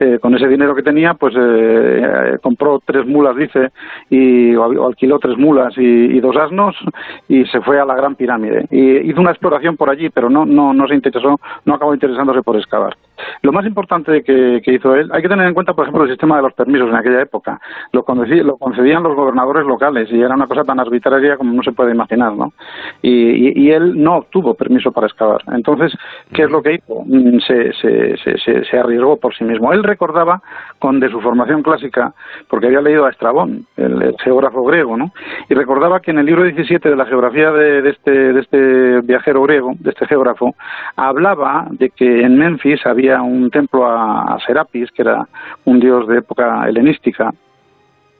Eh, 0.00 0.18
con 0.20 0.34
ese 0.34 0.48
dinero 0.48 0.74
que 0.74 0.82
tenía, 0.82 1.14
pues 1.14 1.34
eh, 1.38 2.38
compró 2.42 2.80
tres 2.84 3.06
mulas, 3.06 3.36
dice, 3.36 3.70
y 4.10 4.54
o, 4.56 4.86
alquiló 4.86 5.18
tres 5.18 5.36
mulas 5.36 5.74
y, 5.76 6.18
dos 6.20 6.36
asnos 6.36 6.76
y 7.28 7.44
se 7.46 7.60
fue 7.60 7.80
a 7.80 7.84
la 7.84 7.94
Gran 7.94 8.14
Pirámide. 8.14 8.66
Y 8.70 9.10
hizo 9.10 9.20
una 9.20 9.32
exploración 9.32 9.76
por 9.76 9.90
allí, 9.90 10.08
pero 10.08 10.30
no, 10.30 10.46
no, 10.46 10.72
no 10.72 10.88
se 10.88 10.94
interesó, 10.94 11.38
no 11.64 11.74
acabó 11.74 11.94
interesándose 11.94 12.42
por 12.42 12.56
excavar. 12.56 12.96
Lo 13.42 13.52
más 13.52 13.66
importante 13.66 14.22
que, 14.22 14.62
hizo 14.66 14.94
él, 14.94 15.10
hay 15.12 15.22
que 15.22 15.28
tener 15.28 15.46
en 15.46 15.54
cuenta, 15.54 15.74
por 15.74 15.84
ejemplo, 15.84 16.04
el 16.04 16.10
sistema 16.10 16.36
de 16.36 16.42
los 16.42 16.54
permisos 16.54 16.88
en 16.88 16.94
aquella 16.94 17.22
época. 17.22 17.60
Lo, 17.92 18.04
concedían, 18.04 18.46
lo 18.46 18.56
concedían 18.56 19.02
los 19.02 19.14
gobernadores 19.14 19.66
locales 19.66 20.08
y 20.10 20.20
era 20.20 20.34
una 20.34 20.46
cosa 20.46 20.64
tan 20.64 20.80
arbitraria 20.80 21.36
como 21.36 21.52
no 21.52 21.62
se 21.62 21.72
puede 21.72 21.92
imaginar, 21.92 22.34
¿no? 22.34 22.52
Y, 23.02 23.60
y 23.60 23.70
él 23.70 24.02
no 24.02 24.16
obtuvo 24.16 24.54
permiso 24.54 24.92
para 24.92 25.06
excavar. 25.06 25.42
Entonces, 25.52 25.92
¿qué 26.32 26.44
es 26.44 26.50
lo 26.50 26.62
que 26.62 26.74
hizo? 26.74 27.04
Se, 27.46 27.72
se, 27.74 28.78
arriesgó 28.78 29.16
por 29.16 29.34
sí 29.34 29.44
mismo. 29.44 29.72
Él 29.72 29.82
recordaba, 29.82 30.42
con 30.78 31.00
de 31.00 31.10
su 31.10 31.20
formación 31.20 31.62
clásica, 31.62 32.14
porque 32.48 32.66
había 32.66 32.80
leído 32.80 33.06
a 33.06 33.10
Estrabón, 33.10 33.66
el, 33.76 34.14
geógrafo 34.22 34.64
griego, 34.64 34.96
¿no? 34.96 35.12
y 35.48 35.54
recordaba 35.54 36.00
que 36.00 36.10
en 36.10 36.18
el 36.18 36.26
libro 36.26 36.44
17 36.44 36.88
de 36.88 36.96
la 36.96 37.06
geografía 37.06 37.50
de, 37.50 37.88
este, 37.88 38.10
de 38.10 38.40
este 38.40 39.00
viajero 39.02 39.42
griego, 39.42 39.72
de 39.78 39.90
este 39.90 40.06
geógrafo, 40.06 40.54
hablaba 40.96 41.66
de 41.70 41.90
que 41.90 42.22
en 42.22 42.36
Memphis 42.38 42.84
había 42.86 43.22
un 43.22 43.50
templo 43.50 43.86
a, 43.86 44.34
a 44.34 44.38
Serapis, 44.40 44.90
que 44.92 45.02
era 45.02 45.26
un 45.64 45.80
dios 45.80 46.06
de 46.08 46.18
época 46.18 46.68
helenística, 46.68 47.32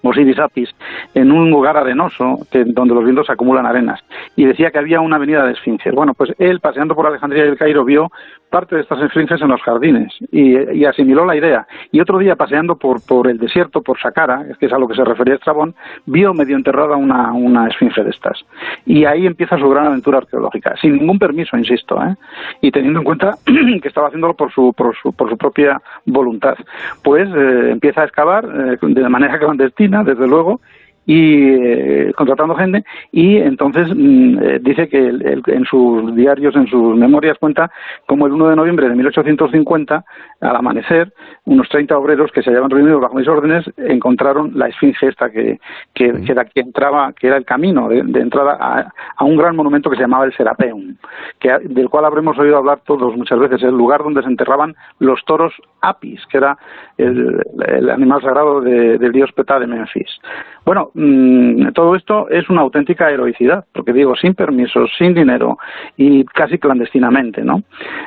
Osiris 0.02 0.38
Apis, 0.38 0.68
en 1.14 1.30
un 1.30 1.50
lugar 1.50 1.76
arenoso 1.76 2.38
que, 2.50 2.64
donde 2.64 2.94
los 2.94 3.04
vientos 3.04 3.30
acumulan 3.30 3.66
arenas. 3.66 4.00
Y 4.36 4.44
decía 4.44 4.70
que 4.70 4.78
había 4.78 5.00
una 5.00 5.16
avenida 5.16 5.44
de 5.46 5.52
esfinges. 5.52 5.94
Bueno, 5.94 6.14
pues 6.14 6.32
él, 6.38 6.60
paseando 6.60 6.94
por 6.94 7.06
Alejandría 7.06 7.44
y 7.44 7.48
el 7.48 7.56
Cairo, 7.56 7.84
vio 7.84 8.10
parte 8.52 8.76
de 8.76 8.82
estas 8.82 9.00
esfinges 9.00 9.40
en 9.40 9.48
los 9.48 9.62
jardines 9.62 10.12
y, 10.30 10.84
asimiló 10.84 11.24
la 11.24 11.34
idea. 11.34 11.66
Y 11.90 12.00
otro 12.00 12.18
día, 12.18 12.36
paseando 12.36 12.76
por, 12.76 13.00
por 13.04 13.26
el 13.28 13.38
desierto, 13.38 13.80
por 13.82 13.98
Saqqara, 13.98 14.44
que 14.60 14.66
es 14.66 14.72
a 14.72 14.78
lo 14.78 14.86
que 14.86 14.94
se 14.94 15.04
refería 15.04 15.36
Estrabón, 15.36 15.74
vio 16.04 16.34
medio 16.34 16.56
enterrada 16.56 16.96
una, 16.96 17.32
una 17.32 17.66
esfinge 17.66 18.04
de 18.04 18.10
estas. 18.10 18.44
Y 18.84 19.06
ahí 19.06 19.26
empieza 19.26 19.56
su 19.56 19.68
gran 19.70 19.86
aventura 19.86 20.18
arqueológica, 20.18 20.74
sin 20.80 20.98
ningún 20.98 21.18
permiso, 21.18 21.56
insisto, 21.56 21.96
¿eh? 22.04 22.14
y 22.60 22.70
teniendo 22.70 23.00
en 23.00 23.04
cuenta 23.04 23.36
que 23.82 23.88
estaba 23.88 24.08
haciéndolo 24.08 24.34
por 24.34 24.52
su, 24.52 24.74
por 24.74 24.94
su, 24.96 25.12
por 25.12 25.30
su 25.30 25.38
propia 25.38 25.80
voluntad. 26.04 26.56
Pues 27.02 27.28
eh, 27.34 27.70
empieza 27.70 28.02
a 28.02 28.04
excavar 28.04 28.44
eh, 28.44 28.76
de 28.80 29.08
manera 29.08 29.38
clandestina, 29.40 30.04
desde 30.04 30.28
luego, 30.28 30.60
y 31.04 31.54
eh, 31.54 32.12
contratando 32.16 32.54
gente 32.54 32.84
y 33.10 33.36
entonces 33.36 33.88
mm, 33.94 34.38
eh, 34.40 34.58
dice 34.60 34.88
que 34.88 35.08
en 35.08 35.64
sus 35.64 36.14
diarios, 36.14 36.54
en 36.54 36.66
sus 36.68 36.96
memorias 36.96 37.38
cuenta 37.38 37.70
como 38.06 38.26
el 38.26 38.32
1 38.32 38.50
de 38.50 38.56
noviembre 38.56 38.88
de 38.88 38.94
1850 38.94 40.04
al 40.40 40.56
amanecer 40.56 41.12
unos 41.44 41.68
30 41.68 41.96
obreros 41.98 42.30
que 42.30 42.42
se 42.42 42.50
habían 42.50 42.70
reunido 42.70 43.00
bajo 43.00 43.16
mis 43.16 43.26
órdenes 43.26 43.64
encontraron 43.76 44.52
la 44.54 44.68
esfinge 44.68 45.08
esta 45.08 45.30
que, 45.30 45.58
que, 45.92 46.12
era 46.28 46.44
que 46.44 46.60
entraba 46.60 47.12
que 47.12 47.26
era 47.26 47.36
el 47.36 47.44
camino 47.44 47.88
de, 47.88 47.98
entrada 47.98 48.92
a, 49.16 49.24
un 49.24 49.36
gran 49.36 49.56
monumento 49.56 49.90
que 49.90 49.96
se 49.96 50.02
llamaba 50.02 50.24
el 50.24 50.34
Serapeum 50.34 50.96
que, 51.40 51.58
del 51.64 51.88
cual 51.88 52.04
habremos 52.04 52.38
oído 52.38 52.58
hablar 52.58 52.80
todos 52.84 53.16
muchas 53.16 53.40
veces 53.40 53.62
el 53.64 53.76
lugar 53.76 54.04
donde 54.04 54.22
se 54.22 54.28
enterraban 54.28 54.74
los 55.00 55.24
toros 55.24 55.52
Apis 55.80 56.24
que 56.30 56.38
era 56.38 56.56
el, 56.96 57.90
animal 57.90 58.22
sagrado 58.22 58.60
del 58.60 59.12
dios 59.12 59.32
Petá 59.32 59.58
de 59.58 59.66
Memphis 59.66 60.20
bueno 60.64 60.92
Mm, 60.94 61.72
todo 61.72 61.96
esto 61.96 62.28
es 62.28 62.48
una 62.50 62.60
auténtica 62.60 63.10
heroicidad, 63.10 63.64
porque 63.72 63.92
digo, 63.92 64.14
sin 64.16 64.34
permisos, 64.34 64.90
sin 64.98 65.14
dinero 65.14 65.58
y 65.96 66.24
casi 66.24 66.58
clandestinamente, 66.58 67.42
¿no? 67.42 67.62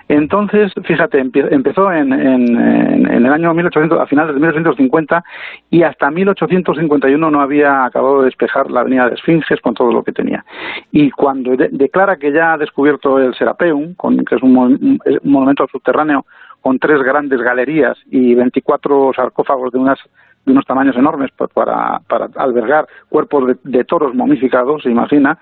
Entonces, 0.07 0.71
fíjate, 0.83 1.19
empezó 1.19 1.91
en, 1.91 2.13
el 2.13 3.25
año 3.25 3.53
1800, 3.53 3.99
a 3.99 4.05
finales 4.05 4.35
de 4.35 4.39
1850 4.39 5.23
y 5.71 5.83
hasta 5.83 6.11
1851 6.11 7.31
no 7.31 7.41
había 7.41 7.85
acabado 7.85 8.19
de 8.19 8.25
despejar 8.25 8.69
la 8.69 8.81
avenida 8.81 9.09
de 9.09 9.15
Esfinges 9.15 9.61
con 9.61 9.73
todo 9.73 9.91
lo 9.91 10.03
que 10.03 10.11
tenía. 10.11 10.45
Y 10.91 11.09
cuando 11.11 11.55
declara 11.55 12.17
que 12.17 12.31
ya 12.31 12.53
ha 12.53 12.57
descubierto 12.57 13.19
el 13.19 13.33
Serapeum, 13.35 13.95
con, 13.95 14.23
que 14.23 14.35
es 14.35 14.43
un, 14.43 14.57
un 14.57 14.99
monumento 15.23 15.67
subterráneo 15.71 16.25
con 16.61 16.79
tres 16.79 17.01
grandes 17.03 17.41
galerías 17.41 17.97
y 18.09 18.33
24 18.35 19.11
sarcófagos 19.15 19.71
de 19.71 19.79
unas 19.79 19.99
de 20.45 20.51
unos 20.51 20.65
tamaños 20.65 20.95
enormes 20.95 21.31
para, 21.53 21.99
para 22.07 22.29
albergar 22.35 22.87
cuerpos 23.09 23.57
de, 23.63 23.83
toros 23.83 24.13
momificados, 24.13 24.83
se 24.83 24.89
imagina, 24.89 25.37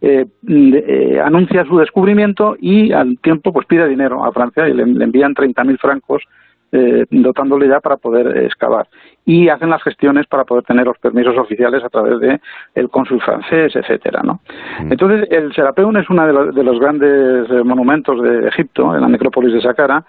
eh, 0.00 0.26
eh, 0.48 1.20
anuncia 1.22 1.64
su 1.64 1.78
descubrimiento 1.78 2.56
y 2.60 2.92
al 2.92 3.18
tiempo 3.20 3.52
pues 3.52 3.66
pide 3.66 3.88
dinero 3.88 4.24
a 4.24 4.32
Francia 4.32 4.68
y 4.68 4.74
le, 4.74 4.86
le 4.86 5.04
envían 5.04 5.34
30.000 5.34 5.78
francos 5.78 6.22
eh, 6.72 7.06
dotándole 7.10 7.68
ya 7.68 7.80
para 7.80 7.96
poder 7.96 8.44
excavar 8.44 8.86
y 9.28 9.50
hacen 9.50 9.68
las 9.68 9.82
gestiones 9.82 10.26
para 10.26 10.44
poder 10.44 10.64
tener 10.64 10.86
los 10.86 10.96
permisos 10.98 11.36
oficiales 11.36 11.84
a 11.84 11.90
través 11.90 12.18
de 12.18 12.40
el 12.74 12.88
cónsul 12.88 13.20
francés, 13.20 13.76
etcétera, 13.76 14.22
¿no? 14.24 14.40
Mm. 14.80 14.92
Entonces 14.92 15.28
el 15.30 15.52
Serapeum 15.52 15.94
es 15.98 16.08
uno 16.08 16.26
de, 16.26 16.64
los, 16.64 16.80
grandes 16.80 17.50
eh, 17.50 17.62
monumentos 17.62 18.22
de 18.22 18.48
Egipto, 18.48 18.94
en 18.94 19.02
la 19.02 19.08
necrópolis 19.08 19.52
de 19.52 19.60
Saqqara, 19.60 20.02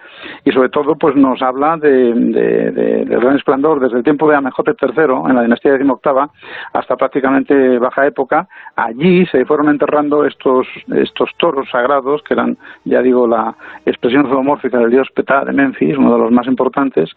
y 0.46 0.52
sobre 0.52 0.70
todo 0.70 0.96
pues 0.96 1.18
nos 1.18 1.42
habla 1.42 1.76
de, 1.76 2.14
del 2.14 3.20
gran 3.20 3.36
esplendor 3.36 3.82
desde 3.82 3.98
el 3.98 4.06
tiempo 4.06 4.30
de 4.30 4.38
Amenhotep 4.38 4.78
III 4.82 5.30
en 5.30 5.36
la 5.36 5.42
dinastía 5.42 5.74
decimoctava 5.74 6.30
hasta 6.72 6.96
prácticamente 6.96 7.78
baja 7.78 8.08
época. 8.08 8.48
Allí 8.78 9.26
se 9.26 9.44
fueron 9.44 9.68
enterrando 9.68 10.24
estos 10.26 10.66
estos 10.96 11.30
toros 11.36 11.70
sagrados 11.70 12.24
que 12.24 12.36
eran, 12.36 12.58
ya 12.86 13.02
digo, 13.02 13.28
la 13.28 13.54
expresión 13.86 14.30
zoomórfica 14.30 14.78
del 14.78 14.92
dios 14.92 15.10
Ptah 15.14 15.44
de 15.44 15.52
Memphis, 15.52 15.98
uno 15.98 16.14
de 16.14 16.20
los 16.20 16.32
más 16.32 16.48
importantes, 16.50 17.10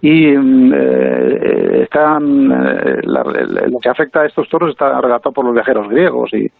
y 0.00 0.28
mm, 0.28 0.72
eh, 0.72 0.78
eh, 0.78 1.80
están, 1.82 2.50
eh, 2.52 3.00
lo 3.04 3.78
que 3.80 3.88
afecta 3.88 4.22
a 4.22 4.26
estos 4.26 4.48
toros 4.48 4.70
está 4.70 5.00
relatado 5.00 5.32
por 5.32 5.44
los 5.44 5.54
viajeros 5.54 5.88
griegos 5.88 6.32
y, 6.32 6.50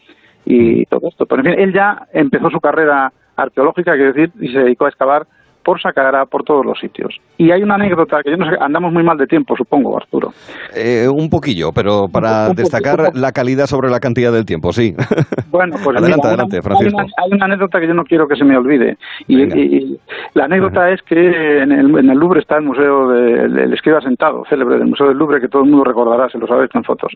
y 0.45 0.85
todo 0.87 1.09
esto. 1.09 1.27
Pero 1.27 1.43
en 1.43 1.47
fin, 1.47 1.61
él 1.61 1.73
ya 1.73 2.07
empezó 2.13 2.51
su 2.51 2.61
carrera 2.61 3.13
arqueológica, 3.37 3.95
quiero 3.95 4.13
decir, 4.13 4.33
y 4.41 4.53
se 4.53 4.61
dedicó 4.61 4.87
a 4.87 4.89
excavar 4.89 5.27
por 5.67 5.83
Sacara, 5.83 6.27
por 6.27 6.45
todos 6.45 6.65
los 6.65 6.79
sitios. 6.79 7.21
Y 7.39 7.51
hay 7.51 7.61
una 7.61 7.75
anécdota 7.75 8.23
que 8.23 8.31
yo 8.31 8.37
no 8.37 8.49
sé, 8.49 8.57
andamos 8.61 8.93
muy 8.93 9.03
mal 9.03 9.19
de 9.19 9.27
tiempo, 9.27 9.57
supongo, 9.57 9.97
Arturo. 9.97 10.33
Eh, 10.77 11.09
un 11.09 11.29
poquillo, 11.29 11.73
pero 11.73 12.07
para 12.07 12.51
destacar 12.51 13.17
la 13.17 13.33
calidad 13.33 13.67
sobre 13.67 13.91
la 13.91 13.99
cantidad 13.99 14.33
del 14.33 14.47
tiempo, 14.47 14.73
sí. 14.73 14.95
Bueno, 15.51 15.77
pues 15.83 15.97
adelante, 15.97 16.29
adelante, 16.29 16.63
Francisco. 16.63 17.01
Hay 17.01 17.33
una, 17.33 17.47
anécdota 17.47 17.81
que 17.81 17.89
yo 17.89 17.95
no 17.95 18.05
quiero 18.05 18.29
que 18.29 18.37
se 18.37 18.45
me 18.45 18.57
olvide. 18.57 18.97
Y, 19.27 19.99
la 20.35 20.45
anécdota 20.45 20.91
es 20.91 21.01
que 21.03 21.63
en 21.63 21.73
el, 21.73 21.99
en 21.99 22.11
el, 22.11 22.19
Louvre 22.19 22.41
está 22.41 22.59
el 22.59 22.63
museo 22.63 23.09
del 23.09 23.73
escriba 23.73 24.01
sentado, 24.03 24.45
célebre 24.49 24.79
del 24.79 24.87
Museo 24.87 25.09
del 25.09 25.17
Louvre, 25.17 25.41
que 25.41 25.49
todo 25.49 25.63
el 25.63 25.71
mundo 25.71 25.85
recordará, 25.85 26.29
se 26.29 26.39
lo 26.39 26.47
sabe 26.47 26.69
en 26.73 26.85
fotos. 26.85 27.13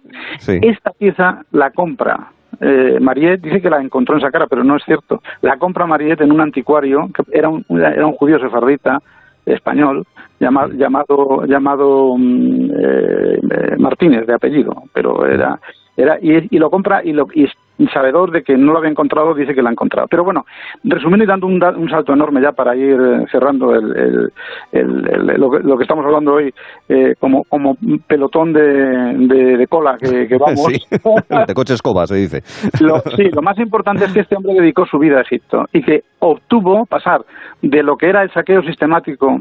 Esta 0.48 0.90
pieza 0.92 1.42
la 1.52 1.70
compra 1.70 2.32
eh, 2.60 2.98
Mariette 3.00 3.42
dice 3.42 3.60
que 3.60 3.70
la 3.70 3.80
encontró 3.80 4.14
en 4.14 4.20
Saqqara, 4.20 4.46
pero 4.46 4.64
no 4.64 4.76
es 4.76 4.84
cierto. 4.84 5.22
La 5.42 5.56
compra 5.58 5.86
Mariette 5.86 6.22
en 6.22 6.32
un 6.32 6.40
anticuario, 6.40 7.08
que 7.14 7.22
era 7.32 7.48
un, 7.48 7.64
era 7.70 8.06
un 8.06 8.12
judío 8.12 8.38
sefardita 8.38 9.00
español, 9.46 10.04
llamado, 10.38 10.72
llamado, 10.74 11.44
llamado 11.46 12.14
mm, 12.16 12.70
eh, 12.76 13.76
Martínez 13.78 14.26
de 14.26 14.34
apellido, 14.34 14.82
pero 14.92 15.26
era 15.26 15.58
era, 15.96 16.18
y, 16.20 16.58
lo 16.58 16.70
compra 16.70 17.02
y, 17.04 17.12
lo, 17.12 17.26
y 17.34 17.46
sabedor 17.88 18.30
de 18.30 18.42
que 18.42 18.56
no 18.56 18.72
lo 18.72 18.78
había 18.78 18.90
encontrado, 18.90 19.34
dice 19.34 19.54
que 19.54 19.62
lo 19.62 19.68
ha 19.68 19.72
encontrado. 19.72 20.06
Pero 20.08 20.24
bueno, 20.24 20.44
resumiendo 20.84 21.24
y 21.24 21.26
dando 21.26 21.46
un, 21.46 21.88
salto 21.88 22.12
enorme 22.12 22.42
ya 22.42 22.52
para 22.52 22.76
ir 22.76 22.98
eh, 23.00 23.26
cerrando 23.30 23.74
el, 23.74 24.30
lo, 24.72 25.76
que 25.76 25.82
estamos 25.82 26.04
hablando 26.04 26.34
hoy 26.34 26.52
eh, 26.88 27.14
como, 27.18 27.44
como 27.44 27.76
pelotón 28.06 28.52
de, 28.52 28.62
de, 28.62 29.66
cola 29.66 29.96
que, 29.98 30.28
vamos. 30.38 30.68
de 31.46 31.54
coche 31.54 31.74
escoba 31.74 32.06
se 32.06 32.16
dice. 32.16 32.40
sí, 33.16 33.30
lo 33.32 33.42
más 33.42 33.58
importante 33.58 34.04
es 34.04 34.12
que 34.12 34.20
este 34.20 34.36
hombre 34.36 34.54
dedicó 34.54 34.86
su 34.86 34.98
vida 34.98 35.18
a 35.18 35.22
Egipto 35.22 35.64
y 35.72 35.82
que 35.82 36.00
obtuvo 36.20 36.84
pasar 36.86 37.22
de 37.62 37.82
lo 37.82 37.96
que 37.96 38.08
era 38.08 38.22
el 38.22 38.30
saqueo 38.32 38.62
sistemático 38.62 39.40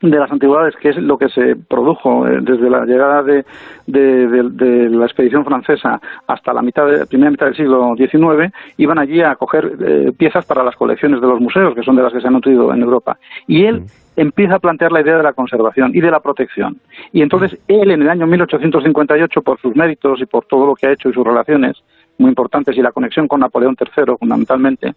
de 0.00 0.18
las 0.18 0.30
antigüedades, 0.30 0.76
que 0.76 0.90
es 0.90 0.96
lo 0.96 1.18
que 1.18 1.28
se 1.28 1.56
produjo 1.56 2.26
eh, 2.26 2.38
desde 2.40 2.70
la 2.70 2.84
llegada 2.84 3.22
de, 3.22 3.44
de, 3.86 4.90
la 4.90 5.06
expedición 5.06 5.44
francesa 5.44 6.00
hasta 6.26 6.52
la 6.52 6.62
mitad 6.62 6.86
de, 6.86 7.06
primera 7.06 7.30
mitad 7.30 7.46
del 7.46 7.56
siglo 7.56 7.94
XIX, 7.96 8.52
iban 8.76 8.98
allí 8.98 9.20
a 9.22 9.34
coger 9.34 9.72
eh, 9.80 10.12
piezas 10.16 10.46
para 10.46 10.62
las 10.62 10.76
colecciones 10.76 11.20
de 11.20 11.26
los 11.26 11.40
museos, 11.40 11.74
que 11.74 11.82
son 11.82 11.96
de 11.96 12.02
las 12.02 12.12
que 12.12 12.20
se 12.20 12.28
han 12.28 12.34
nutrido 12.34 12.72
en 12.72 12.82
Europa. 12.82 13.18
Y 13.46 13.64
él 13.64 13.84
empieza 14.16 14.56
a 14.56 14.58
plantear 14.60 14.92
la 14.92 15.00
idea 15.00 15.16
de 15.16 15.22
la 15.22 15.32
conservación 15.32 15.92
y 15.94 16.00
de 16.00 16.10
la 16.10 16.20
protección. 16.20 16.80
Y 17.12 17.22
entonces 17.22 17.58
él, 17.66 17.90
en 17.90 18.02
el 18.02 18.10
año 18.10 18.26
1858, 18.26 19.42
por 19.42 19.60
sus 19.60 19.74
méritos 19.74 20.20
y 20.20 20.26
por 20.26 20.44
todo 20.44 20.66
lo 20.66 20.74
que 20.74 20.86
ha 20.86 20.92
hecho 20.92 21.08
y 21.08 21.12
sus 21.12 21.24
relaciones 21.24 21.76
muy 22.18 22.30
importantes 22.30 22.76
y 22.76 22.82
la 22.82 22.92
conexión 22.92 23.28
con 23.28 23.40
Napoleón 23.40 23.76
III, 23.78 24.16
fundamentalmente, 24.18 24.92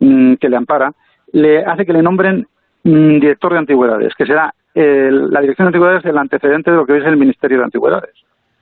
mm, 0.00 0.34
que 0.34 0.48
le 0.48 0.56
ampara, 0.56 0.92
le 1.32 1.64
hace 1.64 1.84
que 1.84 1.92
le 1.92 2.02
nombren 2.02 2.46
Mm, 2.86 3.18
director 3.18 3.52
de 3.52 3.58
antigüedades, 3.58 4.14
que 4.14 4.26
será 4.26 4.54
la 4.74 5.40
Dirección 5.40 5.64
de 5.64 5.68
Antigüedades 5.70 6.04
el 6.04 6.18
antecedente 6.18 6.70
de 6.70 6.76
lo 6.76 6.86
que 6.86 6.92
hoy 6.92 7.00
es 7.00 7.06
el 7.06 7.16
Ministerio 7.16 7.58
de 7.58 7.64
Antigüedades. 7.64 8.14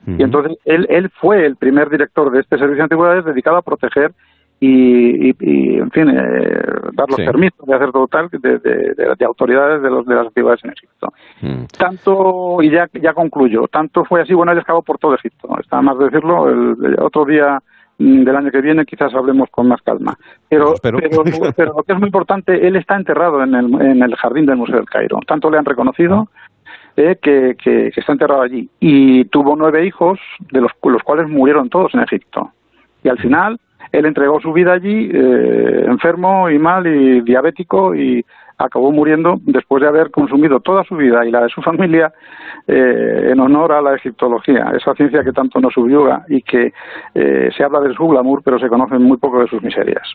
Y 0.06 0.22
entonces 0.22 0.56
él, 0.64 0.86
él 0.88 1.10
fue 1.10 1.44
el 1.44 1.56
primer 1.56 1.90
director 1.90 2.30
de 2.30 2.40
este 2.40 2.56
servicio 2.56 2.76
de 2.76 2.82
antigüedades 2.82 3.24
dedicado 3.24 3.56
a 3.56 3.62
proteger 3.62 4.12
y, 4.60 5.30
y, 5.30 5.78
en 5.78 5.90
fin, 5.90 6.08
eh, 6.10 6.62
dar 6.92 7.08
los 7.08 7.16
permisos 7.16 7.66
de 7.66 7.74
hacer 7.74 7.90
todo 7.90 8.06
tal 8.06 8.28
de, 8.28 8.58
de, 8.58 9.24
autoridades 9.24 9.82
de, 9.82 9.90
los, 9.90 10.06
de 10.06 10.14
las 10.14 10.26
antigüedades 10.26 10.64
en 10.64 10.72
Egipto. 10.72 11.12
Mm. 11.40 11.64
Tanto, 11.76 12.62
y 12.62 12.70
ya, 12.70 12.88
ya 12.92 13.12
concluyo, 13.12 13.66
tanto 13.68 14.04
fue 14.04 14.22
así, 14.22 14.34
bueno, 14.34 14.52
él 14.52 14.58
escapó 14.58 14.82
por 14.82 14.98
todo 14.98 15.14
Egipto. 15.14 15.48
Está 15.58 15.82
más 15.82 15.98
de 15.98 16.04
decirlo, 16.04 16.48
el, 16.48 16.96
otro 17.00 17.24
día 17.24 17.58
del 17.98 18.36
año 18.36 18.50
que 18.50 18.60
viene 18.60 18.84
quizás 18.84 19.14
hablemos 19.14 19.48
con 19.50 19.68
más 19.68 19.81
calma. 19.82 20.16
Pero, 20.48 20.74
pero, 20.82 20.98
pero, 21.56 21.74
lo 21.76 21.82
que 21.82 21.92
es 21.92 21.98
muy 21.98 22.08
importante, 22.08 22.66
él 22.66 22.76
está 22.76 22.97
enterrado 22.97 23.42
en 23.42 23.55
el, 23.55 23.81
en 23.81 24.02
el 24.02 24.14
jardín 24.16 24.47
del 24.47 24.56
Museo 24.56 24.76
del 24.76 24.89
Cairo. 24.89 25.20
Tanto 25.26 25.50
le 25.50 25.58
han 25.58 25.64
reconocido 25.64 26.28
eh, 26.97 27.16
que, 27.20 27.56
que, 27.62 27.89
está 27.94 28.12
enterrado 28.12 28.42
allí. 28.42 28.68
Y 28.81 29.24
tuvo 29.26 29.56
nueve 29.56 29.86
hijos, 29.86 30.18
de 30.52 30.60
los, 30.60 30.73
los 30.82 31.02
cuales 31.02 31.28
murieron 31.28 31.68
todos 31.68 31.94
en 31.94 32.00
Egipto. 32.00 32.52
Y 33.02 33.08
al 33.08 33.18
final 33.18 33.58
él 33.92 34.06
entregó 34.06 34.40
su 34.40 34.52
vida 34.52 34.73
allí, 34.73 35.10
eh, 35.12 35.84
enfermo 35.86 36.50
y 36.50 36.58
mal 36.58 36.86
y 36.86 37.20
diabético, 37.20 37.94
y 37.94 38.24
acabó 38.58 38.92
muriendo 38.92 39.36
después 39.42 39.83
de 39.83 39.89
haber 39.89 40.10
consumido 40.10 40.60
toda 40.60 40.84
su 40.84 40.97
vida 40.97 41.24
y 41.24 41.31
la 41.31 41.42
de 41.42 41.49
su 41.49 41.62
familia 41.62 42.12
eh, 42.66 43.31
en 43.33 43.41
honor 43.41 43.73
a 43.73 43.83
la 43.83 43.94
egiptología, 43.94 44.73
esa 44.76 44.94
ciencia 44.94 45.24
que 45.24 45.33
tanto 45.33 45.60
nos 45.60 45.74
subyuga 45.74 46.24
y 46.28 46.42
que 46.42 46.73
eh, 47.15 47.50
se 47.57 47.65
habla 47.65 47.81
de 47.81 47.94
su 47.94 48.07
glamour, 48.07 48.42
pero 48.44 48.58
se 48.58 48.68
conoce 48.68 48.99
muy 48.99 49.16
poco 49.16 49.41
de 49.41 49.49
sus 49.49 49.62
miserias. 49.62 50.08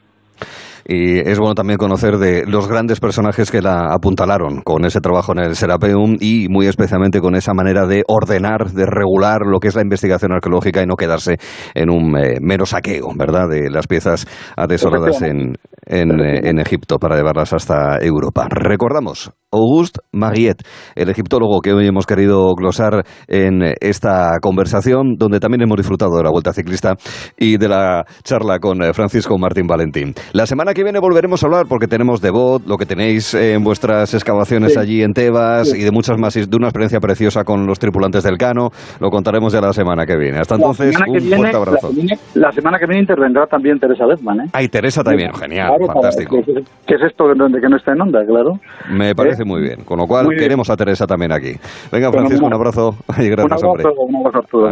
Y 0.86 1.20
es 1.20 1.38
bueno 1.38 1.54
también 1.54 1.78
conocer 1.78 2.18
de 2.18 2.46
los 2.48 2.68
grandes 2.68 3.00
personajes 3.00 3.52
que 3.52 3.62
la 3.62 3.94
apuntalaron 3.94 4.62
con 4.62 4.86
ese 4.86 5.02
trabajo 5.02 5.34
en 5.34 5.40
el 5.40 5.56
Serapeum 5.56 6.18
y 6.20 6.48
muy 6.50 6.66
especialmente 6.66 7.20
con 7.20 7.36
esa 7.36 7.54
manera 7.54 7.86
de 7.86 8.04
ordenar, 8.08 8.72
de 8.72 8.88
regular 8.88 9.42
lo 9.46 9.60
que 9.60 9.68
es 9.68 9.76
la 9.76 9.84
investigación 9.84 10.32
arqueológica 10.32 10.82
y 10.82 10.88
no 10.88 10.96
quedarse 10.96 11.38
en 11.76 11.92
un 11.92 12.18
eh, 12.18 12.38
mero 12.42 12.66
saqueo, 12.66 13.10
¿verdad?, 13.16 13.50
de 13.50 13.70
las 13.70 13.86
piezas 13.86 14.26
atesoradas 14.58 15.22
en, 15.22 15.54
en, 15.86 16.20
eh, 16.20 16.50
en 16.50 16.60
Egipto 16.60 16.98
para 16.98 17.16
llevarlas 17.16 17.54
hasta 17.54 17.98
Europa. 18.02 18.48
Recordamos, 18.50 19.32
Auguste 19.52 20.02
Mariette, 20.12 20.62
el 20.96 21.10
egiptólogo 21.10 21.60
que 21.62 21.74
hoy 21.74 21.88
hemos 21.88 22.06
querido 22.06 22.54
glosar 22.54 23.04
en 23.28 23.64
esta 23.82 24.38
conversación, 24.42 25.16
donde 25.18 25.40
también 25.40 25.64
hemos 25.64 25.78
disfrutado 25.78 26.16
de 26.18 26.24
la 26.24 26.30
Vuelta 26.30 26.54
Ciclista 26.54 26.94
y 27.36 27.58
de 27.58 27.68
la 27.68 28.06
charla 28.24 28.60
con 28.60 28.84
eh, 28.84 28.94
Francisco 28.94 29.40
Martín 29.40 29.66
Valentín. 29.66 30.14
La 30.34 30.46
semana 30.46 30.76
que 30.76 30.84
viene 30.84 31.00
volveremos 31.00 31.42
a 31.42 31.48
hablar 31.48 31.66
porque 31.68 31.88
tenemos 31.88 32.22
de 32.22 32.30
bot, 32.30 32.68
lo 32.68 32.78
que 32.78 32.86
tenéis 32.86 33.34
en 33.34 33.64
vuestras 33.64 34.14
excavaciones 34.14 34.78
allí 34.78 35.02
en 35.02 35.14
Tebas 35.14 35.74
y 35.74 35.84
de 35.84 35.92
muchas 35.92 36.20
más, 36.20 36.36
de 36.36 36.56
una 36.56 36.68
experiencia 36.68 37.00
preciosa 37.00 37.44
con 37.44 37.66
los 37.66 37.80
tripulantes 37.80 38.24
del 38.24 38.38
Cano. 38.38 38.70
Lo 39.00 39.10
contaremos 39.10 39.52
ya 39.52 39.62
la 39.62 39.74
semana 39.74 40.06
que 40.06 40.16
viene. 40.16 40.38
Hasta 40.38 40.56
entonces, 40.56 40.96
un 41.08 41.22
fuerte 41.22 41.58
abrazo. 41.58 41.90
La, 42.36 42.52
semana 42.52 42.78
que 42.78 42.86
viene 42.86 43.02
intervendrá 43.02 43.48
también 43.48 43.80
Teresa 43.80 44.06
Bedman. 44.06 44.42
¿eh? 44.42 44.50
Ay, 44.54 44.68
Teresa 44.68 45.04
también, 45.04 45.34
genial, 45.34 45.72
fantástico. 45.88 46.38
¿Qué 46.86 46.96
es 46.96 47.02
esto 47.02 47.28
de 47.28 47.34
que 47.60 47.68
no 47.68 47.78
está 47.78 47.94
en 47.94 48.02
onda, 48.02 48.24
claro? 48.26 48.60
Me 48.92 49.16
parece 49.16 49.39
muy 49.46 49.62
bien. 49.62 49.84
Con 49.84 49.98
lo 49.98 50.08
cual, 50.08 50.28
queremos 50.38 50.70
a 50.70 50.76
Teresa 50.76 51.06
también 51.06 51.32
aquí. 51.32 51.54
Venga, 51.92 52.12
Francisco, 52.12 52.46
un 52.46 52.54
abrazo. 52.54 52.96
Y 53.20 53.30
gracias, 53.30 53.64
hombre. 53.64 53.86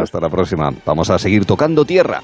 Hasta 0.00 0.20
la 0.20 0.28
próxima. 0.28 0.70
Vamos 0.86 1.10
a 1.10 1.18
seguir 1.18 1.44
tocando 1.44 1.84
tierra, 1.84 2.20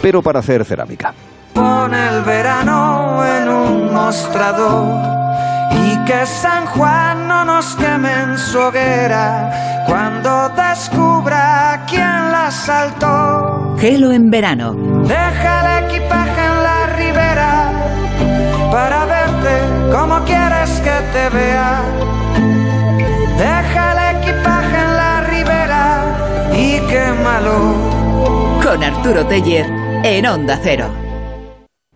pero 0.00 0.22
para 0.22 0.40
hacer 0.40 0.64
cerámica. 0.64 1.12
Pon 1.52 1.92
el 1.94 2.22
verano 2.22 3.24
en 3.24 3.48
un 3.48 3.92
mostrador 3.92 4.94
y 5.72 6.04
que 6.04 6.26
San 6.26 6.66
Juan 6.66 7.26
no 7.26 7.44
nos 7.44 7.74
queme 7.76 8.12
en 8.12 8.38
su 8.38 8.58
hoguera 8.58 9.84
cuando 9.86 10.50
descubra 10.50 11.84
quién 11.88 12.30
la 12.30 12.50
saltó. 12.50 13.76
Gelo 13.78 14.12
en 14.12 14.30
verano. 14.30 14.74
Deja 15.04 15.78
el 15.78 15.84
equipaje 15.86 16.44
en 16.44 16.62
la 16.62 16.86
ribera 16.96 17.72
para 18.70 19.04
verte 19.06 19.75
como 19.92 20.24
quieres 20.24 20.70
que 20.80 20.96
te 21.12 21.28
vea. 21.30 21.82
Deja 23.38 23.92
el 23.92 24.16
equipaje 24.16 24.76
en 24.76 24.96
la 24.96 25.20
ribera 25.22 26.04
y 26.52 26.80
quémalo. 26.86 27.74
Con 28.62 28.82
Arturo 28.82 29.26
Teller 29.26 29.66
en 30.04 30.26
Onda 30.26 30.58
Cero. 30.62 31.05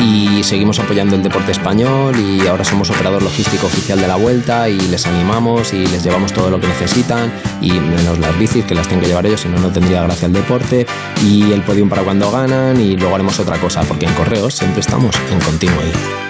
y 0.00 0.42
seguimos 0.42 0.78
apoyando 0.78 1.16
el 1.16 1.22
deporte 1.22 1.52
español 1.52 2.14
y 2.18 2.46
ahora 2.46 2.64
somos 2.64 2.90
operador 2.90 3.22
logístico 3.22 3.66
oficial 3.66 4.00
de 4.00 4.08
la 4.08 4.16
vuelta 4.16 4.68
y 4.68 4.78
les 4.78 5.06
animamos 5.06 5.72
y 5.72 5.86
les 5.86 6.02
llevamos 6.02 6.32
todo 6.32 6.50
lo 6.50 6.60
que 6.60 6.66
necesitan 6.66 7.32
y 7.60 7.72
menos 7.72 8.18
las 8.18 8.38
bicis 8.38 8.64
que 8.64 8.74
las 8.74 8.88
tienen 8.88 9.02
que 9.02 9.08
llevar 9.08 9.26
ellos, 9.26 9.40
si 9.40 9.48
no, 9.48 9.58
no 9.58 9.70
tendría 9.70 10.02
gracia 10.02 10.26
el 10.26 10.32
deporte 10.32 10.86
y 11.24 11.52
el 11.52 11.62
podium 11.62 11.88
para 11.88 12.02
cuando 12.02 12.30
ganan 12.30 12.80
y 12.80 12.96
luego 12.96 13.14
haremos 13.14 13.38
otra 13.38 13.58
cosa 13.58 13.82
porque 13.82 14.06
en 14.06 14.14
correos 14.14 14.54
siempre 14.54 14.80
estamos 14.80 15.14
en 15.30 15.40
continuo 15.40 16.29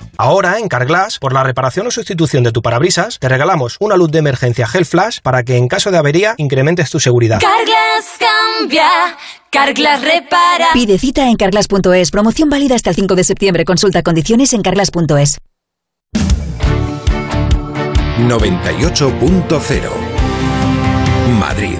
Ahora, 0.23 0.59
en 0.59 0.67
Carglass, 0.67 1.17
por 1.17 1.33
la 1.33 1.41
reparación 1.41 1.87
o 1.87 1.91
sustitución 1.91 2.43
de 2.43 2.51
tu 2.51 2.61
parabrisas, 2.61 3.17
te 3.17 3.27
regalamos 3.27 3.77
una 3.79 3.97
luz 3.97 4.11
de 4.11 4.19
emergencia 4.19 4.67
Gel 4.67 4.85
Flash 4.85 5.17
para 5.23 5.41
que 5.41 5.57
en 5.57 5.67
caso 5.67 5.89
de 5.89 5.97
avería 5.97 6.35
incrementes 6.37 6.91
tu 6.91 6.99
seguridad. 6.99 7.39
Carglass 7.41 8.19
cambia, 8.19 8.87
Carglass 9.49 10.03
repara. 10.03 10.67
Pide 10.73 10.99
cita 10.99 11.27
en 11.27 11.37
carglass.es. 11.37 12.11
Promoción 12.11 12.49
válida 12.49 12.75
hasta 12.75 12.91
el 12.91 12.95
5 12.97 13.15
de 13.15 13.23
septiembre. 13.23 13.65
Consulta 13.65 14.03
condiciones 14.03 14.53
en 14.53 14.61
carglass.es. 14.61 15.39
98.0 18.19 19.89
Madrid. 21.39 21.79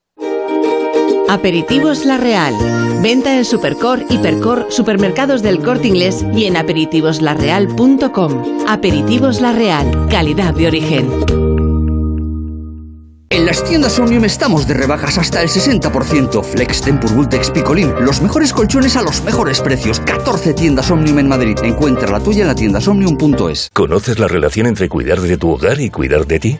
Aperitivos 1.31 2.03
La 2.03 2.17
Real. 2.17 2.53
Venta 3.01 3.37
en 3.37 3.45
Supercor, 3.45 4.03
Hipercor, 4.09 4.67
Supermercados 4.69 5.41
del 5.41 5.63
Corte 5.63 5.87
Inglés 5.87 6.25
y 6.35 6.43
en 6.43 6.57
aperitivoslarreal.com. 6.57 8.65
Aperitivos 8.67 9.39
La 9.39 9.53
Real. 9.53 10.09
Calidad 10.09 10.53
de 10.53 10.67
origen. 10.67 11.09
En 13.29 13.45
las 13.45 13.63
tiendas 13.63 13.97
Omnium 13.97 14.25
estamos 14.25 14.67
de 14.67 14.73
rebajas 14.73 15.17
hasta 15.17 15.41
el 15.41 15.47
60%. 15.47 16.43
Flex, 16.43 16.81
Tempur, 16.81 17.13
Vultex, 17.13 17.49
Picolín. 17.51 17.93
Los 18.01 18.21
mejores 18.21 18.51
colchones 18.51 18.97
a 18.97 19.01
los 19.01 19.23
mejores 19.23 19.61
precios. 19.61 20.01
14 20.01 20.53
tiendas 20.53 20.91
Omnium 20.91 21.19
en 21.19 21.29
Madrid. 21.29 21.57
Encuentra 21.63 22.11
la 22.11 22.19
tuya 22.19 22.41
en 22.41 22.47
la 22.47 22.55
tienda 22.55 22.81
omnium.es. 22.85 23.69
¿Conoces 23.71 24.19
la 24.19 24.27
relación 24.27 24.67
entre 24.67 24.89
cuidar 24.89 25.21
de 25.21 25.37
tu 25.37 25.49
hogar 25.49 25.79
y 25.79 25.89
cuidar 25.89 26.27
de 26.27 26.39
ti? 26.39 26.59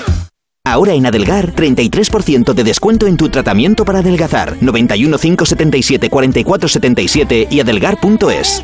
Ahora 0.63 0.93
en 0.93 1.07
Adelgar, 1.07 1.55
33% 1.55 2.53
de 2.53 2.63
descuento 2.63 3.07
en 3.07 3.17
tu 3.17 3.29
tratamiento 3.29 3.83
para 3.83 3.99
adelgazar. 3.99 4.57
91 4.61 5.17
577 5.17 6.09
44 6.09 6.69
77 6.69 7.47
y 7.49 7.59
adelgar.es. 7.59 8.63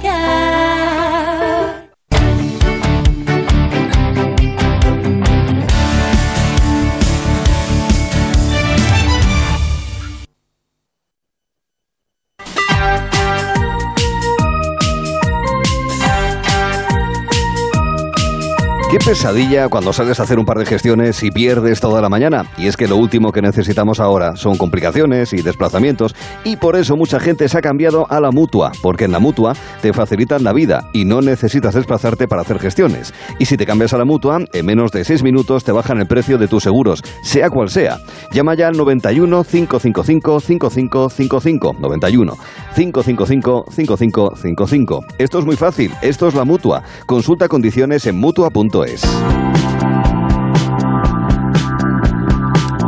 pesadilla 19.07 19.69
cuando 19.69 19.93
sales 19.93 20.19
a 20.19 20.23
hacer 20.23 20.37
un 20.37 20.43
par 20.43 20.59
de 20.59 20.65
gestiones 20.65 21.23
y 21.23 21.31
pierdes 21.31 21.79
toda 21.79 22.01
la 22.01 22.09
mañana. 22.09 22.51
Y 22.57 22.67
es 22.67 22.75
que 22.75 22.89
lo 22.89 22.97
último 22.97 23.31
que 23.31 23.41
necesitamos 23.41 24.01
ahora 24.01 24.35
son 24.35 24.57
complicaciones 24.57 25.31
y 25.31 25.41
desplazamientos. 25.41 26.13
Y 26.43 26.57
por 26.57 26.75
eso 26.75 26.97
mucha 26.97 27.17
gente 27.17 27.47
se 27.47 27.57
ha 27.57 27.61
cambiado 27.61 28.05
a 28.09 28.19
la 28.19 28.31
mutua. 28.31 28.73
Porque 28.81 29.05
en 29.05 29.13
la 29.13 29.19
mutua 29.19 29.53
te 29.81 29.93
facilitan 29.93 30.43
la 30.43 30.51
vida 30.51 30.89
y 30.91 31.05
no 31.05 31.21
necesitas 31.21 31.73
desplazarte 31.73 32.27
para 32.27 32.41
hacer 32.41 32.59
gestiones. 32.59 33.13
Y 33.39 33.45
si 33.45 33.55
te 33.55 33.65
cambias 33.65 33.93
a 33.93 33.97
la 33.97 34.03
mutua, 34.03 34.39
en 34.51 34.65
menos 34.65 34.91
de 34.91 35.05
6 35.05 35.23
minutos 35.23 35.63
te 35.63 35.71
bajan 35.71 36.01
el 36.01 36.07
precio 36.07 36.37
de 36.37 36.49
tus 36.49 36.63
seguros, 36.63 37.01
sea 37.23 37.49
cual 37.49 37.69
sea. 37.69 37.99
Llama 38.33 38.55
ya 38.55 38.67
al 38.67 38.75
91 38.75 39.45
555 39.45 40.39
5555. 40.41 41.75
91 41.79 42.37
555 42.75 43.65
5555. 43.71 45.05
Esto 45.17 45.39
es 45.39 45.45
muy 45.45 45.55
fácil. 45.55 45.93
Esto 46.01 46.27
es 46.27 46.33
la 46.33 46.43
mutua. 46.43 46.83
Consulta 47.05 47.47
condiciones 47.47 48.05
en 48.05 48.19
mutua.es. 48.19 48.97
Days. 48.98 50.16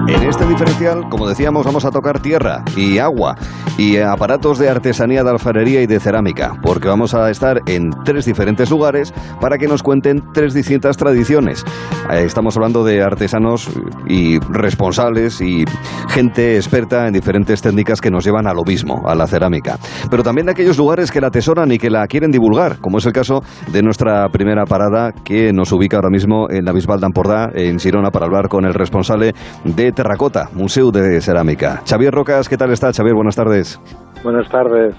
En 0.10 0.24
este 0.24 0.44
diferencial, 0.48 1.08
como 1.08 1.28
decíamos, 1.28 1.64
vamos 1.68 1.86
a 1.86 1.92
tocar 1.92 2.20
tierra 2.20 2.64
y 2.76 2.98
agua 2.98 3.36
y 3.78 3.98
aparatos 3.98 4.58
de 4.58 4.68
artesanía 4.68 5.24
de 5.24 5.30
alfarería 5.30 5.84
y 5.84 5.88
de 5.88 6.00
cerámica, 6.00 6.60
porque 6.64 6.88
vamos 6.88 7.14
a 7.14 7.30
estar 7.30 7.62
en 7.68 7.92
tres 8.04 8.26
diferentes 8.26 8.72
lugares 8.72 9.14
para 9.40 9.60
que 9.60 9.68
nos 9.68 9.84
cuenten 9.84 10.24
tres 10.34 10.56
distintas 10.56 10.98
tradiciones. 10.98 11.64
Eh, 12.12 12.24
Estamos 12.26 12.58
hablando 12.58 12.84
de 12.84 13.04
artesanos 13.04 13.70
y 14.08 14.40
responsables 14.40 15.42
y 15.42 15.64
gente 16.10 16.56
experta 16.56 17.08
en 17.08 17.14
diferentes 17.14 17.62
técnicas 17.62 18.02
que 18.02 18.10
nos 18.10 18.26
llevan 18.26 18.48
a 18.48 18.54
lo 18.54 18.64
mismo, 18.64 19.08
a 19.08 19.14
la 19.14 19.28
cerámica. 19.28 19.78
Pero 20.10 20.24
también 20.24 20.48
de 20.48 20.54
aquellos 20.54 20.78
lugares 20.78 21.12
que 21.12 21.22
la 21.22 21.28
atesoran 21.28 21.72
y 21.72 21.78
que 21.78 21.92
la 21.92 22.08
quieren 22.08 22.32
divulgar, 22.32 22.80
como 22.80 22.98
es 22.98 23.06
el 23.06 23.14
caso 23.14 23.44
de 23.72 23.84
nuestra 23.84 24.28
primera 24.30 24.66
parada 24.66 25.12
que 25.12 25.54
nos 25.54 25.72
ubica 25.72 25.98
ahora 25.98 26.10
mismo 26.10 26.50
en 26.50 26.66
la 26.66 26.74
Bisbal 26.74 27.00
d'Empordà, 27.00 27.52
en 27.54 27.80
Girona, 27.80 28.10
para 28.10 28.26
hablar 28.26 28.50
con 28.50 28.66
el 28.66 28.74
responsable 28.74 29.34
de 29.64 29.99
Terracota, 30.00 30.48
Museo 30.54 30.92
de 30.92 31.20
Cerámica. 31.20 31.82
Xavier 31.86 32.14
Rocas, 32.14 32.48
¿qué 32.48 32.56
tal 32.56 32.72
está? 32.72 32.94
Xavier, 32.94 33.16
buenas 33.16 33.36
tardes. 33.36 33.78
Buenas 34.24 34.48
tardes. 34.48 34.96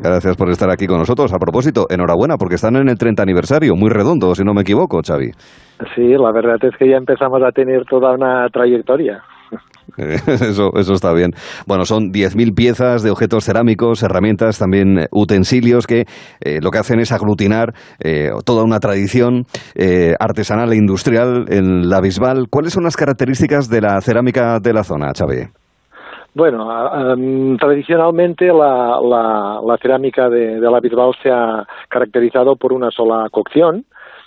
Gracias 0.00 0.34
por 0.34 0.48
estar 0.48 0.70
aquí 0.70 0.86
con 0.86 0.96
nosotros. 0.96 1.30
A 1.34 1.38
propósito, 1.38 1.84
enhorabuena 1.90 2.38
porque 2.38 2.54
están 2.54 2.76
en 2.76 2.88
el 2.88 2.96
30 2.96 3.22
aniversario, 3.22 3.76
muy 3.76 3.90
redondo, 3.90 4.34
si 4.34 4.42
no 4.42 4.54
me 4.54 4.62
equivoco, 4.62 5.02
Xavi. 5.06 5.32
Sí, 5.94 6.14
la 6.16 6.32
verdad 6.32 6.56
es 6.62 6.74
que 6.78 6.88
ya 6.88 6.96
empezamos 6.96 7.42
a 7.42 7.52
tener 7.52 7.84
toda 7.84 8.14
una 8.14 8.48
trayectoria. 8.48 9.22
Eso, 10.26 10.70
eso 10.76 10.92
está 10.94 11.12
bien. 11.12 11.30
Bueno, 11.66 11.84
son 11.84 12.10
10.000 12.12 12.54
piezas 12.54 13.02
de 13.02 13.10
objetos 13.10 13.44
cerámicos, 13.44 14.02
herramientas, 14.02 14.58
también 14.58 14.98
eh, 15.00 15.06
utensilios 15.12 15.86
que 15.86 16.04
eh, 16.40 16.58
lo 16.62 16.70
que 16.70 16.78
hacen 16.78 17.00
es 17.00 17.12
aglutinar 17.12 17.72
eh, 18.02 18.30
toda 18.44 18.64
una 18.64 18.78
tradición 18.78 19.44
eh, 19.74 20.14
artesanal 20.18 20.72
e 20.72 20.76
industrial 20.76 21.46
en 21.48 21.88
la 21.88 22.00
Bisbal. 22.00 22.46
¿Cuáles 22.50 22.72
son 22.72 22.84
las 22.84 22.96
características 22.96 23.68
de 23.68 23.80
la 23.80 24.00
cerámica 24.00 24.58
de 24.60 24.72
la 24.72 24.84
zona, 24.84 25.12
Xavi? 25.16 25.46
Bueno, 26.34 26.68
em, 27.12 27.56
tradicionalmente 27.56 28.46
la, 28.46 29.00
la- 29.02 29.60
la 29.66 29.76
cerámica 29.82 30.28
de, 30.28 30.60
de 30.60 30.70
la 30.70 30.78
Bisbal 30.80 31.10
se 31.22 31.28
ha 31.30 31.64
caracterizado 31.88 32.54
por 32.56 32.72
una 32.72 32.90
sola 32.90 33.26
cocción 33.32 33.84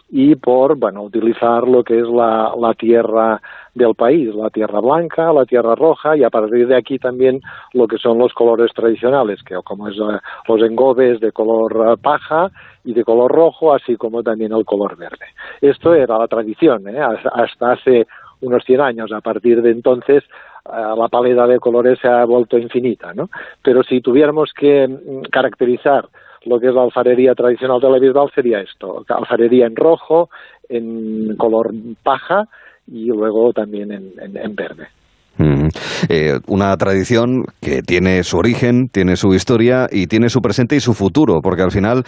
y 0.09 0.35
por 0.35 0.77
bueno 0.77 1.01
utilizar 1.03 1.67
lo 1.67 1.81
que 1.83 1.97
es 1.97 2.07
la, 2.07 2.51
la 2.59 2.73
tierra 2.73 3.39
del 3.75 3.95
país, 3.95 4.33
la 4.35 4.49
tierra 4.49 4.79
blanca, 4.79 5.33
la 5.33 5.45
tierra 5.45 5.75
roja 5.75 6.15
y 6.15 6.23
a 6.23 6.29
partir 6.29 6.67
de 6.67 6.75
aquí 6.75 6.99
también 6.99 7.41
lo 7.73 7.87
que 7.87 7.97
son 7.97 8.17
los 8.19 8.33
colores 8.33 8.71
tradicionales, 8.73 9.41
que 9.43 9.55
como 9.63 9.87
es 9.87 9.95
eh, 9.97 10.19
los 10.47 10.61
engobes 10.61 11.19
de 11.19 11.31
color 11.31 11.93
eh, 11.93 11.97
paja 12.01 12.51
y 12.83 12.93
de 12.93 13.03
color 13.03 13.31
rojo, 13.31 13.73
así 13.73 13.95
como 13.95 14.21
también 14.21 14.53
el 14.53 14.65
color 14.65 14.95
verde. 14.97 15.25
Esto 15.61 15.93
era 15.95 16.17
la 16.19 16.27
tradición, 16.27 16.87
¿eh? 16.87 16.99
Hasta- 16.99 17.71
hace 17.71 18.05
unos 18.41 18.63
100 18.65 18.81
años. 18.81 19.11
A 19.11 19.21
partir 19.21 19.61
de 19.61 19.71
entonces 19.71 20.23
eh, 20.65 20.69
la 20.97 21.07
paleta 21.07 21.47
de 21.47 21.59
colores 21.59 21.97
se 21.99 22.07
ha 22.07 22.25
vuelto 22.25 22.57
infinita, 22.57 23.13
¿no? 23.13 23.29
Pero 23.63 23.83
si 23.83 24.01
tuviéramos 24.01 24.51
que 24.53 24.87
mm, 24.87 25.29
caracterizar 25.31 26.07
lo 26.45 26.59
que 26.59 26.67
es 26.67 26.73
la 26.73 26.83
alfarería 26.83 27.33
tradicional 27.35 27.79
de 27.79 27.89
la 27.89 27.99
Bisbal 27.99 28.29
sería 28.35 28.59
esto, 28.59 29.05
alfarería 29.07 29.65
en 29.65 29.77
rojo, 29.77 30.29
en 30.67 31.37
color 31.37 31.71
paja 32.03 32.49
y 32.87 33.05
luego 33.07 33.51
también 33.53 33.91
en, 33.91 34.11
en- 34.21 34.37
en 34.37 34.55
verde. 34.55 34.87
Mm. 35.35 35.67
Eh, 36.09 36.37
una 36.47 36.77
tradición 36.77 37.45
que 37.59 37.81
tiene 37.81 38.21
su 38.23 38.37
origen, 38.37 38.87
tiene 38.91 39.15
su 39.15 39.33
historia 39.33 39.87
y 39.91 40.05
tiene 40.05 40.29
su 40.29 40.41
presente 40.41 40.75
y 40.75 40.79
su 40.79 40.93
futuro, 40.93 41.39
porque 41.41 41.63
al 41.63 41.71
final 41.71 42.03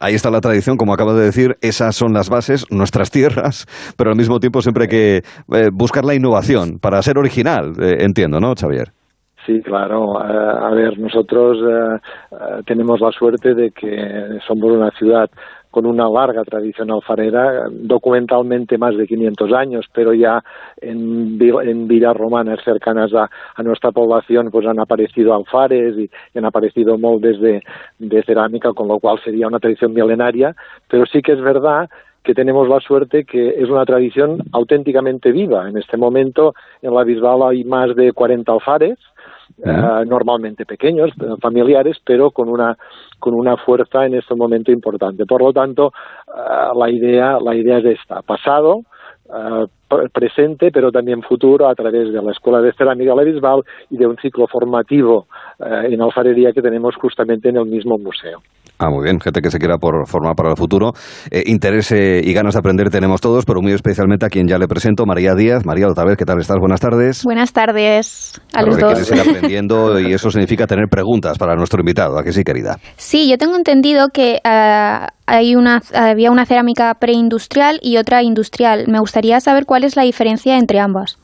ahí 0.00 0.14
está 0.14 0.30
la 0.30 0.40
tradición, 0.40 0.78
como 0.78 0.94
acabas 0.94 1.16
de 1.16 1.24
decir, 1.24 1.56
esas 1.60 1.94
son 1.94 2.14
las 2.14 2.30
bases, 2.30 2.64
nuestras 2.70 3.10
tierras, 3.16 3.66
pero 3.98 4.10
al 4.10 4.16
mismo 4.16 4.38
tiempo 4.40 4.62
siempre 4.62 4.84
hay 4.84 4.88
que 4.88 5.16
eh, 5.18 5.68
buscar 5.70 6.06
la 6.06 6.14
innovación 6.14 6.78
para 6.80 7.02
ser 7.02 7.18
original, 7.18 7.72
eh, 7.82 7.98
entiendo, 8.00 8.40
¿no, 8.40 8.54
Xavier? 8.58 8.92
Sí, 9.46 9.60
claro. 9.62 10.18
A 10.20 10.70
ver, 10.74 10.98
nosotros 10.98 11.56
tenemos 12.66 13.00
la 13.00 13.10
suerte 13.10 13.54
de 13.54 13.70
que 13.70 14.38
somos 14.46 14.70
una 14.70 14.90
ciudad 14.92 15.28
con 15.70 15.86
una 15.86 16.08
larga 16.08 16.42
tradición 16.44 16.90
alfarera, 16.90 17.68
documentalmente 17.70 18.78
más 18.78 18.96
de 18.96 19.06
500 19.06 19.52
años, 19.52 19.86
pero 19.92 20.12
ya 20.12 20.42
en, 20.80 21.38
en 21.40 22.14
romanas 22.14 22.58
cercanas 22.64 23.12
a, 23.14 23.28
nuestra 23.62 23.92
población 23.92 24.50
pues 24.50 24.66
han 24.66 24.80
aparecido 24.80 25.34
alfares 25.34 25.96
y, 25.96 26.10
y 26.34 26.38
han 26.38 26.44
aparecido 26.44 26.98
moldes 26.98 27.40
de, 27.40 27.62
de 27.98 28.22
cerámica, 28.22 28.72
con 28.72 28.88
lo 28.88 28.98
cual 28.98 29.20
sería 29.22 29.46
una 29.46 29.58
tradición 29.58 29.92
milenaria, 29.92 30.54
pero 30.88 31.06
sí 31.06 31.22
que 31.22 31.32
es 31.32 31.40
verdad 31.40 31.88
que 32.22 32.34
tenemos 32.34 32.68
la 32.68 32.80
suerte 32.80 33.24
que 33.24 33.50
es 33.50 33.68
una 33.68 33.84
tradición 33.84 34.42
auténticamente 34.52 35.32
viva. 35.32 35.68
En 35.68 35.78
este 35.78 35.96
momento 35.96 36.54
en 36.82 36.94
la 36.94 37.04
Bisbal 37.04 37.42
hay 37.42 37.64
más 37.64 37.94
de 37.96 38.12
40 38.12 38.52
alfares, 38.52 38.98
eh, 39.64 40.04
normalmente 40.06 40.64
pequeños, 40.64 41.10
eh, 41.20 41.36
familiares, 41.40 41.98
pero 42.04 42.30
con 42.30 42.48
una 42.48 42.76
con 43.18 43.34
una 43.34 43.56
fuerza 43.56 44.06
en 44.06 44.14
este 44.14 44.34
momento 44.34 44.72
importante. 44.72 45.26
Por 45.26 45.42
lo 45.42 45.52
tanto, 45.52 45.92
eh, 46.28 46.70
la 46.74 46.90
idea 46.90 47.38
la 47.40 47.54
idea 47.54 47.78
es 47.78 47.84
esta: 48.00 48.22
pasado, 48.22 48.82
pre- 49.88 50.08
presente, 50.08 50.70
pero 50.72 50.90
también 50.90 51.22
futuro 51.22 51.68
a 51.68 51.74
través 51.74 52.12
de 52.12 52.22
la 52.22 52.32
Escuela 52.32 52.60
de 52.60 52.72
Cerámica 52.72 53.14
la 53.14 53.22
Bisbal 53.22 53.62
y 53.90 53.96
de 53.96 54.06
un 54.06 54.16
ciclo 54.16 54.46
formativo 54.46 55.26
eh, 55.58 55.88
en 55.90 56.00
alfarería 56.00 56.52
que 56.52 56.62
tenemos 56.62 56.96
justamente 56.96 57.48
en 57.48 57.56
el 57.56 57.66
mismo 57.66 57.98
museo. 57.98 58.40
Ah, 58.82 58.88
muy 58.88 59.04
bien, 59.04 59.20
gente 59.20 59.42
que 59.42 59.50
se 59.50 59.58
quiera 59.58 59.76
por 59.76 60.08
formar 60.08 60.34
para 60.34 60.48
el 60.52 60.56
futuro. 60.56 60.92
Eh, 61.30 61.42
interés 61.46 61.92
eh, 61.92 62.22
y 62.24 62.32
ganas 62.32 62.54
de 62.54 62.60
aprender 62.60 62.88
tenemos 62.88 63.20
todos, 63.20 63.44
pero 63.44 63.60
muy 63.60 63.72
especialmente 63.72 64.24
a 64.24 64.30
quien 64.30 64.48
ya 64.48 64.56
le 64.56 64.66
presento, 64.68 65.04
María 65.04 65.34
Díaz. 65.34 65.66
María, 65.66 65.86
otra 65.86 66.06
vez, 66.06 66.16
¿qué 66.16 66.24
tal 66.24 66.40
estás? 66.40 66.56
Buenas 66.58 66.80
tardes. 66.80 67.22
Buenas 67.22 67.52
tardes 67.52 68.40
a 68.54 68.62
Claro 68.62 68.66
los 68.68 68.76
que 68.76 68.82
dos. 68.82 68.92
quieres 68.94 69.12
ir 69.12 69.20
aprendiendo 69.36 70.00
y 70.00 70.14
eso 70.14 70.30
significa 70.30 70.66
tener 70.66 70.86
preguntas 70.88 71.36
para 71.36 71.56
nuestro 71.56 71.80
invitado, 71.80 72.18
¿a 72.18 72.24
que 72.24 72.32
sí, 72.32 72.42
querida? 72.42 72.78
Sí, 72.96 73.28
yo 73.28 73.36
tengo 73.36 73.54
entendido 73.54 74.08
que 74.08 74.38
ah, 74.44 75.08
hay 75.26 75.56
una, 75.56 75.82
había 75.92 76.30
una 76.30 76.46
cerámica 76.46 76.94
preindustrial 76.94 77.78
y 77.82 77.98
otra 77.98 78.22
industrial. 78.22 78.86
Me 78.88 78.98
gustaría 78.98 79.40
saber 79.40 79.66
cuál 79.66 79.84
es 79.84 79.94
la 79.94 80.04
diferencia 80.04 80.56
entre 80.56 80.80
ambas. 80.80 81.18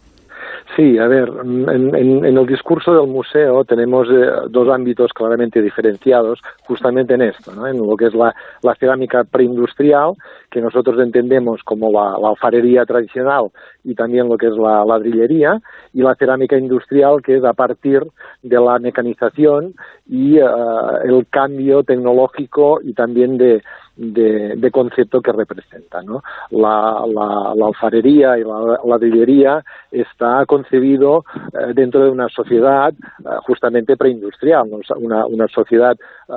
Sí, 0.74 0.98
a 0.98 1.06
ver, 1.06 1.30
en, 1.44 1.94
en, 1.94 2.24
el 2.24 2.46
discurso 2.46 2.92
del 2.92 3.06
museo 3.06 3.64
tenemos 3.64 4.08
eh, 4.10 4.30
dos 4.50 4.68
ámbitos 4.68 5.12
claramente 5.12 5.62
diferenciados 5.62 6.40
justamente 6.66 7.14
en 7.14 7.22
esto, 7.22 7.54
¿no? 7.54 7.66
en 7.66 7.78
lo 7.78 7.96
que 7.96 8.06
es 8.06 8.14
la, 8.14 8.34
la 8.62 8.74
cerámica 8.74 9.22
preindustrial, 9.24 10.14
que 10.50 10.60
nosotros 10.60 10.98
entendemos 10.98 11.62
como 11.62 11.92
la, 11.92 12.16
alfarería 12.28 12.84
tradicional 12.84 13.50
y 13.84 13.94
también 13.94 14.28
lo 14.28 14.36
que 14.36 14.48
es 14.48 14.56
la 14.56 14.84
ladrillería, 14.84 15.60
y 15.92 16.02
la 16.02 16.16
cerámica 16.16 16.58
industrial, 16.58 17.22
que 17.22 17.36
es 17.36 17.44
a 17.44 17.52
partir 17.52 18.02
de 18.42 18.60
la 18.60 18.78
mecanización 18.78 19.74
y 20.08 20.40
uh, 20.40 20.96
el 21.04 21.26
cambio 21.28 21.84
tecnológico 21.84 22.80
y 22.82 22.92
también 22.92 23.38
de, 23.38 23.62
de, 23.97 24.70
concepto 24.70 25.20
que 25.20 25.33
representa. 25.33 26.02
¿no? 26.02 26.23
La, 26.50 27.02
la, 27.07 27.66
alfarería 27.66 28.39
y 28.39 28.44
la 28.44 28.78
ladrillería 28.84 29.65
está 29.91 30.44
concebido 30.47 31.25
eh, 31.52 31.73
dentro 31.75 32.05
de 32.05 32.10
una 32.10 32.28
sociedad 32.28 32.92
eh, 32.92 33.28
justamente 33.47 33.97
preindustrial, 33.97 34.68
una, 34.97 35.49
sociedad 35.49 35.97
eh, 36.28 36.33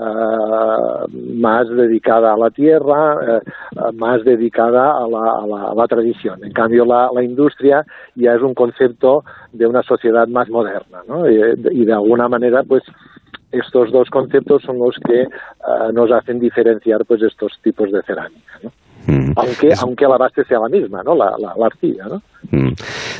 más 1.35 1.67
dedicada 1.69 2.33
a 2.33 2.37
la 2.37 2.49
tierra, 2.49 3.17
eh, 3.37 3.41
más 3.93 4.23
dedicada 4.23 4.91
a 4.91 5.07
la, 5.07 5.19
a, 5.19 5.71
a 5.71 5.75
la, 5.75 5.87
tradición. 5.87 6.43
En 6.43 6.53
cambio, 6.53 6.85
la, 6.85 7.09
industria 7.23 7.83
ya 8.15 8.33
es 8.33 8.41
un 8.41 8.53
concepto 8.53 9.23
de 9.51 9.67
una 9.67 9.83
sociedad 9.83 10.27
más 10.27 10.49
moderna 10.49 11.01
¿no? 11.07 11.29
y 11.29 11.85
de 11.85 11.93
alguna 11.93 12.29
manera, 12.29 12.63
pues, 12.63 12.83
estos 13.51 13.91
dos 13.91 14.09
conceptos 14.09 14.63
son 14.63 14.79
los 14.79 14.95
que 15.05 15.23
uh, 15.23 15.91
nos 15.91 16.11
hacen 16.11 16.39
diferenciar 16.39 17.05
pues 17.05 17.21
estos 17.21 17.59
tipos 17.61 17.91
de 17.91 18.01
cerámica. 18.03 18.59
¿no? 18.63 18.71
Mm. 19.09 19.31
Aunque, 19.35 19.67
es... 19.69 19.81
aunque 19.81 20.05
la 20.05 20.17
base 20.17 20.43
sea 20.47 20.59
la 20.59 20.69
misma, 20.69 21.01
¿no? 21.03 21.15
La, 21.15 21.31
la, 21.39 21.53
la 21.57 21.65
arcilla, 21.65 22.05
¿no? 22.07 22.17
Mm. 22.51 22.73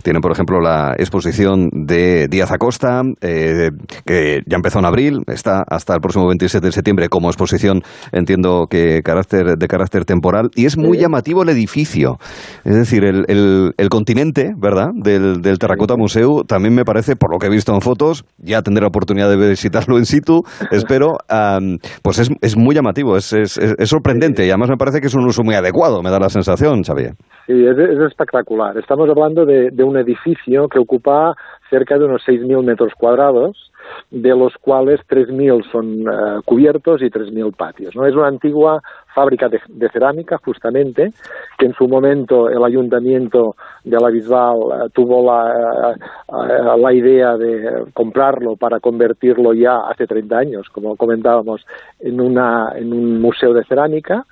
Tienen, 0.03 0.21
por 0.21 0.31
ejemplo, 0.31 0.61
la 0.61 0.93
exposición 0.97 1.69
de 1.71 2.27
Díaz 2.29 2.51
Acosta, 2.51 3.01
eh, 3.21 3.69
que 4.05 4.41
ya 4.45 4.55
empezó 4.55 4.79
en 4.79 4.85
abril, 4.85 5.19
está 5.27 5.63
hasta 5.67 5.93
el 5.93 5.99
próximo 5.99 6.27
27 6.27 6.65
de 6.65 6.71
septiembre 6.71 7.09
como 7.09 7.27
exposición, 7.29 7.81
entiendo 8.11 8.67
que 8.69 9.01
carácter, 9.03 9.57
de 9.57 9.67
carácter 9.67 10.05
temporal, 10.05 10.49
y 10.55 10.65
es 10.65 10.77
muy 10.77 10.97
sí. 10.97 11.03
llamativo 11.03 11.43
el 11.43 11.49
edificio. 11.49 12.17
Es 12.63 12.75
decir, 12.75 13.03
el, 13.03 13.25
el, 13.27 13.71
el 13.77 13.89
continente, 13.89 14.53
¿verdad?, 14.57 14.89
del, 14.95 15.41
del 15.41 15.59
Terracota 15.59 15.95
Museo, 15.97 16.43
también 16.47 16.75
me 16.75 16.85
parece, 16.85 17.15
por 17.15 17.31
lo 17.31 17.39
que 17.39 17.47
he 17.47 17.49
visto 17.49 17.73
en 17.73 17.81
fotos, 17.81 18.25
ya 18.37 18.61
tendré 18.61 18.81
la 18.81 18.87
oportunidad 18.87 19.29
de 19.29 19.35
visitarlo 19.35 19.97
in 19.97 20.05
situ, 20.05 20.43
espero, 20.71 21.17
um, 21.29 21.77
pues 22.01 22.19
es, 22.19 22.29
es, 22.41 22.57
muy 22.57 22.75
llamativo, 22.75 23.17
es, 23.17 23.33
es, 23.33 23.57
es 23.57 23.89
sorprendente, 23.89 24.45
y 24.45 24.49
además 24.49 24.69
me 24.69 24.77
parece 24.77 25.01
que 25.01 25.07
es 25.07 25.13
un 25.13 25.25
uso 25.25 25.43
muy 25.43 25.55
adecuado, 25.55 25.78
me 26.03 26.09
da 26.09 26.19
la 26.19 26.29
sensación, 26.29 26.83
Xavier. 26.83 27.13
Sí, 27.47 27.65
es, 27.65 27.77
es 27.77 27.99
espectacular. 27.99 28.77
Estamos 28.77 29.09
hablando 29.09 29.45
de, 29.45 29.83
un 29.83 29.97
edificio 29.97 30.67
que 30.67 30.77
ocupa 30.77 31.35
cerca 31.69 31.97
de 31.97 32.05
unos 32.05 32.21
6.000 32.27 32.63
metros 32.63 32.93
cuadrados, 32.95 33.71
de 34.11 34.29
los 34.35 34.53
cuales 34.57 34.99
3.000 35.07 35.71
son 35.71 36.07
uh, 36.07 36.41
cubiertos 36.43 37.01
y 37.01 37.05
3.000 37.05 37.55
patios. 37.55 37.95
¿no? 37.95 38.05
Es 38.05 38.13
una 38.13 38.27
antigua 38.27 38.81
fábrica 39.15 39.47
de, 39.47 39.59
de, 39.67 39.89
cerámica, 39.89 40.37
justamente, 40.43 41.11
que 41.57 41.65
en 41.65 41.73
su 41.73 41.87
momento 41.87 42.49
el 42.49 42.63
ayuntamiento 42.63 43.55
de 43.83 43.97
la 43.99 44.09
Bisbal 44.09 44.57
uh, 44.57 44.89
tuvo 44.89 45.25
la, 45.25 45.95
uh, 46.27 46.77
la, 46.77 46.93
idea 46.93 47.37
de 47.37 47.85
comprarlo 47.93 48.57
para 48.57 48.79
convertirlo 48.79 49.53
ya 49.53 49.87
hace 49.89 50.05
30 50.05 50.37
años, 50.37 50.69
como 50.69 50.95
comentábamos, 50.95 51.65
en, 51.99 52.19
una, 52.21 52.73
en 52.75 52.93
un 52.93 53.21
museo 53.21 53.53
de 53.53 53.63
cerámica 53.63 54.25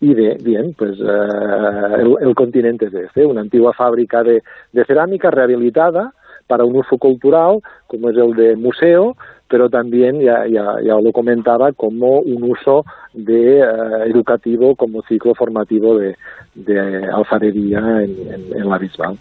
y 0.00 0.14
de, 0.14 0.36
bien, 0.42 0.74
pues 0.76 0.98
uh, 1.00 1.94
el, 1.98 2.16
el, 2.20 2.34
continente 2.34 2.86
es 2.86 2.94
este, 2.94 3.24
una 3.24 3.40
antigua 3.40 3.72
fábrica 3.72 4.22
de, 4.22 4.42
cerámica 4.86 5.30
rehabilitada 5.30 6.12
para 6.46 6.64
un 6.64 6.76
uso 6.76 6.98
cultural, 6.98 7.60
como 7.86 8.10
es 8.10 8.16
el 8.16 8.34
de 8.34 8.56
museo, 8.56 9.16
pero 9.48 9.70
también, 9.70 10.20
ya, 10.20 10.46
ya, 10.46 10.76
ya 10.82 11.00
lo 11.00 11.12
comentaba, 11.12 11.72
como 11.72 12.20
un 12.20 12.42
uso 12.42 12.84
de 13.14 13.62
uh, 13.62 14.02
educativo, 14.02 14.76
como 14.76 15.02
ciclo 15.02 15.34
formativo 15.34 15.98
de, 15.98 16.16
de 16.54 17.06
alfarería 17.06 17.78
en, 18.02 18.10
en, 18.32 18.56
en 18.56 18.68
la 18.68 18.78
Bisbal. 18.78 19.16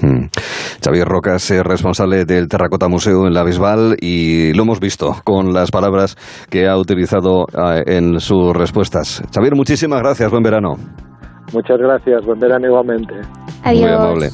Mm. 0.00 0.26
Xavier 0.82 1.06
Rocas 1.06 1.50
es 1.50 1.62
responsable 1.62 2.24
del 2.24 2.48
Terracota 2.48 2.88
Museo 2.88 3.26
en 3.26 3.34
la 3.34 3.44
Bisbal 3.44 3.96
y 4.00 4.52
lo 4.54 4.62
hemos 4.62 4.80
visto 4.80 5.16
con 5.24 5.52
las 5.52 5.70
palabras 5.70 6.16
que 6.50 6.68
ha 6.68 6.76
utilizado 6.76 7.42
uh, 7.42 7.82
en 7.86 8.20
sus 8.20 8.54
respuestas. 8.54 9.22
Xavier, 9.34 9.54
muchísimas 9.54 10.00
gracias. 10.00 10.30
Buen 10.30 10.42
verano. 10.42 10.76
Muchas 11.52 11.78
gracias. 11.78 12.24
Buen 12.24 12.38
verano 12.38 12.66
igualmente. 12.66 13.14
Adiós. 13.64 13.82
Muy 13.82 13.90
amable. 13.90 14.28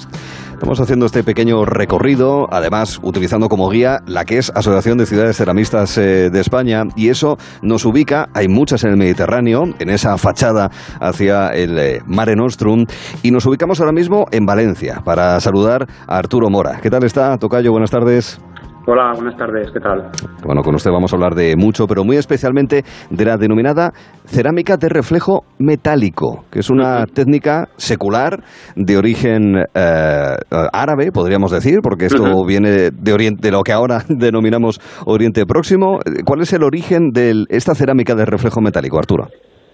Estamos 0.64 0.80
haciendo 0.80 1.04
este 1.04 1.22
pequeño 1.22 1.66
recorrido, 1.66 2.48
además 2.50 2.98
utilizando 3.02 3.50
como 3.50 3.68
guía 3.68 4.00
la 4.06 4.24
que 4.24 4.38
es 4.38 4.50
Asociación 4.54 4.96
de 4.96 5.04
Ciudades 5.04 5.36
Ceramistas 5.36 5.98
eh, 5.98 6.30
de 6.30 6.40
España, 6.40 6.84
y 6.96 7.10
eso 7.10 7.36
nos 7.60 7.84
ubica, 7.84 8.30
hay 8.32 8.48
muchas 8.48 8.82
en 8.82 8.92
el 8.92 8.96
Mediterráneo, 8.96 9.64
en 9.78 9.90
esa 9.90 10.16
fachada 10.16 10.70
hacia 11.02 11.48
el 11.48 11.78
eh, 11.78 12.00
Mare 12.06 12.34
Nostrum, 12.34 12.86
y 13.22 13.30
nos 13.30 13.44
ubicamos 13.44 13.78
ahora 13.80 13.92
mismo 13.92 14.24
en 14.30 14.46
Valencia 14.46 15.02
para 15.04 15.38
saludar 15.38 15.86
a 16.06 16.16
Arturo 16.16 16.48
Mora. 16.48 16.80
¿Qué 16.80 16.88
tal 16.88 17.04
está, 17.04 17.36
Tocayo? 17.36 17.70
Buenas 17.70 17.90
tardes. 17.90 18.40
Hola, 18.86 19.12
buenas 19.14 19.38
tardes, 19.38 19.70
¿qué 19.70 19.80
tal? 19.80 20.10
Bueno, 20.44 20.60
con 20.60 20.74
usted 20.74 20.90
vamos 20.90 21.10
a 21.10 21.16
hablar 21.16 21.34
de 21.34 21.56
mucho, 21.56 21.86
pero 21.86 22.04
muy 22.04 22.16
especialmente 22.16 22.82
de 23.10 23.24
la 23.24 23.38
denominada 23.38 23.92
cerámica 24.26 24.76
de 24.76 24.90
reflejo 24.90 25.44
metálico, 25.58 26.44
que 26.50 26.58
es 26.58 26.68
una 26.68 27.06
técnica 27.06 27.68
secular 27.76 28.40
de 28.76 28.98
origen 28.98 29.56
eh, 29.74 30.34
árabe, 30.70 31.12
podríamos 31.12 31.50
decir, 31.50 31.78
porque 31.82 32.06
esto 32.06 32.24
uh 32.24 32.26
-huh. 32.26 32.46
viene 32.46 32.90
de, 32.90 33.12
oriente, 33.14 33.48
de 33.48 33.52
lo 33.52 33.62
que 33.62 33.72
ahora 33.72 34.00
denominamos 34.08 34.78
Oriente 35.06 35.46
Próximo. 35.46 36.00
¿Cuál 36.26 36.42
es 36.42 36.52
el 36.52 36.62
origen 36.62 37.08
de 37.08 37.46
esta 37.48 37.74
cerámica 37.74 38.14
de 38.14 38.26
reflejo 38.26 38.60
metálico, 38.60 38.98
Arturo? 38.98 39.28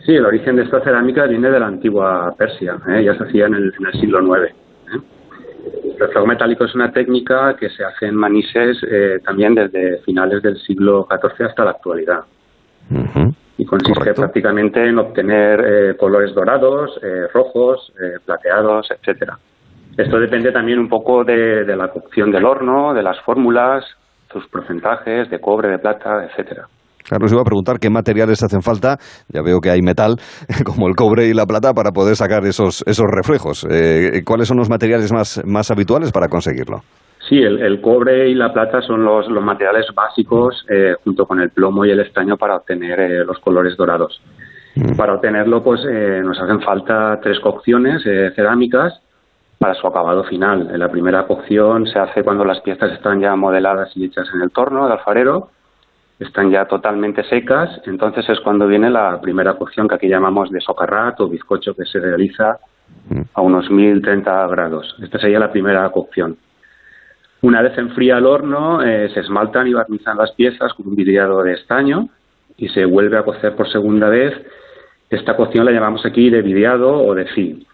Sí, 0.06 0.12
el 0.12 0.24
origen 0.24 0.54
de 0.54 0.62
esta 0.62 0.80
cerámica 0.84 1.26
viene 1.26 1.50
de 1.50 1.58
la 1.58 1.66
antigua 1.66 2.32
Persia, 2.38 2.76
¿eh? 2.88 3.04
ya 3.04 3.14
se 3.18 3.24
hacía 3.24 3.46
en 3.46 3.54
el, 3.54 3.72
en 3.76 3.86
el 3.92 4.00
siglo 4.00 4.20
IX. 4.20 4.69
El 5.84 5.98
reflejo 5.98 6.26
metálico 6.26 6.64
es 6.64 6.74
una 6.74 6.92
técnica 6.92 7.56
que 7.58 7.68
se 7.70 7.84
hace 7.84 8.06
en 8.06 8.14
manises 8.14 8.78
eh, 8.90 9.18
también 9.24 9.54
desde 9.54 9.98
finales 9.98 10.42
del 10.42 10.58
siglo 10.58 11.06
XIV 11.10 11.46
hasta 11.48 11.64
la 11.64 11.70
actualidad. 11.72 12.20
Uh 12.90 12.94
-huh. 12.96 13.34
Y 13.58 13.64
consiste 13.66 13.98
Correcto. 13.98 14.22
prácticamente 14.22 14.82
en 14.86 14.98
obtener 14.98 15.60
eh, 15.60 15.96
colores 15.96 16.34
dorados, 16.34 16.98
eh, 17.02 17.26
rojos, 17.32 17.92
eh, 18.00 18.18
plateados, 18.24 18.90
etcétera. 18.90 19.38
Esto 19.96 20.18
depende 20.18 20.50
también 20.50 20.78
un 20.78 20.88
poco 20.88 21.24
de, 21.24 21.64
de 21.64 21.76
la 21.76 21.88
cocción 21.88 22.30
del 22.32 22.46
horno, 22.46 22.94
de 22.94 23.02
las 23.02 23.20
fórmulas, 23.20 23.84
sus 24.32 24.46
porcentajes 24.48 25.28
de 25.28 25.38
cobre, 25.40 25.68
de 25.68 25.78
plata, 25.78 26.24
etcétera. 26.24 26.68
Claro, 27.04 27.26
os 27.26 27.32
iba 27.32 27.40
a 27.40 27.44
preguntar 27.44 27.78
qué 27.78 27.90
materiales 27.90 28.42
hacen 28.42 28.62
falta. 28.62 28.96
Ya 29.28 29.42
veo 29.42 29.60
que 29.60 29.70
hay 29.70 29.82
metal, 29.82 30.16
como 30.64 30.88
el 30.88 30.94
cobre 30.94 31.28
y 31.28 31.34
la 31.34 31.46
plata, 31.46 31.72
para 31.72 31.90
poder 31.90 32.16
sacar 32.16 32.44
esos, 32.44 32.82
esos 32.86 33.06
reflejos. 33.10 33.66
Eh, 33.70 34.22
¿Cuáles 34.24 34.48
son 34.48 34.58
los 34.58 34.68
materiales 34.68 35.12
más, 35.12 35.42
más 35.44 35.70
habituales 35.70 36.12
para 36.12 36.28
conseguirlo? 36.28 36.80
Sí, 37.28 37.38
el, 37.38 37.62
el, 37.62 37.80
cobre 37.80 38.28
y 38.28 38.34
la 38.34 38.52
plata 38.52 38.80
son 38.80 39.04
los, 39.04 39.28
los 39.28 39.44
materiales 39.44 39.86
básicos, 39.94 40.64
eh, 40.68 40.94
junto 41.04 41.26
con 41.26 41.40
el 41.40 41.50
plomo 41.50 41.84
y 41.84 41.90
el 41.90 42.00
estaño, 42.00 42.36
para 42.36 42.56
obtener 42.56 42.98
eh, 42.98 43.24
los 43.24 43.38
colores 43.38 43.76
dorados. 43.76 44.20
Mm. 44.76 44.96
Para 44.96 45.14
obtenerlo, 45.14 45.62
pues 45.62 45.80
eh, 45.84 46.20
nos 46.24 46.40
hacen 46.40 46.60
falta 46.60 47.18
tres 47.22 47.38
cocciones 47.40 48.02
eh, 48.06 48.30
cerámicas 48.34 49.00
para 49.58 49.74
su 49.74 49.86
acabado 49.86 50.24
final. 50.24 50.70
La 50.78 50.88
primera 50.88 51.26
cocción 51.26 51.86
se 51.86 51.98
hace 51.98 52.22
cuando 52.22 52.44
las 52.44 52.60
piezas 52.60 52.92
están 52.92 53.20
ya 53.20 53.36
modeladas 53.36 53.90
y 53.94 54.06
hechas 54.06 54.26
en 54.34 54.42
el 54.42 54.50
torno 54.50 54.86
de 54.86 54.92
alfarero 54.94 55.48
están 56.20 56.50
ya 56.50 56.66
totalmente 56.66 57.24
secas, 57.24 57.80
entonces 57.86 58.28
es 58.28 58.38
cuando 58.40 58.66
viene 58.66 58.90
la 58.90 59.20
primera 59.20 59.54
cocción 59.54 59.88
que 59.88 59.94
aquí 59.94 60.06
llamamos 60.06 60.50
de 60.50 60.60
socarrat 60.60 61.18
o 61.20 61.28
bizcocho 61.28 61.74
que 61.74 61.86
se 61.86 61.98
realiza 61.98 62.58
a 63.32 63.40
unos 63.40 63.70
1030 63.70 64.46
grados. 64.48 64.96
Esta 65.02 65.18
sería 65.18 65.38
la 65.38 65.50
primera 65.50 65.88
cocción. 65.90 66.36
Una 67.40 67.62
vez 67.62 67.76
enfría 67.78 68.18
el 68.18 68.26
horno, 68.26 68.82
eh, 68.82 69.08
se 69.14 69.20
esmaltan 69.20 69.66
y 69.66 69.72
barnizan 69.72 70.18
las 70.18 70.32
piezas 70.32 70.74
con 70.74 70.88
un 70.88 70.94
vidriado 70.94 71.42
de 71.42 71.54
estaño 71.54 72.08
y 72.58 72.68
se 72.68 72.84
vuelve 72.84 73.16
a 73.16 73.22
cocer 73.22 73.56
por 73.56 73.70
segunda 73.70 74.10
vez. 74.10 74.34
Esta 75.08 75.34
cocción 75.36 75.64
la 75.64 75.72
llamamos 75.72 76.04
aquí 76.04 76.28
de 76.28 76.42
vidriado 76.42 77.02
o 77.02 77.14
de 77.14 77.24
fi. 77.24 77.66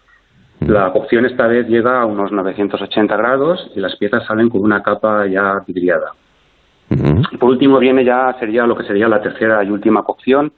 La 0.61 0.91
cocción 0.93 1.25
esta 1.25 1.47
vez 1.47 1.67
llega 1.67 2.01
a 2.01 2.05
unos 2.05 2.31
980 2.31 3.17
grados 3.17 3.71
y 3.75 3.81
las 3.81 3.97
piezas 3.97 4.25
salen 4.25 4.49
con 4.49 4.61
una 4.61 4.81
capa 4.81 5.27
ya 5.27 5.61
vidriada. 5.67 6.13
Y 6.89 7.37
por 7.37 7.49
último 7.49 7.79
viene 7.79 8.03
ya, 8.03 8.35
sería 8.39 8.65
lo 8.65 8.75
que 8.75 8.85
sería 8.85 9.07
la 9.07 9.21
tercera 9.21 9.63
y 9.63 9.69
última 9.69 10.03
cocción, 10.03 10.51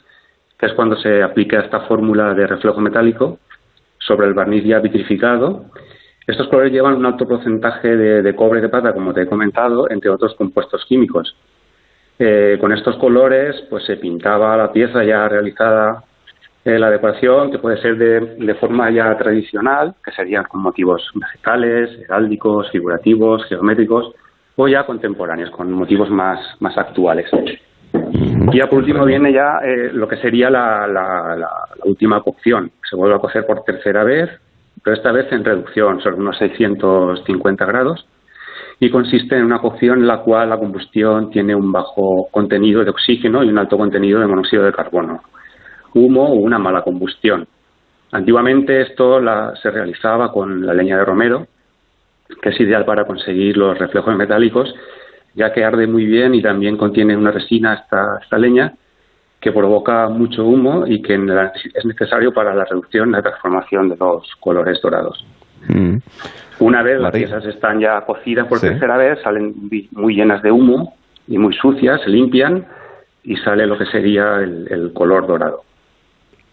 que 0.57 0.65
es 0.67 0.73
cuando 0.73 0.95
se 0.95 1.23
aplica 1.23 1.59
esta 1.59 1.81
fórmula 1.81 2.33
de 2.33 2.45
reflejo 2.47 2.79
metálico 2.81 3.39
sobre 3.97 4.27
el 4.27 4.33
barniz 4.33 4.63
ya 4.63 4.79
vitrificado. 4.79 5.65
Estos 6.27 6.47
colores 6.47 6.71
llevan 6.71 6.95
un 6.95 7.05
alto 7.05 7.27
porcentaje 7.27 7.95
de, 7.95 8.35
cobre 8.35 8.61
de 8.61 8.69
plata, 8.69 8.93
como 8.93 9.13
te 9.13 9.23
he 9.23 9.27
comentado, 9.27 9.89
entre 9.89 10.09
otros 10.09 10.35
compuestos 10.35 10.85
químicos. 10.85 11.35
Eh, 12.19 12.57
con 12.59 12.71
estos 12.71 12.97
colores, 12.97 13.55
pues 13.69 13.85
se 13.85 13.97
pintaba 13.97 14.55
la 14.57 14.71
pieza 14.71 15.03
ya 15.03 15.27
realizada 15.27 16.03
Eh, 16.65 16.77
la 16.77 16.91
decoración, 16.91 17.51
que 17.51 17.57
puede 17.57 17.77
ser 17.81 17.95
de, 17.97 18.35
de 18.35 18.53
forma 18.55 18.91
ya 18.91 19.17
tradicional, 19.17 19.95
que 20.03 20.11
serían 20.11 20.43
con 20.43 20.61
motivos 20.61 21.09
vegetales, 21.15 21.89
heráldicos, 22.01 22.69
figurativos, 22.69 23.45
geométricos, 23.47 24.13
o 24.61 24.67
ya 24.67 24.85
contemporáneos, 24.85 25.51
con 25.51 25.71
motivos 25.71 26.09
más, 26.09 26.37
más 26.59 26.77
actuales. 26.77 27.29
Y 28.51 28.57
ya 28.57 28.67
por 28.67 28.79
último 28.79 29.05
viene 29.05 29.31
ya 29.31 29.59
eh, 29.63 29.89
lo 29.93 30.05
que 30.05 30.17
sería 30.17 30.49
la, 30.49 30.85
la, 30.85 31.35
la, 31.37 31.49
última 31.85 32.21
cocción. 32.21 32.69
Se 32.89 32.97
vuelve 32.97 33.15
a 33.15 33.19
cocer 33.19 33.45
por 33.45 33.63
tercera 33.63 34.03
vez, 34.03 34.29
pero 34.83 34.97
esta 34.97 35.13
vez 35.13 35.31
en 35.31 35.45
reducción, 35.45 36.01
sobre 36.01 36.17
unos 36.17 36.37
650 36.37 37.65
grados, 37.65 38.05
y 38.81 38.89
consiste 38.89 39.37
en 39.37 39.45
una 39.45 39.59
cocción 39.59 39.99
en 39.99 40.07
la 40.07 40.17
cual 40.17 40.49
la 40.49 40.57
combustión 40.57 41.29
tiene 41.29 41.55
un 41.55 41.71
bajo 41.71 42.27
contenido 42.29 42.83
de 42.83 42.89
oxígeno 42.89 43.43
y 43.45 43.47
un 43.47 43.57
alto 43.57 43.77
contenido 43.77 44.19
de 44.19 44.27
monóxido 44.27 44.63
de 44.63 44.73
carbono, 44.73 45.21
humo 45.93 46.25
o 46.25 46.33
una 46.33 46.59
mala 46.59 46.81
combustión. 46.81 47.47
Antiguamente 48.11 48.81
esto 48.81 49.21
la, 49.21 49.53
se 49.61 49.71
realizaba 49.71 50.33
con 50.33 50.65
la 50.65 50.73
leña 50.73 50.97
de 50.97 51.05
romero, 51.05 51.47
que 52.41 52.49
es 52.49 52.59
ideal 52.59 52.85
para 52.85 53.05
conseguir 53.05 53.57
los 53.57 53.77
reflejos 53.77 54.15
metálicos, 54.15 54.73
ya 55.33 55.53
que 55.53 55.63
arde 55.63 55.87
muy 55.87 56.05
bien 56.05 56.35
y 56.35 56.41
también 56.41 56.77
contiene 56.77 57.15
una 57.15 57.31
resina 57.31 57.73
esta, 57.73 58.19
esta 58.21 58.37
leña 58.37 58.73
que 59.39 59.51
provoca 59.51 60.09
mucho 60.09 60.45
humo 60.45 60.85
y 60.85 61.01
que 61.01 61.15
es 61.15 61.85
necesario 61.85 62.33
para 62.33 62.53
la 62.53 62.65
reducción 62.65 63.09
y 63.09 63.11
la 63.13 63.21
transformación 63.21 63.89
de 63.89 63.95
los 63.95 64.35
colores 64.39 64.81
dorados. 64.81 65.25
Mm. 65.67 65.97
Una 66.59 66.83
vez 66.83 66.99
las 66.99 67.13
piezas 67.13 67.45
están 67.45 67.79
ya 67.79 68.01
cocidas 68.01 68.47
por 68.47 68.59
tercera 68.59 68.97
vez, 68.97 69.19
salen 69.23 69.55
muy 69.91 70.15
llenas 70.15 70.41
de 70.43 70.51
humo 70.51 70.95
y 71.27 71.37
muy 71.37 71.53
sucias, 71.53 72.01
se 72.01 72.09
limpian 72.09 72.65
y 73.23 73.37
sale 73.37 73.65
lo 73.65 73.77
que 73.77 73.85
sería 73.85 74.39
el 74.39 74.91
color 74.93 75.25
dorado. 75.25 75.63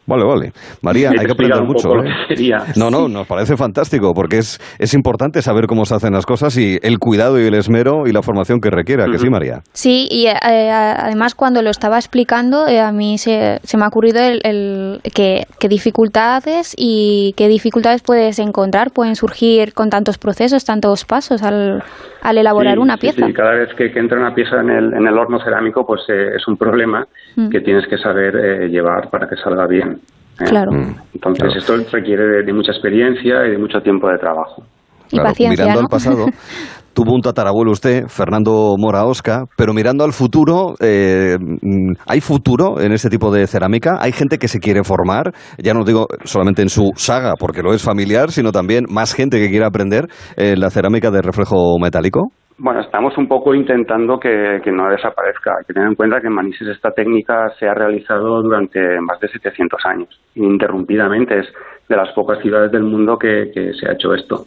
Vale, 0.06 0.24
vale. 0.24 0.52
María, 0.82 1.10
hay 1.10 1.26
que 1.26 1.32
aprender 1.32 1.62
mucho. 1.62 1.90
¿eh? 2.04 2.52
No, 2.76 2.90
no, 2.90 3.08
nos 3.08 3.26
parece 3.26 3.56
fantástico 3.56 4.12
porque 4.14 4.38
es, 4.38 4.60
es 4.78 4.94
importante 4.94 5.42
saber 5.42 5.66
cómo 5.66 5.84
se 5.84 5.96
hacen 5.96 6.12
las 6.12 6.26
cosas 6.26 6.56
y 6.56 6.78
el 6.82 6.98
cuidado 6.98 7.40
y 7.40 7.46
el 7.46 7.54
esmero 7.54 8.06
y 8.06 8.12
la 8.12 8.22
formación 8.22 8.60
que 8.60 8.70
requiera, 8.70 9.06
que 9.06 9.18
sí, 9.18 9.28
María. 9.28 9.60
Sí, 9.72 10.06
y 10.10 10.26
eh, 10.26 10.70
además 10.70 11.34
cuando 11.34 11.62
lo 11.62 11.70
estaba 11.70 11.96
explicando, 11.96 12.68
eh, 12.68 12.80
a 12.80 12.92
mí 12.92 13.18
se, 13.18 13.58
se, 13.64 13.76
me 13.76 13.84
ha 13.84 13.88
ocurrido 13.88 14.20
el, 14.20 14.40
el 14.44 15.00
qué 15.12 15.68
dificultades 15.68 16.74
y 16.76 17.34
qué 17.36 17.48
dificultades 17.48 18.02
puedes 18.02 18.38
encontrar, 18.38 18.92
pueden 18.92 19.16
surgir 19.16 19.74
con 19.74 19.90
tantos 19.90 20.18
procesos, 20.18 20.64
tantos 20.64 21.04
pasos 21.04 21.42
al, 21.42 21.82
al 22.22 22.38
elaborar 22.38 22.78
una 22.78 22.96
pieza. 22.96 23.26
Sí, 23.26 23.32
cada 23.32 23.52
vez 23.52 23.74
que, 23.76 23.86
entra 23.98 24.18
una 24.18 24.34
pieza 24.34 24.60
en 24.60 24.70
el, 24.70 24.94
en 24.94 25.06
el 25.06 25.18
horno 25.18 25.40
cerámico, 25.42 25.84
pues 25.84 26.02
es 26.08 26.46
un 26.46 26.56
problema 26.56 27.06
mm. 27.34 27.48
que 27.48 27.60
tienes 27.60 27.86
que 27.88 27.98
saber 27.98 28.68
llevar 28.70 29.10
para 29.10 29.28
que 29.28 29.36
salga 29.36 29.66
bien. 29.66 29.95
¿Eh? 30.40 30.44
Claro. 30.44 30.72
Mm. 30.72 30.94
Entonces 31.14 31.56
esto 31.56 31.76
requiere 31.92 32.44
de, 32.44 32.52
mucha 32.52 32.72
experiencia 32.72 33.46
y 33.46 33.52
de 33.52 33.58
mucho 33.58 33.80
tiempo 33.80 34.08
de 34.08 34.18
trabajo. 34.18 34.62
Y 35.10 35.18
paciencia, 35.18 35.64
mirando 35.64 35.80
al 35.80 35.86
pasado, 35.86 36.26
tuvo 36.96 37.14
un 37.14 37.20
tatarabuelo 37.20 37.70
usted, 37.70 38.06
Fernando 38.08 38.74
Mora 38.78 39.04
Osca, 39.04 39.44
pero 39.56 39.72
mirando 39.72 40.02
al 40.02 40.12
futuro, 40.12 40.74
eh, 40.80 41.36
mm, 41.38 41.92
¿hay 42.06 42.20
futuro 42.20 42.80
en 42.80 42.92
este 42.92 43.08
tipo 43.08 43.30
de 43.30 43.46
cerámica? 43.46 43.98
¿Hay 44.00 44.12
gente 44.12 44.38
que 44.38 44.48
se 44.48 44.58
quiere 44.58 44.82
formar? 44.82 45.32
Ya 45.58 45.74
no 45.74 45.84
digo 45.84 46.06
solamente 46.24 46.62
en 46.62 46.70
su 46.70 46.90
saga, 46.96 47.34
porque 47.38 47.62
lo 47.62 47.74
es 47.74 47.82
familiar, 47.82 48.32
sino 48.32 48.50
también 48.50 48.86
más 48.88 49.14
gente 49.14 49.38
que 49.38 49.50
quiere 49.50 49.66
aprender 49.66 50.06
eh, 50.36 50.56
la 50.56 50.70
cerámica 50.70 51.10
de 51.10 51.22
reflejo 51.22 51.78
metálico. 51.78 52.30
Bueno, 52.58 52.80
estamos 52.80 53.16
un 53.18 53.28
poco 53.28 53.54
intentando 53.54 54.18
que, 54.18 54.60
no 54.72 54.88
desaparezca. 54.88 55.56
Hay 55.58 55.64
que 55.66 55.74
tener 55.74 55.88
en 55.88 55.94
cuenta 55.94 56.22
que 56.22 56.28
en 56.28 56.32
Manises 56.32 56.68
esta 56.68 56.90
técnica 56.90 57.50
se 57.58 57.68
ha 57.68 57.74
realizado 57.74 58.42
durante 58.42 58.98
más 59.00 59.20
de 59.20 59.28
700 59.28 59.84
años, 59.84 60.20
ininterrumpidamente. 60.34 61.38
Es 61.40 61.52
de 61.86 61.96
las 61.96 62.12
pocas 62.12 62.38
ciudades 62.40 62.72
del 62.72 62.84
mundo 62.84 63.18
que, 63.18 63.52
se 63.78 63.88
ha 63.88 63.92
hecho 63.92 64.14
esto. 64.14 64.46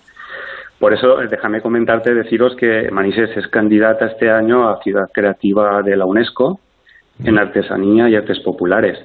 Por 0.80 0.94
eso, 0.94 1.22
eh, 1.22 1.28
déjame 1.30 1.62
comentarte, 1.62 2.16
deciros 2.16 2.56
que 2.56 2.90
Manises 2.90 3.38
es 3.38 3.48
candidata 3.48 4.08
este 4.08 4.32
año 4.32 4.68
a 4.70 4.82
Ciudad 4.82 5.10
Creativa 5.14 5.84
de 5.84 5.96
la 5.96 6.06
UNESCO 6.06 6.60
en 7.24 7.38
artesanía 7.38 8.10
y 8.10 8.16
artes 8.16 8.40
populares. 8.40 8.98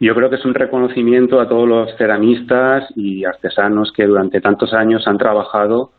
Yo 0.00 0.14
creo 0.14 0.30
que 0.30 0.36
es 0.36 0.44
un 0.44 0.54
reconocimiento 0.54 1.40
a 1.40 1.48
todos 1.48 1.68
los 1.68 1.96
ceramistas 1.96 2.88
y 2.96 3.24
artesanos 3.24 3.92
que 3.92 4.04
durante 4.04 4.40
tantos 4.40 4.72
años 4.72 5.06
han 5.06 5.16
trabajado 5.16 5.90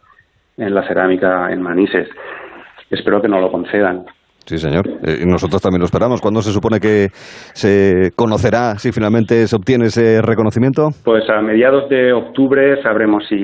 en 0.58 0.74
la 0.74 0.88
cerámica 0.88 1.52
en 1.52 1.61
Manises. 1.61 2.10
Espero 2.90 3.22
que 3.22 3.27
no 3.27 3.40
lo 3.40 3.52
concedan. 3.52 4.06
Sí, 4.48 4.58
señor. 4.58 4.88
Eh, 5.03 5.19
y 5.24 5.26
nosotros 5.26 5.61
también 5.61 5.82
lo 5.82 5.86
esperamos. 5.86 6.22
¿Cuándo 6.22 6.42
se 6.42 6.53
supone 6.53 6.80
que 6.80 7.10
se 7.11 8.11
conocerá 8.16 8.80
si 8.80 8.94
finalmente 8.94 9.45
se 9.45 9.56
obtiene 9.58 9.88
ese 9.88 10.22
reconocimiento? 10.22 10.88
Pues 11.03 11.30
a 11.30 11.42
mediados 11.42 11.90
de 11.90 12.14
octubre 12.14 12.82
sabremos 12.82 13.26
si, 13.27 13.36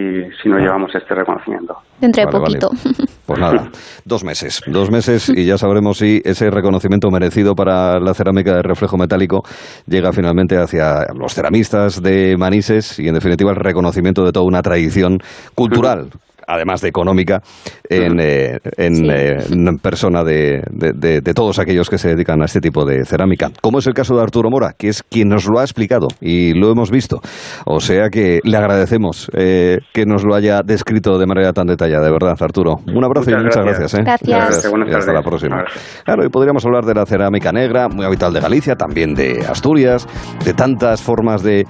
si 0.41 0.47
nos 0.47 0.61
llevamos 0.61 0.95
este 0.95 1.13
reconocimiento. 1.13 1.75
Dentro 1.99 2.23
de 2.23 2.31
poquito. 2.31 2.69
Pues 3.25 3.39
nada, 3.39 3.69
dos 4.03 4.21
meses. 4.25 4.61
Dos 4.67 4.91
meses 4.91 5.29
y 5.29 5.45
ya 5.45 5.57
sabremos 5.57 5.97
si 5.97 6.21
ese 6.25 6.49
reconocimiento 6.49 7.09
merecido 7.09 7.55
para 7.55 7.97
la 8.01 8.13
cerámica 8.13 8.53
de 8.53 8.61
reflejo 8.61 8.97
metálico 8.97 9.43
llega 9.87 10.11
finalmente 10.11 10.57
hacia 10.57 11.05
los 11.17 11.33
ceramistas 11.33 12.03
de 12.03 12.35
Manises 12.37 12.99
y, 12.99 13.07
en 13.07 13.13
definitiva, 13.13 13.51
el 13.51 13.55
reconocimiento 13.55 14.25
de 14.25 14.33
toda 14.33 14.45
una 14.45 14.61
tradición 14.61 15.19
cultural 15.55 16.09
además 16.47 16.81
de 16.81 16.89
económica, 16.89 17.41
en, 17.89 18.19
eh, 18.19 18.57
eh, 18.77 19.43
en, 19.49 19.77
persona 19.77 20.23
de, 20.23 20.61
de, 20.71 21.33
todos 21.33 21.59
aquellos 21.59 21.89
que 21.89 21.97
se 21.97 22.09
dedican 22.09 22.41
a 22.41 22.45
este 22.45 22.61
tipo 22.61 22.85
de 22.85 23.05
cerámica. 23.05 23.51
Como 23.61 23.79
es 23.79 23.87
el 23.87 23.93
caso 23.93 24.15
de 24.15 24.21
Arturo 24.21 24.49
Mora, 24.49 24.73
que 24.77 24.89
es 24.89 25.03
quien 25.03 25.29
nos 25.29 25.47
lo 25.49 25.59
ha 25.59 25.63
explicado 25.63 26.07
y 26.21 26.53
lo 26.53 26.71
hemos 26.71 26.91
visto. 26.91 27.19
O 27.65 27.79
sea 27.79 28.09
que 28.09 28.39
le 28.43 28.57
agradecemos 28.57 29.29
eh, 29.33 29.79
que 29.93 30.05
nos 30.05 30.23
lo 30.23 30.35
haya 30.35 30.61
descrito 30.63 31.17
de 31.17 31.25
manera 31.25 31.53
tan 31.53 31.67
detallada, 31.67 32.05
de 32.05 32.11
verdad, 32.11 32.35
Arturo. 32.39 32.75
Un 32.87 33.03
abrazo 33.03 33.31
y 33.31 33.35
muchas 33.35 33.63
gracias. 33.63 33.93
Gracias. 33.95 34.71
Y 34.87 34.93
hasta 34.93 35.13
la 35.13 35.21
próxima. 35.21 35.63
Claro, 36.05 36.25
y 36.25 36.29
podríamos 36.29 36.65
hablar 36.65 36.85
de 36.85 36.93
la 36.93 37.05
cerámica 37.05 37.51
negra, 37.51 37.87
muy 37.89 38.05
habitual 38.05 38.33
de 38.33 38.39
Galicia, 38.39 38.75
también 38.75 39.13
de 39.13 39.45
Asturias, 39.47 40.07
de 40.45 40.53
tantas 40.53 41.01
formas 41.01 41.43
de 41.43 41.65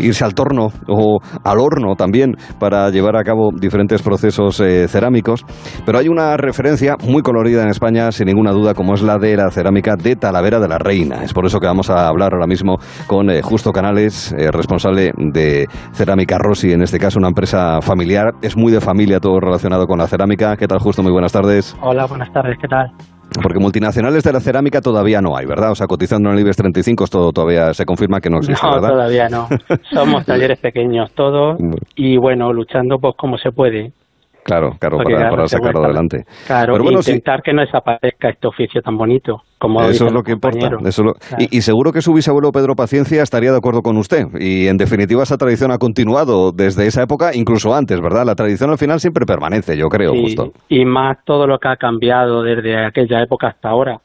irse 0.00 0.24
al 0.24 0.34
torno 0.34 0.68
o 0.88 1.18
al 1.44 1.58
horno 1.58 1.94
también 1.96 2.32
para 2.58 2.90
llevar 2.90 3.16
a 3.16 3.22
cabo 3.22 3.50
diferentes 3.52 3.91
procesos 4.00 4.60
eh, 4.60 4.88
cerámicos, 4.88 5.44
pero 5.84 5.98
hay 5.98 6.08
una 6.08 6.36
referencia 6.38 6.96
muy 7.04 7.22
colorida 7.22 7.62
en 7.62 7.68
España, 7.68 8.10
sin 8.12 8.28
ninguna 8.28 8.52
duda, 8.52 8.72
como 8.72 8.94
es 8.94 9.02
la 9.02 9.18
de 9.18 9.36
la 9.36 9.50
cerámica 9.50 9.96
de 9.96 10.16
Talavera 10.16 10.58
de 10.60 10.68
la 10.68 10.78
Reina. 10.78 11.24
Es 11.24 11.34
por 11.34 11.44
eso 11.44 11.58
que 11.60 11.66
vamos 11.66 11.90
a 11.90 12.08
hablar 12.08 12.32
ahora 12.32 12.46
mismo 12.46 12.78
con 13.06 13.28
eh, 13.28 13.42
Justo 13.42 13.72
Canales, 13.72 14.32
eh, 14.38 14.50
responsable 14.50 15.12
de 15.16 15.66
Cerámica 15.92 16.38
Rossi, 16.38 16.72
en 16.72 16.82
este 16.82 16.98
caso 16.98 17.18
una 17.18 17.28
empresa 17.28 17.80
familiar. 17.82 18.32
Es 18.40 18.56
muy 18.56 18.72
de 18.72 18.80
familia 18.80 19.20
todo 19.20 19.40
relacionado 19.40 19.86
con 19.86 19.98
la 19.98 20.06
cerámica. 20.06 20.56
¿Qué 20.56 20.66
tal, 20.66 20.78
Justo? 20.78 21.02
Muy 21.02 21.12
buenas 21.12 21.32
tardes. 21.32 21.76
Hola, 21.82 22.06
buenas 22.06 22.32
tardes. 22.32 22.56
¿Qué 22.60 22.68
tal? 22.68 22.92
Porque 23.40 23.58
multinacionales 23.58 24.24
de 24.24 24.32
la 24.32 24.40
cerámica 24.40 24.80
todavía 24.80 25.20
no 25.20 25.36
hay, 25.36 25.46
¿verdad? 25.46 25.70
O 25.70 25.74
sea, 25.74 25.86
cotizando 25.86 26.30
en 26.30 26.36
el 26.36 26.40
IBEX 26.40 26.56
35 26.56 27.04
esto 27.04 27.32
todavía 27.32 27.72
se 27.72 27.84
confirma 27.84 28.20
que 28.20 28.30
no 28.30 28.38
existe, 28.38 28.66
no, 28.66 28.74
¿verdad? 28.74 28.88
todavía 28.90 29.28
no. 29.28 29.48
Somos 29.92 30.24
talleres 30.24 30.58
pequeños 30.58 31.12
todos 31.12 31.58
y 31.96 32.16
bueno, 32.16 32.52
luchando 32.52 32.98
pues 32.98 33.14
como 33.16 33.38
se 33.38 33.50
puede. 33.50 33.92
Claro, 34.44 34.70
claro, 34.78 34.98
para, 34.98 35.46
sacarlo 35.46 35.84
adelante. 35.84 36.24
Claro, 36.46 36.72
Pero 36.72 36.84
bueno, 36.84 36.98
intentar 36.98 37.42
que 37.42 37.52
no 37.52 37.60
desaparezca 37.60 38.30
este 38.30 38.48
oficio 38.48 38.82
tan 38.82 38.96
bonito. 38.96 39.42
Como 39.58 39.80
eso 39.82 40.06
es 40.06 40.12
lo 40.12 40.22
que 40.22 40.32
importa. 40.32 40.70
y, 41.38 41.60
seguro 41.60 41.92
que 41.92 42.02
su 42.02 42.12
bisabuelo 42.12 42.50
Pedro 42.50 42.74
Paciencia 42.74 43.22
estaría 43.22 43.52
de 43.52 43.58
acuerdo 43.58 43.82
con 43.82 43.96
usted. 43.96 44.26
Y 44.40 44.66
en 44.66 44.76
definitiva 44.76 45.22
esa 45.22 45.36
tradición 45.36 45.70
ha 45.70 45.78
continuado 45.78 46.50
desde 46.50 46.86
esa 46.86 47.04
época, 47.04 47.30
incluso 47.34 47.72
antes, 47.72 48.00
¿verdad? 48.00 48.26
La 48.26 48.34
tradición 48.34 48.70
al 48.70 48.78
final 48.78 48.98
siempre 48.98 49.24
permanece, 49.26 49.76
yo 49.76 49.88
creo, 49.88 50.12
justo. 50.12 50.52
Y 50.68 50.84
más 50.84 51.18
todo 51.24 51.46
lo 51.46 51.58
que 51.58 51.68
ha 51.68 51.76
cambiado 51.76 52.42
desde 52.42 52.84
aquella 52.84 53.22
época 53.22 53.48
hasta 53.48 53.68
ahora. 53.68 53.98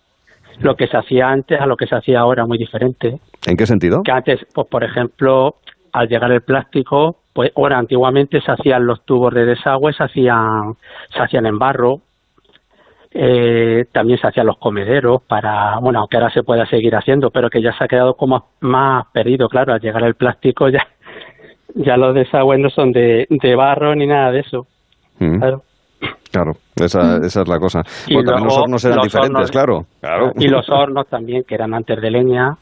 Lo 0.59 0.75
que 0.75 0.87
se 0.87 0.97
hacía 0.97 1.29
antes 1.29 1.59
a 1.59 1.65
lo 1.65 1.75
que 1.75 1.87
se 1.87 1.95
hacía 1.95 2.19
ahora, 2.19 2.45
muy 2.45 2.59
diferente. 2.59 3.19
¿En 3.47 3.57
qué 3.57 3.65
sentido? 3.65 4.01
Que 4.03 4.11
antes, 4.11 4.39
pues 4.53 4.67
por 4.67 4.83
ejemplo, 4.83 5.55
al 5.93 6.07
llegar 6.07 6.31
el 6.31 6.41
plástico, 6.41 7.17
pues 7.37 7.51
ahora 7.55 7.77
antiguamente 7.77 8.41
se 8.41 8.51
hacían 8.51 8.87
los 8.87 9.05
tubos 9.05 9.31
de 9.31 9.45
desagüe, 9.45 9.93
se 9.93 10.03
hacían, 10.03 10.73
se 11.13 11.21
hacían 11.21 11.45
en 11.45 11.59
barro, 11.59 12.01
eh, 13.11 13.85
también 13.91 14.17
se 14.17 14.27
hacían 14.27 14.47
los 14.47 14.57
comederos 14.57 15.21
para, 15.21 15.77
bueno, 15.79 15.99
aunque 15.99 16.17
ahora 16.17 16.31
se 16.31 16.41
pueda 16.41 16.65
seguir 16.65 16.95
haciendo, 16.95 17.29
pero 17.29 17.51
que 17.51 17.61
ya 17.61 17.77
se 17.77 17.83
ha 17.83 17.87
quedado 17.87 18.15
como 18.15 18.43
más 18.61 19.05
perdido, 19.13 19.49
claro, 19.49 19.71
al 19.71 19.79
llegar 19.79 20.03
el 20.03 20.15
plástico 20.15 20.67
ya, 20.69 20.87
ya 21.75 21.95
los 21.95 22.15
desagües 22.15 22.59
no 22.59 22.71
son 22.71 22.91
de, 22.91 23.27
de 23.29 23.55
barro 23.55 23.93
ni 23.93 24.07
nada 24.07 24.31
de 24.31 24.39
eso. 24.39 24.65
Mm. 25.19 25.37
Claro. 25.37 25.61
Claro, 26.31 26.53
esa, 26.75 27.17
esa 27.17 27.41
es 27.41 27.47
la 27.47 27.59
cosa. 27.59 27.83
Y 28.07 28.15
también 28.23 28.45
los 28.45 28.57
hornos 28.57 28.83
eran 28.83 29.01
diferentes, 29.03 29.51
claro. 29.51 29.85
claro. 30.01 30.31
Y 30.37 30.47
los 30.47 30.67
hornos 30.71 31.07
también, 31.07 31.43
que 31.47 31.53
eran 31.53 31.75
antes 31.75 32.01
de 32.01 32.09
leña. 32.09 32.57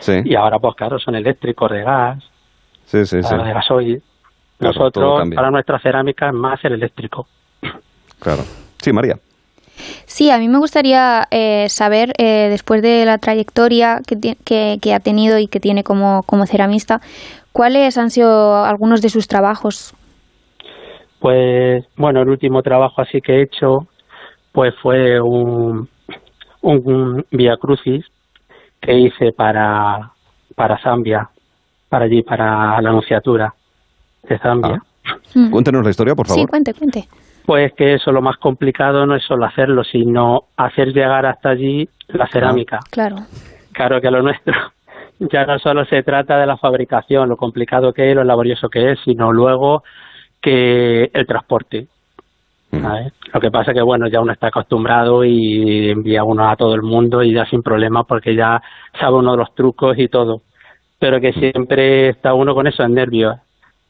Sí. 0.00 0.20
Y 0.22 0.34
ahora, 0.34 0.58
pues 0.58 0.74
claro, 0.74 0.98
son 0.98 1.14
eléctricos 1.14 1.70
de 1.70 1.82
gas. 1.82 2.22
Sí, 2.84 3.06
sí, 3.06 3.22
sí. 3.22 3.36
de 3.36 3.52
gasoil. 3.54 4.02
Nosotros, 4.60 5.28
para 5.34 5.50
nuestra 5.50 5.78
cerámica, 5.78 6.28
es 6.28 6.34
más 6.34 6.64
el 6.64 6.74
eléctrico. 6.74 7.26
Claro. 8.20 8.42
Sí, 8.78 8.92
María. 8.92 9.14
Sí, 10.06 10.30
a 10.30 10.38
mí 10.38 10.48
me 10.48 10.58
gustaría 10.58 11.22
eh, 11.30 11.68
saber, 11.68 12.12
eh, 12.18 12.48
después 12.48 12.82
de 12.82 13.04
la 13.04 13.18
trayectoria 13.18 14.00
que, 14.06 14.34
que, 14.44 14.78
que 14.82 14.94
ha 14.94 14.98
tenido 14.98 15.38
y 15.38 15.46
que 15.46 15.60
tiene 15.60 15.84
como, 15.84 16.22
como 16.24 16.46
ceramista, 16.46 17.00
cuáles 17.52 17.96
han 17.96 18.10
sido 18.10 18.64
algunos 18.64 19.00
de 19.02 19.08
sus 19.08 19.28
trabajos. 19.28 19.94
Pues 21.20 21.84
bueno, 21.96 22.22
el 22.22 22.28
último 22.28 22.62
trabajo 22.62 23.02
así 23.02 23.20
que 23.20 23.34
he 23.34 23.42
hecho 23.42 23.86
pues 24.52 24.74
fue 24.82 25.20
un, 25.20 25.88
un, 26.62 26.82
un 26.84 27.24
Via 27.30 27.56
Crucis 27.56 28.04
que 28.80 28.98
hice 28.98 29.32
para, 29.36 30.12
para 30.56 30.80
Zambia, 30.82 31.28
para 31.88 32.06
allí, 32.06 32.22
para 32.22 32.80
la 32.80 32.90
Anunciatura 32.90 33.54
de 34.28 34.38
Zambia. 34.38 34.82
Mm. 35.34 35.50
Cuéntenos 35.50 35.84
la 35.84 35.90
historia, 35.90 36.14
por 36.14 36.26
favor. 36.26 36.40
Sí, 36.40 36.46
cuente, 36.46 36.74
cuente. 36.74 37.04
Pues 37.46 37.72
que 37.74 37.94
eso 37.94 38.12
lo 38.12 38.20
más 38.20 38.36
complicado 38.36 39.06
no 39.06 39.14
es 39.14 39.24
solo 39.24 39.46
hacerlo, 39.46 39.82
sino 39.82 40.42
hacer 40.56 40.88
llegar 40.92 41.24
hasta 41.24 41.50
allí 41.50 41.88
la 42.08 42.26
cerámica. 42.28 42.78
Claro. 42.90 43.16
Claro 43.72 44.00
que 44.00 44.10
lo 44.10 44.22
nuestro 44.22 44.54
ya 45.20 45.44
no 45.44 45.58
solo 45.58 45.84
se 45.84 46.02
trata 46.02 46.38
de 46.38 46.46
la 46.46 46.56
fabricación, 46.56 47.28
lo 47.28 47.36
complicado 47.36 47.92
que 47.92 48.10
es, 48.10 48.14
lo 48.14 48.24
laborioso 48.24 48.68
que 48.68 48.92
es, 48.92 49.00
sino 49.04 49.32
luego 49.32 49.82
que 50.40 51.10
el 51.12 51.26
transporte. 51.26 51.88
¿sabes? 52.70 53.12
Lo 53.32 53.40
que 53.40 53.50
pasa 53.50 53.72
que 53.72 53.82
bueno, 53.82 54.08
ya 54.08 54.20
uno 54.20 54.32
está 54.32 54.48
acostumbrado 54.48 55.24
y 55.24 55.90
envía 55.90 56.22
uno 56.22 56.48
a 56.48 56.56
todo 56.56 56.74
el 56.74 56.82
mundo 56.82 57.22
y 57.22 57.32
ya 57.32 57.46
sin 57.46 57.62
problema 57.62 58.04
porque 58.04 58.36
ya 58.36 58.60
sabe 59.00 59.16
uno 59.16 59.32
de 59.32 59.38
los 59.38 59.54
trucos 59.54 59.98
y 59.98 60.08
todo. 60.08 60.42
Pero 60.98 61.20
que 61.20 61.32
siempre 61.32 62.10
está 62.10 62.34
uno 62.34 62.54
con 62.54 62.66
esos 62.66 62.88
nervios 62.90 63.36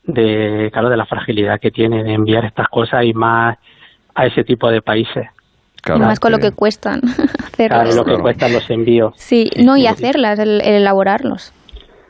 de 0.08 0.70
claro 0.72 0.88
de 0.88 0.96
la 0.96 1.06
fragilidad 1.06 1.60
que 1.60 1.70
tiene 1.70 2.02
de 2.02 2.14
enviar 2.14 2.44
estas 2.44 2.68
cosas 2.68 3.04
y 3.04 3.12
más 3.12 3.56
a 4.14 4.26
ese 4.26 4.42
tipo 4.42 4.68
de 4.70 4.82
países. 4.82 5.28
y 5.86 5.98
más 5.98 6.18
con 6.18 6.32
lo 6.32 6.38
que 6.38 6.50
cuestan 6.50 7.00
Claro, 7.56 7.76
hacerlas. 7.82 7.94
lo 7.96 8.04
que 8.04 8.18
cuestan 8.18 8.52
los 8.52 8.68
envíos. 8.70 9.12
Sí, 9.16 9.50
no, 9.62 9.76
y 9.76 9.86
hacerlas, 9.86 10.38
el, 10.38 10.60
el 10.62 10.74
elaborarlos. 10.76 11.52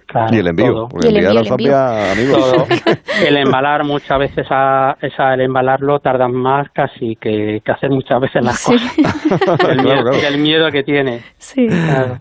Claro, 0.08 0.34
Y 0.34 0.38
el 0.38 0.48
envío. 0.48 0.72
todo. 0.72 0.88
porque 0.88 1.08
enviar 1.08 1.36
a 1.36 1.44
Zambia, 1.44 2.12
amigos. 2.12 2.52
Todo. 2.52 2.66
El 3.28 3.36
embalar 3.36 3.84
muchas 3.84 4.18
veces 4.18 4.46
a, 4.50 4.94
esa, 5.02 5.34
el 5.34 5.40
embalarlo 5.40 5.98
tardan 5.98 6.32
más 6.32 6.68
casi 6.72 7.16
que, 7.20 7.58
que 7.64 7.72
hacer 7.72 7.90
muchas 7.90 8.20
veces 8.20 8.42
las 8.44 8.64
cosas. 8.64 8.96
El, 9.68 9.82
miedo, 9.82 10.02
Claro, 10.02 10.10
claro. 10.12 10.28
el 10.28 10.38
miedo 10.40 10.70
que 10.70 10.82
tiene. 10.84 11.20
Sí. 11.36 11.66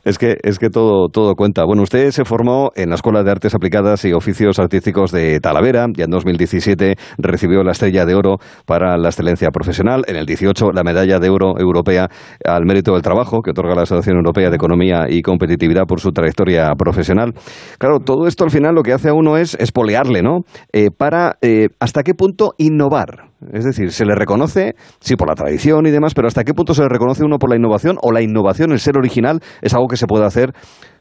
Es 0.04 0.18
que, 0.18 0.38
es 0.44 0.58
que 0.60 0.70
todo, 0.70 1.08
todo 1.10 1.36
cuenta. 1.36 1.64
Bueno, 1.66 1.84
usted 1.84 2.10
se 2.10 2.26
formó 2.26 2.72
en 2.76 2.90
la 2.90 2.96
Escuela 2.96 3.24
de 3.24 3.30
Artes 3.32 3.54
Aplicadas 3.54 4.04
y 4.06 4.14
Oficios 4.14 4.60
Artísticos 4.60 5.12
de 5.12 5.40
Talavera 5.40 5.86
y 5.96 6.02
en 6.02 6.10
2017 6.10 6.96
recibió 7.20 7.64
la 7.64 7.72
Estrella 7.72 8.06
de 8.06 8.16
Oro 8.16 8.38
para 8.66 8.98
la 8.98 9.10
excelencia 9.10 9.50
profesional. 9.52 10.04
En 10.08 10.16
el 10.16 10.26
18 10.26 10.72
la 10.74 10.84
Medalla 10.84 11.20
de 11.20 11.30
Oro 11.30 11.54
Europea 11.60 12.08
al 12.44 12.66
Mérito 12.66 12.94
del 12.94 13.02
Trabajo 13.04 13.42
que 13.42 13.52
otorga 13.52 13.76
la 13.76 13.84
Asociación 13.84 14.18
Europea 14.18 14.50
de 14.50 14.56
Economía 14.56 15.06
y 15.08 15.22
Competitividad 15.22 15.84
por 15.86 16.00
su 16.00 16.12
trayectoria 16.12 16.74
profesional. 16.78 17.34
Claro, 17.78 18.00
todo 18.00 18.28
esto 18.28 18.44
al 18.44 18.52
final 18.52 18.76
lo 18.76 18.82
que 18.82 18.94
hace 18.94 19.10
a 19.10 19.14
uno 19.14 19.38
es 19.38 19.56
espolearle, 19.56 20.22
¿no? 20.22 20.40
Eh, 20.74 20.90
para 20.96 21.38
eh, 21.42 21.68
hasta 21.80 22.04
qué 22.04 22.14
punto 22.14 22.54
innovar. 22.58 23.30
Es 23.54 23.66
decir, 23.66 23.92
se 23.92 24.06
le 24.06 24.16
reconoce, 24.16 24.74
sí, 25.00 25.16
por 25.16 25.28
la 25.28 25.36
tradición 25.36 25.86
y 25.86 25.92
demás, 25.92 26.14
pero 26.16 26.28
hasta 26.28 26.44
qué 26.44 26.54
punto 26.54 26.74
se 26.74 26.82
le 26.82 26.90
reconoce 26.90 27.24
uno 27.24 27.38
por 27.38 27.52
la 27.52 27.56
innovación 27.56 27.98
o 28.02 28.12
la 28.12 28.22
innovación, 28.22 28.72
el 28.72 28.80
ser 28.80 28.98
original, 28.98 29.40
es 29.62 29.76
algo 29.76 29.88
que 29.88 29.98
se 29.98 30.08
puede 30.08 30.26
hacer 30.26 30.54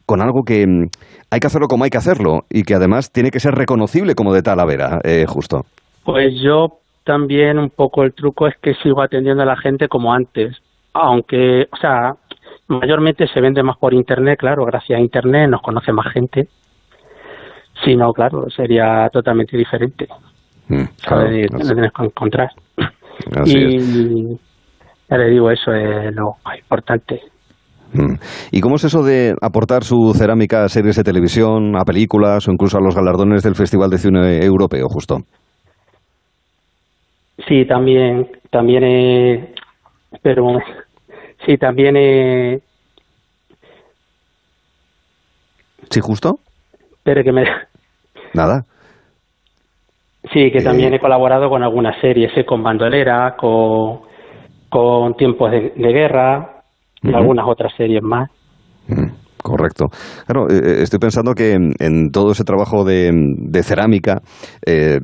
con 0.05 0.21
algo 0.21 0.43
que 0.43 0.65
mm, 0.65 0.85
hay 1.31 1.39
que 1.39 1.47
hacerlo 1.47 1.67
como 1.67 1.83
hay 1.83 1.89
que 1.89 1.97
hacerlo 1.97 2.41
y 2.49 2.63
que 2.63 2.75
además 2.75 3.11
tiene 3.11 3.31
que 3.31 3.39
ser 3.39 3.53
reconocible 3.53 4.15
como 4.15 4.33
de 4.33 4.41
Talavera, 4.41 4.99
eh, 5.03 5.25
justo. 5.27 5.61
Pues 6.05 6.33
yo 6.41 6.79
también 7.03 7.57
un 7.57 7.69
poco 7.69 8.03
el 8.03 8.13
truco 8.13 8.47
es 8.47 8.55
que 8.61 8.73
sigo 8.75 9.01
atendiendo 9.01 9.43
a 9.43 9.45
la 9.45 9.57
gente 9.57 9.87
como 9.87 10.13
antes. 10.13 10.55
Aunque, 10.93 11.63
o 11.71 11.77
sea, 11.77 12.13
mayormente 12.67 13.27
se 13.27 13.41
vende 13.41 13.63
más 13.63 13.77
por 13.77 13.93
internet, 13.93 14.39
claro, 14.39 14.65
gracias 14.65 14.97
a 14.97 15.01
internet 15.01 15.49
nos 15.49 15.61
conoce 15.61 15.91
más 15.91 16.11
gente. 16.13 16.47
Si 17.83 17.95
no, 17.95 18.11
claro, 18.11 18.49
sería 18.49 19.07
totalmente 19.11 19.57
diferente. 19.57 20.07
Lo 20.69 21.27
tienes 21.27 21.91
que 21.93 22.05
encontrar. 22.05 22.49
Así 23.35 23.57
y 23.57 23.75
es. 23.75 24.39
ya 25.09 25.17
le 25.17 25.29
digo, 25.29 25.49
eso 25.51 25.73
es 25.73 26.13
lo 26.15 26.35
importante. 26.57 27.21
Mm. 27.93 28.15
¿Y 28.51 28.61
cómo 28.61 28.75
es 28.75 28.83
eso 28.83 29.01
de 29.01 29.33
aportar 29.41 29.83
su 29.83 30.13
cerámica 30.13 30.65
a 30.65 30.69
series 30.69 30.97
de 30.97 31.03
televisión, 31.03 31.77
a 31.77 31.85
películas 31.85 32.47
o 32.47 32.51
incluso 32.51 32.77
a 32.77 32.81
los 32.81 32.95
galardones 32.95 33.43
del 33.43 33.55
Festival 33.55 33.89
de 33.89 33.97
Cine 33.97 34.43
Europeo, 34.43 34.87
justo? 34.89 35.19
Sí, 37.47 37.65
también, 37.65 38.27
también, 38.51 38.83
eh, 38.83 39.53
espera 40.11 40.41
un 40.41 40.53
momento. 40.53 40.71
Sí, 41.45 41.55
también, 41.57 41.95
eh, 41.95 42.59
¿Sí, 45.89 46.01
justo? 46.01 46.39
espere 47.07 47.23
que 47.23 47.31
me, 47.31 47.43
Nada. 48.37 48.65
sí, 50.31 50.51
que 50.51 50.61
también 50.61 50.93
he 50.93 50.99
colaborado 50.99 51.49
con 51.49 51.63
algunas 51.63 51.99
series, 51.99 52.31
eh, 52.37 52.45
con 52.45 52.61
Bandolera, 52.61 53.35
con, 53.35 54.01
con 54.69 55.17
Tiempos 55.17 55.49
de, 55.49 55.73
de 55.75 55.91
Guerra 55.91 56.61
y 57.01 57.13
algunas 57.13 57.47
otras 57.47 57.73
series 57.75 58.03
más. 58.03 58.29
Correcto. 59.57 59.85
Claro, 60.25 60.47
eh, 60.49 60.83
estoy 60.83 60.99
pensando 60.99 61.33
que 61.33 61.53
en, 61.53 61.71
en 61.79 62.11
todo 62.11 62.31
ese 62.31 62.43
trabajo 62.43 62.83
de, 62.83 63.11
de 63.11 63.63
cerámica 63.63 64.21
eh, 64.65 64.99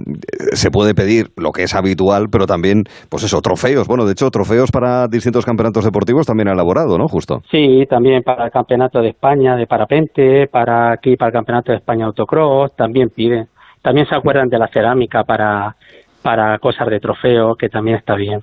se 0.53 0.69
puede 0.69 0.93
pedir 0.93 1.27
lo 1.37 1.51
que 1.51 1.63
es 1.63 1.75
habitual, 1.75 2.27
pero 2.31 2.45
también, 2.45 2.83
pues 3.09 3.23
eso, 3.23 3.41
trofeos. 3.41 3.87
Bueno, 3.87 4.05
de 4.05 4.11
hecho, 4.11 4.29
trofeos 4.29 4.71
para 4.71 5.07
distintos 5.07 5.45
campeonatos 5.45 5.83
deportivos 5.83 6.25
también 6.25 6.49
ha 6.49 6.53
elaborado, 6.53 6.97
¿no? 6.97 7.07
Justo. 7.07 7.39
Sí, 7.49 7.83
también 7.89 8.21
para 8.23 8.45
el 8.45 8.51
Campeonato 8.51 9.01
de 9.01 9.09
España 9.09 9.55
de 9.55 9.65
parapente, 9.65 10.47
para 10.51 10.93
aquí 10.93 11.15
para 11.15 11.29
el 11.29 11.33
Campeonato 11.33 11.71
de 11.71 11.79
España 11.79 12.05
autocross, 12.05 12.75
también 12.75 13.09
piden. 13.09 13.45
También 13.81 14.05
se 14.07 14.15
acuerdan 14.15 14.47
de 14.47 14.57
la 14.57 14.67
cerámica 14.67 15.23
para, 15.23 15.75
para 16.21 16.57
cosas 16.59 16.87
de 16.89 16.99
trofeo, 16.99 17.55
que 17.55 17.67
también 17.69 17.97
está 17.97 18.15
bien. 18.15 18.39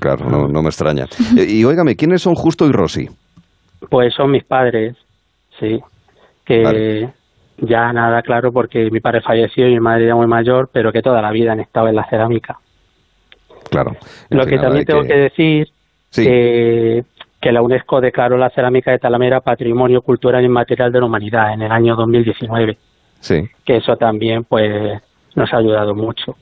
Claro, 0.00 0.28
no, 0.28 0.48
no 0.48 0.62
me 0.62 0.68
extraña. 0.68 1.04
Eh, 1.36 1.46
y 1.48 1.64
óigame, 1.64 1.94
¿quiénes 1.94 2.20
son 2.22 2.34
Justo 2.34 2.66
y 2.66 2.72
Rosy? 2.72 3.08
Pues 3.88 4.12
son 4.14 4.32
mis 4.32 4.44
padres, 4.44 4.96
sí, 5.58 5.80
que 6.44 7.08
ya 7.58 7.92
nada 7.92 8.22
claro 8.22 8.52
porque 8.52 8.90
mi 8.90 9.00
padre 9.00 9.20
falleció 9.20 9.66
y 9.68 9.72
mi 9.74 9.80
madre 9.80 10.06
ya 10.06 10.14
muy 10.14 10.26
mayor, 10.26 10.70
pero 10.72 10.92
que 10.92 11.02
toda 11.02 11.20
la 11.20 11.30
vida 11.30 11.52
han 11.52 11.60
estado 11.60 11.88
en 11.88 11.96
la 11.96 12.08
cerámica. 12.08 12.58
Claro. 13.70 13.96
Lo 14.30 14.46
que 14.46 14.58
también 14.58 14.84
tengo 14.84 15.02
que, 15.02 15.14
decir 15.16 15.68
Sí. 16.10 16.24
que, 16.24 17.04
que 17.40 17.52
la 17.52 17.60
UNESCO 17.60 18.00
declaró 18.00 18.38
la 18.38 18.48
cerámica 18.50 18.90
de 18.92 18.98
Talamera 18.98 19.40
Patrimonio 19.40 20.00
Cultural 20.00 20.42
Inmaterial 20.42 20.90
de 20.90 21.00
la 21.00 21.04
Humanidad 21.06 21.52
en 21.52 21.62
el 21.62 21.70
año 21.72 21.94
2019, 21.96 22.78
Sí, 23.20 23.46
que 23.64 23.76
eso 23.76 23.96
también 23.96 24.44
pues 24.44 25.02
nos 25.34 25.52
ha 25.52 25.58
ayudado 25.58 25.94
mucho. 25.94 26.34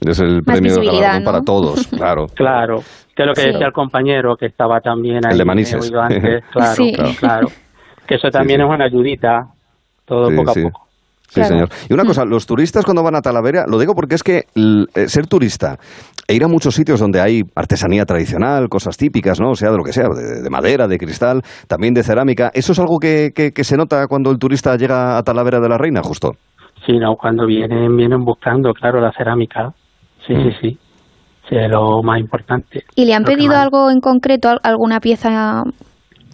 es 0.00 0.18
el 0.20 0.42
Más 0.44 0.58
premio 0.60 0.76
¿no? 0.82 1.24
para 1.24 1.40
todos, 1.40 1.86
claro. 1.96 2.26
Claro, 2.34 2.82
que 3.16 3.22
es 3.22 3.26
lo 3.28 3.32
que 3.34 3.40
Sí. 3.42 3.46
decía 3.48 3.66
el 3.66 3.72
compañero 3.72 4.36
que 4.36 4.46
estaba 4.46 4.80
también 4.82 5.24
ahí, 5.24 5.32
El 5.32 5.38
de 5.38 5.44
Manises. 5.46 5.80
oído 5.82 6.02
antes, 6.02 6.44
claro, 6.52 6.74
Sí. 6.74 6.92
claro, 6.92 7.10
claro. 7.18 7.48
Que 8.06 8.16
eso 8.16 8.28
también 8.30 8.60
es 8.60 8.66
una 8.68 8.84
ayudita, 8.84 9.46
todo 10.04 10.28
Sí, 10.30 10.36
poco 10.36 10.52
sí. 10.52 10.60
a 10.60 10.62
poco. 10.64 10.80
Sí, 11.28 11.42
señor. 11.42 11.68
Y 11.88 11.92
una 11.94 12.04
cosa, 12.04 12.24
los 12.24 12.46
turistas 12.46 12.84
cuando 12.84 13.02
van 13.02 13.16
a 13.16 13.20
Talavera, 13.20 13.64
lo 13.66 13.76
digo 13.78 13.94
porque 13.94 14.14
es 14.14 14.22
que 14.22 14.44
eh, 14.54 15.08
ser 15.08 15.26
turista 15.26 15.78
e 16.28 16.34
ir 16.34 16.44
a 16.44 16.48
muchos 16.48 16.74
sitios 16.76 17.00
donde 17.00 17.20
hay 17.20 17.42
artesanía 17.56 18.04
tradicional, 18.04 18.68
cosas 18.68 18.96
típicas, 18.96 19.40
¿no? 19.40 19.50
O 19.50 19.54
sea, 19.56 19.70
de 19.72 19.76
lo 19.76 19.82
que 19.82 19.92
sea, 19.92 20.08
de, 20.10 20.42
de 20.42 20.50
madera, 20.50 20.86
de 20.86 20.96
cristal, 20.96 21.42
también 21.66 21.92
de 21.92 22.04
cerámica, 22.04 22.52
¿eso 22.54 22.70
es 22.72 22.78
algo 22.78 22.98
que, 23.00 23.32
que- 23.34 23.50
que 23.50 23.64
se 23.64 23.76
nota 23.76 24.06
cuando 24.06 24.30
el 24.30 24.38
turista 24.38 24.76
llega 24.76 25.18
a 25.18 25.22
Talavera 25.24 25.58
de 25.58 25.68
la 25.68 25.76
Reina, 25.76 26.02
justo? 26.04 26.32
Sí, 26.86 26.92
no, 26.98 27.16
cuando 27.16 27.46
vienen, 27.46 27.96
vienen 27.96 28.24
buscando, 28.24 28.72
claro, 28.72 29.00
la 29.00 29.10
cerámica. 29.12 29.72
Sí, 30.26 30.34
sí, 30.36 30.50
sí. 30.60 30.78
Sí, 31.48 31.56
es 31.56 31.68
lo 31.70 32.00
más 32.02 32.20
importante. 32.20 32.84
¿Y 32.94 33.06
le 33.06 33.14
han 33.14 33.24
pedido 33.24 33.56
algo 33.56 33.90
en 33.90 34.00
concreto, 34.00 34.48
al- 34.50 34.60
alguna 34.62 35.00
pieza 35.00 35.62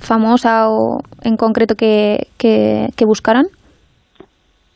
famosa 0.00 0.68
o 0.70 1.00
en 1.22 1.36
concreto 1.36 1.76
que, 1.76 2.28
que, 2.38 2.88
que 2.96 3.04
buscaran? 3.04 3.46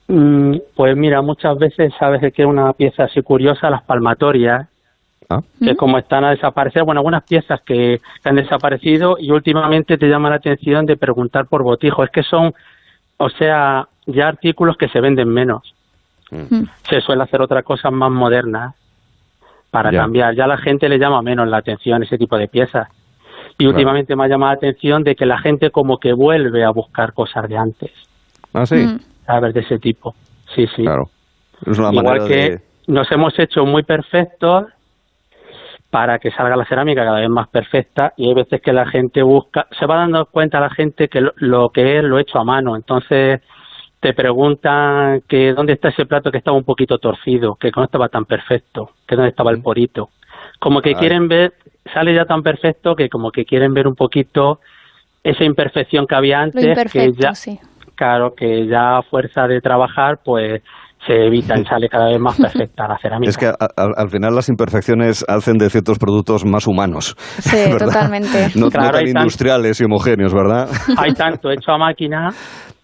Mm, 0.09 0.57
Pues 0.77 0.97
mira, 0.97 1.23
muchas 1.23 1.59
veces 1.59 1.93
sabes 1.99 2.21
de 2.21 2.31
que 2.33 2.43
es 2.43 2.49
una 2.49 2.73
pieza 2.75 3.05
así 3.05 3.23
curiosa, 3.23 3.71
las 3.71 3.83
palmatorias, 3.83 4.69
que 5.61 5.75
como 5.75 5.99
están 5.99 6.23
a 6.25 6.31
desaparecer, 6.31 6.85
bueno, 6.85 7.01
algunas 7.01 7.25
piezas 7.25 7.61
que, 7.63 8.01
que 8.23 8.29
han 8.29 8.37
desaparecido 8.37 9.17
y 9.19 9.31
últimamente 9.33 9.97
te 9.99 10.07
llama 10.09 10.29
la 10.31 10.37
atención 10.37 10.87
de 10.87 10.97
preguntar 10.97 11.47
por 11.47 11.63
botijo. 11.65 12.05
Es 12.05 12.11
que 12.11 12.23
son, 12.23 12.55
o 13.17 13.29
sea, 13.31 13.89
ya 14.07 14.29
artículos 14.29 14.77
que 14.77 14.89
se 14.89 15.01
venden 15.01 15.29
menos. 15.29 15.75
Se 16.89 17.01
suele 17.01 17.23
hacer 17.23 17.41
otra 17.41 17.63
cosa 17.63 17.91
más 17.91 18.11
moderna 18.13 18.75
para 19.71 19.91
Ya. 19.91 20.01
cambiar. 20.01 20.35
Ya 20.35 20.47
la 20.47 20.59
gente 20.59 20.89
le 20.89 20.99
llama 20.99 21.21
menos 21.23 21.49
la 21.49 21.57
atención 21.57 22.03
ese 22.03 22.19
tipo 22.19 22.37
de 22.37 22.47
piezas. 22.47 22.89
Y 23.57 23.65
Claro. 23.65 23.71
últimamente 23.77 24.17
me 24.17 24.25
ha 24.25 24.29
llamado 24.29 24.53
la 24.53 24.57
atención 24.57 25.05
de 25.05 25.15
que 25.15 25.27
la 25.27 25.39
gente 25.39 25.71
como 25.71 25.99
que 25.99 26.13
vuelve 26.13 26.65
a 26.65 26.71
buscar 26.71 27.13
cosas 27.13 27.49
de 27.49 27.57
antes. 27.57 27.93
Ah, 28.53 28.67
sí. 28.67 28.85
A 29.27 29.41
ver, 29.41 29.53
de 29.53 29.61
ese 29.61 29.79
tipo. 29.79 30.15
Sí, 30.55 30.67
sí. 30.75 30.83
Claro. 30.83 31.09
Es 31.65 31.79
una 31.79 31.93
Igual 31.93 32.27
que 32.27 32.35
de... 32.35 32.61
nos 32.89 33.11
hemos 33.13 33.39
hecho 33.39 33.65
muy 33.65 33.83
perfectos, 33.85 34.67
para 35.91 36.19
que 36.19 36.33
salga 36.33 36.57
la 36.57 36.65
cerámica 36.65 37.05
cada 37.05 37.21
vez 37.21 37.29
más 37.31 37.47
perfecta 37.49 38.13
y 38.17 38.27
hay 38.29 38.35
veces 38.35 38.61
que 38.61 38.73
la 38.73 38.85
gente 38.85 39.23
busca, 39.23 39.69
se 39.79 39.87
va 39.87 39.99
dando 39.99 40.27
cuenta 40.27 40.59
la 40.59 40.71
gente 40.71 41.07
que 41.07 41.21
lo, 41.21 41.33
lo 41.37 41.69
que 41.69 41.99
es 41.99 42.03
lo 42.03 42.19
hecho 42.19 42.41
a 42.41 42.45
mano, 42.45 42.75
entonces 42.75 43.41
te 44.01 44.13
preguntan 44.13 45.23
que 45.29 45.53
dónde 45.53 45.75
está 45.75 45.91
ese 45.91 46.05
plato 46.05 46.33
que 46.33 46.39
estaba 46.39 46.57
un 46.57 46.65
poquito 46.65 46.99
torcido, 46.99 47.55
que 47.55 47.71
no 47.77 47.85
estaba 47.85 48.09
tan 48.09 48.25
perfecto, 48.25 48.91
que 49.07 49.15
dónde 49.15 49.31
estaba 49.31 49.53
el 49.53 49.63
porito. 49.63 50.09
Como 50.59 50.81
que 50.83 50.89
Ay. 50.91 50.95
quieren 50.97 51.29
ver, 51.29 51.55
sale 51.93 52.15
ya 52.15 52.25
tan 52.25 52.43
perfecto 52.43 52.95
que 52.95 53.09
como 53.09 53.31
que 53.31 53.45
quieren 53.45 53.73
ver 53.75 53.87
un 53.87 53.95
poquito 53.95 54.59
esa 55.23 55.45
imperfección 55.45 56.07
que 56.07 56.15
había 56.15 56.39
Lo 56.39 56.43
antes, 56.45 56.93
que 56.93 57.11
ya, 57.19 57.35
sí. 57.35 57.59
claro, 57.95 58.35
que 58.37 58.67
ya 58.67 58.99
a 58.99 59.03
fuerza 59.03 59.47
de 59.47 59.61
trabajar, 59.61 60.19
pues 60.25 60.63
se 61.07 61.27
evita 61.27 61.59
y 61.59 61.65
sale 61.71 61.89
cada 61.89 62.09
vez 62.09 62.19
más 62.21 62.37
perfecta 62.39 62.89
la 62.89 62.99
cerámica. 62.99 63.29
Es 63.31 63.37
que 63.37 63.47
a- 63.47 63.53
a- 63.53 63.93
al 63.97 64.09
final 64.11 64.35
las 64.35 64.49
imperfecciones 64.49 65.25
hacen 65.29 65.59
de 65.59 65.69
ciertos 65.71 65.99
productos 65.99 66.45
más 66.45 66.67
humanos. 66.67 67.15
Sí, 67.41 67.57
¿verdad? 67.73 67.87
totalmente. 67.87 68.49
No, 68.55 68.67
no 68.67 68.71
Claro, 68.71 68.93
tan 68.99 69.07
hay 69.07 69.13
tan- 69.13 69.23
industriales 69.23 69.81
y 69.81 69.85
homogéneos, 69.85 70.33
¿verdad? 70.35 70.69
Hay 70.97 71.13
tanto 71.13 71.51
hecho 71.51 71.73
a 71.73 71.79
máquina 71.79 72.31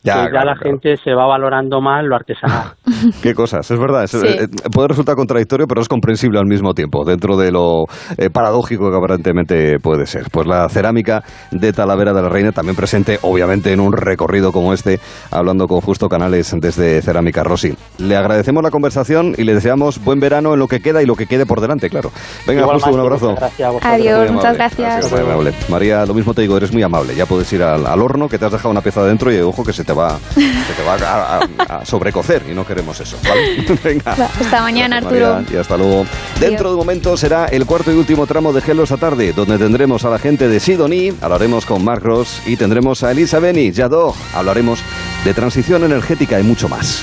Ya, 0.02 0.14
que 0.14 0.20
ya 0.22 0.30
claro, 0.30 0.46
la 0.46 0.54
claro. 0.54 0.60
gente 0.70 0.96
se 0.96 1.12
va 1.14 1.26
valorando 1.26 1.80
más 1.80 2.02
lo 2.04 2.16
artesanal. 2.16 2.72
Qué 3.22 3.34
cosas, 3.34 3.70
es 3.70 3.78
verdad. 3.78 4.04
es- 4.04 4.10
Sí. 4.10 4.26
eh, 4.26 4.48
puede 4.72 4.88
resultar 4.88 5.14
contradictorio, 5.14 5.66
pero 5.66 5.80
es 5.82 5.88
comprensible 5.88 6.38
al 6.38 6.46
mismo 6.46 6.72
tiempo, 6.74 7.04
dentro 7.04 7.36
de 7.36 7.52
lo 7.52 7.84
eh, 8.16 8.30
paradójico 8.30 8.90
que 8.90 8.96
aparentemente 8.96 9.78
puede 9.78 10.06
ser. 10.06 10.24
Pues 10.32 10.46
la 10.46 10.68
cerámica 10.68 11.22
de 11.50 11.72
Talavera 11.72 12.12
de 12.12 12.22
la 12.22 12.28
Reina, 12.28 12.52
también 12.52 12.76
presente, 12.76 13.18
obviamente, 13.22 13.72
en 13.72 13.80
un 13.80 13.92
recorrido 13.92 14.52
como 14.52 14.72
este, 14.72 15.00
hablando 15.30 15.66
con 15.66 15.80
Justo 15.80 16.08
Canales 16.08 16.54
desde 16.60 17.02
Cerámica 17.02 17.42
Rossi. 17.44 17.74
Le 17.98 18.16
agradecemos 18.16 18.62
la 18.62 18.70
conversación 18.70 19.34
y 19.36 19.44
le 19.44 19.54
deseamos 19.54 20.02
buen 20.02 20.18
verano 20.20 20.54
en 20.54 20.58
lo 20.60 20.66
que 20.66 20.80
queda 20.80 21.02
y 21.02 21.06
lo 21.06 21.14
que 21.14 21.26
quede 21.26 21.46
por 21.46 21.60
delante, 21.60 21.90
claro. 21.90 22.10
Venga, 22.46 22.62
Igualmente, 22.62 22.86
Justo, 22.90 22.94
un 22.94 23.06
abrazo. 23.06 23.34
gracias. 23.36 23.74
Adiós, 23.82 24.30
muchas 24.32 24.56
gracias. 24.56 25.12
Amable. 25.12 25.52
María, 25.68 26.06
lo 26.06 26.14
mismo 26.14 26.32
te 26.34 26.42
digo, 26.42 26.56
eres 26.56 26.72
muy 26.72 26.82
amable. 26.82 27.14
Ya 27.14 27.26
puedes 27.26 27.52
ir 27.52 27.62
al, 27.62 27.86
al 27.86 28.00
horno, 28.00 28.28
que 28.28 28.38
te 28.38 28.46
has 28.46 28.52
dejado 28.52 28.70
una 28.70 28.80
pieza 28.80 29.04
dentro 29.04 29.32
y 29.32 29.38
ojo 29.40 29.62
que 29.64 29.72
se 29.72 29.84
te 29.84 29.89
va, 29.92 30.18
se 30.34 30.40
te 30.74 30.82
va 30.86 30.94
a, 30.94 31.38
a- 31.68 31.76
a 31.80 31.84
sobrecocer 31.86 32.42
y 32.50 32.54
no 32.54 32.66
queremos 32.66 32.98
eso. 33.00 33.16
¿vale? 33.28 33.64
Venga. 33.84 34.12
Hasta 34.40 34.62
mañana, 34.62 35.00
Gracias, 35.00 35.22
Arturo. 35.22 35.34
María, 35.42 35.56
y 35.56 35.60
hasta 35.60 35.76
luego. 35.76 36.06
Dentro 36.38 36.68
de 36.70 36.74
un 36.74 36.80
momento 36.80 37.16
será 37.16 37.46
el 37.46 37.66
cuarto 37.66 37.92
y 37.92 37.96
último 37.96 38.26
tramo 38.26 38.52
de 38.52 38.60
Gelo 38.60 38.82
esta 38.84 38.96
tarde, 38.96 39.32
donde 39.32 39.58
tendremos 39.58 40.04
a 40.04 40.10
la 40.10 40.18
gente 40.18 40.48
de 40.48 40.60
Sidoní, 40.60 41.12
hablaremos 41.20 41.66
con 41.66 41.84
Mark 41.84 42.02
Ross 42.02 42.40
y 42.46 42.56
tendremos 42.56 43.02
a 43.02 43.10
Elisa 43.12 43.38
Beni, 43.38 43.72
Yadó, 43.72 44.14
hablaremos 44.34 44.80
de 45.24 45.34
transición 45.34 45.84
energética 45.84 46.40
y 46.40 46.42
mucho 46.42 46.68
más. 46.68 47.02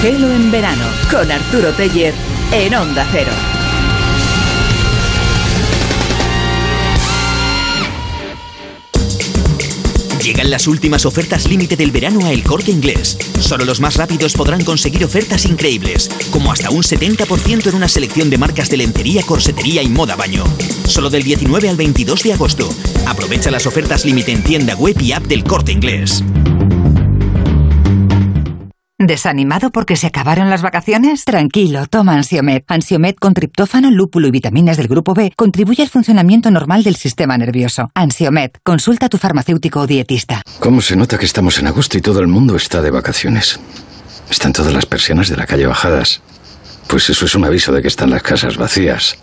Gelo 0.00 0.28
en 0.30 0.50
verano 0.50 0.84
con 1.10 1.30
Arturo 1.30 1.70
Teller 1.72 2.12
en 2.52 2.74
Onda 2.74 3.06
Cero. 3.12 3.30
Llegan 10.32 10.50
las 10.50 10.66
últimas 10.66 11.04
ofertas 11.04 11.46
límite 11.46 11.76
del 11.76 11.90
verano 11.90 12.24
a 12.24 12.32
El 12.32 12.42
Corte 12.42 12.70
Inglés. 12.70 13.18
Solo 13.38 13.66
los 13.66 13.80
más 13.80 13.96
rápidos 13.96 14.32
podrán 14.32 14.64
conseguir 14.64 15.04
ofertas 15.04 15.44
increíbles, 15.44 16.08
como 16.30 16.50
hasta 16.50 16.70
un 16.70 16.82
70% 16.82 17.66
en 17.66 17.74
una 17.74 17.86
selección 17.86 18.30
de 18.30 18.38
marcas 18.38 18.70
de 18.70 18.78
lencería, 18.78 19.24
corsetería 19.24 19.82
y 19.82 19.90
moda 19.90 20.16
baño. 20.16 20.44
Solo 20.86 21.10
del 21.10 21.22
19 21.22 21.68
al 21.68 21.76
22 21.76 22.22
de 22.22 22.32
agosto. 22.32 22.74
Aprovecha 23.06 23.50
las 23.50 23.66
ofertas 23.66 24.06
límite 24.06 24.32
en 24.32 24.42
tienda 24.42 24.74
web 24.74 24.98
y 25.02 25.12
app 25.12 25.24
del 25.24 25.44
Corte 25.44 25.72
Inglés. 25.72 26.24
¿Desanimado 29.06 29.70
porque 29.70 29.96
se 29.96 30.06
acabaron 30.06 30.48
las 30.48 30.62
vacaciones? 30.62 31.24
Tranquilo, 31.24 31.86
toma 31.88 32.14
Ansiomed. 32.14 32.62
Ansiomed 32.68 33.16
con 33.16 33.34
triptófano, 33.34 33.90
lúpulo 33.90 34.28
y 34.28 34.30
vitaminas 34.30 34.76
del 34.76 34.86
grupo 34.86 35.12
B 35.12 35.32
contribuye 35.34 35.82
al 35.82 35.88
funcionamiento 35.88 36.52
normal 36.52 36.84
del 36.84 36.94
sistema 36.94 37.36
nervioso. 37.36 37.90
Ansiomed, 37.94 38.52
consulta 38.62 39.06
a 39.06 39.08
tu 39.08 39.18
farmacéutico 39.18 39.80
o 39.80 39.86
dietista. 39.88 40.42
¿Cómo 40.60 40.80
se 40.80 40.94
nota 40.94 41.18
que 41.18 41.24
estamos 41.24 41.58
en 41.58 41.66
agosto 41.66 41.98
y 41.98 42.00
todo 42.00 42.20
el 42.20 42.28
mundo 42.28 42.54
está 42.54 42.80
de 42.80 42.92
vacaciones? 42.92 43.58
Están 44.30 44.52
todas 44.52 44.72
las 44.72 44.86
persianas 44.86 45.28
de 45.28 45.36
la 45.36 45.46
calle 45.46 45.66
bajadas. 45.66 46.22
Pues 46.86 47.10
eso 47.10 47.24
es 47.24 47.34
un 47.34 47.44
aviso 47.44 47.72
de 47.72 47.82
que 47.82 47.88
están 47.88 48.10
las 48.10 48.22
casas 48.22 48.56
vacías. 48.56 49.18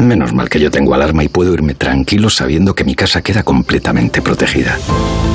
Menos 0.00 0.32
mal 0.32 0.48
que 0.48 0.58
yo 0.58 0.70
tengo 0.70 0.94
alarma 0.94 1.22
y 1.24 1.28
puedo 1.28 1.52
irme 1.52 1.74
tranquilo 1.74 2.30
sabiendo 2.30 2.74
que 2.74 2.84
mi 2.84 2.94
casa 2.94 3.22
queda 3.22 3.42
completamente 3.42 4.22
protegida. 4.22 4.78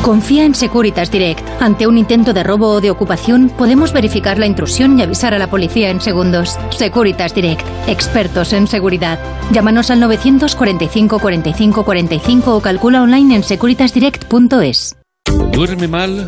Confía 0.01 0.43
en 0.43 0.55
Securitas 0.55 1.11
Direct. 1.11 1.47
Ante 1.59 1.87
un 1.87 1.97
intento 1.97 2.33
de 2.33 2.43
robo 2.43 2.69
o 2.69 2.81
de 2.81 2.89
ocupación, 2.89 3.49
podemos 3.49 3.93
verificar 3.93 4.39
la 4.39 4.47
intrusión 4.47 4.99
y 4.99 5.03
avisar 5.03 5.33
a 5.33 5.39
la 5.39 5.49
policía 5.49 5.89
en 5.91 6.01
segundos. 6.01 6.57
Securitas 6.71 7.35
Direct. 7.35 7.65
Expertos 7.87 8.53
en 8.53 8.67
seguridad. 8.67 9.19
Llámanos 9.51 9.91
al 9.91 9.99
945 9.99 11.19
45 11.19 11.83
45 11.85 12.55
o 12.55 12.61
calcula 12.61 13.03
online 13.03 13.35
en 13.35 13.43
securitasdirect.es. 13.43 14.95
¿Duerme 15.51 15.87
mal? 15.87 16.27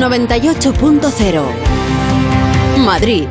98.0 0.00 1.42
Madrid. 2.78 3.28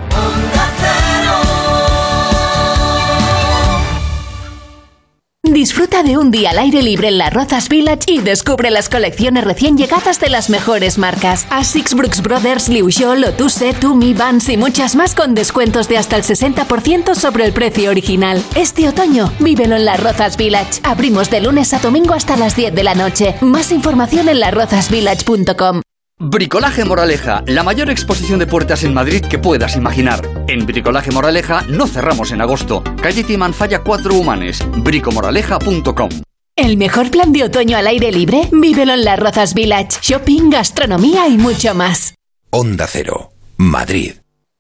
Disfruta 5.42 6.04
de 6.04 6.16
un 6.16 6.30
día 6.30 6.52
al 6.52 6.60
aire 6.60 6.84
libre 6.84 7.08
en 7.08 7.18
la 7.18 7.32
Rozas 7.32 7.70
Village 7.70 8.04
y 8.06 8.20
descubre 8.20 8.70
las 8.70 8.88
colecciones 8.88 9.44
recién 9.44 9.78
llegadas 9.78 10.20
de 10.20 10.30
las 10.30 10.52
mejores 10.52 11.00
marcas. 11.00 11.48
Asics, 11.50 11.96
Brooks 11.96 12.22
Brothers, 12.22 12.70
Liu 12.70 12.92
Xiao, 12.92 13.16
Lotuse, 13.16 13.74
Tumi, 13.74 14.14
Vans 14.14 14.48
y 14.48 14.56
muchas 14.56 14.96
más 14.96 15.16
con 15.16 15.34
descuentos 15.34 15.90
de 15.90 15.98
hasta 15.98 16.18
el 16.18 16.24
60% 16.24 17.16
sobre 17.16 17.46
el 17.46 17.52
precio 17.52 17.90
original. 17.90 18.44
Este 18.56 18.88
otoño, 18.88 19.34
vívelo 19.40 19.76
en 19.76 19.86
la 19.86 19.98
Rozas 19.98 20.38
Village. 20.38 20.82
Abrimos 20.84 21.32
de 21.32 21.42
lunes 21.42 21.74
a 21.74 21.80
domingo 21.80 22.14
hasta 22.14 22.38
las 22.38 22.56
10 22.56 22.76
de 22.76 22.84
la 22.84 22.94
noche. 22.94 23.36
Más 23.42 23.72
información 23.72 24.30
en 24.30 24.40
larrozasvillage.com. 24.42 25.82
Bricolaje 26.22 26.84
Moraleja, 26.84 27.46
la 27.48 27.64
mayor 27.64 27.90
exposición 27.90 28.40
de 28.40 28.46
puertas 28.46 28.84
en 28.84 28.94
Madrid 28.94 29.24
que 29.24 29.40
puedas 29.40 29.78
imaginar. 29.78 30.20
En 30.50 30.66
Bricolaje 30.66 31.12
Moraleja 31.12 31.62
no 31.70 31.88
cerramos 31.88 32.34
en 32.34 32.42
agosto. 32.42 32.84
Calle 33.02 33.24
Timanfaya 33.24 33.80
4 33.80 34.14
Humanes, 34.14 34.62
bricomoraleja.com. 34.84 36.10
El 36.58 36.76
mejor 36.76 37.10
plan 37.10 37.32
de 37.32 37.46
otoño 37.46 37.78
al 37.78 37.88
aire 37.88 38.12
libre, 38.12 38.50
vívelo 38.52 38.96
en 38.96 39.06
las 39.06 39.18
Rozas 39.18 39.54
Village. 39.54 40.00
Shopping, 40.02 40.50
gastronomía 40.50 41.26
y 41.30 41.38
mucho 41.38 41.74
más. 41.74 42.16
Onda 42.50 42.86
Cero, 42.86 43.32
Madrid. 43.56 44.16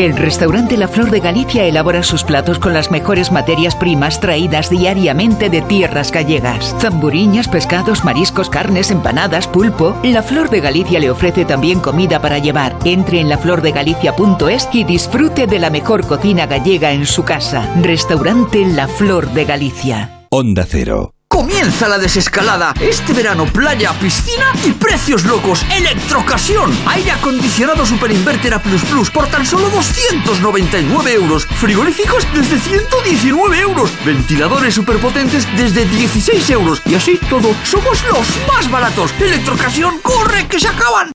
El 0.00 0.16
restaurante 0.16 0.78
La 0.78 0.88
Flor 0.88 1.10
de 1.10 1.20
Galicia 1.20 1.66
elabora 1.66 2.02
sus 2.02 2.24
platos 2.24 2.58
con 2.58 2.72
las 2.72 2.90
mejores 2.90 3.30
materias 3.30 3.76
primas 3.76 4.18
traídas 4.18 4.70
diariamente 4.70 5.50
de 5.50 5.60
tierras 5.60 6.10
gallegas. 6.10 6.74
Zamburiñas, 6.80 7.48
pescados, 7.48 8.02
mariscos, 8.02 8.48
carnes, 8.48 8.90
empanadas, 8.90 9.46
pulpo. 9.46 9.94
La 10.02 10.22
Flor 10.22 10.48
de 10.48 10.62
Galicia 10.62 11.00
le 11.00 11.10
ofrece 11.10 11.44
también 11.44 11.80
comida 11.80 12.18
para 12.18 12.38
llevar. 12.38 12.78
Entre 12.86 13.20
en 13.20 13.28
laflordegalicia.es 13.28 14.70
y 14.72 14.84
disfrute 14.84 15.46
de 15.46 15.58
la 15.58 15.68
mejor 15.68 16.06
cocina 16.06 16.46
gallega 16.46 16.92
en 16.92 17.04
su 17.04 17.22
casa. 17.22 17.70
Restaurante 17.82 18.64
La 18.64 18.88
Flor 18.88 19.30
de 19.32 19.44
Galicia. 19.44 20.26
Onda 20.30 20.64
Cero. 20.66 21.12
Comienza 21.40 21.88
la 21.88 21.96
desescalada. 21.96 22.74
Este 22.78 23.14
verano, 23.14 23.46
playa, 23.46 23.98
piscina 23.98 24.52
y 24.62 24.72
precios 24.72 25.24
locos. 25.24 25.64
Electrocasión. 25.74 26.70
Aire 26.84 27.12
acondicionado 27.12 27.86
Super 27.86 28.10
Inverter 28.10 28.52
A 28.52 28.62
Plus 28.62 28.82
Plus 28.82 29.10
por 29.10 29.26
tan 29.28 29.46
solo 29.46 29.70
299 29.70 31.14
euros. 31.14 31.46
Frigoríficos 31.46 32.26
desde 32.34 32.58
119 32.58 33.58
euros. 33.58 33.90
Ventiladores 34.04 34.74
superpotentes 34.74 35.48
desde 35.56 35.86
16 35.86 36.50
euros. 36.50 36.82
Y 36.84 36.94
así 36.94 37.18
todo, 37.30 37.54
somos 37.64 38.04
los 38.04 38.28
más 38.46 38.70
baratos. 38.70 39.14
Electrocasión, 39.18 39.98
corre 40.02 40.46
que 40.46 40.60
se 40.60 40.68
acaban. 40.68 41.10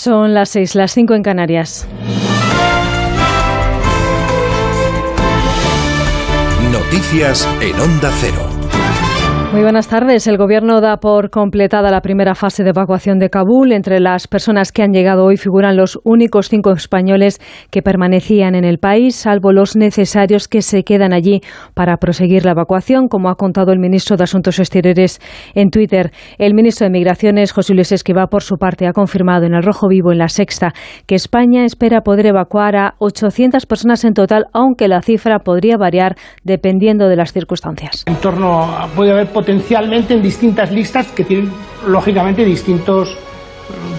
Son 0.00 0.32
las 0.32 0.50
seis, 0.50 0.76
las 0.76 0.92
cinco 0.92 1.14
en 1.14 1.24
Canarias. 1.24 1.84
Noticias 6.70 7.48
en 7.60 7.80
Onda 7.80 8.12
Cero. 8.20 8.57
Muy 9.50 9.62
buenas 9.62 9.88
tardes. 9.88 10.26
El 10.26 10.36
Gobierno 10.36 10.82
da 10.82 10.98
por 10.98 11.30
completada 11.30 11.90
la 11.90 12.02
primera 12.02 12.34
fase 12.34 12.64
de 12.64 12.70
evacuación 12.70 13.18
de 13.18 13.30
Kabul. 13.30 13.72
Entre 13.72 13.98
las 13.98 14.28
personas 14.28 14.72
que 14.72 14.82
han 14.82 14.92
llegado 14.92 15.24
hoy 15.24 15.38
figuran 15.38 15.74
los 15.74 15.98
únicos 16.04 16.50
cinco 16.50 16.70
españoles 16.72 17.40
que 17.70 17.80
permanecían 17.80 18.54
en 18.54 18.64
el 18.64 18.76
país, 18.76 19.16
salvo 19.16 19.52
los 19.52 19.74
necesarios 19.74 20.48
que 20.48 20.60
se 20.60 20.84
quedan 20.84 21.14
allí 21.14 21.40
para 21.72 21.96
proseguir 21.96 22.44
la 22.44 22.50
evacuación, 22.50 23.08
como 23.08 23.30
ha 23.30 23.36
contado 23.36 23.72
el 23.72 23.78
ministro 23.78 24.18
de 24.18 24.24
Asuntos 24.24 24.58
Exteriores 24.58 25.18
en 25.54 25.70
Twitter. 25.70 26.12
El 26.36 26.52
ministro 26.52 26.84
de 26.84 26.90
Migraciones, 26.90 27.52
José 27.52 27.72
Luis 27.72 27.90
Esquiva, 27.90 28.26
por 28.26 28.42
su 28.42 28.58
parte, 28.58 28.86
ha 28.86 28.92
confirmado 28.92 29.46
en 29.46 29.54
el 29.54 29.62
Rojo 29.62 29.88
Vivo, 29.88 30.12
en 30.12 30.18
la 30.18 30.28
Sexta, 30.28 30.74
que 31.06 31.14
España 31.14 31.64
espera 31.64 32.02
poder 32.02 32.26
evacuar 32.26 32.76
a 32.76 32.94
800 32.98 33.64
personas 33.64 34.04
en 34.04 34.12
total, 34.12 34.44
aunque 34.52 34.88
la 34.88 35.00
cifra 35.00 35.38
podría 35.38 35.78
variar 35.78 36.16
dependiendo 36.44 37.08
de 37.08 37.16
las 37.16 37.32
circunstancias. 37.32 38.04
En 38.06 38.16
torno 38.16 38.62
a, 38.62 38.88
puede 38.94 39.12
haber 39.12 39.37
potencialmente 39.38 40.14
en 40.14 40.20
distintas 40.20 40.72
listas 40.72 41.06
que 41.12 41.22
tienen 41.22 41.52
lógicamente 41.86 42.44
distintas 42.44 43.08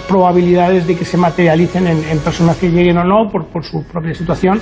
probabilidades 0.05 0.85
de 0.85 0.97
que 0.97 1.05
se 1.05 1.15
materialicen 1.15 1.87
en, 1.87 2.19
personas 2.19 2.57
que 2.57 2.69
lleguen 2.69 2.97
o 2.97 3.05
no 3.05 3.29
por, 3.31 3.45
por 3.45 3.63
su 3.63 3.85
propia 3.85 4.13
situación, 4.13 4.59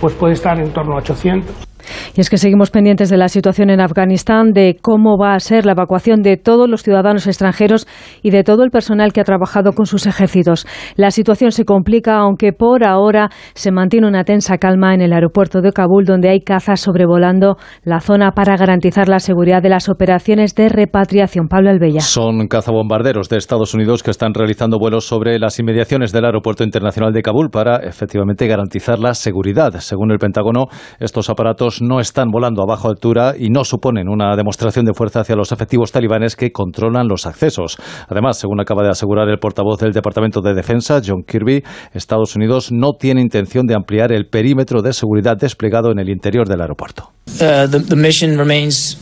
pues 0.00 0.14
puede 0.14 0.32
estar 0.32 0.58
en 0.58 0.70
torno 0.70 0.94
a 0.94 0.96
800. 1.00 1.73
Y 2.16 2.20
es 2.20 2.30
que 2.30 2.38
seguimos 2.38 2.70
pendientes 2.70 3.10
de 3.10 3.16
la 3.16 3.28
situación 3.28 3.70
en 3.70 3.80
Afganistán, 3.80 4.52
de 4.52 4.76
cómo 4.80 5.16
va 5.18 5.34
a 5.34 5.40
ser 5.40 5.66
la 5.66 5.72
evacuación 5.72 6.22
de 6.22 6.36
todos 6.36 6.68
los 6.68 6.82
ciudadanos 6.82 7.26
extranjeros 7.26 7.86
y 8.22 8.30
de 8.30 8.44
todo 8.44 8.62
el 8.62 8.70
personal 8.70 9.12
que 9.12 9.20
ha 9.20 9.24
trabajado 9.24 9.72
con 9.72 9.86
sus 9.86 10.06
ejércitos. 10.06 10.66
La 10.96 11.10
situación 11.10 11.50
se 11.50 11.64
complica, 11.64 12.16
aunque 12.16 12.52
por 12.52 12.86
ahora 12.86 13.30
se 13.54 13.70
mantiene 13.70 14.06
una 14.06 14.24
tensa 14.24 14.58
calma 14.58 14.94
en 14.94 15.00
el 15.00 15.12
aeropuerto 15.12 15.60
de 15.60 15.72
Kabul, 15.72 16.04
donde 16.04 16.28
hay 16.28 16.40
cazas 16.40 16.80
sobrevolando 16.80 17.56
la 17.82 18.00
zona 18.00 18.32
para 18.32 18.56
garantizar 18.56 19.08
la 19.08 19.18
seguridad 19.18 19.62
de 19.62 19.68
las 19.68 19.88
operaciones 19.88 20.54
de 20.54 20.68
repatriación. 20.68 21.48
Pablo 21.48 21.70
Albella. 21.70 22.00
Son 22.00 22.46
cazabombarderos 22.48 23.28
de 23.28 23.36
Estados 23.36 23.74
Unidos 23.74 24.02
que 24.02 24.10
están 24.10 24.34
realizando 24.34 24.78
vuelos 24.78 25.06
sobre 25.06 25.38
las 25.38 25.58
inmediaciones 25.58 26.12
del 26.12 26.24
aeropuerto 26.24 26.64
internacional 26.64 27.12
de 27.12 27.22
Kabul 27.22 27.50
para 27.50 27.76
efectivamente 27.76 28.46
garantizar 28.46 28.98
la 28.98 29.14
seguridad. 29.14 29.72
Según 29.80 30.10
el 30.10 30.18
Pentágono, 30.18 30.66
estos 30.98 31.30
aparatos 31.30 31.73
no 31.80 32.00
están 32.00 32.30
volando 32.30 32.62
a 32.62 32.66
baja 32.66 32.88
altura 32.88 33.34
y 33.38 33.50
no 33.50 33.64
suponen 33.64 34.08
una 34.08 34.36
demostración 34.36 34.84
de 34.84 34.94
fuerza 34.94 35.20
hacia 35.20 35.36
los 35.36 35.52
efectivos 35.52 35.92
talibanes 35.92 36.36
que 36.36 36.52
controlan 36.52 37.08
los 37.08 37.26
accesos. 37.26 37.76
Además, 38.08 38.38
según 38.38 38.60
acaba 38.60 38.82
de 38.82 38.90
asegurar 38.90 39.28
el 39.28 39.38
portavoz 39.38 39.80
del 39.80 39.92
Departamento 39.92 40.40
de 40.40 40.54
Defensa, 40.54 41.00
John 41.04 41.22
Kirby, 41.26 41.62
Estados 41.92 42.36
Unidos 42.36 42.70
no 42.72 42.92
tiene 42.98 43.20
intención 43.20 43.66
de 43.66 43.74
ampliar 43.74 44.12
el 44.12 44.26
perímetro 44.26 44.82
de 44.82 44.92
seguridad 44.92 45.36
desplegado 45.36 45.90
en 45.90 45.98
el 45.98 46.08
interior 46.08 46.48
del 46.48 46.60
aeropuerto. 46.60 47.10
Uh, 47.26 47.66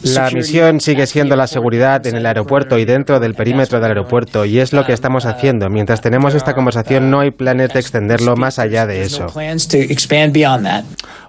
la 0.05 0.31
misión 0.31 0.81
sigue 0.81 1.07
siendo 1.07 1.37
la 1.37 1.47
seguridad 1.47 2.07
en 2.07 2.17
el 2.17 2.25
aeropuerto 2.25 2.79
y 2.79 2.85
dentro 2.85 3.19
del 3.19 3.35
perímetro 3.35 3.81
del 3.81 3.91
aeropuerto 3.91 4.45
y 4.45 4.59
es 4.61 4.73
lo 4.73 4.85
que 4.85 4.93
estamos 4.93 5.27
haciendo. 5.27 5.69
Mientras 5.69 6.01
tenemos 6.01 6.35
esta 6.35 6.55
conversación 6.55 7.11
no 7.11 7.21
hay 7.21 7.33
planes 7.33 7.73
de 7.73 7.81
extenderlo 7.81 8.37
más 8.37 8.59
allá 8.59 8.87
de 8.87 9.03
eso. 9.03 9.27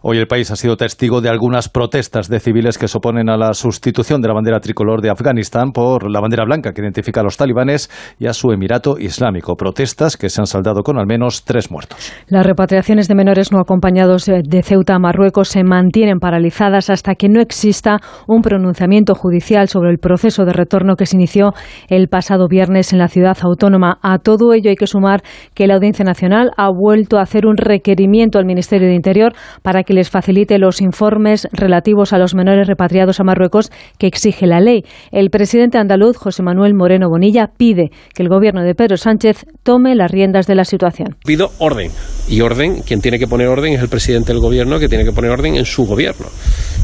Hoy 0.02 0.18
el 0.18 0.28
país 0.28 0.52
ha 0.52 0.56
sido 0.56 0.78
testigo 0.78 1.22
de 1.22 1.30
algunas 1.34 1.68
protestas 1.68 2.30
de 2.30 2.40
civiles 2.40 2.78
que 2.78 2.88
se 2.88 2.98
oponen 2.98 3.28
a 3.28 3.38
la 3.38 3.54
sustitución 3.54 4.22
de 4.22 4.28
la 4.28 4.36
bandera 4.36 4.60
tricolor 4.60 5.02
de 5.02 5.10
Afganistán 5.10 5.72
por 5.72 6.10
la 6.10 6.22
bandera 6.22 6.46
blanca 6.46 6.74
que 6.74 6.82
identifica 6.82 7.22
a 7.22 7.24
los 7.24 7.38
talibanes 7.38 7.90
y 8.20 8.28
a 8.28 8.34
su 8.34 8.52
Emirato 8.52 9.00
Islámico. 9.00 9.56
Protestas 9.56 10.16
que 10.16 10.30
se 10.30 10.42
han 10.42 10.46
saldado 10.46 10.84
con 10.84 11.00
al 11.00 11.08
menos 11.08 11.44
tres 11.44 11.72
muertos. 11.72 12.14
Las 12.28 12.46
repatriaciones 12.46 13.08
de 13.08 13.16
menores 13.16 13.52
no 13.52 13.60
acompañados 13.60 14.26
de 14.26 14.64
Ceuta 14.64 14.96
a 14.96 15.00
Marruecos 15.00 15.50
se 15.50 15.64
mantienen 15.64 16.20
paralizadas 16.20 16.92
hasta 16.92 17.16
que 17.16 17.30
no 17.30 17.42
exista 17.42 17.98
un 18.28 18.42
pronunciamiento 18.42 19.16
judicial 19.16 19.68
sobre 19.68 19.90
el 19.90 19.98
proceso 19.98 20.46
de 20.46 20.54
retorno 20.54 20.96
que 20.96 21.08
se 21.08 21.18
inició 21.18 21.54
el 21.90 22.10
pasado 22.10 22.48
viernes 22.48 22.94
en 22.94 23.00
la 23.00 23.08
ciudad 23.08 23.38
autónoma. 23.42 23.98
A 24.04 24.20
todo 24.20 24.54
ello 24.54 24.70
hay 24.70 24.76
que 24.76 24.88
sumar 24.88 25.24
que 25.56 25.66
la 25.66 25.76
Audiencia 25.76 26.06
Nacional 26.06 26.52
ha 26.58 26.70
vuelto 26.70 27.18
a 27.18 27.24
hacer 27.24 27.48
un 27.48 27.58
requerimiento 27.58 28.38
al 28.38 28.46
Ministerio 28.46 28.88
de 28.88 28.96
Interior 28.96 29.34
para 29.64 29.84
que 29.84 29.94
les 29.94 30.12
facilite 30.12 30.60
los 30.60 30.80
informes 31.24 31.48
relativos 31.52 32.14
a 32.14 32.18
los 32.18 32.36
menores 32.36 32.68
repatriados 32.68 33.20
a 33.20 33.24
Marruecos 33.24 33.72
que 33.98 34.08
exige 34.08 34.46
la 34.46 34.60
ley. 34.60 34.84
El 35.12 35.30
presidente 35.30 35.78
andaluz, 35.78 36.18
José 36.18 36.44
Manuel 36.44 36.74
Moreno 36.74 37.10
Bonilla, 37.10 37.50
pide 37.58 37.92
que 38.14 38.24
el 38.24 38.30
gobierno 38.30 38.64
de 38.64 38.76
Pedro 38.76 38.98
Sánchez 38.98 39.46
tome 39.64 39.96
las 39.96 40.12
riendas 40.12 40.48
de 40.48 40.56
la 40.56 40.66
situación. 40.66 41.16
Pido 41.26 41.52
orden. 41.60 41.92
Y 42.28 42.42
orden, 42.42 42.82
quien 42.82 43.02
tiene 43.02 43.20
que 43.20 43.28
poner 43.28 43.48
orden 43.48 43.74
es 43.74 43.82
el 43.82 43.90
presidente 43.90 44.34
del 44.34 44.42
gobierno, 44.42 44.80
que 44.80 44.88
tiene 44.88 45.06
que 45.06 45.12
poner 45.12 45.32
orden 45.32 45.56
en 45.56 45.66
su 45.66 45.86
gobierno. 45.86 46.28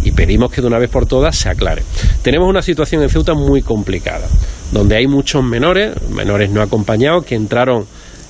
Y 0.03 0.11
pedimos 0.11 0.51
que 0.51 0.61
de 0.61 0.67
una 0.67 0.79
vez 0.79 0.89
por 0.89 1.05
todas 1.05 1.35
se 1.35 1.49
aclare. 1.49 1.83
Tenemos 2.21 2.47
una 2.47 2.61
situación 2.61 3.03
en 3.03 3.09
Ceuta 3.09 3.33
muy 3.33 3.61
complicada, 3.61 4.27
donde 4.71 4.95
hay 4.95 5.07
muchos 5.07 5.43
menores, 5.43 5.95
menores 6.11 6.49
no 6.49 6.61
acompañados, 6.61 7.25
que 7.25 7.35
entraron 7.35 7.85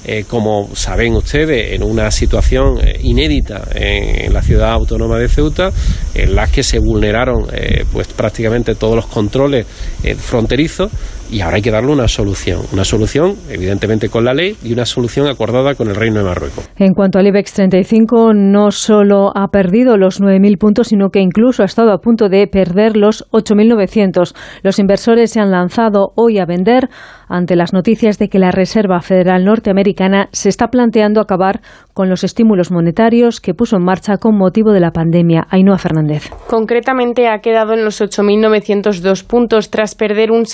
eh, 0.06 0.24
como 0.28 0.70
saben 0.76 1.14
ustedes, 1.14 1.74
en 1.74 1.84
una 1.84 2.10
situación 2.10 2.80
eh, 2.82 3.00
inédita 3.04 3.68
en, 3.74 4.34
la 4.34 4.42
ciudad 4.42 4.72
autónoma 4.72 5.18
de 5.18 5.28
Ceuta, 5.28 5.72
en 6.14 6.36
la 6.36 6.48
que 6.48 6.64
se 6.64 6.80
vulneraron 6.80 7.48
eh, 7.52 7.84
pues 7.92 8.08
prácticamente 8.08 8.76
todos 8.76 8.96
los 8.96 9.08
controles 9.08 9.66
fronterizos 10.18 10.90
y 11.32 11.42
ahora 11.42 11.58
hay 11.58 11.62
que 11.62 11.72
darle 11.72 11.92
una 11.92 12.08
solución, 12.08 12.62
una 12.74 12.84
solución 12.84 13.36
evidentemente 13.50 14.10
con 14.10 14.26
la 14.26 14.34
ley 14.34 14.56
y 14.64 14.74
una 14.74 14.86
solución 14.86 15.28
acordada 15.28 15.76
con 15.76 15.90
el 15.90 15.96
Reino 15.96 16.20
de 16.20 16.26
Marruecos. 16.26 16.70
En 16.78 16.94
cuanto 16.94 17.20
al 17.20 17.28
IBEX 17.28 17.54
35, 17.54 18.34
no 18.34 18.72
solo 18.72 19.32
ha 19.36 19.48
perdido 19.50 19.98
los 19.98 20.22
9.000 20.22 20.58
puntos, 20.58 20.88
sino 20.88 21.10
que 21.10 21.20
incluso 21.20 21.64
ha 21.64 21.66
estado 21.66 21.92
a 21.92 22.00
punto 22.00 22.30
de 22.30 22.48
perder 22.48 22.98
los 22.98 23.26
8.900. 23.32 24.36
Los 24.64 24.80
inversores 24.80 25.32
se 25.32 25.40
han 25.40 25.52
lanzado 25.52 26.12
hoy 26.16 26.40
a 26.40 26.46
vender 26.46 26.90
ante 27.28 27.56
las 27.56 27.74
noticias 27.74 28.18
de 28.18 28.28
que 28.28 28.40
la 28.40 28.52
Reserva 28.52 29.02
Federal 29.02 29.46
Norteamericana 29.46 30.30
se 30.32 30.50
está 30.50 30.68
planteando 30.68 31.22
acabar 31.22 31.62
con 31.94 32.10
los 32.10 32.24
estímulos 32.24 32.72
monetarios 32.72 33.40
que 33.40 33.54
puso 33.54 33.76
en 33.78 33.84
marcha 33.84 34.18
con 34.18 34.38
motivo 34.38 34.72
de 34.72 34.80
la 34.80 34.92
pandemia. 34.92 35.48
Ainhoa 35.50 35.78
Fernández. 35.78 36.30
Concretamente 36.48 37.28
ha 37.28 37.40
quedado 37.40 37.74
en 37.74 37.84
los 37.84 38.02
8.902 38.02 39.26
puntos 39.26 39.70
tras 39.70 39.96
perder 39.96 40.32
un 40.32 40.46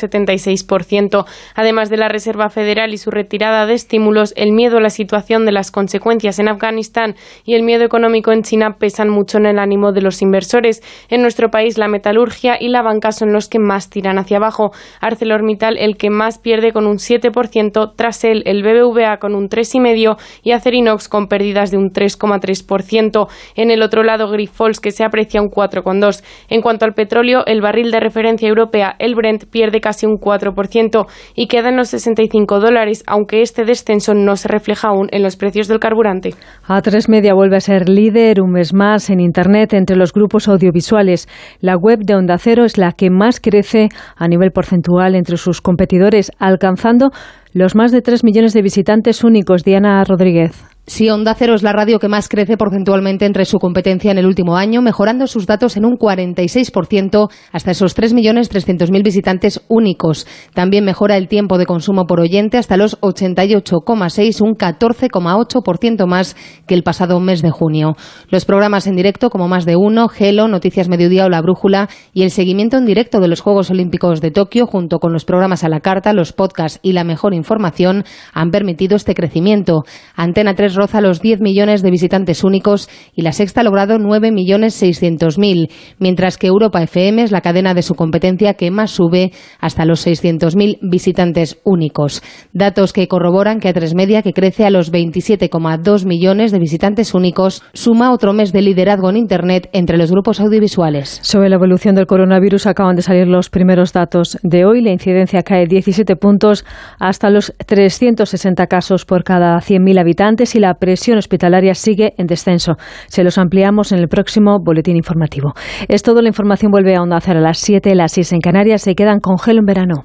0,76%. 0.00 1.24
Además 1.54 1.90
de 1.90 1.96
la 1.96 2.08
Reserva 2.08 2.50
Federal 2.50 2.92
y 2.92 2.98
su 2.98 3.10
retirada 3.10 3.66
de 3.66 3.74
estímulos, 3.74 4.32
el 4.36 4.52
miedo 4.52 4.78
a 4.78 4.80
la 4.80 4.90
situación 4.90 5.44
de 5.44 5.52
las 5.52 5.70
consecuencias 5.70 6.38
en 6.38 6.48
Afganistán 6.48 7.16
y 7.44 7.54
el 7.54 7.62
miedo 7.62 7.84
económico 7.84 8.32
en 8.32 8.42
China 8.42 8.76
pesan 8.78 9.08
mucho 9.08 9.38
en 9.38 9.46
el 9.46 9.58
ánimo 9.58 9.92
de 9.92 10.02
los 10.02 10.22
inversores. 10.22 10.82
En 11.08 11.22
nuestro 11.22 11.50
país, 11.50 11.78
la 11.78 11.88
metalurgia 11.88 12.56
y 12.60 12.68
la 12.68 12.82
banca 12.82 13.12
son 13.12 13.32
los 13.32 13.48
que 13.48 13.58
más 13.58 13.90
tiran 13.90 14.18
hacia 14.18 14.38
abajo. 14.38 14.72
ArcelorMittal, 15.00 15.78
el 15.78 15.96
que 15.96 16.10
más 16.10 16.38
pierde 16.38 16.72
con 16.72 16.86
un 16.86 16.96
7%, 16.96 17.92
tras 17.96 18.24
él 18.24 18.42
el 18.46 18.62
BBVA 18.62 19.18
con 19.18 19.34
un 19.34 19.48
3,5% 19.48 20.16
y 20.42 20.52
Acerinox 20.52 21.08
con 21.08 21.28
pérdidas 21.28 21.70
de 21.70 21.78
un 21.78 21.92
3,3%. 21.92 23.28
En 23.54 23.70
el 23.70 23.82
otro 23.82 24.02
lado, 24.02 24.30
Grifols, 24.30 24.80
que 24.80 24.90
se 24.90 25.04
aprecia 25.04 25.42
un 25.42 25.50
4,2%. 25.50 26.22
En 26.48 26.62
cuanto 26.62 26.84
al 26.84 26.94
petróleo, 26.94 27.44
el 27.46 27.60
barril 27.60 27.90
de 27.90 28.00
referencia 28.00 28.48
europea, 28.48 28.96
el 28.98 29.14
Brent, 29.14 29.44
pierde 29.46 29.80
casi 29.88 30.04
un 30.04 30.18
4% 30.18 31.06
y 31.34 31.46
queda 31.46 31.70
en 31.70 31.76
los 31.76 31.88
65 31.88 32.60
dólares, 32.60 33.02
aunque 33.06 33.40
este 33.40 33.64
descenso 33.64 34.12
no 34.12 34.36
se 34.36 34.46
refleja 34.46 34.88
aún 34.88 35.08
en 35.12 35.22
los 35.22 35.36
precios 35.36 35.66
del 35.66 35.78
carburante. 35.78 36.34
A3 36.66 37.08
Media 37.08 37.32
vuelve 37.32 37.56
a 37.56 37.60
ser 37.60 37.88
líder 37.88 38.42
un 38.42 38.50
mes 38.50 38.74
más 38.74 39.08
en 39.08 39.18
Internet 39.18 39.72
entre 39.72 39.96
los 39.96 40.12
grupos 40.12 40.46
audiovisuales. 40.46 41.26
La 41.60 41.76
web 41.76 42.00
de 42.00 42.16
Onda 42.16 42.36
Cero 42.36 42.66
es 42.66 42.76
la 42.76 42.92
que 42.92 43.08
más 43.08 43.40
crece 43.40 43.88
a 44.14 44.28
nivel 44.28 44.50
porcentual 44.50 45.14
entre 45.14 45.38
sus 45.38 45.62
competidores 45.62 46.30
alcanzando 46.38 47.08
los 47.54 47.74
más 47.74 47.90
de 47.90 48.02
3 48.02 48.24
millones 48.24 48.52
de 48.52 48.60
visitantes 48.60 49.24
únicos. 49.24 49.64
Diana 49.64 50.04
Rodríguez. 50.04 50.77
Sí, 50.88 51.10
Onda 51.10 51.34
Cero 51.34 51.54
es 51.54 51.62
la 51.62 51.74
radio 51.74 51.98
que 51.98 52.08
más 52.08 52.30
crece 52.30 52.56
porcentualmente 52.56 53.26
entre 53.26 53.44
su 53.44 53.58
competencia 53.58 54.10
en 54.10 54.16
el 54.16 54.24
último 54.24 54.56
año, 54.56 54.80
mejorando 54.80 55.26
sus 55.26 55.46
datos 55.46 55.76
en 55.76 55.84
un 55.84 55.98
46% 55.98 57.28
hasta 57.52 57.70
esos 57.72 57.94
3.300.000 57.94 59.04
visitantes 59.04 59.60
únicos. 59.68 60.26
También 60.54 60.86
mejora 60.86 61.18
el 61.18 61.28
tiempo 61.28 61.58
de 61.58 61.66
consumo 61.66 62.06
por 62.06 62.20
oyente 62.20 62.56
hasta 62.56 62.78
los 62.78 62.98
88,6, 63.02 64.40
un 64.40 64.54
14,8% 64.54 66.06
más 66.06 66.36
que 66.66 66.74
el 66.74 66.82
pasado 66.82 67.20
mes 67.20 67.42
de 67.42 67.50
junio. 67.50 67.94
Los 68.30 68.46
programas 68.46 68.86
en 68.86 68.96
directo, 68.96 69.28
como 69.28 69.46
Más 69.46 69.66
de 69.66 69.76
Uno, 69.76 70.08
Gelo, 70.08 70.48
Noticias 70.48 70.88
Mediodía 70.88 71.26
o 71.26 71.28
La 71.28 71.42
Brújula 71.42 71.90
y 72.14 72.22
el 72.22 72.30
seguimiento 72.30 72.78
en 72.78 72.86
directo 72.86 73.20
de 73.20 73.28
los 73.28 73.42
Juegos 73.42 73.70
Olímpicos 73.70 74.22
de 74.22 74.30
Tokio, 74.30 74.66
junto 74.66 75.00
con 75.00 75.12
los 75.12 75.26
programas 75.26 75.64
a 75.64 75.68
la 75.68 75.80
carta, 75.80 76.14
los 76.14 76.32
podcasts 76.32 76.80
y 76.82 76.94
la 76.94 77.04
mejor 77.04 77.34
información, 77.34 78.04
han 78.32 78.50
permitido 78.50 78.96
este 78.96 79.12
crecimiento. 79.12 79.82
Antena 80.16 80.54
3 80.54 80.77
roza 80.78 81.02
los 81.02 81.20
10 81.20 81.40
millones 81.40 81.82
de 81.82 81.90
visitantes 81.90 82.44
únicos 82.44 82.88
y 83.14 83.22
la 83.22 83.32
sexta 83.32 83.60
ha 83.60 83.64
logrado 83.64 83.98
9 83.98 84.30
millones 84.32 84.74
600 84.74 85.36
mil, 85.36 85.70
mientras 85.98 86.38
que 86.38 86.46
Europa 86.46 86.82
FM 86.82 87.24
es 87.24 87.32
la 87.32 87.40
cadena 87.40 87.74
de 87.74 87.82
su 87.82 87.94
competencia 87.94 88.54
que 88.54 88.70
más 88.70 88.92
sube 88.92 89.32
hasta 89.60 89.84
los 89.84 90.00
600 90.00 90.56
mil 90.56 90.78
visitantes 90.80 91.58
únicos. 91.64 92.22
Datos 92.52 92.92
que 92.92 93.08
corroboran 93.08 93.58
que 93.58 93.74
A3 93.74 93.94
Media, 93.94 94.22
que 94.22 94.32
crece 94.32 94.64
a 94.64 94.70
los 94.70 94.92
27,2 94.92 96.06
millones 96.06 96.52
de 96.52 96.58
visitantes 96.58 97.12
únicos, 97.12 97.62
suma 97.72 98.12
otro 98.12 98.32
mes 98.32 98.52
de 98.52 98.62
liderazgo 98.62 99.10
en 99.10 99.16
Internet 99.16 99.68
entre 99.72 99.98
los 99.98 100.10
grupos 100.12 100.40
audiovisuales. 100.40 101.18
Sobre 101.22 101.48
la 101.48 101.56
evolución 101.56 101.96
del 101.96 102.06
coronavirus 102.06 102.66
acaban 102.66 102.94
de 102.94 103.02
salir 103.02 103.26
los 103.26 103.50
primeros 103.50 103.92
datos 103.92 104.38
de 104.42 104.64
hoy. 104.64 104.80
La 104.80 104.92
incidencia 104.92 105.42
cae 105.42 105.66
17 105.66 106.14
puntos 106.16 106.64
hasta 107.00 107.30
los 107.30 107.52
360 107.66 108.66
casos 108.68 109.04
por 109.04 109.24
cada 109.24 109.56
100.000 109.58 110.00
habitantes 110.00 110.54
y 110.54 110.60
la 110.60 110.67
presión 110.74 111.18
hospitalaria 111.18 111.74
sigue 111.74 112.14
en 112.18 112.26
descenso. 112.26 112.76
Se 113.06 113.24
los 113.24 113.38
ampliamos 113.38 113.92
en 113.92 113.98
el 113.98 114.08
próximo 114.08 114.58
boletín 114.62 114.96
informativo. 114.96 115.52
Es 115.88 116.02
todo. 116.02 116.22
La 116.22 116.28
información 116.28 116.70
vuelve 116.70 116.96
a 116.96 117.02
Onda 117.02 117.18
a 117.18 117.34
las 117.34 117.58
7, 117.58 117.94
las 117.94 118.12
6 118.12 118.32
en 118.32 118.40
Canarias. 118.40 118.82
Se 118.82 118.94
quedan 118.94 119.20
con 119.20 119.38
gelo 119.38 119.60
en 119.60 119.66
verano. 119.66 120.04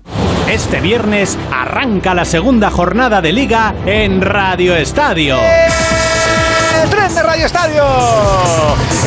Este 0.50 0.82
viernes 0.82 1.40
arranca 1.52 2.14
la 2.14 2.26
segunda 2.26 2.70
jornada 2.70 3.22
de 3.22 3.34
liga 3.34 3.74
en 3.86 4.22
Radio 4.22 4.76
Estadio. 4.76 5.38
El 6.84 6.90
tren 6.90 7.16
de 7.16 7.24
Radio 7.24 7.46
Estadio. 7.46 7.86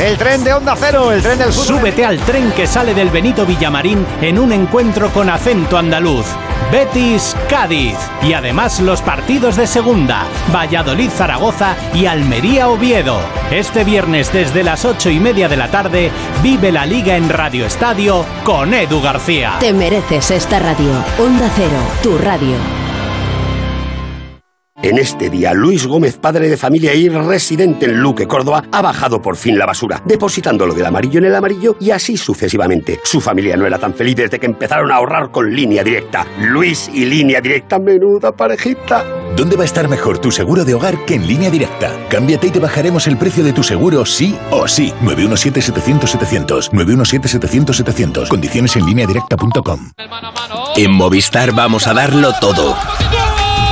El 0.01 0.17
tren 0.17 0.43
de 0.43 0.51
Onda 0.51 0.75
Cero, 0.75 1.11
el 1.11 1.21
tren 1.21 1.37
del 1.37 1.53
fútbol. 1.53 1.77
Súbete 1.77 2.03
al 2.03 2.17
tren 2.21 2.51
que 2.53 2.65
sale 2.65 2.95
del 2.95 3.11
Benito 3.11 3.45
Villamarín 3.45 4.03
en 4.19 4.39
un 4.39 4.51
encuentro 4.51 5.11
con 5.11 5.29
acento 5.29 5.77
andaluz. 5.77 6.25
Betis 6.71 7.35
Cádiz 7.47 7.95
y 8.23 8.33
además 8.33 8.79
los 8.79 9.03
partidos 9.03 9.57
de 9.57 9.67
segunda, 9.67 10.25
Valladolid 10.51 11.11
Zaragoza 11.11 11.75
y 11.93 12.07
Almería 12.07 12.67
Oviedo. 12.67 13.19
Este 13.51 13.83
viernes 13.83 14.33
desde 14.33 14.63
las 14.63 14.83
ocho 14.83 15.11
y 15.11 15.19
media 15.19 15.47
de 15.47 15.57
la 15.57 15.69
tarde 15.69 16.09
vive 16.41 16.71
la 16.71 16.87
liga 16.87 17.15
en 17.15 17.29
Radio 17.29 17.67
Estadio 17.67 18.25
con 18.43 18.73
Edu 18.73 19.01
García. 19.01 19.57
Te 19.59 19.71
mereces 19.71 20.31
esta 20.31 20.57
radio. 20.57 20.91
Onda 21.19 21.47
Cero, 21.55 21.79
tu 22.01 22.17
radio. 22.17 22.86
En 24.83 24.99
este 24.99 25.31
día, 25.31 25.55
Luis 25.55 25.87
Gómez, 25.87 26.17
padre 26.17 26.49
de 26.49 26.55
familia 26.55 26.93
y 26.93 27.09
residente 27.09 27.87
en 27.87 27.99
Luque, 27.99 28.27
Córdoba, 28.27 28.63
ha 28.71 28.83
bajado 28.83 29.19
por 29.19 29.35
fin 29.35 29.57
la 29.57 29.65
basura, 29.65 30.03
depositándolo 30.05 30.75
del 30.75 30.85
amarillo 30.85 31.17
en 31.17 31.25
el 31.25 31.35
amarillo 31.35 31.75
y 31.79 31.89
así 31.89 32.15
sucesivamente. 32.15 32.99
Su 33.03 33.19
familia 33.19 33.57
no 33.57 33.65
era 33.65 33.79
tan 33.79 33.95
feliz 33.95 34.15
desde 34.15 34.39
que 34.39 34.45
empezaron 34.45 34.91
a 34.91 34.97
ahorrar 34.97 35.31
con 35.31 35.51
línea 35.51 35.83
directa. 35.83 36.27
Luis 36.41 36.91
y 36.93 37.05
línea 37.05 37.41
directa, 37.41 37.79
menuda 37.79 38.31
parejita. 38.31 39.03
¿Dónde 39.35 39.55
va 39.55 39.63
a 39.63 39.65
estar 39.65 39.89
mejor 39.89 40.19
tu 40.19 40.31
seguro 40.31 40.63
de 40.63 40.75
hogar 40.75 41.05
que 41.05 41.15
en 41.15 41.25
línea 41.25 41.49
directa? 41.49 41.91
Cámbiate 42.09 42.47
y 42.47 42.51
te 42.51 42.59
bajaremos 42.59 43.07
el 43.07 43.17
precio 43.17 43.43
de 43.43 43.53
tu 43.53 43.63
seguro 43.63 44.05
sí 44.05 44.37
o 44.51 44.67
sí. 44.67 44.93
917-700-700. 45.01 46.69
917-700-700. 46.69 48.27
Condiciones 48.27 48.75
en 48.75 48.85
línea 48.85 49.07
directa.com. 49.07 49.89
En 50.75 50.91
Movistar 50.91 51.51
vamos 51.53 51.87
a 51.87 51.95
darlo 51.95 52.31
todo. 52.39 52.75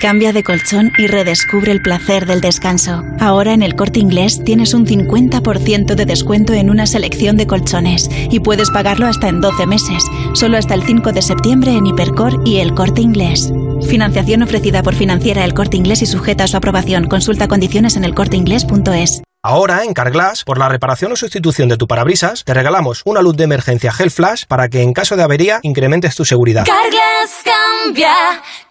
Cambia 0.00 0.34
de 0.34 0.42
colchón 0.42 0.92
y 0.98 1.06
redescubre 1.06 1.72
el 1.72 1.80
placer 1.80 2.26
del 2.26 2.42
descanso. 2.42 3.02
Ahora 3.18 3.54
en 3.54 3.62
el 3.62 3.74
corte 3.74 3.98
inglés 3.98 4.44
tienes 4.44 4.74
un 4.74 4.86
50% 4.86 5.94
de 5.94 6.04
descuento 6.04 6.52
en 6.52 6.68
una 6.68 6.86
selección 6.86 7.38
de 7.38 7.46
colchones 7.46 8.10
y 8.30 8.40
puedes 8.40 8.70
pagarlo 8.70 9.06
hasta 9.06 9.28
en 9.28 9.40
12 9.40 9.66
meses, 9.66 10.04
solo 10.34 10.58
hasta 10.58 10.74
el 10.74 10.82
5 10.82 11.12
de 11.12 11.22
septiembre 11.22 11.72
en 11.72 11.86
Hipercor 11.86 12.42
y 12.44 12.58
el 12.58 12.74
corte 12.74 13.00
inglés. 13.00 13.50
Financiación 13.88 14.42
ofrecida 14.42 14.82
por 14.82 14.94
financiera 14.94 15.44
el 15.44 15.54
corte 15.54 15.78
inglés 15.78 16.02
y 16.02 16.06
sujeta 16.06 16.44
a 16.44 16.48
su 16.48 16.58
aprobación. 16.58 17.04
Consulta 17.04 17.48
condiciones 17.48 17.96
en 17.96 18.04
elcorteinglés.es. 18.04 19.22
Ahora, 19.48 19.84
en 19.84 19.94
Carglass, 19.94 20.42
por 20.42 20.58
la 20.58 20.68
reparación 20.68 21.12
o 21.12 21.16
sustitución 21.16 21.68
de 21.68 21.76
tu 21.76 21.86
parabrisas, 21.86 22.42
te 22.42 22.52
regalamos 22.52 23.02
una 23.04 23.22
luz 23.22 23.36
de 23.36 23.44
emergencia 23.44 23.92
Gel 23.92 24.10
Flash 24.10 24.42
para 24.48 24.68
que 24.68 24.82
en 24.82 24.92
caso 24.92 25.14
de 25.14 25.22
avería 25.22 25.60
incrementes 25.62 26.16
tu 26.16 26.24
seguridad. 26.24 26.66
Carglass 26.66 27.44
cambia, 27.44 28.12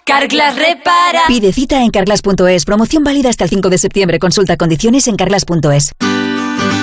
Carglass 0.03 0.57
repara. 0.57 1.21
Pide 1.29 1.53
cita 1.53 1.81
en 1.81 1.91
carglass.es. 1.91 2.65
Promoción 2.65 3.05
válida 3.05 3.29
hasta 3.29 3.45
el 3.45 3.51
5 3.51 3.69
de 3.69 3.77
septiembre. 3.77 4.19
Consulta 4.19 4.57
condiciones 4.57 5.07
en 5.07 5.15
carglass.es. 5.15 5.93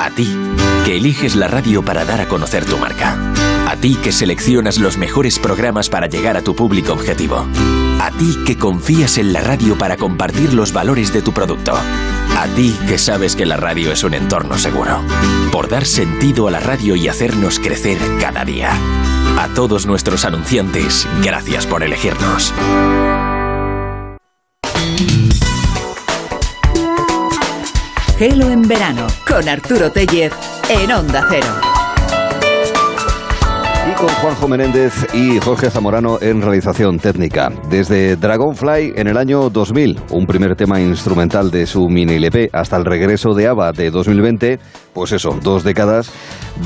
A 0.00 0.08
ti, 0.16 0.38
que 0.86 0.96
eliges 0.96 1.36
la 1.36 1.48
radio 1.48 1.84
para 1.84 2.06
dar 2.06 2.22
a 2.22 2.28
conocer 2.28 2.64
tu 2.64 2.78
marca. 2.78 3.18
A 3.68 3.76
ti 3.76 3.98
que 4.02 4.12
seleccionas 4.12 4.78
los 4.78 4.96
mejores 4.96 5.38
programas 5.38 5.90
para 5.90 6.06
llegar 6.06 6.38
a 6.38 6.40
tu 6.40 6.56
público 6.56 6.94
objetivo. 6.94 7.46
A 8.00 8.10
ti 8.12 8.38
que 8.46 8.56
confías 8.56 9.18
en 9.18 9.34
la 9.34 9.42
radio 9.42 9.76
para 9.76 9.98
compartir 9.98 10.54
los 10.54 10.72
valores 10.72 11.12
de 11.12 11.20
tu 11.20 11.32
producto. 11.32 11.74
A 12.42 12.46
ti 12.56 12.76
que 12.88 12.98
sabes 12.98 13.36
que 13.36 13.46
la 13.46 13.56
radio 13.56 13.92
es 13.92 14.02
un 14.02 14.14
entorno 14.14 14.58
seguro. 14.58 15.00
Por 15.52 15.68
dar 15.68 15.86
sentido 15.86 16.48
a 16.48 16.50
la 16.50 16.58
radio 16.58 16.96
y 16.96 17.06
hacernos 17.06 17.60
crecer 17.60 17.98
cada 18.20 18.44
día. 18.44 18.72
A 19.38 19.46
todos 19.54 19.86
nuestros 19.86 20.24
anunciantes, 20.24 21.06
gracias 21.22 21.68
por 21.68 21.84
elegirnos. 21.84 22.52
Gelo 28.18 28.50
en 28.50 28.62
verano 28.62 29.06
con 29.24 29.48
Arturo 29.48 29.92
Tellez 29.92 30.32
en 30.68 30.90
Onda 30.90 31.24
Cero. 31.30 31.71
Con 34.02 34.10
Juanjo 34.14 34.48
Menéndez 34.48 34.92
y 35.14 35.38
Jorge 35.38 35.70
Zamorano 35.70 36.18
en 36.20 36.42
realización 36.42 36.98
técnica. 36.98 37.52
Desde 37.70 38.16
Dragonfly 38.16 38.94
en 38.96 39.06
el 39.06 39.16
año 39.16 39.48
2000, 39.48 39.96
un 40.10 40.26
primer 40.26 40.56
tema 40.56 40.80
instrumental 40.80 41.52
de 41.52 41.68
su 41.68 41.88
mini 41.88 42.14
LP, 42.14 42.50
hasta 42.52 42.76
el 42.78 42.84
regreso 42.84 43.32
de 43.32 43.46
ABBA 43.46 43.70
de 43.70 43.92
2020, 43.92 44.58
pues 44.92 45.12
eso, 45.12 45.38
dos 45.42 45.64
décadas, 45.64 46.10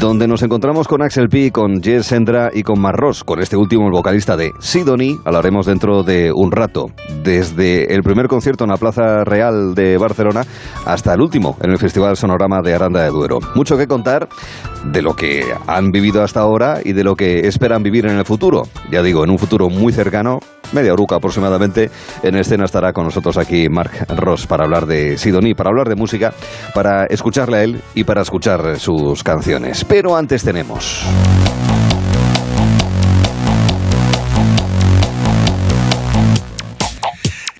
donde 0.00 0.26
nos 0.26 0.42
encontramos 0.42 0.88
con 0.88 1.02
Axel 1.02 1.28
P, 1.28 1.52
con 1.52 1.82
Jess 1.82 2.06
Sendra 2.06 2.50
y 2.52 2.62
con 2.62 2.80
Marros, 2.80 3.24
con 3.24 3.40
este 3.40 3.56
último 3.56 3.86
el 3.86 3.92
vocalista 3.92 4.36
de 4.36 4.52
Sidonie, 4.58 5.18
hablaremos 5.24 5.66
dentro 5.66 6.02
de 6.02 6.32
un 6.32 6.50
rato, 6.50 6.90
desde 7.22 7.94
el 7.94 8.02
primer 8.02 8.28
concierto 8.28 8.64
en 8.64 8.70
la 8.70 8.76
Plaza 8.76 9.24
Real 9.24 9.74
de 9.74 9.96
Barcelona 9.98 10.42
hasta 10.84 11.14
el 11.14 11.20
último 11.20 11.56
en 11.62 11.70
el 11.70 11.78
Festival 11.78 12.16
Sonorama 12.16 12.60
de 12.62 12.74
Aranda 12.74 13.02
de 13.02 13.10
Duero. 13.10 13.38
Mucho 13.54 13.76
que 13.76 13.86
contar 13.86 14.28
de 14.84 15.02
lo 15.02 15.14
que 15.14 15.44
han 15.66 15.90
vivido 15.90 16.22
hasta 16.22 16.40
ahora 16.40 16.80
y 16.84 16.92
de 16.92 17.04
lo 17.04 17.14
que 17.14 17.46
esperan 17.46 17.82
vivir 17.82 18.06
en 18.06 18.18
el 18.18 18.24
futuro. 18.24 18.62
Ya 18.90 19.02
digo, 19.02 19.24
en 19.24 19.30
un 19.30 19.38
futuro 19.38 19.68
muy 19.68 19.92
cercano, 19.92 20.40
media 20.72 20.92
oruca 20.92 21.16
aproximadamente, 21.16 21.90
en 22.22 22.36
escena 22.36 22.64
estará 22.64 22.92
con 22.92 23.04
nosotros 23.04 23.36
aquí 23.38 23.68
Mark 23.68 24.06
Ross 24.16 24.46
para 24.46 24.64
hablar 24.64 24.86
de 24.86 25.18
Sidonie, 25.18 25.54
para 25.54 25.70
hablar 25.70 25.88
de 25.88 25.96
música, 25.96 26.32
para 26.74 27.06
escucharle 27.06 27.56
a 27.56 27.62
él 27.64 27.80
y 27.94 28.04
para 28.04 28.15
escuchar 28.22 28.78
sus 28.78 29.22
canciones. 29.22 29.84
Pero 29.84 30.16
antes 30.16 30.42
tenemos... 30.42 31.04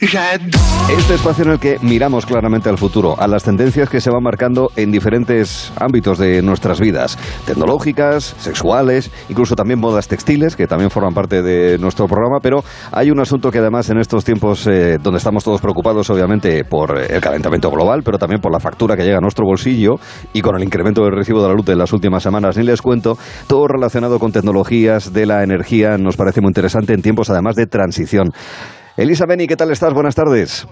Este 0.06 1.14
espacio 1.14 1.44
en 1.44 1.50
el 1.50 1.58
que 1.58 1.78
miramos 1.82 2.26
claramente 2.26 2.68
al 2.68 2.78
futuro, 2.78 3.18
a 3.18 3.26
las 3.26 3.42
tendencias 3.42 3.88
que 3.88 4.00
se 4.00 4.08
van 4.08 4.22
marcando 4.22 4.70
en 4.76 4.92
diferentes 4.92 5.72
ámbitos 5.80 6.18
de 6.18 6.42
nuestras 6.42 6.78
vidas, 6.78 7.18
tecnológicas, 7.44 8.36
sexuales, 8.38 9.10
incluso 9.28 9.56
también 9.56 9.80
modas 9.80 10.06
textiles, 10.06 10.54
que 10.54 10.68
también 10.68 10.90
forman 10.90 11.12
parte 11.12 11.42
de 11.42 11.76
nuestro 11.78 12.06
programa, 12.06 12.38
pero 12.40 12.62
hay 12.92 13.10
un 13.10 13.18
asunto 13.18 13.50
que 13.50 13.58
además 13.58 13.90
en 13.90 13.98
estos 13.98 14.24
tiempos 14.24 14.68
eh, 14.68 14.98
donde 15.02 15.18
estamos 15.18 15.42
todos 15.42 15.60
preocupados 15.60 16.08
obviamente 16.08 16.64
por 16.64 16.96
el 16.96 17.20
calentamiento 17.20 17.68
global, 17.72 18.02
pero 18.04 18.16
también 18.16 18.40
por 18.40 18.52
la 18.52 18.60
factura 18.60 18.96
que 18.96 19.02
llega 19.02 19.18
a 19.18 19.22
nuestro 19.22 19.44
bolsillo 19.44 19.96
y 20.32 20.40
con 20.40 20.54
el 20.54 20.62
incremento 20.62 21.02
del 21.02 21.16
recibo 21.16 21.42
de 21.42 21.48
la 21.48 21.54
luz 21.54 21.66
de 21.66 21.74
las 21.74 21.92
últimas 21.92 22.22
semanas, 22.22 22.56
ni 22.56 22.62
les 22.62 22.80
cuento, 22.80 23.18
todo 23.48 23.66
relacionado 23.66 24.20
con 24.20 24.30
tecnologías 24.30 25.12
de 25.12 25.26
la 25.26 25.42
energía 25.42 25.98
nos 25.98 26.16
parece 26.16 26.40
muy 26.40 26.50
interesante 26.50 26.92
en 26.92 27.02
tiempos 27.02 27.28
además 27.28 27.56
de 27.56 27.66
transición. 27.66 28.28
Elisa 28.96 29.26
Beni, 29.26 29.46
¿qué 29.46 29.56
tal 29.56 29.70
estás? 29.70 29.92
Buenas 29.92 30.14
tardes. 30.14 30.66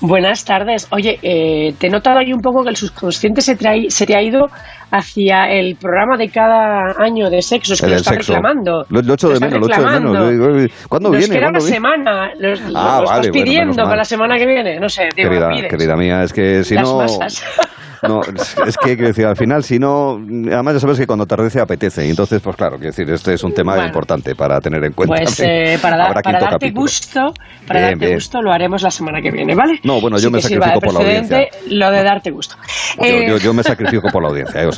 Buenas 0.00 0.44
tardes. 0.44 0.88
Oye, 0.90 1.18
eh, 1.22 1.74
te 1.78 1.86
he 1.86 1.90
notado 1.90 2.18
ahí 2.18 2.32
un 2.32 2.40
poco 2.40 2.64
que 2.64 2.70
el 2.70 2.76
subconsciente 2.76 3.40
se, 3.40 3.54
trae, 3.54 3.88
se 3.88 4.04
te 4.04 4.16
ha 4.16 4.22
ido 4.22 4.46
hacia 4.90 5.50
el 5.50 5.76
programa 5.76 6.16
de 6.16 6.28
cada 6.28 6.94
año 6.98 7.30
de 7.30 7.42
sexos 7.42 7.80
que 7.80 7.88
lo 7.88 7.96
estás 7.96 8.16
reclamando. 8.16 8.84
Lo, 8.88 9.02
lo 9.02 9.14
echo 9.14 9.28
de 9.28 9.40
menos, 9.40 9.60
lo 9.60 9.66
echo 9.66 9.82
de 9.82 10.00
menos. 10.00 10.70
¿Cuándo 10.88 11.10
Nos 11.10 11.18
viene? 11.18 11.34
queda 11.38 11.48
una 11.48 11.60
semana. 11.60 12.30
Ah, 12.74 13.02
vale, 13.04 13.04
estás 13.04 13.18
bueno, 13.18 13.32
pidiendo 13.32 13.76
mal. 13.76 13.84
para 13.84 13.96
la 13.96 14.04
semana 14.04 14.36
que 14.38 14.46
viene. 14.46 14.80
No 14.80 14.88
sé, 14.88 15.08
digo, 15.14 15.30
Querida, 15.30 15.48
pides. 15.50 15.70
querida 15.70 15.96
mía, 15.96 16.22
es 16.22 16.32
que 16.32 16.64
si 16.64 16.74
Las 16.74 16.84
no... 16.84 16.98
masas. 16.98 17.44
No, 18.06 18.20
es 18.66 18.76
que, 18.76 18.96
decir, 18.96 19.26
al 19.26 19.36
final, 19.36 19.62
si 19.64 19.78
no, 19.78 20.18
además 20.52 20.74
ya 20.74 20.80
sabes 20.80 20.98
que 20.98 21.06
cuando 21.06 21.24
atardece 21.24 21.60
apetece, 21.60 22.08
entonces, 22.08 22.40
pues 22.40 22.56
claro, 22.56 22.76
quiero 22.76 22.90
decir, 22.90 23.10
este 23.10 23.34
es 23.34 23.42
un 23.42 23.52
tema 23.52 23.84
importante 23.84 24.34
para 24.34 24.60
tener 24.60 24.84
en 24.84 24.92
cuenta. 24.92 25.16
Pues 25.16 25.40
eh, 25.40 25.78
para, 25.80 25.96
darte 25.96 26.70
gusto, 26.70 27.32
para 27.66 27.80
darte 27.80 28.14
gusto 28.14 28.40
lo 28.40 28.52
haremos 28.52 28.82
la 28.82 28.90
semana 28.90 29.20
que 29.20 29.30
viene, 29.30 29.54
¿vale? 29.54 29.80
No, 29.82 30.00
bueno, 30.00 30.18
yo 30.18 30.30
me 30.30 30.40
sacrifico 30.40 30.80
por 30.80 30.94
la 30.94 31.00
audiencia. 31.00 31.48
Lo 31.70 31.90
de 31.90 32.02
darte 32.02 32.30
gusto. 32.30 32.56
Yo, 33.42 33.54
me 33.54 33.62
sacrifico 33.62 34.08
por 34.10 34.22
la 34.22 34.28
audiencia, 34.28 34.68
o 34.68 34.72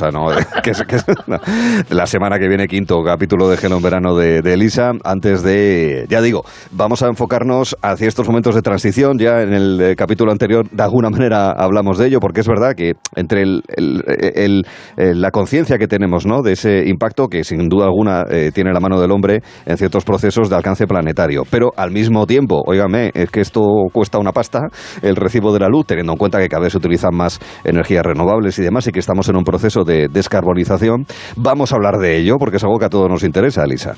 la 1.89 2.05
semana 2.07 2.39
que 2.39 2.47
viene 2.47 2.67
quinto 2.67 3.03
capítulo 3.03 3.49
de 3.49 3.57
Gelo 3.57 3.77
en 3.77 3.83
verano 3.83 4.15
de, 4.15 4.41
de 4.41 4.53
Elisa, 4.53 4.91
antes 5.03 5.43
de, 5.43 6.05
ya 6.09 6.21
digo, 6.21 6.43
vamos 6.71 7.03
a 7.03 7.07
enfocarnos 7.07 7.75
hacia 7.81 8.07
estos 8.07 8.27
momentos 8.27 8.55
de 8.55 8.61
transición, 8.61 9.17
ya 9.17 9.41
en 9.41 9.53
el 9.53 9.81
eh, 9.81 9.95
capítulo 9.95 10.31
anterior 10.31 10.69
de 10.69 10.83
alguna 10.83 11.09
manera 11.09 11.51
hablamos 11.51 11.97
de 11.97 12.07
ello, 12.07 12.19
porque 12.19 12.41
es 12.41 12.47
verdad 12.47 12.73
que 12.75 12.93
entre 13.15 13.43
el, 13.43 14.63
la 14.95 15.31
conciencia 15.31 15.77
que 15.77 15.87
tenemos 15.87 16.25
¿no? 16.25 16.41
de 16.41 16.53
ese 16.53 16.87
impacto, 16.87 17.27
que 17.27 17.43
sin 17.43 17.67
duda 17.69 17.85
alguna 17.85 18.23
eh, 18.29 18.51
tiene 18.53 18.73
la 18.73 18.79
mano 18.79 18.99
del 18.99 19.11
hombre 19.11 19.41
en 19.65 19.77
ciertos 19.77 20.03
procesos 20.03 20.49
de 20.49 20.55
alcance 20.55 20.87
planetario, 20.87 21.43
pero 21.49 21.71
al 21.75 21.91
mismo 21.91 22.25
tiempo, 22.25 22.61
óigame, 22.65 23.11
es 23.13 23.29
que 23.29 23.41
esto 23.41 23.61
cuesta 23.91 24.17
una 24.17 24.31
pasta, 24.31 24.61
el 25.01 25.15
recibo 25.15 25.53
de 25.53 25.59
la 25.59 25.67
luz, 25.67 25.85
teniendo 25.85 26.13
en 26.13 26.17
cuenta 26.17 26.39
que 26.39 26.49
cada 26.49 26.63
vez 26.63 26.71
se 26.71 26.77
utilizan 26.77 27.15
más 27.15 27.39
energías 27.63 28.05
renovables 28.05 28.57
y 28.59 28.63
demás, 28.63 28.87
y 28.87 28.91
que 28.91 28.99
estamos 28.99 29.27
en 29.29 29.37
un 29.37 29.43
proceso 29.43 29.83
de 29.83 29.90
descarbonización, 30.09 31.05
vamos 31.35 31.71
a 31.71 31.75
hablar 31.75 31.97
de 31.97 32.17
ello, 32.17 32.37
porque 32.37 32.57
es 32.57 32.63
algo 32.63 32.77
que 32.79 32.85
a 32.85 32.89
todos 32.89 33.09
nos 33.09 33.23
interesa, 33.23 33.63
Elisa. 33.63 33.95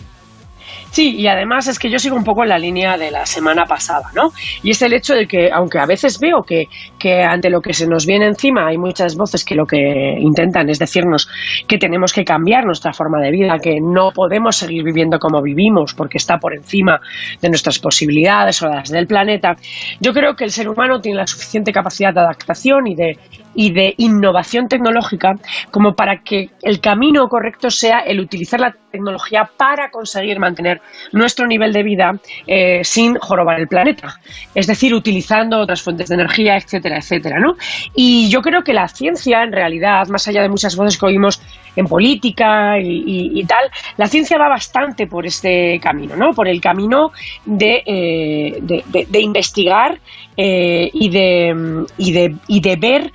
Sí, 0.93 1.15
y 1.17 1.25
además 1.25 1.67
es 1.67 1.79
que 1.79 1.89
yo 1.89 1.97
sigo 1.97 2.15
un 2.15 2.23
poco 2.23 2.43
en 2.43 2.49
la 2.49 2.59
línea 2.59 2.97
de 2.99 3.09
la 3.09 3.25
semana 3.25 3.65
pasada, 3.65 4.11
¿no? 4.13 4.29
Y 4.61 4.69
es 4.69 4.81
el 4.83 4.93
hecho 4.93 5.15
de 5.15 5.25
que, 5.25 5.49
aunque 5.51 5.79
a 5.79 5.87
veces 5.87 6.19
veo 6.19 6.43
que, 6.43 6.65
que 6.99 7.23
ante 7.23 7.49
lo 7.49 7.61
que 7.61 7.73
se 7.73 7.87
nos 7.87 8.05
viene 8.05 8.27
encima 8.27 8.67
hay 8.67 8.77
muchas 8.77 9.15
voces 9.15 9.43
que 9.43 9.55
lo 9.55 9.65
que 9.65 9.79
intentan 10.19 10.69
es 10.69 10.77
decirnos 10.77 11.27
que 11.67 11.79
tenemos 11.79 12.13
que 12.13 12.23
cambiar 12.23 12.65
nuestra 12.65 12.93
forma 12.93 13.19
de 13.21 13.31
vida, 13.31 13.57
que 13.57 13.79
no 13.81 14.11
podemos 14.11 14.55
seguir 14.55 14.83
viviendo 14.83 15.17
como 15.17 15.41
vivimos 15.41 15.95
porque 15.95 16.19
está 16.19 16.37
por 16.37 16.53
encima 16.53 16.99
de 17.41 17.49
nuestras 17.49 17.79
posibilidades 17.79 18.61
o 18.61 18.67
las 18.67 18.89
del 18.89 19.07
planeta, 19.07 19.55
yo 19.99 20.13
creo 20.13 20.35
que 20.35 20.43
el 20.43 20.51
ser 20.51 20.69
humano 20.69 20.99
tiene 20.99 21.17
la 21.17 21.25
suficiente 21.25 21.71
capacidad 21.71 22.13
de 22.13 22.19
adaptación 22.19 22.85
y 22.85 22.93
de, 22.93 23.17
y 23.55 23.71
de 23.73 23.93
innovación 23.97 24.67
tecnológica 24.67 25.35
como 25.71 25.93
para 25.93 26.21
que 26.23 26.49
el 26.61 26.79
camino 26.79 27.27
correcto 27.27 27.69
sea 27.69 27.99
el 27.99 28.19
utilizar 28.19 28.59
la 28.59 28.75
tecnología 28.91 29.49
para 29.57 29.89
conseguir 29.89 30.39
mantener 30.39 30.79
nuestro 31.11 31.47
nivel 31.47 31.73
de 31.73 31.83
vida 31.83 32.11
eh, 32.45 32.83
sin 32.83 33.15
jorobar 33.15 33.59
el 33.59 33.67
planeta. 33.67 34.19
Es 34.53 34.67
decir, 34.67 34.93
utilizando 34.93 35.59
otras 35.59 35.81
fuentes 35.81 36.09
de 36.09 36.15
energía, 36.15 36.55
etcétera, 36.55 36.97
etcétera. 36.97 37.39
¿no? 37.39 37.55
Y 37.95 38.29
yo 38.29 38.41
creo 38.41 38.61
que 38.61 38.73
la 38.73 38.87
ciencia, 38.87 39.43
en 39.43 39.51
realidad, 39.51 40.07
más 40.09 40.27
allá 40.27 40.43
de 40.43 40.49
muchas 40.49 40.75
voces 40.75 40.97
que 40.97 41.05
oímos 41.07 41.41
en 41.75 41.85
política 41.85 42.77
y, 42.79 43.43
tal, 43.45 43.71
la 43.97 44.05
ciencia 44.05 44.37
va 44.37 44.47
bastante 44.47 45.07
por 45.07 45.25
este 45.25 45.79
camino, 45.79 46.15
¿no? 46.15 46.31
Por 46.31 46.47
el 46.47 46.61
camino 46.61 47.11
de, 47.45 47.81
eh, 47.85 48.59
de, 48.61 49.19
investigar 49.19 49.99
eh, 50.37 50.89
y, 50.93 51.09
de, 51.09 51.85
y, 51.97 52.11
de, 52.11 52.35
y 52.47 52.61
de 52.61 52.75
ver 52.75 53.11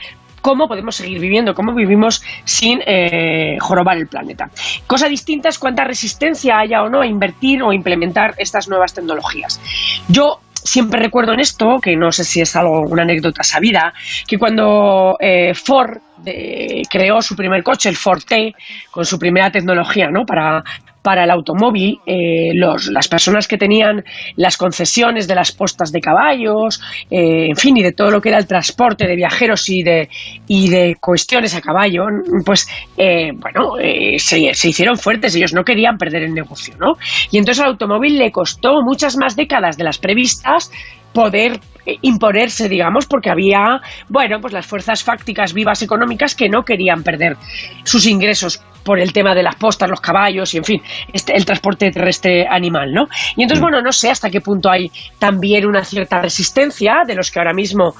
cómo 0.48 0.66
podemos 0.66 0.96
seguir 0.96 1.20
viviendo, 1.20 1.52
cómo 1.52 1.74
vivimos 1.74 2.22
sin 2.46 2.80
eh, 2.86 3.58
jorobar 3.60 3.98
el 3.98 4.06
planeta. 4.06 4.48
Cosa 4.86 5.06
distinta 5.06 5.50
es 5.50 5.58
cuánta 5.58 5.84
resistencia 5.84 6.58
haya 6.58 6.82
o 6.82 6.88
no 6.88 7.02
a 7.02 7.06
invertir 7.06 7.62
o 7.62 7.70
implementar 7.70 8.34
estas 8.38 8.66
nuevas 8.66 8.94
tecnologías. 8.94 9.60
Yo 10.08 10.40
siempre 10.54 11.02
recuerdo 11.02 11.34
en 11.34 11.40
esto, 11.40 11.80
que 11.82 11.96
no 11.96 12.10
sé 12.12 12.24
si 12.24 12.40
es 12.40 12.56
algo, 12.56 12.80
una 12.80 13.02
anécdota 13.02 13.42
sabida, 13.42 13.92
que 14.26 14.38
cuando 14.38 15.18
eh, 15.20 15.52
Ford 15.52 15.98
eh, 16.24 16.80
creó 16.88 17.20
su 17.20 17.36
primer 17.36 17.62
coche, 17.62 17.90
el 17.90 17.96
Ford 17.96 18.22
T, 18.26 18.54
con 18.90 19.04
su 19.04 19.18
primera 19.18 19.50
tecnología, 19.50 20.08
¿no? 20.10 20.24
Para, 20.24 20.64
para 21.08 21.24
el 21.24 21.30
automóvil, 21.30 22.00
eh, 22.04 22.50
los, 22.52 22.88
las 22.88 23.08
personas 23.08 23.48
que 23.48 23.56
tenían 23.56 24.04
las 24.36 24.58
concesiones 24.58 25.26
de 25.26 25.34
las 25.34 25.52
postas 25.52 25.90
de 25.90 26.02
caballos, 26.02 26.82
eh, 27.10 27.46
en 27.48 27.56
fin, 27.56 27.78
y 27.78 27.82
de 27.82 27.92
todo 27.92 28.10
lo 28.10 28.20
que 28.20 28.28
era 28.28 28.36
el 28.36 28.46
transporte 28.46 29.06
de 29.06 29.16
viajeros 29.16 29.70
y 29.70 29.82
de, 29.82 30.10
y 30.46 30.68
de 30.68 30.96
cuestiones 31.00 31.54
a 31.54 31.62
caballo, 31.62 32.02
pues, 32.44 32.68
eh, 32.98 33.30
bueno, 33.32 33.76
se, 34.18 34.52
se, 34.52 34.68
hicieron 34.68 34.98
fuertes, 34.98 35.34
ellos 35.34 35.54
no 35.54 35.64
querían 35.64 35.96
perder 35.96 36.24
el 36.24 36.34
negocio, 36.34 36.74
¿no? 36.78 36.98
Y 37.30 37.38
entonces 37.38 37.64
al 37.64 37.70
automóvil 37.70 38.18
le 38.18 38.30
costó 38.30 38.82
muchas 38.82 39.16
más 39.16 39.34
décadas 39.34 39.78
de 39.78 39.84
las 39.84 39.96
previstas 39.96 40.70
poder 41.14 41.58
imponerse, 42.02 42.68
digamos, 42.68 43.07
porque 43.07 43.31
había, 43.31 43.81
bueno, 44.08 44.41
pues 44.41 44.52
las 44.52 44.67
fuerzas 44.67 45.02
fácticas 45.02 45.52
vivas 45.52 45.83
económicas 45.83 46.34
que 46.34 46.49
no 46.49 46.62
querían 46.62 47.02
perder 47.02 47.36
sus 47.84 48.07
ingresos 48.07 48.62
por 48.84 48.99
el 48.99 49.12
tema 49.12 49.34
de 49.34 49.42
las 49.42 49.57
postas, 49.57 49.91
los 49.91 50.00
caballos 50.00 50.55
y, 50.55 50.58
en 50.58 50.65
fin, 50.65 50.83
este, 51.12 51.36
el 51.36 51.44
transporte 51.44 51.91
terrestre 51.91 52.47
animal, 52.49 52.92
¿no? 52.92 53.07
Y 53.36 53.42
entonces, 53.42 53.60
bueno, 53.60 53.83
no 53.83 53.92
sé 53.92 54.10
hasta 54.10 54.31
qué 54.31 54.41
punto 54.41 54.70
hay 54.70 54.91
también 55.18 55.67
una 55.67 55.84
cierta 55.84 56.20
resistencia 56.20 57.02
de 57.07 57.15
los 57.15 57.31
que 57.31 57.39
ahora 57.39 57.52
mismo 57.52 57.94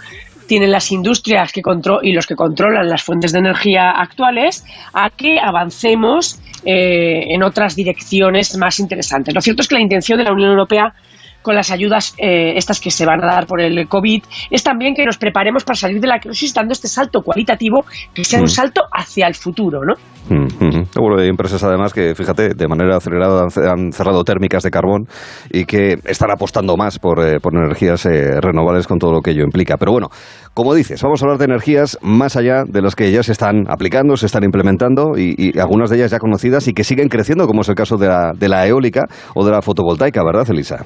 tienen 0.47 0.73
las 0.73 0.91
industrias 0.91 1.53
que 1.53 1.61
y 2.03 2.13
los 2.13 2.27
que 2.27 2.35
controlan 2.35 2.89
las 2.89 3.03
fuentes 3.03 3.33
de 3.33 3.39
energía 3.39 3.91
actuales 3.91 4.65
a 4.95 5.11
que 5.11 5.39
avancemos 5.39 6.41
eh, 6.65 7.35
en 7.35 7.43
otras 7.43 7.77
direcciones 7.77 8.57
más 8.57 8.81
interesantes. 8.81 9.35
Lo 9.35 9.41
cierto 9.41 9.63
es 9.63 9.69
que 9.69 9.75
la 9.75 9.83
intención 9.83 10.19
de 10.19 10.25
la 10.25 10.33
Unión 10.33 10.51
Europea 10.51 10.95
con 11.43 11.55
las 11.55 11.71
ayudas 11.71 12.15
eh, 12.19 12.55
estas 12.57 12.81
que 12.81 12.91
se 12.91 13.07
van 13.07 13.23
a 13.23 13.27
dar 13.27 13.47
por 13.47 13.61
el 13.61 13.89
COVID, 13.89 14.23
es 14.51 14.63
también 14.63 14.95
que 14.95 15.05
nos 15.05 15.19
preparemos 15.19 15.65
para 15.65 15.77
salir 15.77 16.01
de 16.01 16.07
la 16.07 16.19
crisis 16.19 16.55
dando 16.55 16.73
este 16.73 16.89
salto 16.89 17.23
cualitativo 17.23 17.85
que 18.15 18.25
sea 18.25 18.41
un 18.41 18.47
mm. 18.47 18.49
salto 18.49 18.83
hacia 18.93 19.27
el 19.27 19.35
futuro, 19.35 19.81
¿no? 19.85 19.95
Mm, 20.31 20.83
hay 21.19 21.29
empresas 21.29 21.63
además 21.65 21.93
que, 21.93 22.15
fíjate, 22.15 22.51
de 22.55 22.69
manera 22.69 22.97
acelerada 22.97 23.47
han, 23.73 23.93
cerrado 23.93 24.25
térmicas 24.25 24.63
de 24.63 24.71
carbón 24.71 25.07
y 25.51 25.65
que 25.65 25.97
están 26.05 26.31
apostando 26.31 26.77
más 26.77 26.99
por, 26.99 27.21
eh, 27.25 27.39
energías 27.51 28.05
eh, 28.07 28.41
renovables 28.41 28.87
con 28.87 28.99
todo 28.99 29.13
lo 29.13 29.21
que 29.21 29.31
ello 29.31 29.43
implica. 29.43 29.77
Pero 29.79 29.93
bueno, 29.93 30.09
como 30.55 30.75
dices, 30.75 31.03
vamos 31.03 31.23
a 31.23 31.25
hablar 31.25 31.39
de 31.39 31.47
energías 31.47 31.99
más 32.03 32.37
allá 32.37 32.65
de 32.67 32.83
las 32.83 32.95
que 32.95 33.11
ya 33.11 33.23
se 33.23 33.33
están 33.33 33.65
aplicando, 33.69 34.17
se 34.17 34.27
están 34.27 34.45
implementando 34.45 35.17
y, 35.17 35.59
algunas 35.59 35.91
de 35.91 35.97
ellas 35.97 36.11
ya 36.11 36.19
conocidas 36.19 36.69
y 36.69 36.73
que 36.73 36.85
siguen 36.85 37.09
creciendo, 37.09 37.47
como 37.47 37.63
es 37.63 37.69
el 37.69 37.75
caso 37.75 37.97
de 37.97 38.09
la, 38.09 38.33
de 38.35 38.49
la 38.49 38.67
eólica 38.67 39.07
o 39.35 39.45
de 39.45 39.53
la 39.53 39.63
fotovoltaica, 39.63 40.23
¿verdad, 40.23 40.49
Elisa? 40.51 40.85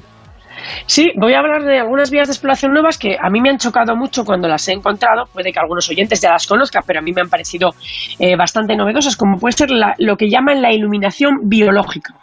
Sí, 0.85 1.11
voy 1.15 1.33
a 1.33 1.39
hablar 1.39 1.63
de 1.63 1.79
algunas 1.79 2.11
vías 2.11 2.27
de 2.27 2.33
exploración 2.33 2.73
nuevas 2.73 2.97
que 2.97 3.17
a 3.19 3.29
mí 3.29 3.41
me 3.41 3.49
han 3.49 3.57
chocado 3.57 3.95
mucho 3.95 4.23
cuando 4.23 4.47
las 4.47 4.67
he 4.67 4.73
encontrado. 4.73 5.25
Puede 5.31 5.51
que 5.51 5.59
algunos 5.59 5.89
oyentes 5.89 6.21
ya 6.21 6.31
las 6.31 6.47
conozcan, 6.47 6.83
pero 6.85 6.99
a 6.99 7.01
mí 7.01 7.11
me 7.11 7.21
han 7.21 7.29
parecido 7.29 7.71
eh, 8.19 8.35
bastante 8.35 8.75
novedosas, 8.75 9.15
como 9.15 9.37
puede 9.37 9.53
ser 9.53 9.69
lo 9.71 10.15
que 10.17 10.29
llaman 10.29 10.61
la 10.61 10.73
iluminación 10.73 11.49
biológica. 11.49 12.15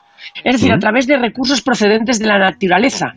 Es 0.45 0.55
decir, 0.55 0.73
a 0.73 0.79
través 0.79 1.07
de 1.07 1.17
recursos 1.17 1.61
procedentes 1.63 2.19
de 2.19 2.27
la 2.27 2.39
naturaleza. 2.39 3.15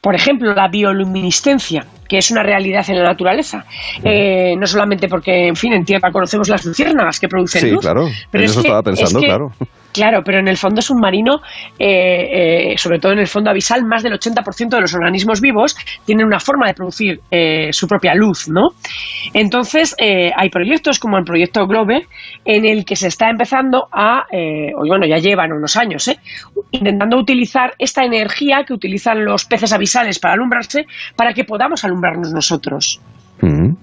Por 0.00 0.16
ejemplo, 0.16 0.52
la 0.52 0.68
bioluminiscencia, 0.68 1.86
que 2.08 2.18
es 2.18 2.30
una 2.32 2.42
realidad 2.42 2.84
en 2.88 2.96
la 2.98 3.04
naturaleza. 3.04 3.64
Eh, 4.02 4.56
no 4.58 4.66
solamente 4.66 5.06
porque, 5.08 5.46
en 5.46 5.54
fin, 5.54 5.72
en 5.74 5.84
tierra 5.84 6.10
conocemos 6.10 6.48
las 6.48 6.64
luciérnagas 6.64 7.20
que 7.20 7.28
producen 7.28 7.60
sí, 7.60 7.76
claro. 7.76 8.08
Pero 8.30 8.44
eso 8.44 8.60
estaba 8.60 8.82
pensando, 8.82 9.20
claro. 9.20 9.52
Claro, 9.92 10.22
pero 10.24 10.38
en 10.38 10.48
el 10.48 10.56
fondo 10.56 10.80
submarino, 10.80 11.40
eh, 11.78 12.72
eh, 12.72 12.78
sobre 12.78 12.98
todo 12.98 13.12
en 13.12 13.18
el 13.18 13.26
fondo 13.26 13.50
abisal, 13.50 13.84
más 13.84 14.02
del 14.02 14.14
80% 14.14 14.70
de 14.70 14.80
los 14.80 14.94
organismos 14.94 15.40
vivos 15.40 15.76
tienen 16.06 16.26
una 16.26 16.40
forma 16.40 16.66
de 16.66 16.74
producir 16.74 17.20
eh, 17.30 17.72
su 17.72 17.86
propia 17.86 18.14
luz, 18.14 18.48
¿no? 18.48 18.70
Entonces, 19.34 19.94
hay 19.98 20.50
proyectos 20.50 20.98
como 20.98 21.18
el 21.18 21.24
proyecto 21.24 21.66
Globe, 21.66 22.06
en 22.44 22.64
el 22.64 22.84
que 22.84 22.96
se 22.96 23.08
está 23.08 23.28
empezando 23.28 23.88
a, 23.92 24.24
o 24.76 24.86
bueno, 24.86 25.06
ya 25.06 25.18
llevan 25.18 25.52
unos 25.52 25.76
años, 25.76 26.10
intentando 26.70 27.18
utilizar 27.18 27.74
esta 27.78 28.04
energía 28.04 28.64
que 28.66 28.74
utilizan 28.74 29.24
los 29.24 29.44
peces 29.44 29.72
abisales 29.72 30.18
para 30.18 30.34
alumbrarse, 30.34 30.86
para 31.16 31.32
que 31.32 31.44
podamos 31.44 31.84
alumbrarnos 31.84 32.32
nosotros 32.32 33.00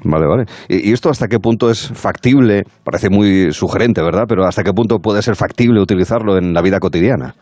vale, 0.03 0.25
vale. 0.25 0.45
¿Y, 0.67 0.91
esto 0.93 1.09
hasta 1.09 1.27
qué 1.27 1.39
punto 1.39 1.69
es 1.69 1.87
factible? 1.93 2.63
Parece 2.83 3.09
muy 3.09 3.51
sugerente, 3.51 4.01
¿verdad? 4.01 4.25
Pero 4.27 4.45
¿hasta 4.45 4.63
qué 4.63 4.73
punto 4.73 4.99
puede 4.99 5.21
ser 5.21 5.35
factible 5.35 5.81
utilizarlo 5.81 6.37
en 6.37 6.53
la 6.53 6.61
vida 6.61 6.79
cotidiana? 6.79 7.35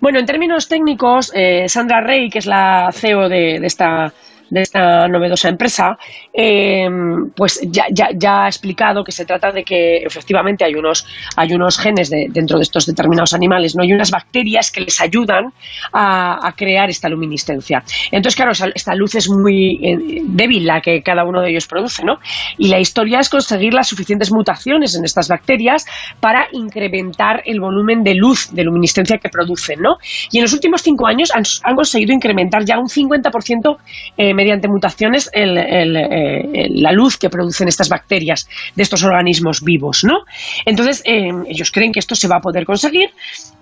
Bueno, 0.00 0.18
en 0.18 0.26
términos 0.26 0.68
técnicos, 0.68 1.32
eh, 1.34 1.68
Sandra 1.68 2.00
Rey, 2.00 2.28
que 2.28 2.40
es 2.40 2.46
la 2.46 2.90
CEO 2.92 3.28
de 3.28 3.56
esta 3.62 4.12
de 4.50 4.62
esta 4.62 5.08
novedosa 5.08 5.48
empresa, 5.48 5.96
em, 6.32 7.30
pues 7.34 7.60
ya, 7.62 7.86
ya, 7.90 8.44
ha 8.44 8.48
explicado 8.48 9.04
que 9.04 9.12
se 9.12 9.24
trata 9.24 9.52
de 9.52 9.64
que 9.64 9.98
efectivamente 9.98 10.64
hay 10.64 10.74
unos, 10.74 11.06
hay 11.36 11.52
unos 11.52 11.78
genes 11.78 12.10
dentro 12.10 12.58
de 12.58 12.62
estos 12.62 12.86
determinados 12.86 13.32
animales, 13.32 13.74
¿no? 13.74 13.82
hay 13.82 13.92
unas 13.92 14.10
bacterias 14.10 14.70
que 14.70 14.80
les 14.80 15.00
ayudan 15.00 15.52
a, 15.92 16.52
crear 16.56 16.90
esta 16.90 17.08
luminiscencia. 17.08 17.82
Entonces, 18.10 18.34
claro, 18.34 18.52
esta 18.74 18.94
luz 18.94 19.14
es 19.14 19.28
muy 19.30 19.78
eh, 19.82 20.22
débil 20.24 20.66
la 20.66 20.80
que 20.80 21.00
cada 21.00 21.24
uno 21.24 21.40
de 21.40 21.50
ellos 21.50 21.66
produce, 21.66 22.04
¿no? 22.04 22.18
Y 22.58 22.68
la 22.68 22.80
historia 22.80 23.20
es 23.20 23.28
conseguir 23.28 23.72
las 23.72 23.88
suficientes 23.88 24.32
mutaciones 24.32 24.96
en 24.96 25.04
estas 25.04 25.28
bacterias 25.28 25.86
para 26.18 26.48
incrementar 26.52 27.42
el 27.46 27.60
volumen 27.60 28.02
de 28.02 28.14
luz, 28.14 28.52
de 28.52 28.64
luminiscencia 28.64 29.18
que 29.18 29.28
producen, 29.28 29.80
¿no? 29.80 29.98
Y 30.30 30.38
en 30.38 30.42
los 30.42 30.52
últimos 30.52 30.82
cinco 30.82 31.06
años 31.06 31.30
han, 31.34 31.44
conseguido 31.76 32.12
incrementar 32.12 32.64
ya 32.64 32.78
un 32.78 32.88
50% 32.88 33.76
eh, 34.16 34.34
mediante 34.40 34.68
mutaciones 34.68 35.30
la 35.34 36.92
luz 36.92 37.18
que 37.18 37.28
producen 37.28 37.68
estas 37.68 37.88
bacterias 37.88 38.48
de 38.74 38.82
estos 38.82 39.04
organismos 39.04 39.62
vivos, 39.62 40.02
¿no? 40.04 40.20
Entonces, 40.64 41.02
ellos 41.04 41.70
creen 41.70 41.92
que 41.92 42.00
esto 42.00 42.14
se 42.14 42.28
va 42.28 42.36
a 42.36 42.40
poder 42.40 42.64
conseguir 42.64 43.10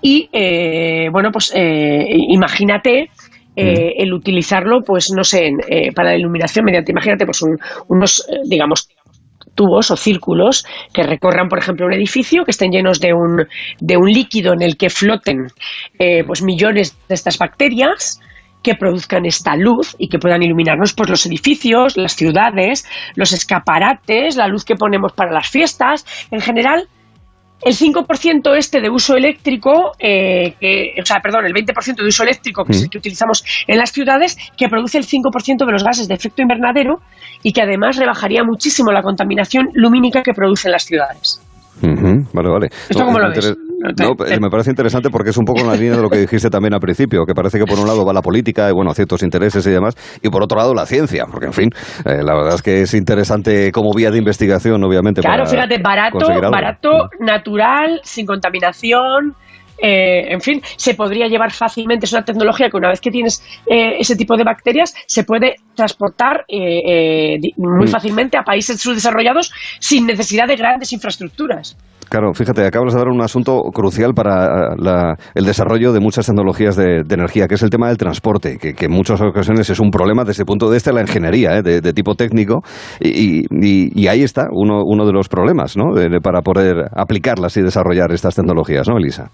y, 0.01 0.29
bueno, 1.11 1.31
pues 1.33 1.53
imagínate 1.57 3.11
eh, 3.61 3.95
el 4.05 4.15
utilizarlo, 4.15 4.83
pues 4.87 5.11
no 5.13 5.25
sé, 5.25 5.51
eh, 5.69 5.91
para 5.93 6.11
la 6.11 6.17
iluminación 6.17 6.65
mediante, 6.65 6.93
imagínate, 6.93 7.25
pues 7.25 7.43
unos, 7.89 8.25
eh, 8.29 8.37
digamos, 8.45 8.89
tubos 9.57 9.91
o 9.91 9.97
círculos 9.97 10.65
que 10.95 11.03
recorran, 11.03 11.49
por 11.49 11.59
ejemplo, 11.59 11.85
un 11.85 11.93
edificio, 11.93 12.45
que 12.45 12.53
estén 12.53 12.71
llenos 12.71 13.01
de 13.01 13.13
un, 13.13 13.49
de 13.81 13.97
un 13.97 14.13
líquido 14.13 14.53
en 14.53 14.63
el 14.63 14.77
que 14.77 14.91
floten 14.91 15.49
pues 16.25 16.43
millones 16.43 16.97
de 17.09 17.15
estas 17.17 17.37
bacterias 17.37 18.21
que 18.63 18.75
produzcan 18.75 19.25
esta 19.27 19.57
luz 19.57 19.95
y 19.99 20.09
que 20.09 20.19
puedan 20.19 20.43
iluminarnos 20.43 20.93
pues 20.95 21.09
los 21.09 21.27
edificios, 21.27 21.97
las 21.97 22.15
ciudades, 22.15 22.87
los 23.15 23.33
escaparates, 23.33 24.37
la 24.37 24.49
luz 24.49 24.65
que 24.65 24.75
ponemos 24.75 25.13
para 25.13 25.33
las 25.33 25.49
fiestas, 25.49 26.05
en 26.31 26.41
general 26.41 26.89
el 27.63 27.75
5% 27.75 28.57
este 28.57 28.81
de 28.81 28.89
uso 28.89 29.17
eléctrico, 29.17 29.93
eh, 29.99 30.55
que, 30.61 30.95
o 31.01 31.05
sea, 31.05 31.19
perdón, 31.21 31.45
el 31.45 31.53
20% 31.53 31.97
de 31.97 32.07
uso 32.07 32.23
eléctrico 32.23 32.65
que, 32.65 32.77
mm. 32.77 32.89
que 32.89 32.99
utilizamos 32.99 33.45
en 33.67 33.79
las 33.79 33.91
ciudades, 33.91 34.37
que 34.57 34.69
produce 34.69 34.99
el 34.99 35.05
5% 35.05 35.67
de 35.67 35.73
los 35.73 35.83
gases 35.83 36.07
de 36.07 36.15
efecto 36.15 36.43
invernadero 36.43 37.01
y 37.43 37.53
que 37.53 37.63
además 37.63 37.97
rebajaría 37.97 38.45
muchísimo 38.45 38.93
la 38.93 39.03
contaminación 39.03 39.71
lumínica 39.75 40.23
que 40.23 40.33
producen 40.33 40.71
las 40.71 40.85
ciudades. 40.85 41.43
Vale, 42.33 42.49
vale. 42.49 42.69
¿Esto 42.89 43.05
cómo 43.05 43.19
lo 43.19 43.31
ves? 43.31 43.55
No, 43.79 44.15
me 44.41 44.51
parece 44.51 44.71
interesante 44.71 45.09
porque 45.09 45.31
es 45.31 45.37
un 45.37 45.45
poco 45.45 45.61
en 45.61 45.69
la 45.69 45.75
línea 45.75 45.97
de 45.97 46.03
lo 46.03 46.11
que 46.11 46.19
dijiste 46.19 46.51
también 46.51 46.75
al 46.75 46.81
principio, 46.81 47.25
que 47.25 47.33
parece 47.33 47.59
que 47.59 47.65
por 47.65 47.79
un 47.79 47.87
lado 47.87 48.05
va 48.05 48.13
la 48.13 48.23
política 48.23 48.69
y 48.69 48.73
bueno, 48.73 48.93
ciertos 48.93 49.23
intereses 49.23 49.65
y 49.67 49.71
demás, 49.71 49.95
y 50.21 50.29
por 50.31 50.43
otro 50.43 50.59
lado 50.59 50.75
la 50.75 50.85
ciencia, 50.85 51.27
porque 51.31 51.47
en 51.47 51.53
fin, 51.53 51.71
eh, 52.05 52.23
la 52.25 52.35
verdad 52.35 52.55
es 52.55 52.63
que 52.63 52.83
es 52.83 52.95
interesante 52.95 53.71
como 53.71 53.93
vía 53.95 54.11
de 54.11 54.19
investigación, 54.19 54.83
obviamente. 54.83 55.21
Claro, 55.21 55.47
fíjate, 55.47 55.79
barato, 55.81 56.19
barato, 56.51 57.09
natural, 57.21 58.01
sin 58.03 58.27
contaminación. 58.27 59.35
Eh, 59.81 60.33
en 60.33 60.41
fin, 60.41 60.61
se 60.77 60.95
podría 60.95 61.29
llevar 61.29 61.53
fácilmente. 61.53 62.07
Es 62.07 62.13
una 62.13 62.25
tecnología 62.25 62.69
que 62.69 62.77
una 62.77 62.89
vez 62.89 63.01
que 63.01 63.13
tienes 63.13 63.41
eh, 63.65 64.01
ese 64.01 64.17
tipo 64.17 64.37
de 64.37 64.43
bacterias, 64.43 64.93
se 65.07 65.23
puede 65.23 65.55
transportar 65.77 66.45
muy 66.49 67.87
mm. 67.87 67.89
fácilmente 67.89 68.37
a 68.37 68.43
países 68.43 68.81
subdesarrollados 68.81 69.53
sin 69.79 70.05
necesidad 70.05 70.49
de 70.49 70.57
grandes 70.57 70.93
infraestructuras. 70.93 71.77
Claro, 72.09 72.33
fíjate, 72.33 72.67
acabas 72.67 72.95
de 72.95 72.99
dar 72.99 73.09
un 73.09 73.21
asunto 73.21 73.61
crucial 73.73 74.15
para 74.15 74.73
eh, 74.73 75.15
el 75.35 75.45
desarrollo 75.45 75.93
de 75.93 76.01
muchas 76.01 76.27
tecnologías 76.27 76.75
de, 76.77 77.03
energía, 77.09 77.47
que 77.47 77.57
es 77.57 77.63
el 77.63 77.71
tema 77.71 77.89
del 77.89 77.99
transporte, 77.99 78.57
que, 78.59 78.75
en 78.79 78.91
muchas 78.91 79.21
ocasiones 79.21 79.69
es 79.69 79.79
un 79.79 79.91
problema 79.91 80.25
desde 80.25 80.43
el 80.43 80.47
punto 80.47 80.69
de 80.69 80.77
vista 80.77 80.91
de 80.91 80.95
la 80.95 81.03
ingeniería, 81.03 81.59
eh, 81.59 81.63
de, 81.63 81.93
tipo 81.93 82.15
técnico, 82.15 82.63
y, 83.01 84.07
ahí 84.09 84.23
está 84.23 84.47
uno, 84.51 84.83
uno 84.85 85.05
de 85.05 85.13
los 85.13 85.29
problemas, 85.29 85.77
¿no? 85.77 85.93
para 86.23 86.41
poder 86.41 86.89
aplicarlas 86.95 87.57
y 87.59 87.63
desarrollar 87.63 88.11
estas 88.13 88.35
tecnologías, 88.35 88.89
¿no, 88.89 88.97
Elisa? 88.97 89.31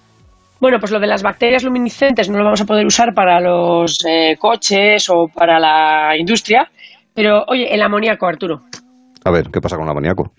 Bueno, 0.60 0.78
pues 0.80 0.90
lo 0.92 0.98
de 0.98 1.06
las 1.06 1.22
bacterias 1.22 1.62
luminiscentes 1.62 2.30
no 2.30 2.38
lo 2.38 2.44
vamos 2.44 2.60
a 2.60 2.64
poder 2.64 2.86
usar 2.86 3.12
para 3.14 3.40
los 3.40 3.98
eh, 4.08 4.36
coches 4.38 5.08
o 5.10 5.28
para 5.28 5.60
la 5.60 6.16
industria, 6.16 6.68
pero 7.14 7.44
oye, 7.48 7.72
el 7.72 7.82
amoníaco, 7.82 8.26
Arturo. 8.26 8.60
A 9.24 9.30
ver, 9.30 9.48
¿qué 9.52 9.60
pasa 9.60 9.76
con 9.76 9.84
el 9.84 9.90
amoníaco? 9.90 10.32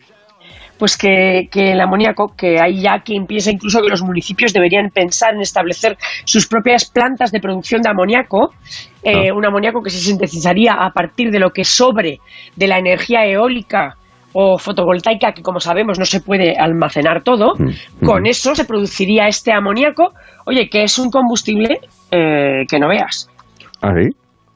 Pues 0.78 0.98
que, 0.98 1.48
el 1.54 1.80
amoníaco, 1.80 2.34
que 2.38 2.60
hay 2.60 2.82
ya 2.82 3.00
quien 3.04 3.26
piensa 3.26 3.52
incluso 3.52 3.82
que 3.82 3.90
los 3.90 4.04
municipios 4.04 4.54
deberían 4.54 4.90
pensar 4.90 5.34
en 5.34 5.42
establecer 5.42 5.98
sus 6.26 6.48
propias 6.48 6.90
plantas 6.90 7.32
de 7.32 7.40
producción 7.40 7.82
de 7.82 7.90
amoníaco, 7.90 8.54
eh, 9.04 9.32
un 9.32 9.46
amoníaco 9.46 9.82
que 9.82 9.90
se 9.90 10.00
sintetizaría 10.00 10.74
a 10.74 10.92
partir 10.92 11.32
de 11.32 11.40
lo 11.40 11.52
que 11.52 11.64
sobre 11.64 12.20
de 12.56 12.68
la 12.68 12.78
energía 12.78 13.26
eólica 13.26 13.96
o 14.34 14.58
fotovoltaica, 14.58 15.32
que 15.32 15.42
como 15.42 15.62
sabemos 15.62 15.98
no 15.98 16.04
se 16.04 16.20
puede 16.20 16.58
almacenar 16.58 17.24
todo, 17.24 17.54
mm, 17.58 18.06
con 18.06 18.24
mm. 18.24 18.28
eso 18.28 18.54
se 18.54 18.66
produciría 18.66 19.28
este 19.28 19.54
amoníaco, 19.54 20.12
oye, 20.46 20.68
que 20.70 20.84
es 20.84 21.00
un 21.00 21.10
combustible 21.10 21.80
eh, 22.12 22.66
que 22.68 22.80
no 22.80 22.90
veas. 22.90 23.30
¿Ah, 23.82 23.94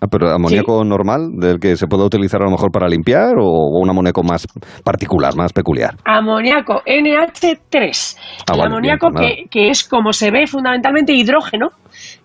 Ah, 0.01 0.07
pero 0.09 0.29
amoníaco 0.29 0.83
normal, 0.85 1.31
del 1.37 1.59
que 1.59 1.75
se 1.75 1.87
puede 1.87 2.05
utilizar 2.05 2.41
a 2.41 2.45
lo 2.45 2.51
mejor 2.51 2.71
para 2.71 2.87
limpiar 2.87 3.35
o 3.37 3.79
un 3.81 3.89
amoníaco 3.89 4.23
más 4.23 4.47
particular, 4.83 5.35
más 5.35 5.51
peculiar. 5.51 5.95
Amoníaco 6.05 6.81
NH3. 6.85 8.17
Ah, 8.47 8.53
el 8.55 8.61
amoníaco 8.61 9.09
pues 9.11 9.27
que, 9.51 9.69
es 9.69 9.83
como 9.83 10.13
se 10.13 10.31
ve 10.31 10.47
fundamentalmente 10.47 11.11
hidrógeno. 11.13 11.67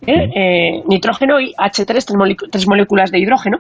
¿eh? 0.07 0.13
Eh, 0.37 0.83
nitrógeno 0.89 1.41
y 1.41 1.53
H3, 1.55 2.47
tres, 2.51 2.69
moléculas 2.69 3.11
de 3.11 3.19
hidrógeno, 3.19 3.59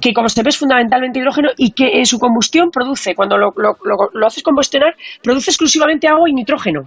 que 0.00 0.12
como 0.12 0.28
se 0.28 0.42
ve 0.44 0.50
es 0.50 0.58
fundamentalmente 0.58 1.18
hidrógeno 1.18 1.48
y 1.56 1.72
que 1.72 1.98
en 1.98 2.06
su 2.06 2.18
combustión 2.20 2.70
produce, 2.70 3.16
cuando 3.16 3.36
lo, 3.36 3.52
lo 3.56 4.26
haces 4.26 4.44
combustionar, 4.44 4.94
produce 5.22 5.50
exclusivamente 5.50 6.06
agua 6.06 6.30
y 6.30 6.32
nitrógeno. 6.32 6.82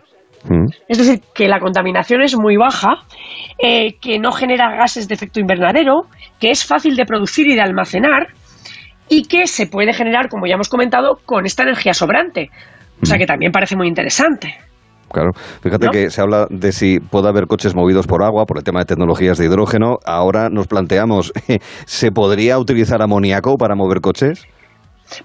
Mm. 0.49 0.65
Es 0.87 0.97
decir, 0.97 1.21
que 1.33 1.47
la 1.47 1.59
contaminación 1.59 2.21
es 2.21 2.35
muy 2.37 2.57
baja, 2.57 2.95
eh, 3.57 3.93
que 3.99 4.19
no 4.19 4.31
genera 4.31 4.75
gases 4.75 5.07
de 5.07 5.15
efecto 5.15 5.39
invernadero, 5.39 6.03
que 6.39 6.51
es 6.51 6.65
fácil 6.65 6.95
de 6.95 7.05
producir 7.05 7.47
y 7.47 7.55
de 7.55 7.61
almacenar 7.61 8.27
y 9.09 9.23
que 9.23 9.47
se 9.47 9.67
puede 9.67 9.93
generar, 9.93 10.29
como 10.29 10.47
ya 10.47 10.55
hemos 10.55 10.69
comentado, 10.69 11.17
con 11.25 11.45
esta 11.45 11.63
energía 11.63 11.93
sobrante. 11.93 12.49
O 13.01 13.05
sea 13.05 13.17
mm. 13.17 13.19
que 13.19 13.25
también 13.25 13.51
parece 13.51 13.75
muy 13.75 13.87
interesante. 13.87 14.55
Claro, 15.11 15.31
fíjate 15.61 15.89
que 15.89 16.09
se 16.09 16.21
habla 16.21 16.47
de 16.49 16.71
si 16.71 16.99
puede 16.99 17.27
haber 17.27 17.45
coches 17.45 17.75
movidos 17.75 18.07
por 18.07 18.23
agua, 18.23 18.45
por 18.45 18.57
el 18.57 18.63
tema 18.63 18.79
de 18.79 18.85
tecnologías 18.85 19.37
de 19.37 19.45
hidrógeno. 19.45 19.97
Ahora 20.05 20.47
nos 20.49 20.67
planteamos, 20.67 21.33
¿se 21.85 22.11
podría 22.11 22.57
utilizar 22.57 23.01
amoníaco 23.01 23.57
para 23.57 23.75
mover 23.75 23.99
coches? 23.99 24.47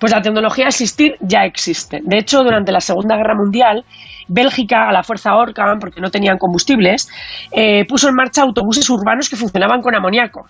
Pues 0.00 0.12
la 0.12 0.20
tecnología 0.20 0.64
de 0.64 0.70
existir 0.70 1.12
ya 1.20 1.44
existe. 1.44 2.00
De 2.02 2.18
hecho, 2.18 2.42
durante 2.42 2.72
la 2.72 2.80
Segunda 2.80 3.16
Guerra 3.16 3.36
Mundial, 3.36 3.84
Bélgica, 4.28 4.88
a 4.88 4.92
la 4.92 5.02
fuerza 5.02 5.34
Orcan, 5.34 5.78
porque 5.78 6.00
no 6.00 6.10
tenían 6.10 6.38
combustibles, 6.38 7.08
eh, 7.52 7.84
puso 7.86 8.08
en 8.08 8.14
marcha 8.14 8.42
autobuses 8.42 8.88
urbanos 8.90 9.28
que 9.28 9.36
funcionaban 9.36 9.80
con 9.80 9.94
amoníaco. 9.94 10.46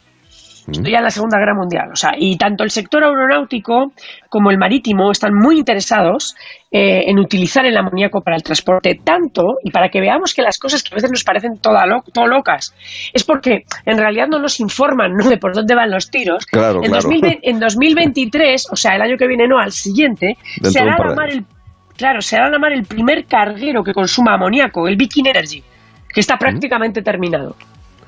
Esto 0.70 0.90
ya 0.90 0.98
en 0.98 1.05
la 1.05 1.10
Segunda 1.10 1.38
Guerra 1.38 1.55
Mundial. 1.55 1.90
O 1.92 1.96
sea, 1.96 2.12
y 2.18 2.36
tanto 2.36 2.64
el 2.64 2.70
sector 2.70 3.05
aeronáutico 3.05 3.92
como 4.28 4.50
el 4.50 4.58
marítimo 4.58 5.12
están 5.12 5.30
muy 5.32 5.58
interesados 5.58 6.34
eh, 6.72 7.05
en 7.06 7.18
utilizar 7.20 7.64
el 7.64 7.76
amoníaco 7.76 8.20
para 8.20 8.36
el 8.36 8.42
transporte. 8.42 8.98
Tanto, 9.02 9.42
y 9.62 9.70
para 9.70 9.88
que 9.88 10.00
veamos 10.00 10.34
que 10.34 10.42
las 10.42 10.58
cosas 10.58 10.82
que 10.82 10.92
a 10.92 10.96
veces 10.96 11.10
nos 11.10 11.22
parecen 11.22 11.60
todo 11.60 12.26
locas, 12.26 12.74
es 13.12 13.22
porque 13.22 13.62
en 13.84 13.98
realidad 13.98 14.26
no 14.28 14.40
nos 14.40 14.58
informan 14.58 15.12
¿no? 15.12 15.28
de 15.28 15.38
por 15.38 15.55
dónde 15.55 15.74
van 15.74 15.90
los 15.90 16.10
tiros. 16.10 16.44
en, 16.52 17.60
2023, 17.60 18.66
o 18.72 18.76
sea, 18.76 18.96
el 18.96 19.02
año 19.02 19.16
que 19.16 19.28
viene, 19.28 19.46
no, 19.46 19.58
al 19.58 19.70
siguiente, 19.70 20.36
se 20.62 20.80
hará 20.80 20.96
la 20.98 21.14
mar 21.14 21.30
el 21.30 21.44
Claro, 21.97 22.20
se 22.20 22.36
hará 22.36 22.58
mar 22.58 22.73
el 22.73 22.84
primer 22.84 23.25
carguero 23.26 23.83
que 23.83 23.92
consuma 23.92 24.34
amoníaco, 24.34 24.86
el 24.86 24.97
Viking 24.97 25.26
Energy, 25.26 25.62
que 26.08 26.20
está 26.20 26.36
prácticamente 26.36 27.02
terminado. 27.02 27.57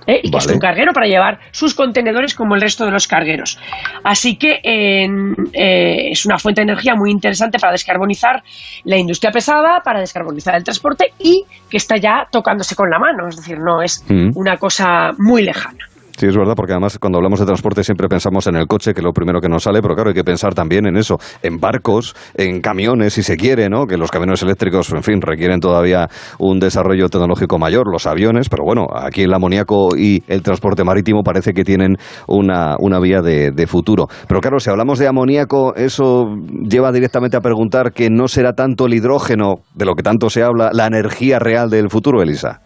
¿eh? 0.08 0.20
y 0.23 0.31
que 0.31 0.39
es 0.39 0.47
un 0.47 0.58
carguero 0.58 0.92
para 0.92 1.07
llevar 1.07 1.39
sus 1.52 1.75
contenedores 1.75 2.34
como 2.34 2.55
el 2.55 2.60
resto 2.60 2.84
de 2.84 2.91
los 2.91 3.07
cargueros. 3.07 3.58
Así 4.02 4.36
que 4.36 4.60
eh, 4.65 6.10
es 6.10 6.26
una 6.26 6.39
fuente 6.39 6.62
de 6.62 6.73
energía 6.73 6.94
muy 6.97 7.10
interesante 7.10 7.58
para 7.58 7.73
descarbonizar 7.73 8.42
la 8.84 8.97
industria 8.97 9.31
pesada, 9.31 9.81
para 9.84 10.00
descarbonizar 10.00 10.57
el 10.57 10.65
transporte 10.65 11.12
y 11.18 11.44
que 11.70 11.76
está 11.76 11.97
ya 11.99 12.26
tocándose 12.33 12.75
con 12.75 12.91
la 12.91 12.99
mano, 12.99 13.28
es 13.28 13.36
decir, 13.36 13.58
no 13.58 13.83
es 13.83 14.05
mm. 14.08 14.31
una 14.34 14.57
cosa 14.57 15.10
muy 15.18 15.42
lejana. 15.42 15.88
Sí, 16.18 16.26
es 16.26 16.36
verdad, 16.36 16.55
porque 16.56 16.72
además 16.72 16.98
cuando 16.98 17.18
hablamos 17.18 17.38
de 17.38 17.47
transporte 17.47 17.84
siempre 17.84 18.08
pensamos 18.08 18.44
en 18.48 18.56
el 18.56 18.66
coche, 18.66 18.92
que 18.92 18.98
es 18.98 19.05
lo 19.05 19.12
primero 19.12 19.40
que 19.40 19.48
nos 19.48 19.62
sale, 19.62 19.80
pero 19.80 19.94
claro, 19.94 20.10
hay 20.10 20.16
que 20.16 20.24
pensar 20.24 20.52
también 20.52 20.84
en 20.88 20.97
eso, 20.97 21.16
en 21.44 21.60
barcos, 21.60 22.16
en 22.34 22.60
camiones, 22.60 23.14
si 23.14 23.22
se 23.22 23.36
quiere, 23.36 23.68
¿no? 23.68 23.86
Que 23.86 23.97
los 23.97 24.10
camiones 24.10 24.42
eléctricos, 24.42 24.92
en 24.92 25.05
fin, 25.05 25.20
requieren 25.20 25.60
todavía 25.60 26.08
un 26.40 26.58
desarrollo 26.58 27.08
tecnológico 27.08 27.60
mayor, 27.60 27.86
los 27.88 28.08
aviones, 28.08 28.48
pero 28.48 28.64
bueno, 28.64 28.88
aquí 28.92 29.22
el 29.22 29.32
amoníaco 29.32 29.97
y 29.97 30.24
el 30.26 30.42
transporte 30.42 30.82
marítimo 30.82 31.22
parece 31.22 31.52
que 31.52 31.62
tienen 31.62 31.94
una, 32.26 32.74
una 32.80 32.98
vía 32.98 33.22
de, 33.22 33.52
de 33.52 33.66
futuro. 33.68 34.08
Pero 34.26 34.40
claro, 34.40 34.58
si 34.58 34.70
hablamos 34.70 34.98
de 34.98 35.06
amoníaco, 35.06 35.76
eso 35.76 36.34
lleva 36.68 36.90
directamente 36.90 37.36
a 37.36 37.40
preguntar 37.40 37.92
que 37.92 38.10
no 38.10 38.26
será 38.26 38.55
tanto 38.55 38.86
el 38.86 38.94
hidrógeno, 38.94 39.60
de 39.72 39.84
lo 39.84 39.94
que 39.94 40.02
tanto 40.02 40.30
se 40.30 40.42
habla, 40.42 40.70
la 40.72 40.86
energía 40.86 41.38
real 41.38 41.70
del 41.70 41.90
futuro, 41.90 42.20
Elisa. 42.22 42.62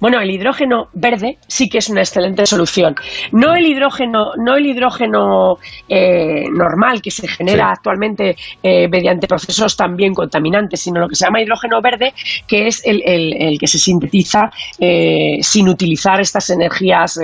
Bueno, 0.00 0.20
el 0.20 0.30
hidrógeno 0.30 0.88
verde 0.92 1.38
sí 1.46 1.68
que 1.68 1.78
es 1.78 1.88
una 1.88 2.00
excelente 2.00 2.46
solución. 2.46 2.94
No 3.32 3.54
el 3.54 3.66
hidrógeno, 3.66 4.32
no 4.36 4.56
el 4.56 4.66
hidrógeno 4.66 5.58
eh, 5.88 6.44
normal 6.50 7.00
que 7.02 7.10
se 7.10 7.28
genera 7.28 7.70
actualmente 7.70 8.36
eh, 8.62 8.88
mediante 8.88 9.26
procesos 9.26 9.76
también 9.76 10.14
contaminantes, 10.14 10.80
sino 10.80 11.00
lo 11.00 11.08
que 11.08 11.16
se 11.16 11.24
llama 11.24 11.42
hidrógeno 11.42 11.80
verde, 11.80 12.12
que 12.46 12.66
es 12.66 12.82
el, 12.84 13.58
que 13.58 13.66
se 13.66 13.78
sintetiza 13.78 14.50
eh, 14.78 15.38
sin 15.40 15.68
utilizar 15.68 16.20
estas 16.20 16.50
energías 16.50 17.18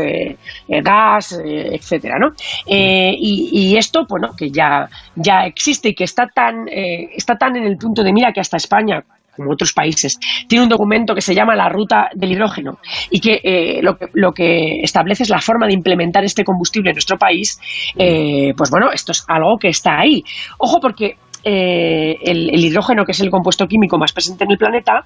gas, 0.68 1.38
etcétera, 1.44 2.18
¿no? 2.18 2.32
Y, 2.66 3.76
esto, 3.76 4.06
bueno, 4.08 4.34
que 4.36 4.50
ya 4.50 4.88
ya 5.14 5.46
existe 5.46 5.90
y 5.90 5.94
que 5.94 6.04
está 6.04 6.26
tan 6.26 6.66
está 6.68 7.36
tan 7.36 7.56
en 7.56 7.64
el 7.64 7.76
punto 7.76 8.02
de 8.02 8.12
mira 8.12 8.32
que 8.32 8.40
hasta 8.40 8.56
España 8.56 9.04
como 9.38 9.52
otros 9.52 9.72
países, 9.72 10.18
tiene 10.46 10.64
un 10.64 10.68
documento 10.68 11.14
que 11.14 11.22
se 11.22 11.34
llama 11.34 11.56
la 11.56 11.70
ruta 11.70 12.08
del 12.14 12.32
hidrógeno 12.32 12.78
y 13.10 13.20
que, 13.20 13.40
eh, 13.42 13.80
lo, 13.82 13.96
que 13.96 14.06
lo 14.12 14.32
que 14.32 14.80
establece 14.82 15.22
es 15.22 15.30
la 15.30 15.40
forma 15.40 15.66
de 15.66 15.72
implementar 15.72 16.24
este 16.24 16.44
combustible 16.44 16.90
en 16.90 16.96
nuestro 16.96 17.16
país, 17.16 17.58
eh, 17.96 18.52
pues 18.56 18.70
bueno, 18.70 18.90
esto 18.92 19.12
es 19.12 19.24
algo 19.28 19.56
que 19.58 19.68
está 19.68 19.98
ahí. 20.00 20.22
Ojo 20.58 20.78
porque 20.80 21.16
eh, 21.44 22.16
el, 22.22 22.64
hidrógeno, 22.64 23.04
que 23.04 23.12
es 23.12 23.20
el 23.20 23.30
compuesto 23.30 23.66
químico 23.66 23.96
más 23.98 24.12
presente 24.12 24.44
en 24.44 24.50
el 24.50 24.58
planeta, 24.58 25.04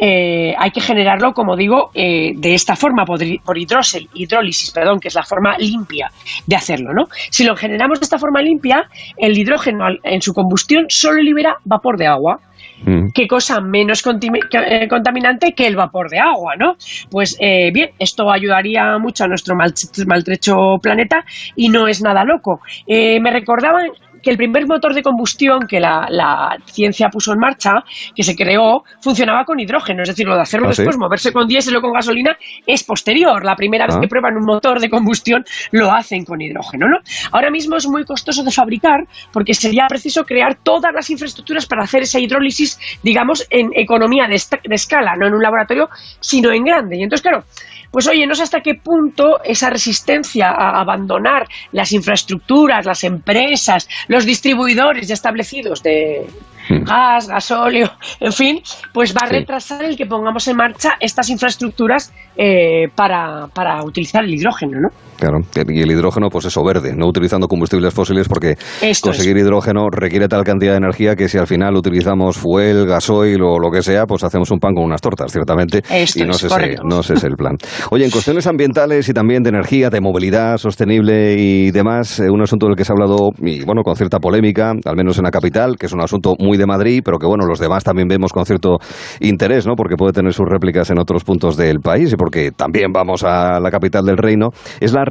eh, 0.00 0.54
hay 0.56 0.70
que 0.70 0.80
generarlo, 0.80 1.32
como 1.32 1.56
digo, 1.56 1.90
eh, 1.92 2.32
de 2.36 2.54
esta 2.54 2.76
forma, 2.76 3.04
por, 3.04 3.18
por 3.44 3.58
hidrólisis, 3.58 4.70
perdón, 4.70 5.00
que 5.00 5.08
es 5.08 5.14
la 5.14 5.24
forma 5.24 5.58
limpia 5.58 6.08
de 6.46 6.56
hacerlo, 6.56 6.92
¿no? 6.94 7.06
Si 7.30 7.44
lo 7.44 7.56
generamos 7.56 7.98
de 7.98 8.04
esta 8.04 8.18
forma 8.18 8.40
limpia, 8.40 8.88
el 9.16 9.36
hidrógeno 9.36 9.86
en 10.04 10.22
su 10.22 10.32
combustión 10.32 10.86
solo 10.88 11.20
libera 11.20 11.56
vapor 11.64 11.98
de 11.98 12.06
agua. 12.06 12.38
Mm. 12.84 13.08
Qué 13.14 13.26
cosa 13.26 13.60
menos 13.60 14.02
eh, 14.06 14.88
contaminante 14.88 15.54
que 15.54 15.66
el 15.66 15.76
vapor 15.76 16.10
de 16.10 16.18
agua, 16.18 16.56
¿no? 16.56 16.76
Pues 17.10 17.36
bien, 17.38 17.90
esto 17.98 18.30
ayudaría 18.30 18.98
mucho 18.98 19.24
a 19.24 19.28
nuestro 19.28 19.56
maltrecho 19.56 20.78
planeta 20.80 21.24
y 21.56 21.68
no 21.68 21.88
es 21.88 22.02
nada 22.02 22.24
loco. 22.24 22.60
me 22.86 23.30
recordaban 23.30 23.90
que 24.22 24.30
el 24.30 24.36
primer 24.36 24.66
motor 24.66 24.94
de 24.94 25.02
combustión 25.02 25.66
que 25.68 25.80
la, 25.80 26.56
ciencia 26.66 27.08
puso 27.08 27.32
en 27.32 27.38
marcha, 27.38 27.70
que 28.14 28.22
se 28.22 28.34
creó, 28.34 28.84
funcionaba 29.00 29.44
con 29.44 29.58
hidrógeno. 29.58 30.02
Es 30.02 30.08
decir, 30.08 30.26
lo 30.26 30.34
de 30.34 30.42
hacerlo 30.42 30.66
¿Ah, 30.66 30.74
después, 30.76 30.96
moverse 30.96 31.32
con 31.32 31.46
diésel 31.46 31.76
o 31.76 31.80
con 31.80 31.92
gasolina, 31.92 32.36
es 32.66 32.84
posterior. 32.84 33.44
La 33.44 33.56
primera 33.56 33.86
vez 33.86 33.96
ah. 33.96 34.00
que 34.00 34.08
prueban 34.08 34.36
un 34.36 34.44
motor 34.44 34.80
de 34.80 34.88
combustión 34.88 35.44
lo 35.72 35.92
hacen 35.92 36.24
con 36.24 36.40
hidrógeno. 36.40 36.86
¿no? 36.88 36.98
Ahora 37.32 37.50
mismo 37.50 37.76
es 37.76 37.86
muy 37.88 38.04
costoso 38.04 38.42
de 38.42 38.50
fabricar 38.50 39.04
porque 39.32 39.54
sería 39.54 39.86
preciso 39.88 40.24
crear 40.24 40.56
todas 40.62 40.92
las 40.94 41.08
infraestructuras 41.10 41.66
para 41.66 41.84
hacer 41.84 42.02
esa 42.02 42.18
hidrólisis, 42.18 42.78
digamos, 43.02 43.46
en 43.50 43.70
economía 43.74 44.26
de, 44.26 44.40
de 44.64 44.74
escala, 44.74 45.14
no 45.16 45.26
en 45.26 45.34
un 45.34 45.42
laboratorio, 45.42 45.88
sino 46.20 46.52
en 46.52 46.64
grande. 46.64 46.96
Y 46.96 47.02
entonces, 47.02 47.22
claro, 47.22 47.44
pues 47.90 48.06
oye, 48.06 48.26
no 48.26 48.34
sé 48.34 48.42
hasta 48.42 48.60
qué 48.60 48.74
punto 48.74 49.40
esa 49.42 49.70
resistencia 49.70 50.48
a 50.50 50.80
abandonar 50.80 51.46
las 51.72 51.92
infraestructuras, 51.92 52.84
las 52.84 53.04
empresas, 53.04 53.88
los 54.08 54.24
distribuidores 54.24 55.08
ya 55.08 55.14
establecidos 55.14 55.82
de. 55.82 56.26
Gas, 56.68 57.28
gasóleo, 57.28 57.90
en 58.20 58.32
fin, 58.32 58.60
pues 58.92 59.14
va 59.14 59.26
a 59.26 59.28
retrasar 59.28 59.84
el 59.84 59.96
que 59.96 60.06
pongamos 60.06 60.46
en 60.48 60.56
marcha 60.56 60.92
estas 61.00 61.28
infraestructuras 61.30 62.12
eh, 62.36 62.88
para, 62.94 63.48
para 63.54 63.82
utilizar 63.84 64.24
el 64.24 64.34
hidrógeno, 64.34 64.80
¿no? 64.80 64.88
Claro, 65.18 65.38
y 65.52 65.80
el 65.80 65.90
hidrógeno, 65.90 66.28
pues 66.30 66.44
eso, 66.44 66.62
verde, 66.64 66.94
no 66.96 67.08
utilizando 67.08 67.48
combustibles 67.48 67.92
fósiles 67.92 68.28
porque 68.28 68.54
conseguir 69.02 69.36
hidrógeno 69.36 69.88
requiere 69.90 70.28
tal 70.28 70.44
cantidad 70.44 70.72
de 70.72 70.78
energía 70.78 71.16
que 71.16 71.28
si 71.28 71.38
al 71.38 71.48
final 71.48 71.74
utilizamos 71.74 72.36
fuel, 72.36 72.86
gasoil 72.86 73.42
o 73.42 73.58
lo 73.58 73.70
que 73.70 73.82
sea, 73.82 74.06
pues 74.06 74.22
hacemos 74.22 74.50
un 74.52 74.60
pan 74.60 74.74
con 74.74 74.84
unas 74.84 75.00
tortas, 75.00 75.32
ciertamente. 75.32 75.78
y 75.78 76.22
no, 76.22 76.30
es 76.30 76.44
ese, 76.44 76.76
no 76.84 77.00
es 77.00 77.24
el 77.24 77.34
plan. 77.36 77.56
Oye, 77.90 78.04
en 78.04 78.12
cuestiones 78.12 78.46
ambientales 78.46 79.08
y 79.08 79.12
también 79.12 79.42
de 79.42 79.48
energía, 79.48 79.90
de 79.90 80.00
movilidad 80.00 80.56
sostenible 80.56 81.34
y 81.36 81.72
demás, 81.72 82.20
eh, 82.20 82.30
un 82.30 82.42
asunto 82.42 82.66
del 82.66 82.76
que 82.76 82.84
se 82.84 82.92
ha 82.92 82.94
hablado, 82.94 83.30
y 83.38 83.64
bueno, 83.64 83.82
con 83.82 83.96
cierta 83.96 84.20
polémica, 84.20 84.72
al 84.84 84.96
menos 84.96 85.18
en 85.18 85.24
la 85.24 85.30
capital, 85.32 85.76
que 85.76 85.86
es 85.86 85.92
un 85.92 86.00
asunto 86.00 86.34
muy 86.38 86.57
de 86.58 86.66
Madrid, 86.66 87.02
pero 87.04 87.18
que 87.18 87.26
bueno, 87.26 87.46
los 87.46 87.58
demás 87.58 87.84
también 87.84 88.08
vemos 88.08 88.32
con 88.32 88.44
cierto 88.44 88.78
interés, 89.20 89.66
¿no? 89.66 89.74
Porque 89.74 89.96
puede 89.96 90.12
tener 90.12 90.32
sus 90.32 90.46
réplicas 90.48 90.90
en 90.90 90.98
otros 90.98 91.24
puntos 91.24 91.56
del 91.56 91.80
país 91.80 92.12
y 92.12 92.16
porque 92.16 92.50
también 92.50 92.92
vamos 92.92 93.24
a 93.24 93.60
la 93.60 93.70
capital 93.70 94.04
del 94.04 94.16
reino, 94.16 94.50
es 94.80 94.92
la 94.92 95.04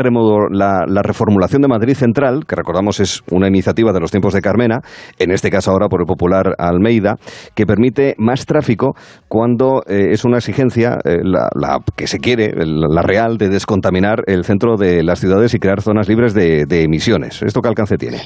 la, 0.51 0.84
la, 0.88 1.01
reformulación 1.01 1.61
de 1.61 1.67
Madrid 1.67 1.95
Central, 1.95 2.45
que 2.48 2.56
recordamos 2.56 3.00
es 3.00 3.22
una 3.32 3.48
iniciativa 3.48 3.92
de 3.92 4.00
los 4.00 4.11
tiempos 4.11 4.34
de 4.34 4.42
Carmena, 4.42 4.80
en 5.19 5.32
este 5.32 5.50
caso 5.50 5.72
ahora 5.72 5.88
por 5.88 6.01
el 6.01 6.06
popular 6.06 6.56
Almeida, 6.58 7.16
que 7.56 7.66
permite 7.66 8.16
más 8.17 8.45
tráfico 8.45 8.93
cuando 9.27 9.82
eh, 9.88 10.09
es 10.11 10.26
una 10.26 10.38
exigencia 10.38 10.98
eh, 11.03 11.17
la, 11.24 11.80
que 11.95 12.08
se 12.08 12.19
quiere, 12.19 12.53
la 12.56 13.01
real, 13.01 13.38
de 13.38 13.50
descontaminar 13.50 14.24
el 14.27 14.43
centro 14.43 14.77
de 14.77 15.03
las 15.03 15.19
ciudades 15.19 15.53
y 15.53 15.59
crear 15.59 15.82
zonas 15.82 16.08
libres 16.08 16.34
de, 16.34 16.66
de 16.66 16.84
emisiones. 16.84 17.42
¿Esto 17.42 17.61
qué 17.61 17.69
alcance 17.69 17.98
tiene? 17.98 18.22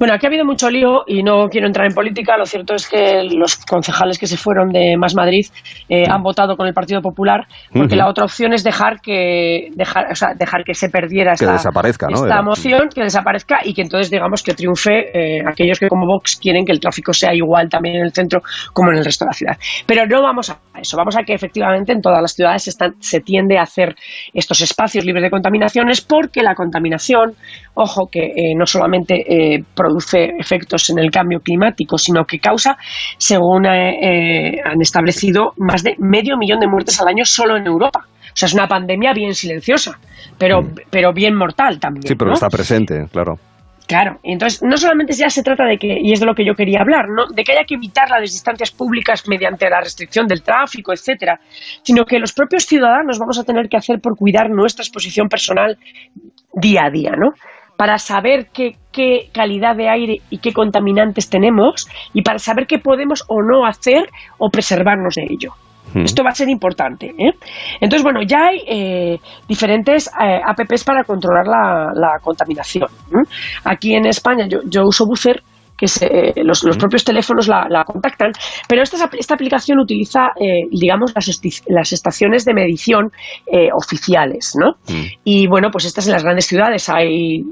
Bueno, 0.00 0.14
aquí 0.14 0.24
ha 0.24 0.30
habido 0.30 0.46
mucho 0.46 0.70
lío 0.70 1.02
y 1.06 1.22
no 1.22 1.48
quiero 1.50 1.66
entrar 1.66 1.86
en 1.86 1.92
política. 1.92 2.38
Lo 2.38 2.46
cierto 2.46 2.74
es 2.74 2.88
que 2.88 3.22
los 3.36 3.58
concejales 3.58 4.18
que 4.18 4.26
se 4.26 4.38
fueron 4.38 4.70
de 4.70 4.96
Más 4.96 5.14
Madrid 5.14 5.44
eh, 5.90 6.04
han 6.08 6.22
votado 6.22 6.56
con 6.56 6.66
el 6.66 6.72
Partido 6.72 7.02
Popular 7.02 7.46
porque 7.70 7.96
la 7.96 8.08
otra 8.08 8.24
opción 8.24 8.54
es 8.54 8.64
dejar 8.64 9.02
que 9.02 9.68
dejar, 9.74 10.10
o 10.10 10.14
sea, 10.14 10.30
dejar 10.34 10.64
que 10.64 10.72
se 10.72 10.88
perdiera 10.88 11.34
esta, 11.34 11.54
esta 11.54 12.40
moción, 12.40 12.88
que 12.88 13.02
desaparezca 13.02 13.58
y 13.62 13.74
que 13.74 13.82
entonces 13.82 14.10
digamos 14.10 14.42
que 14.42 14.54
triunfe 14.54 15.10
eh, 15.12 15.42
aquellos 15.46 15.78
que 15.78 15.88
como 15.88 16.06
Vox 16.06 16.38
quieren 16.40 16.64
que 16.64 16.72
el 16.72 16.80
tráfico 16.80 17.12
sea 17.12 17.34
igual 17.34 17.68
también 17.68 17.96
en 17.96 18.06
el 18.06 18.12
centro 18.14 18.40
como 18.72 18.92
en 18.92 18.96
el 18.96 19.04
resto 19.04 19.26
de 19.26 19.28
la 19.28 19.34
ciudad. 19.34 19.56
Pero 19.86 20.06
no 20.06 20.22
vamos 20.22 20.48
a 20.48 20.56
eso, 20.80 20.96
vamos 20.96 21.14
a 21.18 21.24
que 21.24 21.34
efectivamente 21.34 21.92
en 21.92 22.00
todas 22.00 22.22
las 22.22 22.32
ciudades 22.32 22.62
se, 22.62 22.70
están, 22.70 22.94
se 23.00 23.20
tiende 23.20 23.58
a 23.58 23.64
hacer 23.64 23.94
estos 24.32 24.62
espacios 24.62 25.04
libres 25.04 25.24
de 25.24 25.30
contaminaciones 25.30 26.00
porque 26.00 26.42
la 26.42 26.54
contaminación, 26.54 27.34
ojo, 27.74 28.08
que 28.10 28.28
eh, 28.28 28.54
no 28.56 28.64
solamente 28.64 29.62
produce 29.74 29.89
efectos 29.98 30.90
en 30.90 30.98
el 30.98 31.10
cambio 31.10 31.40
climático, 31.40 31.98
sino 31.98 32.24
que 32.24 32.38
causa, 32.38 32.76
según 33.18 33.66
eh, 33.66 34.52
eh, 34.52 34.60
han 34.64 34.80
establecido, 34.80 35.52
más 35.56 35.82
de 35.82 35.94
medio 35.98 36.36
millón 36.36 36.60
de 36.60 36.68
muertes 36.68 37.00
al 37.00 37.08
año 37.08 37.24
solo 37.24 37.56
en 37.56 37.66
Europa. 37.66 38.06
O 38.06 38.36
sea, 38.36 38.46
es 38.46 38.54
una 38.54 38.68
pandemia 38.68 39.12
bien 39.12 39.34
silenciosa, 39.34 39.98
pero, 40.38 40.62
mm. 40.62 40.74
pero 40.90 41.12
bien 41.12 41.34
mortal 41.34 41.80
también. 41.80 42.06
Sí, 42.06 42.14
pero 42.14 42.32
está 42.32 42.48
presente, 42.48 43.06
claro. 43.12 43.34
Claro, 43.90 44.20
entonces 44.22 44.62
no 44.62 44.76
solamente 44.76 45.14
ya 45.14 45.28
se 45.30 45.42
trata 45.42 45.64
de 45.64 45.76
que, 45.76 45.98
y 46.00 46.12
es 46.12 46.20
de 46.20 46.26
lo 46.26 46.32
que 46.32 46.46
yo 46.46 46.54
quería 46.54 46.78
hablar, 46.80 47.06
¿no? 47.08 47.26
de 47.26 47.42
que 47.42 47.50
haya 47.50 47.64
que 47.66 47.74
evitar 47.74 48.08
las 48.08 48.20
distancias 48.20 48.70
públicas 48.70 49.24
mediante 49.26 49.68
la 49.68 49.80
restricción 49.80 50.28
del 50.28 50.44
tráfico, 50.44 50.92
etcétera, 50.92 51.40
sino 51.82 52.04
que 52.04 52.20
los 52.20 52.32
propios 52.32 52.66
ciudadanos 52.66 53.18
vamos 53.18 53.40
a 53.40 53.42
tener 53.42 53.68
que 53.68 53.76
hacer 53.76 53.98
por 54.00 54.14
cuidar 54.16 54.48
nuestra 54.48 54.84
exposición 54.84 55.26
personal 55.26 55.76
día 56.54 56.82
a 56.84 56.90
día, 56.90 57.10
¿no? 57.18 57.32
Para 57.80 57.96
saber 57.96 58.48
qué, 58.52 58.76
calidad 59.32 59.74
de 59.74 59.88
aire 59.88 60.16
y 60.28 60.36
qué 60.36 60.52
contaminantes 60.52 61.30
tenemos 61.30 61.88
y 62.12 62.20
para 62.20 62.38
saber 62.38 62.66
qué 62.66 62.78
podemos 62.78 63.24
o 63.26 63.40
no 63.40 63.64
hacer 63.64 64.10
o 64.36 64.50
preservarnos 64.50 65.14
de 65.14 65.22
ello. 65.22 65.52
Hmm. 65.94 66.02
Esto 66.02 66.22
va 66.22 66.28
a 66.28 66.34
ser 66.34 66.50
importante. 66.50 67.06
¿eh? 67.06 67.32
Entonces, 67.80 68.02
bueno, 68.02 68.20
ya 68.22 68.48
hay 68.48 68.58
eh, 68.68 69.18
diferentes 69.48 70.08
eh, 70.08 70.40
apps 70.46 70.84
para 70.84 71.04
controlar 71.04 71.46
la, 71.46 72.18
contaminación. 72.22 72.90
Aquí 73.64 73.94
en 73.94 74.04
España 74.04 74.46
yo, 74.46 74.58
yo 74.66 74.82
uso 74.84 75.06
Buffer 75.06 75.42
que 75.80 76.42
los, 76.44 76.60
propios 76.76 77.04
teléfonos 77.04 77.48
la, 77.48 77.82
contactan, 77.86 78.32
pero 78.68 78.82
esta, 78.82 79.08
esta 79.18 79.34
aplicación 79.34 79.78
utiliza, 79.78 80.28
eh, 80.38 80.68
digamos, 80.70 81.12
las, 81.14 81.40
las, 81.66 81.92
estaciones 81.92 82.44
de 82.44 82.52
medición 82.52 83.10
eh, 83.46 83.68
oficiales, 83.74 84.52
¿no? 84.60 84.72
Mm. 84.86 85.06
Y 85.24 85.46
bueno, 85.46 85.70
pues 85.72 85.86
estas 85.86 86.06
en 86.06 86.12
las 86.12 86.22
grandes 86.22 86.46
ciudades 86.46 86.88
hay 86.90 87.44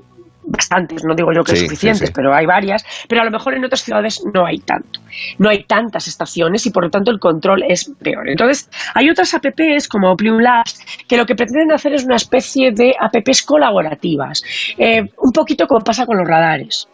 bastantes, 0.51 1.05
no 1.05 1.15
digo 1.15 1.31
yo 1.33 1.43
que 1.43 1.57
suficientes, 1.57 2.11
pero 2.11 2.35
hay 2.35 2.47
varias, 2.47 2.85
pero 3.09 3.23
a 3.23 3.25
lo 3.25 3.31
mejor 3.31 3.55
en 3.55 3.65
otras 3.65 3.83
ciudades 3.83 4.23
no 4.33 4.47
hay 4.47 4.59
tanto. 4.59 5.01
No 5.39 5.49
hay 5.49 5.65
tantas 5.65 6.07
estaciones 6.07 6.67
y 6.67 6.71
por 6.71 6.85
lo 6.85 6.91
tanto 6.91 7.11
el 7.11 7.19
control 7.19 7.63
es 7.69 7.91
peor. 8.03 8.29
Entonces, 8.29 8.71
hay 8.95 9.11
otras 9.11 9.35
apps 9.35 9.89
como 9.89 10.15
Plume 10.17 10.43
Labs 10.43 10.81
que 11.09 11.17
lo 11.17 11.27
que 11.27 11.35
pretenden 11.35 11.73
hacer 11.73 11.95
es 11.95 12.05
una 12.05 12.17
especie 12.17 12.71
de 12.73 12.95
apps 12.99 13.43
colaborativas, 13.43 14.43
eh, 14.79 15.01
un 15.01 15.33
poquito 15.33 15.67
como 15.67 15.85
pasa 15.85 16.07
con 16.07 16.19
los 16.19 16.29
radares 16.29 16.89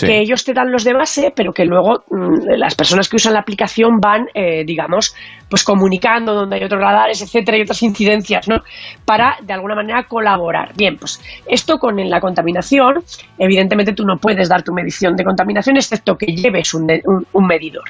que 0.00 0.20
ellos 0.20 0.44
te 0.44 0.52
dan 0.52 0.70
los 0.70 0.84
de 0.84 0.92
base, 0.92 1.32
pero 1.34 1.52
que 1.52 1.64
luego 1.64 2.04
mm, 2.10 2.56
las 2.56 2.74
personas 2.74 3.08
que 3.08 3.16
usan 3.16 3.34
la 3.34 3.40
aplicación 3.40 3.98
van, 4.00 4.26
eh, 4.34 4.64
digamos, 4.64 5.14
pues 5.48 5.64
comunicando 5.64 6.34
donde 6.34 6.56
hay 6.56 6.64
otros 6.64 6.80
radares, 6.80 7.22
etcétera, 7.22 7.58
y 7.58 7.62
otras 7.62 7.82
incidencias, 7.82 8.48
¿no? 8.48 8.62
Para 9.04 9.36
de 9.42 9.52
alguna 9.52 9.74
manera 9.74 10.04
colaborar. 10.04 10.72
Bien, 10.76 10.96
pues 10.96 11.20
esto 11.46 11.78
con 11.78 11.96
la 12.08 12.20
contaminación, 12.20 13.02
evidentemente 13.38 13.92
tú 13.92 14.04
no 14.04 14.16
puedes 14.16 14.48
dar 14.48 14.62
tu 14.62 14.72
medición 14.72 15.16
de 15.16 15.24
contaminación 15.24 15.76
excepto 15.76 16.16
que 16.16 16.26
lleves 16.26 16.74
un, 16.74 16.86
un, 17.32 17.46
medidor. 17.46 17.84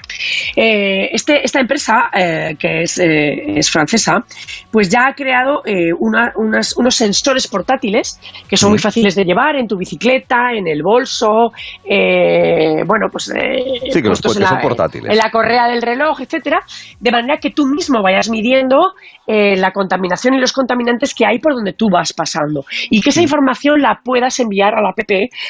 Eh, 0.56 1.08
este, 1.12 1.44
esta 1.44 1.60
empresa, 1.60 2.10
eh, 2.14 2.56
que 2.58 2.82
es, 2.82 2.98
es, 2.98 3.70
francesa, 3.70 4.24
pues 4.70 4.88
ya 4.88 5.08
ha 5.08 5.14
creado 5.14 5.62
unos 5.98 6.94
sensores 6.94 7.46
portátiles 7.48 8.20
que 8.48 8.56
son 8.56 8.70
muy 8.70 8.78
fáciles 8.78 9.14
de 9.14 9.24
llevar 9.24 9.56
en 9.56 9.66
tu 9.66 9.76
bicicleta, 9.76 10.52
en 10.52 10.66
el 10.66 10.82
bolso, 10.82 11.52
eh, 11.84 12.82
bueno, 12.86 13.06
pues 13.10 13.30
eh, 13.30 13.80
sí, 13.90 14.02
que 14.02 14.08
los 14.08 14.24
en, 14.36 14.42
la, 14.42 14.60
portátiles. 14.60 15.10
en 15.10 15.16
la 15.16 15.30
correa 15.30 15.68
del 15.68 15.82
reloj, 15.82 16.20
etcétera, 16.20 16.60
de 17.00 17.10
manera 17.10 17.38
que 17.38 17.47
tú 17.50 17.66
mismo 17.66 18.02
vayas 18.02 18.30
midiendo 18.30 18.92
eh, 19.26 19.56
la 19.56 19.72
contaminación 19.72 20.34
y 20.34 20.40
los 20.40 20.52
contaminantes 20.52 21.14
que 21.14 21.26
hay 21.26 21.38
por 21.38 21.54
donde 21.54 21.72
tú 21.72 21.86
vas 21.90 22.12
pasando. 22.12 22.64
Y 22.90 23.00
que 23.00 23.10
esa 23.10 23.22
información 23.22 23.80
la 23.80 24.00
puedas 24.04 24.38
enviar 24.40 24.74
a 24.74 24.82
la 24.82 24.90
app 24.90 24.98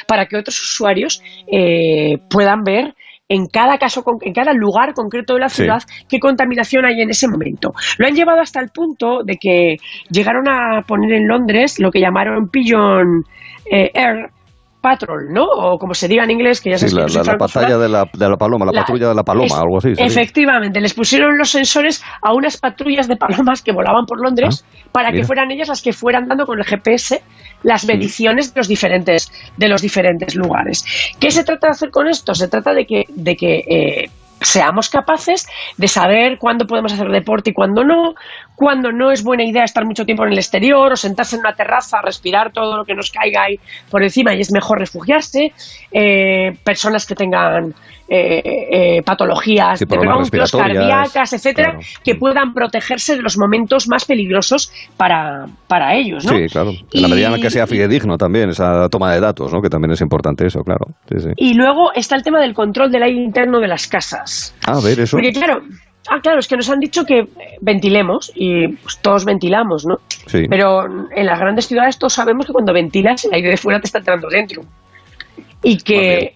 para 0.07 0.27
que 0.27 0.37
otros 0.37 0.61
usuarios 0.61 1.23
puedan 2.31 2.63
ver 2.63 2.95
en 3.29 3.47
cada 3.47 3.77
caso, 3.77 4.03
en 4.23 4.33
cada 4.33 4.53
lugar 4.55 4.95
concreto 4.95 5.35
de 5.35 5.41
la 5.41 5.49
ciudad, 5.49 5.83
qué 6.09 6.19
contaminación 6.19 6.87
hay 6.87 7.03
en 7.03 7.11
ese 7.11 7.29
momento. 7.29 7.73
Lo 7.99 8.07
han 8.07 8.15
llevado 8.15 8.41
hasta 8.41 8.61
el 8.61 8.71
punto 8.71 9.23
de 9.23 9.37
que 9.37 9.77
llegaron 10.11 10.49
a 10.49 10.83
poner 10.87 11.13
en 11.13 11.29
Londres 11.29 11.79
lo 11.79 11.91
que 11.91 12.01
llamaron 12.01 12.49
Pigeon 12.49 13.25
Air, 13.71 14.31
Patrol, 14.81 15.33
¿no? 15.33 15.45
O 15.45 15.79
como 15.79 15.95
se 15.95 16.07
diga 16.07 16.25
en 16.25 16.31
inglés, 16.31 16.61
que 16.61 16.71
ya 16.71 16.79
sabes 16.79 16.93
sí, 16.93 17.19
la, 17.19 17.25
la, 17.25 17.37
batalla 17.37 17.79
de 17.79 17.89
la, 17.89 18.05
de 18.13 18.29
la, 18.29 18.37
paloma, 18.37 18.65
la, 18.67 18.73
patrulla 18.73 19.09
de 19.09 19.15
la 19.15 19.25
paloma, 19.25 19.59
algo 19.59 19.79
así. 19.79 19.93
Efectivamente, 19.97 20.81
les 20.81 20.95
pusieron 20.95 21.37
los 21.37 21.51
sensores 21.51 22.03
a 22.23 22.33
unas 22.33 22.57
patrullas 22.59 23.09
de 23.09 23.17
palomas 23.17 23.63
que 23.63 23.73
volaban 23.73 24.07
por 24.07 24.21
Londres 24.23 24.65
ah, 24.65 24.89
para 24.93 25.13
que 25.13 25.25
fueran 25.25 25.51
ellas 25.51 25.69
las 25.69 25.83
que 25.83 25.93
fueran 25.93 26.29
dando 26.29 26.47
con 26.47 26.59
el 26.59 26.65
GPS 26.65 27.23
las 27.63 27.87
mediciones 27.87 28.55
de 28.55 28.61
los 28.61 28.69
diferentes 28.69 29.33
de 29.57 29.69
los 29.69 29.83
diferentes 29.83 30.37
lugares. 30.37 30.85
¿Qué 31.19 31.31
se 31.31 31.45
trata 31.45 31.69
de 31.69 31.71
hacer 31.73 31.91
con 31.91 32.07
esto? 32.07 32.35
Se 32.35 32.49
trata 32.49 32.73
de 32.73 32.87
que 32.87 33.05
de 33.09 33.35
que 33.35 33.59
eh, 33.59 34.11
seamos 34.41 34.89
capaces 34.89 35.47
de 35.77 35.89
saber 35.89 36.39
cuándo 36.39 36.67
podemos 36.67 36.93
hacer 36.93 37.09
deporte 37.09 37.51
y 37.51 37.53
cuándo 37.53 37.85
no, 37.85 38.15
cuándo 38.55 38.93
no 38.93 39.11
es 39.11 39.23
buena 39.23 39.45
idea 39.45 39.65
estar 39.65 39.85
mucho 39.85 40.05
tiempo 40.05 40.25
en 40.25 40.33
el 40.33 40.39
exterior 40.39 40.93
o 40.93 40.97
sentarse 40.97 41.37
en 41.37 41.41
una 41.41 41.55
terraza, 41.55 42.01
respirar 42.03 42.53
todo 42.53 42.77
lo 42.77 42.85
que 42.85 42.95
nos 42.95 43.11
caiga 43.11 43.45
ahí 43.45 43.59
por 43.91 44.03
encima 44.03 44.35
y 44.35 44.41
es 44.41 44.53
mejor 44.53 44.79
refugiarse, 44.79 45.53
eh, 45.93 46.57
personas 46.65 47.07
que 47.07 47.15
tengan 47.15 47.75
eh, 48.11 48.43
eh, 48.71 49.03
patologías 49.03 49.85
cardíacas, 50.51 51.33
etcétera, 51.35 51.79
que 52.03 52.15
puedan 52.15 52.55
protegerse 52.55 53.17
de 53.17 53.23
los 53.23 53.37
momentos 53.37 53.87
más 53.87 54.07
peligrosos 54.07 54.73
para, 54.97 55.47
para 55.67 55.95
ellos. 55.95 56.25
¿no? 56.25 56.37
Sí, 56.37 56.47
claro. 56.47 56.73
En 56.93 57.03
la 57.03 57.09
medida 57.09 57.35
en 57.35 57.43
que 57.43 57.51
sea 57.51 57.67
fidedigno 57.67 58.17
también 58.17 58.51
esa 58.51 58.89
toma 58.89 59.13
de 59.13 59.21
datos, 59.21 59.53
¿no? 59.53 59.61
que 59.61 59.69
también 59.69 59.93
es 59.93 60.01
importante 60.01 60.47
eso, 60.47 60.63
claro. 60.63 60.87
Y 61.37 61.55
luego 61.55 61.93
está 61.93 62.17
el 62.17 62.23
tema 62.23 62.41
del 62.41 62.55
control 62.55 62.91
del 62.91 63.03
aire 63.03 63.21
interno 63.21 63.61
de 63.61 63.69
las 63.69 63.87
casas. 63.87 64.55
Ah, 64.67 64.79
a 64.79 64.81
ver, 64.81 65.01
eso. 65.01 65.17
Porque 65.17 65.33
claro, 65.33 65.63
Ah, 66.11 66.21
claro, 66.23 66.39
es 66.39 66.49
que 66.49 66.57
nos 66.57 66.71
han 66.71 66.81
dicho 66.81 67.05
que 67.05 67.29
ventilemos 67.61 68.33
y 68.35 68.69
pues, 68.69 68.99
todos 69.03 69.27
ventilamos, 69.27 69.85
¿no? 69.85 69.99
Sí. 70.27 70.45
Pero 70.49 70.87
en 71.15 71.27
las 71.27 71.39
grandes 71.39 71.67
ciudades 71.67 71.99
todos 71.99 72.15
sabemos 72.15 72.47
que 72.47 72.53
cuando 72.53 72.73
ventilas 72.73 73.27
el 73.27 73.35
aire 73.35 73.51
de 73.51 73.57
fuera 73.59 73.79
te 73.79 73.87
está 73.87 73.99
entrando 73.99 74.29
dentro. 74.29 74.63
Y 75.63 75.77
que 75.77 76.35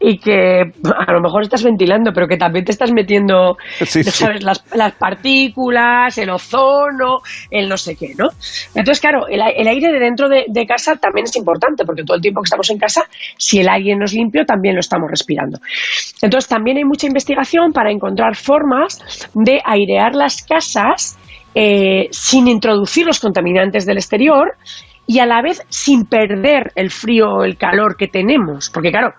y 0.00 0.18
que 0.18 0.60
a 0.60 1.12
lo 1.12 1.20
mejor 1.20 1.42
estás 1.42 1.64
ventilando, 1.64 2.12
pero 2.12 2.28
que 2.28 2.36
también 2.36 2.64
te 2.64 2.72
estás 2.72 2.92
metiendo, 2.92 3.56
¿sabes? 3.84 4.42
Las, 4.42 4.64
las, 4.74 4.92
partículas, 4.92 6.16
el 6.18 6.30
ozono, 6.30 7.18
el 7.50 7.68
no 7.68 7.76
sé 7.76 7.96
qué, 7.96 8.14
¿no? 8.16 8.28
Entonces, 8.74 9.00
claro, 9.00 9.26
el, 9.28 9.40
aire 9.40 9.92
de 9.92 9.98
dentro 9.98 10.28
de, 10.28 10.66
casa 10.66 10.96
también 10.96 11.24
es 11.24 11.36
importante, 11.36 11.84
porque 11.84 12.04
todo 12.04 12.16
el 12.16 12.22
tiempo 12.22 12.40
que 12.42 12.46
estamos 12.46 12.70
en 12.70 12.78
casa, 12.78 13.04
si 13.36 13.60
el 13.60 13.68
aire 13.68 13.96
no 13.96 14.04
es 14.04 14.12
limpio, 14.12 14.44
también 14.44 14.74
lo 14.74 14.80
estamos 14.80 15.10
respirando. 15.10 15.58
Entonces, 16.22 16.48
también 16.48 16.76
hay 16.76 16.84
mucha 16.84 17.06
investigación 17.06 17.72
para 17.72 17.90
encontrar 17.90 18.36
formas 18.36 19.30
de 19.34 19.60
airear 19.64 20.14
las 20.14 20.42
casas 20.42 21.18
eh, 21.54 22.08
sin 22.10 22.46
introducir 22.46 23.06
los 23.06 23.18
contaminantes 23.18 23.86
del 23.86 23.96
exterior 23.96 24.54
y 25.06 25.20
a 25.20 25.26
la 25.26 25.40
vez 25.40 25.62
sin 25.70 26.04
perder 26.04 26.70
el 26.74 26.90
frío 26.90 27.30
o 27.30 27.44
el 27.44 27.56
calor 27.56 27.96
que 27.96 28.08
tenemos, 28.08 28.68
porque 28.70 28.90
claro, 28.90 29.14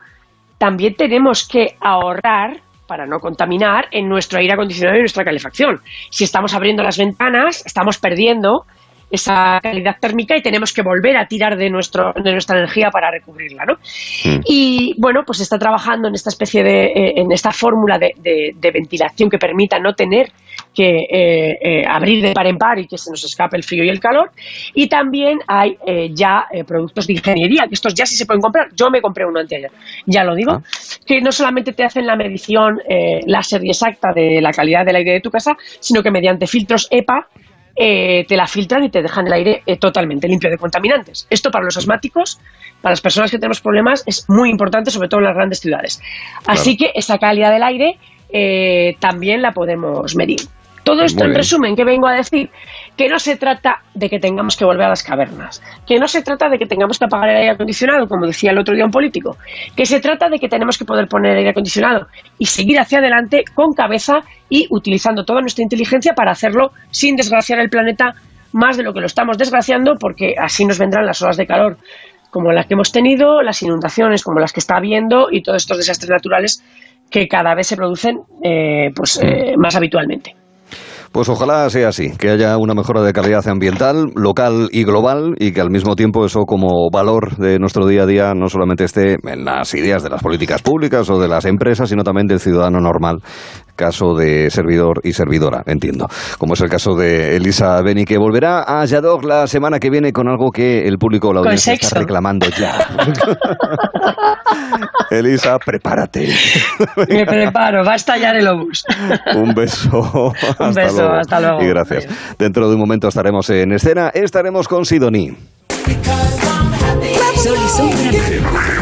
también 0.59 0.93
tenemos 0.93 1.47
que 1.47 1.75
ahorrar 1.79 2.61
para 2.85 3.07
no 3.07 3.19
contaminar 3.19 3.87
en 3.91 4.07
nuestro 4.07 4.39
aire 4.39 4.53
acondicionado 4.53 4.97
y 4.97 5.01
nuestra 5.01 5.23
calefacción. 5.23 5.79
Si 6.11 6.23
estamos 6.23 6.53
abriendo 6.53 6.83
las 6.83 6.97
ventanas, 6.97 7.63
estamos 7.65 7.97
perdiendo 7.97 8.65
esa 9.11 9.59
calidad 9.61 9.97
térmica 9.99 10.37
y 10.37 10.41
tenemos 10.41 10.71
que 10.71 10.81
volver 10.81 11.17
a 11.17 11.27
tirar 11.27 11.57
de, 11.57 11.69
nuestro, 11.69 12.13
de 12.13 12.31
nuestra 12.31 12.57
energía 12.57 12.91
para 12.91 13.09
recubrirla, 13.09 13.65
¿no? 13.65 13.73
Mm. 13.73 14.41
Y 14.45 14.95
bueno, 14.97 15.23
pues 15.25 15.39
está 15.39 15.57
trabajando 15.57 16.07
en 16.07 16.15
esta 16.15 16.29
especie 16.29 16.63
de, 16.63 16.85
eh, 16.85 17.13
en 17.17 17.31
esta 17.31 17.51
fórmula 17.51 17.97
de, 17.97 18.13
ventilación 18.73 19.29
que 19.29 19.39
permita 19.39 19.79
no 19.79 19.95
tener 19.95 20.31
que 20.73 21.05
eh, 21.09 21.57
eh, 21.61 21.85
abrir 21.87 22.21
de 22.21 22.33
par 22.33 22.47
en 22.47 22.57
par 22.57 22.79
y 22.79 22.87
que 22.87 22.97
se 22.97 23.09
nos 23.09 23.23
escape 23.23 23.57
el 23.57 23.63
frío 23.63 23.83
y 23.83 23.89
el 23.89 23.99
calor. 23.99 24.31
Y 24.73 24.87
también 24.87 25.39
hay 25.47 25.77
ya 26.13 26.45
productos 26.67 27.07
de 27.07 27.13
ingeniería, 27.13 27.65
que 27.67 27.73
estos 27.73 27.93
ya 27.93 28.05
sí 28.05 28.15
se 28.15 28.25
pueden 28.25 28.41
comprar. 28.41 28.67
Yo 28.75 28.89
me 28.89 29.01
compré 29.01 29.25
uno 29.25 29.39
anteayer, 29.39 29.71
ya 30.05 30.23
lo 30.23 30.35
digo, 30.35 30.51
ah. 30.51 30.63
que 31.05 31.21
no 31.21 31.31
solamente 31.31 31.73
te 31.73 31.83
hacen 31.83 32.05
la 32.05 32.15
medición 32.15 32.79
láser 33.25 33.63
y 33.63 33.69
exacta 33.69 34.09
de 34.13 34.41
la 34.41 34.51
calidad 34.51 34.85
del 34.85 34.95
aire 34.95 35.13
de 35.13 35.21
tu 35.21 35.29
casa, 35.29 35.55
sino 35.79 36.01
que 36.01 36.11
mediante 36.11 36.47
filtros 36.47 36.87
EPA 36.91 37.27
eh, 37.81 38.25
te 38.27 38.35
la 38.35 38.45
filtran 38.45 38.83
y 38.83 38.89
te 38.89 39.01
dejan 39.01 39.27
el 39.27 39.31
aire 39.31 39.63
eh, 39.65 39.77
totalmente 39.77 40.27
limpio 40.27 40.49
de 40.49 40.57
contaminantes. 40.57 41.25
Esto 41.29 41.49
para 41.49 41.63
los 41.63 41.77
asmáticos, 41.77 42.37
para 42.81 42.91
las 42.91 42.99
personas 42.99 43.31
que 43.31 43.37
tenemos 43.37 43.61
problemas, 43.61 44.03
es 44.05 44.25
muy 44.27 44.49
importante, 44.49 44.91
sobre 44.91 45.07
todo 45.07 45.21
en 45.21 45.27
las 45.27 45.35
grandes 45.35 45.61
ciudades. 45.61 46.01
Así 46.45 46.75
que 46.75 46.91
esa 46.93 47.17
calidad 47.17 47.53
del 47.53 47.63
aire 47.63 47.97
eh, 48.33 48.97
también 48.99 49.41
la 49.41 49.53
podemos 49.53 50.13
medir. 50.17 50.41
Todo 50.89 51.03
esto, 51.03 51.23
en 51.23 51.35
resumen, 51.35 51.75
¿qué 51.75 51.83
vengo 51.83 52.07
a 52.07 52.13
decir? 52.13 52.49
Que 52.97 53.07
no 53.07 53.19
se 53.19 53.37
trata 53.37 53.83
de 53.93 54.09
que 54.09 54.17
tengamos 54.17 54.57
que 54.57 54.65
volver 54.65 54.87
a 54.87 54.89
las 54.89 55.03
cavernas, 55.03 55.61
que 55.85 55.99
no 55.99 56.07
se 56.07 56.23
trata 56.23 56.49
de 56.49 56.57
que 56.57 56.65
tengamos 56.65 56.97
que 56.97 57.05
apagar 57.05 57.29
el 57.29 57.37
aire 57.37 57.51
acondicionado, 57.51 58.07
como 58.07 58.25
decía 58.25 58.49
el 58.49 58.57
otro 58.57 58.73
día 58.73 58.85
un 58.85 58.91
político, 58.91 59.37
que 59.75 59.85
se 59.85 59.99
trata 59.99 60.29
de 60.29 60.39
que 60.39 60.49
tenemos 60.49 60.79
que 60.79 60.85
poder 60.85 61.07
poner 61.07 61.37
aire 61.37 61.51
acondicionado 61.51 62.07
y 62.39 62.47
seguir 62.47 62.79
hacia 62.79 62.97
adelante 62.97 63.43
con 63.53 63.73
cabeza 63.73 64.21
y 64.49 64.65
utilizando 64.71 65.25
toda 65.25 65.41
nuestra 65.41 65.61
inteligencia 65.61 66.13
para 66.15 66.31
hacerlo 66.31 66.71
sin 66.89 67.15
desgraciar 67.15 67.59
el 67.59 67.69
planeta 67.69 68.15
más 68.51 68.77
de 68.77 68.83
lo 68.83 68.93
que 68.93 68.99
lo 68.99 69.05
estamos 69.05 69.37
desgraciando, 69.37 69.93
porque 69.99 70.33
así 70.41 70.65
nos 70.65 70.79
vendrán 70.79 71.05
las 71.05 71.21
olas 71.21 71.37
de 71.37 71.45
calor 71.45 71.77
como 72.31 72.51
las 72.51 72.65
que 72.65 72.73
hemos 72.73 72.91
tenido, 72.91 73.41
las 73.41 73.61
inundaciones 73.61 74.23
como 74.23 74.39
las 74.39 74.53
que 74.53 74.59
está 74.59 74.77
habiendo 74.77 75.27
y 75.31 75.41
todos 75.41 75.61
estos 75.63 75.77
desastres 75.77 76.09
naturales 76.09 76.63
que 77.09 77.27
cada 77.27 77.55
vez 77.55 77.67
se 77.67 77.75
producen 77.75 78.19
eh, 78.43 78.91
pues, 78.95 79.19
eh, 79.21 79.55
más 79.57 79.75
habitualmente. 79.75 80.35
Pues 81.11 81.27
ojalá 81.27 81.67
sea 81.71 81.87
así, 81.87 82.11
que 82.17 82.29
haya 82.29 82.55
una 82.57 82.75
mejora 82.75 83.01
de 83.01 83.13
calidad 83.13 83.47
ambiental, 83.47 84.11
local 84.15 84.69
y 84.71 84.83
global, 84.83 85.33
y 85.39 85.51
que 85.51 85.61
al 85.61 85.71
mismo 85.71 85.95
tiempo 85.95 86.23
eso 86.23 86.41
como 86.45 86.89
valor 86.91 87.35
de 87.37 87.57
nuestro 87.57 87.87
día 87.87 88.03
a 88.03 88.05
día 88.05 88.33
no 88.35 88.47
solamente 88.47 88.83
esté 88.83 89.17
en 89.23 89.43
las 89.43 89.73
ideas 89.73 90.03
de 90.03 90.09
las 90.11 90.21
políticas 90.21 90.61
públicas 90.61 91.09
o 91.09 91.19
de 91.19 91.27
las 91.27 91.45
empresas, 91.45 91.89
sino 91.89 92.03
también 92.03 92.27
del 92.27 92.39
ciudadano 92.39 92.79
normal, 92.79 93.23
caso 93.79 94.13
de 94.13 94.49
servidor 94.49 94.99
y 95.03 95.13
servidora, 95.13 95.63
entiendo. 95.65 96.07
Como 96.37 96.53
es 96.53 96.61
el 96.61 96.69
caso 96.69 96.95
de 96.95 97.37
Elisa 97.37 97.81
Beni, 97.81 98.03
que 98.03 98.17
volverá 98.17 98.65
a 98.67 98.83
Yadog 98.83 99.23
la 99.23 99.47
semana 99.47 99.79
que 99.79 99.89
viene 99.89 100.11
con 100.11 100.27
algo 100.27 100.51
que 100.51 100.85
el 100.85 100.97
público 100.97 101.29
o 101.29 101.33
la 101.33 101.39
audiencia 101.39 101.73
está 101.73 101.99
reclamando 101.99 102.47
ya. 102.49 102.77
Elisa, 105.11 105.57
prepárate. 105.59 106.27
Me 107.07 107.25
preparo, 107.25 107.85
va 107.85 107.93
a 107.93 107.95
estallar 107.95 108.35
el 108.35 108.49
obús. 108.49 108.83
Un 109.35 109.53
beso. 109.53 110.33
Un 110.59 110.73
beso 110.73 111.09
hasta 111.09 111.39
luego. 111.39 111.63
Y 111.63 111.67
gracias. 111.69 112.05
Dentro 112.37 112.67
de 112.67 112.75
un 112.75 112.81
momento 112.81 113.07
estaremos 113.07 113.49
en 113.49 113.71
escena, 113.71 114.11
estaremos 114.13 114.67
con 114.67 114.85
Sidoní. 114.85 115.35
Sol 117.43 117.57
y 117.65 117.69
sombra 117.69 118.11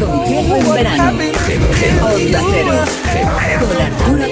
con 0.00 0.26
Gelo 0.26 0.56
en 0.56 0.72
verano. 0.72 1.18
Onda 2.02 2.42
Cero. 2.50 2.72
Con 3.60 3.76
Arturo 3.80 4.24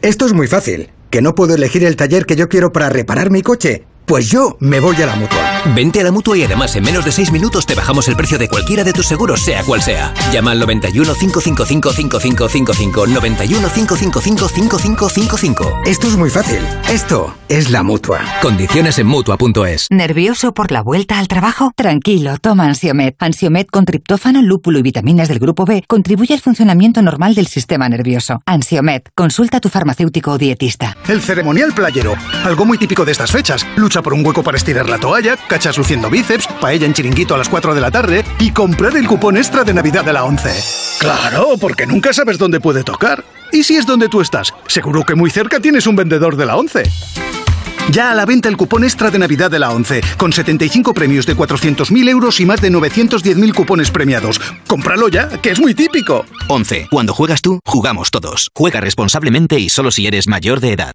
Esto 0.00 0.26
es 0.26 0.32
muy 0.32 0.46
fácil. 0.46 0.88
¿Que 1.10 1.20
no 1.20 1.34
puedo 1.34 1.54
elegir 1.54 1.84
el 1.84 1.96
taller 1.96 2.24
que 2.24 2.36
yo 2.36 2.48
quiero 2.48 2.72
para 2.72 2.88
reparar 2.88 3.30
mi 3.30 3.42
coche? 3.42 3.84
Pues 4.06 4.28
yo 4.28 4.58
me 4.60 4.80
voy 4.80 5.00
a 5.00 5.06
la 5.06 5.16
mutua. 5.16 5.62
Vente 5.74 6.00
a 6.00 6.04
la 6.04 6.12
mutua 6.12 6.36
y 6.36 6.42
además 6.42 6.76
en 6.76 6.84
menos 6.84 7.06
de 7.06 7.12
6 7.12 7.32
minutos 7.32 7.64
te 7.64 7.74
bajamos 7.74 8.06
el 8.08 8.16
precio 8.16 8.38
de 8.38 8.48
cualquiera 8.48 8.84
de 8.84 8.92
tus 8.92 9.06
seguros, 9.06 9.40
sea 9.40 9.64
cual 9.64 9.80
sea. 9.80 10.12
Llama 10.30 10.50
al 10.50 10.58
91 10.58 11.14
555 11.14 11.90
5555. 11.92 13.06
91 13.06 13.68
555 13.68 14.48
5555. 14.48 15.80
Esto 15.86 16.06
es 16.06 16.16
muy 16.16 16.28
fácil. 16.28 16.58
Esto 16.90 17.34
es 17.48 17.70
la 17.70 17.82
mutua. 17.82 18.20
Condiciones 18.42 18.98
en 18.98 19.06
mutua.es. 19.06 19.86
¿Nervioso 19.90 20.52
por 20.52 20.70
la 20.70 20.82
vuelta 20.82 21.18
al 21.18 21.26
trabajo? 21.26 21.72
Tranquilo, 21.74 22.36
toma 22.36 22.64
Ansiomet. 22.64 23.16
Ansiomet 23.20 23.70
con 23.70 23.86
triptófano, 23.86 24.42
lúpulo 24.42 24.78
y 24.80 24.82
vitaminas 24.82 25.28
del 25.28 25.38
grupo 25.38 25.64
B 25.64 25.82
contribuye 25.88 26.34
al 26.34 26.40
funcionamiento 26.40 27.00
normal 27.00 27.34
del 27.34 27.46
sistema 27.46 27.88
nervioso. 27.88 28.42
Ansiomet, 28.44 29.08
consulta 29.14 29.58
a 29.58 29.60
tu 29.60 29.70
farmacéutico 29.70 30.32
o 30.32 30.38
dietista. 30.38 30.94
El 31.08 31.22
ceremonial 31.22 31.72
playero. 31.72 32.16
Algo 32.44 32.66
muy 32.66 32.76
típico 32.76 33.06
de 33.06 33.12
estas 33.12 33.32
fechas. 33.32 33.66
Lucha 33.76 33.93
por 34.02 34.14
un 34.14 34.24
hueco 34.24 34.42
para 34.42 34.56
estirar 34.56 34.88
la 34.88 34.98
toalla 34.98 35.36
cachas 35.36 35.78
luciendo 35.78 36.10
bíceps, 36.10 36.46
paella 36.60 36.86
en 36.86 36.94
chiringuito 36.94 37.34
a 37.34 37.38
las 37.38 37.48
4 37.48 37.74
de 37.74 37.80
la 37.80 37.90
tarde 37.90 38.24
y 38.38 38.50
comprar 38.50 38.96
el 38.96 39.06
cupón 39.06 39.36
extra 39.36 39.64
de 39.64 39.74
Navidad 39.74 40.04
de 40.04 40.12
la 40.12 40.24
11. 40.24 40.50
Claro, 40.98 41.56
porque 41.60 41.86
nunca 41.86 42.12
sabes 42.12 42.38
dónde 42.38 42.60
puede 42.60 42.84
tocar. 42.84 43.24
¿Y 43.52 43.62
si 43.62 43.76
es 43.76 43.86
donde 43.86 44.08
tú 44.08 44.20
estás? 44.20 44.52
Seguro 44.66 45.04
que 45.04 45.14
muy 45.14 45.30
cerca 45.30 45.60
tienes 45.60 45.86
un 45.86 45.96
vendedor 45.96 46.36
de 46.36 46.46
la 46.46 46.56
11. 46.56 46.82
Ya 47.90 48.10
a 48.10 48.14
la 48.14 48.24
venta 48.24 48.48
el 48.48 48.56
cupón 48.56 48.82
extra 48.82 49.10
de 49.10 49.18
Navidad 49.18 49.50
de 49.50 49.58
la 49.58 49.70
11, 49.70 50.00
con 50.16 50.32
75 50.32 50.94
premios 50.94 51.26
de 51.26 51.36
400.000 51.36 52.08
euros 52.08 52.40
y 52.40 52.46
más 52.46 52.60
de 52.60 52.72
910.000 52.72 53.54
cupones 53.54 53.90
premiados. 53.90 54.40
¡Cómpralo 54.66 55.08
ya, 55.08 55.28
que 55.28 55.50
es 55.50 55.60
muy 55.60 55.74
típico! 55.74 56.24
11. 56.48 56.88
Cuando 56.90 57.12
juegas 57.12 57.42
tú, 57.42 57.60
jugamos 57.66 58.10
todos. 58.10 58.50
Juega 58.54 58.80
responsablemente 58.80 59.58
y 59.60 59.68
solo 59.68 59.90
si 59.90 60.06
eres 60.06 60.26
mayor 60.26 60.60
de 60.60 60.72
edad. 60.72 60.94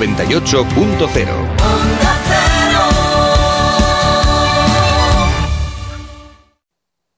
98.0 0.00 1.28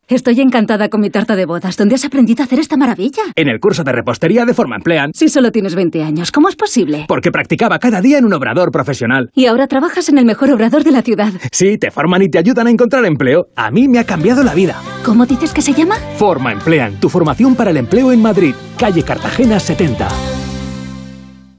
Estoy 0.08 0.40
encantada 0.40 0.88
con 0.90 1.00
mi 1.00 1.08
tarta 1.08 1.36
de 1.36 1.46
bodas. 1.46 1.76
¿Dónde 1.76 1.94
has 1.94 2.04
aprendido 2.04 2.42
a 2.42 2.44
hacer 2.44 2.58
esta 2.58 2.76
maravilla? 2.76 3.22
En 3.34 3.48
el 3.48 3.60
curso 3.60 3.82
de 3.84 3.92
repostería 3.92 4.44
de 4.44 4.52
Forma 4.52 4.76
Emplean. 4.76 5.12
Si 5.14 5.28
solo 5.28 5.52
tienes 5.52 5.74
20 5.74 6.02
años, 6.02 6.32
¿cómo 6.32 6.48
es 6.48 6.56
posible? 6.56 7.06
Porque 7.08 7.30
practicaba 7.30 7.78
cada 7.78 8.02
día 8.02 8.18
en 8.18 8.24
un 8.24 8.32
obrador 8.34 8.72
profesional. 8.72 9.30
Y 9.34 9.46
ahora 9.46 9.68
trabajas 9.68 10.08
en 10.10 10.18
el 10.18 10.26
mejor 10.26 10.50
obrador 10.50 10.84
de 10.84 10.90
la 10.90 11.02
ciudad. 11.02 11.32
Sí, 11.52 11.78
te 11.78 11.90
forman 11.90 12.22
y 12.22 12.28
te 12.28 12.38
ayudan 12.38 12.66
a 12.66 12.70
encontrar 12.70 13.06
empleo. 13.06 13.46
A 13.56 13.70
mí 13.70 13.88
me 13.88 14.00
ha 14.00 14.04
cambiado 14.04 14.42
la 14.42 14.54
vida. 14.54 14.76
¿Cómo 15.04 15.24
dices 15.24 15.54
que 15.54 15.62
se 15.62 15.72
llama? 15.72 15.94
Forma 16.16 16.52
Emplean, 16.52 16.98
tu 17.00 17.08
formación 17.08 17.54
para 17.54 17.70
el 17.70 17.76
empleo 17.76 18.12
en 18.12 18.20
Madrid, 18.20 18.54
calle 18.76 19.04
Cartagena 19.04 19.60
70. 19.60 20.41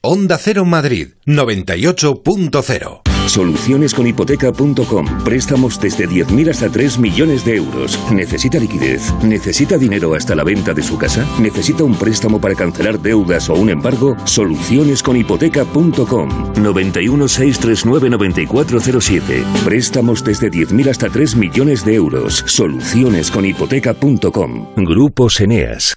Onda 0.00 0.38
Cero 0.38 0.64
Madrid 0.64 1.08
98.0 1.26 3.00
Solucionesconhipoteca.com. 3.26 5.24
Préstamos 5.24 5.80
desde 5.80 6.08
10.000 6.08 6.50
hasta 6.50 6.70
3 6.70 6.98
millones 6.98 7.44
de 7.44 7.56
euros. 7.56 7.98
¿Necesita 8.12 8.58
liquidez? 8.58 9.12
¿Necesita 9.24 9.76
dinero 9.76 10.14
hasta 10.14 10.36
la 10.36 10.44
venta 10.44 10.72
de 10.72 10.84
su 10.84 10.96
casa? 10.96 11.26
¿Necesita 11.40 11.82
un 11.82 11.96
préstamo 11.96 12.40
para 12.40 12.54
cancelar 12.54 13.00
deudas 13.00 13.50
o 13.50 13.54
un 13.54 13.70
embargo? 13.70 14.16
Solucionesconhipoteca.com. 14.24 16.52
91 16.62 17.28
639 17.28 18.10
9407. 18.10 19.42
Préstamos 19.64 20.22
desde 20.22 20.48
10.000 20.48 20.88
hasta 20.88 21.10
3 21.10 21.34
millones 21.34 21.84
de 21.84 21.96
euros. 21.96 22.44
Solucionesconhipoteca.com. 22.46 24.74
Grupo 24.76 25.26
Eneas. 25.40 25.96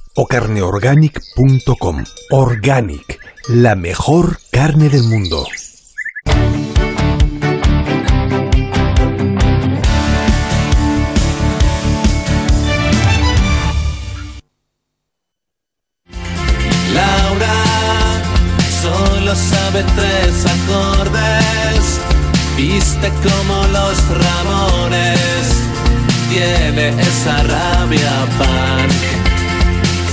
o 0.15 0.25
carneorganic.com. 0.25 2.03
Organic, 2.31 3.19
la 3.47 3.75
mejor 3.75 4.39
carne 4.51 4.89
del 4.89 5.03
mundo. 5.03 5.45
Laura 16.93 17.53
solo 18.81 19.35
sabe 19.35 19.83
tres 19.95 20.45
acordes, 20.45 21.99
viste 22.57 23.09
como 23.23 23.67
los 23.67 23.97
Ramones, 24.09 25.47
tiene 26.29 26.89
esa 27.01 27.43
rabia 27.43 28.27
punk. 28.37 29.20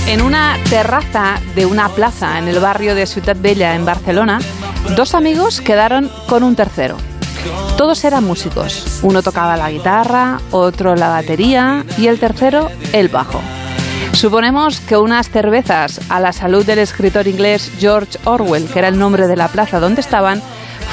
En 0.09 0.23
una 0.23 0.57
terraza 0.71 1.39
de 1.53 1.67
una 1.67 1.87
plaza 1.89 2.39
en 2.39 2.47
el 2.47 2.59
barrio 2.59 2.95
de 2.95 3.05
Ciutat 3.05 3.39
Bella, 3.39 3.75
en 3.75 3.85
Barcelona, 3.85 4.39
dos 4.95 5.13
amigos 5.13 5.61
quedaron 5.61 6.09
con 6.27 6.41
un 6.41 6.55
tercero. 6.55 6.97
Todos 7.77 8.03
eran 8.03 8.23
músicos. 8.23 9.01
Uno 9.03 9.21
tocaba 9.21 9.55
la 9.55 9.69
guitarra, 9.69 10.39
otro 10.49 10.95
la 10.95 11.09
batería 11.09 11.85
y 11.99 12.07
el 12.07 12.19
tercero 12.19 12.71
el 12.91 13.09
bajo. 13.09 13.39
Suponemos 14.13 14.79
que 14.79 14.97
unas 14.97 15.29
cervezas 15.29 16.01
a 16.09 16.19
la 16.19 16.33
salud 16.33 16.65
del 16.65 16.79
escritor 16.79 17.27
inglés 17.27 17.71
George 17.77 18.17
Orwell, 18.23 18.67
que 18.67 18.79
era 18.79 18.87
el 18.87 18.97
nombre 18.97 19.27
de 19.27 19.35
la 19.35 19.47
plaza 19.49 19.79
donde 19.79 20.01
estaban, 20.01 20.41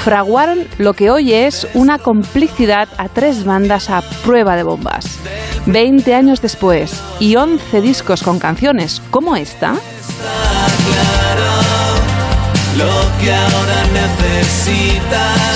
fraguaron 0.03 0.59
lo 0.77 0.93
que 0.93 1.09
hoy 1.09 1.33
es 1.33 1.67
una 1.73 1.99
complicidad 1.99 2.87
a 2.97 3.09
tres 3.09 3.43
bandas 3.43 3.89
a 3.89 4.01
prueba 4.23 4.55
de 4.55 4.63
bombas. 4.63 5.19
Veinte 5.65 6.15
años 6.15 6.41
después 6.41 7.01
y 7.19 7.35
once 7.35 7.81
discos 7.81 8.23
con 8.23 8.39
canciones 8.39 9.01
como 9.11 9.35
esta, 9.35 9.75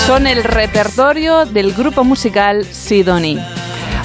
son 0.06 0.26
el 0.26 0.44
repertorio 0.44 1.46
del 1.46 1.72
grupo 1.72 2.04
musical 2.04 2.64
Sidonie. 2.64 3.38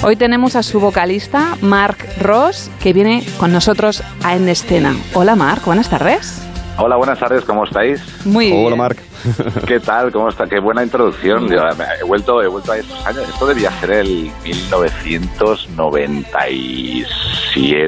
Hoy 0.02 0.14
tenemos 0.14 0.54
a 0.54 0.62
su 0.62 0.78
vocalista, 0.78 1.56
Mark 1.60 1.98
Ross, 2.20 2.70
que 2.80 2.92
viene 2.92 3.26
con 3.36 3.52
nosotros 3.52 4.02
a 4.22 4.36
En 4.36 4.48
Escena. 4.48 4.96
Hola 5.12 5.34
Mark, 5.34 5.62
buenas 5.64 5.90
tardes. 5.90 6.40
Hola, 6.78 6.96
buenas 6.96 7.18
tardes, 7.18 7.44
¿cómo 7.44 7.64
estáis? 7.64 8.00
Muy 8.24 8.52
Hola, 8.52 8.76
Marc. 8.76 9.07
¿Qué 9.66 9.80
tal? 9.80 10.12
¿Cómo 10.12 10.28
está? 10.28 10.46
Qué 10.46 10.60
buena 10.60 10.82
introducción. 10.82 11.48
Yo, 11.48 11.58
he 12.00 12.04
vuelto, 12.04 12.42
he 12.42 12.48
vuelto 12.48 12.72
a 12.72 12.78
estos 12.78 13.06
años. 13.06 13.28
Esto 13.28 13.46
debía 13.46 13.70
ser 13.80 13.90
el 13.92 14.30
1997. 14.44 17.06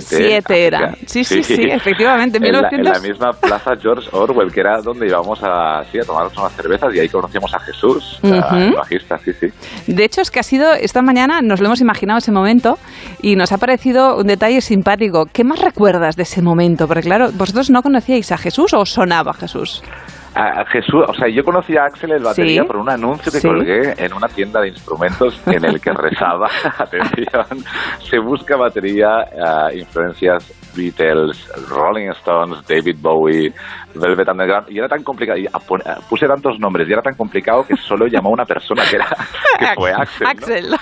Siete 0.01 0.67
era. 0.67 0.95
Sí, 1.07 1.25
sí, 1.25 1.43
sí, 1.43 1.63
efectivamente. 1.71 2.39
En 2.39 2.45
la, 2.45 2.49
en 2.71 2.81
1900. 2.81 3.03
la 3.03 3.09
misma 3.09 3.33
plaza 3.33 3.73
George 3.81 4.09
Orwell, 4.13 4.53
que 4.53 4.61
era 4.61 4.81
donde 4.81 5.07
íbamos 5.07 5.41
a, 5.43 5.83
sí, 5.91 5.99
a 5.99 6.03
tomarnos 6.03 6.37
unas 6.37 6.53
cervezas 6.53 6.95
y 6.95 7.01
ahí 7.01 7.09
conocíamos 7.09 7.53
a 7.55 7.61
Jesús, 7.61 8.19
Ujú. 8.23 8.35
el 8.35 8.75
bajista, 8.75 9.19
sí, 9.19 9.33
sí. 9.39 9.49
De 9.87 10.05
hecho, 10.05 10.21
es 10.21 10.31
que 10.31 10.41
ha 10.41 10.45
sido 10.45 10.73
esta 10.73 11.03
mañana, 11.03 11.41
nos 11.43 11.61
lo 11.61 11.67
hemos 11.67 11.81
imaginado 11.81 12.19
ese 12.19 12.33
momento 12.33 12.79
y 13.23 13.37
nos 13.37 13.53
ha 13.53 13.59
parecido 13.59 14.17
un 14.17 14.27
detalle 14.27 14.61
simpático. 14.61 15.27
¿Qué 15.33 15.45
más 15.45 15.61
recuerdas 15.61 16.17
de 16.17 16.25
ese 16.25 16.43
momento? 16.43 16.89
Porque 16.89 17.03
claro, 17.03 17.31
vosotros 17.33 17.71
no 17.71 17.83
conocíais 17.83 18.33
a 18.33 18.39
Jesús 18.39 18.75
o 18.75 18.85
sonaba 18.87 19.33
Jesús. 19.35 19.83
A- 20.35 20.65
Jesús, 20.67 21.05
o 21.09 21.13
sea, 21.15 21.29
yo 21.29 21.43
conocí 21.43 21.77
a 21.77 21.85
Axel 21.87 22.13
el 22.13 22.23
batería 22.23 22.63
Sí. 22.63 22.67
por 22.67 22.77
un 22.77 22.89
anuncio 22.89 23.33
que 23.33 23.41
Sí. 23.41 23.49
colgué 23.49 23.95
en 23.99 24.13
una 24.15 24.29
tienda 24.29 24.61
de 24.61 24.69
instrumentos 24.69 25.41
en 25.47 25.65
el 25.65 25.81
que 25.81 25.93
rezaba, 25.93 26.47
atención, 26.79 27.45
se 28.09 28.19
busca 28.21 28.57
batería, 28.57 29.23
eh, 29.73 29.79
influencias 29.81 30.53
Beatles, 30.77 31.49
Rolling 31.69 32.11
Stones, 32.11 32.65
David 32.69 32.97
Bowie, 33.01 33.53
Velvet 33.95 34.29
Underground, 34.29 34.71
y 34.71 34.79
era 34.79 34.89
tan 34.89 35.03
complicado, 35.03 35.39
y 35.39 35.49
puse 36.09 36.27
tantos 36.27 36.59
nombres 36.61 36.89
y 36.89 36.93
era 36.93 37.03
tan 37.03 37.15
complicado 37.15 37.67
que 37.67 37.77
solo 37.77 38.07
llamó 38.07 38.31
a 38.31 38.33
una 38.33 38.45
persona 38.45 38.85
que 38.89 38.97
era 38.97 39.09
que 39.59 39.67
fue 39.75 39.93
Axel. 39.93 40.77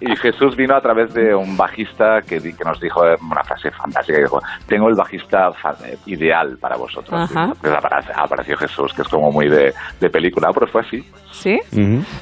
Y, 0.00 0.12
y 0.12 0.16
Jesús 0.16 0.56
vino 0.56 0.74
a 0.74 0.80
través 0.80 1.14
de 1.14 1.34
un 1.34 1.56
bajista 1.56 2.20
que, 2.22 2.40
que 2.40 2.64
nos 2.64 2.80
dijo 2.80 3.06
eh, 3.06 3.16
una 3.20 3.44
frase 3.44 3.70
fantástica, 3.70 4.18
que 4.18 4.24
dijo, 4.24 4.40
tengo 4.66 4.88
el 4.88 4.94
bajista 4.94 5.50
eh, 5.84 5.96
ideal 6.06 6.58
para 6.60 6.76
vosotros. 6.76 7.30
Entonces 7.30 8.16
apareció 8.16 8.56
Jesús 8.56 8.72
Jesús, 8.72 8.92
que 8.94 9.02
es 9.02 9.08
como 9.08 9.30
muy 9.30 9.48
de, 9.48 9.74
de 10.00 10.10
película, 10.10 10.50
pero 10.52 10.66
fue 10.66 10.80
así. 10.80 11.04
¿Sí? 11.42 11.58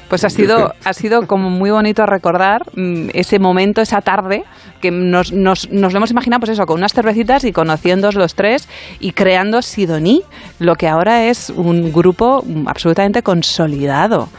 Pues 0.09 0.23
ha 0.23 0.29
sido, 0.29 0.73
ha 0.83 0.93
sido 0.93 1.27
como 1.27 1.51
muy 1.51 1.69
bonito 1.69 2.05
recordar 2.07 2.63
mm, 2.75 3.09
ese 3.13 3.37
momento, 3.37 3.81
esa 3.81 4.01
tarde, 4.01 4.43
que 4.81 4.89
nos, 4.89 5.31
nos, 5.31 5.69
nos 5.69 5.93
lo 5.93 5.97
hemos 5.97 6.09
imaginado, 6.09 6.39
pues 6.39 6.53
eso, 6.53 6.65
con 6.65 6.77
unas 6.77 6.93
cervecitas 6.93 7.43
y 7.43 7.51
conociéndoos 7.51 8.15
los 8.15 8.33
tres 8.33 8.67
y 8.99 9.11
creando 9.11 9.61
Sidoní, 9.61 10.23
lo 10.57 10.73
que 10.75 10.87
ahora 10.87 11.25
es 11.25 11.51
un 11.51 11.91
grupo 11.91 12.43
mm, 12.43 12.67
absolutamente 12.67 13.21
consolidado. 13.21 14.29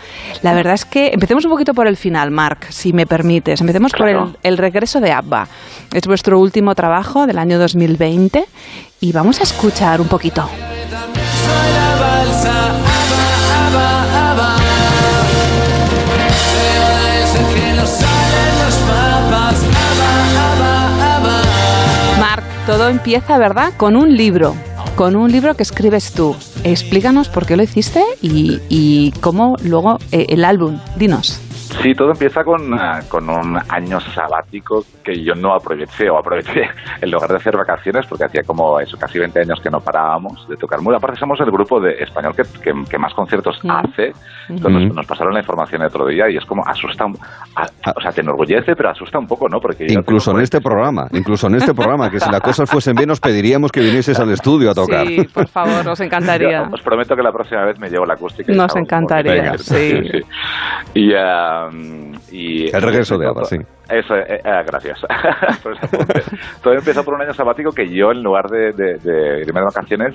La 0.42 0.52
verdad 0.52 0.74
es 0.74 0.84
que 0.84 1.10
empecemos 1.12 1.44
un 1.44 1.52
poquito 1.52 1.74
por 1.74 1.86
el 1.86 1.96
final, 1.96 2.32
Marc, 2.32 2.68
si 2.70 2.92
me 2.92 3.06
permites. 3.06 3.60
Empecemos 3.60 3.92
por 3.92 4.08
el, 4.08 4.36
el 4.42 4.58
regreso 4.58 5.00
de 5.00 5.12
ABBA. 5.12 5.46
Es 5.92 6.06
vuestro 6.08 6.40
último 6.40 6.74
trabajo 6.74 7.26
del 7.26 7.38
año 7.38 7.58
2020 7.60 8.44
y 9.00 9.12
vamos 9.12 9.38
a 9.38 9.44
escuchar 9.44 10.00
un 10.00 10.08
poquito. 10.08 10.48
Soy 10.48 11.72
la 11.72 12.00
balsa, 12.00 12.91
todo 22.66 22.88
empieza, 22.88 23.38
¿verdad? 23.38 23.72
Con 23.76 23.96
un 23.96 24.16
libro, 24.16 24.54
con 24.96 25.16
un 25.16 25.30
libro 25.32 25.54
que 25.54 25.62
escribes 25.62 26.12
tú. 26.12 26.36
Explícanos 26.64 27.28
por 27.28 27.46
qué 27.46 27.56
lo 27.56 27.62
hiciste 27.62 28.02
y, 28.20 28.60
y 28.68 29.12
cómo 29.20 29.56
luego 29.62 29.98
eh, 30.12 30.26
el 30.28 30.44
álbum. 30.44 30.78
Dinos. 30.96 31.40
Sí, 31.80 31.94
todo 31.94 32.10
empieza 32.10 32.44
con, 32.44 32.74
ah, 32.74 33.00
con 33.08 33.28
un 33.28 33.58
año 33.68 33.98
sabático 34.00 34.82
que 35.02 35.22
yo 35.24 35.34
no 35.34 35.54
aproveché, 35.54 36.08
o 36.10 36.18
aproveché 36.18 36.62
en 37.00 37.10
lugar 37.10 37.30
de 37.30 37.36
hacer 37.36 37.56
vacaciones, 37.56 38.06
porque 38.06 38.24
hacía 38.24 38.42
como 38.46 38.78
eso, 38.80 38.96
casi 38.98 39.18
20 39.18 39.40
años 39.40 39.60
que 39.62 39.70
no 39.70 39.78
parábamos 39.80 40.46
de 40.48 40.56
tocar 40.56 40.80
muy. 40.80 40.94
Aparte, 40.94 41.18
somos 41.18 41.40
el 41.40 41.50
grupo 41.50 41.80
de 41.80 41.92
español 42.02 42.34
que, 42.36 42.42
que, 42.62 42.72
que 42.88 42.98
más 42.98 43.12
conciertos 43.14 43.58
hace. 43.68 44.12
Entonces, 44.48 44.86
nos, 44.88 44.94
nos 44.96 45.06
pasaron 45.06 45.32
la 45.34 45.40
información 45.40 45.82
el 45.82 45.88
otro 45.88 46.06
día 46.06 46.28
y 46.30 46.36
es 46.36 46.44
como 46.44 46.62
asusta, 46.66 47.04
a- 47.56 47.62
a- 47.62 47.92
o 47.96 48.00
sea, 48.00 48.10
te 48.12 48.20
enorgullece, 48.20 48.74
pero 48.76 48.90
asusta 48.90 49.18
un 49.18 49.26
poco, 49.26 49.48
¿no? 49.48 49.58
Porque 49.58 49.86
Incluso 49.88 50.32
en 50.32 50.40
este 50.40 50.60
programa, 50.60 51.06
incluso 51.12 51.46
en 51.46 51.54
este 51.56 51.74
programa, 51.74 52.10
que 52.10 52.20
si 52.20 52.30
las 52.30 52.40
cosas 52.40 52.68
fuesen 52.70 52.94
bien, 52.94 53.10
os 53.10 53.20
pediríamos 53.20 53.72
que 53.72 53.80
vinieses 53.80 54.18
al 54.20 54.30
estudio 54.30 54.70
a 54.70 54.74
tocar. 54.74 55.06
Sí, 55.06 55.22
por 55.32 55.48
favor, 55.48 55.84
nos 55.84 56.00
encantaría. 56.06 56.64
Yo 56.68 56.74
os 56.74 56.82
prometo 56.82 57.16
que 57.16 57.22
la 57.22 57.32
próxima 57.32 57.64
vez 57.64 57.78
me 57.78 57.88
llevo 57.88 58.04
la 58.04 58.14
acústica. 58.14 58.52
Nos 58.52 58.74
encantaría, 58.76 59.52
poquito. 59.52 59.58
sí. 59.74 60.00
Y, 60.94 61.12
um, 61.68 62.12
y- 62.30 62.68
El 62.74 62.82
regreso 62.82 63.16
de 63.18 63.26
ABBA, 63.26 63.44
sí. 63.44 63.56
Eso, 63.88 64.16
eh, 64.16 64.40
eh, 64.44 64.62
gracias. 64.66 64.98
Ese 65.50 65.86
apunte. 65.86 66.22
Todo 66.62 66.74
empezó 66.74 67.04
por 67.04 67.14
un 67.14 67.22
año 67.22 67.34
sabático 67.34 67.72
que 67.72 67.88
yo, 67.88 68.10
en 68.12 68.22
lugar 68.22 68.48
de, 68.48 68.72
de- 68.72 68.98
de 68.98 69.40
irme 69.42 69.60
de 69.60 69.66
vacaciones, 69.66 70.14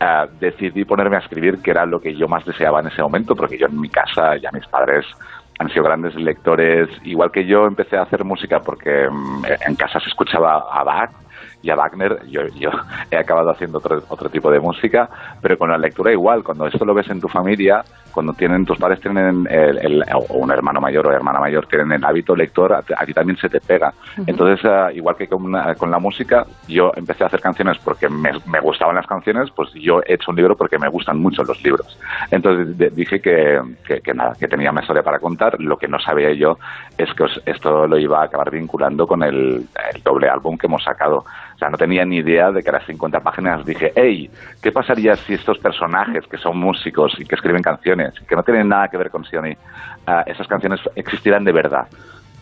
eh, 0.00 0.26
decidí 0.40 0.84
ponerme 0.84 1.16
a 1.16 1.20
escribir, 1.20 1.60
que 1.62 1.70
era 1.70 1.86
lo 1.86 2.00
que 2.00 2.14
yo 2.14 2.28
más 2.28 2.44
deseaba 2.44 2.80
en 2.80 2.88
ese 2.88 3.02
momento, 3.02 3.34
porque 3.34 3.58
yo 3.58 3.66
en 3.66 3.80
mi 3.80 3.88
casa 3.88 4.36
ya 4.36 4.50
mis 4.52 4.66
padres 4.66 5.06
han 5.58 5.68
sido 5.70 5.84
grandes 5.84 6.14
lectores. 6.16 6.88
Igual 7.04 7.30
que 7.30 7.46
yo 7.46 7.64
empecé 7.66 7.96
a 7.96 8.02
hacer 8.02 8.24
música 8.24 8.60
porque 8.60 9.08
mm, 9.10 9.44
en 9.66 9.74
casa 9.76 9.98
se 10.00 10.08
escuchaba 10.10 10.66
a 10.70 10.84
Bach 10.84 11.10
y 11.66 11.70
a 11.70 11.74
Wagner, 11.76 12.20
yo, 12.28 12.42
yo 12.58 12.70
he 13.10 13.16
acabado 13.16 13.50
haciendo 13.50 13.78
otro, 13.78 14.02
otro 14.08 14.28
tipo 14.30 14.50
de 14.50 14.60
música, 14.60 15.08
pero 15.42 15.58
con 15.58 15.70
la 15.70 15.78
lectura 15.78 16.12
igual, 16.12 16.44
cuando 16.44 16.66
esto 16.66 16.84
lo 16.84 16.94
ves 16.94 17.08
en 17.10 17.20
tu 17.20 17.28
familia, 17.28 17.82
cuando 18.12 18.32
tienen 18.32 18.64
tus 18.64 18.78
padres 18.78 19.00
tienen 19.00 19.46
el, 19.50 19.78
el- 19.78 20.04
o 20.14 20.34
un 20.38 20.50
hermano 20.50 20.80
mayor 20.80 21.06
o 21.06 21.12
hermana 21.12 21.38
mayor 21.40 21.66
tienen 21.66 21.92
el 21.92 22.04
hábito 22.04 22.34
lector, 22.34 22.72
a, 22.72 22.78
a 22.78 23.04
ti 23.04 23.12
también 23.12 23.36
se 23.36 23.48
te 23.48 23.60
pega. 23.60 23.92
Entonces, 24.26 24.64
ah, 24.64 24.90
igual 24.92 25.16
que 25.16 25.26
con, 25.28 25.54
ah, 25.54 25.74
con 25.74 25.90
la 25.90 25.98
música, 25.98 26.46
yo 26.68 26.92
empecé 26.96 27.24
a 27.24 27.26
hacer 27.26 27.40
canciones 27.40 27.76
porque 27.78 28.08
me, 28.08 28.30
me 28.46 28.60
gustaban 28.60 28.94
las 28.96 29.06
canciones, 29.06 29.50
pues 29.54 29.70
yo 29.74 30.00
he 30.06 30.14
hecho 30.14 30.30
un 30.30 30.36
libro 30.36 30.56
porque 30.56 30.78
me 30.78 30.88
gustan 30.88 31.18
mucho 31.18 31.42
los 31.44 31.62
libros. 31.62 31.98
Entonces 32.30 32.78
de- 32.78 32.90
dije 32.90 33.20
que, 33.20 33.60
que, 33.86 34.00
que 34.00 34.14
nada, 34.14 34.34
que 34.38 34.48
tenía 34.48 34.70
una 34.70 34.80
historia 34.80 35.02
para 35.02 35.18
contar. 35.18 35.60
Lo 35.60 35.76
que 35.76 35.88
no 35.88 35.98
sabía 35.98 36.32
yo 36.32 36.58
es 36.96 37.12
que 37.14 37.24
os- 37.24 37.42
esto 37.44 37.86
lo 37.86 37.98
iba 37.98 38.20
a 38.20 38.24
acabar 38.24 38.50
vinculando 38.50 39.06
con 39.06 39.22
el, 39.22 39.66
el 39.94 40.02
doble 40.02 40.28
álbum 40.28 40.56
que 40.56 40.66
hemos 40.68 40.82
sacado. 40.84 41.24
O 41.56 41.58
sea, 41.58 41.70
no 41.70 41.78
tenía 41.78 42.04
ni 42.04 42.18
idea 42.18 42.52
de 42.52 42.62
que 42.62 42.68
a 42.68 42.74
las 42.74 42.84
50 42.84 43.20
páginas 43.20 43.64
dije, 43.64 43.90
hey, 43.96 44.30
¿qué 44.62 44.70
pasaría 44.70 45.16
si 45.16 45.32
estos 45.32 45.58
personajes 45.58 46.26
que 46.26 46.36
son 46.36 46.58
músicos 46.58 47.18
y 47.18 47.24
que 47.24 47.34
escriben 47.34 47.62
canciones, 47.62 48.12
que 48.28 48.36
no 48.36 48.42
tienen 48.42 48.68
nada 48.68 48.88
que 48.88 48.98
ver 48.98 49.10
con 49.10 49.24
Sioni, 49.24 49.56
ah, 50.06 50.22
esas 50.26 50.46
canciones 50.46 50.80
existieran 50.94 51.44
de 51.44 51.52
verdad? 51.52 51.88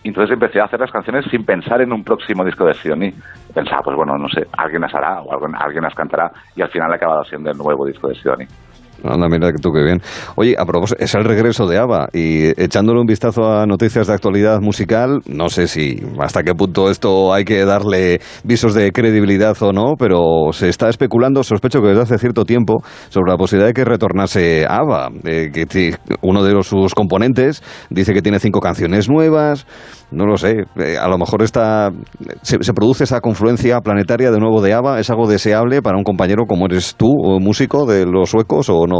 Entonces 0.02 0.34
empecé 0.34 0.60
a 0.60 0.65
hacer 0.65 0.81
las 0.81 0.91
canciones 0.91 1.25
sin 1.31 1.44
pensar 1.44 1.81
en 1.81 1.93
un 1.93 2.02
próximo 2.02 2.44
disco 2.44 2.67
de 2.67 2.75
Sioni. 2.75 3.15
Pensaba, 3.55 3.83
pues 3.83 3.97
bueno, 3.97 4.18
no 4.18 4.28
sé, 4.28 4.49
alguien 4.59 4.83
las 4.83 4.94
hará 4.94 5.23
o 5.23 5.33
alguien, 5.33 5.55
alguien 5.55 5.84
las 5.84 5.94
cantará 5.94 6.33
y 6.57 6.62
al 6.62 6.68
final 6.68 6.93
ha 6.93 6.97
acabado 6.97 7.25
siendo 7.25 7.52
el 7.52 7.57
nuevo 7.57 7.86
disco 7.86 8.09
de 8.09 8.17
Sioni. 8.17 8.47
Anda, 9.05 9.28
mira 9.28 9.52
que 9.52 9.58
tú 9.60 9.70
qué 9.70 9.83
bien. 9.83 10.00
Oye, 10.36 10.55
a 10.58 10.65
propósito, 10.65 11.02
es 11.02 11.15
el 11.15 11.24
regreso 11.24 11.66
de 11.66 11.76
ABBA 11.78 12.08
y 12.15 12.47
echándole 12.62 13.00
un 13.00 13.07
vistazo 13.07 13.52
a 13.52 13.66
noticias 13.66 14.07
de 14.07 14.15
actualidad 14.15 14.60
musical, 14.62 15.20
no 15.26 15.50
sé 15.50 15.68
si 15.68 16.00
hasta 16.18 16.42
qué 16.42 16.55
punto 16.55 16.91
esto 16.91 17.34
hay 17.34 17.44
que 17.44 17.66
darle 17.66 18.20
visos 18.44 18.73
de 18.73 18.92
credibilidad 18.92 19.57
o 19.62 19.73
no, 19.73 19.92
pero 19.99 20.52
se 20.52 20.70
está 20.70 20.89
especulando, 20.89 21.42
sospecho 21.42 21.83
que 21.83 21.89
desde 21.89 22.02
hace 22.02 22.18
cierto 22.18 22.44
tiempo, 22.47 22.83
sobre 23.10 23.31
la 23.31 23.36
posibilidad 23.36 23.68
de 23.68 23.74
que 23.74 23.84
retornase 23.84 24.65
ABBA, 24.66 25.10
eh, 25.24 25.50
que 25.52 25.94
uno 26.23 26.42
de 26.42 26.52
los- 26.55 26.68
sus 26.68 26.94
componentes 26.94 27.62
dice 27.91 28.15
que 28.15 28.23
tiene 28.23 28.39
cinco 28.39 28.60
canciones 28.60 29.10
nuevas, 29.10 29.66
no 30.12 30.24
lo 30.24 30.36
sé, 30.39 30.65
eh, 30.76 30.97
a 30.99 31.08
lo 31.08 31.18
mejor 31.18 31.42
está, 31.42 31.91
se, 32.42 32.62
se 32.62 32.73
produce 32.73 33.05
esa 33.05 33.20
confluencia 33.20 33.81
planetaria 33.81 34.31
de 34.31 34.39
nuevo 34.39 34.62
de 34.62 34.73
ABBA, 34.73 35.00
¿es 35.00 35.10
algo 35.10 35.28
deseable 35.28 35.83
para 35.83 35.99
un 35.99 36.05
compañero 36.05 36.44
como 36.47 36.66
eres 36.66 36.94
tú, 36.97 37.12
músico 37.41 37.84
de 37.84 38.07
los 38.07 38.31
suecos 38.31 38.68
o 38.70 38.86
no, 38.86 38.94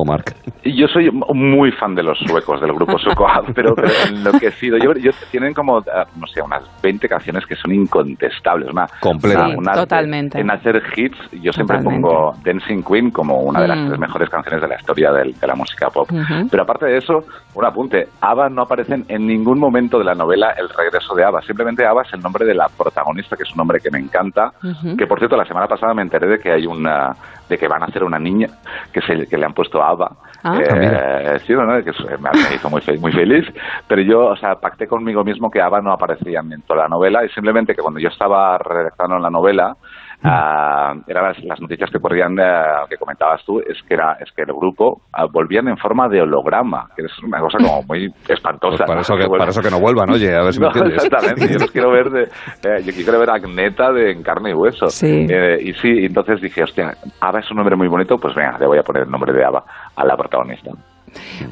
Y 0.63 0.75
Yo 0.77 0.89
soy 0.89 1.11
muy 1.11 1.71
fan 1.73 1.95
de 1.95 2.03
los 2.03 2.19
suecos, 2.19 2.61
del 2.61 2.73
grupo 2.73 2.99
sueco, 2.99 3.27
pero, 3.55 3.75
pero 3.75 3.89
enloquecido. 4.09 4.77
Yo, 4.79 4.93
yo- 4.95 5.11
tienen 5.31 5.53
como, 5.55 5.79
ah, 5.79 6.07
no 6.17 6.27
sé, 6.27 6.41
unas 6.43 6.63
20 6.83 7.09
canciones 7.09 7.45
que 7.47 7.55
son 7.57 7.73
incontestables. 7.73 8.71
Una, 8.71 8.87
Completa. 9.01 9.49
una- 9.57 9.73
totalmente. 9.75 10.39
En 10.41 10.51
hacer 10.51 10.83
hits, 10.97 11.17
yo 11.33 11.53
siempre 11.53 11.79
Totalmente. 11.79 12.03
pongo 12.09 12.35
Dancing 12.45 12.83
Queen 12.83 13.11
como 13.11 13.41
una 13.43 13.61
de 13.61 13.69
las 13.69 13.79
Mm. 13.79 13.87
tres 13.89 13.99
mejores 13.99 14.29
canciones 14.31 14.61
de 14.63 14.69
la 14.69 14.77
historia 14.77 15.13
del- 15.13 15.39
de 15.39 15.47
la 15.47 15.55
música 15.55 15.91
pop. 15.91 16.09
Pero 16.51 16.63
aparte 16.63 16.87
de 16.87 16.99
eso, 16.99 17.25
un 17.55 17.65
apunte, 17.65 18.09
ABBA 18.21 18.49
no 18.51 18.63
aparecen 18.63 19.05
en 19.09 19.27
ningún 19.27 19.59
momento 19.59 19.99
de 19.99 20.05
la 20.05 20.15
novela 20.15 20.51
El 20.57 20.69
regreso 20.69 21.15
de 21.15 21.25
ABBA. 21.25 21.43
Simplemente 21.43 21.85
ABBA 21.87 22.03
es 22.03 22.13
el 22.15 22.21
nombre 22.21 22.45
de 22.45 22.55
la 22.55 22.69
protagonista, 22.69 23.37
que 23.37 23.43
es 23.45 23.51
un 23.51 23.59
nombre 23.59 23.81
que 23.81 23.91
me 23.91 23.99
encanta. 23.99 24.53
Que 24.97 25.07
por 25.07 25.19
cierto, 25.19 25.37
la 25.37 25.45
semana 25.45 25.67
pasada 25.67 25.95
me 25.95 26.03
enteré 26.03 26.27
de 26.27 26.39
que 26.39 26.51
hay 26.53 26.67
una 26.67 27.15
de 27.49 27.59
que 27.59 27.69
van 27.69 27.83
a 27.83 27.87
hacer 27.87 28.03
una 28.05 28.19
niña 28.19 28.49
que 28.93 29.01
se 29.03 29.27
que 29.29 29.37
le 29.39 29.47
han 29.47 29.55
puesto 29.55 29.83
ABBA. 29.83 30.11
Ah. 30.45 30.59
Eh, 30.59 30.65
Ah, 30.71 31.35
eh, 31.35 31.39
sí, 31.41 31.55
que 31.85 31.91
es- 31.91 32.21
me, 32.21 32.55
hizo 32.55 32.69
muy, 32.71 32.81
fe- 32.81 32.99
muy 32.99 33.13
feliz. 33.13 33.47
Pero 33.89 34.03
yo, 34.03 34.27
o 34.27 34.37
sea, 34.37 34.57
pacté 34.57 34.87
conmigo 34.87 35.25
mismo 35.25 35.51
que 35.51 35.61
ABBA 35.61 35.81
no 35.81 35.93
aparecía 35.93 36.41
en 36.41 36.63
toda 36.63 36.83
la 36.83 36.89
novela 36.89 37.25
y 37.25 37.29
simplemente 37.31 37.75
que 37.75 37.83
cuando 37.83 38.01
yo 38.01 38.09
estaba 38.09 38.59
redactando 38.59 39.19
la 39.19 39.31
novela, 39.31 39.77
ah, 40.25 40.95
eran 41.07 41.25
las, 41.25 41.45
las 41.45 41.61
noticias 41.61 41.91
que 41.91 41.99
corrían, 41.99 42.39
eh, 42.39 42.45
que 42.89 42.97
comentabas 42.97 43.45
tú, 43.45 43.61
es 43.61 43.83
que 43.87 43.95
era 43.95 44.17
es 44.21 44.31
que 44.33 44.43
el 44.43 44.53
grupo 44.53 45.03
ah, 45.13 45.27
volvían 45.31 45.69
en 45.69 45.77
forma 45.77 46.09
de 46.09 46.23
holograma, 46.23 46.89
que 46.97 47.05
es 47.05 47.13
una 47.23 47.41
cosa 47.41 47.59
como 47.59 47.83
muy 47.89 48.07
espantosa. 48.29 48.85
Pues 48.85 48.89
para, 48.89 48.95
¿no? 48.95 49.01
eso 49.01 49.17
que, 49.17 49.27
para 49.27 49.51
eso 49.51 49.63
que 49.63 49.71
no 49.71 49.81
vuelvan, 49.81 50.11
oye, 50.11 50.35
a 50.35 50.43
ver 50.43 50.53
si 50.53 50.61
me 50.61 50.67
entiendes. 50.69 51.05
exactamente, 51.05 51.53
yo 51.53 51.59
los 51.59 51.71
quiero 51.71 51.91
ver 51.91 52.11
de, 52.11 52.23
eh, 52.69 52.83
yo 52.85 52.93
quiero 52.93 53.19
ver 53.19 53.31
a 53.31 53.35
Agneta 53.35 53.93
de 53.93 54.13
en 54.13 54.23
carne 54.23 54.51
y 54.51 54.55
hueso. 54.55 54.89
Sí. 54.89 55.27
Eh, 55.29 55.59
y 55.61 55.73
sí, 55.75 56.05
entonces 56.05 56.41
dije, 56.41 56.63
hostia, 56.63 56.95
Ava 57.21 57.41
es 57.41 57.51
un 57.51 57.57
nombre 57.57 57.77
muy 57.77 57.89
bonito, 57.89 58.17
pues 58.17 58.35
venga, 58.35 58.59
le 58.59 58.67
voy 58.67 58.79
a 58.79 58.83
poner 58.83 59.03
el 59.05 59.11
nombre 59.11 59.33
de 59.33 59.45
Ava 59.45 59.65
a 59.97 60.05
la 60.05 60.17
protagonista. 60.17 60.71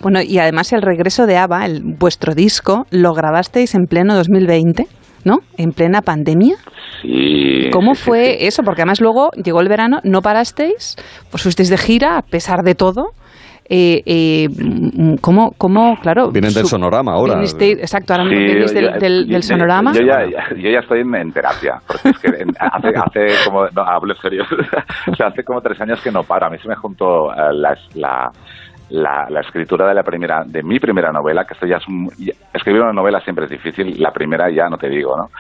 Bueno, 0.02 0.20
y 0.22 0.38
además 0.38 0.72
el 0.72 0.82
regreso 0.82 1.26
de 1.26 1.36
ABBA, 1.36 1.66
el, 1.66 1.82
vuestro 1.98 2.34
disco, 2.34 2.86
lo 2.90 3.12
grabasteis 3.12 3.74
en 3.74 3.86
pleno 3.86 4.14
2020, 4.14 4.86
¿no? 5.24 5.38
En 5.56 5.72
plena 5.72 6.02
pandemia. 6.02 6.56
Sí. 7.02 7.70
¿Cómo 7.72 7.94
fue 7.94 8.46
eso? 8.46 8.62
Porque 8.62 8.82
además 8.82 9.00
luego 9.00 9.30
llegó 9.42 9.60
el 9.60 9.68
verano, 9.68 10.00
no 10.04 10.20
parasteis, 10.20 10.96
pues 11.30 11.42
fuisteis 11.42 11.68
de 11.70 11.78
gira 11.78 12.16
a 12.18 12.22
pesar 12.22 12.62
de 12.62 12.74
todo. 12.74 13.06
Eh, 13.74 14.02
eh, 14.04 14.48
mm, 14.50 15.14
¿cómo, 15.22 15.52
¿Cómo, 15.56 15.96
claro? 16.02 16.30
Vienen 16.30 16.52
del 16.52 16.66
sonorama 16.66 17.12
ahora. 17.14 17.40
exacto, 17.42 18.12
ahora 18.12 18.24
del, 18.28 18.66
yo- 18.66 18.98
del- 18.98 19.26
yo- 19.28 19.40
sonorama. 19.42 19.92
Yo, 19.94 20.00
ya, 20.04 20.26
yo 20.56 20.68
ya 20.70 20.80
estoy 20.80 21.00
en, 21.00 21.14
en 21.14 21.32
terapia, 21.32 21.80
porque 21.86 22.10
es 22.10 22.18
que 22.18 22.28
en- 22.42 22.50
hace, 22.58 22.88
hace 22.88 23.44
como, 23.46 23.64
no, 23.68 23.82
hablo 23.82 24.14
serio, 24.16 24.42
o 25.10 25.14
sea, 25.14 25.28
hace 25.28 25.42
como 25.44 25.60
tres 25.62 25.80
años 25.80 26.00
que 26.02 26.10
no 26.10 26.22
paro. 26.24 26.46
A 26.46 26.50
mí 26.50 26.58
se 26.60 26.68
me 26.68 26.74
juntó 26.74 27.32
eh, 27.32 27.36
la, 27.54 27.74
la, 27.94 28.30
la, 28.92 29.26
la 29.30 29.40
escritura 29.40 29.86
de 29.88 29.94
la 29.94 30.02
primera, 30.02 30.44
de 30.44 30.62
mi 30.62 30.78
primera 30.78 31.10
novela, 31.12 31.44
que 31.46 31.54
esto 31.54 31.66
ya 31.66 31.76
es 31.78 31.88
un- 31.88 32.10
escribir 32.52 32.82
una 32.82 32.92
novela 32.92 33.20
siempre 33.20 33.46
es 33.46 33.50
difícil, 33.50 34.00
la 34.00 34.12
primera 34.12 34.50
ya 34.50 34.68
no 34.68 34.76
te 34.76 34.88
digo, 34.88 35.16
¿no? 35.16 35.30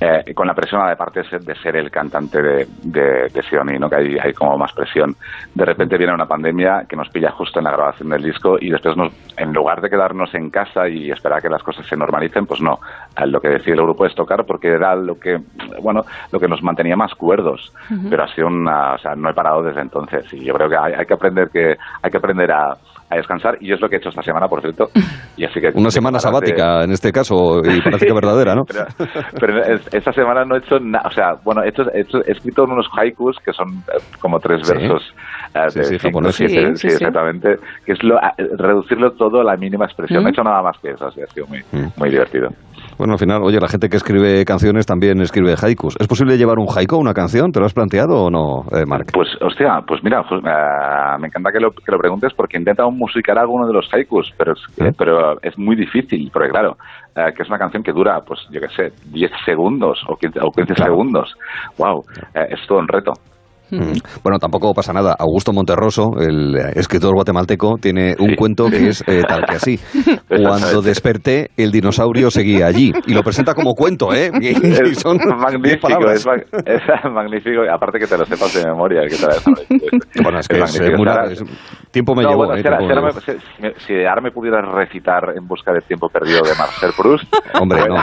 Eh, 0.00 0.32
con 0.34 0.46
la 0.46 0.54
presión 0.54 0.80
aparte 0.80 1.20
de 1.22 1.28
ser, 1.28 1.40
de 1.42 1.54
ser 1.56 1.76
el 1.76 1.90
cantante 1.90 2.40
de, 2.42 2.66
de, 2.82 3.28
de 3.28 3.42
Sioni, 3.42 3.78
¿no? 3.78 3.88
Que 3.90 3.96
hay, 3.96 4.18
hay 4.18 4.32
como 4.32 4.56
más 4.56 4.72
presión. 4.72 5.14
De 5.54 5.64
repente 5.64 5.98
viene 5.98 6.14
una 6.14 6.26
pandemia 6.26 6.84
que 6.88 6.96
nos 6.96 7.08
pilla 7.10 7.30
justo 7.32 7.58
en 7.58 7.64
la 7.66 7.72
grabación 7.72 8.08
del 8.08 8.22
disco 8.22 8.56
y 8.60 8.70
después 8.70 8.96
nos, 8.96 9.12
en 9.36 9.52
lugar 9.52 9.80
de 9.82 9.90
quedarnos 9.90 10.34
en 10.34 10.48
casa 10.50 10.88
y 10.88 11.10
esperar 11.10 11.38
a 11.38 11.42
que 11.42 11.48
las 11.50 11.62
cosas 11.62 11.86
se 11.86 11.96
normalicen, 11.96 12.46
pues 12.46 12.60
no. 12.62 12.78
Eh, 13.16 13.26
Lo 13.26 13.40
que 13.40 13.48
decía 13.48 13.74
el 13.74 13.82
grupo 13.82 14.06
es 14.06 14.14
tocar 14.14 14.44
porque 14.46 14.68
era 14.68 14.94
lo 14.96 15.18
que, 15.20 15.38
bueno, 15.82 16.04
lo 16.32 16.40
que 16.40 16.48
nos 16.48 16.62
mantenía 16.62 16.96
más 16.96 17.14
cuerdos. 17.14 17.72
Pero 18.08 18.24
ha 18.24 18.28
sido 18.28 18.46
una, 18.48 18.94
o 18.94 18.98
sea, 18.98 19.14
no 19.14 19.28
he 19.28 19.34
parado 19.34 19.62
desde 19.62 19.82
entonces 19.82 20.32
y 20.32 20.44
yo 20.44 20.54
creo 20.54 20.68
que 20.70 20.76
hay, 20.76 20.92
hay 20.94 21.04
que 21.06 21.14
aprender 21.14 21.50
que 21.50 21.76
hay 22.02 22.10
que 22.10 22.16
aprender 22.16 22.50
a, 22.52 22.76
a 23.12 23.16
descansar 23.16 23.56
y 23.60 23.72
es 23.72 23.80
lo 23.80 23.88
que 23.88 23.96
he 23.96 23.98
hecho 23.98 24.08
esta 24.10 24.22
semana, 24.22 24.46
por 24.48 24.60
cierto. 24.60 24.88
Y 25.36 25.44
así 25.44 25.60
que 25.60 25.70
Una 25.74 25.90
semana 25.90 26.18
sabática, 26.18 26.82
en 26.84 26.92
este 26.92 27.10
caso, 27.12 27.60
y 27.64 27.80
que 28.06 28.12
verdadera, 28.12 28.54
¿no? 28.54 28.62
pero, 28.66 28.84
pero 29.40 29.62
es- 29.64 29.94
esta 29.94 30.12
semana 30.12 30.44
no 30.44 30.56
he 30.56 30.58
hecho 30.58 30.78
nada, 30.80 31.08
o 31.08 31.10
sea, 31.12 31.34
bueno, 31.44 31.62
he, 31.62 31.68
hecho, 31.68 31.82
he, 31.94 32.00
hecho- 32.00 32.24
he 32.26 32.32
escrito 32.32 32.64
unos 32.64 32.86
haikus 32.96 33.36
que 33.44 33.52
son 33.52 33.68
eh, 33.92 34.00
como 34.20 34.38
tres 34.38 34.66
Sí. 34.66 34.72
versos 34.74 35.02
Sí, 35.70 35.78
de 35.80 35.84
sí, 35.84 35.98
Sí, 35.98 36.48
sí, 36.48 36.54
sí, 36.76 36.76
sí. 36.76 36.86
exactamente, 36.88 37.56
que 37.84 37.92
es 37.92 38.02
lo, 38.02 38.18
reducirlo 38.56 39.12
todo 39.12 39.40
a 39.40 39.44
la 39.44 39.56
mínima 39.56 39.84
expresión. 39.84 40.20
¿Mm? 40.20 40.22
No 40.22 40.28
he 40.28 40.32
hecho 40.32 40.42
nada 40.42 40.62
más 40.62 40.78
que 40.80 40.90
eso, 40.90 41.06
así 41.06 41.20
ha 41.20 41.26
sido 41.26 41.46
muy, 41.46 41.60
muy 41.96 42.10
divertido. 42.10 42.48
Bueno, 42.98 43.14
al 43.14 43.18
final, 43.18 43.42
oye, 43.42 43.58
la 43.60 43.68
gente 43.68 43.88
que 43.88 43.96
escribe 43.96 44.44
canciones 44.44 44.86
también 44.86 45.20
escribe 45.20 45.54
haikus. 45.60 45.96
¿Es 45.98 46.06
posible 46.06 46.36
llevar 46.36 46.58
un 46.58 46.66
haiku 46.74 46.96
a 46.96 46.98
una 46.98 47.14
canción? 47.14 47.50
¿Te 47.52 47.58
lo 47.60 47.66
has 47.66 47.72
planteado 47.74 48.24
o 48.26 48.30
no, 48.30 48.62
eh, 48.70 48.84
Marc? 48.86 49.10
Pues, 49.12 49.28
hostia, 49.40 49.80
pues 49.86 50.02
mira, 50.04 50.22
ju- 50.24 50.38
eh, 50.46 51.18
me 51.18 51.28
encanta 51.28 51.50
que 51.52 51.60
lo, 51.60 51.70
que 51.70 51.90
lo 51.90 51.98
preguntes 51.98 52.32
porque 52.36 52.56
he 52.56 52.60
intentado 52.60 52.90
musicar 52.90 53.38
alguno 53.38 53.66
de 53.66 53.72
los 53.72 53.88
haikus, 53.92 54.32
pero 54.36 54.52
es, 54.52 54.60
¿Eh? 54.78 54.92
pero 54.96 55.40
es 55.42 55.56
muy 55.58 55.74
difícil, 55.76 56.30
porque 56.32 56.50
claro, 56.50 56.76
eh, 57.16 57.32
que 57.36 57.42
es 57.42 57.48
una 57.48 57.58
canción 57.58 57.82
que 57.82 57.92
dura, 57.92 58.20
pues 58.26 58.40
yo 58.50 58.60
qué 58.60 58.68
sé, 58.68 58.92
10 59.10 59.30
segundos 59.44 59.98
o 60.08 60.16
15, 60.16 60.40
o 60.42 60.50
15 60.50 60.74
segundos. 60.74 61.34
¡Wow! 61.78 62.04
es 62.34 62.60
todo 62.66 62.78
un 62.78 62.88
reto. 62.88 63.12
Mm. 63.72 63.92
Bueno, 64.22 64.38
tampoco 64.38 64.72
pasa 64.74 64.92
nada. 64.92 65.16
Augusto 65.18 65.52
Monterroso, 65.52 66.10
el 66.20 66.54
escritor 66.74 67.14
guatemalteco, 67.14 67.76
tiene 67.80 68.14
un 68.18 68.34
cuento 68.36 68.66
que 68.68 68.88
es 68.88 69.02
eh, 69.06 69.22
tal 69.26 69.44
que 69.48 69.56
así. 69.56 69.80
Cuando 70.28 70.82
desperté, 70.82 71.50
el 71.56 71.72
dinosaurio 71.72 72.30
seguía 72.30 72.66
allí. 72.66 72.92
Y 73.06 73.14
lo 73.14 73.22
presenta 73.22 73.54
como 73.54 73.72
cuento, 73.74 74.12
¿eh? 74.12 74.30
Y, 74.40 74.48
y 74.66 74.72
Es 74.72 74.98
son 75.00 75.16
diez 75.18 75.36
magnífico, 75.36 76.10
es, 76.10 76.26
mag- 76.26 76.44
es 76.66 76.82
magnífico, 77.12 77.62
aparte 77.72 77.98
que 77.98 78.06
te 78.06 78.18
lo 78.18 78.24
sepas 78.26 78.54
de 78.54 78.66
memoria, 78.66 79.02
que 79.02 79.08
te 79.10 79.16
sabes. 79.16 79.42
Bueno, 80.22 80.38
es 80.38 80.48
que 80.48 80.58
es, 80.60 80.80
muy 80.98 81.08
es- 81.32 81.42
tiempo 81.90 82.14
me 82.14 82.22
No, 82.22 82.30
llevó. 82.30 82.46
bueno, 82.46 82.56
eh, 82.56 82.62
si, 82.62 82.68
ahora, 82.68 83.10
si 83.12 83.32
me 83.62 83.72
si- 83.78 83.86
si 83.86 84.04
ahora 84.04 84.20
me 84.22 84.30
pudieras 84.30 84.64
recitar 84.72 85.22
En 85.36 85.46
busca 85.46 85.72
del 85.72 85.82
tiempo 85.84 86.08
perdido 86.08 86.40
de 86.42 86.54
Marcel 86.58 86.90
Proust. 86.96 87.24
Hombre, 87.60 87.82
no. 87.88 87.96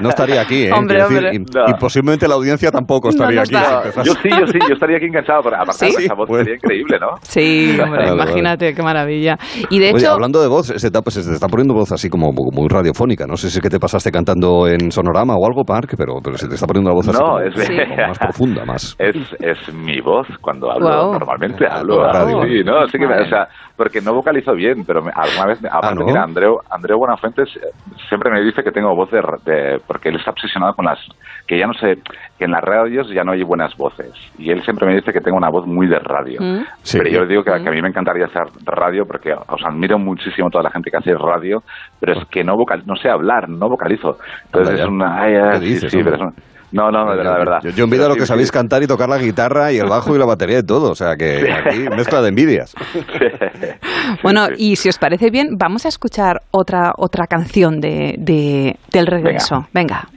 No 0.00 0.08
estaría 0.08 0.40
aquí, 0.42 0.64
¿eh? 0.64 0.72
Hombre, 0.72 0.96
decir, 1.02 1.16
hombre. 1.18 1.34
y- 1.34 1.38
No. 1.38 1.64
Y, 1.68 1.74
posiblemente 1.80 2.26
la 2.28 2.34
audiencia 2.34 2.70
tampoco 2.70 3.08
estaría 3.10 3.42
aquí. 3.42 3.52
No, 3.54 3.60
si 3.60 3.74
empezase. 3.74 4.08
yo 4.08 4.14
sí, 4.22 4.28
yo 4.30 4.46
sí, 4.46 4.57
yo 4.66 4.74
estaría 4.74 4.96
aquí 4.96 5.06
enganchado, 5.06 5.42
pero 5.42 5.56
aparte 5.56 5.90
¿Sí? 5.90 6.04
esa 6.04 6.14
voz 6.14 6.28
sería 6.30 6.54
increíble, 6.54 6.98
¿no? 7.00 7.08
Sí, 7.22 7.70
hombre, 7.82 7.90
Vale, 7.90 8.10
vale. 8.10 8.22
imagínate, 8.22 8.74
qué 8.74 8.82
maravilla. 8.82 9.36
Y 9.70 9.78
de 9.78 9.92
Oye, 9.92 9.98
hecho, 10.04 10.12
hablando 10.12 10.40
de 10.40 10.48
voz, 10.48 10.66
se, 10.66 10.74
está, 10.86 11.02
pues, 11.02 11.14
se 11.14 11.22
te 11.28 11.34
está 11.34 11.48
poniendo 11.48 11.74
voz 11.74 11.92
así 11.92 12.08
como 12.08 12.32
muy 12.32 12.68
radiofónica. 12.68 13.26
No 13.26 13.36
sé 13.36 13.50
si 13.50 13.58
es 13.58 13.62
que 13.62 13.68
te 13.70 13.78
pasaste 13.78 14.10
cantando 14.10 14.66
en 14.66 14.90
Sonorama 14.90 15.34
o 15.36 15.46
algo, 15.46 15.64
Park, 15.64 15.94
pero, 15.96 16.14
pero 16.22 16.36
se 16.36 16.48
te 16.48 16.54
está 16.54 16.66
poniendo 16.66 16.90
la 16.90 16.94
voz 16.96 17.08
así 17.08 17.18
No, 17.18 17.26
como, 17.26 17.40
es- 17.40 17.54
como 17.54 17.96
más 18.08 18.18
profunda, 18.18 18.64
más. 18.64 18.96
Es, 18.98 19.16
es 19.40 19.74
mi 19.74 20.00
voz 20.00 20.26
cuando 20.40 20.70
hablo, 20.70 20.86
Guau. 20.86 21.12
normalmente 21.12 21.66
hablo 21.70 21.96
Guau. 21.96 22.12
radio. 22.12 22.42
Sí, 22.44 22.62
no, 22.64 22.86
sí 22.88 22.92
que 22.98 23.06
me- 23.06 23.14
Vale. 23.14 23.26
o 23.26 23.28
sea, 23.28 23.48
porque 23.76 24.00
no 24.00 24.12
vocalizo 24.14 24.52
bien, 24.54 24.84
pero 24.86 25.02
me- 25.02 25.12
alguna 25.14 25.46
vez, 25.46 25.62
me- 25.62 25.68
aparte, 25.68 26.00
¿no? 26.00 26.06
mira, 26.06 26.22
Andreu, 26.24 26.56
Andreu 26.70 26.98
Buenafuentes 26.98 27.48
eh, 27.56 27.70
siempre 28.08 28.30
me 28.30 28.40
dice 28.42 28.62
que 28.62 28.70
tengo 28.72 28.94
voz 28.94 29.10
de, 29.10 29.20
ra- 29.22 29.38
de- 29.44 29.78
porque 29.86 30.08
él 30.08 30.16
está 30.16 30.30
obsesionado 30.30 30.74
con 30.74 30.84
las, 30.84 30.98
que 31.48 31.58
ya 31.58 31.66
no 31.66 31.72
sé, 31.74 31.94
que 32.38 32.44
en 32.44 32.50
las 32.52 32.62
radios 32.62 33.08
ya 33.12 33.24
no 33.24 33.32
hay 33.32 33.42
buenas 33.42 33.74
voces. 33.76 34.12
Y 34.38 34.50
él 34.50 34.62
siempre 34.62 34.86
me 34.86 34.94
dice 34.94 35.12
que 35.12 35.20
tengo 35.20 35.38
una 35.38 35.48
voz 35.48 35.66
muy 35.66 35.86
de 35.88 35.98
radio. 35.98 36.38
Mm. 36.40 36.64
Sí. 36.82 36.98
Pero 36.98 37.10
yo 37.10 37.20
le 37.22 37.26
digo 37.28 37.42
que, 37.42 37.50
Mm. 37.50 37.62
que 37.64 37.68
a 37.70 37.72
mí 37.72 37.80
me 37.82 37.88
encantaría 37.88 38.26
hacer 38.26 38.42
radio 38.66 39.06
porque 39.06 39.32
os 39.32 39.64
admiro 39.64 39.98
muchísimo 39.98 40.50
toda 40.50 40.64
la 40.64 40.70
gente 40.70 40.90
que 40.90 40.98
hace 40.98 41.14
radio, 41.14 41.62
pero 41.98 42.12
es 42.20 42.28
que 42.28 42.44
no 42.44 42.54
vocal, 42.54 42.82
no 42.86 42.94
sé 42.96 43.08
hablar, 43.08 43.48
no 43.48 43.68
vocalizo. 43.68 44.18
Entonces 44.44 44.74
Anda 44.80 44.82
es 44.84 44.88
una... 44.90 45.22
ay, 45.22 45.34
ay, 45.34 45.60
¿Qué 45.60 45.66
sí, 45.66 45.72
dices, 45.74 45.90
sí, 45.90 45.96
hombre? 45.96 46.12
pero 46.12 46.16
es 46.28 46.32
una- 46.36 46.42
no, 46.70 46.90
no, 46.90 47.10
de 47.10 47.16
verdad, 47.16 47.38
verdad. 47.38 47.58
Yo, 47.62 47.70
yo 47.70 47.84
envidio 47.84 48.02
Pero 48.04 48.08
lo 48.10 48.14
que 48.16 48.20
sí. 48.20 48.26
sabéis 48.26 48.52
cantar 48.52 48.82
y 48.82 48.86
tocar 48.86 49.08
la 49.08 49.16
guitarra 49.16 49.72
y 49.72 49.78
el 49.78 49.88
bajo 49.88 50.14
y 50.14 50.18
la 50.18 50.26
batería 50.26 50.58
y 50.58 50.62
todo. 50.66 50.90
O 50.90 50.94
sea 50.94 51.16
que 51.16 51.50
aquí 51.50 51.78
mezcla 51.96 52.20
de 52.20 52.28
envidias. 52.28 52.74
bueno, 54.22 54.48
y 54.56 54.76
si 54.76 54.90
os 54.90 54.98
parece 54.98 55.30
bien, 55.30 55.56
vamos 55.56 55.86
a 55.86 55.88
escuchar 55.88 56.42
otra, 56.50 56.92
otra 56.98 57.26
canción 57.26 57.80
de, 57.80 58.16
de- 58.18 58.76
del 58.92 59.06
regreso. 59.06 59.66
Venga. 59.72 60.08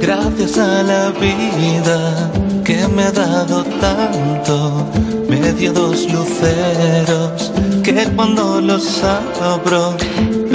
Gracias 0.00 0.58
a 0.58 0.82
la 0.82 1.10
vida 1.10 2.30
que 2.64 2.86
me 2.88 3.04
ha 3.04 3.12
dado 3.12 3.64
tanto, 3.64 4.86
me 5.28 5.52
dio 5.52 5.72
dos 5.72 6.10
luceros 6.12 7.52
que 7.82 8.04
cuando 8.14 8.60
los 8.60 9.02
abro 9.04 9.96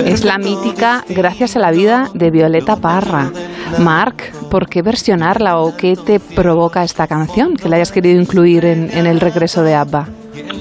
Es 0.05 0.25
la 0.25 0.37
mítica 0.37 1.03
Gracias 1.07 1.55
a 1.55 1.59
la 1.59 1.71
vida 1.71 2.09
de 2.13 2.29
Violeta 2.31 2.75
Parra. 2.75 3.31
Marc, 3.79 4.33
¿por 4.49 4.67
qué 4.67 4.81
versionarla 4.81 5.59
o 5.59 5.75
qué 5.77 5.95
te 5.95 6.19
provoca 6.19 6.83
esta 6.83 7.07
canción 7.07 7.55
que 7.55 7.69
la 7.69 7.77
hayas 7.77 7.91
querido 7.91 8.19
incluir 8.19 8.65
en, 8.65 8.91
en 8.91 9.05
el 9.05 9.19
regreso 9.19 9.63
de 9.63 9.75
ABBA? 9.75 10.07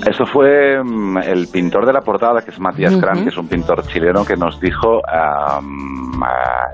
Eso 0.06 0.26
fue 0.26 0.82
mm, 0.82 1.18
el 1.18 1.48
pintor 1.48 1.86
de 1.86 1.92
la 1.92 2.00
portada, 2.00 2.42
que 2.42 2.50
es 2.50 2.58
Matías. 2.58 2.92
Kran, 2.96 3.22
que 3.22 3.28
es 3.28 3.36
un 3.36 3.46
pintor 3.48 3.86
chileno 3.86 4.24
que 4.24 4.36
nos 4.36 4.58
dijo, 4.60 5.00
ah, 5.06 5.60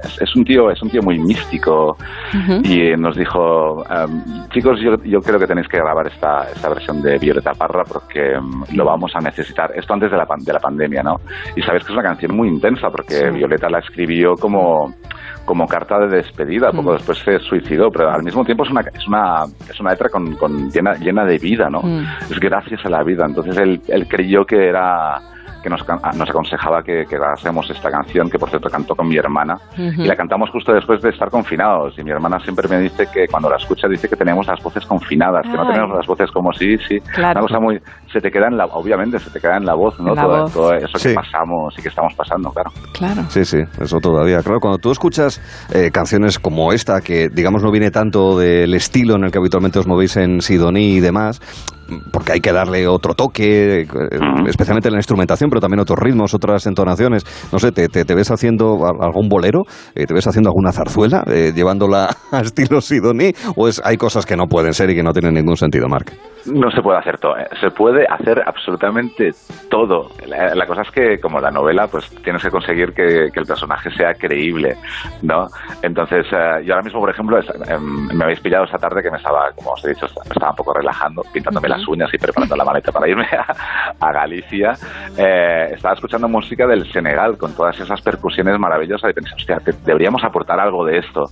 es, 0.02 0.20
es 0.22 0.34
un 0.36 0.44
tío, 0.44 0.70
es 0.70 0.80
un 0.82 0.90
tío 0.90 1.02
muy 1.02 1.18
místico 1.18 1.96
y 2.64 2.96
nos 2.96 3.16
dijo, 3.16 3.84
am, 3.88 4.48
chicos, 4.50 4.80
yo, 4.80 4.96
yo 5.04 5.20
creo 5.20 5.38
que 5.38 5.46
tenéis 5.46 5.68
que 5.68 5.76
grabar 5.78 6.06
esta, 6.06 6.44
esta 6.54 6.68
versión 6.68 7.02
de 7.02 7.18
Violeta 7.18 7.52
Parra 7.52 7.84
porque 7.84 8.38
mm, 8.40 8.74
lo 8.76 8.84
vamos 8.84 9.12
a 9.14 9.20
necesitar. 9.20 9.72
Esto 9.74 9.92
antes 9.94 10.10
de 10.10 10.16
la, 10.16 10.26
pan- 10.26 10.44
de 10.44 10.52
la 10.52 10.60
pandemia, 10.60 11.02
¿no? 11.02 11.20
Y 11.54 11.62
sabes 11.62 11.82
que 11.84 11.92
es 11.92 11.98
una 11.98 12.02
canción 12.02 12.34
muy 12.34 12.48
intensa 12.48 12.88
porque 12.90 13.14
Sí. 13.16 13.24
Violeta 13.36 13.68
la 13.68 13.78
escribió 13.80 14.34
como 14.36 14.94
como 15.46 15.66
carta 15.66 15.98
de 16.00 16.08
despedida, 16.08 16.70
poco 16.72 16.90
Mm. 16.90 16.96
después 16.96 17.18
se 17.18 17.38
suicidó, 17.38 17.90
pero 17.90 18.10
al 18.10 18.22
mismo 18.22 18.44
tiempo 18.44 18.64
es 18.64 18.70
una, 18.70 18.82
es 18.82 19.06
una, 19.06 19.44
es 19.70 19.80
una 19.80 19.90
letra 19.92 20.10
con, 20.10 20.34
con 20.36 20.70
llena, 20.70 20.94
llena 20.94 21.24
de 21.24 21.38
vida, 21.38 21.70
¿no? 21.70 21.80
Mm. 21.82 22.04
es 22.30 22.38
gracias 22.38 22.84
a 22.84 22.90
la 22.90 23.02
vida. 23.02 23.24
Entonces 23.24 23.56
él, 23.56 23.80
él 23.88 24.06
creyó 24.08 24.44
que 24.44 24.68
era 24.68 25.20
que 25.62 25.70
nos, 25.70 25.84
nos 26.16 26.30
aconsejaba 26.30 26.80
que, 26.84 27.06
que 27.06 27.16
grabásemos 27.16 27.68
esta 27.70 27.90
canción, 27.90 28.30
que 28.30 28.38
por 28.38 28.48
cierto 28.50 28.70
cantó 28.70 28.94
con 28.94 29.08
mi 29.08 29.16
hermana, 29.16 29.58
y 29.76 30.06
la 30.06 30.14
cantamos 30.14 30.48
justo 30.50 30.72
después 30.72 31.02
de 31.02 31.10
estar 31.10 31.28
confinados. 31.28 31.98
Y 31.98 32.04
mi 32.04 32.12
hermana 32.12 32.38
siempre 32.38 32.68
me 32.68 32.78
dice 32.78 33.08
que 33.12 33.26
cuando 33.26 33.50
la 33.50 33.56
escucha 33.56 33.88
dice 33.88 34.08
que 34.08 34.14
tenemos 34.14 34.46
las 34.46 34.62
voces 34.62 34.86
confinadas, 34.86 35.42
que 35.42 35.56
no 35.56 35.66
tenemos 35.66 35.96
las 35.96 36.06
voces 36.06 36.30
como 36.30 36.52
sí, 36.52 36.78
sí. 36.86 37.00
Claro. 37.00 37.40
Una 37.40 37.48
cosa 37.48 37.58
muy... 37.58 37.80
Se 38.12 38.20
te 38.20 38.30
queda 38.30 38.46
en 38.48 38.56
la... 38.56 38.66
Obviamente, 38.66 39.18
se 39.18 39.30
te 39.30 39.40
queda 39.40 39.56
en 39.56 39.64
la 39.66 39.74
voz, 39.74 39.98
¿no? 40.00 40.14
La 40.14 40.22
todo, 40.22 40.42
voz. 40.42 40.52
todo 40.52 40.72
eso 40.74 40.98
Sí. 40.98 41.08
que 41.08 41.14
pasamos 41.14 41.74
y 41.78 41.82
que 41.82 41.88
estamos 41.88 42.14
pasando, 42.14 42.50
claro. 42.50 42.70
Claro. 42.92 43.22
Sí, 43.28 43.44
sí, 43.44 43.58
eso 43.80 43.98
todavía. 43.98 44.40
Claro, 44.42 44.60
cuando 44.60 44.78
tú 44.78 44.90
escuchas 44.90 45.40
eh, 45.72 45.90
canciones 45.90 46.38
como 46.38 46.72
esta, 46.72 47.00
que 47.00 47.28
digamos 47.28 47.62
no 47.62 47.70
viene 47.70 47.90
tanto 47.90 48.38
del 48.38 48.72
estilo 48.74 49.16
en 49.16 49.24
el 49.24 49.30
que 49.30 49.38
habitualmente 49.38 49.78
os 49.78 49.86
movéis 49.86 50.16
en 50.16 50.40
Sidoní 50.40 50.94
y 50.96 51.00
demás, 51.00 51.40
porque 52.12 52.32
hay 52.32 52.40
que 52.40 52.52
darle 52.52 52.86
otro 52.88 53.14
toque, 53.14 53.82
eh, 53.82 53.86
especialmente 54.48 54.88
en 54.88 54.94
la 54.94 54.98
instrumentación, 54.98 55.50
pero 55.50 55.60
también 55.60 55.80
otros 55.80 55.98
ritmos, 55.98 56.34
otras 56.34 56.66
entonaciones. 56.66 57.24
No 57.52 57.58
sé, 57.58 57.70
¿te, 57.72 57.88
te, 57.88 58.04
te 58.04 58.14
ves 58.14 58.30
haciendo 58.30 58.78
algún 59.00 59.28
bolero? 59.28 59.62
Eh, 59.94 60.06
¿Te 60.06 60.14
ves 60.14 60.26
haciendo 60.26 60.50
alguna 60.50 60.72
zarzuela, 60.72 61.22
eh, 61.26 61.52
llevándola 61.54 62.08
a 62.32 62.40
estilo 62.40 62.80
Sidoní? 62.80 63.32
¿O 63.56 63.68
es, 63.68 63.80
hay 63.84 63.96
cosas 63.96 64.26
que 64.26 64.36
no 64.36 64.46
pueden 64.46 64.74
ser 64.74 64.90
y 64.90 64.94
que 64.94 65.02
no 65.02 65.12
tienen 65.12 65.34
ningún 65.34 65.56
sentido, 65.56 65.88
Marc? 65.88 66.12
No 66.52 66.70
se 66.70 66.80
puede 66.82 66.98
hacer 66.98 67.18
todo, 67.18 67.36
¿eh? 67.38 67.48
se 67.60 67.70
puede 67.70 68.06
hacer 68.06 68.42
absolutamente 68.46 69.32
todo. 69.70 70.10
La, 70.26 70.54
la 70.54 70.66
cosa 70.66 70.82
es 70.82 70.90
que, 70.90 71.18
como 71.20 71.40
la 71.40 71.50
novela, 71.50 71.86
pues 71.88 72.08
tienes 72.22 72.42
que 72.42 72.50
conseguir 72.50 72.92
que, 72.92 73.30
que 73.32 73.40
el 73.40 73.46
personaje 73.46 73.90
sea 73.90 74.14
creíble, 74.14 74.76
¿no? 75.22 75.48
Entonces, 75.82 76.26
eh, 76.30 76.62
yo 76.64 76.74
ahora 76.74 76.84
mismo, 76.84 77.00
por 77.00 77.10
ejemplo, 77.10 77.38
es- 77.38 77.50
em, 77.68 78.08
me 78.14 78.24
habéis 78.24 78.40
pillado 78.40 78.64
esta 78.64 78.78
tarde 78.78 79.02
que 79.02 79.10
me 79.10 79.16
estaba, 79.16 79.50
como 79.52 79.72
os 79.72 79.84
he 79.84 79.88
dicho, 79.88 80.06
me 80.24 80.30
estaba 80.32 80.50
un 80.50 80.56
poco 80.56 80.72
relajando, 80.74 81.22
pintándome 81.32 81.68
las 81.68 81.86
uñas 81.88 82.12
y 82.12 82.18
preparando 82.18 82.54
la 82.56 82.64
maleta 82.64 82.92
para 82.92 83.08
irme 83.08 83.24
a, 83.32 84.06
a 84.06 84.12
Galicia. 84.12 84.74
Eh, 85.16 85.70
estaba 85.74 85.94
escuchando 85.94 86.28
música 86.28 86.66
del 86.66 86.90
Senegal 86.92 87.36
con 87.38 87.54
todas 87.54 87.78
esas 87.80 88.00
percusiones 88.02 88.58
maravillosas 88.58 89.10
y 89.10 89.14
pensé, 89.14 89.34
hostia, 89.34 89.58
te- 89.60 89.72
deberíamos 89.84 90.22
aportar 90.22 90.60
algo 90.60 90.84
de 90.84 90.98
esto, 90.98 91.24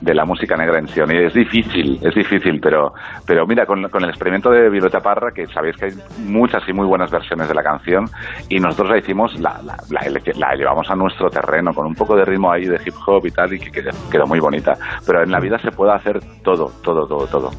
de 0.00 0.14
la 0.14 0.24
música 0.24 0.56
negra 0.56 0.78
en 0.78 0.86
Sion. 0.88 1.10
Y 1.10 1.16
es 1.18 1.34
difícil, 1.34 1.98
es 2.02 2.14
difícil, 2.14 2.60
pero, 2.60 2.92
pero 3.26 3.46
mira, 3.46 3.66
con, 3.66 3.88
con 3.88 4.04
el 4.04 4.10
experimento 4.10 4.50
de 4.50 4.59
Violeta 4.68 5.00
Parra, 5.00 5.30
que 5.34 5.46
sabéis 5.46 5.76
que 5.76 5.86
hay 5.86 5.92
muchas 6.26 6.62
y 6.68 6.72
muy 6.72 6.86
buenas 6.86 7.10
versiones 7.10 7.48
de 7.48 7.54
la 7.54 7.62
canción, 7.62 8.04
y 8.48 8.58
nosotros 8.58 8.90
la 8.90 8.98
hicimos, 8.98 9.32
la, 9.40 9.60
la, 9.64 9.76
la- 9.88 10.00
la 10.36 10.54
llevamos 10.54 10.90
a 10.90 10.94
nuestro 10.96 11.30
terreno, 11.30 11.72
con 11.72 11.86
un 11.86 11.94
poco 11.94 12.14
de 12.16 12.24
ritmo 12.24 12.50
ahí 12.52 12.66
de 12.66 12.78
hip 12.84 12.94
hop 13.06 13.24
y 13.26 13.30
tal, 13.30 13.52
y 13.54 13.58
que 13.58 13.70
quedó, 13.70 13.90
quedó 14.10 14.26
muy 14.26 14.40
bonita. 14.40 14.74
Pero 15.06 15.22
en 15.22 15.30
la 15.30 15.40
vida 15.40 15.58
se 15.58 15.70
puede 15.70 15.92
hacer 15.92 16.20
todo, 16.42 16.70
todo, 16.82 17.06
todo, 17.06 17.26
todo. 17.26 17.50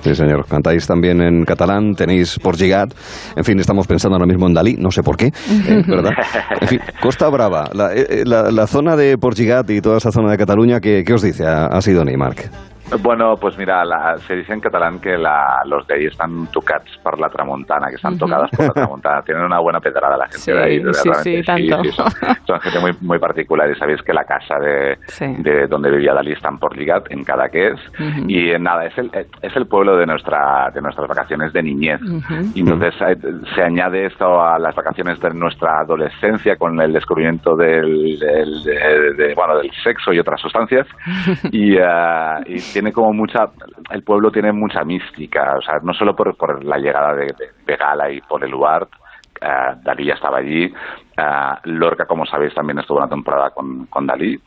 Sí, 0.00 0.14
señor. 0.14 0.46
Cantáis 0.46 0.86
también 0.86 1.20
en 1.20 1.44
catalán, 1.44 1.94
tenéis 1.94 2.38
por 2.38 2.56
llegar. 2.56 2.88
En 3.36 3.44
fin, 3.44 3.58
estamos 3.58 3.86
pensando 3.86 4.14
ahora 4.16 4.26
mismo 4.26 4.46
en 4.46 4.54
Dalí, 4.54 4.76
no 4.78 4.90
sé 4.90 5.02
por 5.02 5.16
qué, 5.16 5.26
eh, 5.26 5.82
¿verdad? 5.88 6.12
En 6.60 6.68
fin, 6.68 6.80
Costa 7.02 7.28
Brava, 7.28 7.64
la, 7.72 7.92
eh, 7.94 8.22
la- 8.24 8.50
la 8.50 8.66
zona 8.66 8.94
de 8.96 9.18
Porgigat 9.18 9.68
y 9.70 9.80
toda 9.80 9.98
esa 9.98 10.12
zona 10.12 10.30
de 10.30 10.36
Cataluña, 10.38 10.80
¿qué, 10.80 11.02
qué 11.04 11.14
os 11.14 11.22
dice 11.22 11.46
a, 11.46 11.66
a 11.66 11.80
Sidoni, 11.82 12.16
Marc? 12.16 12.48
Bueno, 13.02 13.36
pues 13.36 13.56
mira, 13.58 13.84
la- 13.84 14.16
se 14.18 14.34
dice 14.36 14.52
en 14.52 14.60
catalán 14.60 14.98
que 14.98 15.18
la- 15.18 15.62
los 15.66 15.86
de 15.86 15.94
ahí 15.94 16.06
están 16.06 16.46
tocats 16.48 16.96
por 17.02 17.18
la 17.20 17.28
tramontana, 17.28 17.88
que 17.88 17.96
están 17.96 18.16
tocadas 18.16 18.50
por 18.50 18.66
la 18.66 18.72
tramontana. 18.72 19.22
Tienen 19.22 19.44
una 19.44 19.58
buena 19.58 19.80
pedrada 19.80 20.16
la 20.16 20.24
gente 20.24 20.38
Sí, 20.38 20.52
de 20.52 20.62
ahí. 20.62 20.82
sí, 20.94 21.10
sí, 21.22 21.42
tanto. 21.42 21.84
son, 21.92 22.06
son 22.46 22.60
gente 22.60 22.78
muy, 22.80 22.92
muy 23.02 23.18
particular 23.18 23.70
y 23.70 23.74
sabéis 23.76 24.00
que 24.02 24.12
la 24.14 24.24
casa 24.24 24.58
de, 24.58 24.96
Sí. 25.08 25.26
de 25.38 25.66
donde 25.66 25.90
vivía 25.90 26.14
Dalí 26.14 26.32
está 26.32 26.48
en 26.48 26.58
Portligat, 26.58 27.10
en 27.10 27.24
Cadaqués. 27.24 27.74
Ujú. 28.00 28.24
Y 28.26 28.50
eh, 28.52 28.58
nada, 28.58 28.86
es 28.86 28.96
el, 28.96 29.10
es 29.42 29.54
el 29.56 29.66
pueblo 29.66 29.96
de, 29.96 30.06
nuestra, 30.06 30.70
de 30.72 30.80
nuestras 30.80 31.06
vacaciones 31.08 31.52
de 31.52 31.62
niñez. 31.62 32.00
Ujú. 32.02 32.34
Y 32.54 32.60
entonces 32.60 32.94
eh, 33.06 33.16
se 33.54 33.62
añade 33.62 34.06
esto 34.06 34.40
a 34.42 34.58
las 34.58 34.74
vacaciones 34.74 35.20
de 35.20 35.30
nuestra 35.34 35.80
adolescencia 35.80 36.56
con 36.56 36.80
el 36.80 36.92
descubrimiento 36.92 37.54
del, 37.54 38.18
del- 38.18 38.62
de- 38.64 39.12
de- 39.14 39.34
bueno, 39.34 39.58
del 39.58 39.70
sexo 39.84 40.12
y 40.12 40.18
otras 40.18 40.40
sustancias. 40.40 40.86
Y, 41.52 41.76
eh, 41.76 42.34
y 42.46 42.58
tiene 42.78 42.92
como 42.92 43.12
mucha. 43.12 43.48
El 43.90 44.02
pueblo 44.04 44.30
tiene 44.30 44.52
mucha 44.52 44.84
mística, 44.84 45.56
o 45.58 45.62
sea, 45.62 45.80
no 45.82 45.92
solo 45.94 46.14
por, 46.14 46.36
por 46.36 46.62
la 46.64 46.78
llegada 46.78 47.12
de, 47.14 47.26
de, 47.26 47.46
de 47.66 47.76
Gala 47.76 48.08
y 48.10 48.20
por 48.20 48.44
el 48.44 48.50
Luart. 48.52 48.88
eh, 49.40 49.74
Dalí 49.82 50.04
ya 50.06 50.14
estaba 50.14 50.38
allí. 50.38 50.64
eh, 50.64 51.50
Lorca, 51.64 52.06
como 52.06 52.24
sabéis, 52.24 52.54
también 52.54 52.78
estuvo 52.78 52.98
una 52.98 53.08
temporada 53.08 53.50
con, 53.50 53.86
con 53.86 54.06
Dalí. 54.06 54.38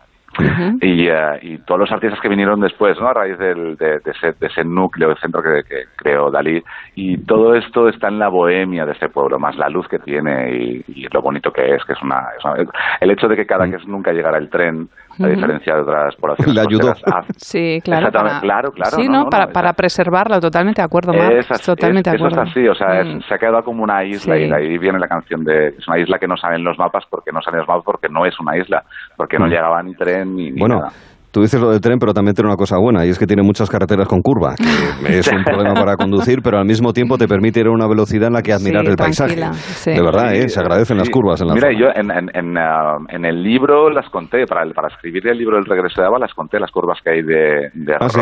Y, 0.81 1.09
eh, 1.09 1.39
y 1.41 1.57
todos 1.57 1.81
los 1.81 1.91
artistas 1.91 2.21
que 2.21 2.29
vinieron 2.29 2.61
después, 2.61 2.97
¿no? 3.01 3.09
A 3.09 3.13
raíz 3.13 3.37
del- 3.37 3.75
de, 3.75 3.99
de 3.99 4.11
ese, 4.11 4.31
de 4.39 4.47
ese 4.47 4.63
núcleo, 4.63 5.09
de 5.09 5.15
centro 5.17 5.43
que, 5.43 5.61
que 5.67 5.83
creó 5.97 6.31
Dalí. 6.31 6.63
Y 6.95 7.17
todo 7.25 7.53
esto 7.53 7.89
está 7.89 8.07
en 8.07 8.17
la 8.17 8.29
bohemia 8.29 8.85
de 8.85 8.93
este 8.93 9.09
pueblo, 9.09 9.37
más 9.39 9.57
la 9.57 9.67
luz 9.67 9.89
que 9.89 9.99
tiene 9.99 10.55
y, 10.55 10.83
y 10.87 11.07
lo 11.11 11.21
bonito 11.21 11.51
que 11.51 11.75
es, 11.75 11.83
que 11.83 11.91
es 11.91 12.01
una, 12.01 12.29
es 12.37 12.45
una- 12.45 12.65
El 13.01 13.11
hecho 13.11 13.27
de 13.27 13.35
que 13.35 13.45
cada 13.45 13.65
vez 13.65 13.85
nunca 13.85 14.13
llegara 14.13 14.37
el 14.37 14.49
tren, 14.49 14.87
a 15.25 15.29
diferencia 15.29 15.75
de 15.75 15.81
otras 15.81 16.15
poblaciones 16.15 16.55
Le 16.55 16.61
ayudó. 16.61 16.91
hace- 16.91 17.33
Sí, 17.37 17.81
claro. 17.83 18.07
Exactamente, 18.07 18.29
para- 18.29 18.41
claro, 18.41 18.71
claro, 18.71 18.91
Sí, 18.95 19.05
no, 19.07 19.11
¿no? 19.11 19.23
no, 19.25 19.29
para, 19.29 19.47
para 19.47 19.73
preservarla, 19.73 20.39
totalmente 20.39 20.81
de 20.81 20.85
acuerdo, 20.85 21.13
Marc. 21.13 21.31
es 21.33 21.51
así, 21.51 21.65
totalmente 21.65 22.09
es- 22.09 22.13
de 22.13 22.17
eso 22.17 22.27
es 22.27 22.33
acuerdo. 22.33 22.51
así, 22.51 22.67
o 22.67 22.75
sea, 22.75 23.01
es- 23.01 23.15
Mm. 23.15 23.21
se 23.27 23.33
ha 23.33 23.37
quedado 23.37 23.63
como 23.63 23.83
una 23.83 24.03
isla 24.03 24.35
Sí. 24.35 24.43
y 24.43 24.51
ahí 24.51 24.77
viene 24.77 24.99
la 24.99 25.07
canción 25.07 25.43
de 25.43 25.67
es 25.69 25.87
una 25.87 25.99
isla 25.99 26.17
que 26.19 26.27
no 26.27 26.37
salen 26.37 26.63
los 26.63 26.77
mapas 26.77 27.03
porque 27.09 27.31
no 27.31 27.41
salen 27.41 27.59
los 27.59 27.67
mapas 27.67 27.83
porque 27.85 28.09
no 28.09 28.25
es 28.25 28.39
una 28.39 28.57
isla, 28.57 28.83
porque 29.17 29.37
no 29.39 29.47
Mm. 29.47 29.49
llegaba 29.49 29.83
ni 29.83 29.95
tren 29.95 30.35
ni, 30.35 30.51
ni 30.51 30.59
Bueno, 30.59 30.75
nada. 30.79 30.91
Tú 31.31 31.41
dices 31.41 31.59
lo 31.61 31.71
del 31.71 31.79
tren, 31.81 31.97
pero 31.97 32.13
también 32.13 32.35
tiene 32.35 32.49
una 32.49 32.57
cosa 32.57 32.77
buena, 32.77 33.05
y 33.05 33.09
es 33.09 33.17
que 33.17 33.25
tiene 33.25 33.41
muchas 33.41 33.69
carreteras 33.69 34.07
con 34.07 34.21
curva, 34.21 34.55
que 34.55 35.19
es 35.19 35.27
un 35.31 35.43
problema 35.43 35.73
para 35.73 35.95
conducir, 35.95 36.41
pero 36.43 36.57
al 36.59 36.65
mismo 36.65 36.91
tiempo 36.93 37.17
te 37.17 37.27
permite 37.27 37.61
ir 37.61 37.67
a 37.67 37.71
una 37.71 37.87
velocidad 37.87 38.27
en 38.27 38.33
la 38.33 38.41
que 38.41 38.53
admirar 38.53 38.83
Sí, 38.85 38.89
el 38.91 38.95
paisaje. 38.97 39.37
sí. 39.53 39.91
De 39.91 40.01
verdad, 40.01 40.35
¿eh? 40.35 40.49
se 40.49 40.59
agradecen 40.59 40.97
las 40.97 41.09
curvas 41.09 41.39
en 41.41 41.47
la 41.47 41.53
Mira, 41.53 41.67
zona. 41.69 41.79
yo 41.79 41.87
en, 41.95 42.11
en, 42.11 42.29
en, 42.35 42.57
ah, 42.57 42.97
en 43.09 43.25
el 43.25 43.41
libro 43.41 43.89
las 43.89 44.09
conté, 44.09 44.45
para, 44.45 44.63
el- 44.63 44.73
para 44.73 44.89
escribir 44.89 45.27
el 45.27 45.37
libro 45.37 45.57
El 45.57 45.65
regreso 45.65 46.01
de 46.01 46.07
Ava, 46.07 46.19
las 46.19 46.33
conté 46.33 46.59
las 46.59 46.69
curvas 46.71 46.99
que 47.03 47.09
hay 47.11 47.21
de, 47.21 47.69
de 47.73 47.95
¿Ah, 47.99 48.09
sí? 48.09 48.19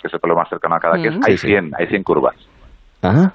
Que 0.00 0.08
es 0.08 0.14
el 0.14 0.20
pueblo 0.20 0.36
más 0.36 0.48
cercano 0.48 0.74
a 0.74 0.78
cada 0.80 1.00
que 1.00 1.10
Mm. 1.10 1.20
hay 1.24 1.32
Sí, 1.32 1.38
sí. 1.38 1.46
100, 1.48 1.70
hay 1.78 1.86
100 1.86 2.02
curvas. 2.02 2.34
Ajá. 3.02 3.32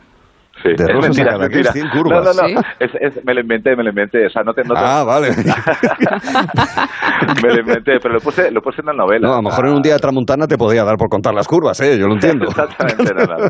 Sí, 0.64 0.70
De 0.78 0.94
es 0.94 1.00
mentira, 1.02 1.38
mentira. 1.38 1.72
100 1.74 1.90
curvas. 1.90 2.24
No, 2.24 2.42
no, 2.42 2.48
¿Sí? 2.48 2.54
no, 2.56 2.62
es, 2.80 2.92
es- 3.02 3.26
me 3.26 3.34
lo 3.34 3.42
inventé, 3.42 3.76
me 3.76 3.84
lo 3.84 3.90
inventé, 3.90 4.26
o 4.26 4.30
sea, 4.30 4.44
no 4.44 4.54
te... 4.54 4.64
No 4.64 4.74
te- 4.74 4.80
Ah, 4.82 5.04
vale. 5.04 5.28
me 7.44 7.50
lo 7.54 7.60
inventé, 7.60 8.00
pero 8.02 8.16
lo 8.16 8.20
puse, 8.20 8.52
lo 8.52 8.62
puse 8.62 8.82
en 8.82 8.88
la 8.88 8.94
novela. 8.94 9.28
No, 9.28 9.34
a 9.34 9.38
lo 9.38 9.44
mejor 9.44 9.68
en 9.68 9.74
un 9.74 9.82
día 9.82 9.94
de 9.94 10.00
tramontana 10.00 10.48
te 10.48 10.58
podía 10.58 10.84
dar 10.84 10.98
por 10.98 11.10
contar 11.10 11.34
las 11.34 11.48
curvas, 11.48 11.80
¿eh? 11.82 11.98
Yo 12.00 12.08
lo 12.08 12.14
entiendo. 12.14 12.46
Exactamente, 12.50 13.14
no, 13.14 13.24
no. 13.26 13.50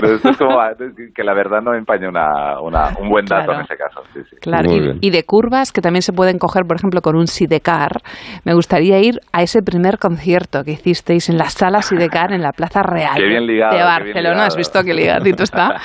Pero 0.00 0.14
esto 0.14 0.28
es 0.30 0.36
como 0.36 0.60
ah, 0.60 0.70
que 1.14 1.24
la 1.24 1.34
verdad 1.34 1.60
no 1.62 1.74
empaña 1.74 2.08
una, 2.08 2.60
una, 2.60 2.90
un 3.00 3.08
buen 3.08 3.24
dato 3.26 3.44
Claro. 3.46 3.60
en 3.60 3.64
ese 3.66 3.76
caso. 3.76 4.00
Sí, 4.14 4.20
sí. 4.30 4.36
Claro, 4.40 4.70
y, 4.72 4.80
bien. 4.80 4.98
y 5.00 5.10
de 5.10 5.24
curvas 5.24 5.72
que 5.72 5.80
también 5.80 6.02
se 6.02 6.12
pueden 6.12 6.38
coger, 6.38 6.64
por 6.66 6.76
ejemplo, 6.78 7.00
con 7.02 7.16
un 7.16 7.26
Sidecar. 7.26 8.00
Me 8.44 8.54
gustaría 8.54 8.98
ir 9.00 9.20
a 9.32 9.42
ese 9.42 9.62
primer 9.62 9.98
concierto 9.98 10.62
que 10.64 10.72
hicisteis 10.72 11.28
en 11.28 11.36
la 11.38 11.50
sala 11.50 11.82
Sidecar 11.82 12.32
en 12.32 12.42
la 12.42 12.52
Plaza 12.52 12.82
Real 12.82 13.14
Qué 13.16 13.24
bien 13.26 13.46
ligado, 13.46 13.72
de 13.72 13.78
qué 13.78 13.82
bien 13.84 13.94
Barcelona. 13.94 14.28
ligado. 14.30 14.46
¿Has 14.46 14.56
visto 14.56 14.82
qué 14.84 14.94
ligadito 14.94 15.42
está? 15.42 15.76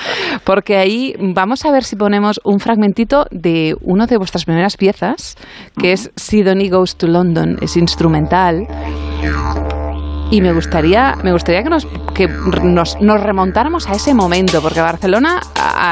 Porque 0.44 0.61
ahí 0.70 1.14
vamos 1.18 1.64
a 1.64 1.70
ver 1.70 1.84
si 1.84 1.96
ponemos 1.96 2.40
un 2.44 2.60
fragmentito 2.60 3.26
de 3.30 3.76
uno 3.80 4.06
de 4.06 4.16
vuestras 4.16 4.44
primeras 4.44 4.76
piezas, 4.76 5.36
que 5.78 5.92
es 5.92 6.10
Sidonie 6.16 6.70
Goes 6.70 6.96
to 6.96 7.06
London. 7.06 7.58
Es 7.60 7.76
instrumental. 7.76 8.66
Y 10.30 10.40
me 10.40 10.52
gustaría, 10.54 11.14
me 11.22 11.32
gustaría 11.32 11.62
que, 11.62 11.68
nos, 11.68 11.86
que 12.14 12.26
nos, 12.26 12.98
nos 13.00 13.20
remontáramos 13.20 13.86
a 13.88 13.92
ese 13.92 14.14
momento, 14.14 14.62
porque 14.62 14.80
Barcelona 14.80 15.40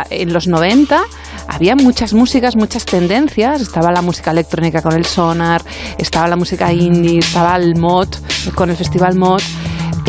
en 0.08 0.32
los 0.32 0.48
90 0.48 1.02
había 1.48 1.74
muchas 1.76 2.14
músicas, 2.14 2.56
muchas 2.56 2.84
tendencias. 2.84 3.60
Estaba 3.60 3.90
la 3.92 4.02
música 4.02 4.30
electrónica 4.30 4.82
con 4.82 4.94
el 4.94 5.04
sonar, 5.04 5.62
estaba 5.98 6.28
la 6.28 6.36
música 6.36 6.72
indie, 6.72 7.18
estaba 7.18 7.56
el 7.56 7.76
mod 7.76 8.08
con 8.54 8.70
el 8.70 8.76
festival 8.76 9.16
mod. 9.16 9.42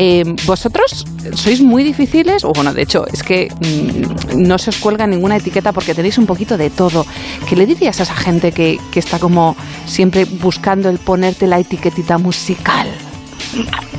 Eh, 0.04 0.24
¿Vosotros 0.48 1.06
sois 1.36 1.62
muy 1.62 1.84
difíciles? 1.84 2.44
O 2.44 2.54
bueno, 2.54 2.74
de 2.74 2.82
hecho, 2.82 3.06
es 3.06 3.22
que 3.22 3.50
mm, 3.54 4.42
no 4.42 4.58
se 4.58 4.72
os 4.72 4.78
cuelga 4.78 5.06
ninguna 5.06 5.38
etiqueta 5.38 5.74
porque 5.74 5.94
tenéis 5.94 6.18
un 6.18 6.26
poquito 6.26 6.58
de 6.58 6.72
todo. 6.72 7.06
¿Qué 7.48 7.56
le 7.56 7.68
dirías 7.68 8.00
a 8.00 8.04
esa 8.04 8.16
gente 8.16 8.52
que, 8.52 8.80
que 8.92 9.00
está 9.00 9.20
como 9.20 9.56
siempre 9.86 10.26
buscando 10.26 10.90
el 10.90 10.98
ponerte 10.98 11.46
la 11.46 11.60
etiquetita 11.60 12.18
musical? 12.18 12.90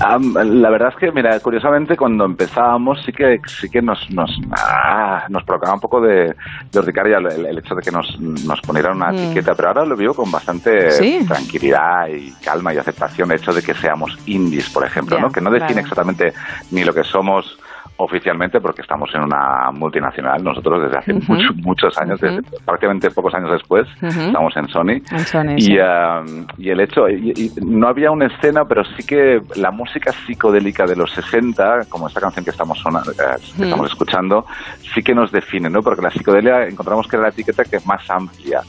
Am, 0.01 0.35
la 0.35 0.71
verdad 0.71 0.89
es 0.91 0.97
que, 0.97 1.13
mira, 1.13 1.39
curiosamente 1.41 1.97
cuando 1.97 2.25
empezábamos 2.25 3.03
sí 3.05 3.13
que 3.13 3.41
sí 3.47 3.69
que 3.71 3.81
nos 3.83 4.11
nos, 4.11 4.31
ah, 4.53 5.25
nos 5.29 5.45
provocaba 5.45 5.75
un 5.75 5.81
poco 5.81 6.01
de, 6.01 6.35
de 6.73 6.79
urticaria 6.79 7.19
el, 7.19 7.47
el 7.47 7.59
hecho 7.59 7.75
de 7.75 7.83
que 7.83 7.91
nos, 7.91 8.19
nos 8.21 8.61
ponieran 8.63 8.97
una 8.97 9.13
Mm. 9.13 9.17
etiqueta, 9.19 9.55
pero 9.55 9.69
ahora 9.69 9.85
lo 9.85 9.97
vivo 9.97 10.15
con 10.15 10.31
bastante 10.31 10.91
Sí. 10.93 11.25
tranquilidad 11.27 12.09
y 12.09 12.33
calma 12.45 12.73
y 12.75 12.79
aceptación 12.79 13.31
el 13.31 13.39
hecho 13.39 13.53
de 13.53 13.63
que 13.63 13.75
seamos 13.75 14.17
indies, 14.27 14.71
por 14.71 14.85
ejemplo, 14.87 15.21
¿no? 15.21 15.31
que 15.31 15.41
no 15.41 15.51
define 15.51 15.83
claro. 15.83 15.89
exactamente 15.89 16.33
ni 16.71 16.85
lo 16.85 16.95
que 16.95 17.05
somos 17.05 17.59
oficialmente 18.05 18.61
porque 18.61 18.83
estamos 18.83 19.09
en 19.15 19.23
una 19.23 19.71
multinacional 19.73 20.43
nosotros 20.43 20.83
desde 20.83 20.99
hace 20.99 21.13
Ujú. 21.15 21.33
mucho- 21.35 21.55
muchos 21.57 21.97
años 21.99 22.21
desde- 22.21 22.43
prácticamente 22.65 23.11
pocos 23.11 23.33
años 23.35 23.51
después 23.53 23.87
estamos 24.03 24.57
en 24.57 24.69
Sony 24.69 25.01
En 25.11 25.19
Sony, 25.21 25.57
sí. 25.59 25.73
y, 25.75 25.79
um, 25.79 26.47
y 26.59 26.71
el 26.71 26.81
hecho, 26.81 27.09
y, 27.09 27.31
y 27.37 27.51
no 27.65 27.89
había 27.89 28.11
una 28.11 28.27
escena, 28.27 28.65
pero 28.65 28.85
sí 28.85 29.05
que 29.07 29.41
la 29.57 29.71
música 29.71 30.13
psicodélica 30.27 30.87
de 30.87 30.97
los 30.97 31.11
60, 31.13 31.85
como 31.89 32.09
esta 32.09 32.21
canción 32.21 32.45
que 32.45 32.51
estamos, 32.51 32.79
sona- 32.81 33.03
eh, 33.07 33.41
que 33.57 33.65
estamos 33.65 33.91
escuchando, 33.91 34.47
sí 34.95 35.03
que 35.03 35.15
nos 35.15 35.31
define, 35.31 35.71
¿no? 35.71 35.83
Porque 35.83 36.03
la 36.03 36.11
psicodelia 36.11 36.67
encontramos 36.67 37.07
que 37.07 37.17
era 37.17 37.25
la 37.25 37.29
etiqueta 37.31 37.65
que 37.65 37.77
es 37.77 37.87
más 37.87 38.09
amplia. 38.11 38.61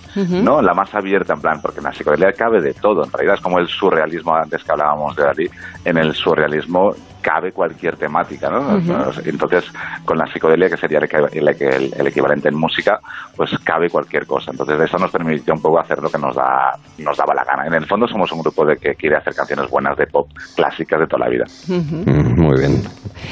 ¿no? 0.43 0.61
La 0.61 0.73
más 0.73 0.93
abierta, 0.93 1.33
en 1.33 1.41
plan, 1.41 1.59
porque 1.61 1.79
en 1.79 1.85
la 1.85 1.93
psicodelia 1.93 2.33
cabe 2.33 2.61
de 2.61 2.73
todo, 2.73 3.03
en 3.03 3.11
realidad 3.11 3.35
es 3.35 3.41
como 3.41 3.59
el 3.59 3.67
surrealismo 3.67 4.35
antes 4.35 4.63
que 4.63 4.71
hablábamos 4.71 5.15
de 5.15 5.23
Dalí, 5.23 5.49
en 5.85 5.97
el 5.97 6.13
surrealismo 6.13 6.93
cabe 7.23 7.51
cualquier 7.51 7.95
temática, 7.95 8.49
¿no? 8.49 8.77
Entonces, 9.25 9.65
con 10.05 10.17
la 10.17 10.27
psicodelia, 10.27 10.69
que 10.69 10.77
sería 10.77 10.99
el 10.99 12.07
equivalente 12.07 12.49
en 12.49 12.55
música, 12.55 12.99
pues 13.35 13.49
cabe 13.63 13.89
cualquier 13.89 14.27
cosa. 14.27 14.51
Entonces, 14.51 14.79
eso 14.81 14.97
nos 14.97 15.09
permitió 15.09 15.53
un 15.53 15.61
poco 15.61 15.79
hacer 15.79 15.99
lo 15.99 16.09
que 16.09 16.19
nos 16.19 16.35
da 16.35 16.77
nos 16.99 17.17
daba 17.17 17.33
la 17.33 17.43
gana. 17.43 17.65
En 17.65 17.73
el 17.73 17.85
fondo, 17.87 18.07
somos 18.07 18.31
un 18.31 18.41
grupo 18.41 18.65
de 18.65 18.77
que 18.77 18.93
quiere 18.95 19.15
hacer 19.17 19.33
canciones 19.33 19.69
buenas 19.69 19.97
de 19.97 20.05
pop 20.07 20.29
clásicas 20.55 20.99
de 20.99 21.07
toda 21.07 21.25
la 21.25 21.29
vida. 21.29 21.45
Mm, 21.67 22.39
Muy 22.39 22.59
bien. 22.59 22.83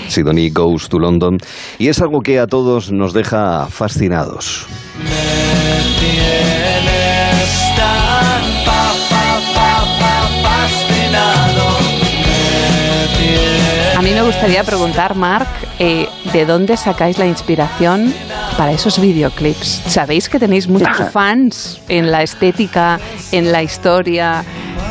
Sidonie 0.07 0.49
Goes 0.49 0.89
to 0.89 0.97
London. 0.97 1.37
Y 1.77 1.89
es 1.89 2.01
algo 2.01 2.21
que 2.21 2.39
a 2.39 2.47
todos 2.47 2.91
nos 2.91 3.13
deja 3.13 3.67
fascinados. 3.67 4.67
A 14.01 14.03
mí 14.03 14.13
me 14.15 14.23
gustaría 14.23 14.63
preguntar, 14.63 15.13
Marc, 15.13 15.47
eh, 15.77 16.07
¿de 16.33 16.47
dónde 16.47 16.75
sacáis 16.75 17.19
la 17.19 17.27
inspiración 17.27 18.11
para 18.57 18.71
esos 18.71 18.99
videoclips? 18.99 19.83
Sabéis 19.85 20.27
que 20.27 20.39
tenéis 20.39 20.67
muchos 20.67 21.07
fans 21.13 21.80
en 21.88 22.09
la 22.09 22.23
estética, 22.23 22.99
en 23.31 23.51
la 23.51 23.61
historia 23.61 24.43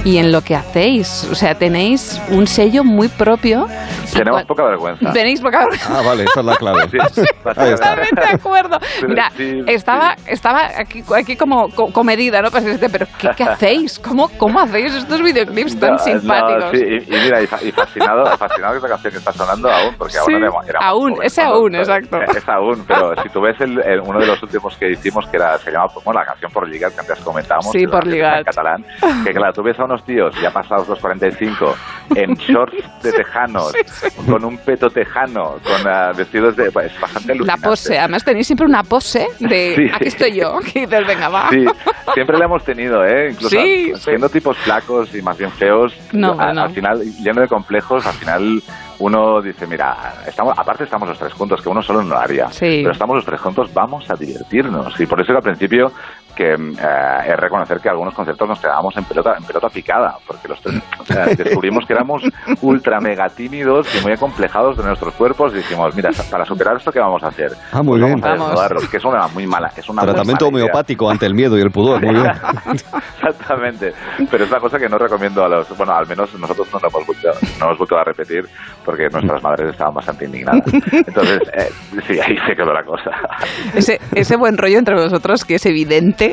y 0.04 0.16
en 0.18 0.32
lo 0.32 0.40
que 0.42 0.54
hacéis. 0.56 1.28
O 1.30 1.34
sea, 1.34 1.54
tenéis 1.54 2.20
un 2.30 2.46
sello 2.46 2.84
muy 2.84 3.08
propio. 3.08 3.66
Tenemos 4.12 4.44
poca 4.44 4.64
vergüenza. 4.64 5.12
Tenéis 5.12 5.40
poca 5.40 5.58
vergüenza. 5.60 5.98
Ah, 5.98 6.02
vale, 6.04 6.24
esa 6.24 6.40
es 6.40 6.46
la 6.46 6.56
clave. 6.56 6.80
Sí. 7.12 7.22
Totalmente 7.42 8.20
de 8.20 8.26
acuerdo. 8.32 8.78
Mira, 9.06 9.30
sí, 9.36 9.62
estaba, 9.66 10.16
estaba 10.26 10.62
aquí, 10.78 11.02
aquí 11.16 11.36
como 11.36 11.68
co- 11.70 11.92
comedida, 11.92 12.40
¿no? 12.42 12.50
Pues, 12.50 12.64
pero 12.90 13.06
¿qué, 13.18 13.30
qué 13.36 13.44
hacéis? 13.44 13.98
¿Cómo, 13.98 14.28
¿Cómo 14.38 14.60
hacéis 14.60 14.94
estos 14.94 15.22
videoclips 15.22 15.78
tan 15.78 15.92
No, 15.92 15.98
simpáticos? 15.98 16.64
no, 16.64 16.70
sí, 16.72 16.84
y, 16.84 17.14
y 17.16 17.20
mira, 17.24 17.42
y, 17.42 17.46
fa- 17.46 17.62
y 17.62 17.70
fascinado, 17.72 18.24
fascinado 18.36 18.72
que 18.72 18.76
esta 18.78 18.88
canción 18.88 19.12
que 19.12 19.18
está 19.18 19.32
sonando 19.32 19.70
aún, 19.70 19.94
porque 19.96 20.14
Sí, 20.14 20.18
aún 20.18 20.34
éramos, 20.34 20.68
éramos 20.68 20.88
aún, 20.88 21.10
jóvenes, 21.14 21.32
ese 21.32 21.44
¿no? 21.44 21.50
aún, 21.52 21.70
Pero- 21.72 21.82
exacto. 21.82 22.20
Es 22.38 22.48
aún, 22.48 22.84
pero 22.86 23.22
si 23.22 23.28
tú 23.28 23.40
ves 23.40 23.60
el, 23.60 23.80
el- 23.80 24.00
uno 24.00 24.18
de 24.20 24.26
los 24.26 24.42
últimos 24.42 24.76
que 24.76 24.90
hicimos, 24.90 25.26
que 25.28 25.36
era, 25.36 25.58
se 25.58 25.70
llama, 25.70 25.86
bueno, 26.04 26.20
la 26.20 26.26
canción 26.26 26.50
por 26.52 26.68
ligar, 26.68 26.92
que 26.92 27.00
antes 27.00 27.18
comentábamos, 27.20 27.70
Sí, 27.72 27.86
por 27.86 28.06
ligar. 28.06 28.38
En 28.38 28.44
catalán, 28.44 28.84
que 29.24 29.32
claro, 29.32 29.52
tú 29.52 29.62
ves 29.62 29.78
a, 29.78 29.86
unos 29.90 30.04
tíos 30.04 30.34
ya 30.40 30.50
pasados 30.52 30.88
los 30.88 30.98
45 31.00 31.74
en 32.14 32.34
shorts 32.36 33.02
de 33.02 33.12
tejanos, 33.12 33.72
con 34.26 34.44
un 34.44 34.56
peto 34.58 34.88
tejano, 34.88 35.56
con 35.64 35.86
ah, 35.88 36.12
vestidos 36.16 36.54
de... 36.56 36.70
Pues, 36.70 36.92
bastante 37.00 37.28
La 37.28 37.34
alucinante. 37.34 37.68
pose, 37.68 37.98
además 37.98 38.24
tenéis 38.24 38.46
siempre 38.46 38.66
una 38.66 38.82
pose 38.84 39.26
de 39.40 39.74
Sí. 39.76 39.90
aquí 39.92 40.08
estoy 40.08 40.32
yo, 40.36 40.58
y 40.74 40.80
dices, 40.80 41.06
venga, 41.06 41.28
va. 41.28 41.48
Sí, 41.50 41.64
siempre 42.14 42.38
la 42.38 42.44
hemos 42.44 42.64
tenido, 42.64 43.04
¿eh? 43.04 43.30
Incluso 43.32 43.50
Sí, 43.60 43.92
siendo 43.96 44.28
tipos 44.28 44.56
flacos 44.58 45.14
y 45.14 45.22
más 45.22 45.36
bien 45.36 45.50
feos, 45.52 45.92
No, 46.12 46.36
a- 46.40 46.52
no. 46.52 46.62
al 46.62 46.70
final, 46.70 47.02
lleno 47.22 47.40
de 47.40 47.48
complejos, 47.48 48.06
al 48.06 48.14
final 48.14 48.62
uno 49.00 49.40
dice, 49.40 49.66
mira, 49.66 49.96
estamos, 50.26 50.56
aparte 50.58 50.84
estamos 50.84 51.08
los 51.08 51.18
tres 51.18 51.32
juntos, 51.32 51.62
que 51.62 51.68
uno 51.68 51.82
solo 51.82 52.02
no 52.02 52.10
lo 52.10 52.18
haría, 52.18 52.48
Sí. 52.50 52.80
pero 52.82 52.92
estamos 52.92 53.16
los 53.16 53.24
tres 53.24 53.40
juntos, 53.40 53.72
vamos 53.72 54.08
a 54.10 54.14
divertirnos. 54.14 54.98
Y 55.00 55.06
por 55.06 55.20
eso 55.20 55.32
que 55.32 55.36
al 55.38 55.42
principio 55.42 55.90
que 56.40 56.54
eh, 56.54 57.28
es 57.28 57.36
reconocer 57.36 57.80
que 57.80 57.90
algunos 57.90 58.14
conceptos 58.14 58.48
nos 58.48 58.58
quedábamos 58.58 58.96
en 58.96 59.04
pelota, 59.04 59.34
en 59.36 59.44
pelota 59.44 59.68
picada, 59.68 60.16
porque 60.26 60.48
los 60.48 60.58
tres 60.62 60.80
o 60.98 61.04
sea, 61.04 61.26
descubrimos 61.36 61.84
que 61.86 61.92
éramos 61.92 62.22
ultra 62.62 62.98
mega 62.98 63.28
tímidos 63.28 63.86
y 63.94 64.02
muy 64.02 64.12
acomplejados 64.12 64.78
de 64.78 64.84
nuestros 64.84 65.12
cuerpos 65.14 65.52
y 65.52 65.58
dijimos, 65.58 65.94
mira, 65.94 66.08
para 66.30 66.46
superar 66.46 66.78
esto, 66.78 66.90
¿qué 66.90 66.98
vamos 66.98 67.22
a 67.24 67.28
hacer? 67.28 67.50
Ah, 67.72 67.82
muy 67.82 68.00
Pues 68.00 68.04
bien. 68.06 68.20
Vamos 68.22 68.58
a 68.58 68.68
que 68.90 68.96
es 68.96 69.04
una 69.04 69.28
muy 69.28 69.46
mala, 69.46 69.70
es 69.76 69.86
una 69.90 70.00
muy 70.02 70.12
Tratamiento 70.12 70.46
mala 70.46 70.56
idea. 70.56 70.64
homeopático 70.64 71.10
ante 71.10 71.26
el 71.26 71.34
miedo 71.34 71.58
y 71.58 71.60
el 71.60 71.70
pudor, 71.70 72.02
muy 72.02 72.14
bien. 72.14 72.26
Exactamente. 73.22 73.92
Pero 74.30 74.44
es 74.44 74.50
una 74.50 74.60
cosa 74.60 74.78
que 74.78 74.88
no 74.88 74.96
recomiendo 74.96 75.44
a 75.44 75.48
los. 75.48 75.76
Bueno, 75.76 75.92
al 75.92 76.06
menos 76.06 76.32
nosotros 76.38 76.68
no 76.72 76.78
lo 76.80 76.88
hemos 76.88 77.06
vuelto, 77.06 77.28
no 77.58 77.66
hemos 77.66 77.78
vuelto 77.78 77.98
a 77.98 78.04
repetir 78.04 78.44
porque 78.84 79.08
nuestras 79.10 79.42
madres 79.42 79.70
estaban 79.72 79.94
bastante 79.94 80.24
indignadas. 80.24 80.62
Entonces, 80.92 81.40
eh, 81.52 81.68
sí, 82.06 82.18
ahí 82.18 82.36
se 82.46 82.54
quedó 82.56 82.72
la 82.72 82.82
cosa. 82.82 83.10
Ese, 83.74 84.00
ese 84.14 84.36
buen 84.36 84.56
rollo 84.56 84.78
entre 84.78 84.94
vosotros 84.94 85.44
que 85.44 85.56
es 85.56 85.66
evidente, 85.66 86.29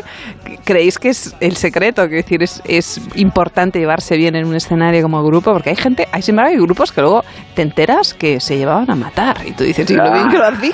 ¿creéis 0.64 0.98
que 1.00 1.10
es 1.10 1.36
el 1.40 1.56
secreto? 1.56 2.02
Quiero 2.04 2.18
decir, 2.24 2.44
es, 2.44 2.62
es 2.66 3.02
importante 3.16 3.80
llevarse 3.80 4.18
bien 4.18 4.36
en 4.36 4.46
un 4.48 4.56
escenario 4.56 5.02
como 5.02 5.24
grupo, 5.24 5.54
porque 5.54 5.70
hay 5.72 5.76
gente, 5.76 6.08
hay 6.12 6.22
sin 6.22 6.34
embargo 6.34 6.52
hay 6.52 6.58
grupos 6.62 6.92
que 6.92 7.02
luego 7.02 7.24
te 7.56 7.62
enteras 7.62 8.14
que 8.14 8.40
se 8.40 8.58
llevaban 8.58 8.90
a 8.92 8.96
matar 8.96 9.38
y 9.46 9.52
tú 9.52 9.64
dices, 9.64 9.90
¿y 9.90 9.96
lo 9.96 10.12
bien 10.12 10.30
que 10.30 10.38
lo 10.38 10.46
hacían? 10.48 10.74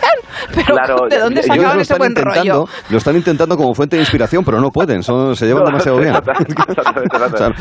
Pero 0.53 0.73
Claro, 0.75 1.07
¿de 1.09 1.19
dónde 1.19 1.41
sacaban 1.43 1.61
Ellos 1.63 1.75
lo 1.75 1.81
ese 1.81 1.93
están 1.93 1.97
buen 1.99 2.15
rollo? 2.15 2.29
intentando, 2.39 2.69
lo 2.89 2.97
están 2.97 3.15
intentando 3.15 3.57
como 3.57 3.73
fuente 3.73 3.95
de 3.95 4.01
inspiración, 4.01 4.43
pero 4.43 4.59
no 4.59 4.71
pueden, 4.71 5.03
son- 5.03 5.35
se 5.35 5.45
llevan 5.45 5.63
No, 5.63 5.67
demasiado 5.69 5.97
bien. 5.99 6.13
O 7.33 7.37
sea. 7.37 7.53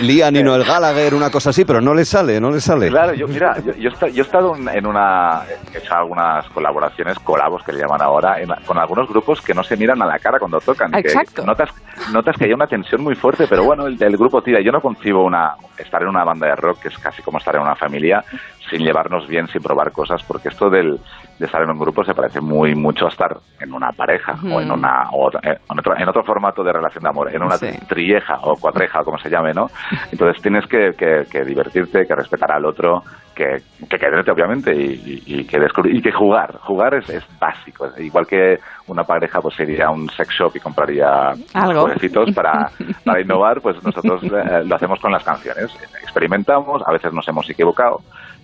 Lian 0.00 0.36
y 0.36 0.42
Noel 0.42 0.64
Gallagher, 0.64 1.14
una 1.14 1.30
cosa 1.30 1.50
así, 1.50 1.64
pero 1.64 1.80
no 1.80 1.94
les 1.94 2.08
sale, 2.08 2.40
no 2.40 2.50
les 2.50 2.64
sale. 2.64 2.88
Claro, 2.88 3.14
yo, 3.14 3.26
mira, 3.28 3.56
yo, 3.64 3.72
yo 3.74 3.88
he 3.90 3.92
esta- 3.92 4.08
yo 4.08 4.22
he 4.22 4.26
estado 4.26 4.56
en- 4.56 4.68
en 4.68 4.86
una. 4.86 5.42
He 5.74 5.78
hecho 5.78 5.94
algunas 5.94 6.46
colaboraciones, 6.50 7.18
colabos 7.20 7.62
que 7.64 7.72
le 7.72 7.80
llaman 7.80 8.02
ahora, 8.02 8.40
en- 8.40 8.50
con 8.66 8.78
algunos 8.78 9.08
grupos 9.08 9.40
que 9.40 9.54
no 9.54 9.62
se 9.62 9.76
miran 9.76 10.00
a 10.02 10.06
la 10.06 10.18
cara 10.18 10.38
cuando 10.38 10.60
tocan. 10.60 10.94
Que 11.02 11.08
Exacto. 11.08 11.44
notas, 11.44 11.70
notas 12.12 12.36
que 12.36 12.44
hay 12.46 12.52
una 12.52 12.66
tensión 12.66 13.02
muy 13.02 13.14
fuerte, 13.14 13.46
pero 13.48 13.64
bueno, 13.64 13.86
el, 13.86 14.02
el 14.02 14.16
grupo 14.16 14.42
tira. 14.42 14.60
Yo 14.60 14.72
no 14.72 14.80
concibo 14.80 15.24
una, 15.24 15.54
estar 15.78 16.02
en 16.02 16.08
una 16.08 16.24
banda 16.24 16.46
de 16.48 16.56
rock 16.56 16.80
que 16.82 16.88
es 16.88 16.98
casi 16.98 17.22
como 17.22 17.38
estar 17.38 17.54
en 17.56 17.62
una 17.62 17.74
familia 17.76 18.24
sin 18.70 18.82
llevarnos 18.84 19.26
bien, 19.28 19.48
sin 19.48 19.60
probar 19.62 19.92
cosas, 19.92 20.22
porque 20.22 20.48
esto 20.48 20.70
del, 20.70 20.98
de 21.38 21.46
estar 21.46 21.60
en 21.62 21.70
un 21.70 21.78
grupo 21.78 22.04
se 22.04 22.14
parece 22.14 22.40
muy 22.40 22.74
mucho 22.74 23.06
a 23.06 23.08
estar 23.10 23.36
en 23.60 23.72
una 23.74 23.92
pareja 23.92 24.34
o 24.50 24.60
en 24.60 24.70
una 24.70 25.10
o 25.10 25.30
en, 25.42 25.78
otro, 25.78 25.96
en 25.98 26.08
otro 26.08 26.22
formato 26.24 26.62
de 26.64 26.72
relación 26.72 27.02
de 27.02 27.10
amor, 27.10 27.34
en 27.34 27.42
una 27.42 27.58
Sí. 27.58 27.68
trilleja 27.88 28.38
o 28.42 28.56
cuatreja 28.56 29.00
o 29.00 29.04
como 29.04 29.18
se 29.18 29.28
llame, 29.28 29.52
¿no? 29.52 29.68
Entonces 30.10 30.40
tienes 30.42 30.66
que, 30.66 30.92
que- 30.96 31.26
que 31.30 31.44
divertirte, 31.44 32.06
que 32.06 32.14
respetar 32.14 32.52
al 32.52 32.64
otro, 32.64 33.02
que, 33.34 33.62
que 33.88 33.98
quererte 33.98 34.30
obviamente 34.30 34.74
y, 34.74 35.22
y- 35.26 35.40
y 35.40 35.44
que 35.44 35.58
descubrir, 35.58 35.96
y 35.96 36.02
que 36.02 36.12
jugar. 36.12 36.56
Jugar 36.60 36.94
es, 36.94 37.08
es 37.10 37.24
básico. 37.38 37.88
Igual 37.98 38.26
que 38.26 38.58
una 38.86 39.04
pareja 39.04 39.40
pues 39.40 39.58
iría 39.60 39.86
a 39.86 39.90
un 39.90 40.08
sex 40.10 40.34
shop 40.34 40.52
y 40.56 40.60
compraría 40.60 41.30
Algo. 41.54 41.82
jueguecitos 41.82 42.30
para, 42.34 42.70
para 43.04 43.20
innovar, 43.20 43.60
pues 43.60 43.82
nosotros 43.82 44.22
eh, 44.24 44.62
lo 44.64 44.74
hacemos 44.76 45.00
con 45.00 45.12
las 45.12 45.24
canciones. 45.24 45.74
Experimentamos, 46.02 46.82
a 46.86 46.92
veces 46.92 47.12
nos 47.12 47.26
hemos 47.28 47.48
equivocado 47.48 48.00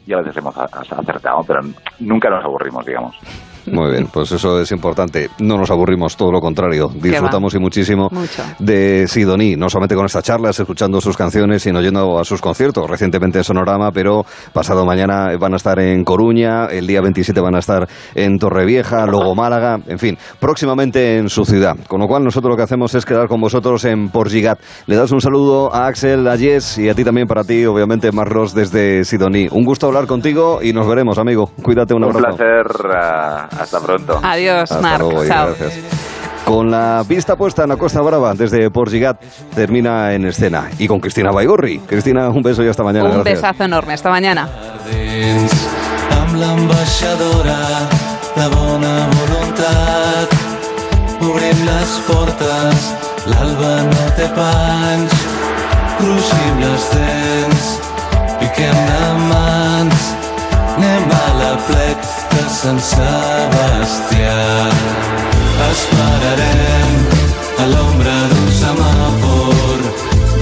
y 0.07 0.13
a 0.15 0.19
veces 0.19 0.37
hemos 0.39 0.57
acertado, 0.57 1.43
pero 1.47 1.61
nunca 2.01 2.31
nos 2.31 2.45
aburrimos, 2.45 2.85
digamos. 2.87 3.15
Muy 3.73 3.91
bien, 3.93 4.09
pues 4.13 4.33
eso 4.33 4.61
es 4.61 4.71
importante. 4.73 5.29
No 5.41 5.57
nos 5.57 5.71
aburrimos, 5.71 6.17
todo 6.17 6.31
lo 6.33 6.41
contrario. 6.41 6.89
Disfrutamos 6.95 7.55
y 7.55 7.59
muchísimo 7.59 8.09
Mucho. 8.11 8.43
de 8.59 9.07
Sidoní, 9.09 9.57
no 9.57 9.69
solamente 9.69 9.95
con 9.95 10.07
estas 10.07 10.25
charlas, 10.25 10.59
escuchando 10.59 11.01
sus 11.01 11.17
canciones, 11.17 11.63
sino 11.63 11.81
yendo 11.81 12.19
a 12.19 12.25
sus 12.25 12.41
conciertos. 12.41 12.89
Recientemente 12.89 13.39
en 13.39 13.45
Sonorama, 13.45 13.91
pero 13.93 14.25
pasado 14.53 14.85
mañana 14.85 15.37
van 15.39 15.53
a 15.55 15.57
estar 15.57 15.79
en 15.79 16.05
Coruña, 16.05 16.67
el 16.67 16.87
día 16.87 17.01
27 17.01 17.41
van 17.41 17.55
a 17.55 17.59
estar 17.59 17.89
en 18.15 18.39
Torrevieja, 18.39 19.07
luego 19.07 19.35
Málaga, 19.35 19.79
en 19.87 19.99
fin, 19.99 20.19
próximamente 20.41 21.19
en 21.19 21.29
su 21.29 21.45
ciudad. 21.45 21.77
Con 21.89 22.01
lo 22.01 22.07
cual 22.07 22.25
nosotros 22.25 22.51
lo 22.51 22.57
que 22.57 22.63
hacemos 22.63 22.95
es 22.95 23.05
quedar 23.05 23.29
con 23.29 23.41
vosotros 23.41 23.85
en 23.85 24.09
Porgigat. 24.11 24.59
Le 24.87 24.97
das 24.97 25.13
un 25.13 25.21
saludo 25.21 25.75
a 25.75 25.87
Axel, 25.87 26.27
a 26.29 26.37
Jess 26.37 26.79
y 26.79 26.89
a 26.89 26.95
ti 26.95 27.05
también 27.05 27.27
para 27.27 27.45
ti, 27.45 27.65
obviamente, 27.67 28.11
Marros 28.13 28.55
desde 28.55 29.05
Sidoní. 29.05 29.49
Un 29.51 29.65
gusto 29.65 29.87
hablar 29.87 30.07
contigo 30.07 30.61
y 30.63 30.73
nos 30.73 30.87
veremos, 30.89 31.19
amigo. 31.19 31.51
Cuídate, 31.63 31.95
un 31.95 32.05
Un 32.05 32.11
abrazo. 32.17 32.37
placer, 32.37 32.67
ah, 32.97 33.49
hasta 33.61 33.81
pronto. 33.81 34.21
Adiós, 34.23 34.71
Hasta 34.71 34.81
Marc. 34.81 35.01
luego 35.01 35.27
Chao. 35.27 35.47
gracias. 35.59 35.73
Con 36.45 36.71
la 36.71 37.05
vista 37.07 37.37
puesta 37.37 37.65
en 37.65 37.69
la 37.69 37.77
Costa 37.77 38.01
Brava 38.01 38.33
desde 38.35 38.71
Porgigat 38.71 39.21
termina 39.55 40.15
en 40.15 40.25
escena. 40.27 40.71
Y 40.79 40.89
con 40.89 40.99
Cristina 41.01 41.31
Baigorri. 41.31 41.79
Cristina, 41.81 42.31
un 42.31 42.43
beso 42.43 42.63
y 42.65 42.69
hasta 42.69 42.83
mañana. 42.83 43.05
Un 43.11 43.15
gracias. 43.23 43.43
besazo 43.43 43.65
enorme. 43.65 43.93
Hasta 43.93 44.09
mañana. 44.11 44.49
amb 46.11 46.35
l'ambaixadora 46.41 47.59
de 48.37 48.47
bona 48.55 48.95
voluntat. 49.19 50.29
Obrim 51.21 51.59
les 51.67 51.91
portes, 52.07 52.85
l'alba 53.27 53.73
no 53.91 54.05
té 54.17 54.29
panys, 54.37 55.13
cruixim 55.99 56.61
les 56.63 56.85
dents, 56.95 57.65
piquem 58.41 58.79
de 58.91 59.09
mans, 59.29 60.05
anem 60.77 61.11
a 61.11 61.25
la 61.41 61.53
plec 61.67 62.08
de 62.39 62.49
Sant 62.55 62.79
Sebastià. 62.79 64.37
Esperarem 65.69 66.93
a 67.63 67.67
l'ombra 67.73 68.17
d'un 68.33 68.51
semàfor, 68.61 69.83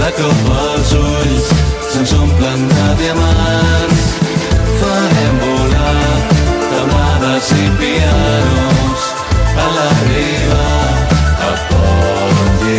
de 0.01 0.09
cop 0.19 0.43
els 0.57 0.93
ulls 0.99 1.47
se'ns 1.93 2.13
omplen 2.19 2.67
de 2.73 2.87
diamants. 3.01 4.05
Farem 4.81 5.41
volar 5.45 5.95
taulades 6.73 7.49
i 7.57 7.65
pianos 7.81 9.09
a 9.65 9.71
la 9.79 9.89
riba 10.03 10.67
a 11.49 11.55
Port 11.71 12.69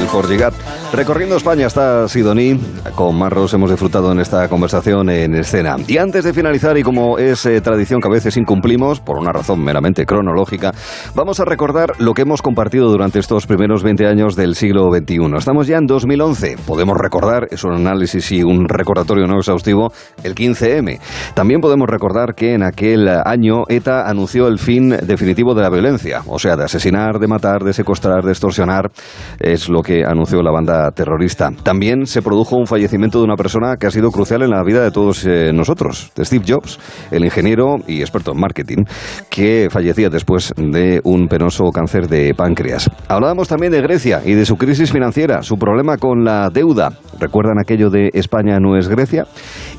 El 0.00 0.08
Porgigat. 0.14 0.83
Recorriendo 0.96 1.36
España 1.36 1.66
está 1.66 2.06
Sidoní. 2.06 2.56
Con 2.94 3.18
Marros 3.18 3.52
hemos 3.52 3.68
disfrutado 3.68 4.12
en 4.12 4.20
esta 4.20 4.48
conversación 4.48 5.10
en 5.10 5.34
escena. 5.34 5.74
Y 5.88 5.98
antes 5.98 6.22
de 6.22 6.32
finalizar, 6.32 6.78
y 6.78 6.84
como 6.84 7.18
es 7.18 7.44
eh, 7.46 7.60
tradición 7.60 8.00
que 8.00 8.06
a 8.06 8.12
veces 8.12 8.36
incumplimos, 8.36 9.00
por 9.00 9.18
una 9.18 9.32
razón 9.32 9.64
meramente 9.64 10.06
cronológica, 10.06 10.72
vamos 11.16 11.40
a 11.40 11.44
recordar 11.44 11.94
lo 11.98 12.14
que 12.14 12.22
hemos 12.22 12.42
compartido 12.42 12.88
durante 12.90 13.18
estos 13.18 13.48
primeros 13.48 13.82
20 13.82 14.06
años 14.06 14.36
del 14.36 14.54
siglo 14.54 14.88
XXI. 14.92 15.36
Estamos 15.36 15.66
ya 15.66 15.78
en 15.78 15.86
2011. 15.86 16.58
Podemos 16.64 16.96
recordar, 16.96 17.48
es 17.50 17.64
un 17.64 17.72
análisis 17.72 18.30
y 18.30 18.44
un 18.44 18.68
recordatorio 18.68 19.26
no 19.26 19.38
exhaustivo, 19.38 19.92
el 20.22 20.36
15M. 20.36 21.00
También 21.34 21.60
podemos 21.60 21.88
recordar 21.88 22.36
que 22.36 22.54
en 22.54 22.62
aquel 22.62 23.08
año 23.08 23.64
ETA 23.68 24.08
anunció 24.08 24.46
el 24.46 24.60
fin 24.60 24.90
definitivo 24.90 25.54
de 25.54 25.62
la 25.62 25.70
violencia, 25.70 26.22
o 26.28 26.38
sea, 26.38 26.56
de 26.56 26.64
asesinar, 26.64 27.18
de 27.18 27.26
matar, 27.26 27.64
de 27.64 27.72
secuestrar, 27.72 28.22
de 28.22 28.30
extorsionar, 28.30 28.92
es 29.40 29.68
lo 29.68 29.82
que 29.82 30.04
anunció 30.04 30.40
la 30.40 30.52
banda 30.52 30.83
terrorista. 30.90 31.50
También 31.62 32.06
se 32.06 32.22
produjo 32.22 32.56
un 32.56 32.66
fallecimiento 32.66 33.18
de 33.18 33.24
una 33.24 33.36
persona 33.36 33.76
que 33.76 33.86
ha 33.86 33.90
sido 33.90 34.10
crucial 34.10 34.42
en 34.42 34.50
la 34.50 34.62
vida 34.62 34.82
de 34.82 34.90
todos 34.90 35.24
eh, 35.26 35.52
nosotros, 35.52 36.10
Steve 36.18 36.44
Jobs, 36.46 36.78
el 37.10 37.24
ingeniero 37.24 37.76
y 37.86 38.00
experto 38.00 38.32
en 38.32 38.40
marketing, 38.40 38.84
que 39.30 39.68
fallecía 39.70 40.08
después 40.08 40.52
de 40.56 41.00
un 41.04 41.28
penoso 41.28 41.64
cáncer 41.72 42.08
de 42.08 42.34
páncreas. 42.34 42.90
Hablábamos 43.08 43.48
también 43.48 43.72
de 43.72 43.80
Grecia 43.80 44.22
y 44.24 44.34
de 44.34 44.46
su 44.46 44.56
crisis 44.56 44.92
financiera, 44.92 45.42
su 45.42 45.56
problema 45.56 45.96
con 45.96 46.24
la 46.24 46.50
deuda. 46.50 46.92
¿Recuerdan 47.18 47.58
aquello 47.58 47.90
de 47.90 48.10
España 48.14 48.58
no 48.58 48.76
es 48.76 48.88
Grecia? 48.88 49.26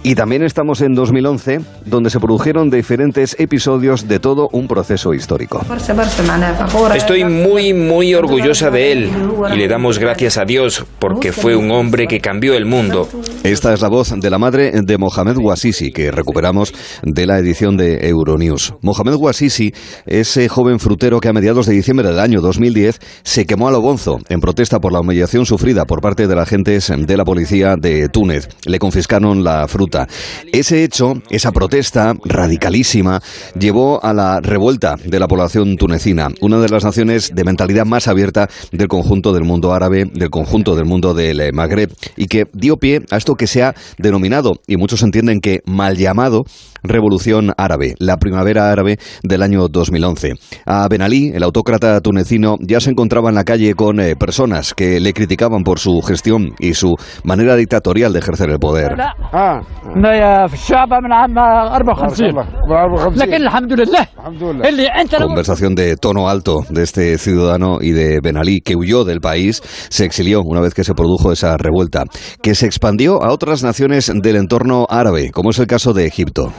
Y 0.04 0.16
también 0.16 0.44
estamos 0.44 0.82
en 0.82 0.94
2011, 0.94 1.60
donde 1.86 2.10
se 2.10 2.20
produjeron 2.20 2.70
diferentes 2.70 3.36
episodios 3.40 4.08
de 4.08 4.20
todo 4.20 4.50
un 4.52 4.68
proceso 4.68 5.14
histórico. 5.14 5.62
Estoy 6.96 7.24
muy, 7.24 7.74
muy 7.74 8.14
orgullosa 8.14 8.70
de 8.70 8.92
él 8.92 9.12
y 9.54 9.58
le 9.58 9.68
damos 9.68 10.00
gracias 10.00 10.38
a 10.38 10.46
Dios 10.46 10.86
porque 11.00 11.32
fue 11.32 11.56
un 11.56 11.72
hombre 11.72 12.08
que 12.08 12.20
cambió 12.20 12.54
el 12.56 12.66
mundo. 12.66 13.08
Esta 13.44 13.74
es 13.74 13.82
la 13.82 13.90
voz 13.90 14.14
de 14.16 14.30
la 14.30 14.38
madre 14.38 14.72
de 14.84 14.98
Mohamed 14.98 15.38
Ouassisi 15.38 15.92
que 15.92 16.12
recuperamos 16.12 16.74
de 17.04 17.26
la 17.26 17.38
edición 17.40 17.78
de 17.78 18.08
Euronews. 18.08 18.74
Mohamed 18.82 19.14
Ouassisi, 19.14 19.74
ese 20.06 20.50
joven 20.50 20.80
frutero 20.80 21.20
que 21.20 21.30
a 21.30 21.34
mediados 21.34 21.66
de 21.66 21.74
diciembre 21.74 22.08
del 22.08 22.20
año 22.20 22.42
2010 22.42 23.00
se 23.24 23.46
quemó 23.46 23.68
a 23.68 23.72
lo 23.72 23.82
bonzo 23.82 24.20
en 24.30 24.40
protesta 24.40 24.80
por 24.80 24.94
la 24.94 25.02
humillación 25.02 25.46
sufrida 25.46 25.86
por 25.86 26.02
parte 26.02 26.28
de 26.28 26.36
las 26.36 26.48
agentes 26.48 26.92
de 26.96 27.18
la 27.18 27.26
policía 27.26 27.76
de 27.80 28.10
Túnez. 28.10 28.48
Le 28.66 28.80
confiscaron 28.80 29.44
la 29.44 29.68
fruta. 29.68 30.08
Ese 30.52 30.84
hecho, 30.84 31.14
esa 31.30 31.52
protesta 31.52 32.14
radicalísima, 32.24 33.22
llevó 33.60 34.04
a 34.04 34.14
la 34.14 34.40
revuelta 34.42 34.96
de 35.04 35.20
la 35.20 35.28
población 35.28 35.76
tunecina, 35.78 36.28
una 36.42 36.60
de 36.60 36.70
las 36.70 36.84
naciones 36.84 37.32
de 37.34 37.44
mentalidad 37.44 37.86
más 37.86 38.08
abierta 38.08 38.50
del 38.72 38.88
conjunto 38.88 39.34
del 39.34 39.44
mundo 39.44 39.74
árabe, 39.74 40.06
del 40.06 40.30
conjunto 40.30 40.75
del 40.76 40.86
mundo 40.86 41.14
del 41.14 41.40
eh, 41.40 41.52
Magreb 41.52 41.92
y 42.16 42.28
que 42.28 42.48
dio 42.54 42.78
pie 42.78 43.04
a 43.12 43.18
esto 43.18 43.36
que 43.36 43.48
se 43.48 43.64
ha 43.64 43.76
denominado, 43.98 44.62
y 44.68 44.78
muchos 44.78 45.04
entienden 45.04 45.42
que 45.42 45.62
mal 45.66 45.98
llamado, 45.98 46.46
Revolución 46.84 47.54
Árabe, 47.58 47.96
la 48.00 48.18
primavera 48.18 48.72
árabe 48.72 48.98
del 49.24 49.42
año 49.42 49.68
2011. 49.68 50.34
A 50.66 50.88
Ben 50.88 51.02
Ali, 51.02 51.32
el 51.34 51.44
autócrata 51.44 52.00
tunecino, 52.02 52.58
ya 52.62 52.80
se 52.80 52.92
encontraba 52.92 53.30
en 53.30 53.36
la 53.36 53.44
calle 53.44 53.74
con 53.74 54.00
eh, 54.00 54.16
personas 54.16 54.74
que 54.74 55.00
le 55.00 55.14
criticaban 55.14 55.64
por 55.64 55.80
su 55.80 56.02
gestión 56.02 56.54
y 56.60 56.74
su 56.74 56.96
manera 57.24 57.56
dictatorial 57.56 58.14
de 58.14 58.20
ejercer 58.20 58.50
el 58.50 58.60
poder. 58.60 58.96
Conversación 65.28 65.76
de 65.76 65.96
tono 65.98 66.30
alto 66.30 66.62
de 66.70 66.84
este 66.84 67.18
ciudadano 67.18 67.78
y 67.82 67.92
de 67.92 68.20
Ben 68.22 68.38
Ali, 68.38 68.62
que 68.62 68.76
huyó 68.76 69.04
del 69.04 69.22
país, 69.22 69.62
se 69.90 70.06
exilió 70.06 70.42
una 70.42 70.62
vez 70.62 70.74
que 70.74 70.84
se 70.84 70.94
produjo 70.94 71.32
esa 71.32 71.58
revuelta, 71.58 72.04
que 72.42 72.56
se 72.56 72.66
expandió 72.66 73.24
a 73.24 73.32
otras 73.32 73.64
naciones 73.64 74.12
del 74.14 74.36
entorno 74.36 74.86
árabe, 74.90 75.32
como 75.32 75.52
es 75.52 75.60
el 75.60 75.68
caso 75.68 75.94
de 75.94 76.06
Egipto. 76.06 76.52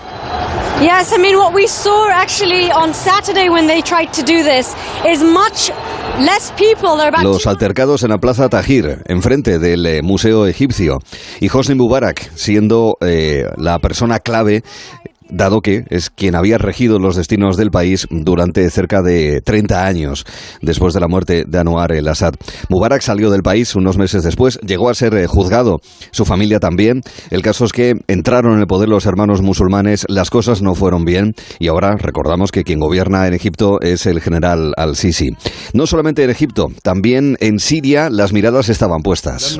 Yes, 0.81 1.13
I 1.13 1.19
mean 1.19 1.39
what 1.39 1.55
we 1.55 1.67
saw 1.67 2.11
actually 2.11 2.71
on 2.71 2.93
Saturday 2.93 3.49
when 3.49 3.67
they 3.67 3.81
tried 3.81 4.13
to 4.13 4.23
do 4.23 4.43
this 4.43 4.75
is 5.07 5.23
much 5.23 5.71
less 6.19 6.53
people. 6.53 6.97
There 6.97 7.07
are 7.07 7.09
about 7.09 7.25
Los 7.25 7.47
altercados 7.47 8.03
en 8.03 8.11
la 8.11 8.19
Plaza 8.19 8.51
Tahir, 8.51 9.03
enfrente 9.07 9.59
del 9.59 9.87
eh, 9.87 10.03
Museo 10.03 10.47
Egipcio, 10.47 10.99
y 11.41 11.49
Hosni 11.49 11.75
Mubarak 11.75 12.31
siendo 12.35 12.99
eh, 13.01 13.47
la 13.57 13.79
persona 13.79 14.21
clave 14.21 14.63
dado 15.29 15.61
que 15.61 15.85
es 15.91 16.11
quien 16.11 16.35
había 16.35 16.59
regido 16.59 16.99
los 16.99 17.17
destinos 17.17 17.57
del 17.57 17.71
país 17.71 18.07
durante 18.11 18.69
cerca 18.71 19.03
de 19.03 19.41
30 19.41 19.87
años 19.87 20.25
después 20.63 20.95
de 20.95 21.01
la 21.01 21.09
muerte 21.09 21.45
de 21.47 21.59
Anwar 21.59 21.93
el-Assad. 21.93 22.35
Mubarak 22.69 23.03
salió 23.03 23.31
del 23.31 23.43
país 23.43 23.75
unos 23.75 23.99
meses 23.99 24.23
después, 24.23 24.59
llegó 24.67 24.89
a 24.89 24.95
ser 24.95 25.15
eh, 25.15 25.27
juzgado, 25.27 25.79
su 26.11 26.25
familia 26.25 26.61
también. 26.61 27.03
El 27.31 27.43
caso 27.43 27.65
es 27.65 27.73
que 27.73 27.95
entraron 28.09 28.55
en 28.55 28.61
el 28.61 28.67
poder 28.67 28.89
los 28.89 29.07
hermanos 29.07 29.43
musulmanes, 29.43 30.07
las 30.09 30.31
cosas 30.31 30.63
no 30.63 30.75
fueron 30.75 31.05
bien 31.05 31.33
y 31.59 31.69
ahora 31.69 31.97
recordamos 31.97 32.53
que 32.53 32.65
quien 32.65 32.81
gobierna 32.81 33.27
en 33.27 33.35
Egipto 33.35 33.79
es 33.81 34.07
el 34.07 34.21
general 34.21 34.73
al-Sisi. 34.77 35.31
No 35.73 35.87
solamente 35.87 36.25
en 36.25 36.31
Egipto, 36.31 36.69
también 36.83 37.37
en 37.41 37.59
Siria 37.59 38.09
las 38.11 38.33
miradas 38.33 38.69
estaban 38.69 39.03
puestas. 39.03 39.57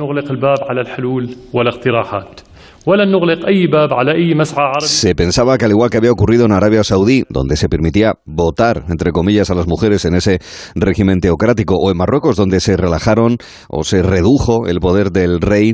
Se 4.87 5.13
pensaba 5.13 5.57
que 5.57 5.65
al 5.65 5.71
igual 5.71 5.89
que 5.89 5.97
había 5.97 6.13
ocurrido 6.13 6.45
en 6.45 6.53
Arabia 6.53 6.85
Saudí, 6.85 7.25
donde 7.27 7.57
se 7.57 7.67
permitía 7.67 8.13
votar, 8.23 8.85
entre 8.87 9.11
comillas, 9.11 9.49
a 9.49 9.55
las 9.55 9.67
mujeres 9.67 10.05
en 10.05 10.15
ese 10.15 10.39
régimen 10.73 11.19
teocrático, 11.19 11.75
o 11.75 11.91
en 11.91 11.97
Marruecos, 11.97 12.37
donde 12.37 12.61
se 12.61 12.77
relajaron 12.77 13.39
o 13.67 13.83
se 13.83 14.03
redujo 14.03 14.67
el 14.67 14.79
poder 14.79 15.11
del 15.11 15.41
rey, 15.41 15.73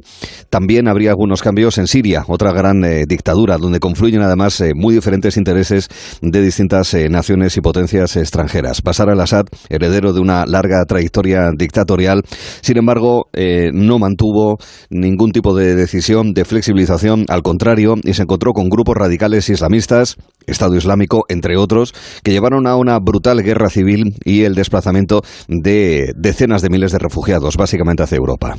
también 0.50 0.88
habría 0.88 1.12
algunos 1.12 1.44
cambios 1.44 1.78
en 1.78 1.86
Siria, 1.86 2.24
otra 2.28 2.52
gran 2.52 2.84
eh, 2.84 3.06
dictadura, 3.08 3.60
donde 3.60 3.80
confluyen 3.80 4.24
además 4.24 4.60
eh, 4.62 4.72
muy 4.74 4.96
diferentes 4.96 5.38
intereses 5.38 5.90
de 6.20 6.42
distintas 6.42 6.96
eh, 6.96 7.10
naciones 7.10 7.56
y 7.56 7.62
potencias 7.62 8.16
extranjeras. 8.16 8.82
Pasar 8.82 9.12
al-Assad, 9.12 9.46
heredero 9.70 10.14
de 10.14 10.20
una 10.20 10.48
larga 10.48 10.84
trayectoria 10.86 11.52
dictatorial, 11.56 12.24
sin 12.62 12.78
embargo, 12.78 13.28
no 13.72 14.00
mantuvo 14.00 14.58
ningún 14.90 15.32
tipo 15.32 15.56
de 15.56 15.76
decisión 15.76 16.34
de 16.34 16.44
flexibilización 16.44 17.03
al 17.10 17.42
contrario, 17.42 17.96
y 18.04 18.14
se 18.14 18.24
encontró 18.24 18.54
con 18.54 18.70
grupos 18.70 18.96
radicales 18.96 19.50
islamistas, 19.50 20.18
Estado 20.48 20.76
Islámico, 20.76 21.24
entre 21.30 21.58
otros, 21.58 21.94
que 22.24 22.32
llevaron 22.32 22.68
a 22.68 22.76
una 22.76 23.00
brutal 23.00 23.42
guerra 23.44 23.70
civil 23.70 24.16
y 24.26 24.44
el 24.44 24.56
desplazamiento 24.56 25.22
de 25.48 26.14
decenas 26.16 26.62
de 26.62 26.70
miles 26.70 26.92
de 26.92 27.00
refugiados, 27.00 27.58
básicamente 27.58 28.04
hacia 28.04 28.18
Europa. 28.18 28.56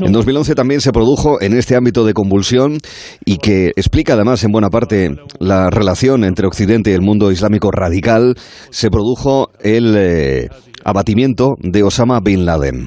En 0.00 0.12
2011 0.12 0.54
también 0.54 0.80
se 0.80 0.92
produjo 0.92 1.40
en 1.40 1.56
este 1.56 1.76
ámbito 1.76 2.04
de 2.04 2.14
convulsión 2.14 2.78
y 3.24 3.38
que 3.38 3.68
explica 3.76 4.14
además 4.14 4.42
en 4.44 4.52
buena 4.52 4.70
parte 4.70 5.16
la 5.40 5.70
relación 5.70 6.24
entre 6.24 6.46
Occidente 6.46 6.90
y 6.90 6.94
el 6.94 7.02
mundo 7.02 7.30
islámico 7.30 7.70
radical, 7.70 8.34
se 8.70 8.90
produjo 8.90 9.50
el 9.60 9.94
eh, 9.96 10.48
abatimiento 10.84 11.56
de 11.58 11.82
Osama 11.82 12.20
Bin 12.20 12.44
Laden. 12.44 12.86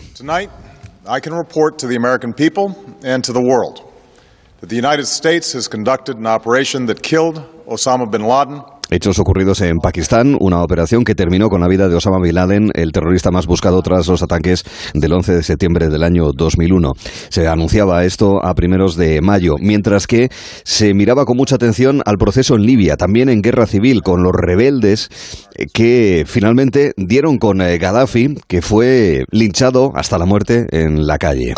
I 1.05 1.19
can 1.19 1.33
report 1.33 1.79
to 1.79 1.87
the 1.87 1.95
American 1.95 2.31
people 2.31 2.75
and 3.03 3.23
to 3.23 3.33
the 3.33 3.41
world 3.41 3.91
that 4.59 4.69
the 4.69 4.75
United 4.75 5.07
States 5.07 5.53
has 5.53 5.67
conducted 5.67 6.17
an 6.17 6.27
operation 6.27 6.85
that 6.85 7.01
killed 7.01 7.37
Osama 7.65 8.09
bin 8.09 8.23
Laden 8.23 8.61
Hechos 8.93 9.19
ocurridos 9.19 9.61
en 9.61 9.77
Pakistán, 9.77 10.35
una 10.41 10.61
operación 10.61 11.05
que 11.05 11.15
terminó 11.15 11.47
con 11.47 11.61
la 11.61 11.69
vida 11.69 11.87
de 11.87 11.95
Osama 11.95 12.19
Bin 12.19 12.35
Laden, 12.35 12.71
el 12.73 12.91
terrorista 12.91 13.31
más 13.31 13.47
buscado 13.47 13.81
tras 13.81 14.05
los 14.07 14.21
ataques 14.21 14.65
del 14.93 15.13
11 15.13 15.35
de 15.35 15.43
septiembre 15.43 15.87
del 15.87 16.03
año 16.03 16.33
2001. 16.33 16.91
Se 17.29 17.47
anunciaba 17.47 18.03
esto 18.03 18.45
a 18.45 18.53
primeros 18.53 18.97
de 18.97 19.21
mayo, 19.21 19.55
mientras 19.61 20.07
que 20.07 20.27
se 20.65 20.93
miraba 20.93 21.23
con 21.23 21.37
mucha 21.37 21.55
atención 21.55 22.01
al 22.05 22.17
proceso 22.17 22.55
en 22.55 22.63
Libia, 22.63 22.97
también 22.97 23.29
en 23.29 23.41
guerra 23.41 23.65
civil, 23.65 24.01
con 24.01 24.23
los 24.23 24.33
rebeldes 24.33 25.07
que 25.73 26.25
finalmente 26.27 26.91
dieron 26.97 27.37
con 27.37 27.61
eh, 27.61 27.77
Gaddafi, 27.77 28.35
que 28.49 28.61
fue 28.61 29.23
linchado 29.31 29.93
hasta 29.95 30.17
la 30.17 30.25
muerte 30.25 30.67
en 30.71 31.07
la 31.07 31.17
calle. 31.17 31.53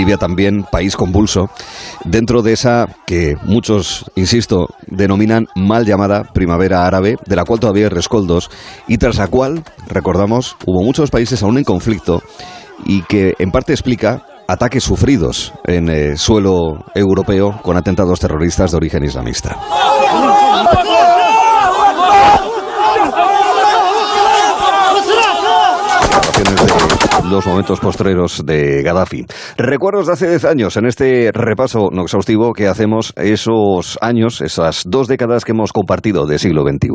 Libia 0.00 0.16
también, 0.16 0.64
país 0.64 0.96
convulso, 0.96 1.50
dentro 2.06 2.40
de 2.40 2.54
esa 2.54 2.88
que 3.06 3.36
muchos, 3.42 4.10
insisto, 4.16 4.68
denominan 4.86 5.46
mal 5.54 5.84
llamada 5.84 6.24
primavera 6.24 6.86
árabe, 6.86 7.16
de 7.26 7.36
la 7.36 7.44
cual 7.44 7.60
todavía 7.60 7.84
hay 7.84 7.90
rescoldos, 7.90 8.50
y 8.88 8.96
tras 8.96 9.18
la 9.18 9.26
cual, 9.26 9.62
recordamos, 9.88 10.56
hubo 10.64 10.82
muchos 10.82 11.10
países 11.10 11.42
aún 11.42 11.58
en 11.58 11.64
conflicto 11.64 12.22
y 12.86 13.02
que 13.02 13.34
en 13.38 13.50
parte 13.50 13.74
explica 13.74 14.24
ataques 14.48 14.84
sufridos 14.84 15.52
en 15.64 15.90
el 15.90 16.16
suelo 16.16 16.82
europeo 16.94 17.60
con 17.60 17.76
atentados 17.76 18.20
terroristas 18.20 18.70
de 18.70 18.78
origen 18.78 19.04
islamista. 19.04 19.58
Los 27.30 27.46
momentos 27.46 27.78
postreros 27.78 28.44
de 28.44 28.82
Gaddafi. 28.82 29.24
Recuerdos 29.56 30.06
de 30.08 30.12
hace 30.14 30.28
10 30.28 30.44
años 30.46 30.76
en 30.76 30.86
este 30.86 31.30
repaso 31.32 31.88
no 31.92 32.02
exhaustivo 32.02 32.52
que 32.52 32.66
hacemos 32.66 33.12
esos 33.16 33.98
años, 34.00 34.40
esas 34.40 34.82
dos 34.86 35.06
décadas 35.06 35.44
que 35.44 35.52
hemos 35.52 35.72
compartido 35.72 36.26
de 36.26 36.38
siglo 36.38 36.64
XXI. 36.64 36.88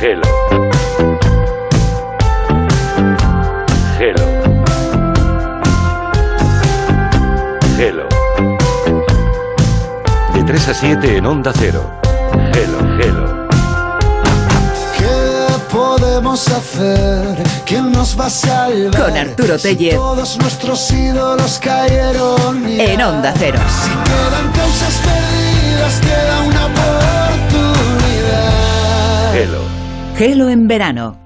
Hello. 0.00 0.22
Hello. 3.98 4.26
Hello. 7.78 8.08
De 10.32 10.44
3 10.44 10.68
a 10.68 10.74
7 10.74 11.16
en 11.16 11.26
Onda 11.26 11.52
Cero. 11.52 12.09
Hello, 12.32 12.78
hello. 13.00 13.48
¿Qué 14.98 15.46
podemos 15.72 16.48
hacer? 16.48 17.36
¿Quién 17.66 17.92
nos 17.92 18.18
va 18.18 18.26
a 18.26 18.30
salvar? 18.30 19.00
Con 19.02 19.16
Arturo 19.16 19.58
Si 19.58 19.74
Tellez. 19.76 19.94
Todos 19.94 20.38
nuestros 20.38 20.90
ídolos 20.92 21.58
cayeron. 21.62 22.66
ya. 22.68 22.84
En 22.84 23.02
Onda 23.02 23.32
Cero. 23.36 23.58
Si 23.82 23.90
quedan 23.90 24.52
causas 24.52 24.94
perdidas, 25.04 26.00
queda 26.00 26.40
una 26.42 26.66
oportunidad. 26.66 29.34
Hello. 29.36 29.60
Gelo 30.16 30.48
en 30.48 30.68
verano. 30.68 31.18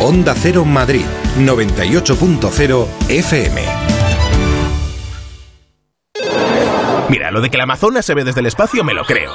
Onda 0.00 0.34
Cero 0.40 0.64
Madrid, 0.64 1.04
98.0 1.38 2.86
FM. 3.08 3.62
Mira, 7.08 7.30
lo 7.30 7.40
de 7.40 7.50
que 7.50 7.56
la 7.56 7.62
Amazonas 7.64 8.04
se 8.04 8.14
ve 8.14 8.24
desde 8.24 8.40
el 8.40 8.46
espacio 8.46 8.84
me 8.84 8.94
lo 8.94 9.04
creo. 9.04 9.32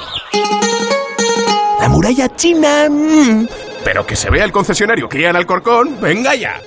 La 1.80 1.88
muralla 1.88 2.28
china... 2.34 2.88
mm, 2.88 3.46
Pero 3.84 4.06
que 4.06 4.16
se 4.16 4.30
vea 4.30 4.44
el 4.44 4.52
concesionario 4.52 5.08
Kia 5.08 5.30
en 5.30 5.36
Alcorcón, 5.36 6.00
venga 6.00 6.34
ya. 6.34 6.60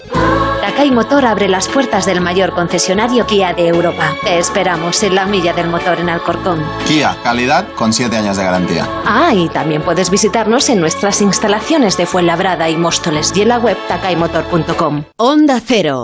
Takai 0.62 0.92
Motor 0.92 1.26
abre 1.26 1.48
las 1.48 1.70
puertas 1.70 2.06
del 2.06 2.20
mayor 2.22 2.54
concesionario 2.54 3.26
Kia 3.26 3.54
de 3.54 3.68
Europa. 3.70 4.14
Te 4.24 4.38
esperamos 4.38 5.02
en 5.04 5.16
la 5.16 5.26
milla 5.26 5.54
del 5.54 5.70
motor 5.70 5.98
en 6.00 6.10
Alcorcón. 6.10 6.64
Kia, 6.86 7.16
calidad 7.24 7.66
con 7.76 7.94
7 7.94 8.16
años 8.18 8.36
de 8.38 8.44
garantía. 8.44 8.86
Ah, 9.06 9.34
y 9.34 9.48
también 9.50 9.82
puedes 9.84 10.10
visitarnos 10.10 10.68
en 10.70 10.82
nuestras 10.82 11.22
instalaciones 11.22 11.96
de 11.98 12.06
Fuenlabrada 12.06 12.70
y 12.70 12.76
Móstoles 12.76 13.32
y 13.36 13.42
en 13.44 13.48
la 13.50 13.60
web 13.60 13.78
takaimotor.com. 13.88 15.06
Onda 15.18 15.62
Cero. 15.66 16.04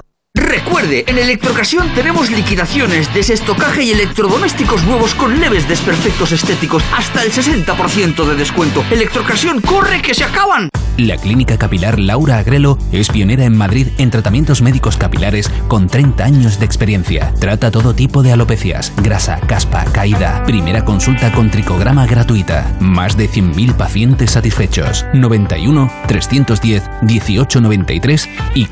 Recuerde, 0.66 1.04
en 1.08 1.18
Electrocasión 1.18 1.94
tenemos 1.94 2.32
liquidaciones, 2.32 3.14
desestocaje 3.14 3.84
y 3.84 3.92
electrodomésticos 3.92 4.86
nuevos 4.86 5.14
con 5.14 5.42
leves 5.42 5.68
desperfectos 5.68 6.32
estéticos, 6.32 6.82
hasta 6.96 7.22
el 7.22 7.34
60% 7.34 8.26
de 8.26 8.36
descuento. 8.36 8.84
Electrocasión, 8.90 9.60
corre 9.60 10.02
que 10.02 10.14
se 10.14 10.24
acaban. 10.24 10.70
La 10.98 11.18
clínica 11.18 11.58
capilar 11.58 11.98
Laura 11.98 12.38
Agrelo 12.38 12.78
es 12.92 13.10
pionera 13.10 13.46
en 13.46 13.58
Madrid 13.58 13.88
en 13.98 14.12
tratamientos 14.12 14.62
médicos 14.62 14.96
capilares 14.96 15.50
con 15.68 15.88
30 15.88 16.24
años 16.24 16.60
de 16.60 16.66
experiencia. 16.66 17.34
Trata 17.40 17.72
todo 17.72 17.96
tipo 17.96 18.22
de 18.22 18.32
alopecias, 18.32 18.94
grasa, 19.02 19.40
caspa, 19.48 19.86
caída. 19.86 20.44
Primera 20.46 20.86
consulta 20.86 21.32
con 21.32 21.50
tricograma 21.50 22.06
gratuita. 22.06 22.78
Más 22.80 23.18
de 23.18 23.28
100.000 23.28 23.74
pacientes 23.74 24.32
satisfechos. 24.32 25.04
91 25.14 25.92
310 26.08 26.84
1893 27.02 28.30
y 28.54 28.66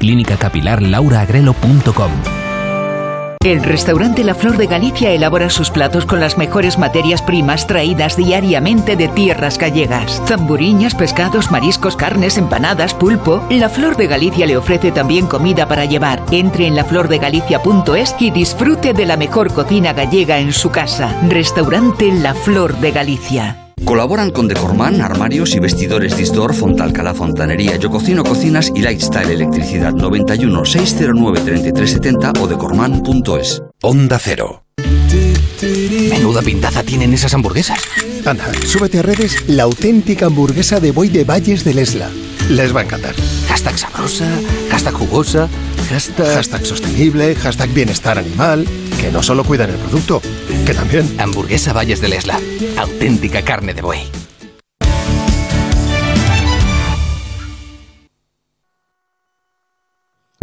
El 3.43 3.63
restaurante 3.63 4.23
La 4.23 4.35
Flor 4.35 4.55
de 4.55 4.67
Galicia 4.67 5.09
elabora 5.09 5.49
sus 5.49 5.71
platos 5.71 6.05
con 6.05 6.19
las 6.19 6.37
mejores 6.37 6.77
materias 6.77 7.23
primas 7.23 7.65
traídas 7.65 8.15
diariamente 8.15 8.95
de 8.95 9.07
tierras 9.07 9.57
gallegas. 9.57 10.21
Zamburiñas, 10.27 10.93
pescados, 10.93 11.49
mariscos, 11.49 11.95
carnes, 11.95 12.37
empanadas, 12.37 12.93
pulpo. 12.93 13.43
La 13.49 13.67
Flor 13.67 13.97
de 13.97 14.05
Galicia 14.05 14.45
le 14.45 14.57
ofrece 14.57 14.91
también 14.91 15.25
comida 15.25 15.67
para 15.67 15.85
llevar. 15.85 16.21
Entre 16.29 16.67
en 16.67 16.75
laflordegalicia.es 16.75 18.15
y 18.19 18.29
disfrute 18.29 18.93
de 18.93 19.05
la 19.07 19.17
mejor 19.17 19.51
cocina 19.51 19.91
gallega 19.93 20.37
en 20.37 20.53
su 20.53 20.69
casa. 20.69 21.19
Restaurante 21.27 22.11
La 22.11 22.35
Flor 22.35 22.77
de 22.77 22.91
Galicia. 22.91 23.60
Colaboran 23.85 24.31
con 24.31 24.47
Decorman, 24.47 25.01
armarios 25.01 25.55
y 25.55 25.59
vestidores 25.59 26.15
Distor, 26.15 26.53
Fontalcala 26.53 27.13
Fontanería, 27.13 27.75
Yo 27.77 27.89
Cocino 27.89 28.23
Cocinas 28.23 28.71
y 28.73 28.81
Lifestyle 28.81 29.31
Electricidad 29.31 29.93
91 29.93 30.65
609 30.65 31.39
3370 31.41 32.33
o 32.41 32.47
decorman.es. 32.47 33.61
Onda 33.81 34.19
Cero. 34.19 34.63
Menuda 36.09 36.41
pintaza 36.41 36.83
tienen 36.83 37.13
esas 37.13 37.33
hamburguesas. 37.33 37.79
Anda, 38.25 38.51
súbete 38.65 38.99
a 38.99 39.01
redes 39.01 39.47
la 39.47 39.63
auténtica 39.63 40.27
hamburguesa 40.27 40.79
de 40.79 40.91
Boy 40.91 41.09
de 41.09 41.23
Valles 41.23 41.63
del 41.63 41.79
Esla. 41.79 42.09
Les 42.49 42.75
va 42.75 42.81
a 42.81 42.83
encantar. 42.83 43.15
Hashtag 43.47 43.77
sabrosa, 43.77 44.27
hashtag 44.69 44.93
jugosa, 44.93 45.47
hashtag... 45.91 46.35
Hashtag 46.35 46.65
sostenible, 46.65 47.35
hashtag 47.35 47.73
bienestar 47.73 48.17
animal, 48.17 48.65
que 48.99 49.11
no 49.11 49.21
solo 49.21 49.43
cuidan 49.43 49.69
el 49.69 49.77
producto, 49.77 50.21
que 50.65 50.73
también... 50.73 51.19
Hamburguesa 51.19 51.73
Valles 51.73 52.01
del 52.01 52.13
Esla. 52.13 52.39
Auténtica 52.77 53.43
carne 53.43 53.73
de 53.73 53.81
buey. 53.81 54.30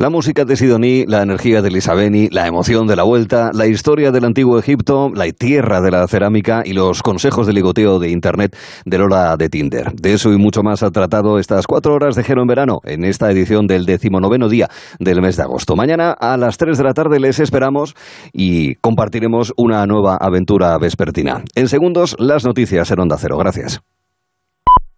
La 0.00 0.10
música 0.10 0.44
de 0.44 0.54
Sidoní, 0.54 1.06
la 1.08 1.22
energía 1.22 1.60
de 1.60 1.72
Lisabeni, 1.72 2.28
la 2.30 2.46
emoción 2.46 2.86
de 2.86 2.94
la 2.94 3.02
vuelta, 3.02 3.50
la 3.52 3.66
historia 3.66 4.12
del 4.12 4.26
antiguo 4.26 4.56
Egipto, 4.56 5.10
la 5.12 5.28
tierra 5.32 5.80
de 5.80 5.90
la 5.90 6.06
cerámica 6.06 6.62
y 6.64 6.72
los 6.72 7.02
consejos 7.02 7.48
de 7.48 7.52
ligoteo 7.52 7.98
de 7.98 8.08
Internet 8.08 8.56
de 8.84 8.96
Lola 8.96 9.36
de 9.36 9.48
Tinder. 9.48 9.90
De 9.94 10.12
eso 10.12 10.32
y 10.32 10.38
mucho 10.38 10.62
más 10.62 10.84
ha 10.84 10.92
tratado 10.92 11.40
estas 11.40 11.66
cuatro 11.66 11.94
horas 11.94 12.14
de 12.14 12.22
Gero 12.22 12.42
en 12.42 12.46
verano 12.46 12.78
en 12.84 13.02
esta 13.02 13.28
edición 13.32 13.66
del 13.66 13.86
decimonoveno 13.86 14.48
día 14.48 14.68
del 15.00 15.20
mes 15.20 15.36
de 15.36 15.42
agosto. 15.42 15.74
Mañana 15.74 16.12
a 16.12 16.36
las 16.36 16.58
tres 16.58 16.78
de 16.78 16.84
la 16.84 16.94
tarde 16.94 17.18
les 17.18 17.40
esperamos 17.40 17.96
y 18.32 18.76
compartiremos 18.76 19.52
una 19.56 19.84
nueva 19.84 20.16
aventura 20.20 20.78
vespertina. 20.78 21.42
En 21.56 21.66
segundos, 21.66 22.14
las 22.20 22.44
noticias 22.44 22.88
en 22.92 23.00
Onda 23.00 23.16
Cero. 23.18 23.36
Gracias. 23.36 23.80